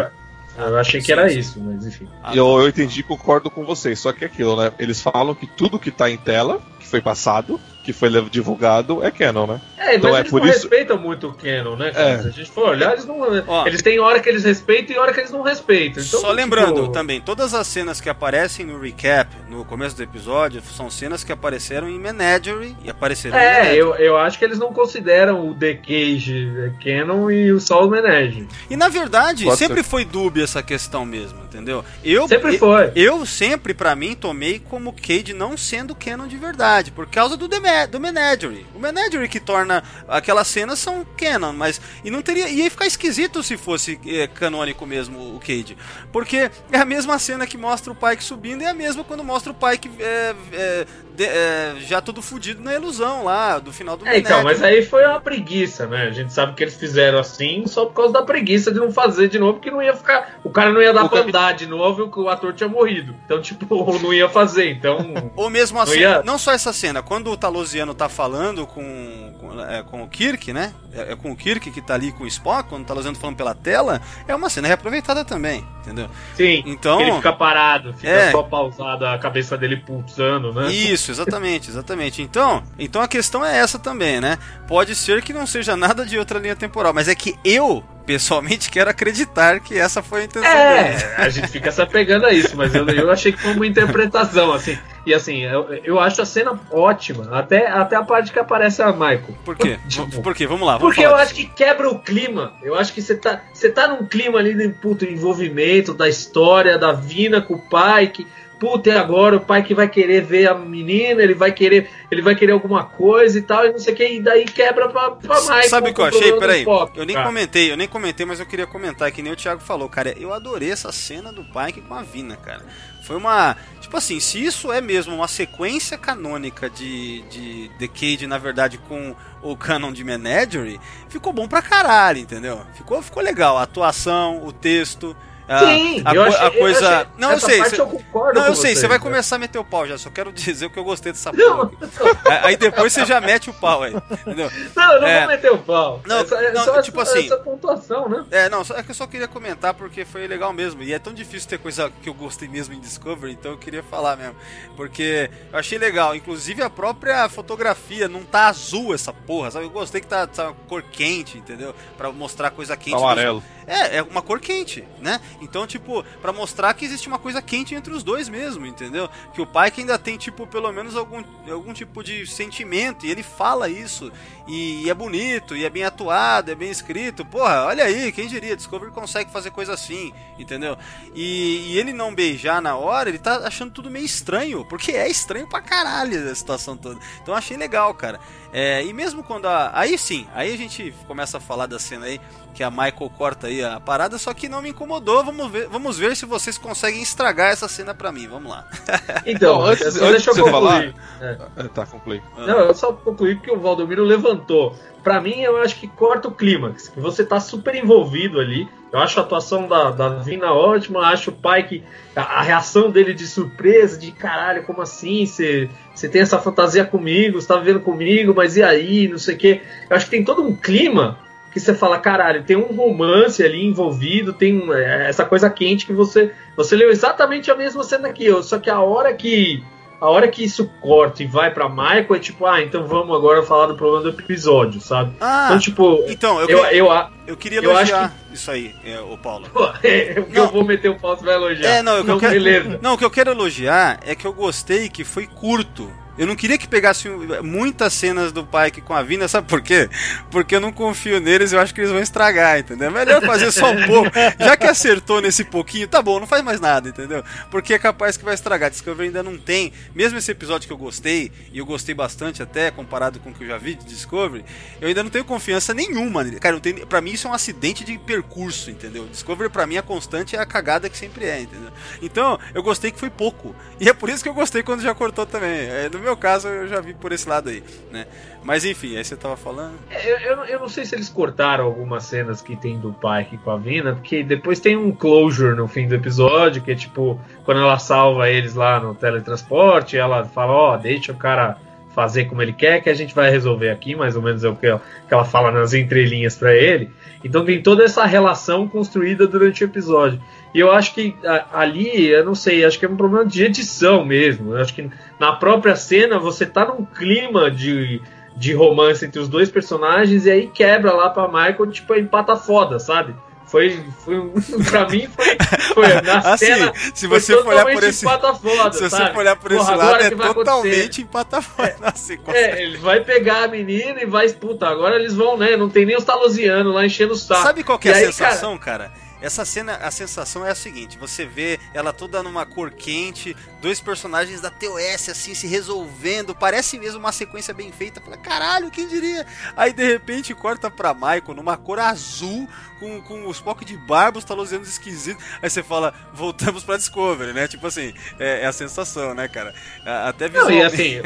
eu, 0.59 0.64
eu 0.66 0.78
achei 0.78 1.01
que 1.02 1.12
era 1.12 1.30
isso, 1.30 1.60
mas 1.60 1.86
enfim. 1.86 2.09
Eu, 2.34 2.59
eu 2.59 2.68
entendi 2.68 3.01
e 3.01 3.02
concordo 3.05 3.51
com 3.51 3.64
vocês. 3.64 4.01
Só 4.01 4.12
que 4.12 4.24
é 4.24 4.26
aquilo, 4.26 4.56
né? 4.56 4.72
Eles 4.78 5.01
falam 5.01 5.34
que 5.34 5.47
tudo 5.47 5.78
que 5.78 5.90
tá 5.90 6.10
em 6.10 6.16
tela, 6.16 6.60
que 6.86 6.90
foi 6.90 7.00
passado, 7.00 7.60
que 7.82 7.92
foi 7.92 8.08
divulgado, 8.30 9.04
é 9.04 9.10
canon, 9.10 9.46
né? 9.46 9.60
É, 9.78 9.94
Então 9.96 10.10
mas 10.10 10.16
é 10.18 10.20
eles 10.22 10.30
por 10.30 10.40
não 10.40 10.48
isso- 10.48 10.58
respeitam 10.60 10.98
muito 10.98 11.28
o 11.28 11.32
Canon, 11.34 11.76
né, 11.76 11.90
cara? 11.92 12.08
É. 12.10 12.22
Se 12.22 12.28
a 12.28 12.30
gente 12.30 12.50
for 12.50 12.70
olhar, 12.70 12.92
eles 12.92 13.04
não. 13.04 13.20
Ó. 13.46 13.66
eles 13.66 13.80
têm 13.82 14.00
hora 14.00 14.18
que 14.18 14.28
eles 14.28 14.42
respeitam 14.44 14.96
e 14.96 14.98
hora 14.98 15.12
que 15.12 15.20
eles 15.20 15.30
não 15.30 15.42
respeitam. 15.42 16.02
Então, 16.02 16.20
Só 16.20 16.32
lembrando 16.32 16.80
tipo, 16.82 16.92
também, 16.92 17.20
todas 17.20 17.54
as 17.54 17.66
cenas 17.68 18.00
que 18.00 18.08
aparecem 18.08 18.66
no 18.66 18.80
recap, 18.80 19.30
no 19.48 19.64
começo 19.64 19.94
do 19.96 20.02
episódio, 20.02 20.60
são 20.76 20.90
cenas 20.90 21.22
que 21.22 21.30
apareceram 21.30 21.88
em 21.88 21.98
Menagerie 22.00 22.76
e 22.82 22.90
apareceram 22.90 23.36
em 23.36 23.40
É, 23.40 23.50
Menagerie. 23.52 23.78
eu, 23.78 23.94
eu 23.94 24.16
acho 24.16 24.38
que 24.38 24.44
eles 24.44 24.58
não 24.58 24.72
consideram 24.72 25.48
o 25.48 25.54
The 25.54 25.74
Cage 25.74 26.72
Canon 26.82 27.30
e 27.30 27.52
o 27.52 27.60
Soul 27.60 27.88
Menage. 27.90 28.48
E 28.68 28.76
na 28.76 28.88
verdade, 28.88 29.44
Pode 29.44 29.56
sempre 29.58 29.82
foi 29.84 30.04
dúbia 30.04 30.42
essa 30.44 30.62
questão 30.62 31.04
mesmo, 31.06 31.38
entendeu? 31.44 31.84
Eu, 32.02 32.26
Sempre 32.26 32.54
eu- 32.54 32.58
foi. 32.58 32.90
Eu 32.96 33.24
sempre, 33.26 33.72
pra 33.74 33.94
mim, 33.94 34.14
tomei 34.16 34.58
como 34.58 34.92
Cade 34.92 35.32
não 35.32 35.56
sendo 35.56 35.94
canon 35.94 36.26
de 36.26 36.36
verdade, 36.36 36.56
por 36.85 37.07
causa 37.07 37.36
do, 37.36 37.48
Deme- 37.48 37.86
do 37.86 37.98
Menagerie. 38.01 38.66
O 38.74 38.78
Menagerie 38.78 39.28
que 39.28 39.40
torna 39.40 39.82
aquelas 40.09 40.47
cenas 40.47 40.78
são 40.78 41.05
canon, 41.16 41.53
mas. 41.53 41.81
E 42.05 42.11
não 42.11 42.23
teria. 42.23 42.48
Ia 42.48 42.70
ficar 42.70 42.86
esquisito 42.86 43.43
se 43.43 43.57
fosse 43.57 43.98
eh, 44.07 44.27
canônico 44.27 44.86
mesmo 44.86 45.35
o 45.36 45.40
Cade. 45.40 45.77
Porque 46.12 46.51
é 46.73 46.78
a 46.78 46.85
mesma 46.85 47.19
cena 47.19 47.47
que 47.47 47.57
mostra 47.59 47.93
o 47.93 47.97
Pike 47.97 48.23
subindo 48.23 48.62
e 48.62 48.65
é 48.65 48.70
a 48.70 48.74
mesma 48.74 49.03
quando 49.05 49.24
mostra 49.24 49.53
o 49.53 49.55
Pike 49.55 49.90
eh, 49.98 50.35
eh, 50.53 50.86
de- 51.15 51.86
já 51.86 52.01
todo 52.01 52.20
fudido 52.20 52.62
na 52.62 52.74
ilusão 52.74 53.24
lá, 53.24 53.59
do 53.59 53.73
final 53.73 53.97
do 53.97 54.07
É, 54.07 54.19
então, 54.19 54.43
mas 54.43 54.62
aí 54.62 54.82
foi 54.85 55.05
uma 55.07 55.20
preguiça, 55.20 55.86
né? 55.86 56.03
A 56.07 56.11
gente 56.11 56.32
sabe 56.32 56.55
que 56.55 56.62
eles 56.62 56.77
fizeram 56.77 57.19
assim 57.19 57.65
só 57.66 57.86
por 57.86 57.94
causa 57.94 58.12
da 58.12 58.23
preguiça 58.23 58.70
de 58.70 58.78
não 58.78 58.93
fazer 58.93 59.28
de 59.28 59.39
novo, 59.39 59.55
porque 59.55 59.70
não 59.70 59.82
ia 59.82 59.94
ficar. 59.94 60.39
O 60.44 60.51
cara 60.51 60.70
não 60.73 60.81
ia 60.82 60.93
dar 60.93 61.05
O 61.05 61.09
pra 61.09 61.20
andar 61.20 61.53
de 61.55 61.66
novo 61.66 62.11
que 62.11 62.19
o 62.20 62.28
ator 62.28 62.53
tinha 62.53 62.69
morrido. 62.69 63.15
Então, 63.24 63.40
tipo, 63.40 63.66
não 64.03 64.12
ia 64.12 64.28
fazer. 64.28 64.70
Então. 64.70 65.32
Ou 65.35 65.48
mesmo 65.48 65.81
a 65.81 65.86
Não 65.86 65.94
ia- 65.94 66.23
não 66.23 66.39
só 66.39 66.53
essa 66.53 66.65
cena, 66.72 67.02
quando 67.02 67.30
o 67.30 67.36
Talosiano 67.36 67.94
tá 67.94 68.09
falando 68.09 68.66
com, 68.66 69.32
com, 69.40 69.60
é, 69.60 69.82
com 69.82 70.02
o 70.02 70.09
Kirk, 70.09 70.52
né? 70.52 70.72
É, 70.93 71.12
é 71.12 71.16
com 71.16 71.30
o 71.32 71.36
Kirk 71.36 71.70
que 71.70 71.80
tá 71.80 71.94
ali 71.94 72.12
com 72.12 72.24
o 72.24 72.26
Spock, 72.26 72.68
quando 72.68 72.82
o 72.82 72.86
Talosiano 72.86 73.14
tá 73.16 73.20
falando 73.20 73.36
pela 73.36 73.55
tela, 73.55 74.01
é 74.26 74.34
uma 74.34 74.48
cena 74.51 74.68
reaproveitada 74.68 75.24
também, 75.24 75.64
entendeu? 75.80 76.09
Sim. 76.36 76.62
Então- 76.66 77.01
ele 77.01 77.12
fica 77.12 77.32
parado, 77.32 77.93
fica 77.94 78.09
É. 78.09 78.30
só 78.30 78.43
pausado, 78.43 79.06
a 79.06 79.18
cabeça 79.18 79.56
dele 79.56 79.76
pulsando, 79.76 80.52
né? 80.52 80.70
Isso, 80.72 81.10
exatamente, 81.10 81.70
exatamente. 81.70 82.22
Então, 82.22 82.62
então 82.78 83.02
a 83.02 83.09
questão 83.09 83.44
é 83.44 83.56
essa 83.59 83.78
também, 83.78 84.20
né? 84.20 84.38
Pode 84.68 84.94
ser 84.94 85.22
que 85.22 85.32
não 85.32 85.47
seja 85.47 85.76
nada 85.76 86.05
de 86.05 86.18
outra 86.18 86.38
linha 86.38 86.56
temporal, 86.56 86.93
mas 86.93 87.09
é 87.09 87.14
que 87.14 87.36
eu, 87.44 87.84
pessoalmente, 88.05 88.70
quero 88.70 88.90
acreditar 88.90 89.60
que 89.60 89.78
essa 89.78 90.02
foi 90.02 90.22
a 90.22 90.24
intenção. 90.24 90.51
É, 90.51 91.14
a 91.18 91.28
gente 91.28 91.48
fica 91.48 91.70
se 91.70 91.80
apegando 91.82 92.26
a 92.26 92.32
isso, 92.32 92.56
mas 92.56 92.74
eu, 92.74 92.86
eu 92.88 93.10
achei 93.10 93.32
que 93.32 93.40
foi 93.40 93.52
uma 93.55 93.66
interpretação, 93.66 94.52
assim. 94.52 94.78
E 95.06 95.14
assim, 95.14 95.44
eu, 95.44 95.72
eu 95.84 96.00
acho 96.00 96.20
a 96.20 96.26
cena 96.26 96.60
ótima, 96.72 97.28
até, 97.30 97.68
até 97.68 97.94
a 97.94 98.02
parte 98.02 98.32
que 98.32 98.38
aparece 98.40 98.82
a 98.82 98.90
Michael. 98.90 99.38
Por 99.44 99.56
quê? 99.56 99.78
Tipo, 99.88 100.20
Por 100.20 100.34
quê? 100.34 100.48
Vamos 100.48 100.66
lá, 100.66 100.78
vamos 100.78 100.88
Porque 100.88 101.06
eu 101.06 101.10
falar 101.10 101.22
acho 101.22 101.34
que 101.34 101.46
quebra 101.46 101.88
o 101.88 102.00
clima. 102.00 102.54
Eu 102.60 102.74
acho 102.74 102.92
que 102.92 103.00
você 103.00 103.14
tá, 103.14 103.40
você 103.52 103.70
tá 103.70 103.86
num 103.86 104.04
clima 104.04 104.40
ali 104.40 104.52
de 104.52 104.68
puto 104.68 105.04
envolvimento 105.04 105.94
da 105.94 106.08
história 106.08 106.76
da 106.76 106.90
Vina 106.92 107.40
com 107.40 107.54
o 107.54 107.68
pai 107.68 108.08
que 108.08 108.26
puta, 108.58 108.88
e 108.88 108.92
agora 108.92 109.36
o 109.36 109.40
pai 109.40 109.62
que 109.62 109.74
vai 109.74 109.88
querer 109.88 110.22
ver 110.22 110.48
a 110.48 110.54
menina, 110.54 111.22
ele 111.22 111.34
vai 111.34 111.52
querer, 111.52 111.88
ele 112.10 112.22
vai 112.22 112.34
querer 112.34 112.52
alguma 112.52 112.84
coisa 112.84 113.38
e 113.38 113.42
tal, 113.42 113.66
e 113.66 113.72
não 113.72 113.78
sei 113.78 113.92
o 113.92 113.96
que, 113.96 114.08
e 114.08 114.20
daí 114.20 114.44
quebra 114.44 114.88
pra, 114.88 115.10
pra 115.12 115.40
mais. 115.42 115.66
Sabe 115.66 115.90
o 115.90 115.94
que 115.94 116.00
eu 116.00 116.04
achei? 116.04 116.32
Peraí, 116.32 116.64
eu 116.94 117.04
nem 117.04 117.22
comentei, 117.22 117.70
eu 117.70 117.76
nem 117.76 117.88
comentei, 117.88 118.26
mas 118.26 118.40
eu 118.40 118.46
queria 118.46 118.66
comentar, 118.66 119.10
que 119.12 119.22
nem 119.22 119.32
o 119.32 119.36
Thiago 119.36 119.60
falou, 119.60 119.88
cara, 119.88 120.14
eu 120.18 120.32
adorei 120.32 120.70
essa 120.70 120.90
cena 120.90 121.32
do 121.32 121.44
Pike 121.44 121.82
com 121.82 121.94
a 121.94 122.02
Vina, 122.02 122.36
cara. 122.36 122.64
Foi 123.06 123.16
uma. 123.16 123.56
Tipo 123.97 124.05
assim, 124.05 124.20
se 124.20 124.44
isso 124.44 124.70
é 124.70 124.82
mesmo 124.82 125.14
uma 125.14 125.27
sequência 125.27 125.97
canônica 125.97 126.68
de, 126.68 127.23
de 127.31 127.70
The 127.78 127.89
Cage, 127.89 128.27
na 128.27 128.36
verdade, 128.36 128.77
com 128.77 129.16
o 129.40 129.56
canon 129.56 129.90
de 129.90 130.05
Menagerie, 130.05 130.78
ficou 131.09 131.32
bom 131.32 131.48
pra 131.48 131.62
caralho, 131.62 132.18
entendeu? 132.18 132.60
Ficou, 132.74 133.01
ficou 133.01 133.23
legal. 133.23 133.56
A 133.56 133.62
atuação, 133.62 134.44
o 134.44 134.52
texto. 134.52 135.16
A- 135.48 135.59
Sim, 135.60 136.02
a, 136.05 136.10
achei- 136.10 136.47
a 136.47 136.51
coisa. 136.51 136.81
eu 136.85 136.89
achei- 136.89 137.06
não, 137.18 137.32
eu 137.32 137.40
sei. 137.40 137.60
eu 137.60 137.86
concordo 137.86 138.40
não, 138.40 138.47
eu 138.48 138.55
sei, 138.55 138.74
você, 138.74 138.81
você 138.81 138.89
vai 138.89 138.98
né? 138.98 139.02
começar 139.05 139.36
a 139.36 139.39
meter 139.39 139.59
o 139.59 139.64
pau 139.64 139.86
já, 139.86 139.97
só 139.97 140.10
quero 140.10 140.32
dizer 140.35 140.66
o 140.66 140.70
que 140.70 140.78
eu 140.78 140.85
gostei 140.85 141.12
dessa 141.12 141.32
Não, 141.32 141.68
porra. 141.68 141.90
Aí 142.43 142.56
depois 142.56 142.93
você 142.93 143.05
já 143.06 143.20
mete 143.20 143.48
o 143.51 143.55
pau 143.55 143.82
aí, 143.82 143.94
entendeu? 143.94 144.51
não, 144.74 144.93
eu 144.94 145.01
não 145.01 145.09
É. 145.09 145.18
vou 145.20 145.28
meter 145.28 145.52
o 145.52 145.59
pau. 145.59 146.01
Não, 146.06 146.18
é 146.20 146.24
só, 146.27 146.36
é 146.40 146.52
não, 146.52 146.64
só 146.64 146.82
tipo 146.82 147.01
essa, 147.01 147.12
assim- 147.12 147.27
essa 147.27 147.36
pontuação, 147.39 148.09
né? 148.09 148.24
É, 148.31 148.48
não, 148.48 148.62
é 148.74 148.82
que 148.82 148.90
eu 148.90 148.94
só 148.94 149.06
queria 149.06 149.28
comentar 149.28 149.74
porque 149.74 150.05
foi 150.05 150.27
legal 150.27 150.52
mesmo. 150.52 150.82
E 150.82 150.93
é 150.93 150.98
tão 150.98 151.12
difícil 151.12 151.48
ter 151.48 151.59
coisa 151.59 151.90
que 152.02 152.09
eu 152.09 152.14
gostei 152.14 152.48
mesmo 152.48 152.74
em 152.74 152.81
Discovery, 152.81 153.32
então 153.32 153.52
eu 153.52 153.59
queria 153.59 153.82
falar 153.82 154.16
mesmo. 154.16 154.35
Porque 154.77 155.31
eu 155.52 155.59
achei 155.59 155.78
legal. 155.78 156.14
Inclusive 156.14 156.62
a 156.62 156.70
própria 156.70 157.28
fotografia 157.28 158.09
não 158.09 158.23
tá 158.24 158.48
azul 158.48 158.94
essa 158.94 159.12
porra, 159.12 159.51
sabe? 159.51 159.66
Eu 159.66 159.70
gostei 159.70 160.01
que 160.01 160.06
tá, 160.06 160.27
tá 160.27 160.52
cor 160.68 160.82
quente, 160.82 161.39
entendeu? 161.39 161.74
Pra 161.97 162.10
mostrar 162.12 162.51
coisa 162.51 162.77
quente. 162.77 162.94
dos- 162.94 163.02
Amarelo. 163.02 163.43
É, 163.66 163.98
é 163.98 164.02
uma 164.02 164.22
cor 164.22 164.38
quente, 164.38 164.86
né? 165.01 165.20
Então, 165.40 165.66
tipo, 165.66 166.05
pra 166.22 166.32
mostrar 166.32 166.72
que 166.74 166.84
existe 166.84 167.09
uma 167.09 167.18
coisa 167.18 167.43
quente 167.43 167.74
entre 167.74 167.93
os 167.93 168.02
dois 168.02 168.28
mesmo, 168.28 168.64
entendeu? 168.64 169.09
Que 169.34 169.43
o 169.43 169.47
pai 169.47 169.70
que 169.70 169.80
ainda 169.80 169.98
tem, 169.98 170.16
tipo, 170.16 170.47
pelo 170.47 170.70
menos 170.72 170.94
algum, 170.94 171.22
algum 171.51 171.72
tipo 171.72 172.02
de 172.02 172.26
sentimento, 172.26 173.05
e 173.05 173.10
ele 173.10 173.24
fala 173.24 173.68
isso, 173.68 174.12
e, 174.47 174.84
e 174.84 174.90
é 174.90 174.94
bonito, 174.94 175.56
e 175.56 175.64
é 175.64 175.70
bem 175.70 175.82
atuado, 175.82 176.51
é 176.51 176.55
bem 176.55 176.70
escrito. 176.70 177.24
Porra, 177.24 177.64
olha 177.64 177.84
aí, 177.84 178.12
quem 178.12 178.28
diria, 178.28 178.56
Discovery 178.56 178.93
consegue 178.93 179.32
fazer 179.32 179.51
coisa 179.51 179.74
assim, 179.74 180.12
entendeu? 180.38 180.78
E, 181.14 181.72
e 181.72 181.78
ele 181.78 181.93
não 181.93 182.14
beijar 182.14 182.62
na 182.62 182.76
hora, 182.76 183.09
ele 183.09 183.18
tá 183.18 183.38
achando 183.38 183.72
tudo 183.72 183.90
meio 183.90 184.05
estranho, 184.05 184.64
porque 184.64 184.93
é 184.93 185.09
estranho 185.09 185.48
pra 185.48 185.60
caralho 185.60 186.30
a 186.30 186.34
situação 186.34 186.76
toda. 186.76 187.01
Então 187.20 187.34
achei 187.34 187.56
legal, 187.56 187.93
cara. 187.94 188.20
É, 188.58 188.82
e 188.82 188.90
mesmo 188.94 189.22
quando 189.22 189.44
a. 189.44 189.70
Aí 189.78 189.98
sim, 189.98 190.26
aí 190.34 190.50
a 190.50 190.56
gente 190.56 190.94
começa 191.06 191.36
a 191.36 191.40
falar 191.40 191.66
da 191.66 191.78
cena 191.78 192.06
aí, 192.06 192.18
que 192.54 192.62
a 192.62 192.70
Michael 192.70 193.10
corta 193.14 193.48
aí 193.48 193.62
a 193.62 193.78
parada, 193.78 194.16
só 194.16 194.32
que 194.32 194.48
não 194.48 194.62
me 194.62 194.70
incomodou. 194.70 195.22
Vamos 195.22 195.50
ver, 195.50 195.68
vamos 195.68 195.98
ver 195.98 196.16
se 196.16 196.24
vocês 196.24 196.56
conseguem 196.56 197.02
estragar 197.02 197.52
essa 197.52 197.68
cena 197.68 197.92
pra 197.94 198.10
mim. 198.10 198.26
Vamos 198.26 198.50
lá. 198.50 198.64
Então, 199.26 199.58
Não, 199.58 199.66
antes- 199.66 199.92
só 199.94 200.04
antes 200.06 200.24
deixa 200.24 200.30
eu 200.30 200.34
de 200.34 200.40
você 200.40 200.50
concluir. 200.50 200.94
É, 201.20 201.62
tá, 201.68 201.84
concluí. 201.84 202.22
Não, 202.38 202.58
eu 202.60 202.74
só 202.74 202.92
concluí 202.94 203.34
porque 203.34 203.50
o 203.50 203.60
Valdomiro 203.60 204.04
levantou. 204.04 204.74
Pra 205.06 205.20
mim, 205.20 205.40
eu 205.40 205.58
acho 205.58 205.78
que 205.78 205.86
corta 205.86 206.26
o 206.26 206.32
clímax. 206.32 206.88
Que 206.88 206.98
você 206.98 207.24
tá 207.24 207.38
super 207.38 207.76
envolvido 207.76 208.40
ali. 208.40 208.68
Eu 208.92 208.98
acho 208.98 209.20
a 209.20 209.22
atuação 209.22 209.68
da, 209.68 209.92
da 209.92 210.08
Vina 210.08 210.52
ótima. 210.52 211.06
Acho 211.06 211.30
o 211.30 211.32
pai 211.32 211.62
que. 211.62 211.84
A, 212.16 212.22
a 212.22 212.42
reação 212.42 212.90
dele 212.90 213.14
de 213.14 213.24
surpresa, 213.24 213.96
de 213.96 214.10
caralho, 214.10 214.64
como 214.64 214.82
assim? 214.82 215.24
Você 215.24 215.70
você 215.94 216.08
tem 216.08 216.22
essa 216.22 216.40
fantasia 216.40 216.84
comigo, 216.84 217.40
você 217.40 217.46
tá 217.46 217.56
vivendo 217.56 217.78
comigo, 217.78 218.34
mas 218.34 218.56
e 218.56 218.64
aí? 218.64 219.06
Não 219.06 219.16
sei 219.16 219.36
o 219.36 219.38
quê. 219.38 219.60
Eu 219.88 219.94
acho 219.94 220.06
que 220.06 220.10
tem 220.10 220.24
todo 220.24 220.42
um 220.42 220.56
clima 220.56 221.20
que 221.52 221.60
você 221.60 221.72
fala, 221.72 222.00
caralho, 222.00 222.42
tem 222.42 222.56
um 222.56 222.74
romance 222.74 223.40
ali 223.44 223.64
envolvido, 223.64 224.32
tem 224.32 224.60
é, 224.72 225.08
essa 225.08 225.24
coisa 225.24 225.48
quente 225.48 225.86
que 225.86 225.92
você. 225.92 226.32
Você 226.56 226.74
leu 226.74 226.90
exatamente 226.90 227.48
a 227.48 227.54
mesma 227.54 227.84
cena 227.84 228.12
que 228.12 228.24
eu, 228.24 228.42
só 228.42 228.58
que 228.58 228.68
a 228.68 228.80
hora 228.80 229.14
que 229.14 229.62
A 230.01 230.10
hora 230.10 230.28
que 230.28 230.44
isso 230.44 230.70
corta 230.82 231.23
e 231.23 231.27
vai 231.27 231.51
pra 231.52 231.68
Michael, 231.68 232.14
é 232.14 232.18
tipo, 232.18 232.44
ah, 232.44 232.60
então 232.62 232.86
vamos 232.86 233.16
agora 233.16 233.43
falar 233.43 233.66
do 233.66 233.77
problema 233.77 234.02
do 234.02 234.20
episódio, 234.20 234.81
sabe? 234.81 235.16
Ah, 235.20 235.47
Então, 235.47 235.59
tipo, 235.59 236.05
então, 236.09 236.40
eu, 236.40 236.48
eu, 236.48 236.64
que- 236.68 236.77
eu, 236.77 236.89
eu 237.28 237.36
queria 237.36 237.60
eu 237.60 237.74
acho 237.77 237.93
elogiar 237.93 238.14
isso 238.32 238.51
aí, 238.51 238.74
é, 238.85 239.01
ô 239.01 239.16
Paulo. 239.16 239.48
Pô, 239.52 239.64
é, 239.82 240.16
o 240.20 240.24
que 240.27 240.35
Não. 240.35 240.44
eu 240.44 240.51
vou 240.51 240.64
meter 240.64 240.90
o 240.90 240.98
pau, 240.98 241.16
você 241.16 241.24
vai 241.24 241.35
elogiar. 241.35 241.66
É, 241.70 241.82
não, 241.82 242.01
o 242.01 242.05
que 242.05 242.10
eu 242.10 242.18
quero, 242.18 242.78
não, 242.82 242.94
o 242.94 242.98
que 242.98 243.05
eu 243.05 243.10
quero 243.10 243.31
elogiar 243.31 243.98
é 244.05 244.14
que 244.14 244.27
eu 244.27 244.32
gostei 244.35 244.89
que 244.90 245.02
foi 245.05 245.27
curto. 245.27 245.90
Eu 246.18 246.26
não 246.26 246.36
queria 246.36 246.56
que 246.56 246.66
pegasse 246.66 247.09
muitas 247.43 247.93
cenas 247.93 248.32
do 248.32 248.47
Pike 248.47 248.80
com 248.80 248.94
a 248.94 249.02
Vina, 249.02 249.28
sabe 249.28 249.48
por 249.48 249.60
quê? 249.60 249.88
Porque 250.30 250.56
eu 250.56 250.60
não 250.60 250.72
confio 250.72 251.20
neles, 251.20 251.52
eu 251.52 251.60
acho 251.60 251.74
que 251.74 251.80
eles 251.80 251.90
vão 251.90 252.01
estragar, 252.01 252.59
entendeu? 252.59 252.88
É 252.88 252.90
melhor 252.90 253.22
fazer 253.22 253.51
só 253.52 253.70
um 253.70 253.86
pouco. 253.86 254.10
Já 254.38 254.56
que 254.56 254.66
acertou 254.66 255.20
nesse 255.20 255.44
pouquinho, 255.44 255.88
tá 255.88 256.01
bom, 256.01 256.18
não 256.18 256.26
faz 256.26 256.43
mais 256.43 256.60
nada, 256.60 256.88
entendeu? 256.88 257.22
Porque 257.51 257.74
é 257.74 257.78
capaz 257.78 258.16
que 258.16 258.24
vai 258.24 258.34
estragar. 258.34 258.70
Discovery 258.70 259.09
ainda 259.09 259.22
não 259.22 259.36
tem, 259.36 259.72
mesmo 259.94 260.18
esse 260.18 260.30
episódio 260.30 260.66
que 260.66 260.72
eu 260.72 260.78
gostei, 260.78 261.30
e 261.52 261.59
eu 261.59 261.66
gostei 261.66 261.94
bastante 261.94 262.43
até, 262.43 262.70
comparado 262.70 263.20
com 263.20 263.30
o 263.30 263.34
que 263.34 263.44
eu 263.44 263.48
já 263.48 263.59
vi 263.59 263.74
de 263.74 263.84
Discovery, 263.84 264.44
eu 264.80 264.88
ainda 264.88 265.02
não 265.02 265.10
tenho 265.10 265.24
confiança 265.24 265.74
nenhuma. 265.74 266.24
Cara, 266.40 266.55
não 266.55 266.60
tem, 266.60 266.74
pra 266.86 267.01
mim 267.01 267.12
isso 267.12 267.26
é 267.26 267.30
um 267.30 267.34
acidente 267.34 267.84
de 267.84 267.98
percurso, 267.98 268.70
entendeu? 268.70 269.06
Discovery 269.06 269.51
pra 269.51 269.66
mim 269.66 269.76
a 269.76 269.82
constante 269.82 270.36
é 270.36 270.38
a 270.38 270.47
cagada 270.47 270.88
que 270.88 270.97
sempre 270.97 271.26
é, 271.26 271.40
entendeu? 271.40 271.70
Então, 272.02 272.38
eu 272.55 272.62
gostei 272.62 272.90
que 272.90 272.98
foi 272.98 273.10
pouco. 273.10 273.55
E 273.80 273.88
é 273.88 273.93
por 273.93 274.09
isso 274.09 274.22
que 274.22 274.28
eu 274.28 274.34
gostei 274.34 274.62
quando 274.62 274.82
já 274.82 274.94
cortou 274.94 275.26
também. 275.26 275.51
É, 275.51 275.88
no 275.93 275.98
meu 276.06 276.16
caso, 276.16 276.46
eu 276.46 276.68
já 276.68 276.80
vi 276.80 276.94
por 276.94 277.10
esse 277.10 277.28
lado 277.28 277.48
aí, 277.48 277.64
né? 277.90 278.06
Mas 278.44 278.64
enfim, 278.64 278.96
aí 278.96 279.04
você 279.04 279.16
tava 279.16 279.36
falando. 279.36 279.74
É, 279.90 280.12
Eu, 280.12 280.18
eu, 280.18 280.44
eu 280.44 280.60
não 280.60 280.68
sei 280.68 280.84
se 280.84 280.94
eles 280.94 281.08
cortaram 281.08 281.64
algumas 281.64 282.04
cenas 282.04 282.40
que 282.40 282.54
tem 282.54 282.78
do 282.78 282.92
Pike 282.92 283.38
com 283.38 283.50
a 283.50 283.56
Vina, 283.56 283.94
porque 283.94 284.22
depois 284.22 284.60
tem 284.60 284.76
um 284.76 284.92
closure 284.92 285.56
no 285.56 285.66
fim 285.66 285.88
do 285.88 285.96
episódio, 285.96 286.62
que 286.62 286.70
é 286.70 286.74
tipo, 286.76 287.20
quando 287.44 287.60
ela 287.60 287.78
salva 287.78 288.30
eles 288.30 288.54
lá 288.54 288.78
no 288.78 288.94
teletransporte, 288.94 289.96
ela 289.96 290.24
fala, 290.24 290.52
ó, 290.52 290.76
deixa 290.76 291.10
o 291.10 291.16
cara 291.16 291.58
fazer 291.96 292.26
como 292.26 292.42
ele 292.42 292.52
quer, 292.52 292.82
que 292.82 292.90
a 292.90 292.94
gente 292.94 293.14
vai 293.14 293.30
resolver 293.30 293.70
aqui, 293.70 293.96
mais 293.96 294.14
ou 294.14 294.22
menos 294.22 294.44
é 294.44 294.48
o 294.48 294.54
que 294.54 294.66
ela, 294.66 295.24
fala 295.24 295.50
nas 295.50 295.72
entrelinhas 295.72 296.36
pra 296.36 296.54
ele. 296.54 296.90
Então 297.24 297.44
tem 297.44 297.62
toda 297.62 297.82
essa 297.82 298.04
relação 298.04 298.68
construída 298.68 299.26
durante 299.26 299.64
o 299.64 299.66
episódio. 299.66 300.20
E 300.56 300.58
eu 300.60 300.72
acho 300.72 300.94
que 300.94 301.14
ali, 301.52 302.08
eu 302.08 302.24
não 302.24 302.34
sei, 302.34 302.64
acho 302.64 302.78
que 302.78 302.86
é 302.86 302.88
um 302.88 302.96
problema 302.96 303.26
de 303.26 303.44
edição 303.44 304.02
mesmo. 304.06 304.54
Eu 304.54 304.62
acho 304.62 304.72
que 304.72 304.88
na 305.20 305.34
própria 305.34 305.76
cena 305.76 306.18
você 306.18 306.46
tá 306.46 306.64
num 306.64 306.82
clima 306.82 307.50
de, 307.50 308.00
de 308.34 308.54
romance 308.54 309.04
entre 309.04 309.20
os 309.20 309.28
dois 309.28 309.50
personagens 309.50 310.24
e 310.24 310.30
aí 310.30 310.46
quebra 310.46 310.94
lá 310.94 311.10
pra 311.10 311.28
Michael, 311.28 311.66
tipo, 311.70 311.94
empata 311.94 312.36
foda, 312.36 312.78
sabe? 312.78 313.14
Foi, 313.44 313.84
foi 314.02 314.16
pra 314.70 314.88
mim 314.88 315.06
foi, 315.14 315.36
foi 315.74 316.00
na 316.00 316.18
Assim, 316.32 316.46
cena 316.46 316.72
se 316.94 317.06
você 317.06 317.36
for 317.36 317.48
olhar 317.48 317.66
por 317.66 317.84
esse. 317.84 318.06
empata 318.06 318.34
foda, 318.34 318.72
Se 318.72 318.88
você 318.88 319.06
for 319.08 319.18
olhar 319.18 319.36
por 319.36 319.52
esse 319.52 319.60
Porra, 319.60 319.76
lado, 319.76 319.88
agora 319.88 320.06
é 320.06 320.32
totalmente 320.32 321.02
empata 321.02 321.42
fora. 321.42 321.76
Nossa, 321.82 322.16
com 322.16 322.32
É, 322.32 322.62
ele 322.62 322.78
vai 322.78 323.00
pegar 323.04 323.44
a 323.44 323.48
menina 323.48 324.00
e 324.00 324.06
vai, 324.06 324.26
puta, 324.30 324.66
agora 324.66 324.96
eles 324.96 325.12
vão, 325.12 325.36
né? 325.36 325.54
Não 325.54 325.68
tem 325.68 325.84
nem 325.84 325.98
os 325.98 326.04
talosianos 326.04 326.74
lá 326.74 326.86
enchendo 326.86 327.12
o 327.12 327.16
saco. 327.16 327.42
Sabe 327.42 327.62
qual 327.62 327.78
que 327.78 327.90
é 327.90 327.92
a 327.92 327.96
aí, 327.96 328.06
sensação, 328.06 328.56
cara? 328.56 328.90
Essa 329.20 329.44
cena, 329.44 329.76
a 329.76 329.90
sensação 329.90 330.44
é 330.44 330.51
a 330.51 330.55
seguinte: 330.55 330.98
você 330.98 331.24
vê 331.24 331.59
ela 331.72 331.93
toda 331.93 332.22
numa 332.22 332.44
cor 332.44 332.70
quente, 332.70 333.36
dois 333.60 333.80
personagens 333.80 334.40
da 334.40 334.51
TOS 334.51 335.09
assim 335.09 335.34
se 335.34 335.47
resolvendo, 335.47 336.34
parece 336.34 336.78
mesmo 336.78 336.98
uma 336.98 337.12
sequência 337.12 337.55
bem 337.55 337.72
feita. 337.72 338.01
Fala, 338.01 338.16
caralho, 338.16 338.70
quem 338.70 338.86
diria? 338.86 339.26
Aí 339.56 339.72
de 339.72 339.84
repente 339.84 340.34
corta 340.34 340.70
pra 340.70 340.94
Michael 340.94 341.34
numa 341.34 341.56
cor 341.56 341.78
azul, 341.78 342.48
com, 342.78 343.01
com 343.02 343.26
os 343.26 343.36
Spock 343.47 343.64
de 343.64 343.76
barba, 343.76 344.18
os 344.18 344.24
talosianos 344.24 344.68
esquisitos. 344.68 345.24
Aí 345.40 345.48
você 345.48 345.62
fala, 345.62 345.94
voltamos 346.12 346.64
pra 346.64 346.76
Discovery, 346.76 347.32
né? 347.32 347.47
Tipo 347.47 347.66
assim, 347.66 347.94
é, 348.18 348.43
é 348.43 348.47
a 348.47 348.52
sensação, 348.52 349.14
né, 349.14 349.28
cara? 349.28 349.55
Até 349.84 350.28
Não, 350.28 350.51
e 350.51 350.62
assim, 350.62 351.01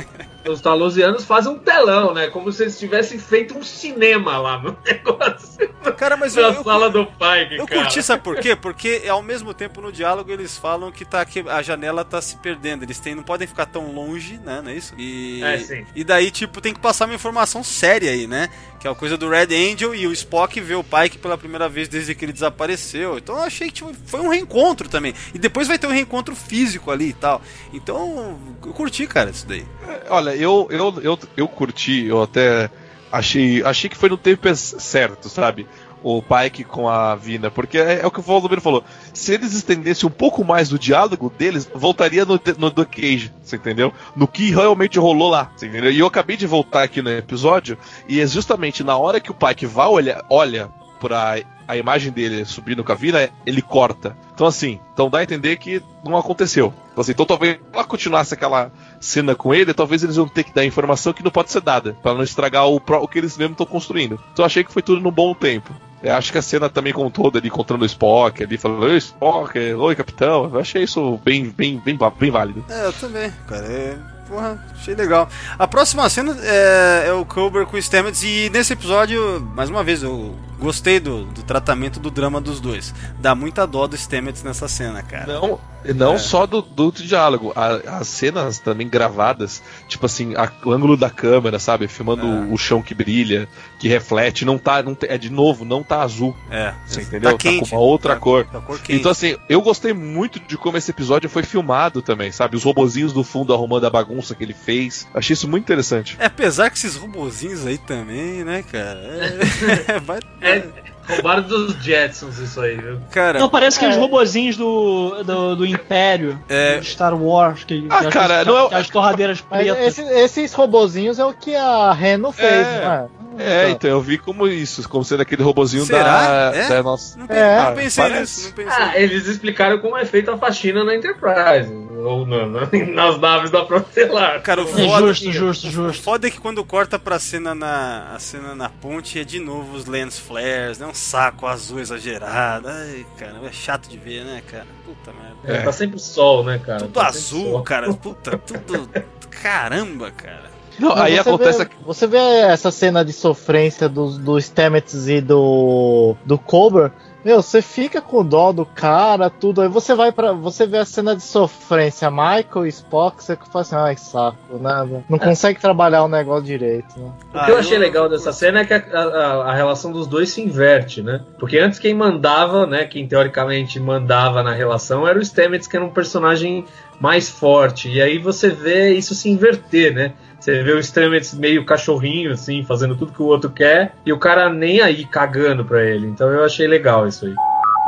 os 0.48 0.60
talosianos 0.60 1.24
fazem 1.24 1.52
um 1.52 1.58
telão, 1.58 2.14
né? 2.14 2.28
Como 2.28 2.50
se 2.50 2.62
eles 2.62 2.78
tivessem 2.78 3.18
feito 3.18 3.56
um 3.56 3.62
cinema 3.62 4.38
lá 4.38 4.58
no 4.58 4.76
negócio. 4.84 5.68
cara, 5.96 6.16
mas 6.16 6.36
eu, 6.36 6.50
Na 6.50 6.58
eu, 6.58 6.64
sala 6.64 6.88
do 6.88 7.04
pai, 7.04 7.48
Eu 7.52 7.66
cara. 7.66 7.82
Curti, 8.00 8.06
sabe 8.06 8.22
por 8.22 8.36
quê? 8.38 8.56
Porque 8.56 9.02
ao 9.08 9.22
mesmo 9.22 9.52
tempo 9.54 9.80
no 9.80 9.92
diálogo 9.92 10.30
eles 10.30 10.56
falam 10.56 10.90
que, 10.90 11.04
tá, 11.04 11.24
que 11.24 11.40
a 11.40 11.62
janela 11.62 12.04
tá 12.04 12.20
se 12.20 12.36
perdendo. 12.36 12.82
Eles 12.82 12.98
têm, 12.98 13.14
não 13.14 13.22
podem 13.22 13.46
ficar 13.46 13.66
tão 13.66 13.92
longe, 13.92 14.38
né? 14.44 14.60
Não 14.62 14.70
é 14.70 14.74
isso? 14.74 14.94
E, 14.98 15.42
É, 15.42 15.58
sim. 15.58 15.86
e 15.94 16.02
daí, 16.04 16.30
tipo, 16.30 16.60
tem 16.60 16.72
que 16.74 16.80
passar 16.80 17.04
uma 17.06 17.14
informação 17.14 17.62
séria 17.64 18.10
aí, 18.10 18.26
né? 18.26 18.48
Que 18.80 18.88
é 18.88 18.90
a 18.90 18.94
coisa 18.94 19.16
do 19.16 19.28
Red 19.28 19.54
Angel 19.54 19.94
e 19.94 20.06
o 20.06 20.12
Spock 20.12 20.58
vê 20.60 20.74
o 20.74 20.82
Pike 20.82 21.18
pela 21.18 21.36
primeira 21.36 21.68
vez 21.68 21.86
desde 21.88 22.14
que 22.14 22.24
ele 22.24 22.32
desapareceu. 22.32 23.18
Então 23.18 23.36
eu 23.36 23.42
achei 23.42 23.68
que 23.68 23.74
tipo, 23.74 23.94
foi 24.06 24.20
um 24.20 24.28
reencontro 24.28 24.88
também. 24.88 25.14
E 25.34 25.38
depois 25.38 25.68
vai 25.68 25.78
ter 25.78 25.86
um 25.86 25.92
reencontro 25.92 26.34
físico 26.34 26.90
ali 26.90 27.10
e 27.10 27.12
tal. 27.12 27.42
Então 27.72 28.38
eu 28.64 28.72
curti, 28.72 29.06
cara, 29.06 29.30
isso 29.30 29.46
daí. 29.46 29.66
Olha, 30.08 30.34
eu, 30.34 30.66
eu, 30.70 31.00
eu, 31.02 31.18
eu 31.36 31.46
curti, 31.48 32.06
eu 32.06 32.22
até 32.22 32.70
achei, 33.12 33.62
achei 33.64 33.90
que 33.90 33.96
foi 33.96 34.08
no 34.08 34.16
tempo 34.16 34.54
certo, 34.54 35.28
sabe? 35.28 35.66
O 36.02 36.22
Pike 36.22 36.64
com 36.64 36.88
a 36.88 37.14
Vina, 37.14 37.50
porque 37.50 37.78
é, 37.78 38.00
é 38.00 38.06
o 38.06 38.10
que 38.10 38.20
o 38.20 38.22
Valdomiro 38.22 38.60
falou. 38.60 38.82
Se 39.12 39.34
eles 39.34 39.52
estendessem 39.52 40.08
um 40.08 40.12
pouco 40.12 40.44
mais 40.44 40.68
do 40.68 40.78
diálogo 40.78 41.32
deles, 41.36 41.70
voltaria 41.74 42.24
no, 42.24 42.40
no 42.58 42.70
The 42.70 42.84
Cage, 42.84 43.32
você 43.42 43.56
entendeu? 43.56 43.92
No 44.16 44.26
que 44.26 44.50
realmente 44.50 44.98
rolou 44.98 45.28
lá, 45.28 45.50
você 45.54 45.66
entendeu? 45.66 45.90
E 45.90 45.98
eu 45.98 46.06
acabei 46.06 46.36
de 46.36 46.46
voltar 46.46 46.82
aqui 46.82 47.02
no 47.02 47.10
episódio, 47.10 47.76
e 48.08 48.20
é 48.20 48.26
justamente 48.26 48.82
na 48.82 48.96
hora 48.96 49.20
que 49.20 49.30
o 49.30 49.34
Pike 49.34 49.66
vai 49.66 49.86
olhar, 49.86 50.24
olha 50.30 50.70
pra 51.00 51.38
a 51.70 51.76
imagem 51.76 52.10
dele 52.12 52.44
subindo 52.44 52.82
com 52.82 52.92
a 52.92 52.94
Vina, 52.94 53.30
ele 53.46 53.62
corta. 53.62 54.16
Então 54.34 54.46
assim, 54.46 54.80
então 54.92 55.08
dá 55.08 55.18
a 55.18 55.22
entender 55.22 55.56
que 55.56 55.82
não 56.04 56.16
aconteceu. 56.16 56.74
Então, 56.92 57.02
assim, 57.02 57.12
então 57.12 57.24
talvez 57.24 57.58
ela 57.72 57.84
continuasse 57.84 58.34
aquela 58.34 58.72
cena 59.00 59.34
com 59.34 59.54
ele, 59.54 59.72
talvez 59.72 60.02
eles 60.02 60.16
iam 60.16 60.26
ter 60.26 60.44
que 60.44 60.52
dar 60.52 60.64
informação 60.64 61.12
que 61.12 61.22
não 61.22 61.30
pode 61.30 61.50
ser 61.50 61.60
dada, 61.60 61.96
pra 62.02 62.14
não 62.14 62.22
estragar 62.22 62.66
o, 62.66 62.76
o 62.76 63.08
que 63.08 63.18
eles 63.18 63.36
mesmos 63.36 63.54
estão 63.54 63.66
construindo. 63.66 64.18
Então 64.32 64.44
achei 64.44 64.64
que 64.64 64.72
foi 64.72 64.82
tudo 64.82 65.00
num 65.00 65.12
bom 65.12 65.32
tempo. 65.34 65.72
Eu 66.02 66.14
acho 66.14 66.32
que 66.32 66.38
a 66.38 66.42
cena 66.42 66.68
também 66.68 66.92
com 66.92 67.10
todo 67.10 67.38
ali 67.38 67.48
encontrando 67.48 67.82
o 67.82 67.86
Spock, 67.86 68.42
ali 68.42 68.56
falando, 68.56 68.82
oi 68.84 68.96
Spock, 68.96 69.58
oi 69.58 69.94
capitão, 69.94 70.50
eu 70.52 70.58
achei 70.58 70.82
isso 70.82 71.18
bem, 71.24 71.50
bem, 71.50 71.78
bem, 71.78 71.98
bem 72.18 72.30
válido. 72.30 72.64
É, 72.68 72.86
eu 72.86 72.92
também, 72.94 73.30
cara. 73.46 73.66
É, 73.66 73.98
porra, 74.26 74.64
achei 74.72 74.94
legal. 74.94 75.28
A 75.58 75.68
próxima 75.68 76.08
cena 76.08 76.36
é, 76.42 77.04
é 77.08 77.12
o 77.12 77.24
Culber 77.24 77.66
com 77.66 77.76
o 77.76 77.82
Stamets 77.82 78.22
e 78.22 78.50
nesse 78.50 78.72
episódio, 78.72 79.40
mais 79.54 79.68
uma 79.68 79.84
vez, 79.84 80.02
eu 80.02 80.34
gostei 80.60 81.00
do, 81.00 81.24
do 81.24 81.42
tratamento 81.42 81.98
do 81.98 82.10
drama 82.10 82.40
dos 82.40 82.60
dois. 82.60 82.94
Dá 83.18 83.34
muita 83.34 83.66
dó 83.66 83.86
do 83.86 83.96
Stamets 83.96 84.42
nessa 84.42 84.68
cena, 84.68 85.02
cara. 85.02 85.26
Não, 85.40 85.58
não 85.94 86.14
É. 86.14 86.18
só 86.18 86.46
do, 86.46 86.60
do 86.62 86.92
diálogo, 86.92 87.52
a- 87.56 87.98
as 87.98 88.06
cenas 88.08 88.58
também 88.58 88.88
gravadas, 88.88 89.62
tipo 89.88 90.06
assim, 90.06 90.34
a- 90.36 90.52
o 90.64 90.70
ângulo 90.72 90.96
da 90.96 91.08
câmera, 91.10 91.58
sabe? 91.58 91.88
Filmando 91.88 92.26
É. 92.26 92.52
o 92.52 92.56
chão 92.58 92.82
que 92.82 92.94
brilha, 92.94 93.48
que 93.78 93.88
reflete, 93.88 94.44
não 94.44 94.58
tá, 94.58 94.82
não 94.82 94.96
é 95.02 95.16
de 95.16 95.30
novo, 95.30 95.64
não 95.64 95.82
tá 95.82 96.02
azul, 96.02 96.36
É, 96.50 96.74
você 96.86 97.02
entendeu? 97.02 97.32
Tá 97.32 97.38
quente. 97.38 97.70
com 97.70 97.76
uma 97.76 97.82
outra 97.82 98.14
tá, 98.14 98.20
cor. 98.20 98.44
Tá 98.46 98.60
cor. 98.60 98.78
Então, 98.88 99.10
assim, 99.10 99.36
eu 99.48 99.62
gostei 99.62 99.92
muito 99.94 100.38
de 100.38 100.56
como 100.58 100.76
esse 100.76 100.90
episódio 100.90 101.30
foi 101.30 101.42
filmado 101.42 102.02
também, 102.02 102.30
sabe? 102.30 102.56
Os 102.56 102.62
robozinhos 102.64 103.12
do 103.12 103.24
fundo 103.24 103.54
arrumando 103.54 103.86
a 103.86 103.90
bagunça 103.90 104.34
que 104.34 104.44
ele 104.44 104.52
fez. 104.54 105.06
Achei 105.14 105.32
isso 105.34 105.48
muito 105.48 105.62
interessante. 105.64 106.16
É, 106.20 106.26
apesar 106.26 106.68
que 106.70 106.76
esses 106.76 106.96
robozinhos 106.96 107.66
aí 107.66 107.78
também, 107.78 108.44
né, 108.44 108.62
cara? 108.62 109.00
É, 109.00 109.98
vai, 110.04 110.20
É, 110.56 111.14
roubaram 111.14 111.42
dos 111.42 111.74
Jetsons 111.82 112.38
isso 112.38 112.60
aí, 112.60 112.76
viu? 112.76 112.98
cara, 113.10 113.38
Não, 113.38 113.48
parece 113.48 113.78
que 113.78 113.84
É. 113.84 113.88
os 113.88 113.96
robozinhos 113.96 114.56
do, 114.56 115.22
do, 115.24 115.56
do 115.56 115.66
Império, 115.66 116.38
É. 116.48 116.78
do 116.78 116.84
Star 116.84 117.14
Wars, 117.20 117.64
que, 117.64 117.84
Ah, 117.90 117.98
que 118.00 118.06
as- 118.06 118.12
cara, 118.14 118.44
não 118.44 118.66
é- 118.66 118.68
que 118.68 118.74
as 118.76 118.88
torradeiras 118.88 119.40
pretas. 119.40 119.78
esse- 119.98 120.02
esses 120.02 120.52
robozinhos 120.52 121.18
é 121.18 121.24
o 121.24 121.32
que 121.32 121.54
a 121.56 121.92
Reno 121.92 122.30
fez, 122.32 122.66
É. 122.66 122.84
não 122.84 122.92
é? 122.92 123.06
É, 123.38 123.70
então 123.70 123.88
eu 123.88 124.00
vi 124.02 124.18
como 124.18 124.46
isso, 124.46 124.86
como 124.88 125.02
sendo 125.04 125.22
aquele 125.22 125.42
robozinho 125.42 125.84
Será? 125.86 126.50
da, 126.50 126.56
É? 126.56 126.68
da 126.68 126.82
nossa. 126.82 127.18
não, 127.18 127.26
É. 127.34 127.64
não 127.64 127.74
pensei 127.74 128.04
Parece. 128.04 128.20
nisso, 128.20 128.48
não 128.56 128.64
pensei. 128.64 128.82
Ah, 128.84 129.00
eles 129.00 129.26
explicaram 129.26 129.78
como 129.78 129.96
é 129.96 130.04
feita 130.04 130.34
a 130.34 130.36
faxina 130.36 130.84
na 130.84 130.94
Enterprise. 130.94 131.72
Ou 132.04 132.26
na- 132.26 132.46
na- 132.46 132.68
nas 132.94 133.18
naves 133.18 133.50
da 133.50 133.64
Protelar. 133.64 134.40
Cara, 134.42 134.62
o 134.62 134.64
É 134.64 134.86
foda, 134.86 135.06
justo, 135.08 135.32
justo, 135.32 135.66
o 135.68 135.70
justo. 135.70 136.02
foda 136.02 136.26
é 136.26 136.30
que 136.30 136.40
quando 136.40 136.64
corta 136.64 136.98
pra 136.98 137.18
cena 137.18 137.54
na, 137.54 138.12
a 138.14 138.18
cena 138.18 138.54
na 138.54 138.68
ponte 138.68 139.18
é 139.18 139.24
de 139.24 139.38
novo 139.40 139.76
os 139.76 139.86
lens 139.86 140.18
flares, 140.18 140.78
né? 140.78 140.86
Um 140.86 140.94
saco 140.94 141.46
azul 141.46 141.78
exagerado. 141.80 142.68
Ai, 142.68 143.04
cara, 143.18 143.34
é 143.44 143.52
chato 143.52 143.88
de 143.88 143.98
ver, 143.98 144.24
né, 144.24 144.42
cara? 144.50 144.66
Puta 144.84 145.12
merda. 145.12 145.60
É, 145.60 145.64
Tá 145.64 145.72
sempre 145.72 145.98
sol, 145.98 146.42
né, 146.44 146.58
cara? 146.58 146.80
Tudo 146.80 146.92
Tá 146.92 147.06
azul, 147.08 147.50
sol. 147.52 147.62
cara. 147.62 147.92
Puta, 147.94 148.38
tudo. 148.38 148.88
Caramba, 149.30 150.10
cara. 150.10 150.50
Não, 150.78 150.92
aí 150.94 151.14
você 151.16 151.20
acontece. 151.28 151.58
Vê, 151.64 151.70
você 151.84 152.06
vê 152.06 152.16
essa 152.18 152.70
cena 152.70 153.04
de 153.04 153.12
sofrência 153.12 153.88
do, 153.88 154.18
do 154.18 154.40
Stamets 154.40 155.08
e 155.08 155.20
do, 155.20 156.16
do 156.24 156.38
Cobra. 156.38 156.92
Meu, 157.24 157.42
você 157.42 157.60
fica 157.60 158.00
com 158.00 158.24
dó 158.24 158.50
do 158.52 158.64
cara, 158.64 159.28
tudo. 159.28 159.60
Aí 159.60 159.68
você 159.68 159.94
vai 159.94 160.10
para 160.10 160.32
Você 160.32 160.66
vê 160.66 160.78
a 160.78 160.84
cena 160.84 161.14
de 161.14 161.22
sofrência, 161.22 162.10
Michael 162.10 162.64
e 162.66 162.68
Spock, 162.68 163.22
você 163.22 163.36
fala 163.36 163.60
assim, 163.62 163.74
ai, 163.76 163.96
saco, 163.96 164.56
né? 164.58 165.02
Não 165.08 165.18
consegue 165.18 165.60
trabalhar 165.60 166.02
o 166.04 166.08
negócio 166.08 166.44
direito, 166.44 166.98
né? 166.98 167.10
O 167.34 167.44
que 167.44 167.50
eu 167.50 167.58
achei 167.58 167.76
legal 167.78 168.08
dessa 168.08 168.32
cena 168.32 168.60
é 168.60 168.64
que 168.64 168.72
a, 168.74 168.78
a- 168.78 169.50
a 169.50 169.54
relação 169.54 169.92
dos 169.92 170.06
dois 170.06 170.30
se 170.30 170.40
inverte, 170.40 171.02
né? 171.02 171.20
Porque 171.38 171.58
antes 171.58 171.78
quem 171.78 171.92
mandava, 171.94 172.66
né? 172.66 172.84
Quem 172.86 173.06
teoricamente 173.06 173.78
mandava 173.78 174.42
na 174.42 174.52
relação 174.52 175.06
era 175.06 175.18
o 175.18 175.22
Stamets, 175.24 175.66
que 175.66 175.76
era 175.76 175.84
um 175.84 175.90
personagem 175.90 176.64
mais 176.98 177.28
forte. 177.30 177.88
E 177.90 178.00
aí 178.00 178.18
você 178.18 178.48
vê 178.50 178.92
isso 178.92 179.14
se 179.14 179.28
inverter, 179.30 179.94
né? 179.94 180.12
Você 180.40 180.62
vê 180.62 180.72
o 180.72 180.82
Stamets 180.82 181.34
meio 181.34 181.64
cachorrinho, 181.64 182.32
assim, 182.32 182.64
fazendo 182.64 182.96
tudo 182.96 183.12
que 183.12 183.22
o 183.22 183.26
outro 183.26 183.50
quer, 183.50 183.94
e 184.06 184.12
o 184.12 184.18
cara 184.18 184.48
nem 184.48 184.80
aí 184.80 185.04
cagando 185.04 185.64
pra 185.64 185.84
ele. 185.84 186.06
Então 186.06 186.30
eu 186.30 186.44
achei 186.44 186.66
legal 186.66 187.06
isso 187.06 187.26
aí. 187.26 187.34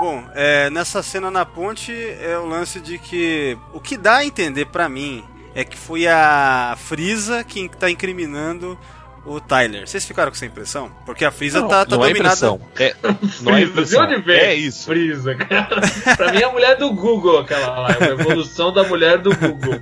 Bom, 0.01 0.25
é, 0.35 0.69
nessa 0.69 1.03
cena 1.03 1.31
na 1.31 1.47
ponte 1.47 1.93
é 1.93 2.37
o 2.37 2.45
lance 2.45 2.81
de 2.81 2.99
que 2.99 3.57
o 3.73 3.81
que 3.81 3.97
dá 3.97 4.17
a 4.17 4.25
entender 4.25 4.67
pra 4.67 4.89
mim 4.89 5.25
é 5.55 5.65
que 5.65 5.77
foi 5.77 6.07
a 6.07 6.75
Frieza 6.77 7.45
quem 7.45 7.69
tá 7.69 7.91
incriminando 7.91 8.79
o 9.25 9.41
Tyler. 9.41 9.87
Vocês 9.87 10.05
ficaram 10.05 10.31
com 10.31 10.37
essa 10.37 10.47
impressão? 10.47 10.91
Porque 11.07 11.25
a 11.25 11.31
Frieza 11.31 11.61
Não, 11.61 11.69
tá, 11.69 11.85
tá 11.87 11.97
não 11.97 12.05
é 12.05 12.09
dominada. 12.09 12.35
impressão. 12.35 12.61
É, 12.79 12.95
não 13.43 13.53
é 13.55 13.61
Frieza, 13.61 13.63
impressão. 13.71 14.07
de 14.07 14.15
onde 14.15 14.23
vem? 14.23 14.37
É 14.41 14.55
isso. 14.55 14.85
Frieza, 14.87 15.35
cara. 15.37 15.81
pra 16.17 16.33
mim 16.33 16.39
é 16.41 16.45
a 16.45 16.51
mulher 16.53 16.77
do 16.77 16.91
Google, 16.93 17.39
aquela 17.39 17.79
lá. 17.81 17.97
É 18.01 18.05
a 18.05 18.09
evolução 18.11 18.73
da 18.73 18.83
mulher 18.85 19.19
do 19.19 19.35
Google. 19.37 19.81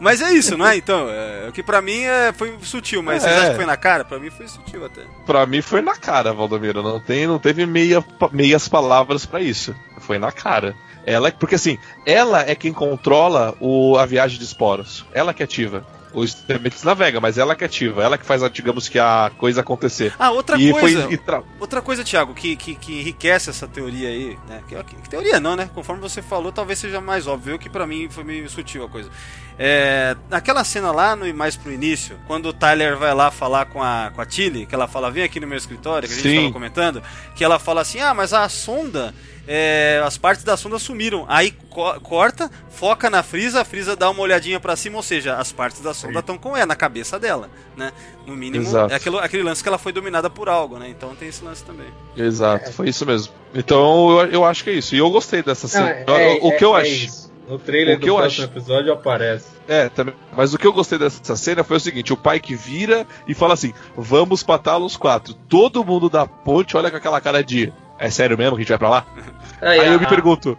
Mas 0.00 0.20
é 0.20 0.32
isso, 0.32 0.56
não 0.56 0.66
é? 0.66 0.76
Então, 0.76 1.08
é, 1.08 1.46
o 1.48 1.52
que 1.52 1.62
pra 1.62 1.80
mim 1.80 2.00
é, 2.02 2.32
foi 2.32 2.56
sutil, 2.62 3.02
mas 3.02 3.22
vocês 3.22 3.32
É. 3.32 3.38
acham 3.38 3.50
que 3.50 3.56
foi 3.56 3.66
na 3.66 3.76
cara? 3.76 4.04
Pra 4.04 4.18
mim 4.18 4.28
foi 4.30 4.48
sutil 4.48 4.84
até. 4.84 5.02
Pra 5.24 5.46
mim 5.46 5.62
foi 5.62 5.80
na 5.80 5.94
cara, 5.94 6.32
Valdomiro. 6.32 6.82
Não, 6.82 6.98
tem, 6.98 7.26
não 7.26 7.38
teve 7.38 7.64
meia, 7.64 8.04
meias 8.32 8.66
palavras 8.68 9.24
pra 9.24 9.40
isso. 9.40 9.74
Foi 10.00 10.18
na 10.18 10.32
cara. 10.32 10.74
Ela, 11.06 11.30
porque 11.30 11.54
assim, 11.54 11.78
ela 12.06 12.40
é 12.48 12.54
quem 12.54 12.72
controla 12.72 13.54
o, 13.60 13.96
a 13.98 14.04
viagem 14.06 14.38
de 14.38 14.44
esporos. 14.44 15.04
Ela 15.12 15.32
que 15.34 15.42
ativa. 15.42 15.86
O 16.14 16.24
Stamets 16.26 16.82
navega, 16.84 17.20
mas 17.20 17.36
ela 17.38 17.54
que 17.56 17.64
ativa. 17.64 18.02
Ela 18.02 18.16
que 18.16 18.24
faz, 18.24 18.40
digamos 18.52 18.88
que, 18.88 18.98
a 18.98 19.30
coisa 19.36 19.60
acontecer. 19.60 20.14
Ah, 20.18 20.30
outra 20.30 20.56
e 20.56 20.70
coisa. 20.70 21.02
foi. 21.02 21.16
tra- 21.16 21.42
Outra 21.60 21.82
coisa, 21.82 22.04
Thiago, 22.04 22.32
que, 22.34 22.54
que, 22.56 22.74
que 22.74 23.00
enriquece 23.00 23.50
essa 23.50 23.66
teoria 23.66 24.08
aí, 24.08 24.38
né? 24.48 24.62
Que, 24.68 24.76
que 25.02 25.08
teoria 25.10 25.40
não, 25.40 25.56
né? 25.56 25.68
Conforme 25.74 26.00
você 26.00 26.22
falou, 26.22 26.52
talvez 26.52 26.78
seja 26.78 27.00
mais 27.00 27.26
óbvio, 27.26 27.58
que 27.58 27.68
pra 27.68 27.86
mim 27.86 28.08
foi 28.08 28.22
meio 28.24 28.48
sutil 28.48 28.84
a 28.84 28.88
coisa. 28.88 29.10
É, 29.58 30.16
naquela 30.28 30.64
cena 30.64 30.90
lá, 30.90 31.14
no, 31.14 31.32
mais 31.34 31.56
pro 31.56 31.72
início, 31.72 32.18
quando 32.26 32.46
o 32.46 32.52
Tyler 32.52 32.96
vai 32.96 33.14
lá 33.14 33.30
falar 33.30 33.66
com 33.66 33.82
a, 33.82 34.10
com 34.14 34.20
a 34.20 34.26
Tilly, 34.26 34.66
que 34.66 34.74
ela 34.74 34.88
fala, 34.88 35.10
vem 35.10 35.22
aqui 35.22 35.38
no 35.38 35.46
meu 35.46 35.56
escritório, 35.58 36.08
que 36.08 36.14
a 36.14 36.16
gente 36.16 36.28
Sim. 36.28 36.40
tava 36.40 36.52
comentando, 36.52 37.02
que 37.34 37.44
ela 37.44 37.58
fala 37.58 37.80
assim, 37.80 38.00
ah, 38.00 38.12
mas 38.12 38.32
a 38.32 38.48
sonda, 38.48 39.14
é, 39.46 40.02
as 40.04 40.16
partes 40.16 40.44
da 40.44 40.56
sonda 40.56 40.78
sumiram. 40.78 41.24
Aí 41.28 41.50
co- 41.70 41.98
corta, 42.00 42.50
foca 42.70 43.08
na 43.10 43.22
Frisa, 43.22 43.60
a 43.60 43.64
Frisa 43.64 43.94
dá 43.96 44.08
uma 44.10 44.20
olhadinha 44.20 44.58
pra 44.60 44.76
cima, 44.76 44.96
ou 44.96 45.02
seja, 45.02 45.36
as 45.36 45.52
partes 45.52 45.80
da 45.80 45.92
sonda 45.94 46.20
estão 46.20 46.38
com 46.38 46.56
ela, 46.56 46.66
na 46.66 46.76
cabeça 46.76 47.18
dela, 47.18 47.48
né? 47.76 47.92
No 48.26 48.34
mínimo, 48.36 48.64
Exato. 48.64 48.92
é 48.92 48.96
aquele, 48.96 49.18
aquele 49.18 49.42
lance 49.42 49.62
que 49.62 49.68
ela 49.68 49.78
foi 49.78 49.92
dominada 49.92 50.30
por 50.30 50.48
algo, 50.48 50.78
né? 50.78 50.88
Então 50.88 51.14
tem 51.14 51.28
esse 51.28 51.44
lance 51.44 51.62
também. 51.64 51.86
Exato, 52.16 52.72
foi 52.72 52.88
isso 52.88 53.04
mesmo. 53.04 53.32
Então 53.54 54.20
eu, 54.20 54.26
eu 54.30 54.44
acho 54.44 54.64
que 54.64 54.70
é 54.70 54.74
isso. 54.74 54.94
E 54.94 54.98
eu 54.98 55.10
gostei 55.10 55.42
dessa 55.42 55.68
cena. 55.68 56.04
Não, 56.06 56.16
é- 56.16 56.38
o 56.40 56.56
que 56.56 56.64
eu 56.64 56.76
é- 56.76 56.80
é 56.80 56.82
acho. 56.82 56.92
isso. 57.06 57.24
No 57.46 57.58
trailer 57.58 57.96
O 57.96 58.00
que 58.00 58.06
do 58.06 58.12
eu 58.12 58.16
próximo 58.16 58.44
acho- 58.44 58.52
episódio 58.56 58.90
aparece. 58.90 59.48
É, 59.68 59.90
também. 59.90 60.14
Mas 60.34 60.54
o 60.54 60.58
que 60.58 60.66
eu 60.66 60.72
gostei 60.72 60.98
dessa 60.98 61.36
cena 61.36 61.62
foi 61.62 61.76
o 61.76 61.80
seguinte: 61.80 62.10
o 62.10 62.16
pai 62.16 62.40
que 62.40 62.54
vira 62.54 63.06
e 63.28 63.34
fala 63.34 63.52
assim: 63.52 63.74
vamos 63.94 64.42
Talos 64.62 64.96
4. 64.96 65.34
Todo 65.46 65.84
mundo 65.84 66.08
da 66.08 66.26
ponte 66.26 66.74
olha 66.74 66.90
com 66.90 66.96
aquela 66.96 67.20
cara 67.20 67.44
de. 67.44 67.70
É 67.98 68.10
sério 68.10 68.36
mesmo 68.36 68.56
que 68.56 68.62
a 68.62 68.64
gente 68.64 68.68
vai 68.70 68.78
pra 68.78 68.88
lá? 68.88 69.06
Aí, 69.62 69.80
Aí 69.80 69.92
eu 69.92 69.98
me 70.00 70.04
a- 70.04 70.08
pergunto: 70.08 70.58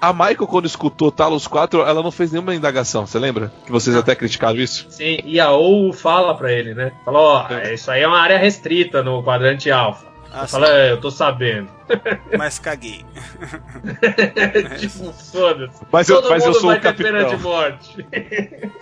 a 0.00 0.12
Michael, 0.12 0.46
quando 0.46 0.66
escutou 0.66 1.10
Talos 1.10 1.46
4, 1.46 1.80
ela 1.80 2.02
não 2.02 2.10
fez 2.10 2.30
nenhuma 2.30 2.54
indagação, 2.54 3.06
você 3.06 3.18
lembra? 3.18 3.50
Que 3.64 3.72
vocês 3.72 3.96
até 3.96 4.14
criticaram 4.14 4.56
isso? 4.58 4.86
Sim, 4.90 5.18
e 5.24 5.40
a 5.40 5.50
OU 5.50 5.92
fala 5.92 6.34
pra 6.36 6.52
ele, 6.52 6.74
né? 6.74 6.92
Fala, 7.04 7.18
ó, 7.18 7.46
É. 7.52 7.74
isso 7.74 7.90
aí 7.90 8.02
é 8.02 8.06
uma 8.06 8.20
área 8.20 8.38
restrita 8.38 9.02
no 9.02 9.22
quadrante 9.22 9.70
alfa. 9.70 10.06
Ah, 10.32 10.46
fala, 10.46 10.68
é, 10.68 10.92
eu 10.92 11.00
tô 11.00 11.10
sabendo. 11.10 11.68
Mas 12.36 12.58
caguei. 12.58 13.04
tipo, 14.78 15.12
foda-se. 15.12 15.80
Mas 15.90 16.08
eu, 16.08 16.20
Todo 16.20 16.30
mas 16.30 16.42
eu 16.42 16.48
mundo 16.50 16.60
sou 16.60 16.68
vai 16.70 16.78
o 16.78 16.80
ter 16.82 16.94
pena 16.94 17.18
de 17.24 17.30
capitão. 17.30 17.50
morte. 17.50 18.06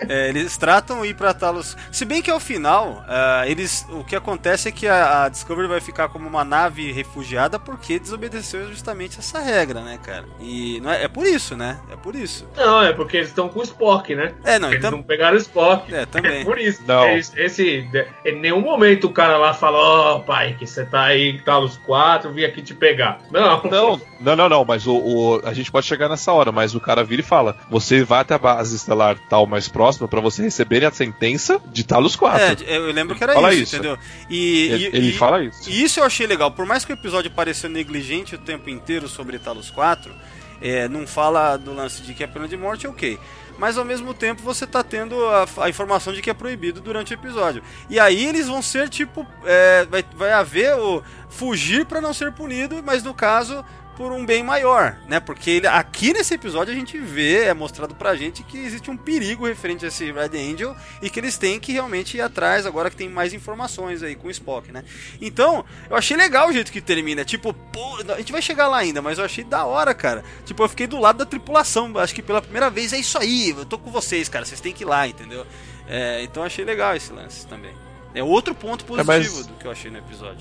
É, 0.09 0.29
eles 0.29 0.57
tratam 0.57 1.05
ir 1.05 1.13
pra 1.15 1.33
Talos. 1.33 1.77
Se 1.91 2.03
bem 2.03 2.21
que 2.21 2.29
ao 2.29 2.39
final, 2.39 3.03
ah, 3.07 3.43
eles, 3.47 3.85
o 3.91 4.03
que 4.03 4.15
acontece 4.15 4.67
é 4.67 4.71
que 4.71 4.87
a, 4.87 5.23
a 5.23 5.29
Discovery 5.29 5.67
vai 5.67 5.79
ficar 5.79 6.09
como 6.09 6.27
uma 6.27 6.43
nave 6.43 6.91
refugiada 6.91 7.57
porque 7.57 7.97
desobedeceu 7.97 8.67
justamente 8.67 9.19
essa 9.19 9.39
regra, 9.39 9.81
né, 9.81 9.97
cara? 10.03 10.25
E 10.41 10.79
não 10.81 10.91
é, 10.91 11.03
é 11.03 11.07
por 11.07 11.25
isso, 11.25 11.55
né? 11.55 11.79
É 11.91 11.95
por 11.95 12.13
isso. 12.15 12.45
Não, 12.57 12.81
é 12.83 12.91
porque 12.91 13.17
eles 13.17 13.29
estão 13.29 13.47
com 13.47 13.59
o 13.59 13.63
Spock, 13.63 14.13
né? 14.15 14.33
É, 14.43 14.59
não, 14.59 14.67
Eles 14.69 14.79
então. 14.79 14.91
não 14.91 15.03
pegaram 15.03 15.35
o 15.35 15.39
Spock. 15.39 15.93
É, 15.93 16.05
também. 16.05 16.27
É 16.41 16.43
por 16.43 16.57
isso. 16.59 16.83
Não. 16.85 17.05
Eles- 17.07 17.31
esse, 17.37 17.87
em 18.25 18.39
nenhum 18.39 18.59
momento 18.61 19.07
o 19.07 19.13
cara 19.13 19.37
lá 19.37 19.53
fala, 19.53 19.77
ó, 19.77 20.19
pai, 20.19 20.55
que 20.59 20.67
você 20.67 20.85
tá 20.85 21.03
aí 21.03 21.36
Talos 21.43 21.77
4, 21.77 22.29
eu 22.29 22.33
vim 22.33 22.43
aqui 22.43 22.61
te 22.61 22.73
pegar. 22.73 23.19
Não, 23.31 23.61
Não, 23.63 24.01
não, 24.19 24.35
não, 24.35 24.49
não, 24.49 24.65
mas 24.65 24.85
o, 24.87 24.95
o- 24.95 25.41
a 25.43 25.53
gente 25.53 25.71
pode 25.71 25.85
chegar 25.85 26.09
nessa 26.09 26.31
hora, 26.33 26.51
mas 26.51 26.75
o 26.75 26.79
cara 26.79 27.03
vira 27.03 27.21
e 27.21 27.25
fala: 27.25 27.57
você 27.69 28.03
vai 28.03 28.21
até 28.21 28.33
a 28.35 28.37
base 28.37 28.75
estelar 28.75 29.17
tal 29.29 29.45
mais 29.45 29.67
próxima 29.67 30.07
pra 30.07 30.19
você 30.21 30.41
receberem 30.43 30.87
a 30.87 30.91
sentença 30.91 31.59
de 31.67 31.83
Talos 31.83 32.15
4. 32.15 32.63
É, 32.65 32.77
eu 32.77 32.91
lembro 32.91 33.15
que 33.15 33.23
era 33.23 33.33
Fala 33.33 33.53
isso, 33.53 33.63
isso. 33.63 33.75
entendeu? 33.75 33.97
E, 34.29 34.67
ele 34.71 34.83
e- 34.83 34.87
ele 34.87 35.09
e- 35.09 35.13
fala 35.13 35.43
isso. 35.43 35.69
E 35.69 35.83
isso 35.83 35.99
eu 35.99 36.03
achei 36.03 36.25
legal. 36.27 36.51
Por 36.51 36.65
mais 36.65 36.83
que 36.85 36.91
o 36.91 36.95
episódio 36.95 37.31
pareceu 37.31 37.69
negligente 37.69 38.35
o 38.35 38.37
tempo 38.37 38.69
inteiro 38.69 39.07
sobre 39.07 39.37
Talos 39.39 39.69
4, 39.69 40.11
é, 40.61 40.87
não 40.87 41.05
fala 41.05 41.55
do 41.57 41.73
lance 41.73 42.01
de 42.01 42.13
que 42.13 42.23
é 42.23 42.27
pena 42.27 42.47
de 42.47 42.57
morte, 42.57 42.87
ok. 42.87 43.19
Mas 43.57 43.77
ao 43.77 43.85
mesmo 43.85 44.13
tempo 44.13 44.41
você 44.41 44.67
tá 44.67 44.83
tendo 44.83 45.25
a, 45.25 45.45
a 45.63 45.69
informação 45.69 46.13
de 46.13 46.21
que 46.21 46.29
é 46.29 46.33
proibido 46.33 46.79
durante 46.79 47.13
o 47.13 47.15
episódio. 47.15 47.63
E 47.89 47.99
aí 47.99 48.25
eles 48.25 48.47
vão 48.47 48.61
ser 48.61 48.89
tipo. 48.89 49.25
é, 49.45 49.85
vai, 49.85 50.05
vai 50.15 50.31
haver 50.31 50.75
o 50.75 51.03
fugir 51.29 51.85
pra 51.85 51.99
não 52.01 52.13
ser 52.13 52.31
punido, 52.31 52.81
mas 52.83 53.03
no 53.03 53.13
caso 53.13 53.63
por 53.97 54.11
um 54.11 54.23
bem 54.23 54.43
maior, 54.43 54.95
né? 55.07 55.19
Porque 55.19 55.49
ele- 55.49 55.65
aqui 55.67 56.13
nesse 56.13 56.35
episódio 56.35 56.71
a 56.71 56.77
gente 56.77 56.97
vê, 56.99 57.45
é 57.45 57.53
mostrado 57.53 57.95
pra 57.95 58.15
gente 58.15 58.43
que 58.43 58.57
existe 58.59 58.91
um 58.91 58.95
perigo 58.95 59.47
referente 59.47 59.83
a 59.83 59.87
esse 59.87 60.11
Red 60.11 60.37
Angel 60.37 60.75
e 61.01 61.09
que 61.09 61.19
eles 61.19 61.35
têm 61.37 61.59
que 61.59 61.73
realmente 61.73 62.15
ir 62.15 62.21
atrás 62.21 62.67
agora 62.67 62.91
que 62.91 62.95
tem 62.95 63.09
mais 63.09 63.33
informações 63.33 64.03
aí 64.03 64.15
com 64.15 64.27
o 64.27 64.31
Spock, 64.31 64.71
né? 64.71 64.83
Então, 65.19 65.65
eu 65.89 65.95
achei 65.97 66.15
legal 66.15 66.49
o 66.49 66.53
jeito 66.53 66.71
que 66.71 66.79
termina. 66.79 67.25
Tipo, 67.25 67.51
pô, 67.53 67.97
a 68.13 68.17
gente 68.17 68.31
vai 68.31 68.41
chegar 68.41 68.67
lá 68.67 68.77
ainda, 68.77 69.01
mas 69.01 69.17
eu 69.17 69.25
achei 69.25 69.43
da 69.43 69.65
hora, 69.65 69.93
cara. 69.95 70.23
Tipo, 70.45 70.63
eu 70.63 70.69
fiquei 70.69 70.85
do 70.85 70.99
lado 70.99 71.17
da 71.17 71.25
tripulação. 71.25 71.91
Acho 71.97 72.13
que 72.13 72.21
pela 72.21 72.41
primeira 72.41 72.69
vez 72.69 72.93
é 72.93 72.99
isso 72.99 73.17
aí. 73.17 73.49
Eu 73.49 73.65
tô 73.65 73.79
com 73.79 73.89
vocês, 73.89 74.29
cara. 74.29 74.45
Vocês 74.45 74.61
têm 74.61 74.73
que 74.73 74.83
ir 74.83 74.85
lá, 74.85 75.07
entendeu? 75.07 75.43
É, 75.87 76.21
então 76.21 76.43
achei 76.43 76.63
legal 76.63 76.95
esse 76.95 77.11
lance 77.11 77.47
também. 77.47 77.73
É 78.17 78.23
outro 78.23 78.55
ponto 78.55 78.83
positivo 78.85 79.07
mas- 79.07 79.45
do 79.47 79.53
que 79.53 79.65
eu 79.65 79.71
achei 79.71 79.91
no 79.91 79.97
episódio. 79.99 80.37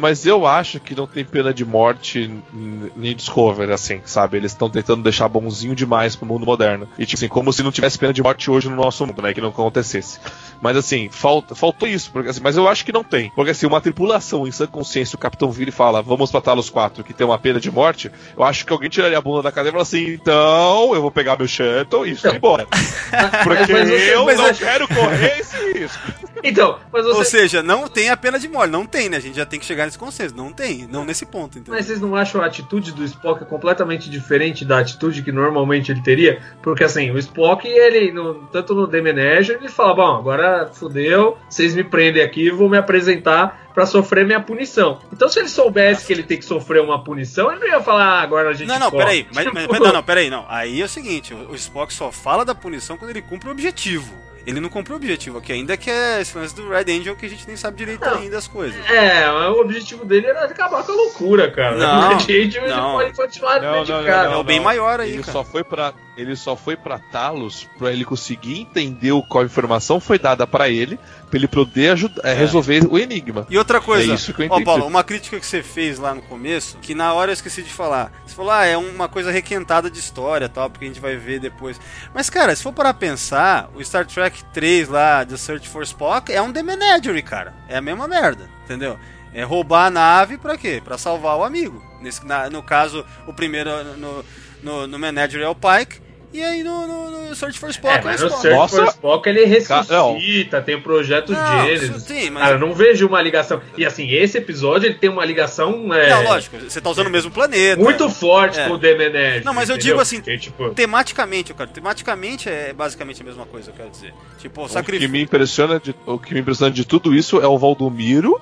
Mas 0.00 0.26
eu 0.26 0.46
acho 0.46 0.80
que 0.80 0.94
não 0.94 1.06
tem 1.06 1.24
pena 1.24 1.52
de 1.54 1.64
morte 1.64 2.30
nem 2.52 3.14
Discover, 3.14 3.70
assim, 3.70 4.00
sabe? 4.04 4.36
Eles 4.36 4.52
estão 4.52 4.68
tentando 4.68 5.02
deixar 5.02 5.28
bonzinho 5.28 5.74
demais 5.74 6.16
pro 6.16 6.26
mundo 6.26 6.44
moderno. 6.44 6.88
E, 6.98 7.06
tipo 7.06 7.18
assim, 7.18 7.28
como 7.28 7.52
se 7.52 7.62
não 7.62 7.70
tivesse 7.72 7.98
pena 7.98 8.12
de 8.12 8.22
morte 8.22 8.50
hoje 8.50 8.68
no 8.68 8.76
nosso 8.76 9.06
mundo, 9.06 9.22
né? 9.22 9.32
Que 9.32 9.40
não 9.40 9.50
acontecesse. 9.50 10.18
Mas, 10.60 10.76
assim, 10.76 11.08
falta, 11.10 11.54
faltou 11.54 11.86
isso. 11.88 12.10
Porque, 12.10 12.30
assim, 12.30 12.40
mas 12.42 12.56
eu 12.56 12.68
acho 12.68 12.84
que 12.84 12.92
não 12.92 13.04
tem. 13.04 13.30
Porque, 13.34 13.50
assim, 13.50 13.66
uma 13.66 13.80
tripulação 13.80 14.46
em 14.46 14.50
sã 14.50 14.66
consciência, 14.66 15.16
o 15.16 15.18
capitão 15.18 15.50
vira 15.50 15.70
e 15.70 15.72
fala, 15.72 16.02
vamos 16.02 16.30
pra 16.30 16.40
Talos 16.40 16.68
4, 16.70 17.04
que 17.04 17.12
tem 17.14 17.26
uma 17.26 17.38
pena 17.38 17.60
de 17.60 17.70
morte, 17.70 18.10
eu 18.36 18.42
acho 18.42 18.64
que 18.66 18.72
alguém 18.72 18.88
tiraria 18.88 19.18
a 19.18 19.20
bunda 19.20 19.42
da 19.42 19.52
cadeira 19.52 19.70
e 19.70 19.72
fala 19.74 19.82
assim, 19.82 20.12
então, 20.14 20.94
eu 20.94 21.00
vou 21.02 21.10
pegar 21.10 21.36
meu 21.36 21.46
shuttle 21.46 22.06
e 22.06 22.12
ir 22.12 22.34
embora. 22.34 22.66
Porque 23.44 23.72
Mas 23.72 23.88
você- 23.88 24.14
eu 24.14 24.24
mas 24.24 24.38
não 24.38 24.46
é- 24.46 24.54
quero 24.54 24.88
correr 24.88 25.38
esse 25.40 25.72
risco. 25.72 26.25
Então, 26.42 26.78
mas 26.92 27.06
Ou 27.06 27.14
você. 27.14 27.38
seja, 27.38 27.62
não 27.62 27.88
tem 27.88 28.10
a 28.10 28.16
pena 28.16 28.38
de 28.38 28.48
morte. 28.48 28.70
Não 28.70 28.84
tem, 28.86 29.08
né? 29.08 29.16
A 29.16 29.20
gente 29.20 29.36
já 29.36 29.46
tem 29.46 29.58
que 29.58 29.66
chegar 29.66 29.84
nesse 29.84 29.98
consenso. 29.98 30.34
Não 30.36 30.52
tem. 30.52 30.86
Não 30.86 31.04
nesse 31.04 31.24
ponto, 31.26 31.58
entendeu? 31.58 31.74
Mas 31.74 31.86
vocês 31.86 32.00
não 32.00 32.14
acham 32.14 32.40
a 32.42 32.46
atitude 32.46 32.92
do 32.92 33.04
Spock 33.04 33.44
completamente 33.46 34.10
diferente 34.10 34.64
da 34.64 34.78
atitude 34.78 35.22
que 35.22 35.32
normalmente 35.32 35.90
ele 35.90 36.02
teria? 36.02 36.40
Porque 36.62 36.84
assim, 36.84 37.10
o 37.10 37.18
Spock, 37.18 37.66
ele, 37.66 38.12
no- 38.12 38.46
tanto 38.52 38.74
no 38.74 38.86
The 38.86 38.98
ele 38.98 39.68
fala: 39.68 39.94
Bom, 39.94 40.16
agora 40.16 40.70
fudeu, 40.72 41.38
vocês 41.48 41.74
me 41.74 41.84
prendem 41.84 42.22
aqui, 42.22 42.50
vou 42.50 42.68
me 42.68 42.76
apresentar 42.78 43.66
pra 43.74 43.84
sofrer 43.84 44.24
minha 44.24 44.40
punição. 44.40 45.00
Então, 45.12 45.28
se 45.28 45.38
ele 45.38 45.48
soubesse 45.48 46.06
que 46.06 46.12
ele 46.12 46.22
tem 46.22 46.38
que 46.38 46.44
sofrer 46.44 46.80
uma 46.80 47.04
punição, 47.04 47.50
ele 47.50 47.60
não 47.60 47.68
ia 47.68 47.80
falar: 47.80 48.04
ah, 48.06 48.20
agora 48.22 48.50
a 48.50 48.52
gente. 48.54 48.68
Não, 48.68 48.78
não, 48.78 48.90
corre." 48.90 49.04
peraí. 49.04 49.26
Mas, 49.34 49.46
mas- 49.52 49.62
Tipo, 49.66 49.84
não, 49.84 49.92
não, 49.92 50.02
peraí, 50.02 50.30
não. 50.30 50.44
Aí 50.48 50.80
é 50.80 50.84
o 50.84 50.88
seguinte: 50.88 51.34
o 51.34 51.54
Spock 51.54 51.92
só 51.92 52.10
fala 52.10 52.44
da 52.44 52.54
punição 52.54 52.96
quando 52.96 53.10
ele 53.10 53.22
cumpre 53.22 53.48
o 53.48 53.52
objetivo. 53.52 54.12
Ele 54.46 54.60
não 54.60 54.68
cumpriu 54.68 54.94
o 54.94 54.96
objetivo 54.98 55.38
aqui 55.38 55.52
ainda, 55.52 55.76
que 55.76 55.90
é 55.90 56.20
esse 56.20 56.38
lance 56.38 56.54
do 56.54 56.68
Red 56.68 56.84
Angel 56.88 57.16
que 57.16 57.26
a 57.26 57.28
gente 57.28 57.46
nem 57.48 57.56
sabe 57.56 57.78
direito 57.78 58.04
Não. 58.04 58.18
ainda 58.18 58.38
as 58.38 58.46
coisas. 58.46 58.78
É, 58.88 59.28
mas 59.28 59.48
o 59.50 59.60
objetivo 59.60 60.04
dele 60.04 60.28
era 60.28 60.44
acabar 60.44 60.84
com 60.84 60.92
a 60.92 60.94
loucura, 60.94 61.50
cara. 61.50 61.76
Não, 61.76 62.10
a 62.14 62.18
gente 62.18 62.56
ele 62.56 62.68
não. 62.68 62.92
pode 62.92 63.12
continuar 63.12 63.60
Não, 63.60 63.72
não, 63.84 63.84
dedicado. 63.84 64.34
É 64.34 64.36
o 64.36 64.44
bem 64.44 64.60
maior 64.60 65.00
aí, 65.00 65.10
ele 65.14 65.22
cara. 65.22 65.32
Só 65.32 65.42
foi 65.44 65.64
pra, 65.64 65.92
ele 66.16 66.34
só 66.36 66.56
foi 66.56 66.76
pra 66.76 66.98
Talos 66.98 67.68
pra 67.78 67.92
ele 67.92 68.04
conseguir 68.04 68.60
entender 68.60 69.12
qual 69.28 69.44
informação 69.44 70.00
foi 70.00 70.18
dada 70.18 70.46
pra 70.46 70.68
ele, 70.68 70.98
pra 71.28 71.38
ele 71.38 71.46
poder 71.46 71.90
ajudar, 71.90 72.22
é, 72.24 72.32
resolver 72.32 72.86
o 72.90 72.98
enigma. 72.98 73.46
E 73.50 73.58
outra 73.58 73.80
coisa, 73.80 74.12
É 74.12 74.14
isso 74.14 74.32
que 74.32 74.42
eu 74.42 74.48
ó. 74.50 74.60
Paulo, 74.64 74.86
uma 74.86 75.04
crítica 75.04 75.38
que 75.38 75.46
você 75.46 75.62
fez 75.62 75.98
lá 75.98 76.14
no 76.14 76.22
começo, 76.22 76.78
que 76.80 76.94
na 76.94 77.12
hora 77.12 77.30
eu 77.30 77.34
esqueci 77.34 77.62
de 77.62 77.72
falar. 77.72 78.10
Você 78.26 78.34
falou, 78.34 78.50
ah, 78.52 78.64
é 78.64 78.76
uma 78.76 79.08
coisa 79.08 79.30
requentada 79.30 79.90
de 79.90 79.98
história 79.98 80.48
tal, 80.48 80.70
porque 80.70 80.84
a 80.84 80.88
gente 80.88 81.00
vai 81.00 81.16
ver 81.16 81.38
depois. 81.40 81.80
Mas, 82.14 82.30
cara, 82.30 82.54
se 82.56 82.62
for 82.62 82.72
para 82.72 82.94
pensar, 82.94 83.68
o 83.74 83.84
Star 83.84 84.06
Trek 84.06 84.42
3 84.52 84.88
lá, 84.88 85.24
The 85.24 85.36
Search 85.36 85.68
for 85.68 85.82
Spock, 85.82 86.32
é 86.32 86.40
um 86.40 86.52
The 86.52 86.62
Menagerie, 86.62 87.22
cara. 87.22 87.54
É 87.68 87.76
a 87.76 87.82
mesma 87.82 88.08
merda, 88.08 88.48
entendeu? 88.64 88.98
É 89.34 89.42
roubar 89.42 89.86
a 89.86 89.90
nave 89.90 90.38
pra 90.38 90.56
quê? 90.56 90.80
Pra 90.82 90.96
salvar 90.96 91.36
o 91.36 91.44
amigo. 91.44 91.84
Nesse, 92.00 92.24
na- 92.24 92.48
no 92.48 92.62
caso, 92.62 93.04
o 93.26 93.34
primeiro 93.34 93.70
no, 93.98 94.24
no, 94.62 94.86
no 94.86 94.98
Menagerie 94.98 95.44
é 95.44 95.48
o 95.48 95.54
Pike. 95.54 96.05
E 96.36 96.42
aí 96.44 96.62
no, 96.62 96.86
no, 96.86 97.28
no 97.28 97.34
Search 97.34 97.58
for 97.58 97.70
Spock 97.70 97.94
É, 97.94 97.98
é, 97.98 98.00
o 98.00 98.04
mas 98.04 98.20
no 98.20 98.26
Spock. 98.26 98.42
Search 98.42 98.56
Nossa. 98.58 98.76
for 98.76 98.88
Spock 98.88 99.28
ele 99.28 99.44
ressuscita, 99.46 100.58
Não. 100.58 100.62
tem 100.64 100.74
o 100.74 100.82
projeto 100.82 101.32
Não, 101.32 101.64
Genesis. 101.64 102.02
sim, 102.02 102.30
mas- 102.30 102.42
Cara, 102.42 102.54
eu 102.56 102.58
não 102.58 102.74
vejo 102.74 103.06
uma 103.06 103.22
ligação. 103.22 103.60
E 103.76 103.84
assim, 103.86 104.10
esse 104.10 104.36
episódio 104.38 104.86
ele 104.86 104.94
tem 104.96 105.08
uma 105.08 105.24
ligação 105.24 105.92
é, 105.94 106.10
Não, 106.10 106.24
lógico, 106.24 106.58
você 106.58 106.80
tá 106.80 106.90
usando 106.90 107.06
o 107.06 107.10
mesmo 107.10 107.30
planeta. 107.30 107.82
muito 107.82 108.08
forte 108.10 108.58
É. 108.60 108.68
com 108.68 108.74
o 108.74 108.78
Menage, 108.78 109.44
Não, 109.44 109.54
mas 109.54 109.68
eu 109.68 109.76
entendeu? 109.76 109.92
digo 109.94 110.00
assim, 110.00 110.22
E, 110.26 110.38
tipo, 110.38 110.70
Tematicamente, 110.70 111.54
cara, 111.54 111.68
tematicamente 111.70 112.48
é 112.48 112.72
basicamente 112.72 113.22
a 113.22 113.24
mesma 113.24 113.46
coisa, 113.46 113.70
eu 113.70 113.74
quero 113.74 113.88
dizer. 113.90 114.12
Tipo, 114.38 114.62
O 114.62 114.66
que 114.66 114.72
sacrifício. 114.72 115.10
me 115.10 115.22
impressiona 115.22 115.80
de, 115.80 115.94
o 116.06 116.18
que 116.18 116.34
me 116.34 116.40
impressiona 116.40 116.70
de 116.72 116.84
tudo 116.84 117.14
isso 117.14 117.40
é 117.40 117.46
o 117.46 117.56
Valdomiro 117.58 118.40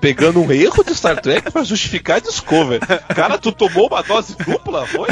pegando 0.00 0.40
um 0.40 0.50
erro 0.50 0.82
de 0.84 0.94
Star 0.94 1.20
Trek 1.20 1.50
pra 1.50 1.62
justificar 1.64 2.20
Discover. 2.20 2.80
Cara, 3.14 3.38
tu 3.38 3.52
tomou 3.52 3.88
uma 3.88 4.02
dose 4.02 4.36
dupla, 4.36 4.86
foi? 4.86 5.08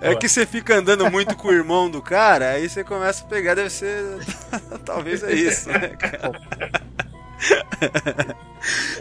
É 0.00 0.14
que 0.14 0.28
você 0.28 0.46
fica 0.46 0.76
andando 0.76 1.10
muito 1.10 1.36
com 1.36 1.48
o 1.48 1.52
irmão 1.52 1.90
do 1.90 2.02
cara, 2.02 2.50
aí 2.50 2.68
você 2.68 2.84
começa 2.84 3.24
a 3.24 3.28
pegar, 3.28 3.54
deve 3.54 3.70
ser. 3.70 4.04
Talvez 4.84 5.22
é 5.22 5.32
isso, 5.32 5.68
né, 5.68 5.88
cara? 5.88 6.32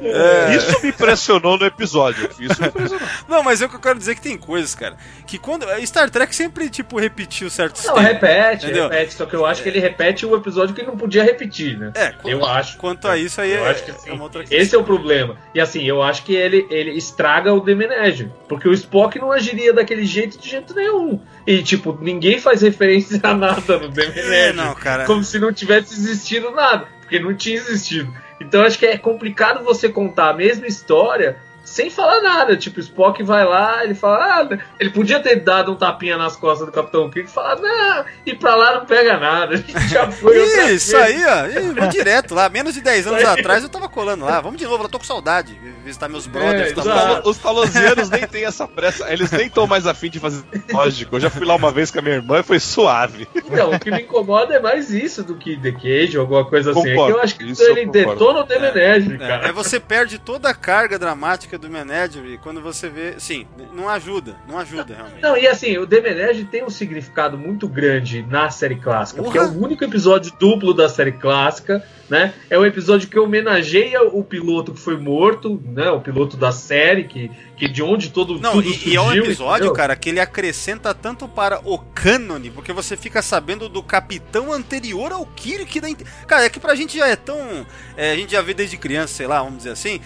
É. 0.02 0.56
Isso 0.56 0.82
me 0.82 0.90
impressionou 0.90 1.58
no 1.58 1.66
episódio. 1.66 2.30
Isso 2.40 2.62
me 2.62 2.68
impressionou. 2.70 3.06
Não, 3.28 3.44
mas 3.44 3.62
é 3.62 3.66
o 3.66 3.70
que 3.70 3.76
eu 3.76 3.80
quero 3.80 4.00
dizer 4.00 4.16
que 4.16 4.22
tem 4.22 4.38
coisas, 4.38 4.74
cara. 4.74 4.96
Que 5.28 5.38
quando. 5.38 5.66
Star 5.86 6.10
Trek 6.10 6.34
sempre, 6.34 6.70
tipo, 6.70 6.98
repetiu 6.98 7.50
certos 7.50 7.84
Não, 7.86 7.96
temas. 7.96 8.12
repete, 8.14 8.66
Entendeu? 8.66 8.88
repete. 8.88 9.14
Só 9.14 9.26
que 9.26 9.36
eu 9.36 9.46
acho 9.46 9.62
que 9.62 9.68
ele 9.70 9.80
repete 9.80 10.26
o 10.26 10.36
episódio 10.36 10.74
que 10.74 10.82
ele 10.82 10.88
não 10.88 10.98
podia 10.98 11.24
repetir, 11.24 11.78
né? 11.78 11.92
É, 11.96 12.14
Eu 12.24 12.46
acho. 12.46 12.78
Quanto 12.78 13.08
a 13.08 13.18
isso 13.18 13.42
aí 13.42 13.52
Eu 13.52 13.66
é, 13.66 13.72
acho 13.72 13.84
que, 13.84 13.92
assim, 13.92 14.10
é 14.10 14.14
uma 14.14 14.24
outra 14.24 14.42
questão. 14.42 14.58
Esse 14.58 14.76
é 14.76 14.78
o 14.78 14.84
problema. 14.84 15.36
E 15.54 15.60
assim, 15.60 15.84
eu 15.84 16.02
acho 16.02 16.24
que 16.24 16.34
ele, 16.34 16.66
ele 16.70 16.92
estraga 16.92 17.54
o 17.54 17.60
The 17.62 17.76
Menage. 17.76 18.32
Porque 18.48 18.68
o 18.68 18.74
Spock 18.74 19.20
não 19.20 19.32
agiria 19.32 19.74
daquele 19.74 20.06
jeito 20.06 20.38
de 20.40 20.50
jeito 20.50 20.74
nenhum. 20.74 21.20
E, 21.46 21.62
tipo, 21.62 21.98
ninguém 22.02 22.40
faz 22.40 22.62
referência 22.62 23.20
a 23.24 23.34
nada 23.34 23.78
no 23.78 23.92
The 23.92 24.08
Menage. 24.08 24.20
É, 24.40 24.54
não, 24.54 24.74
cara. 24.76 25.06
Como 25.06 25.24
se 25.24 25.38
não 25.40 25.52
tivesse 25.52 25.94
existido 25.94 26.52
nada. 26.52 26.88
Porque 27.02 27.20
não 27.20 27.34
tinha 27.34 27.58
existido. 27.58 28.14
Então 28.40 28.64
acho 28.64 28.80
que 28.80 28.86
é 28.86 28.98
complicado 28.98 29.64
você 29.64 29.90
contar 29.90 30.30
a 30.30 30.34
mesma 30.34 30.68
história 30.68 31.38
sem 31.70 31.90
falar 31.90 32.22
nada. 32.22 32.58
Tipo, 32.58 32.78
o 32.80 32.82
Spock 32.82 33.22
vai 33.24 33.46
lá, 33.46 33.84
ele 33.84 33.94
fala, 33.94 34.18
ah, 34.42 34.58
ele 34.80 34.90
podia 34.90 35.20
ter 35.20 35.38
dado 35.38 35.72
um 35.72 35.76
tapinha 35.76 36.18
nas 36.18 36.36
costas 36.36 36.66
do 36.66 36.72
Capitão 36.72 37.10
Kirk 37.10 37.30
e 37.30 37.34
falar, 37.34 37.58
não, 37.58 38.06
e 38.26 38.34
pra 38.34 38.56
lá 38.56 38.76
não 38.80 38.86
pega 38.86 39.18
nada. 39.18 39.54
A 39.54 39.58
gente 39.62 39.88
já 39.88 40.12
foi 40.12 40.38
Isso 40.74 40.98
aí, 40.98 41.24
ó. 41.26 41.46
Ih, 41.48 41.74
vou 41.80 41.88
direto 41.88 42.34
lá. 42.34 42.50
Menos 42.50 42.74
de 42.74 42.82
10 42.82 43.08
anos 43.08 43.24
atrás 43.24 43.64
eu 43.64 43.70
tava 43.70 43.88
colando 43.88 44.26
lá. 44.26 44.42
Vamos 44.42 44.58
de 44.60 44.66
novo, 44.66 44.84
eu 44.84 44.90
tô 44.90 44.98
com 44.98 45.06
saudade. 45.06 45.60
Visitar 45.86 46.10
meus 46.10 46.26
brothers. 46.28 46.72
É, 46.72 46.74
tá 46.74 47.22
Os, 47.24 47.38
talosianos 47.38 48.10
nem 48.10 48.26
têm 48.28 48.46
essa 48.46 48.68
pressa, 48.68 49.12
eles 49.12 49.32
nem 49.32 49.48
estão 49.48 49.68
mais 49.68 49.86
afim 49.86 50.10
de 50.10 50.20
fazer 50.20 50.44
lógico. 50.72 51.16
Eu 51.16 51.20
já 51.20 51.30
fui 51.30 51.46
lá 51.46 51.56
uma 51.56 51.72
vez 51.72 51.92
com 51.92 52.00
a 52.00 52.02
minha 52.02 52.16
irmã 52.16 52.40
e 52.40 52.44
foi 52.44 52.60
suave. 52.60 53.28
Então, 53.36 53.72
o 53.72 53.80
que 53.80 53.92
me 53.92 54.02
incomoda 54.02 54.56
é 54.56 54.60
mais 54.60 54.90
isso 54.92 55.24
do 55.24 55.36
que 55.36 55.58
The 55.58 55.72
Cage 55.72 56.18
ou 56.18 56.22
alguma 56.22 56.46
coisa 56.46 56.72
assim. 56.72 56.80
É 56.80 56.84
que 56.84 56.90
Concordo, 56.90 57.18
eu 57.18 57.22
acho 57.24 57.36
que 57.36 57.44
ele 57.44 57.86
concordo. 57.86 57.92
detona 57.92 58.44
o 58.44 58.48
Menage, 58.48 59.14
É, 59.14 59.18
cara. 59.18 59.48
aí 59.48 59.52
você 59.52 59.80
perde 59.80 60.18
toda 60.20 60.50
a 60.50 60.54
carga 60.54 60.98
dramática 60.98 61.58
do 61.60 61.70
Menagerie 61.70 62.38
quando 62.38 62.62
você 62.62 62.90
vê. 62.90 63.20
Sim, 63.20 63.46
não 63.74 63.88
ajuda. 63.90 64.36
Não 64.48 64.58
ajuda, 64.58 64.96
realmente. 64.96 65.22
Não, 65.22 65.38
e 65.38 65.48
assim, 65.48 65.78
o 65.78 65.86
The 65.86 66.02
Menage 66.02 66.46
tem 66.46 66.64
um 66.64 66.70
significado 66.70 67.38
muito 67.38 67.68
grande 67.68 68.24
na 68.24 68.50
série 68.50 68.76
clássica, 68.76 69.22
porque 69.22 69.38
é 69.38 69.44
o 69.44 69.62
único 69.64 69.84
episódio 69.84 70.34
duplo 70.40 70.74
da 70.74 70.90
série 70.90 71.12
clássica, 71.12 71.84
né? 72.10 72.34
É 72.50 72.58
o 72.58 72.66
episódio 72.66 73.08
que 73.08 73.20
homenageia 73.20 74.02
o 74.02 74.24
piloto 74.24 74.74
que 74.74 74.80
foi 74.80 74.98
morto, 74.98 75.62
né? 75.66 75.92
O 75.92 76.02
piloto 76.02 76.36
da 76.36 76.52
série, 76.52 77.04
que, 77.04 77.30
que 77.56 77.68
de 77.68 77.84
onde 77.84 78.10
todo 78.10 78.40
Não, 78.40 78.54
tudo 78.54 78.68
e, 78.68 78.90
e 78.90 78.96
é 78.96 79.02
um 79.02 79.06
surgiu, 79.06 79.24
episódio, 79.26 79.56
entendeu? 79.58 79.74
cara, 79.74 79.96
que 79.96 80.10
ele 80.10 80.20
acrescenta 80.20 80.94
tanto 80.94 81.28
para 81.28 81.60
o 81.64 81.78
cânone, 81.78 82.50
porque 82.50 82.74
você 82.74 82.98
fica 82.98 83.22
sabendo 83.22 83.70
do 83.70 83.84
capitão 83.84 84.52
anterior 84.52 85.12
ao 85.12 85.26
Kirk 85.26 85.80
da. 85.80 85.90
Cara, 86.26 86.46
é 86.46 86.50
que 86.50 86.60
pra 86.60 86.74
gente 86.74 86.98
já 86.98 87.08
é 87.08 87.16
tão. 87.16 87.66
é, 87.96 88.12
a 88.12 88.16
gente 88.16 88.32
já 88.32 88.42
vê 88.42 88.54
desde 88.54 88.78
criança, 88.78 89.14
sei 89.14 89.28
lá, 89.28 89.42
vamos 89.44 89.58
dizer 89.60 89.72
assim. 89.72 90.00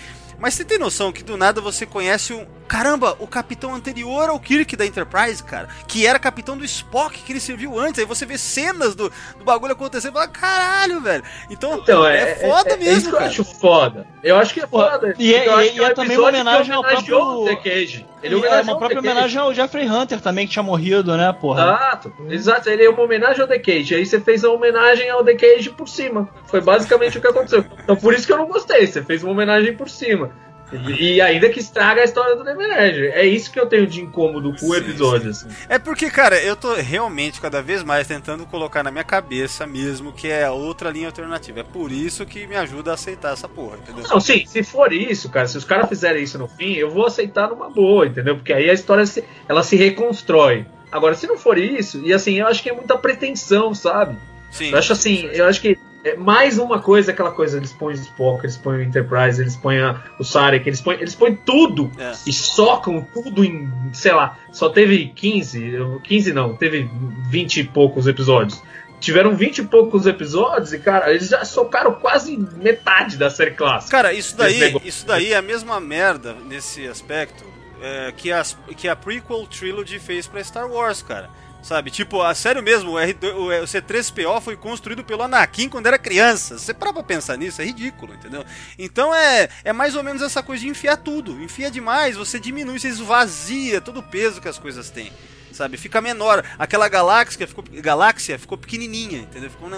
Mas 0.43 0.55
você 0.55 0.65
tem 0.65 0.77
noção 0.77 1.13
que 1.13 1.23
do 1.23 1.37
nada 1.37 1.61
você 1.61 1.85
conhece 1.85 2.33
o. 2.33 2.45
Caramba, 2.67 3.15
o 3.19 3.27
capitão 3.27 3.73
anterior 3.75 4.29
ao 4.29 4.39
Kirk 4.39 4.75
da 4.75 4.85
Enterprise, 4.85 5.43
cara. 5.43 5.67
Que 5.87 6.05
era 6.07 6.17
capitão 6.17 6.57
do 6.57 6.65
Spock, 6.65 7.21
que 7.21 7.31
ele 7.31 7.39
serviu 7.39 7.77
antes. 7.79 7.99
Aí 7.99 8.05
você 8.05 8.25
vê 8.25 8.37
cenas 8.37 8.95
do, 8.95 9.11
do 9.37 9.43
bagulho 9.45 9.73
acontecendo 9.73 10.11
e 10.11 10.13
fala, 10.13 10.27
caralho, 10.27 11.01
velho. 11.01 11.23
Então, 11.49 11.79
Então, 11.81 12.05
é, 12.05 12.31
é, 12.31 12.35
foda 12.35 12.71
é, 12.71 12.73
é 12.73 12.77
mesmo, 12.77 12.93
isso 12.97 13.09
que 13.09 13.15
eu 13.15 13.19
cara. 13.19 13.29
acho 13.29 13.43
foda. 13.43 14.07
Eu 14.23 14.37
acho 14.37 14.53
que 14.53 14.61
é 14.61 14.67
foda. 14.67 15.13
e 15.19 15.33
é- 15.33 15.47
Eu 15.47 15.55
acho 15.55 15.69
e 15.69 15.71
que 15.73 15.79
é 15.81 15.83
é 15.83 15.93
também 15.93 16.17
uma 16.17 16.29
homenagem 16.29 16.73
ao 16.73 16.81
próprio- 16.83 17.17
o 17.19 17.45
The 17.45 17.55
Cage. 17.57 18.05
Ele 18.23 18.35
é 18.45 18.61
uma 18.61 18.77
própria 18.77 18.99
homenagem 18.99 19.37
ao 19.37 19.53
Jeffrey 19.53 19.85
Hunter 19.85 20.21
também, 20.21 20.47
que 20.47 20.53
tinha 20.53 20.63
morrido, 20.63 21.15
né, 21.17 21.33
porra? 21.33 21.63
Exato, 21.63 22.13
exato. 22.29 22.69
Ele 22.69 22.85
é 22.85 22.89
uma 22.89 23.01
homenagem 23.03 23.41
ao 23.41 23.47
The 23.49 23.59
Cage. 23.59 23.95
Aí 23.95 24.05
você 24.05 24.17
fez 24.21 24.45
a 24.45 24.49
homenagem 24.49 25.09
ao 25.09 25.25
The 25.25 25.33
Cage 25.35 25.69
por 25.71 25.89
cima. 25.89 26.29
Foi 26.45 26.61
basicamente 26.61 27.17
o 27.17 27.21
que 27.21 27.27
aconteceu. 27.27 27.65
Então 27.83 27.97
por 27.97 28.13
isso 28.13 28.25
que 28.25 28.31
eu 28.31 28.37
não 28.37 28.47
gostei. 28.47 28.87
Você 28.87 29.03
fez 29.03 29.21
uma 29.23 29.33
homenagem 29.33 29.75
por 29.75 29.89
cima. 29.89 30.31
E, 30.71 31.21
ainda 31.21 31.49
que 31.49 31.59
estraga 31.59 32.01
a 32.01 32.03
história 32.03 32.35
do 32.35 32.43
Menage. 32.43 33.07
É 33.07 33.25
isso 33.25 33.51
que 33.51 33.59
eu 33.59 33.67
tenho 33.67 33.85
de 33.85 34.01
incômodo 34.01 34.55
com 34.55 34.65
o 34.65 34.73
Sim, 34.73 34.77
episódio. 34.79 35.29
assim. 35.29 35.47
É 35.69 35.77
porque, 35.77 36.09
cara, 36.09 36.41
eu 36.41 36.55
tô 36.55 36.73
realmente 36.73 37.39
cada 37.39 37.61
vez 37.61 37.83
mais 37.83 38.07
tentando 38.07 38.45
colocar 38.45 38.83
na 38.83 38.91
minha 38.91 39.03
cabeça 39.03 39.67
mesmo 39.67 40.11
que 40.11 40.27
é 40.27 40.49
outra 40.49 40.89
linha 40.89 41.07
alternativa. 41.07 41.59
É 41.59 41.63
por 41.63 41.91
isso 41.91 42.25
que 42.25 42.47
me 42.47 42.55
ajuda 42.55 42.91
a 42.91 42.93
aceitar 42.95 43.33
essa 43.33 43.47
porra, 43.47 43.77
entendeu? 43.77 44.03
Não, 44.09 44.19
sim, 44.19 44.45
se 44.45 44.63
for 44.63 44.91
isso, 44.91 45.29
cara, 45.29 45.47
se 45.47 45.57
os 45.57 45.65
caras 45.65 45.87
fizerem 45.89 46.23
isso 46.23 46.37
no 46.37 46.47
fim, 46.47 46.73
eu 46.73 46.89
vou 46.89 47.05
aceitar 47.05 47.49
numa 47.49 47.69
boa, 47.69 48.07
entendeu? 48.07 48.35
Porque 48.35 48.53
aí 48.53 48.69
a 48.69 48.73
história 48.73 49.05
se, 49.05 49.23
ela 49.47 49.63
se 49.63 49.75
reconstrói. 49.75 50.65
Agora, 50.91 51.15
se 51.15 51.27
não 51.27 51.37
for 51.37 51.57
isso, 51.57 52.01
e 52.05 52.13
assim, 52.13 52.39
eu 52.39 52.47
acho 52.47 52.61
que 52.61 52.69
é 52.69 52.73
muita 52.73 52.97
pretensão, 52.97 53.73
sabe? 53.73 54.17
Sim. 54.53 54.69
Eu 54.71 54.77
acho 54.77 54.93
assim, 54.93 55.25
eu 55.33 55.45
acho 55.45 55.59
que 55.59 55.77
é 56.05 56.15
mais 56.15 56.57
uma 56.57 56.79
coisa, 56.79 57.11
aquela 57.11 57.31
coisa, 57.31 57.57
eles 57.57 57.71
põem 57.73 57.95
o 57.95 57.97
Spock, 57.97 58.43
eles 58.45 58.55
põem 58.57 58.77
o 58.77 58.81
Enterprise, 58.83 59.41
eles 59.41 59.55
põem 59.55 59.79
a- 59.81 60.01
o 60.19 60.23
Sarek, 60.23 60.67
eles 60.67 60.79
põem, 60.81 60.97
eles 60.99 61.15
põem 61.15 61.33
tudo 61.35 61.89
É. 61.97 62.11
e 62.27 62.31
socam 62.33 63.01
tudo 63.13 63.43
em, 63.43 63.71
sei 63.93 64.11
lá, 64.13 64.37
só 64.51 64.69
teve 64.69 65.07
15, 65.15 65.77
15 66.03 66.31
não, 66.33 66.55
teve 66.55 66.89
20 67.29 67.61
e 67.61 67.63
poucos 67.63 68.05
episódios. 68.07 68.61
Tiveram 68.99 69.35
20 69.35 69.57
e 69.57 69.63
poucos 69.63 70.05
episódios 70.05 70.71
e, 70.71 70.79
cara, 70.79 71.09
eles 71.11 71.27
já 71.27 71.43
socaram 71.43 71.93
quase 71.95 72.37
metade 72.37 73.17
da 73.17 73.29
série 73.29 73.51
clássica. 73.51 73.91
Cara, 73.91 74.13
isso 74.13 74.37
daí, 74.37 74.77
isso 74.85 75.05
daí 75.05 75.33
é 75.33 75.37
a 75.37 75.41
mesma 75.41 75.77
merda 75.79 76.33
nesse 76.47 76.87
aspecto 76.87 77.43
é, 77.81 78.13
que, 78.15 78.31
as, 78.31 78.57
que 78.77 78.87
a 78.87 78.95
prequel 78.95 79.45
trilogy 79.47 79.99
fez 79.99 80.25
pra 80.25 80.41
Star 80.41 80.69
Wars, 80.71 81.01
cara. 81.01 81.29
Sabe, 81.63 81.89
tipo, 81.89 82.21
a 82.21 82.35
sério 82.35 82.61
mesmo, 82.61 82.91
o, 82.91 82.95
R2, 82.95 83.33
o, 83.33 83.45
o 83.47 83.63
C3PO 83.63 84.41
foi 84.41 84.57
construído 84.57 85.01
pelo 85.01 85.23
Anakin 85.23 85.69
quando 85.69 85.87
era 85.87 85.97
criança. 85.97 86.57
Você 86.57 86.73
para 86.73 86.91
pra 86.91 87.01
pensar 87.01 87.37
nisso, 87.37 87.61
é 87.61 87.65
ridículo, 87.65 88.13
entendeu? 88.13 88.43
Então 88.77 89.15
é, 89.15 89.47
é 89.63 89.71
mais 89.71 89.95
ou 89.95 90.03
menos 90.03 90.21
essa 90.21 90.43
coisa 90.43 90.61
de 90.61 90.67
enfiar 90.67 90.97
tudo. 90.97 91.41
Enfia 91.41 91.71
demais, 91.71 92.17
você 92.17 92.37
diminui, 92.37 92.77
você 92.77 92.89
esvazia 92.89 93.79
todo 93.79 94.01
o 94.01 94.03
peso 94.03 94.41
que 94.41 94.49
as 94.49 94.59
coisas 94.59 94.89
têm. 94.89 95.09
Sabe, 95.53 95.77
fica 95.77 96.01
menor. 96.01 96.43
Aquela 96.59 96.89
galáxia 96.89 97.47
ficou, 97.47 97.63
galáxia 97.63 98.37
ficou 98.37 98.57
pequenininha, 98.57 99.19
entendeu? 99.19 99.49
Ficou, 99.49 99.69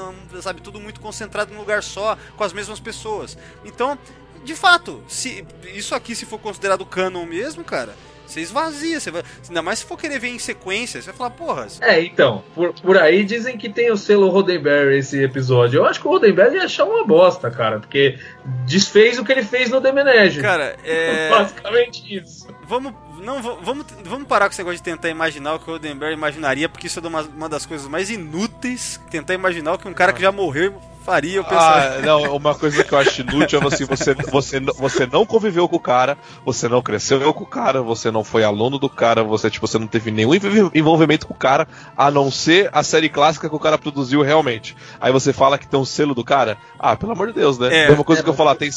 sabe, 0.41 0.61
tudo 0.61 0.79
muito 0.79 0.99
concentrado 0.99 1.53
num 1.53 1.59
lugar 1.59 1.83
só, 1.83 2.17
com 2.35 2.43
as 2.43 2.51
mesmas 2.51 2.79
pessoas. 2.79 3.37
Então, 3.63 3.95
de 4.43 4.55
fato, 4.55 5.03
se 5.07 5.45
isso 5.73 5.93
aqui 5.93 6.15
se 6.15 6.25
for 6.25 6.39
considerado 6.39 6.83
canon 6.83 7.25
mesmo, 7.25 7.63
cara, 7.63 7.95
você 8.27 8.41
esvazia, 8.41 8.99
você 8.99 9.11
vai, 9.11 9.23
ainda 9.47 9.61
mais 9.61 9.80
se 9.80 9.85
for 9.85 9.97
querer 9.97 10.19
ver 10.19 10.30
em 10.30 10.39
sequência, 10.39 11.02
você 11.02 11.07
vai 11.11 11.18
falar, 11.18 11.30
porra, 11.31 11.68
É, 11.81 12.02
então, 12.02 12.43
por, 12.53 12.73
por 12.73 12.97
aí 12.97 13.23
dizem 13.23 13.57
que 13.57 13.69
tem 13.69 13.91
o 13.91 13.97
selo 13.97 14.30
Roddenberry 14.30 14.97
esse 14.97 15.22
episódio. 15.23 15.77
Eu 15.80 15.85
acho 15.85 15.99
que 16.02 16.07
o 16.07 16.11
Roddenberry 16.11 16.56
ia 16.57 16.64
achar 16.65 16.85
uma 16.85 17.06
bosta, 17.06 17.49
cara, 17.52 17.80
porque 17.80 18.18
desfez 18.65 19.18
o 19.19 19.23
que 19.26 19.31
ele 19.31 19.43
fez 19.43 19.69
no 19.69 19.81
The 19.81 19.91
Menage. 19.91 20.41
cara, 20.41 20.76
é, 20.84 21.30
Basicamente 21.30 22.15
isso. 22.15 22.47
vamos 22.68 22.93
não 23.22 23.41
va- 23.41 23.57
vamos 23.61 23.85
vamos 24.03 24.27
parar 24.27 24.45
com 24.47 24.52
esse 24.52 24.60
negócio 24.60 24.77
de 24.77 24.84
tentar 24.84 25.10
imaginar 25.10 25.56
o 25.56 25.60
que 25.60 25.69
o 25.69 25.73
Roddenberry 25.73 26.14
imaginaria, 26.14 26.68
porque 26.69 26.88
isso 26.88 26.99
é 26.99 27.07
uma, 27.07 27.22
uma 27.22 27.49
das 27.49 27.65
coisas 27.65 27.88
mais 27.88 28.10
inúteis, 28.10 28.99
tentar 29.10 29.34
imaginar 29.34 29.73
o 29.73 29.77
que 29.77 29.88
um 29.88 29.93
cara 29.93 30.11
que 30.14 30.22
já 30.22 30.31
morreu 30.31 30.80
faria. 31.06 31.41
Ah, 31.48 31.99
não, 32.03 32.36
uma 32.36 32.56
coisa 32.56 32.84
que 32.84 32.91
eu 32.91 32.98
acho 32.98 33.22
inútil 33.22 33.61
é 33.61 33.68
assim, 33.68 33.86
você, 33.86 34.14
você, 34.15 34.60
você 34.60 35.06
não 35.06 35.26
conviveu 35.26 35.69
com 35.69 35.76
o 35.76 35.80
cara, 35.80 36.18
você 36.44 36.68
não 36.68 36.82
cresceu 36.82 37.34
com 37.34 37.44
o 37.44 37.48
cara, 37.48 37.82
você 37.82 38.10
não 38.10 38.23
foi 38.23 38.44
aluno 38.44 38.80
do 38.80 38.90
cara, 38.90 39.23
você, 39.23 39.49
tipo, 39.49 39.68
você 39.68 39.77
não 39.77 39.88
teve 39.88 40.10
nenhum 40.11 40.34
envolvi- 40.34 40.72
envolvimento 40.73 41.27
com 41.27 41.34
o 41.34 41.38
cara, 41.38 41.68
a 41.95 42.10
não 42.10 42.32
ser 42.32 42.69
a 42.73 42.82
série 42.82 43.07
clássica 43.07 43.48
que 43.48 43.56
o 43.56 43.60
cara 43.60 43.77
produziu 43.77 44.22
realmente. 44.22 44.76
Aí 44.99 45.11
você 45.11 45.32
fala 45.32 45.57
que 45.57 45.68
tem 45.68 45.80
um 45.80 45.86
selo 45.86 46.15
do 46.15 46.23
cara? 46.23 46.57
Ah, 46.80 46.95
pelo 46.95 47.11
amor 47.11 47.27
de 47.27 47.34
Deus, 47.34 47.60
né? 47.60 47.84
É. 47.84 47.90
mesma 47.90 48.03
coisa 48.03 48.23
que 48.23 48.30
eu 48.30 48.34
falar, 48.34 48.56
tem. 48.56 48.69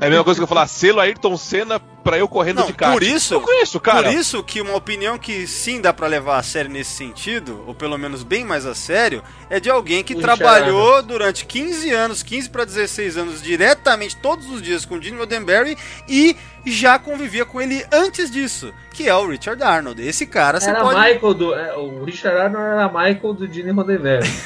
É 0.00 0.06
a 0.06 0.10
mesma 0.10 0.24
coisa 0.24 0.38
que 0.38 0.44
eu 0.44 0.48
falar, 0.48 0.66
selo 0.66 1.00
Ayrton 1.00 1.36
Senna 1.36 1.80
pra 2.02 2.18
eu 2.18 2.26
correndo 2.28 2.58
Não, 2.60 2.66
de 2.66 2.72
kart. 2.72 2.92
por 2.92 3.02
isso- 3.02 3.34
Eu 3.34 3.40
conheço, 3.40 3.78
cara. 3.80 4.10
Por 4.10 4.18
isso 4.18 4.42
que 4.42 4.60
uma 4.60 4.74
opinião 4.74 5.18
que 5.18 5.46
sim 5.46 5.80
dá 5.80 5.92
pra 5.92 6.06
levar 6.06 6.38
a 6.38 6.42
sério 6.42 6.70
nesse 6.70 6.90
sentido, 6.92 7.62
ou 7.66 7.74
pelo 7.74 7.96
menos 7.98 8.22
bem 8.22 8.44
mais 8.44 8.64
a 8.66 8.74
sério, 8.74 9.22
é 9.48 9.60
de 9.60 9.68
alguém 9.70 10.02
que 10.02 10.14
trabalhou 10.14 11.02
durante 11.02 11.44
15 11.44 11.90
anos, 11.90 12.22
15 12.22 12.48
para 12.48 12.64
16 12.64 13.16
anos, 13.16 13.42
diretamente 13.42 14.16
todos 14.16 14.48
os 14.50 14.62
dias 14.62 14.84
com 14.84 14.96
o 14.96 15.02
Gene 15.02 15.18
Roddenberry 15.18 15.76
e 16.08 16.36
já 16.66 16.98
convivia 16.98 17.44
com 17.44 17.60
ele 17.60 17.84
antes 17.92 18.30
disso, 18.30 18.72
que 18.92 19.08
é 19.08 19.14
o 19.14 19.26
Richard 19.28 19.62
Arnold. 19.62 20.02
Esse 20.06 20.26
cara 20.26 20.60
você 20.60 20.70
Era 20.70 20.80
pode 20.80 20.98
Michael 20.98 21.34
do. 21.34 21.54
é, 21.54 21.76
o 21.76 22.04
Richard 22.04 22.36
Arnold 22.38 22.66
era 22.66 22.88
Michael 22.88 23.34
do 23.34 23.52
Gene 23.52 23.70
Roddenberry. 23.70 24.28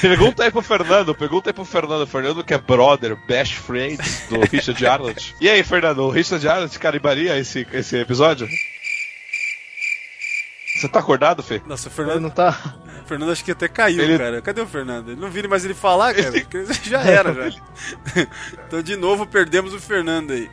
Pergunta 0.00 0.44
aí 0.44 0.50
pro 0.50 0.62
Fernando, 0.62 1.14
pergunta 1.14 1.50
aí 1.50 1.54
pro 1.54 1.64
Fernando. 1.64 2.06
Fernando 2.06 2.44
que 2.44 2.54
é 2.54 2.58
brother, 2.58 3.16
best 3.26 3.54
friend 3.56 3.98
do 4.28 4.40
Richard 4.40 4.86
Arnold. 4.86 5.34
E 5.40 5.48
aí, 5.48 5.62
Fernando, 5.62 6.00
o 6.00 6.10
Richard 6.10 6.46
Arnold 6.46 6.78
caribaria 6.78 7.38
esse, 7.38 7.66
esse 7.72 7.96
episódio? 7.96 8.48
Você 10.74 10.88
tá 10.88 10.98
acordado, 10.98 11.42
Fê? 11.42 11.62
Nossa, 11.66 11.88
o 11.88 11.90
Ele 11.90 11.94
Fernando, 11.96 12.20
não 12.22 12.30
tá. 12.30 12.74
o 13.04 13.08
Fernando 13.08 13.30
acho 13.32 13.44
que 13.44 13.52
até 13.52 13.68
caiu, 13.68 14.02
Ele- 14.02 14.18
cara. 14.18 14.42
Cadê 14.42 14.60
o 14.60 14.66
Fernando? 14.66 15.10
Ele 15.12 15.20
não 15.20 15.30
vira 15.30 15.46
mais 15.48 15.64
ele 15.64 15.74
falar, 15.74 16.14
cara. 16.14 16.32
porque 16.32 16.64
Já 16.84 17.00
era, 17.02 17.32
já. 17.32 17.60
então, 18.66 18.82
de 18.82 18.96
novo, 18.96 19.26
perdemos 19.26 19.72
o 19.72 19.78
Fernando 19.78 20.32
aí. 20.32 20.50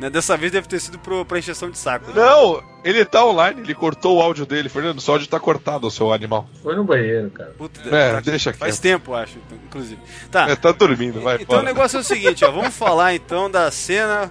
Né, 0.00 0.08
Dessa 0.08 0.36
vez 0.36 0.52
deve 0.52 0.68
ter 0.68 0.78
sido 0.80 0.96
pro, 0.96 1.24
pra 1.24 1.40
encheção 1.40 1.68
de 1.68 1.76
saco. 1.76 2.12
né? 2.12 2.14
Não, 2.14 2.62
ele 2.84 3.04
tá 3.04 3.24
online, 3.26 3.60
ele 3.62 3.74
cortou 3.74 4.18
o 4.18 4.22
áudio 4.22 4.46
dele. 4.46 4.68
Fernando, 4.68 5.00
seu 5.00 5.14
áudio 5.14 5.26
tá 5.28 5.40
cortado, 5.40 5.90
seu 5.90 6.12
animal. 6.12 6.48
Foi 6.62 6.76
no 6.76 6.84
banheiro, 6.84 7.28
cara. 7.30 7.50
Puta, 7.58 7.80
É, 7.94 8.12
tá- 8.12 8.20
deixa 8.20 8.52
Faz 8.52 8.78
quieto. 8.78 8.82
tempo, 8.82 9.12
acho, 9.14 9.38
então, 9.44 9.58
inclusive. 9.66 10.00
Tá. 10.30 10.48
É, 10.48 10.54
tá 10.54 10.70
dormindo, 10.70 11.20
vai, 11.20 11.34
então 11.34 11.46
o 11.56 11.58
fora. 11.60 11.62
negócio 11.62 11.96
é 11.96 12.00
o 12.00 12.04
seguinte, 12.04 12.44
ó. 12.44 12.50
Vamos 12.52 12.74
falar 12.76 13.12
então 13.14 13.50
da 13.50 13.68
cena. 13.72 14.30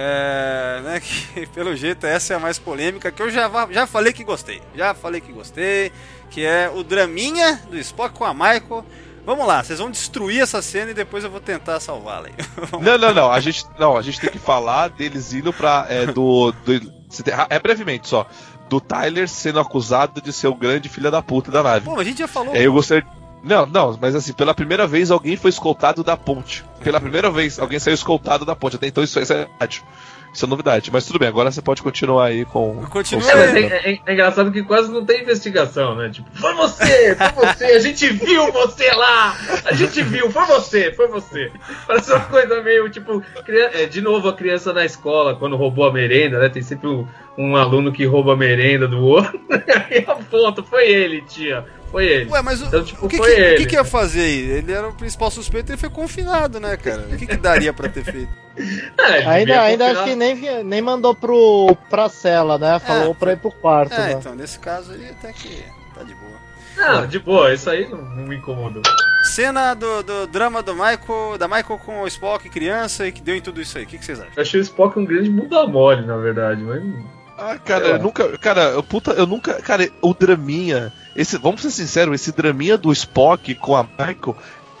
É, 0.00 0.80
né, 0.84 1.00
que 1.00 1.44
pelo 1.52 1.74
jeito 1.74 2.06
essa 2.06 2.32
é 2.32 2.36
a 2.36 2.38
mais 2.40 2.56
polêmica, 2.58 3.10
que 3.10 3.20
eu 3.20 3.28
já, 3.28 3.50
já 3.72 3.84
falei 3.86 4.12
que 4.12 4.22
gostei. 4.22 4.62
Já 4.76 4.94
falei 4.94 5.20
que 5.20 5.32
gostei. 5.32 5.90
Que 6.30 6.44
é 6.44 6.70
o 6.72 6.84
draminha 6.84 7.60
do 7.68 7.76
Spock 7.78 8.14
com 8.16 8.24
a 8.24 8.32
Michael. 8.32 8.84
Vamos 9.26 9.46
lá, 9.46 9.62
vocês 9.64 9.78
vão 9.78 9.90
destruir 9.90 10.40
essa 10.40 10.62
cena 10.62 10.92
e 10.92 10.94
depois 10.94 11.24
eu 11.24 11.30
vou 11.30 11.40
tentar 11.40 11.80
salvá-la. 11.80 12.28
Não, 12.80 12.96
não, 12.96 13.12
não. 13.12 13.32
A 13.32 13.40
gente, 13.40 13.64
não, 13.78 13.96
a 13.96 14.02
gente 14.02 14.20
tem 14.20 14.30
que 14.30 14.38
falar 14.38 14.88
deles 14.88 15.32
indo 15.34 15.52
pra. 15.52 15.84
É, 15.88 16.06
do, 16.06 16.52
do- 16.64 16.92
É 17.50 17.58
brevemente 17.58 18.08
só. 18.08 18.26
Do 18.70 18.80
Tyler 18.80 19.28
sendo 19.28 19.58
acusado 19.60 20.20
de 20.22 20.32
ser 20.32 20.46
o 20.46 20.54
grande 20.54 20.88
filho 20.88 21.10
da 21.10 21.20
puta 21.22 21.50
da 21.50 21.62
nave. 21.62 21.84
Pô, 21.86 21.98
a 21.98 22.04
gente 22.04 22.18
já 22.18 22.28
falou. 22.28 22.54
Aí 22.54 22.64
eu 22.64 22.72
gostaria. 22.72 23.06
Não, 23.42 23.66
não, 23.66 23.96
mas 24.00 24.14
assim, 24.14 24.32
pela 24.32 24.54
primeira 24.54 24.86
vez 24.86 25.10
alguém 25.10 25.36
foi 25.36 25.50
escoltado 25.50 26.02
da 26.02 26.16
ponte. 26.16 26.64
Pela 26.82 27.00
primeira 27.00 27.30
vez 27.30 27.58
alguém 27.58 27.78
saiu 27.78 27.94
escoltado 27.94 28.44
da 28.44 28.54
ponte. 28.56 28.76
Até 28.76 28.86
então 28.86 29.02
isso, 29.02 29.18
isso 29.20 29.32
é 29.32 29.36
novidade. 29.46 29.84
Isso 30.32 30.44
é 30.44 30.48
novidade. 30.48 30.90
Mas 30.92 31.06
tudo 31.06 31.18
bem, 31.18 31.28
agora 31.28 31.50
você 31.50 31.62
pode 31.62 31.82
continuar 31.82 32.26
aí 32.26 32.44
com. 32.44 32.84
Continua 32.90 33.22
com 33.22 33.38
o 33.38 33.40
É, 33.40 33.60
é, 33.60 33.90
é- 33.92 34.00
é 34.06 34.12
engraçado 34.12 34.52
que 34.52 34.62
quase 34.62 34.90
não 34.90 35.04
tem 35.04 35.22
investigação, 35.22 35.94
né? 35.96 36.10
Tipo, 36.10 36.28
foi 36.34 36.52
você, 36.54 37.16
foi 37.16 37.46
você, 37.46 37.64
a 37.64 37.78
gente 37.80 38.08
viu 38.10 38.52
você 38.52 38.90
lá, 38.92 39.36
a 39.64 39.72
gente 39.72 40.02
viu, 40.02 40.30
foi 40.30 40.44
você, 40.46 40.92
foi 40.92 41.08
você. 41.08 41.50
Parece 41.86 42.12
uma 42.12 42.20
coisa 42.20 42.62
meio 42.62 42.88
tipo, 42.90 43.22
é, 43.48 43.86
de 43.86 44.00
novo 44.02 44.28
a 44.28 44.34
criança 44.34 44.72
na 44.72 44.84
escola, 44.84 45.34
quando 45.34 45.56
roubou 45.56 45.86
a 45.86 45.92
merenda, 45.92 46.38
né? 46.38 46.48
Tem 46.50 46.62
sempre 46.62 46.86
um, 46.88 47.06
um 47.38 47.56
aluno 47.56 47.90
que 47.90 48.04
rouba 48.04 48.34
a 48.34 48.36
merenda 48.36 48.86
do 48.86 48.98
outro, 49.00 49.40
aí 49.90 50.04
aponta, 50.06 50.62
foi 50.62 50.88
ele, 50.88 51.22
tia, 51.22 51.64
foi 51.90 52.06
ele. 52.06 52.30
Ué, 52.30 52.42
mas 52.42 52.62
o, 52.62 52.66
Então, 52.66 52.84
tipo, 52.84 53.06
o 53.06 53.08
que, 53.08 53.16
foi 53.16 53.26
que, 53.26 53.32
o 53.32 53.36
que 53.36 53.42
ele. 53.42 53.66
que 53.66 53.74
ia 53.74 53.84
fazer 53.84 54.20
aí? 54.20 54.40
Ele 54.50 54.72
era 54.72 54.88
o 54.88 54.94
principal 54.94 55.30
suspeito 55.30 55.70
e 55.70 55.72
ele 55.72 55.80
foi 55.80 55.90
confinado, 55.90 56.60
né, 56.60 56.76
cara? 56.76 57.02
O 57.02 57.16
que, 57.16 57.26
que 57.26 57.36
daria 57.36 57.72
pra 57.72 57.88
ter 57.88 58.04
feito? 58.04 58.28
É, 58.98 59.24
Ainda, 59.24 59.60
ainda 59.62 59.92
acho 59.92 60.02
que 60.02 60.16
nem, 60.16 60.64
nem 60.64 60.82
mandou 60.82 61.14
pro, 61.14 61.76
pra 61.88 62.08
cela, 62.08 62.58
né? 62.58 62.80
Falou 62.80 63.14
pra 63.14 63.32
ir 63.32 63.36
pro 63.38 63.52
quarto. 63.52 63.94
É, 63.94 63.98
né? 63.98 64.12
então, 64.18 64.34
nesse 64.34 64.58
caso 64.58 64.90
aí 64.90 65.10
até 65.10 65.32
que 65.32 65.62
tá 65.94 66.02
de 66.02 66.12
boa. 66.16 66.32
Não, 66.76 67.06
de 67.06 67.20
boa, 67.20 67.54
isso 67.54 67.70
aí 67.70 67.88
não, 67.88 68.02
não 68.02 68.24
me 68.24 68.36
incomodou. 68.36 68.82
Cena 69.22 69.74
do, 69.74 70.02
do 70.02 70.26
drama 70.26 70.60
do 70.60 70.74
Michael, 70.74 71.38
da 71.38 71.46
Michael 71.46 71.78
com 71.78 72.00
o 72.02 72.06
Spock 72.08 72.48
criança 72.48 73.06
e 73.06 73.12
que 73.12 73.20
deu 73.20 73.36
em 73.36 73.40
tudo 73.40 73.60
isso 73.60 73.78
aí. 73.78 73.84
O 73.84 73.86
que, 73.86 73.98
que 73.98 74.04
vocês 74.04 74.18
acham? 74.18 74.32
Eu 74.34 74.42
achei 74.42 74.60
o 74.60 74.62
Spock 74.62 74.98
um 74.98 75.04
grande 75.04 75.30
bunda 75.30 75.64
mole, 75.66 76.04
na 76.04 76.16
verdade, 76.16 76.62
mas. 76.62 76.82
Ah, 77.36 77.56
cara, 77.58 77.86
eu 77.86 77.98
nunca. 78.00 78.36
Cara, 78.38 78.62
eu, 78.70 78.82
puta, 78.82 79.12
eu 79.12 79.26
nunca. 79.26 79.54
Cara, 79.62 79.88
o 80.02 80.12
draminha. 80.14 80.92
Esse, 81.18 81.36
vamos 81.36 81.62
ser 81.62 81.72
sinceros, 81.72 82.14
esse 82.14 82.30
draminha 82.30 82.78
do 82.78 82.92
Spock 82.92 83.52
com 83.56 83.74
a 83.74 83.82
Michael. 83.82 84.36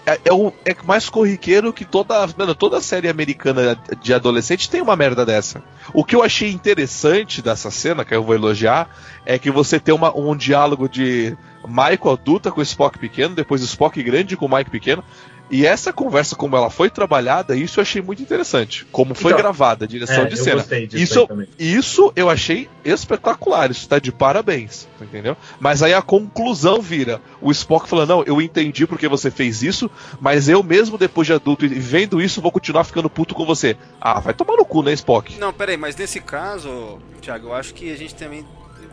É, 0.06 0.20
é, 0.26 0.32
o, 0.32 0.52
é 0.64 0.74
mais 0.84 1.10
corriqueiro 1.10 1.72
que 1.72 1.84
toda, 1.84 2.28
mano, 2.38 2.54
toda 2.54 2.80
série 2.80 3.08
americana 3.08 3.76
de 4.00 4.14
adolescente 4.14 4.70
tem 4.70 4.80
uma 4.80 4.94
merda 4.94 5.26
dessa. 5.26 5.60
O 5.92 6.04
que 6.04 6.14
eu 6.14 6.22
achei 6.22 6.52
interessante 6.52 7.42
dessa 7.42 7.72
cena, 7.72 8.04
que 8.04 8.14
eu 8.14 8.22
vou 8.22 8.36
elogiar, 8.36 8.88
é 9.26 9.36
que 9.36 9.50
você 9.50 9.80
tem 9.80 9.92
uma, 9.92 10.16
um 10.16 10.36
diálogo 10.36 10.88
de 10.88 11.36
Michael 11.66 12.12
adulta 12.12 12.52
com 12.52 12.62
Spock 12.62 13.00
pequeno, 13.00 13.34
depois 13.34 13.60
Spock 13.60 14.00
grande 14.00 14.36
com 14.36 14.48
Mike 14.48 14.70
pequeno. 14.70 15.02
E 15.50 15.64
essa 15.66 15.92
conversa, 15.92 16.36
como 16.36 16.56
ela 16.56 16.68
foi 16.70 16.90
trabalhada, 16.90 17.56
isso 17.56 17.80
eu 17.80 17.82
achei 17.82 18.02
muito 18.02 18.20
interessante. 18.22 18.86
Como 18.92 19.14
foi 19.14 19.32
Então, 19.32 19.42
gravada, 19.42 19.84
a 19.86 19.88
direção 19.88 20.24
É, 20.24 20.26
de 20.26 20.36
eu 20.38 20.44
cena. 20.44 20.56
gostei 20.56 20.86
disso 20.86 21.02
Isso, 21.02 21.28
isso 21.58 22.12
eu 22.14 22.28
achei 22.28 22.68
espetacular, 22.84 23.70
isso 23.70 23.88
tá 23.88 23.98
de 23.98 24.12
parabéns, 24.12 24.86
entendeu? 25.00 25.36
Mas 25.58 25.82
aí 25.82 25.94
a 25.94 26.02
conclusão 26.02 26.80
vira: 26.82 27.20
o 27.40 27.50
Spock 27.50 27.88
falando, 27.88 28.08
não, 28.10 28.22
eu 28.24 28.40
entendi 28.42 28.86
porque 28.86 29.08
você 29.08 29.30
fez 29.30 29.62
isso, 29.62 29.90
mas 30.20 30.48
eu 30.48 30.62
mesmo 30.62 30.98
depois 30.98 31.26
de 31.26 31.32
adulto 31.32 31.64
e 31.64 31.68
vendo 31.68 32.20
isso 32.20 32.42
vou 32.42 32.52
continuar 32.52 32.84
ficando 32.84 33.08
puto 33.08 33.34
com 33.34 33.46
você. 33.46 33.76
Ah, 34.00 34.20
vai 34.20 34.34
tomar 34.34 34.56
no 34.56 34.64
cu, 34.64 34.82
né, 34.82 34.92
Spock? 34.92 35.38
Não, 35.38 35.52
peraí, 35.52 35.76
mas 35.76 35.96
nesse 35.96 36.20
caso, 36.20 36.98
Thiago, 37.22 37.48
eu 37.48 37.54
acho 37.54 37.72
que 37.74 37.90
a 37.90 37.96
gente 37.96 38.14
também. 38.14 38.44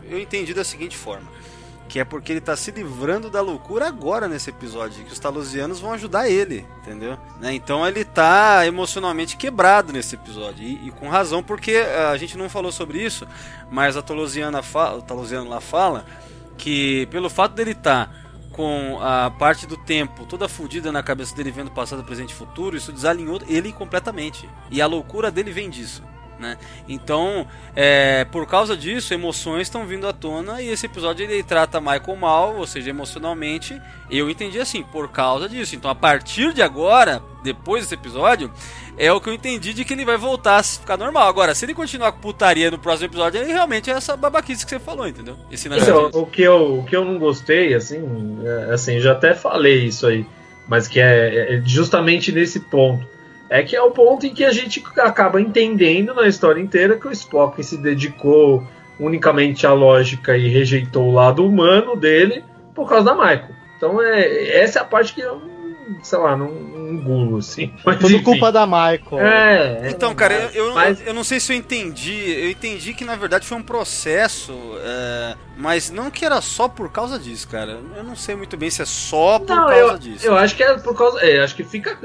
Eu 0.08 0.20
entendi 0.20 0.54
da 0.54 0.62
seguinte 0.64 0.96
forma. 0.96 1.26
Que 1.88 2.00
é 2.00 2.04
porque 2.04 2.32
ele 2.32 2.40
tá 2.40 2.56
se 2.56 2.70
livrando 2.70 3.30
da 3.30 3.40
loucura 3.40 3.86
agora 3.86 4.28
nesse 4.28 4.50
episódio. 4.50 5.04
Que 5.04 5.12
os 5.12 5.18
talusianos 5.18 5.80
vão 5.80 5.92
ajudar 5.92 6.28
ele, 6.28 6.66
entendeu? 6.80 7.16
Né, 7.40 7.54
Então 7.54 7.86
ele 7.86 8.04
tá 8.04 8.66
emocionalmente 8.66 9.36
quebrado 9.36 9.92
nesse 9.92 10.14
episódio. 10.14 10.64
E, 10.64 10.88
e 10.88 10.90
com 10.90 11.08
razão, 11.08 11.42
porque 11.42 11.72
eh, 11.72 12.08
a 12.10 12.16
gente 12.16 12.36
não 12.36 12.48
falou 12.48 12.72
sobre 12.72 13.02
isso, 13.02 13.26
mas 13.70 13.96
a 13.96 14.02
Talusiana 14.02 14.60
o 14.96 15.02
Talusiano 15.02 15.48
lá 15.48 15.60
fala 15.60 16.04
que 16.58 17.06
pelo 17.10 17.28
fato 17.28 17.54
dele 17.54 17.72
estar 17.72 18.10
com 18.52 18.98
a 19.02 19.30
parte 19.30 19.66
do 19.66 19.76
tempo 19.76 20.24
toda 20.24 20.48
fodida 20.48 20.90
na 20.90 21.02
cabeça 21.02 21.36
dele 21.36 21.50
vendo 21.50 21.70
passado, 21.70 22.02
presente 22.02 22.30
e 22.30 22.34
futuro, 22.34 22.76
isso 22.76 22.90
desalinhou 22.90 23.40
ele 23.46 23.72
completamente. 23.72 24.48
E 24.70 24.80
a 24.80 24.86
loucura 24.86 25.30
dele 25.30 25.52
vem 25.52 25.68
disso. 25.68 26.02
Né? 26.38 26.58
Então, 26.86 27.46
é, 27.74 28.26
por 28.26 28.46
causa 28.46 28.76
disso, 28.76 29.14
emoções 29.14 29.62
estão 29.62 29.86
vindo 29.86 30.06
à 30.06 30.12
tona 30.12 30.60
e 30.60 30.68
esse 30.68 30.84
episódio 30.84 31.24
ele 31.24 31.42
trata 31.42 31.80
Michael 31.80 32.16
mal, 32.16 32.56
ou 32.56 32.66
seja, 32.66 32.90
emocionalmente. 32.90 33.80
Eu 34.10 34.28
entendi 34.28 34.60
assim, 34.60 34.82
por 34.82 35.08
causa 35.10 35.48
disso. 35.48 35.74
Então, 35.74 35.90
a 35.90 35.94
partir 35.94 36.52
de 36.52 36.60
agora, 36.60 37.22
depois 37.42 37.84
desse 37.84 37.94
episódio, 37.94 38.50
é 38.98 39.10
o 39.12 39.20
que 39.20 39.28
eu 39.28 39.34
entendi 39.34 39.72
de 39.72 39.84
que 39.84 39.94
ele 39.94 40.04
vai 40.04 40.18
voltar 40.18 40.58
a 40.58 40.62
ficar 40.62 40.96
normal. 40.96 41.26
Agora, 41.26 41.54
se 41.54 41.64
ele 41.64 41.74
continuar 41.74 42.12
com 42.12 42.20
putaria 42.20 42.70
no 42.70 42.78
próximo 42.78 43.06
episódio, 43.06 43.40
ele 43.40 43.52
realmente 43.52 43.90
é 43.90 43.94
essa 43.94 44.16
babaquice 44.16 44.64
que 44.64 44.70
você 44.70 44.78
falou, 44.78 45.06
entendeu? 45.08 45.36
Esse 45.50 45.68
Então, 45.68 46.22
o 46.22 46.26
que, 46.26 46.42
eu, 46.42 46.80
o 46.80 46.84
que 46.84 46.94
eu 46.94 47.04
não 47.04 47.18
gostei, 47.18 47.72
assim, 47.72 48.38
é, 48.44 48.74
assim, 48.74 49.00
já 49.00 49.12
até 49.12 49.34
falei 49.34 49.84
isso 49.84 50.06
aí, 50.06 50.26
mas 50.68 50.86
que 50.86 51.00
é, 51.00 51.56
é 51.56 51.62
justamente 51.64 52.30
nesse 52.30 52.60
ponto. 52.60 53.15
É 53.48 53.62
que 53.62 53.76
é 53.76 53.82
o 53.82 53.90
ponto 53.90 54.26
em 54.26 54.34
que 54.34 54.44
a 54.44 54.52
gente 54.52 54.82
acaba 54.98 55.40
entendendo 55.40 56.14
na 56.14 56.26
história 56.26 56.60
inteira 56.60 56.96
que 56.96 57.06
o 57.06 57.12
Spock 57.12 57.62
se 57.62 57.76
dedicou 57.76 58.66
unicamente 58.98 59.66
à 59.66 59.72
lógica 59.72 60.36
e 60.36 60.48
rejeitou 60.48 61.08
o 61.08 61.12
lado 61.12 61.46
humano 61.46 61.94
dele 61.96 62.44
por 62.74 62.88
causa 62.88 63.04
da 63.04 63.14
Michael. 63.14 63.54
Então 63.76 64.02
é, 64.02 64.58
essa 64.58 64.80
é 64.80 64.82
a 64.82 64.84
parte 64.84 65.14
que 65.14 65.20
eu, 65.20 65.40
sei 66.02 66.18
lá, 66.18 66.36
não 66.36 66.48
engulo, 66.48 67.38
assim. 67.38 67.72
Mas, 67.84 67.98
Tudo 67.98 68.14
enfim. 68.14 68.24
culpa 68.24 68.50
da 68.52 68.66
Michael. 68.66 69.20
É, 69.20 69.90
Então, 69.90 70.14
cara, 70.14 70.34
eu, 70.54 70.66
eu, 70.66 70.74
mas- 70.74 71.06
eu 71.06 71.12
não 71.14 71.22
sei 71.24 71.38
se 71.40 71.52
eu 71.52 71.56
entendi. 71.56 72.30
Eu 72.44 72.50
entendi 72.50 72.92
que 72.94 73.04
na 73.04 73.16
verdade 73.16 73.46
foi 73.46 73.56
um 73.58 73.62
processo, 73.62 74.52
é, 74.82 75.34
mas 75.56 75.90
não 75.90 76.10
que 76.10 76.24
era 76.24 76.40
só 76.40 76.68
por 76.68 76.90
causa 76.90 77.18
disso, 77.18 77.48
cara. 77.48 77.78
Eu 77.96 78.04
não 78.04 78.14
sei 78.16 78.34
muito 78.36 78.56
bem 78.56 78.70
se 78.70 78.82
é 78.82 78.84
só 78.84 79.38
por 79.38 79.48
Não, 79.56 79.66
causa 79.66 79.78
eu, 79.94 79.98
disso. 79.98 80.26
eu 80.26 80.36
acho 80.36 80.54
que 80.56 80.62
é 80.62 80.76
por 80.78 80.96
causa. 80.96 81.20
É, 81.20 81.40
acho 81.42 81.54
que 81.54 81.64
fica. 81.64 81.96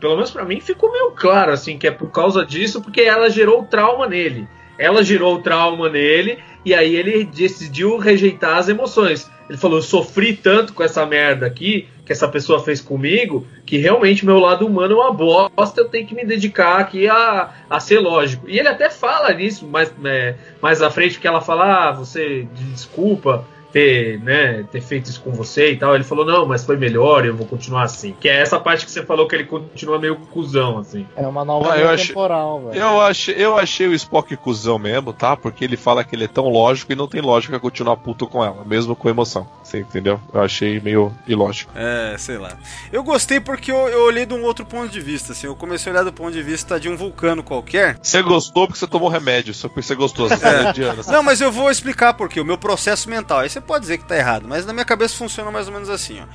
Pelo 0.00 0.14
menos 0.14 0.30
pra 0.30 0.44
mim 0.44 0.60
ficou 0.60 0.90
meio 0.92 1.10
claro, 1.12 1.52
assim, 1.52 1.78
que 1.78 1.86
é 1.86 1.90
por 1.90 2.10
causa 2.10 2.44
disso, 2.44 2.80
porque 2.82 3.00
ela 3.02 3.28
gerou 3.30 3.62
trauma 3.64 4.06
nele. 4.06 4.48
Ela 4.78 5.02
gerou 5.02 5.40
trauma 5.40 5.88
nele, 5.88 6.38
e 6.66 6.74
aí 6.74 6.96
ele 6.96 7.22
decidiu 7.22 7.96
rejeitar 7.96 8.58
as 8.58 8.68
emoções. 8.68 9.30
Ele 9.48 9.56
falou: 9.56 9.78
eu 9.78 9.82
sofri 9.82 10.34
tanto 10.34 10.74
com 10.74 10.82
essa 10.82 11.06
merda 11.06 11.46
aqui, 11.46 11.86
que 12.04 12.12
essa 12.12 12.26
pessoa 12.26 12.60
fez 12.60 12.80
comigo, 12.80 13.46
que 13.64 13.78
realmente 13.78 14.26
meu 14.26 14.40
lado 14.40 14.66
humano 14.66 14.94
é 14.94 14.96
uma 14.96 15.12
bosta, 15.12 15.80
eu 15.80 15.88
tenho 15.88 16.08
que 16.08 16.14
me 16.14 16.24
dedicar 16.24 16.80
aqui 16.80 17.08
a, 17.08 17.50
a 17.70 17.78
ser 17.78 18.00
lógico. 18.00 18.50
E 18.50 18.58
ele 18.58 18.66
até 18.66 18.90
fala 18.90 19.32
nisso 19.32 19.64
mais, 19.64 19.94
é, 20.04 20.34
mais 20.60 20.82
à 20.82 20.90
frente, 20.90 21.20
que 21.20 21.28
ela 21.28 21.40
fala: 21.40 21.88
ah, 21.88 21.92
você 21.92 22.48
desculpa 22.52 23.46
ter, 23.76 24.18
né, 24.20 24.64
ter 24.72 24.80
feito 24.80 25.10
isso 25.10 25.20
com 25.20 25.32
você 25.32 25.72
e 25.72 25.76
tal. 25.76 25.94
Ele 25.94 26.02
falou, 26.02 26.24
não, 26.24 26.46
mas 26.46 26.64
foi 26.64 26.78
melhor, 26.78 27.26
eu 27.26 27.36
vou 27.36 27.46
continuar 27.46 27.82
assim. 27.82 28.16
Que 28.18 28.26
é 28.26 28.40
essa 28.40 28.58
parte 28.58 28.86
que 28.86 28.90
você 28.90 29.04
falou 29.04 29.28
que 29.28 29.34
ele 29.34 29.44
continua 29.44 29.98
meio 29.98 30.16
cuzão, 30.16 30.78
assim. 30.78 31.06
É 31.14 31.26
uma 31.26 31.44
nova 31.44 31.74
Ah, 31.74 31.78
eu 31.78 31.90
achei- 31.90 32.08
temporal, 32.08 32.68
velho. 32.68 32.80
Eu 32.80 33.00
achei, 33.02 33.34
eu 33.36 33.58
achei 33.58 33.86
o 33.86 33.92
Spock 33.92 34.34
cuzão 34.38 34.78
mesmo, 34.78 35.12
tá? 35.12 35.36
Porque 35.36 35.62
ele 35.62 35.76
fala 35.76 36.02
que 36.02 36.16
ele 36.16 36.24
é 36.24 36.28
tão 36.28 36.48
lógico 36.48 36.90
e 36.90 36.96
não 36.96 37.06
tem 37.06 37.20
lógica 37.20 37.60
continuar 37.60 37.98
puto 37.98 38.26
com 38.26 38.42
ela, 38.42 38.64
mesmo 38.64 38.96
com 38.96 39.10
emoção. 39.10 39.46
Você 39.62 39.80
entendeu? 39.80 40.18
Eu 40.32 40.40
achei 40.40 40.80
meio 40.80 41.12
ilógico. 41.26 41.70
É, 41.76 42.16
sei 42.16 42.38
lá. 42.38 42.56
Eu 42.90 43.02
gostei 43.04 43.40
porque 43.40 43.70
eu, 43.70 43.88
eu 43.88 44.04
olhei 44.04 44.24
de 44.24 44.32
um 44.32 44.42
outro 44.44 44.64
ponto 44.64 44.88
de 44.88 45.00
vista, 45.00 45.32
assim. 45.32 45.48
Eu 45.48 45.56
comecei 45.56 45.92
a 45.92 45.96
olhar 45.96 46.04
do 46.04 46.12
ponto 46.14 46.32
de 46.32 46.42
vista 46.42 46.80
de 46.80 46.88
um 46.88 46.96
vulcano 46.96 47.42
qualquer. 47.42 47.98
Você 48.00 48.22
gostou 48.22 48.66
porque 48.66 48.78
você 48.78 48.86
tomou 48.86 49.10
remédio, 49.10 49.52
só 49.52 49.68
porque 49.68 49.82
você 49.82 49.94
gostou. 49.94 50.30
Você 50.30 50.46
é. 50.46 50.72
de 50.72 50.82
anos. 50.82 51.06
Não, 51.08 51.22
mas 51.22 51.42
eu 51.42 51.52
vou 51.52 51.70
explicar 51.70 52.14
porque 52.14 52.40
o 52.40 52.44
meu 52.44 52.56
processo 52.56 53.10
mental. 53.10 53.40
Aí 53.40 53.50
você 53.50 53.60
pode 53.66 53.82
dizer 53.82 53.98
que 53.98 54.04
tá 54.04 54.16
errado, 54.16 54.46
mas 54.48 54.64
na 54.64 54.72
minha 54.72 54.84
cabeça 54.84 55.16
funciona 55.16 55.50
mais 55.50 55.66
ou 55.66 55.72
menos 55.74 55.88
assim, 55.90 56.20
ó. 56.20 56.26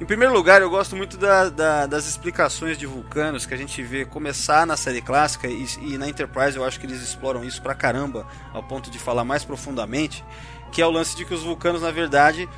Em 0.00 0.06
primeiro 0.06 0.32
lugar, 0.32 0.62
eu 0.62 0.70
gosto 0.70 0.96
muito 0.96 1.18
da- 1.18 1.50
da- 1.50 1.86
das 1.86 2.06
explicações 2.06 2.78
de 2.78 2.86
vulcanos 2.86 3.44
que 3.44 3.52
a 3.52 3.56
gente 3.56 3.82
vê 3.82 4.06
começar 4.06 4.66
na 4.66 4.74
série 4.74 5.02
clássica 5.02 5.46
e, 5.46 5.66
e 5.82 5.98
na 5.98 6.08
Enterprise 6.08 6.56
eu 6.56 6.64
acho 6.64 6.80
que 6.80 6.86
eles 6.86 7.02
exploram 7.02 7.44
isso 7.44 7.60
pra 7.60 7.74
caramba, 7.74 8.26
ao 8.54 8.62
ponto 8.62 8.90
de 8.90 8.98
falar 8.98 9.24
mais 9.24 9.44
profundamente, 9.44 10.24
que 10.72 10.80
é 10.80 10.86
o 10.86 10.90
lance 10.90 11.14
de 11.14 11.26
que 11.26 11.34
os 11.34 11.42
vulcanos, 11.42 11.82
na 11.82 11.90
verdade, 11.90 12.48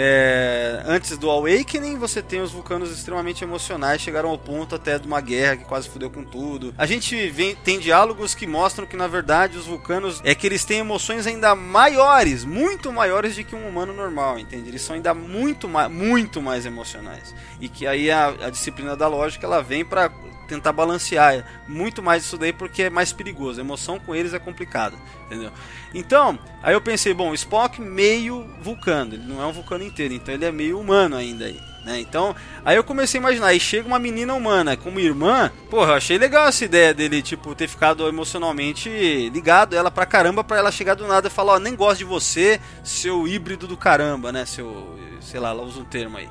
é, 0.00 0.80
antes 0.86 1.18
do 1.18 1.28
Awakening, 1.28 1.98
você 1.98 2.22
tem 2.22 2.40
os 2.40 2.52
vulcanos 2.52 2.90
extremamente 2.96 3.42
emocionais, 3.42 4.00
chegaram 4.00 4.30
ao 4.30 4.38
ponto 4.38 4.76
até 4.76 4.96
de 4.96 5.08
uma 5.08 5.20
guerra 5.20 5.56
que 5.56 5.64
quase 5.64 5.88
fudeu 5.88 6.08
com 6.08 6.22
tudo. 6.24 6.72
A 6.78 6.86
gente 6.86 7.28
vem- 7.30 7.56
tem 7.56 7.80
diálogos 7.80 8.32
que 8.32 8.46
mostram 8.46 8.86
que, 8.86 8.96
na 8.96 9.08
verdade, 9.08 9.58
os 9.58 9.66
vulcanos 9.66 10.20
é 10.24 10.36
que 10.36 10.46
eles 10.46 10.64
têm 10.64 10.78
emoções 10.78 11.26
ainda 11.26 11.52
maiores, 11.56 12.44
muito 12.44 12.92
maiores 12.92 13.34
do 13.34 13.42
que 13.42 13.56
um 13.56 13.68
humano 13.68 13.92
normal, 13.92 14.38
entende? 14.38 14.68
Eles 14.68 14.82
são 14.82 14.94
ainda 14.94 15.12
muito, 15.12 15.68
muito 15.68 16.40
mais 16.40 16.64
emocionais. 16.64 17.34
E 17.60 17.68
que 17.68 17.84
aí 17.84 18.08
a, 18.08 18.28
a 18.28 18.50
disciplina 18.50 18.96
da 18.96 19.08
lógica 19.08 19.44
ela 19.46 19.60
vem 19.60 19.84
pra 19.84 20.08
tentar 20.48 20.72
balancear 20.72 21.44
muito 21.68 22.02
mais 22.02 22.24
isso 22.24 22.38
daí 22.38 22.52
porque 22.52 22.84
é 22.84 22.90
mais 22.90 23.12
perigoso. 23.12 23.60
A 23.60 23.64
emoção 23.64 24.00
com 24.00 24.14
eles 24.14 24.32
é 24.32 24.38
complicada, 24.38 24.96
entendeu? 25.26 25.52
Então, 25.94 26.38
aí 26.62 26.74
eu 26.74 26.80
pensei, 26.80 27.14
bom, 27.14 27.34
Spock 27.34 27.80
meio 27.80 28.48
vulcano, 28.60 29.14
ele 29.14 29.24
não 29.24 29.42
é 29.42 29.46
um 29.46 29.52
vulcano 29.52 29.84
inteiro, 29.84 30.14
então 30.14 30.34
ele 30.34 30.44
é 30.44 30.50
meio 30.50 30.80
humano 30.80 31.16
ainda 31.16 31.44
aí. 31.44 31.60
Né? 31.84 32.00
Então, 32.00 32.36
aí 32.64 32.76
eu 32.76 32.84
comecei 32.84 33.18
a 33.18 33.22
imaginar, 33.22 33.46
aí 33.46 33.60
chega 33.60 33.86
uma 33.86 33.98
menina 33.98 34.34
humana 34.34 34.76
como 34.76 35.00
irmã, 35.00 35.50
porra, 35.70 35.92
eu 35.92 35.94
achei 35.94 36.18
legal 36.18 36.46
essa 36.46 36.64
ideia 36.64 36.92
dele, 36.92 37.22
tipo, 37.22 37.54
ter 37.54 37.68
ficado 37.68 38.06
emocionalmente 38.06 39.30
ligado 39.32 39.74
ela 39.74 39.90
pra 39.90 40.04
caramba, 40.04 40.44
pra 40.44 40.58
ela 40.58 40.70
chegar 40.72 40.94
do 40.94 41.06
nada 41.06 41.28
e 41.28 41.30
falar, 41.30 41.54
ó, 41.54 41.58
nem 41.58 41.74
gosto 41.74 41.98
de 41.98 42.04
você, 42.04 42.60
seu 42.82 43.26
híbrido 43.26 43.66
do 43.66 43.76
caramba, 43.76 44.30
né, 44.32 44.44
seu, 44.44 44.98
sei 45.20 45.40
lá, 45.40 45.50
ela 45.50 45.62
usa 45.62 45.80
um 45.80 45.84
termo 45.84 46.18
aí. 46.18 46.28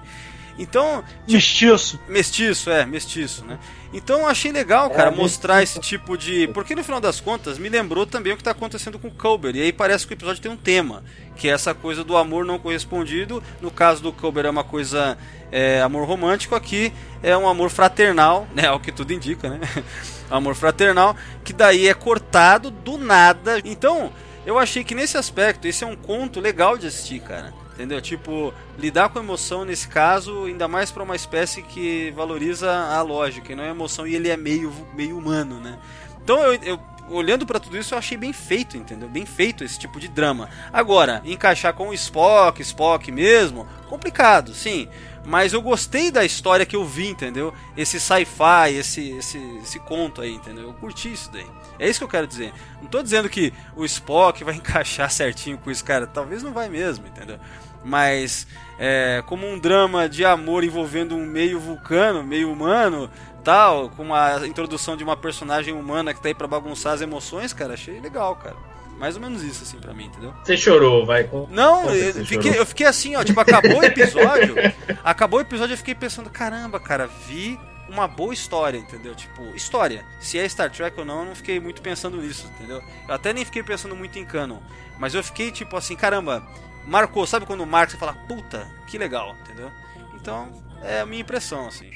Então, 0.58 1.04
Mestiço. 1.28 2.00
Mestiço, 2.08 2.70
é, 2.70 2.86
mestiço, 2.86 3.46
né? 3.46 3.60
Então 3.94 4.22
eu 4.22 4.28
achei 4.28 4.52
legal, 4.52 4.90
cara, 4.90 5.12
mostrar 5.12 5.64
esse 5.64 5.80
tipo 5.80 6.18
de. 6.18 6.48
Porque 6.50 6.76
no 6.76 6.84
final 6.84 7.00
das 7.00 7.22
contas 7.22 7.58
me 7.58 7.70
lembrou 7.70 8.06
também 8.06 8.34
o 8.34 8.38
que 8.38 8.44
tá 8.44 8.52
acontecendo 8.52 9.00
com 9.00 9.08
o 9.08 9.12
Culber. 9.12 9.56
E 9.56 9.62
aí 9.62 9.72
parece 9.72 10.06
que 10.06 10.14
o 10.14 10.16
episódio 10.16 10.42
tem 10.42 10.52
um 10.52 10.58
tema, 10.58 11.04
que 11.36 11.48
é 11.48 11.52
essa 11.52 11.74
coisa 11.74 12.04
do 12.04 12.18
amor 12.18 12.44
não 12.44 12.60
correspondido. 12.60 13.42
No 13.62 13.72
caso 13.72 14.02
do 14.02 14.12
Culber 14.12 14.46
é 14.46 14.50
uma 14.50 14.64
coisa. 14.64 15.18
É, 15.50 15.82
amor 15.82 16.06
romântico, 16.06 16.56
aqui 16.56 16.92
é 17.24 17.36
um 17.38 17.48
amor 17.48 17.70
fraternal, 17.70 18.46
né? 18.54 18.68
Ao 18.68 18.80
que 18.80 18.92
tudo 18.92 19.14
indica, 19.14 19.50
né? 19.50 19.62
amor 20.30 20.56
fraternal, 20.56 21.16
que 21.46 21.54
daí 21.54 21.88
é 21.88 21.94
cortado 21.94 22.70
do 22.70 22.98
nada. 22.98 23.62
Então, 23.64 24.12
eu 24.46 24.60
achei 24.60 24.84
que 24.84 24.94
nesse 24.94 25.18
aspecto, 25.18 25.66
esse 25.66 25.86
é 25.86 25.88
um 25.88 25.96
conto 25.96 26.42
legal 26.42 26.78
de 26.78 26.88
assistir, 26.88 27.22
cara. 27.22 27.54
Entendeu? 27.78 28.02
Tipo, 28.02 28.52
lidar 28.76 29.10
com 29.10 29.20
emoção 29.20 29.64
nesse 29.64 29.88
caso, 29.88 30.46
ainda 30.46 30.68
mais 30.68 30.90
para 30.90 31.04
uma 31.04 31.16
espécie 31.16 31.62
que 31.62 32.10
valoriza 32.16 32.72
a 32.72 33.00
lógica 33.04 33.54
e 33.54 33.56
não 33.56 33.64
a 33.64 33.68
emoção, 33.68 34.08
e 34.08 34.16
ele 34.16 34.30
é 34.30 34.36
meio, 34.36 34.74
meio 34.96 35.16
humano, 35.16 35.60
né? 35.60 35.78
Então, 36.24 36.40
eu, 36.40 36.60
eu 36.64 36.80
olhando 37.08 37.46
para 37.46 37.60
tudo 37.60 37.78
isso, 37.78 37.94
eu 37.94 38.00
achei 38.00 38.18
bem 38.18 38.34
feito, 38.34 38.76
entendeu? 38.76 39.08
Bem 39.08 39.28
feito 39.28 39.64
esse 39.64 39.78
tipo 39.78 40.00
de 40.00 40.08
drama. 40.08 40.50
Agora, 40.74 41.22
encaixar 41.24 41.72
com 41.72 41.90
o 41.90 41.94
Spock, 41.94 42.64
Spock 42.64 43.12
mesmo, 43.12 43.68
complicado, 43.88 44.56
sim. 44.56 44.90
Mas 45.24 45.52
eu 45.52 45.62
gostei 45.62 46.10
da 46.10 46.24
história 46.24 46.66
que 46.66 46.76
eu 46.76 46.86
vi, 46.86 47.10
entendeu? 47.10 47.54
Esse 47.76 48.00
sci-fi, 48.00 48.74
esse, 48.74 49.10
esse, 49.12 49.38
esse 49.62 49.78
conto 49.78 50.22
aí, 50.22 50.34
entendeu? 50.34 50.64
Eu 50.64 50.74
curti 50.74 51.12
isso 51.12 51.30
daí. 51.30 51.46
É 51.78 51.90
isso 51.90 52.00
que 52.00 52.06
eu 52.06 52.10
quero 52.10 52.26
dizer. 52.26 52.54
Não 52.82 52.88
tô 52.88 53.04
dizendo 53.04 53.28
que 53.28 53.54
o 53.76 53.84
Spock 53.84 54.42
vai 54.46 54.56
encaixar 54.58 55.12
certinho 55.12 55.58
com 55.58 55.70
isso, 55.70 55.84
cara. 55.84 56.08
Talvez 56.08 56.44
não 56.44 56.54
vai 56.54 56.70
mesmo, 56.70 57.06
entendeu? 57.08 57.40
Mas 57.84 58.48
é, 58.80 59.24
como 59.26 59.48
um 59.48 59.58
drama 59.58 60.08
de 60.10 60.26
amor 60.26 60.64
envolvendo 60.64 61.16
um 61.16 61.26
meio 61.26 61.60
vulcano, 61.60 62.24
meio 62.24 62.52
humano, 62.52 63.10
tal, 63.44 63.90
com 63.90 64.14
a 64.14 64.46
introdução 64.48 64.98
de 64.98 65.04
uma 65.04 65.16
personagem 65.16 65.74
humana 65.74 66.14
que 66.14 66.22
tá 66.22 66.28
aí 66.30 66.34
pra 66.36 66.48
bagunçar 66.48 66.94
as 66.94 67.02
emoções, 67.02 67.54
cara, 67.54 67.74
achei 67.74 68.00
legal, 68.00 68.36
cara. 68.36 68.56
Mais 69.00 69.16
ou 69.16 69.22
menos 69.22 69.44
isso, 69.44 69.62
assim, 69.64 69.78
pra 69.80 69.94
mim, 69.94 70.06
entendeu? 70.06 70.34
Você 70.44 70.58
chorou, 70.58 71.06
vai. 71.06 71.24
com- 71.24 71.48
Não, 71.52 71.88
eu 71.94 72.26
fiquei, 72.26 72.42
chorou. 72.42 72.58
eu 72.58 72.66
fiquei 72.66 72.86
assim, 72.88 73.16
ó, 73.16 73.24
tipo, 73.24 73.40
acabou 73.40 73.78
o 73.80 73.84
episódio, 73.86 74.56
acabou 75.04 75.38
o 75.40 75.42
episódio 75.44 75.74
eu 75.74 75.78
fiquei 75.78 75.94
pensando, 75.94 76.32
caramba, 76.32 76.80
cara, 76.80 77.08
vi 77.28 77.60
uma 77.88 78.08
boa 78.08 78.34
história, 78.34 78.78
entendeu? 78.78 79.14
Tipo, 79.14 79.44
história. 79.56 80.04
Se 80.20 80.38
é 80.40 80.50
Star 80.50 80.72
Trek 80.72 81.00
ou 81.00 81.06
não, 81.06 81.20
eu 81.20 81.26
não 81.26 81.36
fiquei 81.36 81.60
muito 81.60 81.80
pensando 81.82 82.18
nisso, 82.18 82.52
entendeu? 82.56 82.82
Eu 83.08 83.14
até 83.14 83.32
nem 83.32 83.46
fiquei 83.46 83.62
pensando 83.62 83.96
muito 83.96 84.18
em 84.18 84.26
canon, 84.26 84.58
mas 84.98 85.14
eu 85.14 85.24
fiquei 85.24 85.52
tipo 85.52 85.78
assim, 85.78 85.96
caramba, 85.96 86.44
marcou, 86.88 87.28
sabe 87.28 87.46
quando 87.46 87.66
marca 87.66 87.92
você 87.92 87.98
fala, 87.98 88.14
puta, 88.14 88.68
que 88.88 88.98
legal, 88.98 89.36
entendeu? 89.42 89.72
Então, 90.16 90.52
é 90.82 91.02
a 91.02 91.06
minha 91.06 91.22
impressão, 91.22 91.68
assim. 91.68 91.90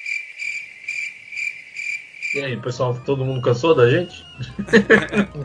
E 2.35 2.39
aí, 2.39 2.57
pessoal, 2.57 2.97
todo 3.05 3.26
mundo 3.26 3.41
cansou 3.41 3.76
da 3.76 3.89
gente? 3.89 4.23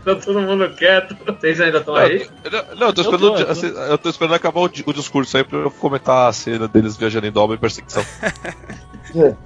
Tá 0.04 0.14
todo 0.16 0.40
mundo 0.40 0.68
quieto. 0.70 1.16
Vocês 1.26 1.60
ainda 1.60 1.78
estão 1.78 1.94
aí? 1.96 2.28
Não, 2.50 2.76
não, 2.76 2.86
eu 2.88 2.92
tô 2.92 3.02
Eu 3.02 3.04
esperando, 3.04 3.20
tô, 3.20 3.38
eu 3.38 3.46
tô. 3.46 3.52
assim, 3.52 3.66
eu 3.66 3.98
tô 3.98 4.08
esperando 4.10 4.34
acabar 4.34 4.60
o, 4.60 4.64
o 4.64 4.92
discurso 4.92 5.36
aí 5.36 5.44
pra 5.44 5.58
eu 5.58 5.70
comentar 5.70 6.28
a 6.28 6.32
cena 6.32 6.66
deles 6.68 6.96
viajando 6.96 7.26
em 7.26 7.32
dobra 7.32 7.56
em 7.56 7.60
perseguição. 7.60 8.04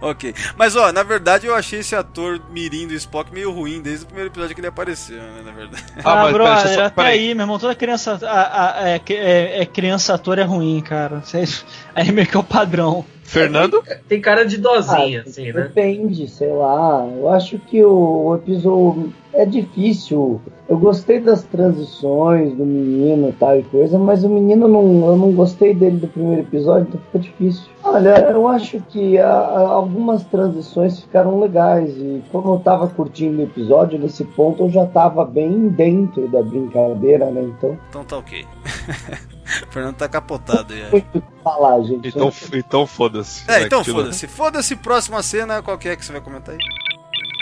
Ok. 0.00 0.34
Mas 0.56 0.76
ó, 0.76 0.92
na 0.92 1.02
verdade 1.02 1.46
eu 1.46 1.54
achei 1.54 1.80
esse 1.80 1.96
ator 1.96 2.40
mirim 2.50 2.86
do 2.86 2.94
Spock 2.94 3.32
meio 3.32 3.50
ruim 3.50 3.80
desde 3.80 4.04
o 4.04 4.06
primeiro 4.06 4.30
episódio 4.30 4.54
que 4.54 4.60
ele 4.60 4.68
apareceu, 4.68 5.16
né, 5.16 5.42
na 5.44 5.50
verdade. 5.52 5.84
Ah, 6.04 6.14
mas 6.16 6.26
pera, 6.26 6.32
brother, 6.32 6.54
deixa 6.56 6.68
eu 6.68 6.74
só- 6.74 6.84
até 6.84 7.02
aí, 7.02 7.34
meu 7.34 7.42
irmão, 7.44 7.58
toda 7.58 7.74
criança 7.74 8.18
a- 8.22 8.82
a- 8.82 8.88
é, 8.90 9.00
é- 9.08 9.62
é 9.62 9.66
criança 9.66 10.14
ator 10.14 10.38
é 10.38 10.42
ruim, 10.44 10.80
cara. 10.80 11.22
Aí 11.94 12.12
meio 12.12 12.26
que 12.26 12.36
é 12.36 12.40
o 12.40 12.44
padrão. 12.44 13.04
Fernando? 13.24 13.82
Tem 14.08 14.20
cara 14.20 14.44
de 14.46 14.56
dozinha, 14.56 15.24
Ah, 15.26 15.28
assim, 15.28 15.50
né? 15.50 15.62
Depende, 15.62 16.28
sei 16.28 16.52
lá. 16.52 17.04
Eu 17.12 17.28
acho 17.28 17.58
que 17.58 17.82
o, 17.82 18.26
o 18.28 18.32
episódio 18.56 19.12
é 19.32 19.44
difícil. 19.44 20.40
Eu 20.68 20.78
gostei 20.78 21.20
das 21.20 21.44
transições 21.44 22.52
do 22.54 22.64
menino 22.64 23.28
e 23.28 23.32
tal 23.32 23.56
e 23.58 23.62
coisa, 23.64 23.98
mas 23.98 24.24
o 24.24 24.28
menino 24.28 24.66
não, 24.66 25.06
eu 25.06 25.16
não 25.16 25.30
gostei 25.32 25.74
dele 25.74 25.98
do 25.98 26.08
primeiro 26.08 26.42
episódio, 26.42 26.88
então 26.88 27.00
fica 27.06 27.18
difícil. 27.20 27.64
Olha, 27.84 28.18
eu 28.30 28.48
acho 28.48 28.80
que 28.88 29.16
a- 29.18 29.28
a- 29.28 29.68
algumas 29.68 30.24
transições 30.24 30.98
ficaram 31.00 31.38
legais 31.38 31.90
e 31.96 32.22
como 32.32 32.54
eu 32.54 32.58
tava 32.60 32.88
curtindo 32.88 33.38
o 33.38 33.42
episódio, 33.44 33.98
nesse 33.98 34.24
ponto 34.24 34.64
eu 34.64 34.70
já 34.70 34.86
tava 34.86 35.24
bem 35.24 35.68
dentro 35.68 36.26
da 36.28 36.42
brincadeira, 36.42 37.30
né? 37.30 37.42
Então, 37.42 37.78
Então 37.90 38.04
tá 38.04 38.16
ok. 38.18 38.44
o 39.68 39.72
Fernando 39.72 39.96
tá 39.96 40.08
capotado 40.08 40.72
aí. 40.74 41.04
falar, 41.44 41.80
gente. 41.82 42.08
Então, 42.08 42.32
então 42.54 42.86
foda-se. 42.86 43.44
É, 43.48 43.60
né, 43.60 43.66
então 43.66 43.78
continua. 43.80 44.00
foda-se. 44.02 44.26
Foda-se, 44.26 44.76
próxima 44.76 45.22
cena, 45.22 45.62
qual 45.62 45.78
que 45.78 45.88
é 45.88 45.94
que 45.94 46.04
você 46.04 46.10
vai 46.12 46.20
comentar 46.20 46.54
aí? 46.54 46.60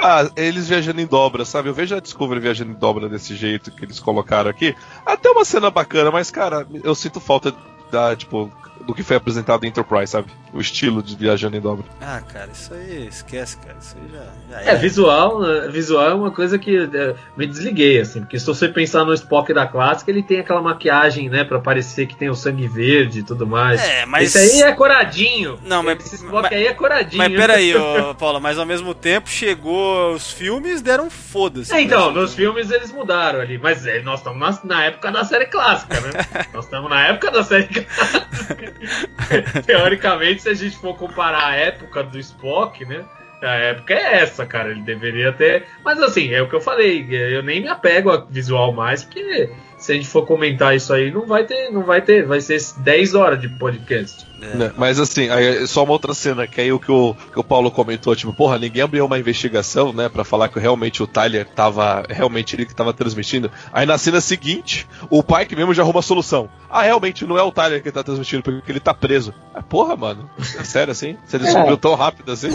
Ah, 0.07 0.31
eles 0.37 0.69
viajando 0.69 1.01
em 1.01 1.07
dobra, 1.07 1.47
sabe? 1.47 1.71
Eu 1.71 1.73
vejo 1.73 1.97
a 1.97 1.99
Discovery 1.99 2.39
viajando 2.39 2.73
em 2.73 2.75
dobra 2.75 3.09
desse 3.09 3.35
jeito 3.35 3.71
que 3.71 3.87
eles 3.87 3.99
colocaram 3.99 4.51
aqui. 4.51 4.77
Até 5.07 5.31
uma 5.31 5.47
cena 5.47 5.71
bacana, 5.71 6.11
mas, 6.11 6.31
cara, 6.31 6.67
eu 6.83 6.95
sinto 6.95 7.21
falta 7.21 7.55
da, 7.91 8.15
tipo, 8.15 8.53
do 8.87 8.95
que 8.95 9.03
foi 9.03 9.17
apresentado 9.17 9.65
em 9.65 9.69
Enterprise, 9.69 10.13
sabe? 10.13 10.31
O 10.55 10.61
estilo 10.61 11.03
de 11.03 11.17
viajando 11.17 11.57
em 11.57 11.61
dobra. 11.61 11.85
Ah, 12.01 12.21
cara, 12.33 12.49
isso 12.53 12.73
aí 12.73 13.09
esquece, 13.09 13.57
cara. 13.59 13.77
Isso 13.81 13.97
aí 14.01 14.09
já, 14.13 14.63
já 14.63 14.71
É, 14.71 14.77
visual, 14.77 15.41
né? 15.41 15.69
visual 15.69 16.09
é 16.11 16.15
uma 16.15 16.31
coisa 16.31 16.57
que 16.59 16.77
é, 16.95 17.15
me 17.37 17.45
desliguei, 17.45 17.99
assim, 18.01 18.21
porque 18.21 18.39
se 18.39 18.47
você 18.47 18.69
pensar 18.69 19.05
no 19.05 19.13
Spock 19.13 19.53
da 19.53 19.67
clássica, 19.67 20.13
ele 20.13 20.23
tem 20.23 20.39
aquela 20.39 20.63
maquiagem, 20.63 21.29
né, 21.29 21.43
pra 21.43 21.59
parecer 21.59 22.07
que 22.07 22.15
tem 22.17 22.31
o 22.31 22.37
sangue 22.37 22.69
verde 22.69 23.19
e 23.19 23.23
tudo 23.25 23.47
mais. 23.49 23.83
É, 23.83 24.07
mas. 24.07 24.35
Esse 24.35 24.63
aí 24.63 24.63
é 24.63 24.73
coradinho. 24.73 25.59
Não, 25.65 25.83
mas- 25.83 25.99
Esse 26.07 26.15
Spock 26.15 26.43
mas- 26.43 26.53
aí 26.53 26.67
é 26.69 26.73
coradinho. 26.73 27.19
Mas 27.19 27.33
peraí, 27.37 27.75
ô, 27.77 28.15
Paula, 28.15 28.39
mas 28.39 28.57
ao 28.57 28.65
mesmo 28.65 28.95
tempo 28.95 29.29
chegou 29.29 30.13
os 30.15 30.31
filmes 30.31 30.81
deram 30.81 31.11
foda-se. 31.11 31.75
É, 31.75 31.81
então, 31.81 32.13
nos 32.13 32.29
isso. 32.31 32.37
filmes 32.37 32.71
eles 32.71 32.93
mudaram 32.93 33.41
ali, 33.41 33.59
mas 33.59 33.85
é, 33.87 34.01
nós 34.03 34.21
estamos 34.21 34.39
na, 34.39 34.77
na 34.77 34.85
época 34.85 35.11
da 35.11 35.25
série 35.25 35.47
clássica, 35.47 36.01
né? 36.01 36.11
nós 36.55 36.65
estamos 36.65 36.89
na 36.89 37.09
época 37.09 37.31
da 37.33 37.43
série 37.43 37.67
clássica. 37.67 38.25
Teoricamente, 39.67 40.44
se 40.45 40.51
a 40.51 40.55
gente 40.55 40.77
for 40.77 40.95
comparar 40.95 41.47
a 41.47 41.57
época 41.57 42.03
do 42.03 42.19
Spock, 42.19 42.85
né? 42.85 43.03
A 43.43 43.55
época 43.55 43.95
é 43.95 44.23
essa, 44.23 44.45
cara. 44.47 44.71
Ele 44.71 44.83
deveria 44.83 45.33
ter. 45.33 45.67
Mas 45.83 46.01
assim, 46.01 46.33
é 46.33 46.43
o 46.43 46.49
que 46.49 46.55
eu 46.55 46.61
falei. 46.61 47.07
Eu 47.11 47.43
nem 47.43 47.63
me 47.63 47.69
apego 47.69 48.11
a 48.11 48.19
visual 48.19 48.73
mais, 48.73 49.03
porque 49.03 49.51
se 49.85 49.93
a 49.93 49.95
gente 49.95 50.09
for 50.09 50.25
comentar 50.25 50.75
isso 50.75 50.95
aí, 50.95 51.11
não 51.11 51.27
vai 51.27 51.45
ter, 51.45 51.71
não 51.71 51.83
vai 51.83 52.01
ter, 52.01 52.27
vai 52.27 52.41
ser 52.41 52.59
10 52.79 53.15
horas 53.15 53.39
de 53.39 53.51
podcast. 53.51 54.27
Né? 54.41 54.73
Mas 54.79 54.99
assim, 54.99 55.29
aí, 55.29 55.67
só 55.67 55.85
uma 55.85 55.93
outra 55.93 56.15
cena, 56.15 56.47
que 56.47 56.59
aí 56.59 56.73
o 56.73 56.81
que 56.81 56.91
o, 56.91 57.15
que 57.15 57.39
o 57.39 57.45
Paulo 57.45 57.71
comentou, 57.71 58.17
tipo, 58.17 58.33
porra, 58.33 58.59
ninguém 58.59 58.83
abriu 58.83 59.05
uma 59.05 59.19
investigação, 59.19 59.93
né, 59.93 60.09
pra 60.09 60.25
falar 60.25 60.49
que 60.49 60.59
realmente 60.59 61.03
o 61.03 61.07
Tyler 61.07 61.47
tava, 61.47 62.03
realmente 62.09 62.57
ele 62.57 62.65
que 62.65 62.75
tava 62.75 62.95
transmitindo. 62.95 63.51
Aí 63.75 63.85
na 63.85 63.99
cena 63.99 64.23
seguinte, 64.23 64.87
o 65.11 65.23
pai 65.23 65.45
que 65.45 65.55
mesmo 65.55 65.75
já 65.75 65.83
arruma 65.83 66.01
a 66.01 66.03
solução. 66.03 66.49
Ah, 66.71 66.83
realmente, 66.83 67.27
não 67.27 67.37
é 67.37 67.43
o 67.43 67.53
Tyler 67.53 67.83
que 67.83 67.93
tá 67.93 68.03
transmitindo, 68.03 68.43
porque 68.43 68.73
ele 68.73 68.81
tá 68.81 68.95
preso. 68.95 69.35
Ah, 69.55 69.63
porra, 69.63 69.95
mano, 69.97 70.31
é 70.39 70.65
sério 70.65 70.93
assim? 70.93 71.19
Você 71.27 71.39
descobriu 71.39 71.77
tão 71.77 71.95
rápido 71.95 72.33
assim? 72.33 72.49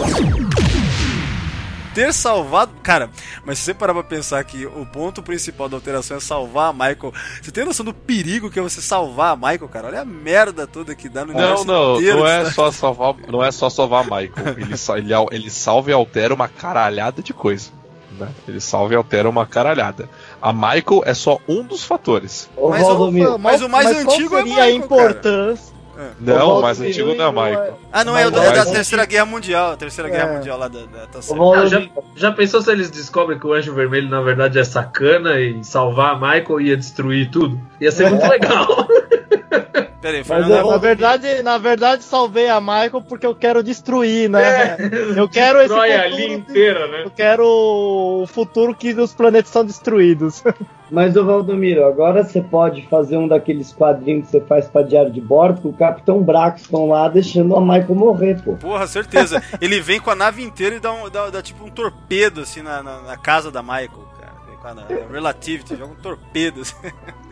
Ter 1.99 2.13
salvado. 2.13 2.71
Cara, 2.81 3.09
mas 3.45 3.59
se 3.59 3.65
você 3.65 3.73
parar 3.73 3.93
pra 3.93 4.03
pensar 4.03 4.43
que 4.43 4.65
o 4.65 4.85
ponto 4.85 5.21
principal 5.21 5.67
da 5.67 5.75
alteração 5.77 6.17
é 6.17 6.19
salvar 6.19 6.69
a 6.69 6.73
Michael, 6.73 7.13
você 7.41 7.51
tem 7.51 7.65
noção 7.65 7.85
do 7.85 7.93
perigo 7.93 8.49
que 8.49 8.57
é 8.59 8.61
você 8.61 8.81
salvar 8.81 9.33
a 9.33 9.35
Michael, 9.35 9.67
cara? 9.67 9.87
Olha 9.87 10.01
a 10.01 10.05
merda 10.05 10.65
toda 10.65 10.95
que 10.95 11.09
dá 11.09 11.25
no 11.25 11.33
Não, 11.33 11.39
universo 11.39 11.65
não, 11.65 11.95
inteiro. 11.97 12.19
não 12.19 12.27
é 12.27 12.43
sabe? 12.43 12.55
só 12.55 12.71
salvar, 12.71 13.15
não 13.27 13.43
é 13.43 13.51
só 13.51 13.69
salvar 13.69 14.03
Michael. 14.03 14.31
Ele, 14.57 14.73
ele, 14.97 15.13
ele 15.31 15.49
salva 15.49 15.89
e 15.89 15.93
altera 15.93 16.33
uma 16.33 16.47
caralhada 16.47 17.21
de 17.21 17.33
coisa. 17.33 17.71
Né? 18.17 18.27
Ele 18.47 18.59
salva 18.59 18.93
e 18.93 18.97
altera 18.97 19.29
uma 19.29 19.45
caralhada. 19.45 20.09
A 20.41 20.51
Michael 20.51 21.03
é 21.05 21.13
só 21.13 21.37
um 21.47 21.63
dos 21.63 21.83
fatores. 21.83 22.49
Ô, 22.57 22.69
Mas 22.69 22.83
o- 22.87 23.11
Mas 23.39 23.61
o 23.61 23.69
mais 23.69 23.85
Mas 23.87 24.03
qual 24.03 24.13
antigo 24.15 24.35
é 24.35 24.39
seria 24.39 24.53
a 24.53 24.65
Michael, 24.65 24.75
importância? 24.75 25.73
Não, 25.73 25.78
Valdomiro, 26.19 26.59
o 26.59 26.61
mais 26.61 26.81
antigo 26.81 27.13
não 27.13 27.25
é 27.27 27.31
Michael. 27.31 27.79
Ah, 27.91 28.03
não, 28.05 28.17
é 28.17 28.25
o 28.27 28.31
da, 28.31 28.51
da 28.51 28.65
Terceira 28.65 29.05
Guerra 29.05 29.25
Mundial. 29.25 29.75
Terceira 29.77 30.09
Guerra 30.09 30.29
É. 30.31 30.37
Mundial 30.37 30.57
lá 30.57 30.67
da, 30.67 30.79
da 30.79 31.07
tá. 31.07 31.19
Ah, 31.19 31.65
já, 31.65 31.87
já 32.15 32.31
pensou 32.31 32.61
se 32.61 32.71
eles 32.71 32.89
descobrem 32.89 33.37
que 33.39 33.45
o 33.45 33.53
Anjo 33.53 33.73
Vermelho 33.73 34.09
na 34.09 34.21
verdade 34.21 34.57
é 34.59 34.63
sacana 34.63 35.39
e 35.39 35.63
salvar 35.63 36.15
a 36.15 36.15
Michael 36.15 36.61
ia 36.61 36.77
destruir 36.77 37.29
tudo? 37.29 37.59
Ia 37.81 37.91
ser 37.91 38.09
muito 38.09 38.25
legal. 38.29 38.67
Pera 40.01 40.15
aí, 40.17 40.23
Mas 40.25 40.27
Fernando. 40.27 40.51
eu- 40.65 40.71
Na 40.71 40.77
verdade, 40.77 41.43
na 41.43 41.57
verdade, 41.57 42.03
salvei 42.03 42.47
a 42.47 42.61
Michael 42.61 43.01
porque 43.07 43.25
eu 43.25 43.35
quero 43.35 43.61
destruir, 43.61 44.29
né? 44.29 44.77
Eu 45.15 45.27
quero 45.27 45.59
esse 45.59 45.67
Destrói 45.67 45.91
futuro 46.09 46.31
inteira, 46.33 46.87
né? 46.87 47.01
Eu 47.05 47.11
quero 47.11 47.43
o 47.45 48.25
futuro 48.27 48.73
que 48.73 48.93
os 48.93 49.13
planetas 49.13 49.51
são 49.51 49.65
destruídos. 49.65 50.41
Mas, 50.89 51.15
ô 51.15 51.23
Valdomiro, 51.23 51.85
agora 51.85 52.23
você 52.23 52.41
pode 52.41 52.87
fazer 52.87 53.15
um 53.17 53.27
daqueles 53.27 53.71
quadrinhos 53.73 54.25
que 54.25 54.31
você 54.31 54.41
faz 54.41 54.67
pra 54.67 54.81
diário 54.81 55.11
de 55.11 55.21
bordo, 55.21 55.61
que 55.61 55.67
o 55.67 55.73
Capitão 55.73 56.23
Braxton 56.23 56.87
lá 56.87 57.07
deixando 57.09 57.55
a 57.55 57.61
Michael 57.61 57.93
morrer, 57.93 58.41
pô. 58.41 58.53
Porra, 58.55 58.87
certeza. 58.87 59.43
Ele 59.61 59.79
vem 59.81 59.99
com 59.99 60.09
a 60.09 60.15
nave 60.15 60.41
inteira 60.41 60.75
e 60.75 60.79
dá, 60.79 60.91
um, 60.91 61.07
dá, 61.09 61.29
dá 61.29 61.41
tipo 61.43 61.63
um 61.63 61.69
torpedo 61.69 62.41
assim 62.41 62.61
na, 62.63 62.81
na, 62.81 63.01
na 63.01 63.17
casa 63.17 63.51
da 63.51 63.61
Michael, 63.61 64.07
cara. 64.19 64.33
Vem 64.47 64.57
com 64.57 64.67
a, 64.67 64.71
a 64.71 65.11
Relativity, 65.11 65.75
joga 65.75 65.91
um 65.93 65.95
torpedo 66.01 66.61
assim. 66.61 66.75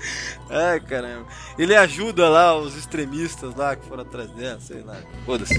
Ai, 0.50 0.80
caramba. 0.80 1.26
Ele 1.58 1.76
ajuda 1.76 2.30
lá 2.30 2.56
os 2.58 2.76
extremistas 2.78 3.56
lá 3.56 3.76
que 3.76 3.86
foram 3.88 4.04
atrás 4.04 4.30
dela, 4.32 4.60
sei 4.60 4.82
lá. 4.84 4.96
Foda-se. 5.26 5.58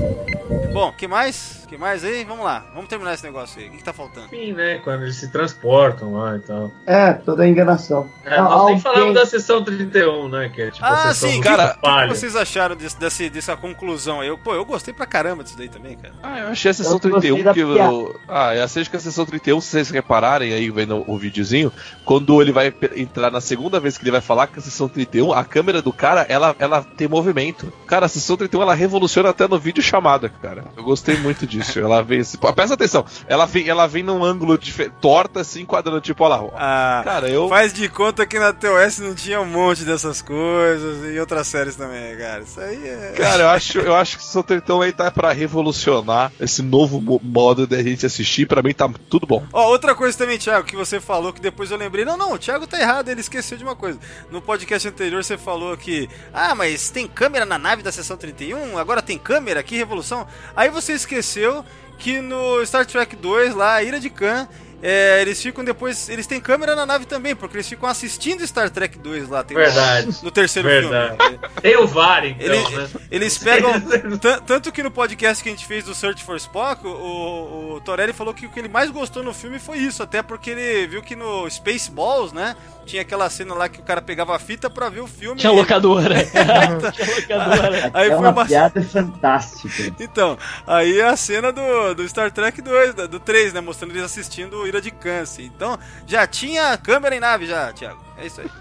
Bom, 0.73 0.93
que 0.93 1.07
mais? 1.07 1.65
que 1.69 1.77
mais 1.77 2.03
aí? 2.05 2.25
Vamos 2.25 2.45
lá. 2.45 2.65
Vamos 2.73 2.89
terminar 2.89 3.13
esse 3.15 3.23
negócio 3.25 3.61
aí. 3.61 3.69
O 3.69 3.71
que, 3.73 3.77
que 3.79 3.85
tá 3.85 3.93
faltando? 3.93 4.27
Enfim, 4.27 4.53
né? 4.53 4.79
Quando 4.85 5.03
eles 5.03 5.17
se 5.17 5.31
transportam 5.31 6.15
lá 6.15 6.37
e 6.37 6.41
tal. 6.41 6.71
É, 6.87 7.13
toda 7.13 7.43
a 7.43 7.49
enganação. 7.49 8.09
É, 8.25 8.37
Ah, 8.37 8.43
nós 8.43 8.49
nem 8.51 8.59
alguém- 8.61 8.81
falamos 8.81 9.15
da 9.15 9.27
sessão 9.27 9.63
31, 9.63 10.29
né? 10.31 10.49
Que 10.49 10.63
é 10.63 10.71
tipo 10.71 10.85
Ah, 10.85 11.05
a 11.11 11.15
sessão 11.15 11.31
sim, 11.31 11.41
cara. 11.43 11.77
O 11.83 12.09
que 12.09 12.17
vocês 12.17 12.35
acharam 12.35 12.75
desse, 12.75 12.99
desse- 12.99 13.29
dessa 13.29 13.57
conclusão 13.57 14.21
aí? 14.21 14.29
Eu, 14.29 14.39
pô, 14.39 14.55
eu 14.55 14.65
gostei 14.65 14.95
pra 14.95 15.05
caramba 15.05 15.45
disso 15.45 15.59
daí 15.59 15.69
também, 15.69 15.97
cara. 15.99 16.15
Ah, 16.23 16.39
eu 16.41 16.49
achei 16.49 16.71
a 16.71 16.75
sessão 16.75 16.99
Eu 17.03 17.11
gostei 17.11 17.31
31 17.33 17.43
da 17.45 17.53
que. 17.53 17.61
Eu, 17.61 18.21
ah, 18.29 18.55
eu 18.55 18.65
achei 18.65 18.85
que 18.87 18.97
a 18.97 19.01
sessão 19.01 19.27
31, 19.27 19.61
se 19.61 19.69
vocês 19.69 19.91
repararem 19.91 20.53
aí 20.55 20.71
vendo 20.71 21.05
o 21.07 21.19
videozinho, 21.19 21.71
quando 22.05 22.41
ele 22.41 22.53
vai 22.53 22.73
entrar 22.97 23.31
na 23.31 23.41
segunda 23.43 23.79
vez 23.79 23.99
que 23.99 24.05
ele 24.05 24.13
vai 24.13 24.21
falar 24.29 24.47
com 24.47 24.61
a 24.61 24.63
sessão 24.63 24.89
31, 24.89 25.33
a 25.33 25.43
câmera 25.43 25.81
do 25.81 25.91
cara, 25.93 26.27
ela, 26.29 26.55
ela 26.59 26.83
tem 26.83 27.09
movimento. 27.09 27.73
Cara, 27.87 28.05
a 28.05 28.09
sessão 28.09 28.37
31 28.37 28.61
ela 28.61 28.75
revoluciona 28.75 29.31
até 29.31 29.49
no 29.49 29.59
vídeo 29.59 29.83
chamada, 29.83 30.29
cara. 30.29 30.65
Eu 30.77 30.83
gostei 30.85 31.17
muito 31.17 31.47
disso. 31.47 31.81
Ela 31.81 32.03
vem. 32.03 32.23
Pô, 32.39 32.53
Presta 32.53 32.75
atenção, 32.75 33.05
ela 33.27 33.47
vem, 33.47 33.67
ela 33.69 33.87
vem 33.87 34.03
num 34.03 34.23
ângulo 34.23 34.59
torta, 35.01 35.41
assim, 35.41 35.63
enquadrando, 35.63 36.01
tipo, 36.03 36.23
olha 36.25 36.37
lá. 36.37 36.51
Ah, 36.55 37.01
Cara, 37.05 37.29
eu. 37.31 37.49
Faz 37.49 37.73
de 37.73 37.89
conta 37.89 38.27
que 38.27 38.39
na 38.39 38.53
TOS 38.53 38.99
não 38.99 39.15
tinha 39.15 39.41
um 39.41 39.47
monte 39.47 39.85
dessas 39.85 40.21
coisas 40.21 41.15
e 41.15 41.19
outras 41.19 41.47
séries 41.47 41.75
também, 41.77 42.17
cara. 42.19 42.43
Isso 42.43 42.61
aí 42.61 42.87
é. 42.87 43.15
Cara, 43.17 43.45
eu 43.45 43.49
acho, 43.49 43.79
eu 43.79 43.95
acho 43.97 44.19
que 44.19 44.23
o 44.23 44.27
Sotretão 44.27 44.83
aí 44.83 44.93
tá 44.93 45.11
pra 45.11 45.33
revolucionar 45.33 46.33
esse 46.41 46.63
novo 46.63 47.01
mo- 47.01 47.21
modo 47.23 47.67
da 47.67 47.83
gente 47.83 48.05
assistir. 48.05 48.47
Pra 48.47 48.63
mim 48.63 48.75
tá 48.75 48.89
tudo 49.09 49.27
bom. 49.27 49.43
Ó, 49.53 49.69
outra 49.69 49.95
coisa 49.95 50.17
também, 50.17 50.39
Thiago, 50.39 50.67
que 50.67 50.77
você 50.77 51.01
falou 51.01 51.33
que 51.33 51.41
depois 51.41 51.71
eu 51.71 51.77
lembrei. 51.79 52.05
Não, 52.05 52.17
não, 52.17 52.33
o 52.33 52.39
Thiago 52.39 52.67
tá 52.67 52.79
errado, 52.81 53.09
ele 53.09 53.21
esqueceu 53.21 53.57
de 53.57 53.65
uma 53.65 53.77
coisa. 53.77 53.99
No 54.31 54.43
podcast 54.43 54.87
anterior 54.89 55.23
você 55.23 55.39
falou 55.39 55.77
que. 55.77 56.09
Ah, 56.33 56.55
mas 56.55 56.91
tem 56.91 57.07
câmera 57.07 57.47
na 57.47 57.59
nave 57.59 57.83
da 57.83 57.93
sessão 57.93 58.17
31? 58.17 58.79
Agora 58.79 59.03
tem 59.03 59.19
câmera? 59.19 59.63
Que 59.63 59.77
revolução. 59.77 60.27
Aí 60.55 60.71
você 60.71 60.93
esqueceu 60.93 61.65
que 61.99 62.21
no 62.21 62.65
Star 62.65 62.87
Trek 62.87 63.17
2, 63.17 63.55
lá, 63.55 63.75
a 63.75 63.83
Ira 63.83 63.99
de 64.01 64.11
Khan. 64.11 64.49
É, 64.83 65.21
eles 65.23 65.41
ficam 65.43 65.65
depois. 65.65 66.09
Eles 66.09 66.27
têm 66.27 66.41
câmera 66.41 66.75
na 66.77 66.87
nave 66.87 67.05
também, 67.07 67.35
porque 67.35 67.57
eles 67.57 67.69
ficam 67.69 67.89
assistindo 67.89 68.47
Star 68.47 68.71
Trek 68.71 68.99
2 68.99 69.29
lá. 69.29 69.43
Tem 69.43 69.57
um- 69.57 69.61
Verdade. 69.61 70.19
no 70.23 70.31
terceiro 70.31 70.69
Verdade. 70.69 71.17
filme. 71.17 71.39
Tem 71.61 71.77
o 71.77 71.87
VAR, 71.87 72.25
então, 72.27 72.47
Ele- 72.47 72.77
né? 72.77 72.89
Eles 73.11 73.39
pegam. 73.39 73.73
tan- 74.21 74.39
tanto 74.41 74.71
que 74.73 74.83
no 74.83 74.91
podcast 74.91 75.43
que 75.43 75.49
a 75.49 75.53
gente 75.53 75.67
fez 75.67 75.85
do 75.85 75.95
Search 75.95 76.23
for 76.25 76.37
Spock, 76.37 76.87
o, 76.87 77.75
o 77.75 77.81
Torelli 77.85 78.13
falou 78.13 78.33
que 78.35 78.47
o 78.47 78.51
que 78.51 78.59
ele 78.61 78.69
mais 78.69 78.91
gostou 78.91 79.23
no 79.23 79.35
filme 79.35 79.59
foi 79.59 79.79
isso, 79.79 80.03
até 80.03 80.23
porque 80.23 80.51
ele 80.51 80.87
viu 80.87 81.03
que 81.03 81.17
no 81.17 81.49
Spaceballs, 81.51 82.33
né? 82.33 82.55
Tinha 82.87 83.03
aquela 83.03 83.29
cena 83.29 83.53
lá 83.55 83.69
que 83.69 83.81
o 83.81 83.83
cara 83.83 84.01
pegava 84.01 84.35
a 84.35 84.39
fita 84.39 84.71
pra 84.71 84.89
ver 84.89 85.01
o 85.01 85.07
filme. 85.07 85.39
Tinha 85.39 85.53
locadora. 85.53 86.15
Tinha 86.25 87.05
locadora. 87.37 87.91
Aí 87.93 88.07
é 88.07 88.11
foi 88.11 88.19
uma 88.19 88.31
uma. 88.31 88.47
piada 88.47 88.83
fantástica. 88.83 89.95
Então, 90.01 90.39
aí 90.67 90.99
é 91.01 91.05
a 91.07 91.17
cena 91.17 91.53
do, 91.53 91.95
do 91.95 92.09
Star 92.09 92.31
Trek 92.31 92.63
2, 92.63 92.95
da- 92.95 93.07
do 93.07 93.21
3, 93.21 93.53
né? 93.53 93.61
Mostrando 93.61 93.91
eles 93.93 94.03
assistindo 94.05 94.67
Ira 94.69 94.81
de 94.81 94.91
Câncer. 94.91 95.43
Então, 95.45 95.79
já 96.07 96.27
tinha 96.27 96.77
câmera 96.79 97.15
em 97.17 97.21
nave 97.21 97.47
já, 97.47 97.73
Thiago. 97.73 98.03
É 98.17 98.27
isso 98.27 98.41
aí. 98.41 98.51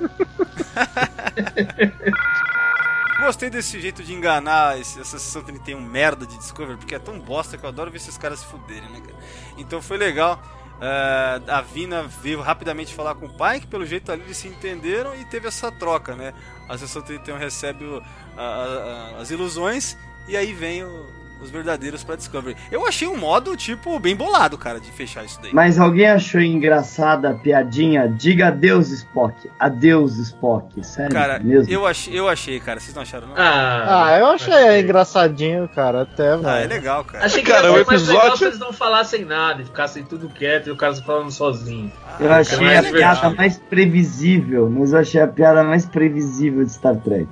Gostei 3.20 3.50
desse 3.50 3.80
jeito 3.82 4.04
de 4.04 4.14
enganar 4.14 4.80
esse, 4.80 5.00
essa 5.00 5.18
sessão 5.18 5.42
31 5.42 5.82
merda 5.82 6.26
de 6.26 6.38
Discovery, 6.38 6.78
porque 6.78 6.94
é 6.96 7.00
tão 7.00 7.20
bosta 7.20 7.58
que 7.58 7.64
eu 7.64 7.70
adoro 7.70 7.90
ver 7.90 7.98
esses 7.98 8.16
caras 8.18 8.40
se 8.40 8.46
fuderem, 8.46 8.88
né, 8.92 9.02
cara? 9.02 9.18
Então 9.58 9.82
foi 9.82 9.98
legal. 9.98 10.40
É, 10.80 11.42
a 11.52 11.62
Vina 11.62 12.04
veio 12.04 12.40
rapidamente 12.42 12.94
falar 12.94 13.16
com 13.16 13.26
o 13.26 13.34
pai, 13.36 13.60
que 13.60 13.66
pelo 13.66 13.84
jeito 13.88 14.12
ali 14.12 14.22
eles 14.22 14.38
se 14.38 14.48
entenderam 14.48 15.16
e 15.16 15.26
teve 15.26 15.48
essa 15.48 15.72
troca, 15.72 16.16
né? 16.16 16.32
A 16.70 16.78
sessão 16.78 17.02
31 17.02 17.38
recebe 17.38 17.84
o- 17.84 18.04
a- 18.38 18.42
a- 19.18 19.22
as 19.22 19.32
ilusões 19.32 19.98
e 20.28 20.38
aí 20.38 20.54
vem 20.54 20.84
o- 20.84 21.17
os 21.42 21.50
verdadeiros 21.50 22.04
pra 22.04 22.16
Discovery. 22.16 22.56
Eu 22.72 22.86
achei 22.88 23.08
um 23.08 23.18
modo, 23.18 23.56
tipo, 23.56 24.00
bem 24.00 24.16
bolado, 24.16 24.58
cara, 24.58 24.80
de 24.80 24.92
fechar 24.92 25.24
isso 25.26 25.40
daí. 25.42 25.52
Mas 25.54 25.80
alguém 25.80 26.08
achou 26.08 26.42
engraçada 26.42 27.30
a 27.30 27.34
piadinha? 27.34 28.08
Diga 28.08 28.48
adeus, 28.48 28.90
Spock. 28.90 29.50
Adeus, 29.60 30.18
Spock. 30.18 30.84
Sério 30.86 31.12
Cara, 31.12 31.40
mesmo? 31.40 31.72
eu 31.72 31.86
achei, 31.86 32.18
eu 32.20 32.28
achei, 32.28 32.60
cara. 32.60 32.80
Vocês 32.80 32.94
não 32.96 33.02
acharam, 33.04 33.28
não? 33.28 33.36
Ah, 33.38 34.06
Ah, 34.08 34.20
eu 34.20 34.28
achei 34.28 34.82
engraçadinho, 34.82 35.68
cara, 35.70 36.02
até, 36.04 36.34
Ah, 36.44 36.60
é 36.60 36.68
legal, 36.68 37.04
cara. 37.04 37.26
Achei 37.26 37.42
que 37.44 37.52
Cara, 37.52 37.70
o 37.72 37.86
mais 37.86 37.88
legal 37.88 37.98
episódio- 38.26 38.38
se 38.38 38.46
eles 38.46 38.60
não 38.60 38.74
falassem 38.74 39.26
nada, 39.26 39.62
e 39.62 39.66
ficassem 39.66 40.04
tudo 40.04 40.30
quieto 40.30 40.68
e 40.68 40.72
o 40.72 40.76
cara 40.76 40.96
falando 40.96 41.32
sozinho. 41.32 41.92
Eu 42.20 42.32
achei 42.32 42.58
a 42.58 42.82
divertido. 42.82 42.98
piada 42.98 43.30
mais 43.32 43.58
previsível, 43.58 44.70
mas 44.70 44.94
eu 44.94 45.00
achei 45.00 45.22
a 45.22 45.28
piada 45.28 45.64
mais 45.64 45.86
previsível 45.86 46.64
de 46.64 46.72
Star 46.72 46.96
Trek. 46.98 47.28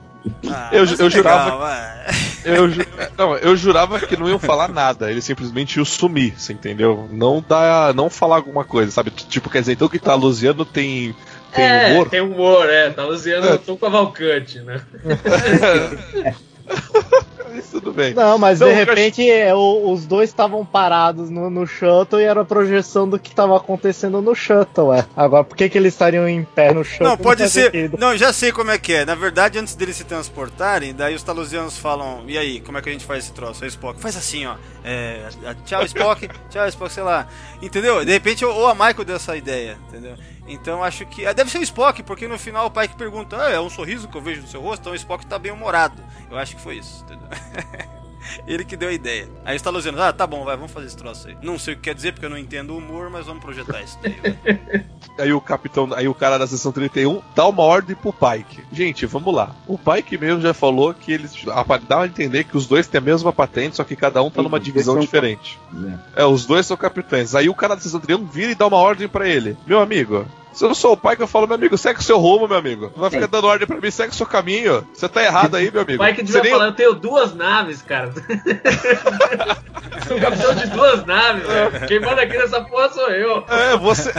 Ah, 0.49 0.69
Eu- 0.71 0.85
eu 0.85 1.07
é 1.07 1.09
jurava- 1.09 1.43
legal, 1.45 1.59
vai. 1.59 2.05
Eu, 2.45 2.69
ju- 2.69 2.85
não, 3.17 3.35
eu 3.37 3.55
jurava 3.57 3.99
que 3.99 4.15
não 4.15 4.29
iam 4.29 4.37
falar 4.39 4.69
nada, 4.69 5.09
eles 5.09 5.25
simplesmente 5.25 5.77
iam 5.77 5.85
sumir, 5.85 6.33
você 6.37 6.53
entendeu? 6.53 7.09
Não 7.11 7.43
dá, 7.47 7.91
não 7.95 8.09
falar 8.09 8.35
alguma 8.37 8.63
coisa, 8.63 8.91
sabe? 8.91 9.09
Tipo, 9.09 9.49
quer 9.49 9.61
dizer, 9.61 9.73
então 9.73 9.89
que 9.89 9.97
tá 9.99 10.13
Luciano 10.13 10.63
tem, 10.63 11.15
tem 11.53 11.65
é, 11.65 11.87
humor? 11.91 12.09
tem 12.09 12.21
humor, 12.21 12.69
é. 12.69 12.89
Tá 12.91 13.03
Luciano, 13.03 13.47
eu 13.47 13.57
tô 13.59 13.75
com 13.75 13.85
a 13.87 13.89
Valcante, 13.89 14.59
né? 14.59 14.81
Mas 17.55 17.69
tudo 17.69 17.91
bem. 17.93 18.13
Não, 18.13 18.37
mas 18.37 18.59
Não, 18.59 18.67
de 18.67 18.73
eu 18.73 18.77
repente 18.77 19.29
é, 19.29 19.53
o- 19.55 19.91
os 19.91 20.05
dois 20.05 20.29
estavam 20.29 20.65
parados 20.65 21.29
no, 21.29 21.49
no 21.49 21.65
shuttle 21.65 22.19
e 22.19 22.23
era 22.23 22.41
a 22.41 22.45
projeção 22.45 23.07
do 23.07 23.17
que 23.17 23.29
estava 23.29 23.55
acontecendo 23.55 24.21
no 24.21 24.35
shuttle, 24.35 24.93
é. 24.93 25.05
Agora, 25.15 25.43
por 25.43 25.55
que, 25.55 25.69
que 25.69 25.77
eles 25.77 25.93
estariam 25.93 26.27
em 26.27 26.43
pé 26.43 26.73
no 26.73 26.83
shuttle? 26.83 27.07
Não, 27.07 27.17
pode 27.17 27.39
faz 27.41 27.51
ser. 27.53 27.71
sentido. 27.71 27.97
Não, 27.99 28.15
já 28.17 28.33
sei 28.33 28.51
como 28.51 28.71
é 28.71 28.77
que 28.77 28.93
é. 28.93 29.05
Na 29.05 29.15
verdade, 29.15 29.57
antes 29.57 29.75
deles 29.75 29.95
se 29.95 30.03
transportarem, 30.03 30.93
daí 30.93 31.15
os 31.15 31.23
talusianos 31.23 31.77
falam: 31.77 32.23
E 32.27 32.37
aí, 32.37 32.59
como 32.59 32.77
é 32.77 32.81
que 32.81 32.89
a 32.89 32.91
gente 32.91 33.05
faz 33.05 33.23
esse 33.25 33.33
troço? 33.33 33.63
Aí 33.63 33.69
Spock 33.69 33.99
faz 33.99 34.17
assim, 34.17 34.45
ó. 34.45 34.55
É, 34.83 35.27
tchau, 35.65 35.83
Spock. 35.85 36.27
tchau, 36.49 36.67
Spock, 36.67 36.91
sei 36.91 37.03
lá. 37.03 37.27
Entendeu? 37.61 38.03
De 38.03 38.11
repente, 38.11 38.43
ou 38.45 38.67
a 38.67 38.73
Michael 38.75 39.05
deu 39.05 39.15
essa 39.15 39.35
ideia, 39.35 39.77
entendeu? 39.89 40.15
Então 40.47 40.83
acho 40.83 41.05
que. 41.05 41.25
ah, 41.25 41.33
Deve 41.33 41.49
ser 41.49 41.57
o 41.57 41.63
Spock, 41.63 42.03
porque 42.03 42.27
no 42.27 42.37
final 42.37 42.67
o 42.67 42.71
pai 42.71 42.87
que 42.87 42.95
pergunta: 42.95 43.37
ah, 43.41 43.49
é 43.51 43.59
um 43.59 43.69
sorriso 43.69 44.07
que 44.07 44.15
eu 44.15 44.21
vejo 44.21 44.41
no 44.41 44.47
seu 44.47 44.61
rosto, 44.61 44.81
então 44.81 44.93
o 44.93 44.95
Spock 44.95 45.25
tá 45.25 45.39
bem 45.39 45.51
humorado. 45.51 46.03
Eu 46.29 46.37
acho 46.37 46.55
que 46.55 46.61
foi 46.61 46.77
isso, 46.77 47.03
entendeu? 47.03 47.27
Ele 48.47 48.63
que 48.63 48.75
deu 48.75 48.89
a 48.89 48.93
ideia. 48.93 49.27
Aí 49.43 49.55
está 49.55 49.71
dizendo, 49.71 50.01
ah, 50.01 50.11
tá 50.11 50.25
bom, 50.25 50.43
vai, 50.43 50.55
vamos 50.55 50.71
fazer 50.71 50.87
esse 50.87 50.97
troço 50.97 51.27
aí. 51.27 51.37
Não 51.41 51.57
sei 51.59 51.73
o 51.73 51.77
que 51.77 51.83
quer 51.83 51.95
dizer, 51.95 52.13
porque 52.13 52.25
eu 52.25 52.29
não 52.29 52.37
entendo 52.37 52.71
o 52.73 52.77
humor, 52.77 53.09
mas 53.09 53.25
vamos 53.25 53.43
projetar 53.43 53.81
isso 53.81 53.97
daí. 54.01 54.15
vai. 54.21 54.85
Aí 55.17 55.31
o 55.31 55.39
capitão, 55.39 55.87
aí 55.93 56.09
o 56.09 56.13
cara 56.13 56.37
da 56.37 56.45
sessão 56.45 56.73
31 56.73 57.21
dá 57.33 57.47
uma 57.47 57.63
ordem 57.63 57.95
pro 57.95 58.11
Pike. 58.11 58.61
Gente, 58.69 59.05
vamos 59.05 59.33
lá. 59.33 59.55
O 59.65 59.77
Pike 59.77 60.17
mesmo 60.17 60.41
já 60.41 60.53
falou 60.53 60.93
que 60.93 61.09
eles 61.09 61.33
dá 61.87 62.01
a 62.01 62.05
entender 62.05 62.43
que 62.43 62.57
os 62.57 62.67
dois 62.67 62.85
têm 62.85 62.97
a 62.99 63.01
mesma 63.01 63.31
patente, 63.31 63.77
só 63.77 63.85
que 63.85 63.95
cada 63.95 64.21
um 64.21 64.29
tá 64.29 64.43
numa 64.43 64.59
divisão 64.59 64.95
são 64.95 65.01
diferente. 65.01 65.57
né? 65.71 65.97
É, 66.17 66.25
os 66.25 66.45
dois 66.45 66.65
são 66.65 66.75
capitães. 66.75 67.33
Aí 67.33 67.47
o 67.47 67.55
cara 67.55 67.75
da 67.75 67.81
sessão 67.81 68.01
31 68.01 68.25
vira 68.25 68.51
e 68.51 68.55
dá 68.55 68.67
uma 68.67 68.75
ordem 68.75 69.07
pra 69.07 69.25
ele. 69.25 69.55
Meu 69.65 69.79
amigo, 69.79 70.25
se 70.55 70.63
eu 70.63 70.69
não 70.69 70.75
sou 70.75 70.93
o 70.93 70.97
pai 70.97 71.15
que 71.15 71.21
eu 71.21 71.27
falo, 71.27 71.45
meu 71.47 71.55
amigo, 71.55 71.77
segue 71.77 71.99
o 71.99 72.03
seu 72.03 72.17
rumo, 72.17 72.47
meu 72.47 72.57
amigo. 72.57 72.91
Não 72.95 73.01
vai 73.01 73.09
ficar 73.09 73.27
dando 73.27 73.45
ordem 73.47 73.67
pra 73.67 73.79
mim, 73.79 73.91
segue 73.91 74.11
o 74.13 74.15
seu 74.15 74.25
caminho. 74.25 74.87
Você 74.93 75.07
tá 75.09 75.21
errado 75.23 75.55
aí, 75.55 75.69
meu 75.69 75.81
amigo. 75.81 75.97
Vai 75.97 76.13
que 76.13 76.21
Você 76.21 76.27
devia 76.27 76.41
nem- 76.43 76.51
falar, 76.51 76.65
eu 76.67 76.73
tenho 76.73 76.93
duas 76.93 77.35
naves, 77.35 77.81
cara. 77.81 78.11
sou 80.07 80.19
capitão 80.19 80.55
de 80.55 80.67
duas 80.67 81.05
naves, 81.05 81.47
velho. 81.47 81.87
Quem 81.87 81.99
manda 81.99 82.21
aqui 82.21 82.37
nessa 82.37 82.61
porra 82.61 82.89
sou 82.89 83.09
eu. 83.09 83.43
É, 83.47 83.77
você. 83.77 84.11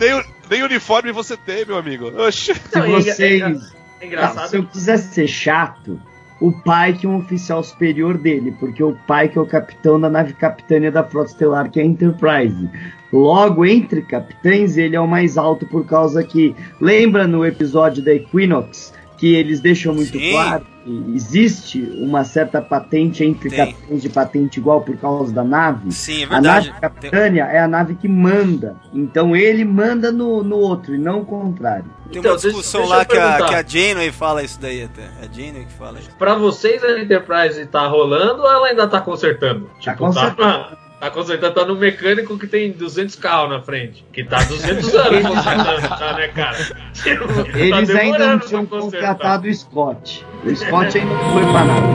Nem, 0.00 0.24
nem 0.50 0.62
uniforme 0.62 1.12
você 1.12 1.36
tem, 1.36 1.64
meu 1.64 1.76
amigo. 1.76 2.12
Oxi. 2.26 2.54
Se 2.54 2.78
Não, 2.78 2.86
e 2.86 2.94
é- 2.94 3.00
vocês. 3.00 3.42
é- 3.42 3.44
é 3.44 3.48
Não, 3.48 3.60
engraçado. 4.02 4.48
se 4.48 4.56
eu 4.56 4.64
quisesse 4.64 5.14
ser 5.14 5.28
chato, 5.28 6.00
o 6.44 6.52
Pike 6.52 7.06
é 7.06 7.08
um 7.08 7.16
oficial 7.16 7.62
superior 7.62 8.18
dele, 8.18 8.54
porque 8.60 8.84
o 8.84 8.92
Pike 8.92 9.38
é 9.38 9.40
o 9.40 9.46
capitão 9.46 9.98
da 9.98 10.10
nave 10.10 10.34
capitânia 10.34 10.92
da 10.92 11.02
Frota 11.02 11.30
Estelar, 11.30 11.70
que 11.70 11.80
é 11.80 11.82
a 11.82 11.86
Enterprise. 11.86 12.68
Logo, 13.10 13.64
entre 13.64 14.02
capitães, 14.02 14.76
ele 14.76 14.94
é 14.94 15.00
o 15.00 15.08
mais 15.08 15.38
alto 15.38 15.64
por 15.64 15.86
causa 15.86 16.22
que. 16.22 16.54
Lembra 16.78 17.26
no 17.26 17.46
episódio 17.46 18.04
da 18.04 18.12
Equinox 18.12 18.92
que 19.24 19.34
eles 19.34 19.58
deixam 19.60 19.94
muito 19.94 20.18
Sim. 20.18 20.32
claro 20.32 20.66
que 20.84 21.12
existe 21.14 21.80
uma 21.96 22.24
certa 22.24 22.60
patente 22.60 23.24
entre 23.24 23.48
Tem. 23.48 23.58
capitães 23.72 24.02
de 24.02 24.08
patente 24.10 24.60
igual 24.60 24.82
por 24.82 24.94
causa 24.98 25.32
da 25.32 25.42
nave? 25.42 25.90
Sim, 25.92 26.20
é 26.22 26.26
A 26.26 26.28
verdade. 26.28 26.66
nave 26.68 26.80
capitânia 26.80 27.44
é 27.44 27.58
a 27.58 27.66
nave 27.66 27.94
que 27.94 28.06
manda. 28.06 28.76
Então 28.92 29.34
ele 29.34 29.64
manda 29.64 30.12
no, 30.12 30.44
no 30.44 30.56
outro 30.56 30.94
e 30.94 30.98
não 30.98 31.20
o 31.20 31.24
contrário. 31.24 31.86
Tem 32.10 32.18
Então, 32.20 32.32
uma 32.32 32.36
deixa- 32.38 32.48
discussão 32.48 32.82
deixa 32.82 32.94
lá 32.96 33.02
eu 33.02 33.06
que 33.06 33.16
a, 33.16 33.46
que 33.46 33.54
a 33.54 33.62
Janeway 33.66 34.12
fala 34.12 34.42
isso 34.42 34.60
daí 34.60 34.82
até. 34.82 35.02
É 35.02 35.24
a 35.26 35.32
Janeway 35.32 35.64
que 35.64 35.72
fala 35.72 35.98
isso. 36.00 36.10
Pra 36.18 36.34
vocês 36.34 36.84
a 36.84 37.00
Enterprise 37.00 37.64
tá 37.64 37.86
rolando 37.86 38.42
ou 38.42 38.50
ela 38.50 38.66
ainda 38.66 38.86
tá 38.86 39.00
consertando? 39.00 39.70
Tá 39.82 39.94
consertando. 39.94 40.36
Tá 40.36 40.76
consertando, 41.10 41.54
tá 41.54 41.66
no 41.66 41.76
mecânico 41.76 42.38
que 42.38 42.46
tem 42.46 42.72
200 42.72 43.16
carros 43.16 43.50
na 43.50 43.60
frente. 43.60 44.04
Que 44.12 44.24
tá 44.24 44.42
200 44.42 44.94
anos 44.94 45.26
consertando, 45.26 45.88
tá, 45.88 46.12
né, 46.14 46.28
cara? 46.28 46.56
Tipo, 46.94 47.26
tá 47.26 47.58
Eles 47.58 47.90
ainda 47.90 48.18
não 48.18 48.38
demorando 48.38 48.46
tinham 48.46 48.66
contratado 48.66 49.48
o 49.48 49.54
Scott. 49.54 50.24
O 50.44 50.54
Scott 50.54 50.98
ainda 50.98 51.12
não 51.12 51.32
foi 51.32 51.42
pra 51.42 51.64
nada. 51.64 51.86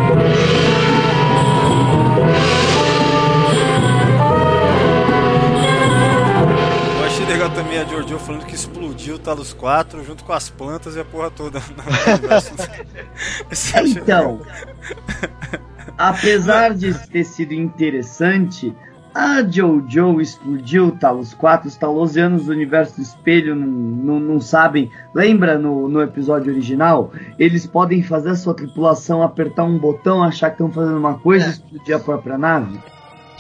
Eu 7.00 7.06
achei 7.06 7.26
legal 7.26 7.50
também 7.50 7.80
a 7.80 7.86
Giorgio 7.86 8.20
falando 8.20 8.46
que 8.46 8.54
explodiu 8.54 9.16
o 9.16 9.20
Talos 9.20 9.54
4 9.54 10.04
junto 10.04 10.24
com 10.24 10.34
as 10.34 10.50
plantas 10.50 10.96
e 10.96 11.00
a 11.00 11.06
porra 11.06 11.32
toda. 11.32 11.62
Então, 13.86 14.42
apesar 15.98 16.74
de 16.74 16.94
ter 17.10 17.24
sido 17.24 17.54
interessante, 17.54 18.74
a 19.14 19.44
Jojo 19.44 20.22
explodiu 20.22 20.98
4. 21.38 21.68
Os 21.68 21.76
Talosianos 21.76 22.46
do 22.46 22.52
universo 22.52 22.98
do 22.98 23.02
espelho 23.02 23.56
não, 23.56 23.68
não, 23.68 24.20
não 24.20 24.42
sabem. 24.42 24.92
Lembra 25.14 25.58
no, 25.58 25.88
no 25.88 26.02
episódio 26.02 26.52
original? 26.52 27.12
Eles 27.38 27.66
podem 27.66 28.04
fazer 28.04 28.32
a 28.32 28.36
sua 28.36 28.54
tripulação 28.54 29.24
apertar 29.24 29.64
um 29.64 29.78
botão, 29.78 30.24
achar 30.24 30.50
que 30.50 30.56
estão 30.56 30.72
fazendo 30.72 30.98
uma 30.98 31.18
coisa 31.18 31.48
e 31.48 31.50
explodir 31.50 31.96
a 31.96 32.00
própria 32.00 32.38
nave. 32.38 32.80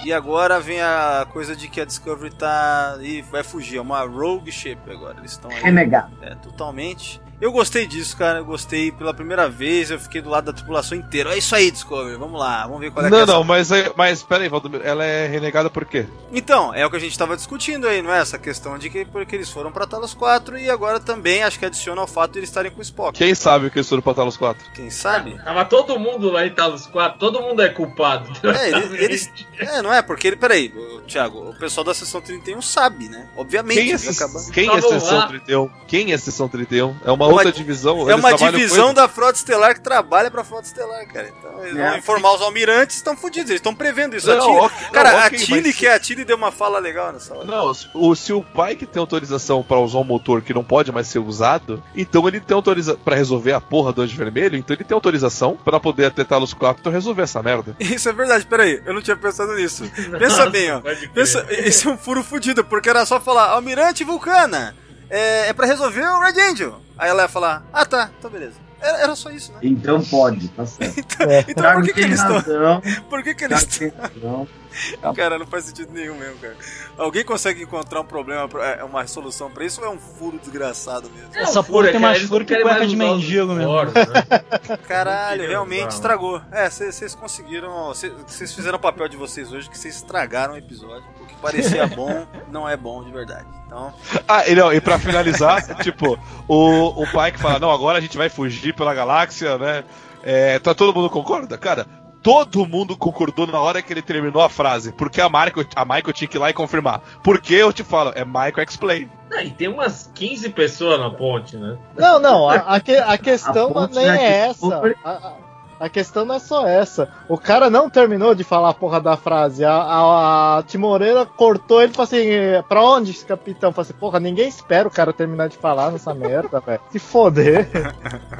E 0.03 0.13
agora 0.13 0.59
vem 0.59 0.81
a 0.81 1.27
coisa 1.31 1.55
de 1.55 1.67
que 1.67 1.81
a 1.81 1.85
Discovery 1.85 2.33
tá. 2.33 2.97
e 3.01 3.21
vai 3.21 3.43
fugir. 3.43 3.77
É 3.77 3.81
uma 3.81 4.01
rogue 4.01 4.51
ship 4.51 4.79
agora. 4.89 5.17
Eles 5.19 5.31
estão 5.31 5.51
aí. 5.51 5.61
Renegado. 5.61 6.15
É, 6.21 6.35
totalmente. 6.35 7.21
Eu 7.41 7.51
gostei 7.51 7.87
disso, 7.87 8.17
cara. 8.17 8.39
Eu 8.39 8.45
gostei 8.45 8.91
pela 8.91 9.13
primeira 9.13 9.47
vez. 9.49 9.89
Eu 9.91 9.99
fiquei 9.99 10.21
do 10.21 10.29
lado 10.29 10.45
da 10.45 10.53
tripulação 10.53 10.97
inteira. 10.97 11.33
É 11.33 11.37
isso 11.37 11.55
aí, 11.55 11.71
Discovery. 11.71 12.17
Vamos 12.17 12.37
lá. 12.39 12.63
Vamos 12.63 12.81
ver 12.81 12.91
qual 12.91 13.05
é 13.05 13.09
que 13.09 13.15
é 13.15 13.17
Não, 13.17 13.23
essa- 13.23 13.33
não, 13.33 13.43
mas, 13.43 13.71
aí- 13.71 13.91
mas 13.95 14.21
pera 14.23 14.43
aí, 14.43 14.49
Valdomiro, 14.49 14.83
ela 14.85 15.05
é 15.05 15.25
renegada 15.27 15.69
por 15.69 15.85
quê? 15.85 16.05
Então, 16.33 16.73
é 16.73 16.85
o 16.85 16.89
que 16.89 16.97
a 16.97 16.99
gente 16.99 17.17
tava 17.17 17.35
discutindo 17.37 17.87
aí, 17.87 18.01
não 18.01 18.13
é? 18.13 18.19
Essa 18.19 18.37
questão 18.37 18.77
de 18.77 18.89
que 18.89 19.05
porque 19.05 19.35
eles 19.35 19.49
foram 19.49 19.71
pra 19.71 19.87
Talos 19.87 20.13
4 20.13 20.57
e 20.59 20.69
agora 20.69 20.99
também 20.99 21.41
acho 21.43 21.57
que 21.57 21.65
adiciona 21.65 22.01
ao 22.01 22.07
fato 22.07 22.33
de 22.33 22.39
eles 22.39 22.49
estarem 22.49 22.71
com 22.71 22.79
o 22.79 22.81
Spock. 22.81 23.17
Quem 23.17 23.33
sabe 23.33 23.67
o 23.67 23.71
que 23.71 23.77
eles 23.79 23.87
foram 23.87 24.01
pra 24.01 24.13
Talos 24.13 24.35
4? 24.35 24.63
Quem 24.73 24.89
sabe? 24.89 25.37
Tava 25.43 25.63
todo 25.65 25.97
mundo 25.97 26.29
lá 26.29 26.45
em 26.45 26.53
Talos 26.53 26.87
4, 26.87 27.17
todo 27.17 27.41
mundo 27.41 27.61
é 27.61 27.69
culpado. 27.69 28.29
É, 28.49 28.69
ele- 28.69 29.03
eles. 29.03 29.29
É, 29.57 29.81
não 29.81 29.93
é? 29.93 30.01
Porque 30.01 30.27
ele. 30.27 30.35
Peraí, 30.35 30.73
Thiago, 31.07 31.49
o 31.51 31.55
pessoal 31.55 31.83
da 31.85 31.93
sessão 31.93 32.19
31 32.21 32.61
sabe, 32.61 33.07
né? 33.07 33.27
Obviamente, 33.37 33.77
Quem 33.79 33.91
é, 33.93 33.97
viu, 33.97 34.11
quem 34.53 34.69
é 34.69 34.81
Sessão 34.81 35.17
lá. 35.17 35.27
31? 35.27 35.69
Quem 35.87 36.11
é 36.13 36.17
Sessão 36.17 36.47
31? 36.49 36.95
É 37.05 37.11
uma 37.11 37.28
É 37.28 37.28
uma- 37.28 37.28
outra 37.33 37.51
divisão? 37.51 38.09
É 38.09 38.15
uma 38.15 38.33
divisão 38.33 38.93
da 38.93 39.07
Frota 39.07 39.37
Estelar 39.37 39.73
que 39.75 39.81
trabalha 39.81 40.29
pra 40.31 40.43
Frota 40.43 40.67
Estelar, 40.67 41.07
cara. 41.07 41.29
Então, 41.37 41.65
eles 41.65 41.77
É. 41.77 41.89
vão 41.89 41.97
informar 41.97 42.33
os 42.35 42.41
almirantes, 42.41 42.97
estão 42.97 43.15
fodidos, 43.15 43.49
eles 43.49 43.59
estão 43.59 43.73
prevendo 43.75 44.15
isso. 44.15 44.29
a 44.31 44.35
Não, 44.35 44.45
Tilly- 44.45 44.57
ok, 44.59 44.77
não, 44.85 44.91
cara, 44.91 45.25
a 45.25 45.29
Tilly, 45.29 45.61
mas- 45.67 45.75
que 45.75 45.87
é 45.87 45.93
a 45.93 45.99
Tilly, 45.99 46.23
deu 46.25 46.37
uma 46.37 46.51
fala 46.51 46.79
legal 46.79 47.11
nessa 47.13 47.35
hora. 47.35 47.45
Não, 47.45 47.71
o, 47.93 48.15
se 48.15 48.33
o 48.33 48.41
pai 48.43 48.75
que 48.75 48.85
tem 48.85 48.99
autorização 48.99 49.63
pra 49.63 49.77
usar 49.79 49.99
um 49.99 50.03
motor 50.03 50.41
que 50.41 50.53
não 50.53 50.63
pode 50.63 50.91
mais 50.91 51.07
ser 51.07 51.19
usado, 51.19 51.81
então 51.95 52.27
ele 52.27 52.39
tem 52.39 52.55
autorização 52.55 52.99
pra 53.03 53.15
resolver 53.15 53.53
a 53.53 53.61
porra 53.61 53.91
do 53.93 54.01
anjo 54.01 54.15
vermelho, 54.17 54.55
então 54.57 54.75
ele 54.75 54.83
tem 54.83 54.95
autorização 54.95 55.57
pra 55.63 55.79
poder 55.79 56.05
atentar 56.05 56.39
os 56.41 56.53
quatro 56.53 56.79
então 56.81 56.91
resolver 56.91 57.21
essa 57.23 57.41
merda. 57.43 57.75
Isso 57.79 58.07
é 58.09 58.13
verdade, 58.13 58.45
peraí, 58.45 58.81
eu 58.85 58.93
não 58.93 59.01
tinha 59.01 59.15
pensado 59.17 59.53
nisso. 59.55 59.83
Pensa 60.19 60.49
bem, 60.49 60.71
ó. 60.71 60.81
Pensa, 61.13 61.45
esse 61.49 61.87
é 61.87 61.89
um 61.89 61.97
furo 61.97 62.23
fudido, 62.23 62.63
porque 62.63 62.89
era 62.89 63.05
só 63.05 63.19
falar, 63.19 63.49
Almirante 63.51 64.03
Vulcana, 64.03 64.75
é, 65.09 65.49
é 65.49 65.53
pra 65.53 65.65
resolver 65.65 66.01
o 66.01 66.19
Red 66.21 66.39
Angel. 66.51 66.79
Aí 66.97 67.09
ela 67.09 67.23
ia 67.23 67.29
falar, 67.29 67.63
ah 67.73 67.85
tá, 67.85 68.09
então 68.17 68.29
beleza. 68.29 68.55
Era, 68.81 68.97
era 68.99 69.15
só 69.15 69.29
isso, 69.29 69.51
né? 69.51 69.59
Então 69.61 70.01
pode, 70.01 70.47
tá 70.49 70.65
certo. 70.65 70.99
Então, 70.99 71.29
É. 71.29 71.45
então 71.47 71.73
por 71.73 71.83
que, 71.83 71.93
que 71.93 71.99
eles 72.01 72.19
estão. 72.19 72.35
razão. 72.37 72.81
Por 73.09 73.23
que, 73.23 73.35
que 73.35 73.43
eles 73.43 73.63
tem 73.65 73.89
razão. 73.89 74.47
Cara, 75.15 75.37
não 75.37 75.47
faz 75.47 75.65
sentido 75.65 75.91
nenhum 75.91 76.15
mesmo, 76.15 76.37
cara. 76.37 76.55
Alguém 76.97 77.25
consegue 77.25 77.63
encontrar 77.63 77.99
um 77.99 78.05
problema, 78.05 78.47
é, 78.63 78.83
uma 78.83 79.05
solução 79.07 79.49
pra 79.51 79.65
isso 79.65 79.81
ou 79.81 79.87
é 79.87 79.89
um 79.89 79.97
furo 79.99 80.39
desgraçado 80.39 81.09
mesmo? 81.09 81.31
É, 81.33 81.41
Essa 81.41 81.59
o 81.59 81.63
porra 81.63 81.89
é 81.89 81.91
tem 81.91 81.99
mais 81.99 82.21
furo 82.21 82.45
que 82.45 82.53
cueca 82.55 82.77
mais 82.77 82.89
de 82.89 82.95
mendigo, 82.95 83.53
meu 83.53 83.67
esforços, 83.67 84.13
né? 84.13 84.77
Caralho, 84.87 85.45
realmente 85.47 85.87
usar, 85.87 85.95
estragou. 85.95 86.41
É, 86.51 86.69
vocês 86.69 87.15
conseguiram. 87.15 87.87
Vocês 87.87 88.53
fizeram 88.53 88.77
o 88.77 88.81
papel 88.81 89.09
de 89.09 89.17
vocês 89.17 89.51
hoje 89.51 89.69
que 89.69 89.77
vocês 89.77 89.95
estragaram 89.95 90.53
o 90.53 90.57
episódio. 90.57 91.03
Parecia 91.41 91.87
bom 91.95 92.25
não 92.51 92.67
é 92.67 92.75
bom 92.77 93.03
de 93.03 93.11
verdade. 93.11 93.45
Então, 93.65 93.93
Ah, 94.27 94.47
ele, 94.47 94.59
ó, 94.61 94.71
e 94.73 94.81
pra 94.81 94.97
finalizar, 94.99 95.61
tipo, 95.83 96.17
o, 96.47 97.03
o 97.03 97.07
pai 97.11 97.31
que 97.31 97.39
fala, 97.39 97.59
não, 97.59 97.71
agora 97.71 97.97
a 97.97 98.01
gente 98.01 98.17
vai 98.17 98.29
fugir 98.29 98.73
pela 98.73 98.93
galáxia, 98.93 99.57
né? 99.57 99.83
É, 100.23 100.59
tá 100.59 100.73
todo 100.73 100.93
mundo 100.93 101.09
concorda? 101.09 101.57
Cara, 101.57 101.85
todo 102.21 102.65
mundo 102.65 102.97
concordou 102.97 103.47
na 103.47 103.59
hora 103.59 103.81
que 103.81 103.93
ele 103.93 104.01
terminou 104.01 104.41
a 104.41 104.49
frase. 104.49 104.91
Porque 104.91 105.21
a 105.21 105.29
Michael, 105.29 105.65
a 105.75 105.85
Michael 105.85 106.13
tinha 106.13 106.27
que 106.27 106.35
ir 106.37 106.39
lá 106.39 106.49
e 106.49 106.53
confirmar. 106.53 107.01
Porque 107.23 107.53
eu 107.53 107.71
te 107.71 107.83
falo, 107.83 108.11
é 108.15 108.25
Michael 108.25 108.65
Explain. 108.67 109.09
Ah, 109.31 109.43
e 109.43 109.51
tem 109.51 109.67
umas 109.69 110.09
15 110.15 110.49
pessoas 110.49 110.99
na 110.99 111.09
ponte, 111.11 111.55
né? 111.55 111.77
Não, 111.95 112.19
não, 112.19 112.49
a, 112.49 112.55
a, 112.55 112.79
que- 112.81 112.97
a 112.97 113.15
questão 113.19 113.71
A 113.77 113.87
nem 113.87 114.09
é 114.09 114.17
que- 114.17 114.23
essa. 114.23 114.81
A, 115.05 115.09
a- 115.09 115.33
a 115.79 115.87
questão 115.87 116.25
não 116.25 116.35
é 116.35 116.39
só 116.39 116.67
essa. 116.67 117.09
O 117.27 117.37
cara 117.37 117.69
não 117.69 117.89
terminou 117.89 118.35
de 118.35 118.43
falar 118.43 118.69
a 118.69 118.73
porra 118.73 118.99
da 118.99 119.15
frase. 119.15 119.63
A, 119.63 119.71
a, 119.71 120.57
a 120.57 120.63
Timoreira 120.63 121.25
cortou 121.25 121.81
ele 121.81 121.91
e 121.91 121.95
falou 121.95 122.07
assim: 122.07 122.27
pra 122.67 122.83
onde, 122.83 123.13
capitão? 123.25 123.71
Falei 123.71 123.89
assim, 123.89 123.99
porra, 123.99 124.19
ninguém 124.19 124.47
espera 124.47 124.87
o 124.87 124.91
cara 124.91 125.13
terminar 125.13 125.47
de 125.47 125.57
falar 125.57 125.91
nessa 125.91 126.13
merda, 126.13 126.59
velho. 126.65 126.81
Se 126.91 126.99
foder. 126.99 127.69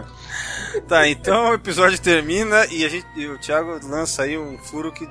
tá, 0.87 1.07
então 1.07 1.51
o 1.51 1.53
episódio 1.53 1.99
termina 2.01 2.65
e, 2.65 2.83
a 2.83 2.89
gente, 2.89 3.07
e 3.15 3.27
o 3.27 3.37
Thiago 3.37 3.79
lança 3.87 4.23
aí 4.23 4.37
um 4.37 4.57
furo 4.57 4.91
que 4.91 5.07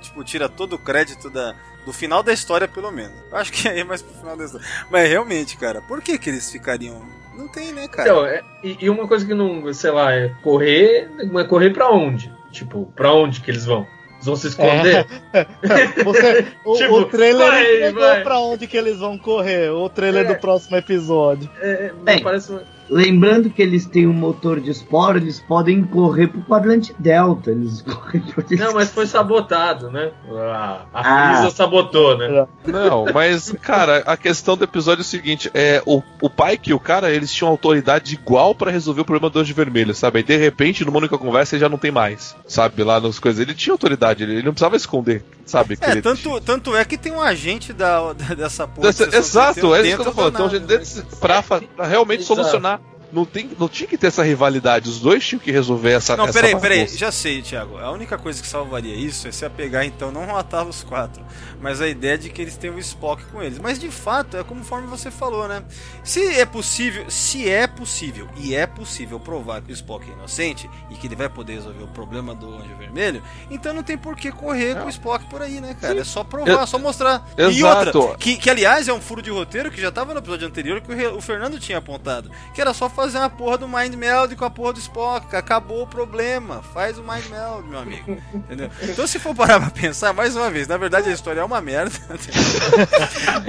tipo, 0.00 0.24
tira 0.24 0.48
todo 0.48 0.74
o 0.74 0.78
crédito 0.78 1.28
da, 1.28 1.54
do 1.84 1.92
final 1.92 2.22
da 2.22 2.32
história, 2.32 2.66
pelo 2.66 2.90
menos. 2.90 3.16
Acho 3.32 3.52
que 3.52 3.68
aí 3.68 3.80
é 3.80 3.84
mais 3.84 4.00
pro 4.00 4.14
final 4.14 4.36
da 4.36 4.44
história. 4.44 4.66
Mas 4.90 5.08
realmente, 5.08 5.56
cara, 5.56 5.82
por 5.82 6.00
que, 6.00 6.18
que 6.18 6.30
eles 6.30 6.50
ficariam. 6.50 7.02
Não 7.36 7.48
tem, 7.48 7.72
né, 7.72 7.86
cara? 7.88 8.08
Então, 8.08 8.24
é- 8.26 8.42
e, 8.64 8.76
e 8.80 8.90
uma 8.90 9.06
coisa 9.06 9.26
que 9.26 9.34
não, 9.34 9.72
sei 9.74 9.90
lá, 9.90 10.12
é 10.12 10.28
correr, 10.42 11.08
mas 11.30 11.46
correr 11.46 11.70
pra 11.70 11.90
onde? 11.90 12.32
Tipo, 12.50 12.90
pra 12.96 13.12
onde 13.12 13.40
que 13.40 13.50
eles 13.50 13.64
vão? 13.66 13.86
Eles 14.14 14.24
vão 14.26 14.36
se 14.36 14.46
esconder? 14.48 15.06
Você, 16.04 16.46
o, 16.64 16.74
Tipo, 16.74 16.94
o 17.00 17.04
trailer 17.04 17.48
vai, 17.50 17.76
entregou 17.76 18.00
vai. 18.02 18.22
pra 18.22 18.38
onde 18.40 18.66
que 18.66 18.76
eles 18.76 18.98
vão 18.98 19.18
correr. 19.18 19.70
O 19.70 19.88
trailer 19.88 20.24
É. 20.24 20.34
do 20.34 20.40
próximo 20.40 20.76
episódio. 20.76 21.50
É, 21.60 21.86
é, 21.86 21.92
Bem. 22.02 22.22
parece 22.22 22.50
uma- 22.52 22.62
Lembrando 22.88 23.50
que 23.50 23.60
eles 23.60 23.84
têm 23.86 24.06
um 24.06 24.12
motor 24.12 24.60
de 24.60 24.70
esporo, 24.70 25.18
eles 25.18 25.40
podem 25.40 25.82
correr 25.82 26.28
pro 26.28 26.40
quadrante 26.42 26.94
delta. 26.98 27.50
Eles 27.50 27.82
correm 27.86 28.20
por 28.22 28.44
Não, 28.50 28.74
mas 28.74 28.90
foi 28.90 29.06
sabotado, 29.06 29.90
né? 29.90 30.10
A, 30.30 30.82
a 30.94 31.00
Ah. 31.00 31.34
Frieza 31.38 31.56
sabotou, 31.56 32.16
né? 32.16 32.46
Não, 32.66 33.06
mas, 33.12 33.52
cara, 33.60 33.98
a 34.06 34.16
questão 34.16 34.56
do 34.56 34.64
episódio 34.64 35.00
é 35.00 35.02
o 35.02 35.04
seguinte: 35.04 35.50
é, 35.54 35.82
o, 35.84 36.02
o 36.22 36.30
Pike 36.30 36.70
e 36.70 36.74
o 36.74 36.80
cara, 36.80 37.10
eles 37.10 37.32
tinham 37.32 37.50
autoridade 37.50 38.14
igual 38.14 38.54
pra 38.54 38.70
resolver 38.70 39.00
o 39.00 39.04
problema 39.04 39.30
do 39.30 39.38
Anjo 39.40 39.54
Vermelho, 39.54 39.94
sabe? 39.94 40.18
Aí 40.18 40.22
de 40.24 40.36
repente, 40.36 40.84
numa 40.84 40.98
única 40.98 41.18
conversa, 41.18 41.54
ele 41.56 41.60
já 41.60 41.68
não 41.68 41.78
tem 41.78 41.90
mais, 41.90 42.36
sabe? 42.46 42.82
Lá 42.82 43.00
nas 43.00 43.18
coisas. 43.18 43.40
Ele 43.40 43.54
tinha 43.54 43.72
autoridade, 43.74 44.22
ele, 44.22 44.34
ele 44.34 44.42
não 44.42 44.52
precisava 44.52 44.76
esconder, 44.76 45.24
sabe? 45.44 45.76
que 45.76 45.84
É, 45.84 45.90
ele- 45.92 46.02
tanto, 46.02 46.40
tanto 46.40 46.76
é 46.76 46.84
que 46.84 46.96
tem 46.96 47.12
um 47.12 47.20
agente 47.20 47.72
da, 47.72 48.12
da- 48.12 48.34
dessa 48.36 48.66
porra. 48.68 48.88
Dessa- 48.88 49.16
exato, 49.16 49.54
31 49.54 49.74
é 49.74 49.80
isso 49.82 49.96
que 49.96 50.00
eu 50.00 50.04
tô 50.04 50.12
falando. 50.12 50.32
da 50.32 50.38
Então, 50.38 50.46
nave, 50.68 50.84
gente, 50.84 50.98
né? 50.98 51.04
pra 51.20 51.86
realmente 51.86 52.20
Exato. 52.22 52.34
solucionar. 52.36 52.75
Não, 53.12 53.24
tem, 53.24 53.50
não 53.58 53.68
tinha 53.68 53.86
que 53.88 53.96
ter 53.96 54.08
essa 54.08 54.22
rivalidade, 54.22 54.88
os 54.88 54.98
dois 55.00 55.24
tinham 55.26 55.40
que 55.40 55.50
resolver 55.50 55.92
essa 55.92 56.16
Não, 56.16 56.24
essa 56.24 56.32
peraí, 56.32 56.60
peraí, 56.60 56.86
já 56.88 57.10
sei, 57.12 57.40
Thiago. 57.42 57.78
A 57.78 57.90
única 57.90 58.18
coisa 58.18 58.40
que 58.42 58.48
salvaria 58.48 58.94
isso 58.94 59.28
é 59.28 59.32
se 59.32 59.44
apegar, 59.44 59.84
então, 59.84 60.10
não 60.10 60.26
matar 60.26 60.66
os 60.66 60.82
quatro, 60.82 61.24
mas 61.60 61.80
a 61.80 61.88
ideia 61.88 62.18
de 62.18 62.28
que 62.30 62.42
eles 62.42 62.56
tenham 62.56 62.76
o 62.76 62.78
Spock 62.80 63.24
com 63.26 63.42
eles. 63.42 63.58
Mas 63.58 63.78
de 63.78 63.90
fato, 63.90 64.36
é 64.36 64.42
conforme 64.44 64.86
você 64.86 65.10
falou, 65.10 65.46
né? 65.48 65.62
Se 66.02 66.20
é 66.38 66.44
possível, 66.44 67.08
se 67.10 67.48
é 67.48 67.66
possível, 67.66 68.28
e 68.36 68.54
é 68.54 68.66
possível 68.66 69.20
provar 69.20 69.62
que 69.62 69.70
o 69.70 69.74
Spock 69.74 70.08
é 70.10 70.12
inocente 70.12 70.68
e 70.90 70.94
que 70.94 71.06
ele 71.06 71.16
vai 71.16 71.28
poder 71.28 71.54
resolver 71.54 71.84
o 71.84 71.88
problema 71.88 72.34
do 72.34 72.52
Anjo 72.54 72.76
Vermelho, 72.76 73.22
então 73.50 73.72
não 73.72 73.82
tem 73.82 73.96
por 73.96 74.16
que 74.16 74.30
correr 74.32 74.74
com 74.76 74.86
o 74.86 74.90
Spock 74.90 75.24
por 75.26 75.40
aí, 75.42 75.60
né, 75.60 75.76
cara? 75.80 76.00
É 76.00 76.04
só 76.04 76.24
provar, 76.24 76.50
Eu- 76.50 76.66
só 76.66 76.78
mostrar. 76.78 77.26
E 77.38 77.42
Exato. 77.42 77.98
outra, 77.98 78.18
que, 78.18 78.36
que 78.36 78.50
aliás 78.50 78.88
é 78.88 78.92
um 78.92 79.00
furo 79.00 79.22
de 79.22 79.30
roteiro 79.30 79.70
que 79.70 79.80
já 79.80 79.90
tava 79.92 80.12
no 80.12 80.18
episódio 80.20 80.46
anterior 80.48 80.80
que 80.80 80.92
o, 80.92 81.16
o 81.16 81.20
Fernando 81.20 81.58
tinha 81.60 81.78
apontado. 81.78 82.30
Que 82.54 82.60
era 82.60 82.74
só 82.74 82.88
fazer 82.96 83.18
uma 83.18 83.28
porra 83.30 83.58
do 83.58 83.68
Mind 83.68 83.94
Meld 83.94 84.34
com 84.34 84.44
a 84.44 84.50
porra 84.50 84.72
do 84.72 84.78
Spock. 84.80 85.36
Acabou 85.36 85.82
o 85.82 85.86
problema. 85.86 86.62
Faz 86.74 86.98
o 86.98 87.02
Mind 87.02 87.26
Meld, 87.30 87.68
meu 87.68 87.78
amigo. 87.78 88.20
Entendeu? 88.34 88.70
Então 88.82 89.06
se 89.06 89.18
for 89.18 89.34
parar 89.34 89.60
pra 89.60 89.70
pensar, 89.70 90.12
mais 90.14 90.34
uma 90.34 90.50
vez, 90.50 90.66
na 90.66 90.76
verdade 90.76 91.08
a 91.10 91.12
história 91.12 91.40
é 91.40 91.44
uma 91.44 91.60
merda. 91.60 91.92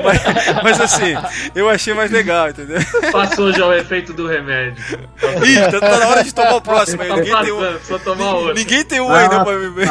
mas, 0.03 0.64
mas 0.64 0.82
assim, 0.82 1.14
eu 1.56 1.69
achei 1.69 1.93
mais 1.93 2.11
legal, 2.11 2.50
entendeu? 2.50 2.80
Passou 3.11 3.51
já 3.53 3.66
o 3.66 3.74
efeito 3.74 4.14
do 4.14 4.27
remédio. 4.27 4.84
Ih, 5.45 5.72
tá, 5.72 5.80
tá 5.80 5.98
na 6.00 6.08
hora 6.08 6.24
de 6.24 6.34
tomar 6.34 6.56
o 6.56 6.61
próximo 6.61 7.01
aí. 7.01 7.08
Tá 7.09 7.16
Ninguém 7.17 7.42
tem 7.43 7.51
um. 7.53 7.59
passando, 7.59 7.82
só 7.85 8.00
tomar 8.00 8.34
outro. 8.34 8.53
Ninguém 8.53 8.84
tem 8.84 9.00
um 9.00 9.14
aí 9.14 9.30
não 9.30 9.43
pra 9.43 9.53
me 9.58 9.69
ver. 9.69 9.88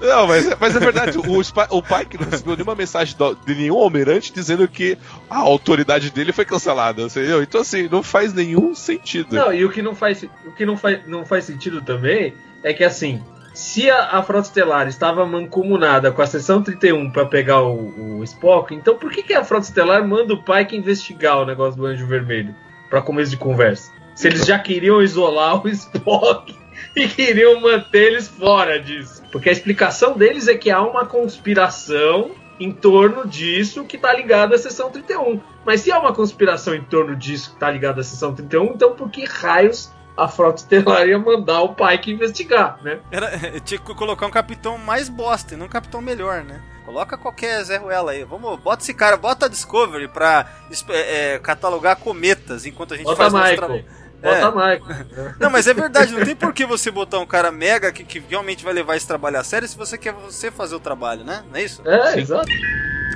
Não, 0.00 0.26
mas, 0.26 0.46
mas 0.58 0.74
é 0.76 0.78
verdade, 0.80 1.18
o, 1.18 1.40
Spi- 1.42 1.66
o 1.70 1.80
Pike 1.82 2.18
não 2.20 2.28
recebeu 2.28 2.56
nenhuma 2.56 2.74
mensagem 2.74 3.16
do- 3.16 3.34
de 3.36 3.54
nenhum 3.54 3.78
almirante 3.78 4.32
dizendo 4.32 4.66
que 4.66 4.98
a 5.30 5.38
autoridade 5.38 6.10
dele 6.10 6.32
foi 6.32 6.44
cancelada, 6.44 7.02
entendeu? 7.02 7.40
Então, 7.42 7.60
assim, 7.60 7.88
não 7.90 8.02
faz 8.02 8.32
nenhum 8.32 8.51
sentido. 8.74 9.34
Não, 9.34 9.52
e 9.52 9.64
o 9.64 9.70
que 9.70 9.82
não 9.82 9.94
faz, 9.94 10.22
o 10.44 10.52
que 10.52 10.64
não 10.64 10.76
faz, 10.76 11.06
não 11.06 11.24
faz 11.24 11.44
sentido 11.44 11.82
também 11.82 12.34
é 12.62 12.72
que 12.72 12.84
assim, 12.84 13.22
se 13.54 13.90
a, 13.90 14.18
a 14.18 14.22
Frota 14.22 14.48
Estelar 14.48 14.88
estava 14.88 15.26
mancomunada 15.26 16.10
com 16.10 16.22
a 16.22 16.26
seção 16.26 16.62
31 16.62 17.10
para 17.10 17.26
pegar 17.26 17.62
o, 17.62 18.18
o 18.18 18.24
Spock, 18.24 18.74
então 18.74 18.96
por 18.96 19.10
que, 19.10 19.22
que 19.22 19.34
a 19.34 19.44
Frota 19.44 19.66
Estelar 19.66 20.06
manda 20.06 20.34
o 20.34 20.42
Pike 20.42 20.76
investigar 20.76 21.38
o 21.38 21.46
negócio 21.46 21.80
do 21.80 21.86
Anjo 21.86 22.06
Vermelho 22.06 22.54
para 22.88 23.02
começo 23.02 23.30
de 23.30 23.36
conversa? 23.36 23.92
Se 24.14 24.28
eles 24.28 24.46
já 24.46 24.58
queriam 24.58 25.02
isolar 25.02 25.64
o 25.64 25.68
Spock 25.68 26.54
e 26.96 27.08
queriam 27.08 27.60
manter 27.60 28.12
eles 28.12 28.28
fora 28.28 28.78
disso. 28.78 29.22
Porque 29.30 29.48
a 29.48 29.52
explicação 29.52 30.16
deles 30.16 30.48
é 30.48 30.54
que 30.54 30.70
há 30.70 30.82
uma 30.82 31.06
conspiração 31.06 32.30
em 32.58 32.72
torno 32.72 33.26
disso 33.26 33.84
que 33.84 33.98
tá 33.98 34.12
ligado 34.12 34.54
à 34.54 34.58
seção 34.58 34.90
31. 34.90 35.40
Mas 35.64 35.80
se 35.80 35.92
há 35.92 35.98
uma 35.98 36.12
conspiração 36.12 36.74
em 36.74 36.82
torno 36.82 37.16
disso 37.16 37.52
que 37.52 37.56
tá 37.56 37.70
ligado 37.70 38.00
à 38.00 38.04
seção 38.04 38.34
31, 38.34 38.64
então 38.74 38.94
por 38.94 39.10
que 39.10 39.24
raios 39.24 39.90
a 40.16 40.28
Frota 40.28 40.60
Estelar 40.60 41.06
ia 41.06 41.18
mandar 41.18 41.62
o 41.62 41.74
Pike 41.74 42.12
investigar, 42.12 42.78
né? 42.82 43.00
Era, 43.10 43.30
tinha 43.60 43.80
que 43.80 43.94
colocar 43.94 44.26
um 44.26 44.30
capitão 44.30 44.76
mais 44.76 45.08
bosta, 45.08 45.54
e 45.54 45.56
não 45.56 45.66
um 45.66 45.70
capitão 45.70 46.00
melhor, 46.00 46.44
né? 46.44 46.60
Coloca 46.84 47.16
qualquer 47.16 47.62
Zé 47.62 47.76
Ruela 47.76 48.12
aí. 48.12 48.24
Vamos, 48.24 48.58
bota 48.58 48.82
esse 48.82 48.92
cara, 48.92 49.16
bota 49.16 49.46
a 49.46 49.48
Discovery 49.48 50.08
pra 50.08 50.46
é, 50.88 51.34
é, 51.34 51.38
catalogar 51.38 51.96
cometas 51.96 52.66
enquanto 52.66 52.92
a 52.92 52.96
gente 52.96 53.06
Bota 53.06 53.16
faz 53.16 53.32
nosso 53.32 53.44
Michael. 53.44 53.58
trabalho. 53.58 54.01
Bota 54.22 54.36
É. 54.36 54.50
Michael. 54.50 55.34
Não, 55.40 55.50
mas 55.50 55.66
é 55.66 55.74
verdade, 55.74 56.12
não 56.14 56.24
tem 56.24 56.36
por 56.36 56.52
que 56.54 56.64
você 56.64 56.90
botar 56.90 57.18
um 57.18 57.26
cara 57.26 57.50
mega 57.50 57.90
que, 57.92 58.04
que 58.04 58.20
realmente 58.20 58.62
vai 58.64 58.72
levar 58.72 58.96
esse 58.96 59.06
trabalho 59.06 59.38
a 59.38 59.44
sério 59.44 59.66
se 59.66 59.76
você 59.76 59.98
quer 59.98 60.12
você 60.12 60.50
fazer 60.50 60.74
o 60.76 60.80
trabalho, 60.80 61.24
né? 61.24 61.42
Não 61.50 61.58
é 61.58 61.62
isso? 61.64 61.82
É, 61.86 62.12
Sim. 62.12 62.20
exato. 62.20 62.48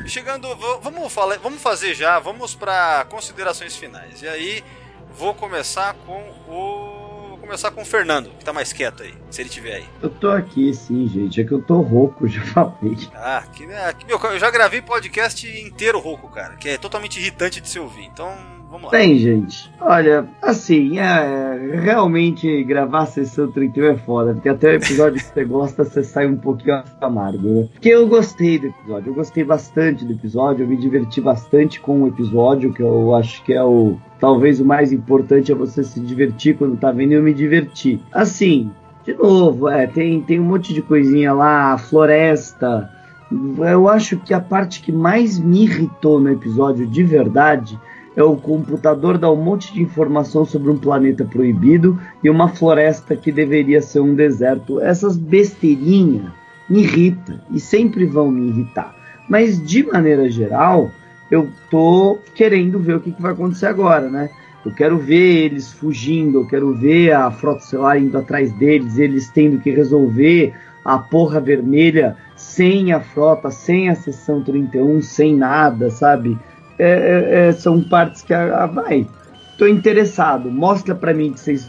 Chegando, 0.07 0.49
vamos 0.83 1.13
falar, 1.13 1.39
vamos 1.39 1.61
fazer 1.61 1.95
já, 1.95 2.19
vamos 2.19 2.55
para 2.55 3.05
considerações 3.09 3.77
finais. 3.77 4.23
E 4.23 4.29
aí 4.29 4.65
vou 5.17 5.35
começar 5.35 5.95
com 6.07 6.21
o 6.49 7.27
vou 7.31 7.39
começar 7.39 7.71
com 7.71 7.83
o 7.83 7.85
Fernando, 7.85 8.31
que 8.31 8.45
tá 8.45 8.53
mais 8.53 8.73
quieto 8.73 9.05
aí, 9.05 9.15
se 9.31 9.41
ele 9.41 9.49
tiver 9.49 9.75
aí. 9.77 9.85
Eu 10.03 10.11
tô 10.11 10.31
aqui 10.31 10.75
sim, 10.75 11.07
gente. 11.09 11.41
É 11.41 11.45
que 11.45 11.53
eu 11.53 11.63
tô 11.63 11.81
rouco, 11.81 12.27
já 12.29 12.41
falei. 12.47 12.97
Ah, 13.15 13.45
que, 13.53 13.65
ah, 13.73 13.93
que- 13.93 14.05
meu, 14.05 14.19
eu 14.33 14.39
já 14.39 14.51
gravei 14.51 14.83
podcast 14.83 15.47
inteiro 15.61 16.01
rouco, 16.01 16.29
cara, 16.29 16.57
que 16.57 16.71
é 16.71 16.79
totalmente 16.79 17.21
irritante 17.21 17.61
de 17.61 17.69
se 17.69 17.79
ouvir. 17.79 18.05
Então, 18.05 18.35
vamos 18.71 18.93
lá. 18.93 18.99
Gente, 18.99 19.73
olha, 19.81 20.27
assim, 20.43 20.99
é, 20.99 21.81
realmente 21.81 22.63
gravar 22.65 23.07
sessão 23.07 23.51
31 23.51 23.85
é 23.85 23.97
foda, 23.97 24.35
porque 24.35 24.49
até 24.49 24.73
o 24.73 24.75
episódio 24.75 25.21
que 25.21 25.25
você 25.25 25.45
gosta, 25.45 25.85
você 25.85 26.03
sai 26.03 26.27
um 26.27 26.37
pouquinho 26.37 26.83
amargo, 27.01 27.49
né? 27.49 27.69
Porque 27.73 27.89
eu 27.89 28.07
gostei 28.07 28.59
do 28.59 28.67
episódio, 28.67 29.11
eu 29.11 29.15
gostei 29.15 29.45
bastante 29.45 30.05
do 30.05 30.13
episódio, 30.13 30.65
eu 30.65 30.69
me 30.69 30.77
diverti 30.77 31.21
bastante 31.21 31.81
com 31.81 32.03
o 32.03 32.09
episódio, 32.09 32.73
que 32.73 32.83
eu 32.83 33.15
acho 33.15 33.43
que 33.45 33.53
é 33.53 33.63
o. 33.63 33.97
Talvez 34.19 34.61
o 34.61 34.65
mais 34.65 34.93
importante 34.93 35.53
é 35.53 35.55
você 35.55 35.85
se 35.85 36.01
divertir 36.01 36.57
quando 36.57 36.79
tá 36.79 36.91
vendo 36.91 37.13
e 37.13 37.15
eu 37.15 37.23
me 37.23 37.35
diverti. 37.35 38.01
Assim, 38.13 38.71
de 39.05 39.15
novo, 39.15 39.69
é, 39.69 39.87
tem, 39.87 40.21
tem 40.21 40.41
um 40.41 40.45
monte 40.45 40.75
de 40.75 40.83
coisinha 40.83 41.33
lá, 41.33 41.75
a 41.75 41.79
floresta. 41.79 42.91
Eu 43.59 43.89
acho 43.89 44.17
que 44.19 44.33
a 44.33 44.41
parte 44.41 44.81
que 44.81 44.91
mais 44.91 45.39
me 45.39 45.65
irritou 45.65 46.19
no 46.19 46.31
episódio 46.31 46.87
de 46.87 47.03
verdade 47.03 47.79
é 48.17 48.23
o 48.23 48.35
computador 48.35 49.19
dar 49.19 49.31
um 49.31 49.37
monte 49.37 49.73
de 49.75 49.83
informação 49.83 50.45
sobre 50.45 50.71
um 50.71 50.79
planeta 50.79 51.25
proibido 51.25 52.01
e 52.25 52.31
uma 52.31 52.49
floresta 52.49 53.15
que 53.15 53.31
deveria 53.31 53.83
ser 53.83 54.01
um 54.01 54.15
deserto. 54.15 54.81
Essas 54.81 55.17
besteirinhas 55.17 56.33
me 56.69 56.81
irritam 56.81 57.39
e 57.51 57.61
sempre 57.61 58.07
vão 58.07 58.31
me 58.31 58.49
irritar. 58.49 58.97
Mas 59.29 59.63
de 59.63 59.85
maneira 59.85 60.31
geral, 60.31 60.91
eu 61.31 61.49
tô 61.71 62.19
querendo 62.35 62.79
ver 62.79 62.97
o 62.97 63.01
que, 63.01 63.13
que 63.13 63.21
vai 63.21 63.33
acontecer 63.33 63.67
agora, 63.67 64.09
né? 64.09 64.31
Eu 64.65 64.73
quero 64.73 64.99
ver 64.99 65.45
eles 65.45 65.73
fugindo, 65.73 66.41
eu 66.41 66.49
quero 66.49 66.75
ver 66.75 67.13
a 67.13 67.31
Frota 67.31 67.63
Estelar 67.63 67.99
indo 67.99 68.19
atrás 68.19 68.51
deles, 68.53 68.99
eles 68.99 69.31
tendo 69.31 69.61
que 69.61 69.71
resolver 69.71 70.55
a 70.85 70.99
porra 70.99 71.41
vermelha 71.41 72.17
sem 72.35 72.93
a 72.93 73.01
frota, 73.01 73.51
sem 73.51 73.89
a 73.89 73.95
seção 73.95 74.43
31, 74.43 75.03
sem 75.03 75.37
nada, 75.37 75.91
sabe? 75.91 76.39
É, 76.79 76.89
é, 76.89 77.49
é, 77.49 77.53
são 77.53 77.83
partes 77.83 78.23
que 78.23 78.35
ah, 78.35 78.65
ah, 78.65 78.67
vai. 78.67 79.07
Tô 79.57 79.67
interessado. 79.67 80.51
Mostra 80.51 80.95
pra 80.95 81.15
mim 81.15 81.33
que 81.33 81.41
vocês 81.41 81.69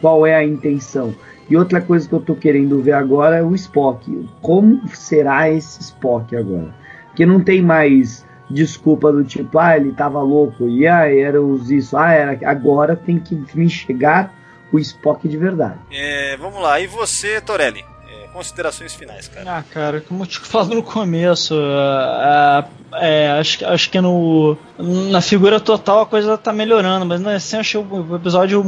qual 0.00 0.26
é 0.26 0.34
a 0.34 0.44
intenção. 0.44 1.14
E 1.48 1.56
outra 1.56 1.80
coisa 1.80 2.08
que 2.08 2.14
eu 2.14 2.20
tô 2.20 2.34
querendo 2.34 2.80
ver 2.80 2.92
agora 2.92 3.36
é 3.36 3.42
o 3.42 3.54
Spock. 3.54 4.28
Como 4.40 4.88
será 4.88 5.50
esse 5.50 5.80
Spock 5.80 6.34
agora? 6.36 6.72
Porque 7.08 7.26
não 7.26 7.42
tem 7.42 7.60
mais 7.60 8.24
desculpa 8.50 9.12
do 9.12 9.24
tipo, 9.24 9.58
ah, 9.58 9.76
ele 9.76 9.92
tava 9.92 10.20
louco, 10.20 10.68
e 10.68 10.86
ah, 10.86 11.06
era 11.06 11.40
os 11.40 11.70
isso, 11.70 11.96
ah, 11.96 12.12
era. 12.12 12.38
Agora 12.48 12.96
tem 12.96 13.18
que 13.18 13.34
me 13.54 13.68
chegar 13.70 14.34
o 14.72 14.78
Spock 14.78 15.28
de 15.28 15.36
verdade. 15.36 15.78
É, 15.90 16.36
vamos 16.36 16.60
lá, 16.60 16.80
e 16.80 16.86
você, 16.86 17.40
Torelli? 17.40 17.84
É, 18.08 18.28
considerações 18.28 18.94
finais, 18.94 19.28
cara. 19.28 19.58
Ah, 19.58 19.62
cara, 19.62 20.00
como 20.00 20.22
eu 20.22 20.26
tinha 20.26 20.44
falado 20.44 20.74
no 20.74 20.82
começo, 20.82 21.54
ah, 21.54 22.68
é, 22.92 23.30
acho, 23.38 23.64
acho 23.66 23.90
que 23.90 24.00
no, 24.00 24.56
na 24.78 25.20
figura 25.20 25.60
total 25.60 26.00
a 26.02 26.06
coisa 26.06 26.36
tá 26.36 26.52
melhorando, 26.52 27.06
mas 27.06 27.20
na 27.20 27.36
essência 27.36 27.56
eu 27.56 27.60
achei 27.60 27.80
o, 27.80 28.16
episódio 28.16 28.60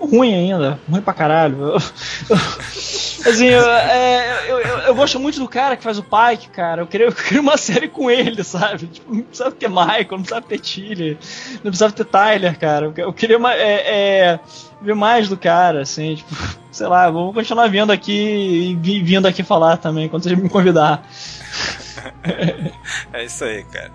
ruim 0.00 0.34
ainda, 0.34 0.78
ruim 0.88 1.00
pra 1.00 1.12
caralho. 1.14 1.56
Eu- 2.28 2.36
eu- 2.36 3.30
assim, 3.32 3.46
eu, 3.46 4.58
eu, 4.86 4.94
gosto 4.94 5.18
muito 5.18 5.40
do 5.40 5.48
cara 5.48 5.76
que 5.76 5.82
faz 5.82 5.98
o 5.98 6.02
Pike, 6.04 6.48
cara. 6.50 6.82
Eu 6.82 6.86
queria, 6.86 7.06
eu 7.08 7.12
queria 7.12 7.40
uma 7.40 7.56
série 7.58 7.88
com 7.88 8.08
ele, 8.08 8.44
sabe? 8.44 8.86
Tipo, 8.86 9.12
não 9.12 9.22
precisava 9.22 9.50
ter 9.50 9.68
Michael, 9.68 10.06
não 10.10 10.18
precisava 10.18 10.46
ter 10.46 10.58
Tilly, 10.60 11.18
não 11.56 11.62
precisava 11.62 11.92
ter 11.92 12.04
Tyler, 12.04 12.56
cara. 12.56 12.92
Eu, 12.96 13.12
queria 13.12 13.36
uma, 13.36 13.52
é, 13.52 13.72
é, 14.34 14.40
ver 14.80 14.94
mais 14.94 15.28
do 15.28 15.36
cara, 15.36 15.82
assim, 15.82 16.14
tipo, 16.14 16.32
sei 16.70 16.86
lá, 16.86 17.10
vou 17.10 17.32
continuar 17.32 17.68
vendo 17.68 17.90
aqui 17.90 18.12
e 18.12 18.76
vi- 18.76 19.02
vindo 19.02 19.26
aqui 19.26 19.42
falar 19.42 19.76
também, 19.78 20.08
quando 20.08 20.22
você 20.22 20.36
me 20.36 20.48
convidar. 20.48 21.02
É 23.12 23.24
isso 23.24 23.44
aí, 23.44 23.64
cara. 23.64 23.90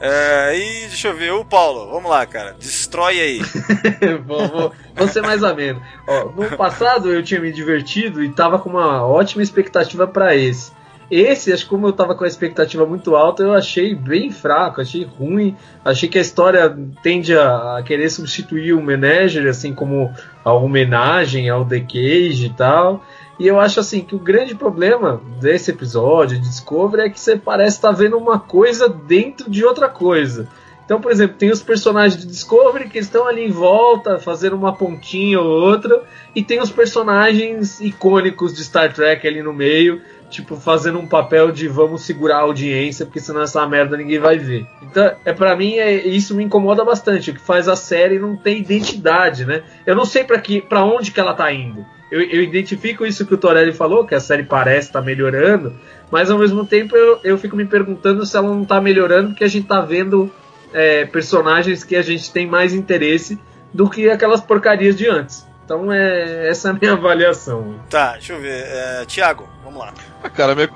É, 0.00 0.56
e 0.56 0.86
deixa 0.88 1.08
eu 1.08 1.16
ver, 1.16 1.32
o 1.32 1.44
Paulo, 1.44 1.90
vamos 1.90 2.10
lá, 2.10 2.24
cara. 2.26 2.54
Destrói 2.58 3.20
aí. 3.20 3.40
vou, 4.26 4.48
vou, 4.48 4.72
vou 4.94 5.08
ser 5.08 5.22
mais 5.22 5.42
ameno. 5.42 5.82
Ó, 6.06 6.26
no 6.30 6.56
passado 6.56 7.12
eu 7.12 7.22
tinha 7.22 7.40
me 7.40 7.52
divertido 7.52 8.22
e 8.22 8.30
tava 8.30 8.58
com 8.58 8.70
uma 8.70 9.06
ótima 9.06 9.42
expectativa 9.42 10.06
pra 10.06 10.36
esse. 10.36 10.72
Esse, 11.10 11.52
acho 11.52 11.64
que 11.64 11.70
como 11.70 11.88
eu 11.88 11.92
tava 11.92 12.14
com 12.14 12.22
a 12.22 12.28
expectativa 12.28 12.86
muito 12.86 13.16
alta, 13.16 13.42
eu 13.42 13.52
achei 13.52 13.96
bem 13.96 14.30
fraco, 14.30 14.80
achei 14.80 15.02
ruim. 15.04 15.56
Achei 15.84 16.08
que 16.08 16.16
a 16.16 16.20
história 16.20 16.72
tende 17.02 17.36
a, 17.36 17.82
querer 17.84 18.08
substituir 18.10 18.74
o 18.74 18.82
Manager, 18.82 19.48
assim 19.48 19.74
como 19.74 20.14
a 20.44 20.52
homenagem 20.52 21.48
ao 21.48 21.64
The 21.64 21.80
Cage 21.80 22.46
e 22.46 22.54
tal. 22.56 23.04
E 23.40 23.46
eu 23.46 23.58
acho 23.58 23.80
assim 23.80 24.02
que 24.02 24.14
o 24.14 24.18
grande 24.18 24.54
problema 24.54 25.18
desse 25.40 25.70
episódio 25.70 26.38
de 26.38 26.46
Discovery 26.46 27.04
é 27.04 27.08
que 27.08 27.18
você 27.18 27.36
parece 27.36 27.78
estar 27.78 27.88
tá 27.88 27.94
vendo 27.94 28.18
uma 28.18 28.38
coisa 28.38 28.86
dentro 28.86 29.50
de 29.50 29.64
outra 29.64 29.88
coisa. 29.88 30.46
Então, 30.84 31.00
por 31.00 31.10
exemplo, 31.10 31.38
tem 31.38 31.50
os 31.50 31.62
personagens 31.62 32.20
de 32.20 32.26
Discovery 32.26 32.90
que 32.90 32.98
estão 32.98 33.26
ali 33.26 33.46
em 33.46 33.50
volta, 33.50 34.18
fazendo 34.18 34.56
uma 34.56 34.74
pontinha 34.74 35.40
ou 35.40 35.46
outra, 35.46 36.02
e 36.34 36.42
tem 36.42 36.60
os 36.60 36.70
personagens 36.70 37.80
icônicos 37.80 38.52
de 38.52 38.62
Star 38.62 38.92
Trek 38.92 39.26
ali 39.26 39.42
no 39.42 39.54
meio, 39.54 40.02
tipo, 40.28 40.56
fazendo 40.56 40.98
um 40.98 41.06
papel 41.06 41.50
de 41.50 41.66
vamos 41.66 42.02
segurar 42.02 42.38
a 42.38 42.42
audiência, 42.42 43.06
porque 43.06 43.20
senão 43.20 43.40
essa 43.40 43.66
merda 43.66 43.96
ninguém 43.96 44.18
vai 44.18 44.36
ver. 44.36 44.66
Então, 44.82 45.12
é 45.24 45.32
para 45.32 45.56
mim, 45.56 45.78
é, 45.78 46.06
isso 46.06 46.34
me 46.34 46.44
incomoda 46.44 46.84
bastante, 46.84 47.30
o 47.30 47.34
que 47.34 47.40
faz 47.40 47.68
a 47.68 47.76
série 47.76 48.18
não 48.18 48.36
ter 48.36 48.58
identidade, 48.58 49.46
né? 49.46 49.62
Eu 49.86 49.96
não 49.96 50.04
sei 50.04 50.24
para 50.24 50.84
onde 50.84 51.10
que 51.10 51.20
ela 51.20 51.32
tá 51.32 51.50
indo. 51.50 51.86
Eu, 52.10 52.20
eu, 52.22 52.42
identifico 52.42 53.06
isso 53.06 53.24
que 53.24 53.34
o 53.34 53.38
Torelli 53.38 53.72
falou, 53.72 54.04
que 54.04 54.14
a 54.14 54.20
série 54.20 54.42
parece 54.42 54.88
estar 54.88 55.00
tá 55.00 55.04
melhorando, 55.04 55.74
mas 56.10 56.30
ao 56.30 56.38
mesmo 56.38 56.66
tempo 56.66 56.96
eu, 56.96 57.20
eu 57.22 57.38
fico 57.38 57.56
me 57.56 57.64
perguntando 57.64 58.26
se 58.26 58.36
ela 58.36 58.48
não 58.48 58.64
tá 58.64 58.80
melhorando 58.80 59.30
porque 59.30 59.44
a 59.44 59.48
gente 59.48 59.66
tá 59.66 59.80
vendo 59.80 60.30
é, 60.72 61.04
personagens 61.04 61.84
que 61.84 61.94
a 61.94 62.02
gente 62.02 62.32
tem 62.32 62.46
mais 62.46 62.74
interesse 62.74 63.38
do 63.72 63.88
que 63.88 64.10
aquelas 64.10 64.40
porcarias 64.40 64.96
de 64.96 65.08
antes. 65.08 65.46
Então 65.64 65.92
é 65.92 66.48
essa 66.48 66.68
é 66.68 66.70
a 66.72 66.74
minha 66.74 66.92
avaliação. 66.98 67.76
Tá, 67.88 68.14
deixa 68.14 68.32
eu 68.32 68.40
ver. 68.40 68.64
É, 68.66 69.04
Tiago, 69.06 69.48
vamos 69.70 69.80
lá. 69.80 69.94
Ah, 70.22 70.28
cara, 70.28 70.54
minhas 70.54 70.70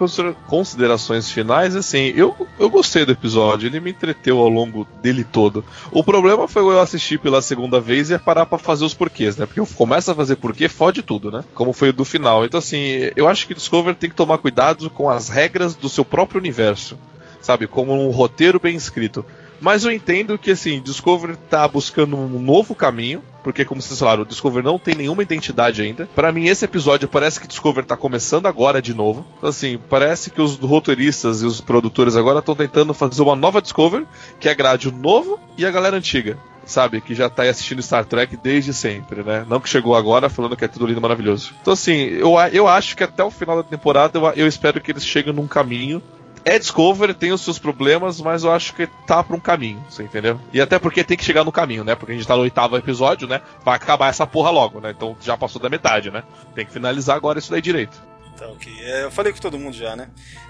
considerações 0.47 1.31
finais, 1.31 1.77
assim, 1.77 2.13
eu, 2.17 2.35
eu 2.59 2.71
gostei 2.71 3.05
do 3.05 3.13
episódio, 3.13 3.67
ele 3.67 3.81
me 3.81 3.91
entreteu 3.91 4.39
ao 4.39 4.49
longo 4.49 4.87
dele 5.03 5.25
todo. 5.25 5.65
O 5.91 6.03
problema 6.03 6.49
foi 6.49 6.63
eu 6.63 6.81
assistir 6.81 7.19
pela 7.19 7.43
segunda 7.43 7.81
vez 7.81 8.11
e 8.11 8.19
parar 8.19 8.47
para 8.47 8.59
fazer 8.59 8.85
os 8.85 8.95
porquês, 8.95 9.37
né? 9.37 9.45
Porque 9.45 9.61
eu 9.61 9.67
começo 9.67 10.11
a 10.11 10.15
fazer 10.15 10.37
porquê, 10.37 10.69
fode 10.69 11.03
tudo, 11.03 11.31
né? 11.31 11.45
Como 11.55 11.73
foi 11.73 11.91
o 11.91 11.93
do 11.93 12.05
final. 12.05 12.45
Então, 12.45 12.59
assim, 12.59 13.11
eu 13.17 13.29
acho 13.29 13.47
que 13.47 13.55
Discover 13.55 13.95
tem 13.95 14.09
que 14.09 14.17
tomar 14.17 14.39
cuidado 14.39 14.89
com 14.89 15.11
as 15.11 15.29
regras 15.29 15.75
do 15.75 15.89
seu 15.89 16.05
próprio 16.05 16.41
universo, 16.41 16.97
sabe? 17.41 17.67
Como 17.67 17.93
um 17.93 18.11
roteiro 18.11 18.61
bem 18.61 18.77
escrito. 18.77 19.25
Mas 19.65 19.83
eu 19.83 19.91
entendo 19.91 20.37
que, 20.37 20.51
assim, 20.51 20.79
Discovery 20.79 21.39
tá 21.49 21.67
buscando 21.67 22.19
um 22.19 22.39
novo 22.39 22.75
caminho, 22.75 23.23
porque, 23.43 23.65
como 23.65 23.81
vocês 23.81 23.99
falaram, 23.99 24.21
o 24.21 24.27
Discovery 24.27 24.63
não 24.63 24.79
tem 24.79 24.95
nenhuma 24.95 25.23
identidade 25.23 25.81
ainda. 25.81 26.07
Para 26.15 26.31
mim, 26.31 26.49
esse 26.49 26.67
episódio 26.67 27.09
parece 27.09 27.41
que 27.41 27.49
Discovery 27.49 27.87
tá 27.87 27.97
começando 27.97 28.45
agora 28.45 28.83
de 28.83 28.93
novo. 28.93 29.25
Então, 29.39 29.49
assim, 29.49 29.81
parece 29.89 30.29
que 30.29 30.43
os 30.43 30.57
roteiristas 30.57 31.41
e 31.41 31.47
os 31.47 31.63
produtores 31.63 32.15
agora 32.15 32.41
estão 32.41 32.55
tentando 32.55 32.93
fazer 32.93 33.23
uma 33.23 33.35
nova 33.35 33.63
Discovery 33.63 34.07
que 34.39 34.51
agrade 34.51 34.87
o 34.87 34.93
novo 34.93 35.41
e 35.57 35.65
a 35.65 35.71
galera 35.71 35.97
antiga 35.97 36.37
sabe? 36.67 36.99
Que 37.03 37.15
já 37.15 37.29
tá 37.29 37.43
assistindo 37.43 37.83
Star 37.83 38.07
Trek 38.07 38.39
desde 38.39 38.73
sempre, 38.73 39.23
né? 39.23 39.45
Não 39.47 39.61
que 39.61 39.69
chegou 39.69 39.95
agora 39.95 40.31
falando 40.31 40.57
que 40.57 40.65
é 40.65 40.69
tudo 40.69 40.87
lindo 40.87 41.01
maravilhoso. 41.01 41.53
Então, 41.61 41.75
assim, 41.75 41.93
eu, 41.93 42.37
eu 42.53 42.67
acho 42.67 42.97
que 42.97 43.05
até 43.05 43.23
o 43.23 43.31
final 43.31 43.57
da 43.57 43.63
temporada 43.63 44.19
eu, 44.19 44.25
eu 44.31 44.47
espero 44.47 44.81
que 44.81 44.91
eles 44.91 45.05
cheguem 45.05 45.35
num 45.35 45.47
caminho 45.47 46.03
é 46.45 46.59
Discovery, 46.59 47.15
tem 47.15 47.33
os 47.33 47.41
seus 47.41 47.59
problemas, 47.59 48.21
mas 48.21 48.45
eu 48.45 48.53
acho 48.53 48.75
que 48.75 48.87
tá 49.07 49.23
pra 49.23 49.35
um 49.35 49.41
caminho, 49.41 49.83
você 49.89 50.03
entendeu? 50.03 50.39
E 50.53 50.61
até 50.61 50.79
porque 50.79 51.03
tem 51.03 51.17
que 51.17 51.25
chegar 51.25 51.43
no 51.43 51.51
caminho, 51.51 51.85
né? 51.85 51.95
Porque 51.95 52.13
a 52.13 52.15
gente 52.15 52.27
tá 52.27 52.37
no 52.37 52.43
oitavo 52.43 52.77
episódio, 52.77 53.27
né? 53.27 53.41
Vai 53.65 53.77
acabar 53.77 54.09
essa 54.09 54.27
porra 54.27 54.51
logo, 54.51 54.81
né? 54.81 54.91
Então 54.91 55.17
já 55.21 55.37
passou 55.37 55.61
da 55.61 55.71
metade, 55.71 56.11
né? 56.11 56.23
Tem 56.55 56.67
que 56.67 56.73
finalizar 56.73 57.17
agora 57.17 57.39
isso 57.39 57.51
daí 57.51 57.63
direito. 57.63 57.97
Tá, 58.37 58.47
ok. 58.49 58.73
É, 58.81 59.05
eu 59.05 59.11
falei 59.11 59.33
com 59.33 59.39
todo 59.39 59.59
mundo 59.59 59.75
já, 59.75 59.97
né? 59.97 60.09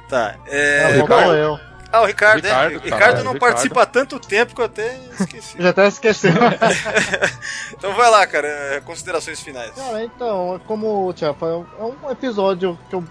Tá. 0.09 0.37
É... 0.47 0.83
Não, 0.83 1.03
Ricardo. 1.03 1.35
eu. 1.35 1.61
Ah, 1.93 2.03
o 2.03 2.07
Ricardo, 2.07 2.43
Ricardo, 2.43 2.75
é. 2.75 2.79
Ricardo 2.79 3.23
não 3.23 3.35
Ricardo. 3.35 3.39
participa 3.39 3.83
há 3.83 3.87
tanto 3.87 4.19
tempo 4.19 4.53
que 4.53 4.61
eu 4.61 4.65
até 4.65 4.99
esqueci. 5.21 5.55
Já 5.63 5.69
até 5.71 5.87
esqueci. 5.87 6.27
então 7.73 7.95
vai 7.95 8.11
lá, 8.11 8.27
cara. 8.27 8.49
É, 8.49 8.81
considerações 8.81 9.41
finais. 9.41 9.71
Ah, 9.79 10.03
então, 10.03 10.61
como 10.67 11.07
o 11.07 11.15
Thiago 11.15 11.39
falou, 11.39 11.67
é 11.79 11.85
um 11.85 12.11
episódio 12.11 12.77
que 12.91 12.97
eu 12.97 13.05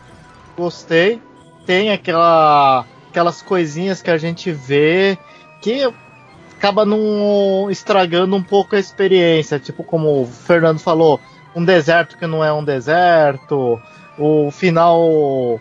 gostei 0.58 1.22
tem 1.66 1.92
aquela, 1.92 2.86
aquelas 3.10 3.42
coisinhas 3.42 4.02
que 4.02 4.12
a 4.12 4.18
gente 4.18 4.52
vê 4.52 5.18
que 5.62 5.92
acaba 6.58 6.86
estragando 7.70 8.36
um 8.36 8.44
pouco 8.44 8.76
a 8.76 8.80
experiência. 8.80 9.60
Tipo, 9.60 9.84
como 9.84 10.22
o 10.22 10.26
Fernando 10.26 10.80
falou, 10.80 11.20
um 11.56 11.64
deserto 11.64 12.18
que 12.18 12.26
não 12.26 12.44
é 12.44 12.52
um 12.54 12.64
deserto, 12.64 13.82
o 14.18 14.50
final. 14.52 15.60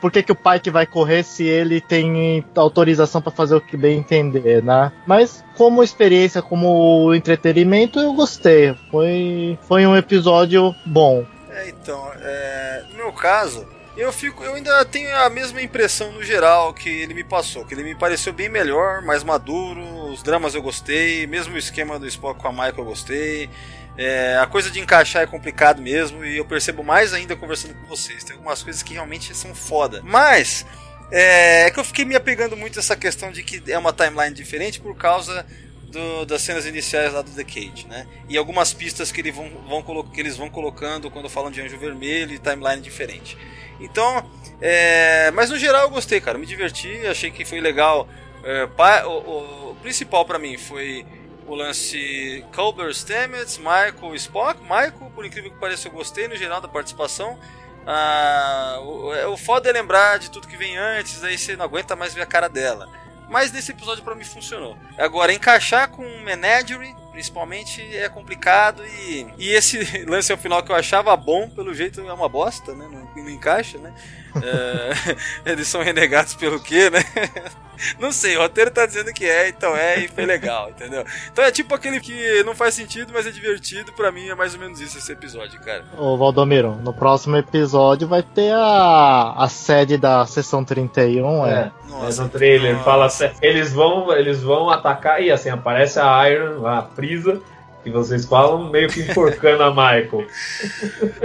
Por 0.00 0.10
que, 0.10 0.22
que 0.22 0.32
o 0.32 0.36
pai 0.36 0.58
que 0.60 0.70
vai 0.70 0.86
correr 0.86 1.22
se 1.22 1.44
ele 1.44 1.78
tem 1.78 2.42
autorização 2.54 3.20
para 3.20 3.30
fazer 3.30 3.54
o 3.54 3.60
que 3.60 3.76
bem 3.76 3.98
entender, 3.98 4.62
né? 4.62 4.90
Mas 5.06 5.44
como 5.56 5.82
experiência, 5.82 6.40
como 6.40 7.14
entretenimento, 7.14 8.00
eu 8.00 8.14
gostei. 8.14 8.74
Foi, 8.90 9.58
foi 9.62 9.86
um 9.86 9.94
episódio 9.94 10.74
bom. 10.86 11.26
É, 11.50 11.68
então, 11.68 12.10
é, 12.22 12.84
no 12.90 12.96
meu 12.96 13.12
caso, 13.12 13.66
eu 13.96 14.12
fico, 14.12 14.42
eu 14.42 14.54
ainda 14.54 14.84
tenho 14.84 15.14
a 15.16 15.30
mesma 15.30 15.62
impressão 15.62 16.12
no 16.12 16.22
geral 16.22 16.74
que 16.74 16.88
ele 16.88 17.14
me 17.14 17.24
passou, 17.24 17.64
que 17.64 17.74
ele 17.74 17.84
me 17.84 17.94
pareceu 17.94 18.32
bem 18.32 18.48
melhor, 18.48 19.02
mais 19.02 19.22
maduro, 19.22 19.80
os 20.10 20.22
dramas 20.22 20.54
eu 20.54 20.62
gostei, 20.62 21.26
mesmo 21.26 21.54
o 21.54 21.58
esquema 21.58 21.98
do 21.98 22.06
Spock 22.06 22.40
com 22.40 22.48
a 22.48 22.52
Michael 22.52 22.74
eu 22.78 22.84
gostei. 22.84 23.48
É, 23.96 24.36
a 24.38 24.46
coisa 24.46 24.70
de 24.70 24.80
encaixar 24.80 25.22
é 25.22 25.26
complicado 25.26 25.80
mesmo 25.80 26.24
e 26.24 26.36
eu 26.36 26.44
percebo 26.44 26.82
mais 26.82 27.14
ainda 27.14 27.36
conversando 27.36 27.74
com 27.74 27.86
vocês. 27.86 28.24
Tem 28.24 28.34
algumas 28.34 28.62
coisas 28.62 28.82
que 28.82 28.94
realmente 28.94 29.34
são 29.36 29.54
foda. 29.54 30.00
Mas 30.02 30.66
é, 31.10 31.66
é 31.66 31.70
que 31.70 31.78
eu 31.78 31.84
fiquei 31.84 32.04
me 32.04 32.16
apegando 32.16 32.56
muito 32.56 32.78
a 32.78 32.80
essa 32.80 32.96
questão 32.96 33.30
de 33.30 33.44
que 33.44 33.62
é 33.70 33.78
uma 33.78 33.92
timeline 33.92 34.34
diferente 34.34 34.80
por 34.80 34.96
causa 34.96 35.46
do, 35.94 36.26
das 36.26 36.42
cenas 36.42 36.66
iniciais 36.66 37.12
lá 37.12 37.22
do 37.22 37.30
The 37.30 37.44
Cage, 37.44 37.86
né? 37.88 38.06
E 38.28 38.36
algumas 38.36 38.74
pistas 38.74 39.10
que, 39.10 39.20
ele 39.20 39.32
vão, 39.32 39.48
vão, 39.66 40.02
que 40.02 40.20
eles 40.20 40.36
vão 40.36 40.50
colocando 40.50 41.10
quando 41.10 41.28
falam 41.30 41.50
de 41.50 41.60
Anjo 41.62 41.78
Vermelho 41.78 42.34
e 42.34 42.38
timeline 42.38 42.82
diferente. 42.82 43.38
Então, 43.80 44.28
é, 44.60 45.30
mas 45.30 45.50
no 45.50 45.58
geral 45.58 45.82
eu 45.82 45.90
gostei, 45.90 46.20
cara. 46.20 46.36
Me 46.36 46.46
diverti, 46.46 47.06
achei 47.06 47.30
que 47.30 47.44
foi 47.44 47.60
legal. 47.60 48.08
É, 48.42 48.66
pa, 48.66 49.06
o, 49.06 49.70
o, 49.70 49.76
principal 49.76 50.24
para 50.24 50.38
mim 50.38 50.58
foi 50.58 51.06
o 51.46 51.54
lance 51.54 52.44
Culber 52.54 52.92
Stamets, 52.92 53.58
Michael 53.58 54.14
Spock. 54.16 54.60
Michael, 54.62 55.12
por 55.14 55.24
incrível 55.24 55.50
que 55.50 55.58
pareça, 55.58 55.88
eu 55.88 55.92
gostei 55.92 56.28
no 56.28 56.36
geral 56.36 56.60
da 56.60 56.68
participação. 56.68 57.38
Ah, 57.86 58.78
o, 58.82 59.14
é, 59.14 59.26
o 59.26 59.36
foda 59.36 59.68
é 59.68 59.72
lembrar 59.72 60.18
de 60.18 60.30
tudo 60.30 60.48
que 60.48 60.56
vem 60.56 60.76
antes, 60.76 61.22
aí 61.22 61.36
você 61.36 61.54
não 61.54 61.64
aguenta 61.64 61.94
mais 61.94 62.14
ver 62.14 62.22
a 62.22 62.26
cara 62.26 62.48
dela. 62.48 62.88
Mas 63.28 63.52
nesse 63.52 63.72
episódio 63.72 64.04
para 64.04 64.14
mim 64.14 64.24
funcionou. 64.24 64.76
Agora, 64.98 65.32
encaixar 65.32 65.88
com 65.90 66.02
Menagerie, 66.20 66.94
principalmente, 67.14 67.80
é 67.96 68.08
complicado. 68.08 68.84
E, 68.84 69.26
e 69.38 69.50
esse 69.52 69.78
lance 70.04 70.32
ao 70.32 70.38
final 70.38 70.62
que 70.62 70.72
eu 70.72 70.76
achava 70.76 71.16
bom, 71.16 71.48
pelo 71.48 71.72
jeito 71.72 72.00
é 72.00 72.12
uma 72.12 72.28
bosta, 72.28 72.74
né? 72.74 72.88
Não, 72.90 73.22
não 73.22 73.30
encaixa, 73.30 73.78
né? 73.78 73.94
é, 74.42 75.16
eles 75.52 75.68
são 75.68 75.82
renegados 75.82 76.34
pelo 76.34 76.60
quê, 76.60 76.90
né? 76.90 77.00
Não 77.98 78.12
sei, 78.12 78.36
o 78.36 78.40
roteiro 78.40 78.70
tá 78.70 78.86
dizendo 78.86 79.12
que 79.12 79.24
é, 79.24 79.48
então 79.48 79.76
é 79.76 79.98
e 79.98 80.06
foi 80.06 80.24
legal, 80.24 80.70
entendeu? 80.70 81.04
Então 81.32 81.44
é 81.44 81.50
tipo 81.50 81.74
aquele 81.74 81.98
que 81.98 82.42
não 82.44 82.54
faz 82.54 82.74
sentido, 82.74 83.12
mas 83.12 83.26
é 83.26 83.32
divertido. 83.32 83.92
Pra 83.92 84.12
mim 84.12 84.28
é 84.28 84.34
mais 84.34 84.54
ou 84.54 84.60
menos 84.60 84.80
isso 84.80 84.96
esse 84.96 85.10
episódio, 85.10 85.60
cara. 85.60 85.84
Ô 85.98 86.16
Valdomiro, 86.16 86.76
no 86.76 86.94
próximo 86.94 87.36
episódio 87.36 88.06
vai 88.06 88.22
ter 88.22 88.52
a, 88.52 89.34
a 89.36 89.48
sede 89.48 89.98
da 89.98 90.24
sessão 90.24 90.64
31, 90.64 91.46
é. 91.46 91.52
é. 91.52 91.72
Nossa, 91.90 92.22
é 92.22 92.24
no 92.24 92.30
trailer, 92.30 92.72
nossa. 92.74 92.84
fala 92.84 93.36
eles 93.42 93.72
vão, 93.72 94.12
eles 94.12 94.40
vão 94.40 94.70
atacar 94.70 95.20
e 95.20 95.32
assim 95.32 95.50
aparece 95.50 95.98
a 95.98 96.30
Iron, 96.30 96.64
a 96.66 96.82
Prisa 97.06 97.42
que 97.84 97.90
vocês 97.90 98.24
falam, 98.24 98.70
meio 98.70 98.88
que 98.88 99.02
enforcando 99.02 99.62
a 99.62 99.70
Michael. 99.70 100.26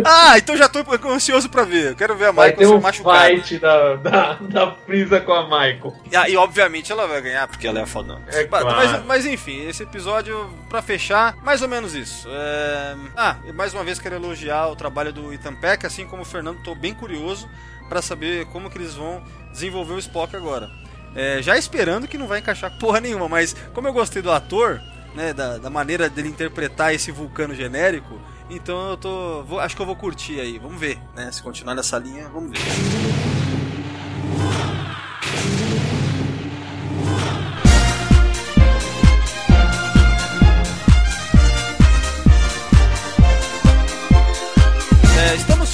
Ah, 0.04 0.38
então 0.38 0.58
já 0.58 0.68
tô 0.68 0.84
ansioso 1.08 1.50
pra 1.50 1.64
ver. 1.64 1.92
Eu 1.92 1.96
quero 1.96 2.16
ver 2.16 2.26
a 2.26 2.32
Michael 2.32 2.80
vai 2.80 2.94
ter 2.94 3.06
um 3.06 3.38
fight 3.38 3.60
da, 3.60 3.96
da, 3.96 4.34
da 4.34 4.72
Frisa 4.72 5.22
com 5.22 5.34
a 5.34 5.44
Michael. 5.44 5.94
E, 6.12 6.16
ah, 6.16 6.30
e, 6.30 6.36
obviamente 6.36 6.92
ela 6.92 7.08
vai 7.08 7.22
ganhar, 7.22 7.48
porque 7.48 7.68
ela 7.68 7.80
é 7.80 7.86
fodão. 7.86 8.20
É 8.28 8.48
mas, 8.48 8.64
claro. 8.64 8.76
mas, 8.76 9.06
mas, 9.06 9.26
enfim, 9.26 9.68
esse 9.68 9.84
episódio, 9.84 10.50
pra 10.70 10.82
fechar, 10.82 11.36
mais 11.44 11.62
ou 11.62 11.68
menos 11.68 11.94
isso. 11.94 12.28
É... 12.30 12.96
Ah, 13.16 13.38
mais 13.54 13.74
uma 13.74 13.84
vez 13.84 14.00
quero 14.00 14.16
elogiar 14.16 14.68
o 14.68 14.76
trabalho 14.76 15.14
do 15.14 15.34
Ethan 15.34 15.56
Peck, 15.56 15.86
assim 15.86 16.06
como 16.06 16.24
o 16.24 16.26
Fernando, 16.26 16.62
tô 16.64 16.76
bem 16.76 16.94
curioso 16.94 17.48
para 17.88 18.02
saber 18.02 18.46
como 18.48 18.70
que 18.70 18.78
eles 18.78 18.96
vão 18.96 19.24
desenvolver 19.52 19.94
o 19.94 20.00
Spock 20.00 20.36
agora. 20.36 20.70
É, 21.16 21.42
já 21.42 21.58
esperando 21.58 22.08
que 22.08 22.18
não 22.18 22.28
vai 22.28 22.40
encaixar 22.40 22.78
porra 22.78 23.00
nenhuma, 23.00 23.28
mas 23.28 23.56
como 23.74 23.88
eu 23.88 23.94
gostei 23.94 24.22
do 24.22 24.32
ator, 24.32 24.82
né, 25.16 25.34
da, 25.34 25.58
da 25.58 25.70
maneira 25.70 26.10
dele 26.10 26.30
interpretar 26.30 26.94
esse 26.94 27.12
vulcano 27.12 27.54
genérico. 27.54 28.20
Então 28.50 28.92
eu 28.92 28.98
tô. 28.98 29.44
Vou, 29.44 29.60
acho 29.60 29.76
que 29.76 29.82
eu 29.82 29.86
vou 29.86 29.96
curtir 29.96 30.40
aí. 30.40 30.58
Vamos 30.58 30.80
ver, 30.80 31.00
né? 31.16 31.32
Se 31.32 31.42
continuar 31.42 31.76
nessa 31.76 31.98
linha, 31.98 32.28
vamos 32.30 32.52
ver. 32.52 33.30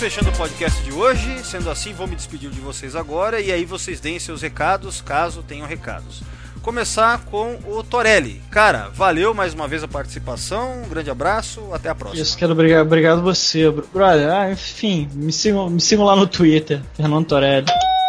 fechando 0.06 0.30
o 0.30 0.38
podcast 0.38 0.84
de 0.84 0.92
hoje. 0.92 1.44
Sendo 1.44 1.68
assim, 1.68 1.92
vou 1.92 2.06
me 2.06 2.16
despedir 2.16 2.52
de 2.52 2.60
vocês 2.60 2.96
agora 2.96 3.40
e 3.42 3.52
aí 3.52 3.66
vocês 3.66 4.00
deem 4.00 4.20
seus 4.20 4.42
recados, 4.44 5.02
caso 5.02 5.42
tenham 5.42 5.66
recados. 5.66 6.22
Começar 6.66 7.24
com 7.26 7.60
o 7.68 7.84
Torelli. 7.84 8.42
Cara, 8.50 8.90
valeu 8.92 9.36
mais 9.36 9.54
uma 9.54 9.68
vez 9.68 9.84
a 9.84 9.88
participação. 9.88 10.82
Um 10.84 10.90
grande 10.90 11.12
abraço, 11.12 11.62
até 11.72 11.90
a 11.90 11.94
próxima. 11.94 12.20
Isso, 12.20 12.36
quero 12.36 12.54
obrigado, 12.54 12.88
obrigado 12.88 13.22
você, 13.22 13.70
brother. 13.70 14.32
Ah, 14.32 14.52
enfim, 14.52 15.08
me 15.14 15.32
sigam, 15.32 15.70
me 15.70 15.80
sigam 15.80 16.04
lá 16.04 16.16
no 16.16 16.26
Twitter, 16.26 16.82
Fernando 16.96 17.28
Torelli. 17.28 17.68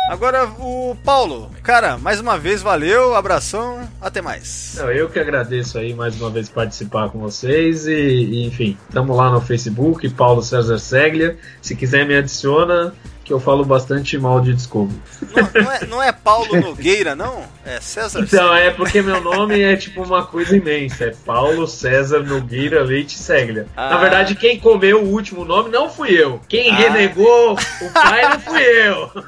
Agora 0.08 0.46
o 0.58 0.96
Paulo. 1.04 1.50
Cara, 1.62 1.98
mais 1.98 2.18
uma 2.18 2.38
vez 2.38 2.62
valeu, 2.62 3.14
abração, 3.14 3.86
até 4.00 4.22
mais. 4.22 4.74
Não, 4.78 4.90
eu 4.90 5.10
que 5.10 5.18
agradeço 5.18 5.76
aí 5.76 5.92
mais 5.92 6.18
uma 6.18 6.30
vez 6.30 6.48
participar 6.48 7.10
com 7.10 7.18
vocês 7.18 7.86
e, 7.86 7.92
e 7.92 8.46
enfim, 8.46 8.78
estamos 8.88 9.14
lá 9.14 9.30
no 9.30 9.42
Facebook, 9.42 10.08
Paulo 10.08 10.42
César 10.42 10.78
Seglia. 10.78 11.36
Se 11.60 11.76
quiser 11.76 12.06
me 12.06 12.16
adiciona, 12.16 12.94
que 13.26 13.32
eu 13.32 13.40
falo 13.40 13.64
bastante 13.64 14.16
mal 14.16 14.40
de 14.40 14.54
Discovery. 14.54 14.98
Não, 15.34 15.62
não, 15.62 15.72
é, 15.72 15.86
não 15.86 16.02
é 16.02 16.12
Paulo 16.12 16.58
Nogueira, 16.60 17.16
não? 17.16 17.42
É 17.66 17.80
César 17.80 18.20
Então, 18.20 18.54
é 18.54 18.70
porque 18.70 19.02
meu 19.02 19.20
nome 19.20 19.60
é 19.60 19.74
tipo 19.76 20.02
uma 20.04 20.24
coisa 20.24 20.56
imensa. 20.56 21.06
É 21.06 21.10
Paulo 21.24 21.66
César 21.66 22.20
Nogueira 22.20 22.82
Leite 22.84 23.18
Seglia. 23.18 23.66
Ah. 23.76 23.90
Na 23.90 23.96
verdade, 23.98 24.36
quem 24.36 24.56
comeu 24.58 25.02
o 25.02 25.08
último 25.08 25.44
nome 25.44 25.68
não 25.68 25.90
fui 25.90 26.10
eu. 26.10 26.40
Quem 26.48 26.70
Ah. 26.70 26.76
renegou 26.76 27.54
o 27.54 27.90
pai 27.92 28.22
não 28.28 28.38
fui 28.40 28.62
eu. 28.62 29.10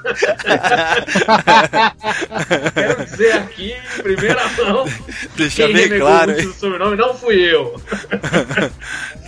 Quero 2.74 3.04
dizer 3.04 3.32
aqui, 3.32 3.74
em 3.98 4.02
primeira 4.02 4.48
mão, 4.50 4.84
Deixa 5.36 5.64
quem 5.66 5.74
bem 5.74 5.82
renegou 5.84 6.08
claro 6.08 6.30
o 6.30 6.34
último 6.34 6.52
sobrenome 6.54 6.96
não 6.96 7.14
fui 7.14 7.36
eu. 7.40 7.80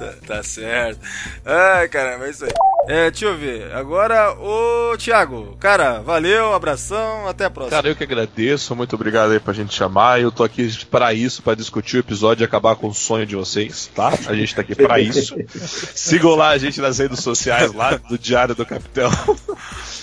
Tá, 0.01 0.15
tá 0.27 0.43
certo. 0.43 0.99
Ai, 1.45 1.87
caramba, 1.89 2.27
é 2.27 2.31
isso 2.31 2.47
aí. 2.47 2.51
É, 2.89 3.11
deixa 3.11 3.27
eu 3.27 3.37
ver. 3.37 3.71
Agora, 3.75 4.33
o 4.33 4.97
Thiago. 4.97 5.59
Cara, 5.61 5.99
valeu, 6.01 6.55
abração, 6.55 7.29
até 7.29 7.45
a 7.45 7.51
próxima. 7.51 7.77
Cara, 7.77 7.89
eu 7.93 7.95
que 7.95 8.05
agradeço, 8.05 8.75
muito 8.75 8.95
obrigado 9.01 9.33
aí 9.33 9.41
pra 9.41 9.53
gente 9.55 9.75
chamar. 9.75 10.21
Eu 10.21 10.31
tô 10.31 10.45
aqui 10.45 10.69
pra 10.91 11.13
isso, 11.15 11.43
pra 11.43 11.55
discutir 11.55 11.97
o 11.97 12.01
episódio 12.01 12.43
e 12.43 12.45
acabar 12.45 12.77
com 12.77 12.89
o 12.89 12.95
sonho 12.95 13.25
de 13.27 13.35
vocês, 13.35 13.91
tá? 13.95 14.09
A 14.27 14.35
gente 14.35 14.55
tá 14.55 14.61
aqui 14.61 14.75
pra 14.75 14.99
isso. 15.01 15.35
Sigam 15.95 16.35
lá 16.35 16.51
a 16.51 16.59
gente 16.59 16.81
nas 16.81 16.99
redes 16.99 17.21
sociais 17.21 17.73
lá 17.73 17.97
do 17.97 18.19
Diário 18.19 18.55
do 18.55 18.67
Capitão. 18.67 19.11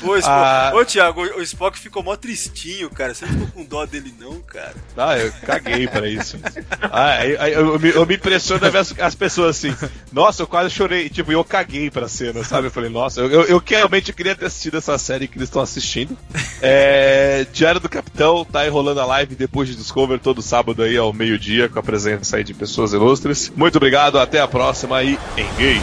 Ô, 0.03 0.15
Spock, 0.15 0.25
Ah. 0.27 0.71
ô, 0.75 0.85
Thiago, 0.85 1.21
o 1.21 1.41
Spock 1.41 1.77
ficou 1.79 2.03
mó 2.03 2.15
tristinho, 2.15 2.89
cara. 2.89 3.13
Você 3.13 3.25
não 3.25 3.33
ficou 3.33 3.47
com 3.49 3.65
dó 3.65 3.85
dele, 3.85 4.13
não, 4.19 4.39
cara? 4.41 4.73
Ah, 4.95 5.17
eu 5.17 5.31
caguei 5.45 5.87
pra 5.87 6.07
isso. 6.07 6.37
Ah, 6.81 7.13
aí- 7.19 7.37
aí 7.37 7.53
eu, 7.53 7.79
me, 7.79 7.89
eu 7.89 8.05
me 8.05 8.15
impressiono 8.15 8.69
ver 8.71 8.77
as, 8.77 8.93
as 8.99 9.15
pessoas 9.15 9.57
assim. 9.57 9.75
Nossa, 10.11 10.41
eu 10.43 10.47
quase 10.47 10.69
chorei. 10.73 11.09
Tipo, 11.09 11.31
eu 11.31 11.43
caguei 11.43 11.89
pra 11.89 12.07
cena, 12.07 12.43
sabe? 12.43 12.67
Eu 12.67 12.71
falei, 12.71 12.89
nossa, 12.89 13.21
eu, 13.21 13.29
eu, 13.31 13.43
eu 13.45 13.63
realmente 13.65 14.13
queria 14.13 14.35
ter 14.35 14.45
assistido 14.45 14.77
essa 14.77 14.97
série 14.97 15.27
que 15.27 15.37
eles 15.37 15.47
estão 15.49 15.61
assistindo. 15.61 16.15
É, 16.61 17.45
Diário 17.51 17.79
do 17.79 17.89
Capitão 17.89 18.45
tá 18.45 18.61
aí 18.61 18.69
rolando 18.87 19.01
a 19.01 19.05
live 19.05 19.35
depois 19.35 19.67
de 19.67 19.75
Discover 19.75 20.17
todo 20.17 20.41
sábado 20.41 20.81
aí 20.81 20.95
ao 20.95 21.11
meio-dia 21.11 21.67
com 21.67 21.77
a 21.77 21.83
presença 21.83 22.37
aí 22.37 22.43
de 22.43 22.53
pessoas 22.53 22.93
ilustres. 22.93 23.51
Muito 23.53 23.75
obrigado, 23.75 24.17
até 24.17 24.39
a 24.39 24.47
próxima 24.47 25.03
e 25.03 25.19
engage. 25.35 25.81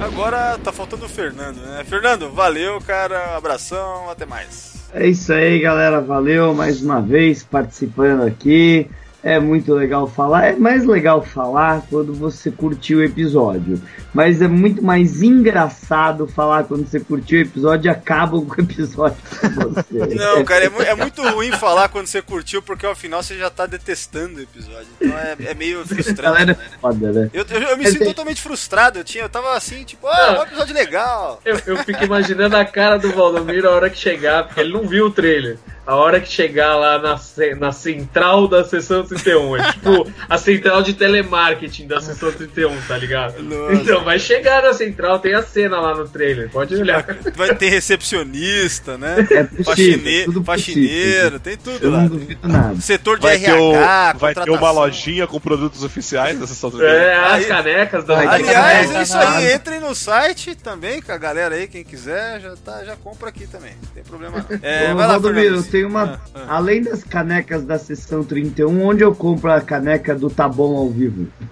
Agora 0.00 0.58
tá 0.64 0.72
faltando 0.72 1.04
o 1.04 1.08
Fernando, 1.08 1.58
né? 1.58 1.84
Fernando, 1.84 2.30
valeu, 2.30 2.80
cara. 2.80 3.36
Abração, 3.36 4.08
até 4.08 4.24
mais. 4.24 4.88
É 4.94 5.06
isso 5.06 5.30
aí, 5.30 5.60
galera. 5.60 6.00
Valeu 6.00 6.54
mais 6.54 6.80
uma 6.80 7.02
vez 7.02 7.42
participando 7.44 8.22
aqui. 8.22 8.88
É 9.24 9.38
muito 9.38 9.72
legal 9.72 10.08
falar. 10.08 10.46
É 10.46 10.56
mais 10.56 10.84
legal 10.84 11.22
falar 11.22 11.82
quando 11.88 12.12
você 12.12 12.50
curtiu 12.50 12.98
o 12.98 13.04
episódio. 13.04 13.80
Mas 14.12 14.42
é 14.42 14.48
muito 14.48 14.82
mais 14.84 15.22
engraçado 15.22 16.26
falar 16.26 16.64
quando 16.64 16.86
você 16.86 16.98
curtiu 16.98 17.38
o 17.38 17.42
episódio 17.42 17.88
e 17.88 17.90
acaba 17.90 18.40
com 18.40 18.60
o 18.60 18.64
episódio 18.64 19.16
com 19.40 19.48
você. 19.70 20.14
Não, 20.16 20.44
cara, 20.44 20.64
é, 20.64 20.68
mu- 20.68 20.82
é 20.82 20.94
muito 20.96 21.22
ruim 21.22 21.52
falar 21.52 21.88
quando 21.88 22.06
você 22.08 22.20
curtiu, 22.20 22.60
porque 22.60 22.84
ao 22.84 22.96
final 22.96 23.22
você 23.22 23.38
já 23.38 23.48
tá 23.48 23.64
detestando 23.64 24.38
o 24.38 24.42
episódio. 24.42 24.88
Então 25.00 25.16
é, 25.16 25.36
é 25.50 25.54
meio 25.54 25.84
frustrante. 25.86 26.20
Galera 26.20 26.46
né? 26.46 26.56
é 26.60 26.78
foda, 26.78 27.12
né? 27.12 27.30
Eu, 27.32 27.46
eu, 27.48 27.60
eu 27.62 27.76
me 27.78 27.86
sinto 27.86 28.04
totalmente 28.04 28.42
frustrado. 28.42 28.98
Eu, 28.98 29.04
tinha, 29.04 29.24
eu 29.24 29.28
tava 29.28 29.56
assim, 29.56 29.84
tipo, 29.84 30.06
ah, 30.08 30.38
um 30.40 30.42
episódio 30.42 30.74
legal. 30.74 31.40
Eu, 31.44 31.58
eu 31.64 31.76
fico 31.78 32.02
imaginando 32.04 32.56
a 32.56 32.64
cara 32.64 32.98
do 32.98 33.10
Valdomiro 33.12 33.68
a 33.68 33.72
hora 33.72 33.88
que 33.88 33.98
chegar, 33.98 34.44
porque 34.46 34.60
ele 34.60 34.72
não 34.72 34.86
viu 34.86 35.06
o 35.06 35.10
trailer. 35.10 35.58
A 35.84 35.96
hora 35.96 36.20
que 36.20 36.28
chegar 36.30 36.76
lá 36.76 36.96
na, 36.98 37.18
na 37.58 37.72
central 37.72 38.46
da 38.46 38.64
sessão 38.64 39.04
31. 39.04 39.56
É 39.56 39.72
tipo 39.72 40.12
a 40.28 40.38
central 40.38 40.80
de 40.82 40.94
telemarketing 40.94 41.88
da 41.88 42.00
sessão 42.00 42.30
31, 42.30 42.80
tá 42.82 42.96
ligado? 42.96 43.42
Nossa. 43.42 43.72
Então 43.74 44.04
vai 44.04 44.18
chegar 44.18 44.62
na 44.62 44.72
central, 44.72 45.18
tem 45.18 45.34
a 45.34 45.42
cena 45.42 45.80
lá 45.80 45.92
no 45.94 46.08
trailer, 46.08 46.48
pode 46.50 46.74
olhar. 46.76 47.04
Vai 47.34 47.52
ter 47.54 47.68
recepcionista, 47.68 48.96
né? 48.96 49.26
É 49.30 49.42
possível, 49.44 49.64
Faxine- 49.64 50.24
tudo 50.24 50.44
faxineiro, 50.44 51.40
tem 51.40 51.56
tudo 51.56 51.78
Eu 51.84 51.90
lá. 51.90 51.98
não 52.02 52.08
duvido 52.08 52.48
nada. 52.48 52.80
Setor 52.80 53.16
de 53.18 53.22
Vai 53.26 53.38
ter, 53.38 53.50
RH, 53.50 54.12
o, 54.14 54.18
vai 54.18 54.34
ter 54.34 54.50
uma 54.50 54.70
lojinha 54.70 55.26
com 55.26 55.40
produtos 55.40 55.82
oficiais 55.82 56.38
dessa 56.38 56.54
sessão 56.54 56.70
É, 56.80 57.16
as 57.16 57.32
Aí- 57.34 57.44
canecas 57.46 58.04
da 58.04 58.18
Aliás, 58.20 58.94
é 58.94 59.02
isso 59.02 59.18
ter 59.18 59.26
aí. 59.26 59.54
Entrem 59.54 59.80
no 59.80 59.94
site 59.94 60.54
também, 60.54 61.02
com 61.02 61.10
a 61.12 61.18
galera 61.18 61.54
aí, 61.56 61.66
quem 61.66 61.82
quiser, 61.82 62.40
já, 62.40 62.54
tá, 62.56 62.84
já 62.84 62.94
compra 62.96 63.28
aqui 63.30 63.46
também. 63.46 63.72
Não 63.82 63.90
tem 63.90 64.04
problema 64.04 64.46
não. 64.48 64.58
É, 64.62 64.94
vai 64.94 65.06
lá, 65.06 65.20
Fernando. 65.20 65.71
Tenho 65.72 65.88
uma. 65.88 66.02
Ah, 66.02 66.18
ah. 66.34 66.56
Além 66.56 66.82
das 66.82 67.02
canecas 67.02 67.64
da 67.64 67.78
sessão 67.78 68.22
31, 68.22 68.84
onde 68.84 69.02
eu 69.02 69.14
compro 69.14 69.50
a 69.50 69.60
caneca 69.60 70.14
do 70.14 70.28
Tá 70.28 70.46
Bom 70.46 70.76
ao 70.76 70.90
vivo? 70.90 71.26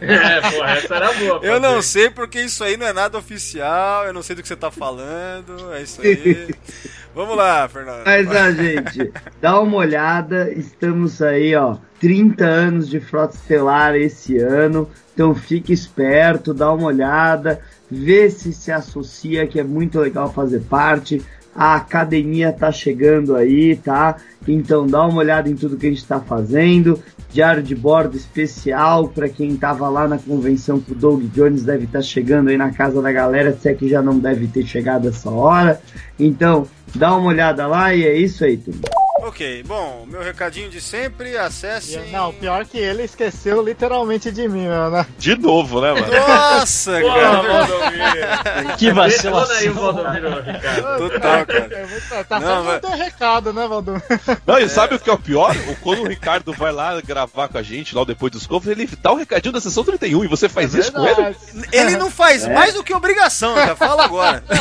É, 0.00 0.40
porra, 0.40 0.70
essa 0.72 0.94
era 0.96 1.12
boa. 1.12 1.40
Eu 1.42 1.60
não 1.60 1.76
fazer. 1.76 1.82
sei 1.82 2.10
porque 2.10 2.40
isso 2.40 2.64
aí 2.64 2.76
não 2.76 2.86
é 2.86 2.92
nada 2.92 3.16
oficial, 3.16 4.04
eu 4.04 4.12
não 4.12 4.22
sei 4.22 4.34
do 4.34 4.42
que 4.42 4.48
você 4.48 4.56
tá 4.56 4.70
falando, 4.70 5.72
é 5.72 5.82
isso 5.82 6.02
aí. 6.02 6.52
Vamos 7.14 7.36
lá, 7.36 7.68
Fernando. 7.68 8.04
Mas 8.04 8.28
a 8.28 8.50
gente, 8.50 9.12
dá 9.40 9.60
uma 9.60 9.76
olhada, 9.76 10.50
estamos 10.52 11.22
aí, 11.22 11.54
ó, 11.54 11.76
30 12.00 12.44
anos 12.44 12.88
de 12.88 12.98
Frota 12.98 13.36
Estelar 13.36 13.94
esse 13.94 14.36
ano, 14.38 14.90
então 15.12 15.34
fique 15.34 15.72
esperto, 15.72 16.52
dá 16.52 16.72
uma 16.72 16.86
olhada, 16.86 17.60
vê 17.88 18.28
se 18.28 18.52
se 18.52 18.72
associa, 18.72 19.46
que 19.46 19.60
é 19.60 19.64
muito 19.64 20.00
legal 20.00 20.32
fazer 20.32 20.60
parte. 20.62 21.22
A 21.54 21.76
academia 21.76 22.52
tá 22.52 22.72
chegando 22.72 23.36
aí, 23.36 23.76
tá? 23.76 24.16
Então 24.46 24.86
dá 24.86 25.06
uma 25.06 25.18
olhada 25.18 25.48
em 25.48 25.54
tudo 25.54 25.76
que 25.76 25.86
a 25.86 25.90
gente 25.90 26.06
tá 26.06 26.20
fazendo. 26.20 26.98
Diário 27.30 27.62
de 27.62 27.74
bordo 27.74 28.16
especial 28.16 29.08
para 29.08 29.28
quem 29.28 29.56
tava 29.56 29.88
lá 29.88 30.06
na 30.06 30.18
convenção 30.18 30.80
com 30.80 30.92
o 30.92 30.94
Doug 30.94 31.22
Jones 31.32 31.64
deve 31.64 31.84
estar 31.84 32.02
chegando 32.02 32.48
aí 32.48 32.56
na 32.56 32.70
casa 32.70 33.02
da 33.02 33.10
galera, 33.10 33.52
se 33.52 33.68
é 33.68 33.74
que 33.74 33.88
já 33.88 34.00
não 34.00 34.18
deve 34.18 34.46
ter 34.46 34.64
chegado 34.64 35.08
essa 35.08 35.30
hora. 35.30 35.80
Então, 36.18 36.66
dá 36.94 37.16
uma 37.16 37.28
olhada 37.28 37.66
lá 37.66 37.94
e 37.94 38.04
é 38.04 38.16
isso 38.16 38.44
aí, 38.44 38.56
turma. 38.56 39.03
Ok, 39.26 39.62
bom, 39.66 40.04
meu 40.06 40.22
recadinho 40.22 40.68
de 40.68 40.80
sempre, 40.82 41.36
acessem. 41.38 42.10
Não, 42.10 42.30
pior 42.32 42.66
que 42.66 42.76
ele 42.76 43.04
esqueceu 43.04 43.62
literalmente 43.64 44.30
de 44.30 44.46
mim, 44.46 44.66
meu, 44.68 44.90
né? 44.90 45.06
De 45.18 45.34
novo, 45.36 45.80
né, 45.80 45.94
mano? 45.94 46.06
Nossa, 46.12 47.00
Porra, 47.00 47.20
cara. 47.20 47.42
Valdomiro. 47.42 48.76
Que 48.76 48.86
aí 48.88 48.92
vacilação. 48.92 49.70
o 49.70 49.74
Valdomiro, 49.74 50.28
Ricardo. 50.42 51.08
Total, 51.10 51.46
cara. 51.46 51.64
É 51.74 51.86
muito- 51.86 52.24
Tá 52.28 52.38
Não, 52.40 52.46
só 52.48 52.62
mas- 52.62 52.82
mandando 52.82 52.96
recado, 53.02 53.52
né, 53.52 53.66
Valdo? 53.66 54.02
Não, 54.46 54.58
e 54.58 54.68
sabe 54.68 54.94
o 54.94 54.98
que 55.00 55.08
é 55.08 55.12
o 55.12 55.18
pior? 55.18 55.54
O- 55.68 55.76
Quando 55.76 56.02
o 56.02 56.08
Ricardo 56.08 56.52
vai 56.52 56.70
lá 56.72 57.00
gravar 57.00 57.48
com 57.48 57.56
a 57.58 57.62
gente, 57.62 57.94
lá 57.94 58.04
depois 58.04 58.30
do 58.30 58.38
Discovery, 58.38 58.82
ele 58.82 58.90
dá 59.02 59.10
o 59.12 59.16
recadinho 59.16 59.52
da 59.52 59.60
sessão 59.60 59.84
31 59.84 60.24
e 60.24 60.28
você 60.28 60.48
faz 60.48 60.74
isso 60.74 60.92
com 60.92 61.04
ele? 61.06 61.34
Ele 61.72 61.96
não 61.96 62.10
faz 62.10 62.44
É. 62.44 62.52
mais 62.52 62.74
do 62.74 62.84
que 62.84 62.92
obrigação, 62.94 63.54
já 63.56 63.74
fala 63.74 64.04
agora. 64.04 64.44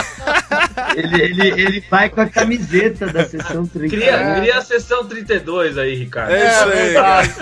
Ele, 0.96 1.22
ele, 1.22 1.48
ele 1.62 1.84
vai 1.90 2.10
com 2.10 2.22
a 2.22 2.26
camiseta 2.28 3.08
da 3.08 3.26
sessão 3.28 3.66
30. 3.66 3.96
Cria, 3.96 4.36
cria 4.40 4.53
a 4.54 4.62
sessão 4.62 5.06
32 5.06 5.78
aí, 5.78 5.96
Ricardo. 5.96 6.32
É 6.32 6.48
isso 6.48 6.64
aí, 6.64 6.72
verdade. 6.72 7.34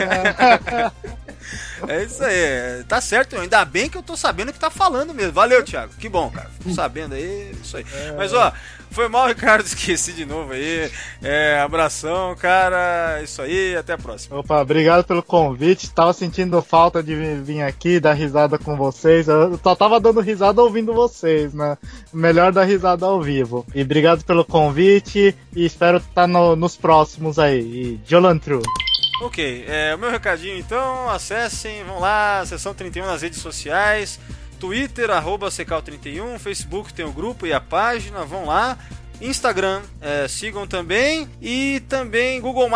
É 1.88 2.04
isso 2.04 2.24
aí, 2.24 2.84
tá 2.88 3.02
certo, 3.02 3.38
ainda 3.38 3.66
bem 3.66 3.90
que 3.90 3.98
eu 3.98 4.04
tô 4.04 4.16
sabendo 4.16 4.50
o 4.50 4.54
que 4.54 4.60
tá 4.60 4.70
falando 4.70 5.14
mesmo. 5.14 5.34
Valeu, 5.34 5.64
Thiago, 5.64 5.94
que 5.98 6.08
bom, 6.08 6.30
cara. 6.30 6.50
Fico 6.60 6.76
sabendo 6.76 7.16
aí, 7.16 7.52
isso 7.62 7.76
aí. 7.76 7.86
Mas 8.16 8.34
ó, 8.34 8.54
foi 8.92 9.08
mal, 9.08 9.28
Ricardo, 9.28 9.66
esqueci 9.66 10.14
de 10.14 10.26
novo 10.26 10.54
aí. 10.54 10.92
É, 11.24 11.60
abração, 11.60 12.36
cara, 12.36 13.22
isso 13.24 13.42
aí, 13.42 13.76
até 13.76 13.94
a 13.94 13.98
próxima. 13.98 14.38
Opa, 14.40 14.62
obrigado 14.62 15.04
pelo 15.04 15.24
convite. 15.24 15.90
Tava 15.92 16.14
sentindo 16.14 16.62
falta 16.62 17.02
de 17.02 17.16
vir- 17.16 17.64
aqui 17.64 18.00
dar 18.00 18.14
risada 18.14 18.58
com 18.58 18.76
vocês. 18.76 19.28
Eu 19.28 19.60
só 19.62 19.76
tava 19.76 20.00
dando 20.00 20.20
risada 20.20 20.62
ouvindo 20.62 20.94
vocês, 20.94 21.54
né? 21.54 21.78
Melhor 22.14 22.52
dar 22.52 22.64
risada 22.64 23.06
ao 23.06 23.22
vivo. 23.22 23.66
E 23.74 23.82
obrigado 23.82 24.24
pelo 24.24 24.46
convite 24.46 25.36
e 25.56 25.66
espero 25.66 25.98
estar 25.98 26.28
nos 26.28 26.76
próximos 26.78 27.40
aí. 27.40 27.60
E 27.60 28.00
Jolantru. 28.06 28.62
Ok, 29.24 29.66
é, 29.68 29.94
o 29.94 30.00
meu 30.00 30.10
recadinho 30.10 30.58
então, 30.58 31.08
acessem, 31.08 31.84
vão 31.84 32.00
lá, 32.00 32.44
sessão 32.46 32.74
31 32.74 33.06
nas 33.06 33.22
redes 33.22 33.40
sociais, 33.40 34.20
Twitter, 34.62 35.10
arroba 35.10 35.50
Secal31, 35.50 36.38
Facebook 36.38 36.94
tem 36.94 37.04
o 37.04 37.12
grupo 37.12 37.48
e 37.48 37.52
a 37.52 37.60
página, 37.60 38.24
vão 38.24 38.46
lá. 38.46 38.78
Instagram, 39.20 39.82
é, 40.00 40.28
sigam 40.28 40.68
também. 40.68 41.28
E 41.42 41.82
também 41.90 42.40
Google, 42.40 42.70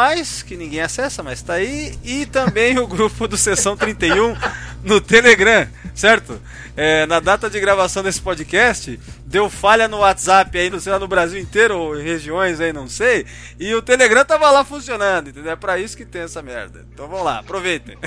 que 0.48 0.58
ninguém 0.58 0.82
acessa, 0.82 1.22
mas 1.22 1.44
tá 1.44 1.54
aí. 1.54 1.96
E 2.04 2.26
também 2.26 2.80
o 2.80 2.88
grupo 2.88 3.28
do 3.28 3.38
Sessão 3.38 3.78
31 3.78 4.36
no 4.84 5.00
Telegram. 5.00 5.68
certo? 5.94 6.42
É, 6.76 7.06
na 7.06 7.20
data 7.20 7.50
de 7.50 7.60
gravação 7.60 8.02
desse 8.02 8.22
podcast, 8.22 9.00
deu 9.26 9.50
falha 9.50 9.88
no 9.88 9.98
WhatsApp 9.98 10.58
aí, 10.58 10.70
no, 10.70 10.80
sei 10.80 10.92
lá, 10.92 11.00
no 11.00 11.08
Brasil 11.08 11.40
inteiro, 11.40 11.78
ou 11.78 12.00
em 12.00 12.04
regiões 12.04 12.60
aí, 12.60 12.72
não 12.72 12.88
sei, 12.88 13.26
e 13.60 13.74
o 13.74 13.82
Telegram 13.82 14.24
tava 14.24 14.50
lá 14.52 14.64
funcionando, 14.64 15.30
entendeu? 15.30 15.52
É 15.52 15.56
pra 15.56 15.78
isso 15.80 15.98
que 15.98 16.06
tem 16.06 16.22
essa 16.22 16.42
merda. 16.42 16.86
Então 16.94 17.08
vamos 17.08 17.26
lá, 17.26 17.40
aproveitem. 17.40 17.98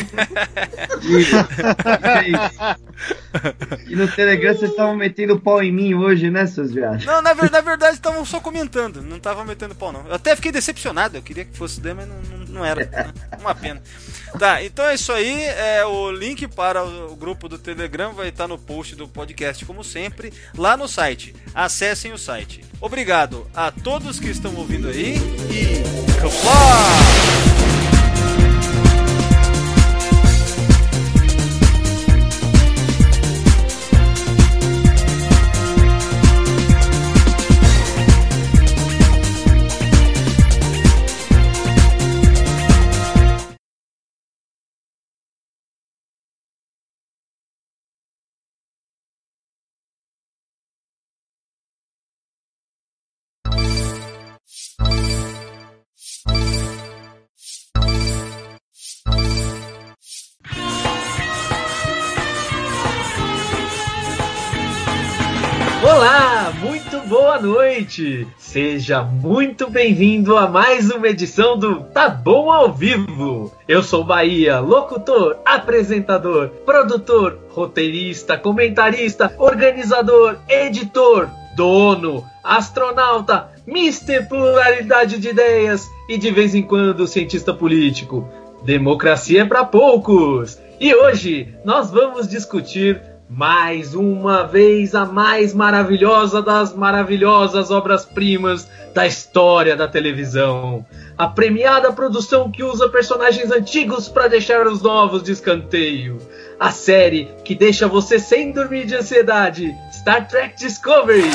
E 3.87 3.95
no 3.95 4.09
Telegram 4.09 4.55
vocês 4.55 4.71
estavam 4.71 4.97
metendo 4.97 5.39
pau 5.39 5.63
em 5.63 5.73
mim 5.73 5.95
hoje, 5.95 6.31
né, 6.31 6.47
seus 6.47 6.73
viados? 6.73 7.05
Não, 7.05 7.23
na, 7.23 7.33
ver- 7.33 7.51
na 7.51 7.61
verdade 7.61 7.95
estavam 7.95 8.25
só 8.25 8.41
comentando, 8.41 9.03
não 9.03 9.17
estavam 9.19 9.45
metendo 9.45 9.75
pau 9.75 9.93
não. 9.93 10.07
Eu 10.07 10.15
até 10.15 10.35
fiquei 10.35 10.51
decepcionado, 10.51 11.17
eu 11.17 11.23
queria 11.23 11.45
que 11.45 11.57
fosse 11.57 11.81
daí, 11.81 11.95
mas 11.95 12.09
não, 12.09 12.17
não, 12.17 12.47
não 12.47 12.65
era. 12.65 12.85
né? 12.87 13.13
Uma 13.41 13.55
pena. 13.55 13.81
Tá, 14.39 14.63
então 14.63 14.85
é 14.85 14.95
isso 14.95 15.13
aí. 15.13 15.43
É, 15.45 15.85
o 15.87 16.11
link 16.11 16.47
para 16.49 16.85
o 16.85 17.15
grupo 17.17 17.49
do 17.49 17.59
Telegram 17.59 18.13
vai 18.13 18.29
estar 18.29 18.49
no 18.49 18.59
post 18.59 18.95
do 18.97 19.07
podcast, 19.09 19.65
como 19.65 19.85
sempre, 19.85 20.33
lá 20.57 20.77
no 20.77 20.89
site. 20.89 21.08
Acessem 21.55 22.13
o 22.13 22.19
site. 22.19 22.63
Obrigado 22.81 23.47
a 23.55 23.71
todos 23.71 24.21
que 24.21 24.29
estão 24.29 24.55
ouvindo 24.55 24.89
aí 24.89 25.17
e. 25.51 25.83
Kapla! 26.21 27.58
Noite! 67.89 68.29
Seja 68.37 69.03
muito 69.03 69.71
bem-vindo 69.71 70.37
a 70.37 70.47
mais 70.47 70.91
uma 70.91 71.09
edição 71.09 71.59
do 71.59 71.81
Tá 71.85 72.11
Bom 72.11 72.53
ao 72.53 72.71
Vivo. 72.71 73.51
Eu 73.67 73.83
sou 73.83 74.05
Bahia, 74.05 74.61
locutor, 74.61 75.39
apresentador, 75.45 76.49
produtor, 76.67 77.39
roteirista, 77.49 78.37
comentarista, 78.37 79.35
organizador, 79.39 80.37
editor, 80.47 81.31
dono, 81.57 82.23
astronauta, 82.45 83.49
Mr. 83.67 84.27
Pluralidade 84.29 85.19
de 85.19 85.31
Ideias 85.31 85.89
e 86.11 86.19
de 86.19 86.31
vez 86.31 86.55
em 86.55 86.63
quando 86.63 87.07
cientista 87.07 87.55
político. 87.55 88.29
Democracia 88.65 89.43
é 89.43 89.47
para 89.47 89.65
poucos! 89.65 90.59
E 90.79 90.95
hoje 90.95 91.55
nós 91.65 91.91
vamos 91.91 92.29
discutir 92.29 93.01
mais 93.29 93.95
uma 93.95 94.47
vez 94.47 94.95
a 94.95 95.05
mais 95.05 95.53
maravilhosa 95.53 96.41
das 96.41 96.75
maravilhosas 96.75 97.71
obras-primas 97.71 98.69
da 98.95 99.07
história 99.07 99.77
da 99.77 99.87
televisão. 99.87 100.85
A 101.17 101.27
premiada 101.27 101.93
produção 101.93 102.51
que 102.51 102.63
usa 102.63 102.89
personagens 102.89 103.51
antigos 103.51 104.09
para 104.09 104.29
deixar 104.29 104.67
os 104.67 104.81
novos 104.81 105.23
de 105.23 105.33
escanteio. 105.33 106.19
A 106.59 106.71
série 106.71 107.29
que 107.45 107.55
deixa 107.55 107.87
você 107.87 108.19
sem 108.19 108.51
dormir 108.51 108.87
de 108.87 108.95
ansiedade. 108.95 109.75
Star 109.93 110.27
Trek 110.27 110.57
Discovery. 110.57 111.31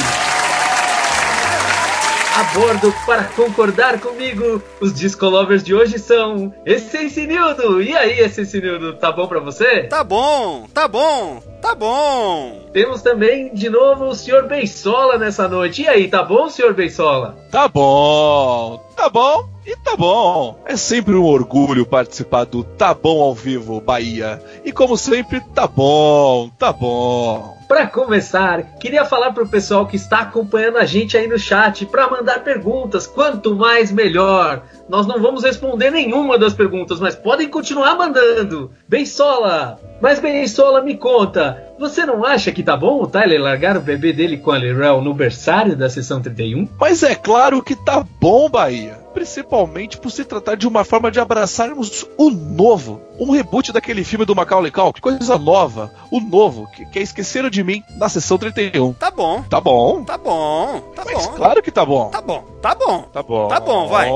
A 2.43 2.59
bordo 2.59 2.93
para 3.05 3.23
concordar 3.23 4.01
comigo, 4.01 4.61
os 4.81 4.93
Discolovers 4.93 5.63
de 5.63 5.73
hoje 5.73 5.97
são 5.97 6.53
Essencinildo. 6.65 7.81
E 7.81 7.95
aí, 7.95 8.19
Essencinildo, 8.19 8.95
tá 8.97 9.13
bom 9.13 9.27
pra 9.27 9.39
você? 9.39 9.83
Tá 9.83 10.03
bom, 10.03 10.67
tá 10.73 10.85
bom, 10.85 11.41
tá 11.61 11.73
bom. 11.73 12.67
Temos 12.73 13.01
também, 13.01 13.53
de 13.53 13.69
novo, 13.69 14.09
o 14.09 14.13
Sr. 14.13 14.45
Beisola 14.45 15.17
nessa 15.17 15.47
noite. 15.47 15.83
E 15.83 15.87
aí, 15.87 16.09
tá 16.09 16.21
bom, 16.21 16.49
Sr. 16.49 16.73
Beisola? 16.73 17.37
Tá 17.49 17.69
bom, 17.69 18.77
tá 18.93 19.07
bom 19.07 19.47
e 19.65 19.77
tá 19.77 19.95
bom. 19.95 20.59
É 20.65 20.75
sempre 20.75 21.15
um 21.15 21.23
orgulho 21.23 21.85
participar 21.85 22.43
do 22.43 22.61
Tá 22.61 22.93
Bom 22.93 23.21
ao 23.21 23.33
Vivo 23.33 23.79
Bahia. 23.79 24.43
E 24.65 24.71
como 24.73 24.97
sempre, 24.97 25.39
tá 25.55 25.65
bom, 25.65 26.49
tá 26.59 26.73
bom. 26.73 27.57
Para 27.73 27.87
começar, 27.87 28.61
queria 28.79 29.03
falar 29.03 29.33
pro 29.33 29.47
pessoal 29.47 29.87
que 29.87 29.95
está 29.95 30.19
acompanhando 30.19 30.77
a 30.77 30.85
gente 30.85 31.17
aí 31.17 31.27
no 31.27 31.39
chat 31.39 31.87
para 31.87 32.07
mandar 32.07 32.43
perguntas. 32.43 33.07
Quanto 33.07 33.55
mais, 33.55 33.91
melhor. 33.91 34.61
Nós 34.89 35.07
não 35.07 35.21
vamos 35.21 35.43
responder 35.43 35.91
nenhuma 35.91 36.37
das 36.37 36.53
perguntas, 36.53 36.99
mas 36.99 37.15
podem 37.15 37.47
continuar 37.49 37.95
mandando. 37.95 38.71
Bensola! 38.87 39.79
Mas 40.01 40.19
Bensola, 40.19 40.81
me 40.81 40.97
conta, 40.97 41.63
você 41.79 42.05
não 42.05 42.25
acha 42.25 42.51
que 42.51 42.61
tá 42.61 42.75
bom 42.75 43.01
o 43.01 43.07
Tyler 43.07 43.41
largar 43.41 43.77
o 43.77 43.81
bebê 43.81 44.11
dele 44.11 44.37
com 44.37 44.51
a 44.51 44.57
Lirel 44.57 45.01
no 45.01 45.13
berçário 45.13 45.77
da 45.77 45.89
sessão 45.89 46.21
31? 46.21 46.67
Mas 46.77 47.03
é 47.03 47.15
claro 47.15 47.63
que 47.63 47.73
tá 47.75 48.05
bom, 48.19 48.49
Bahia. 48.49 49.01
Principalmente 49.13 49.97
por 49.97 50.09
se 50.11 50.25
tratar 50.25 50.55
de 50.55 50.67
uma 50.67 50.83
forma 50.83 51.09
de 51.09 51.19
abraçarmos 51.19 52.05
o 52.17 52.29
novo. 52.29 52.99
Um 53.19 53.31
reboot 53.31 53.71
daquele 53.71 54.03
filme 54.03 54.25
do 54.25 54.35
Macaulay 54.35 54.71
Culkin. 54.71 54.99
Coisa 54.99 55.37
nova. 55.37 55.91
O 56.11 56.19
novo, 56.19 56.67
que, 56.71 56.83
que 56.87 56.99
é 56.99 57.01
Esqueceram 57.03 57.49
de 57.49 57.63
Mim 57.63 57.81
na 57.95 58.09
sessão 58.09 58.37
31. 58.37 58.93
Tá 58.93 59.09
bom, 59.11 59.43
Tá 59.49 59.61
bom. 59.61 60.03
tá 60.03 60.17
bom, 60.17 60.81
tá 60.95 61.03
Mas 61.05 61.27
bom. 61.27 61.33
claro 61.33 61.61
que 61.61 61.71
tá 61.71 61.85
bom. 61.85 62.09
Tá 62.09 62.21
bom, 62.21 62.43
tá 62.61 62.75
bom, 62.75 63.01
Tá 63.13 63.23
bom. 63.23 63.47
Tá 63.47 63.59
bom, 63.59 63.87
vai. 63.87 64.09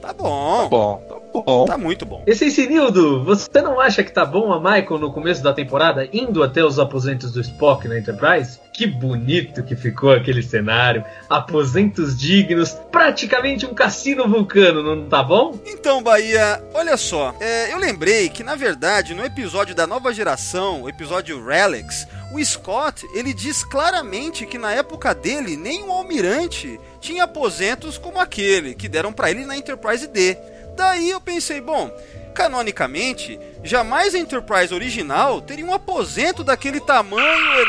Tá 0.00 0.12
tá 0.16 0.22
bom, 0.22 0.68
bom, 0.68 1.02
tá 1.08 1.14
bom. 1.32 1.42
bom. 1.42 1.64
tá 1.66 1.78
muito 1.78 2.06
bom. 2.06 2.22
Essencinildo, 2.26 3.24
você 3.24 3.60
não 3.60 3.80
acha 3.80 4.02
que 4.02 4.12
tá 4.12 4.24
bom 4.24 4.52
a 4.52 4.58
Michael 4.58 4.98
no 4.98 5.12
começo 5.12 5.42
da 5.42 5.52
temporada 5.52 6.08
indo 6.12 6.42
até 6.42 6.64
os 6.64 6.78
aposentos 6.78 7.32
do 7.32 7.40
Spock 7.40 7.88
na 7.88 7.98
Enterprise? 7.98 8.58
Que 8.72 8.86
bonito 8.86 9.62
que 9.62 9.76
ficou 9.76 10.12
aquele 10.12 10.42
cenário. 10.42 11.04
Aposentos 11.28 12.18
dignos, 12.18 12.72
praticamente 12.90 13.66
um 13.66 13.74
cassino 13.74 14.28
vulcano, 14.28 14.82
não 14.82 15.08
tá 15.08 15.22
bom? 15.22 15.58
Então, 15.64 16.02
Bahia, 16.02 16.62
olha 16.74 16.96
só, 16.96 17.34
é, 17.40 17.72
eu 17.72 17.78
lembrei 17.78 18.28
que 18.28 18.42
na 18.42 18.56
verdade 18.56 19.14
no 19.14 19.24
episódio 19.24 19.74
da 19.74 19.86
nova 19.86 20.12
geração, 20.12 20.82
o 20.82 20.88
episódio 20.88 21.44
Relics, 21.44 22.06
o 22.32 22.44
Scott 22.44 23.06
ele 23.14 23.32
diz 23.32 23.62
claramente 23.62 24.44
que 24.44 24.58
na 24.58 24.72
época 24.72 25.14
dele 25.14 25.56
nenhum 25.56 25.92
almirante 25.92 26.80
tinha 27.04 27.24
aposentos 27.24 27.98
como 27.98 28.18
aquele 28.18 28.74
que 28.74 28.88
deram 28.88 29.12
pra 29.12 29.30
ele 29.30 29.44
na 29.44 29.54
Enterprise 29.54 30.06
D. 30.06 30.38
Daí 30.74 31.10
eu 31.10 31.20
pensei, 31.20 31.60
bom, 31.60 31.90
canonicamente, 32.34 33.38
jamais 33.62 34.14
a 34.14 34.18
Enterprise 34.18 34.72
original 34.72 35.42
teria 35.42 35.66
um 35.66 35.74
aposento 35.74 36.42
daquele 36.42 36.80
tamanho. 36.80 37.66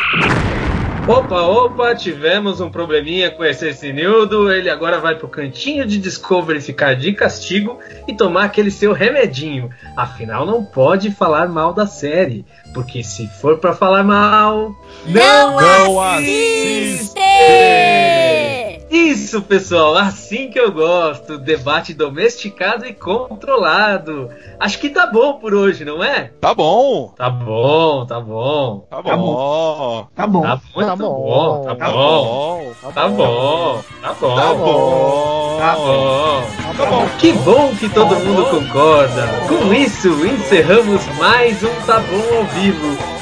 Opa, 1.05 1.41
opa, 1.41 1.93
tivemos 1.93 2.61
um 2.61 2.71
probleminha 2.71 3.29
com 3.29 3.43
esse 3.43 3.67
Essenildo. 3.67 4.51
Ele 4.51 4.69
agora 4.69 4.99
vai 4.99 5.15
pro 5.15 5.27
cantinho 5.27 5.85
de 5.85 5.99
Discovery 5.99 6.61
ficar 6.61 6.95
de 6.95 7.11
castigo 7.11 7.77
e 8.07 8.15
tomar 8.15 8.45
aquele 8.45 8.71
seu 8.71 8.91
remedinho. 8.91 9.69
Afinal, 9.97 10.45
não 10.45 10.63
pode 10.65 11.11
falar 11.11 11.47
mal 11.47 11.73
da 11.73 11.85
série, 11.85 12.43
porque 12.75 13.01
se 13.01 13.25
for 13.27 13.57
pra 13.57 13.73
falar 13.73 14.03
mal, 14.03 14.75
não, 15.07 15.55
Não 15.61 16.01
assiste! 16.01 17.17
assiste! 17.17 18.85
Isso, 18.89 19.41
pessoal, 19.41 19.95
assim 19.95 20.49
que 20.49 20.59
eu 20.59 20.71
gosto. 20.71 21.37
Debate 21.37 21.93
domesticado 21.93 22.85
e 22.85 22.93
controlado. 22.93 24.29
Acho 24.59 24.77
que 24.79 24.89
tá 24.89 25.07
bom 25.07 25.33
por 25.33 25.53
hoje, 25.53 25.83
não 25.83 26.03
é? 26.03 26.31
Tá 26.39 26.53
bom. 26.53 27.13
Tá 27.17 27.29
bom, 27.29 28.05
tá 28.05 28.19
bom. 28.19 28.85
Tá 28.89 29.01
Tá 29.03 29.17
bom. 29.17 30.07
Tá 30.15 30.27
bom. 30.27 30.41
Tá 30.41 30.55
bom, 30.55 30.85
tá 30.85 30.95
bom, 30.95 31.09
bom, 31.09 31.63
tá 31.65 31.75
Tá 31.75 31.89
bom. 31.91 32.71
Tá 32.81 32.91
bom, 32.91 32.93
tá 32.93 33.07
bom. 33.09 33.81
Tá 34.01 34.13
bom. 34.13 34.35
Tá 34.35 34.53
bom. 34.53 36.43
Tá 36.77 36.85
bom. 36.85 37.07
Que 37.19 37.31
bom 37.33 37.75
que 37.79 37.89
todo 37.89 38.15
mundo 38.17 38.45
concorda. 38.45 39.27
Com 39.47 39.73
isso, 39.73 40.09
encerramos 40.25 41.05
mais 41.17 41.63
um 41.63 41.73
Tá 41.85 41.99
Bom 41.99 42.37
ao 42.37 42.45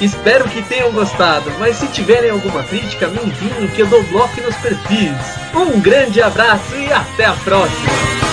Espero 0.02 0.48
que 0.50 0.62
tenham 0.62 0.92
gostado, 0.92 1.52
mas 1.60 1.78
se 1.78 1.88
tiverem 1.88 2.30
alguma 2.30 2.64
crítica, 2.64 3.08
me 3.08 3.20
enviem 3.20 3.68
que 3.68 3.82
eu 3.82 3.88
dou 3.88 4.04
bloco 4.04 4.42
nos 4.42 4.56
perfis. 4.58 5.18
Um 5.54 5.80
grande 5.80 6.22
abraço 6.22 6.76
e 6.76 6.92
até 6.92 7.26
a 7.26 7.34
próxima. 7.34 8.33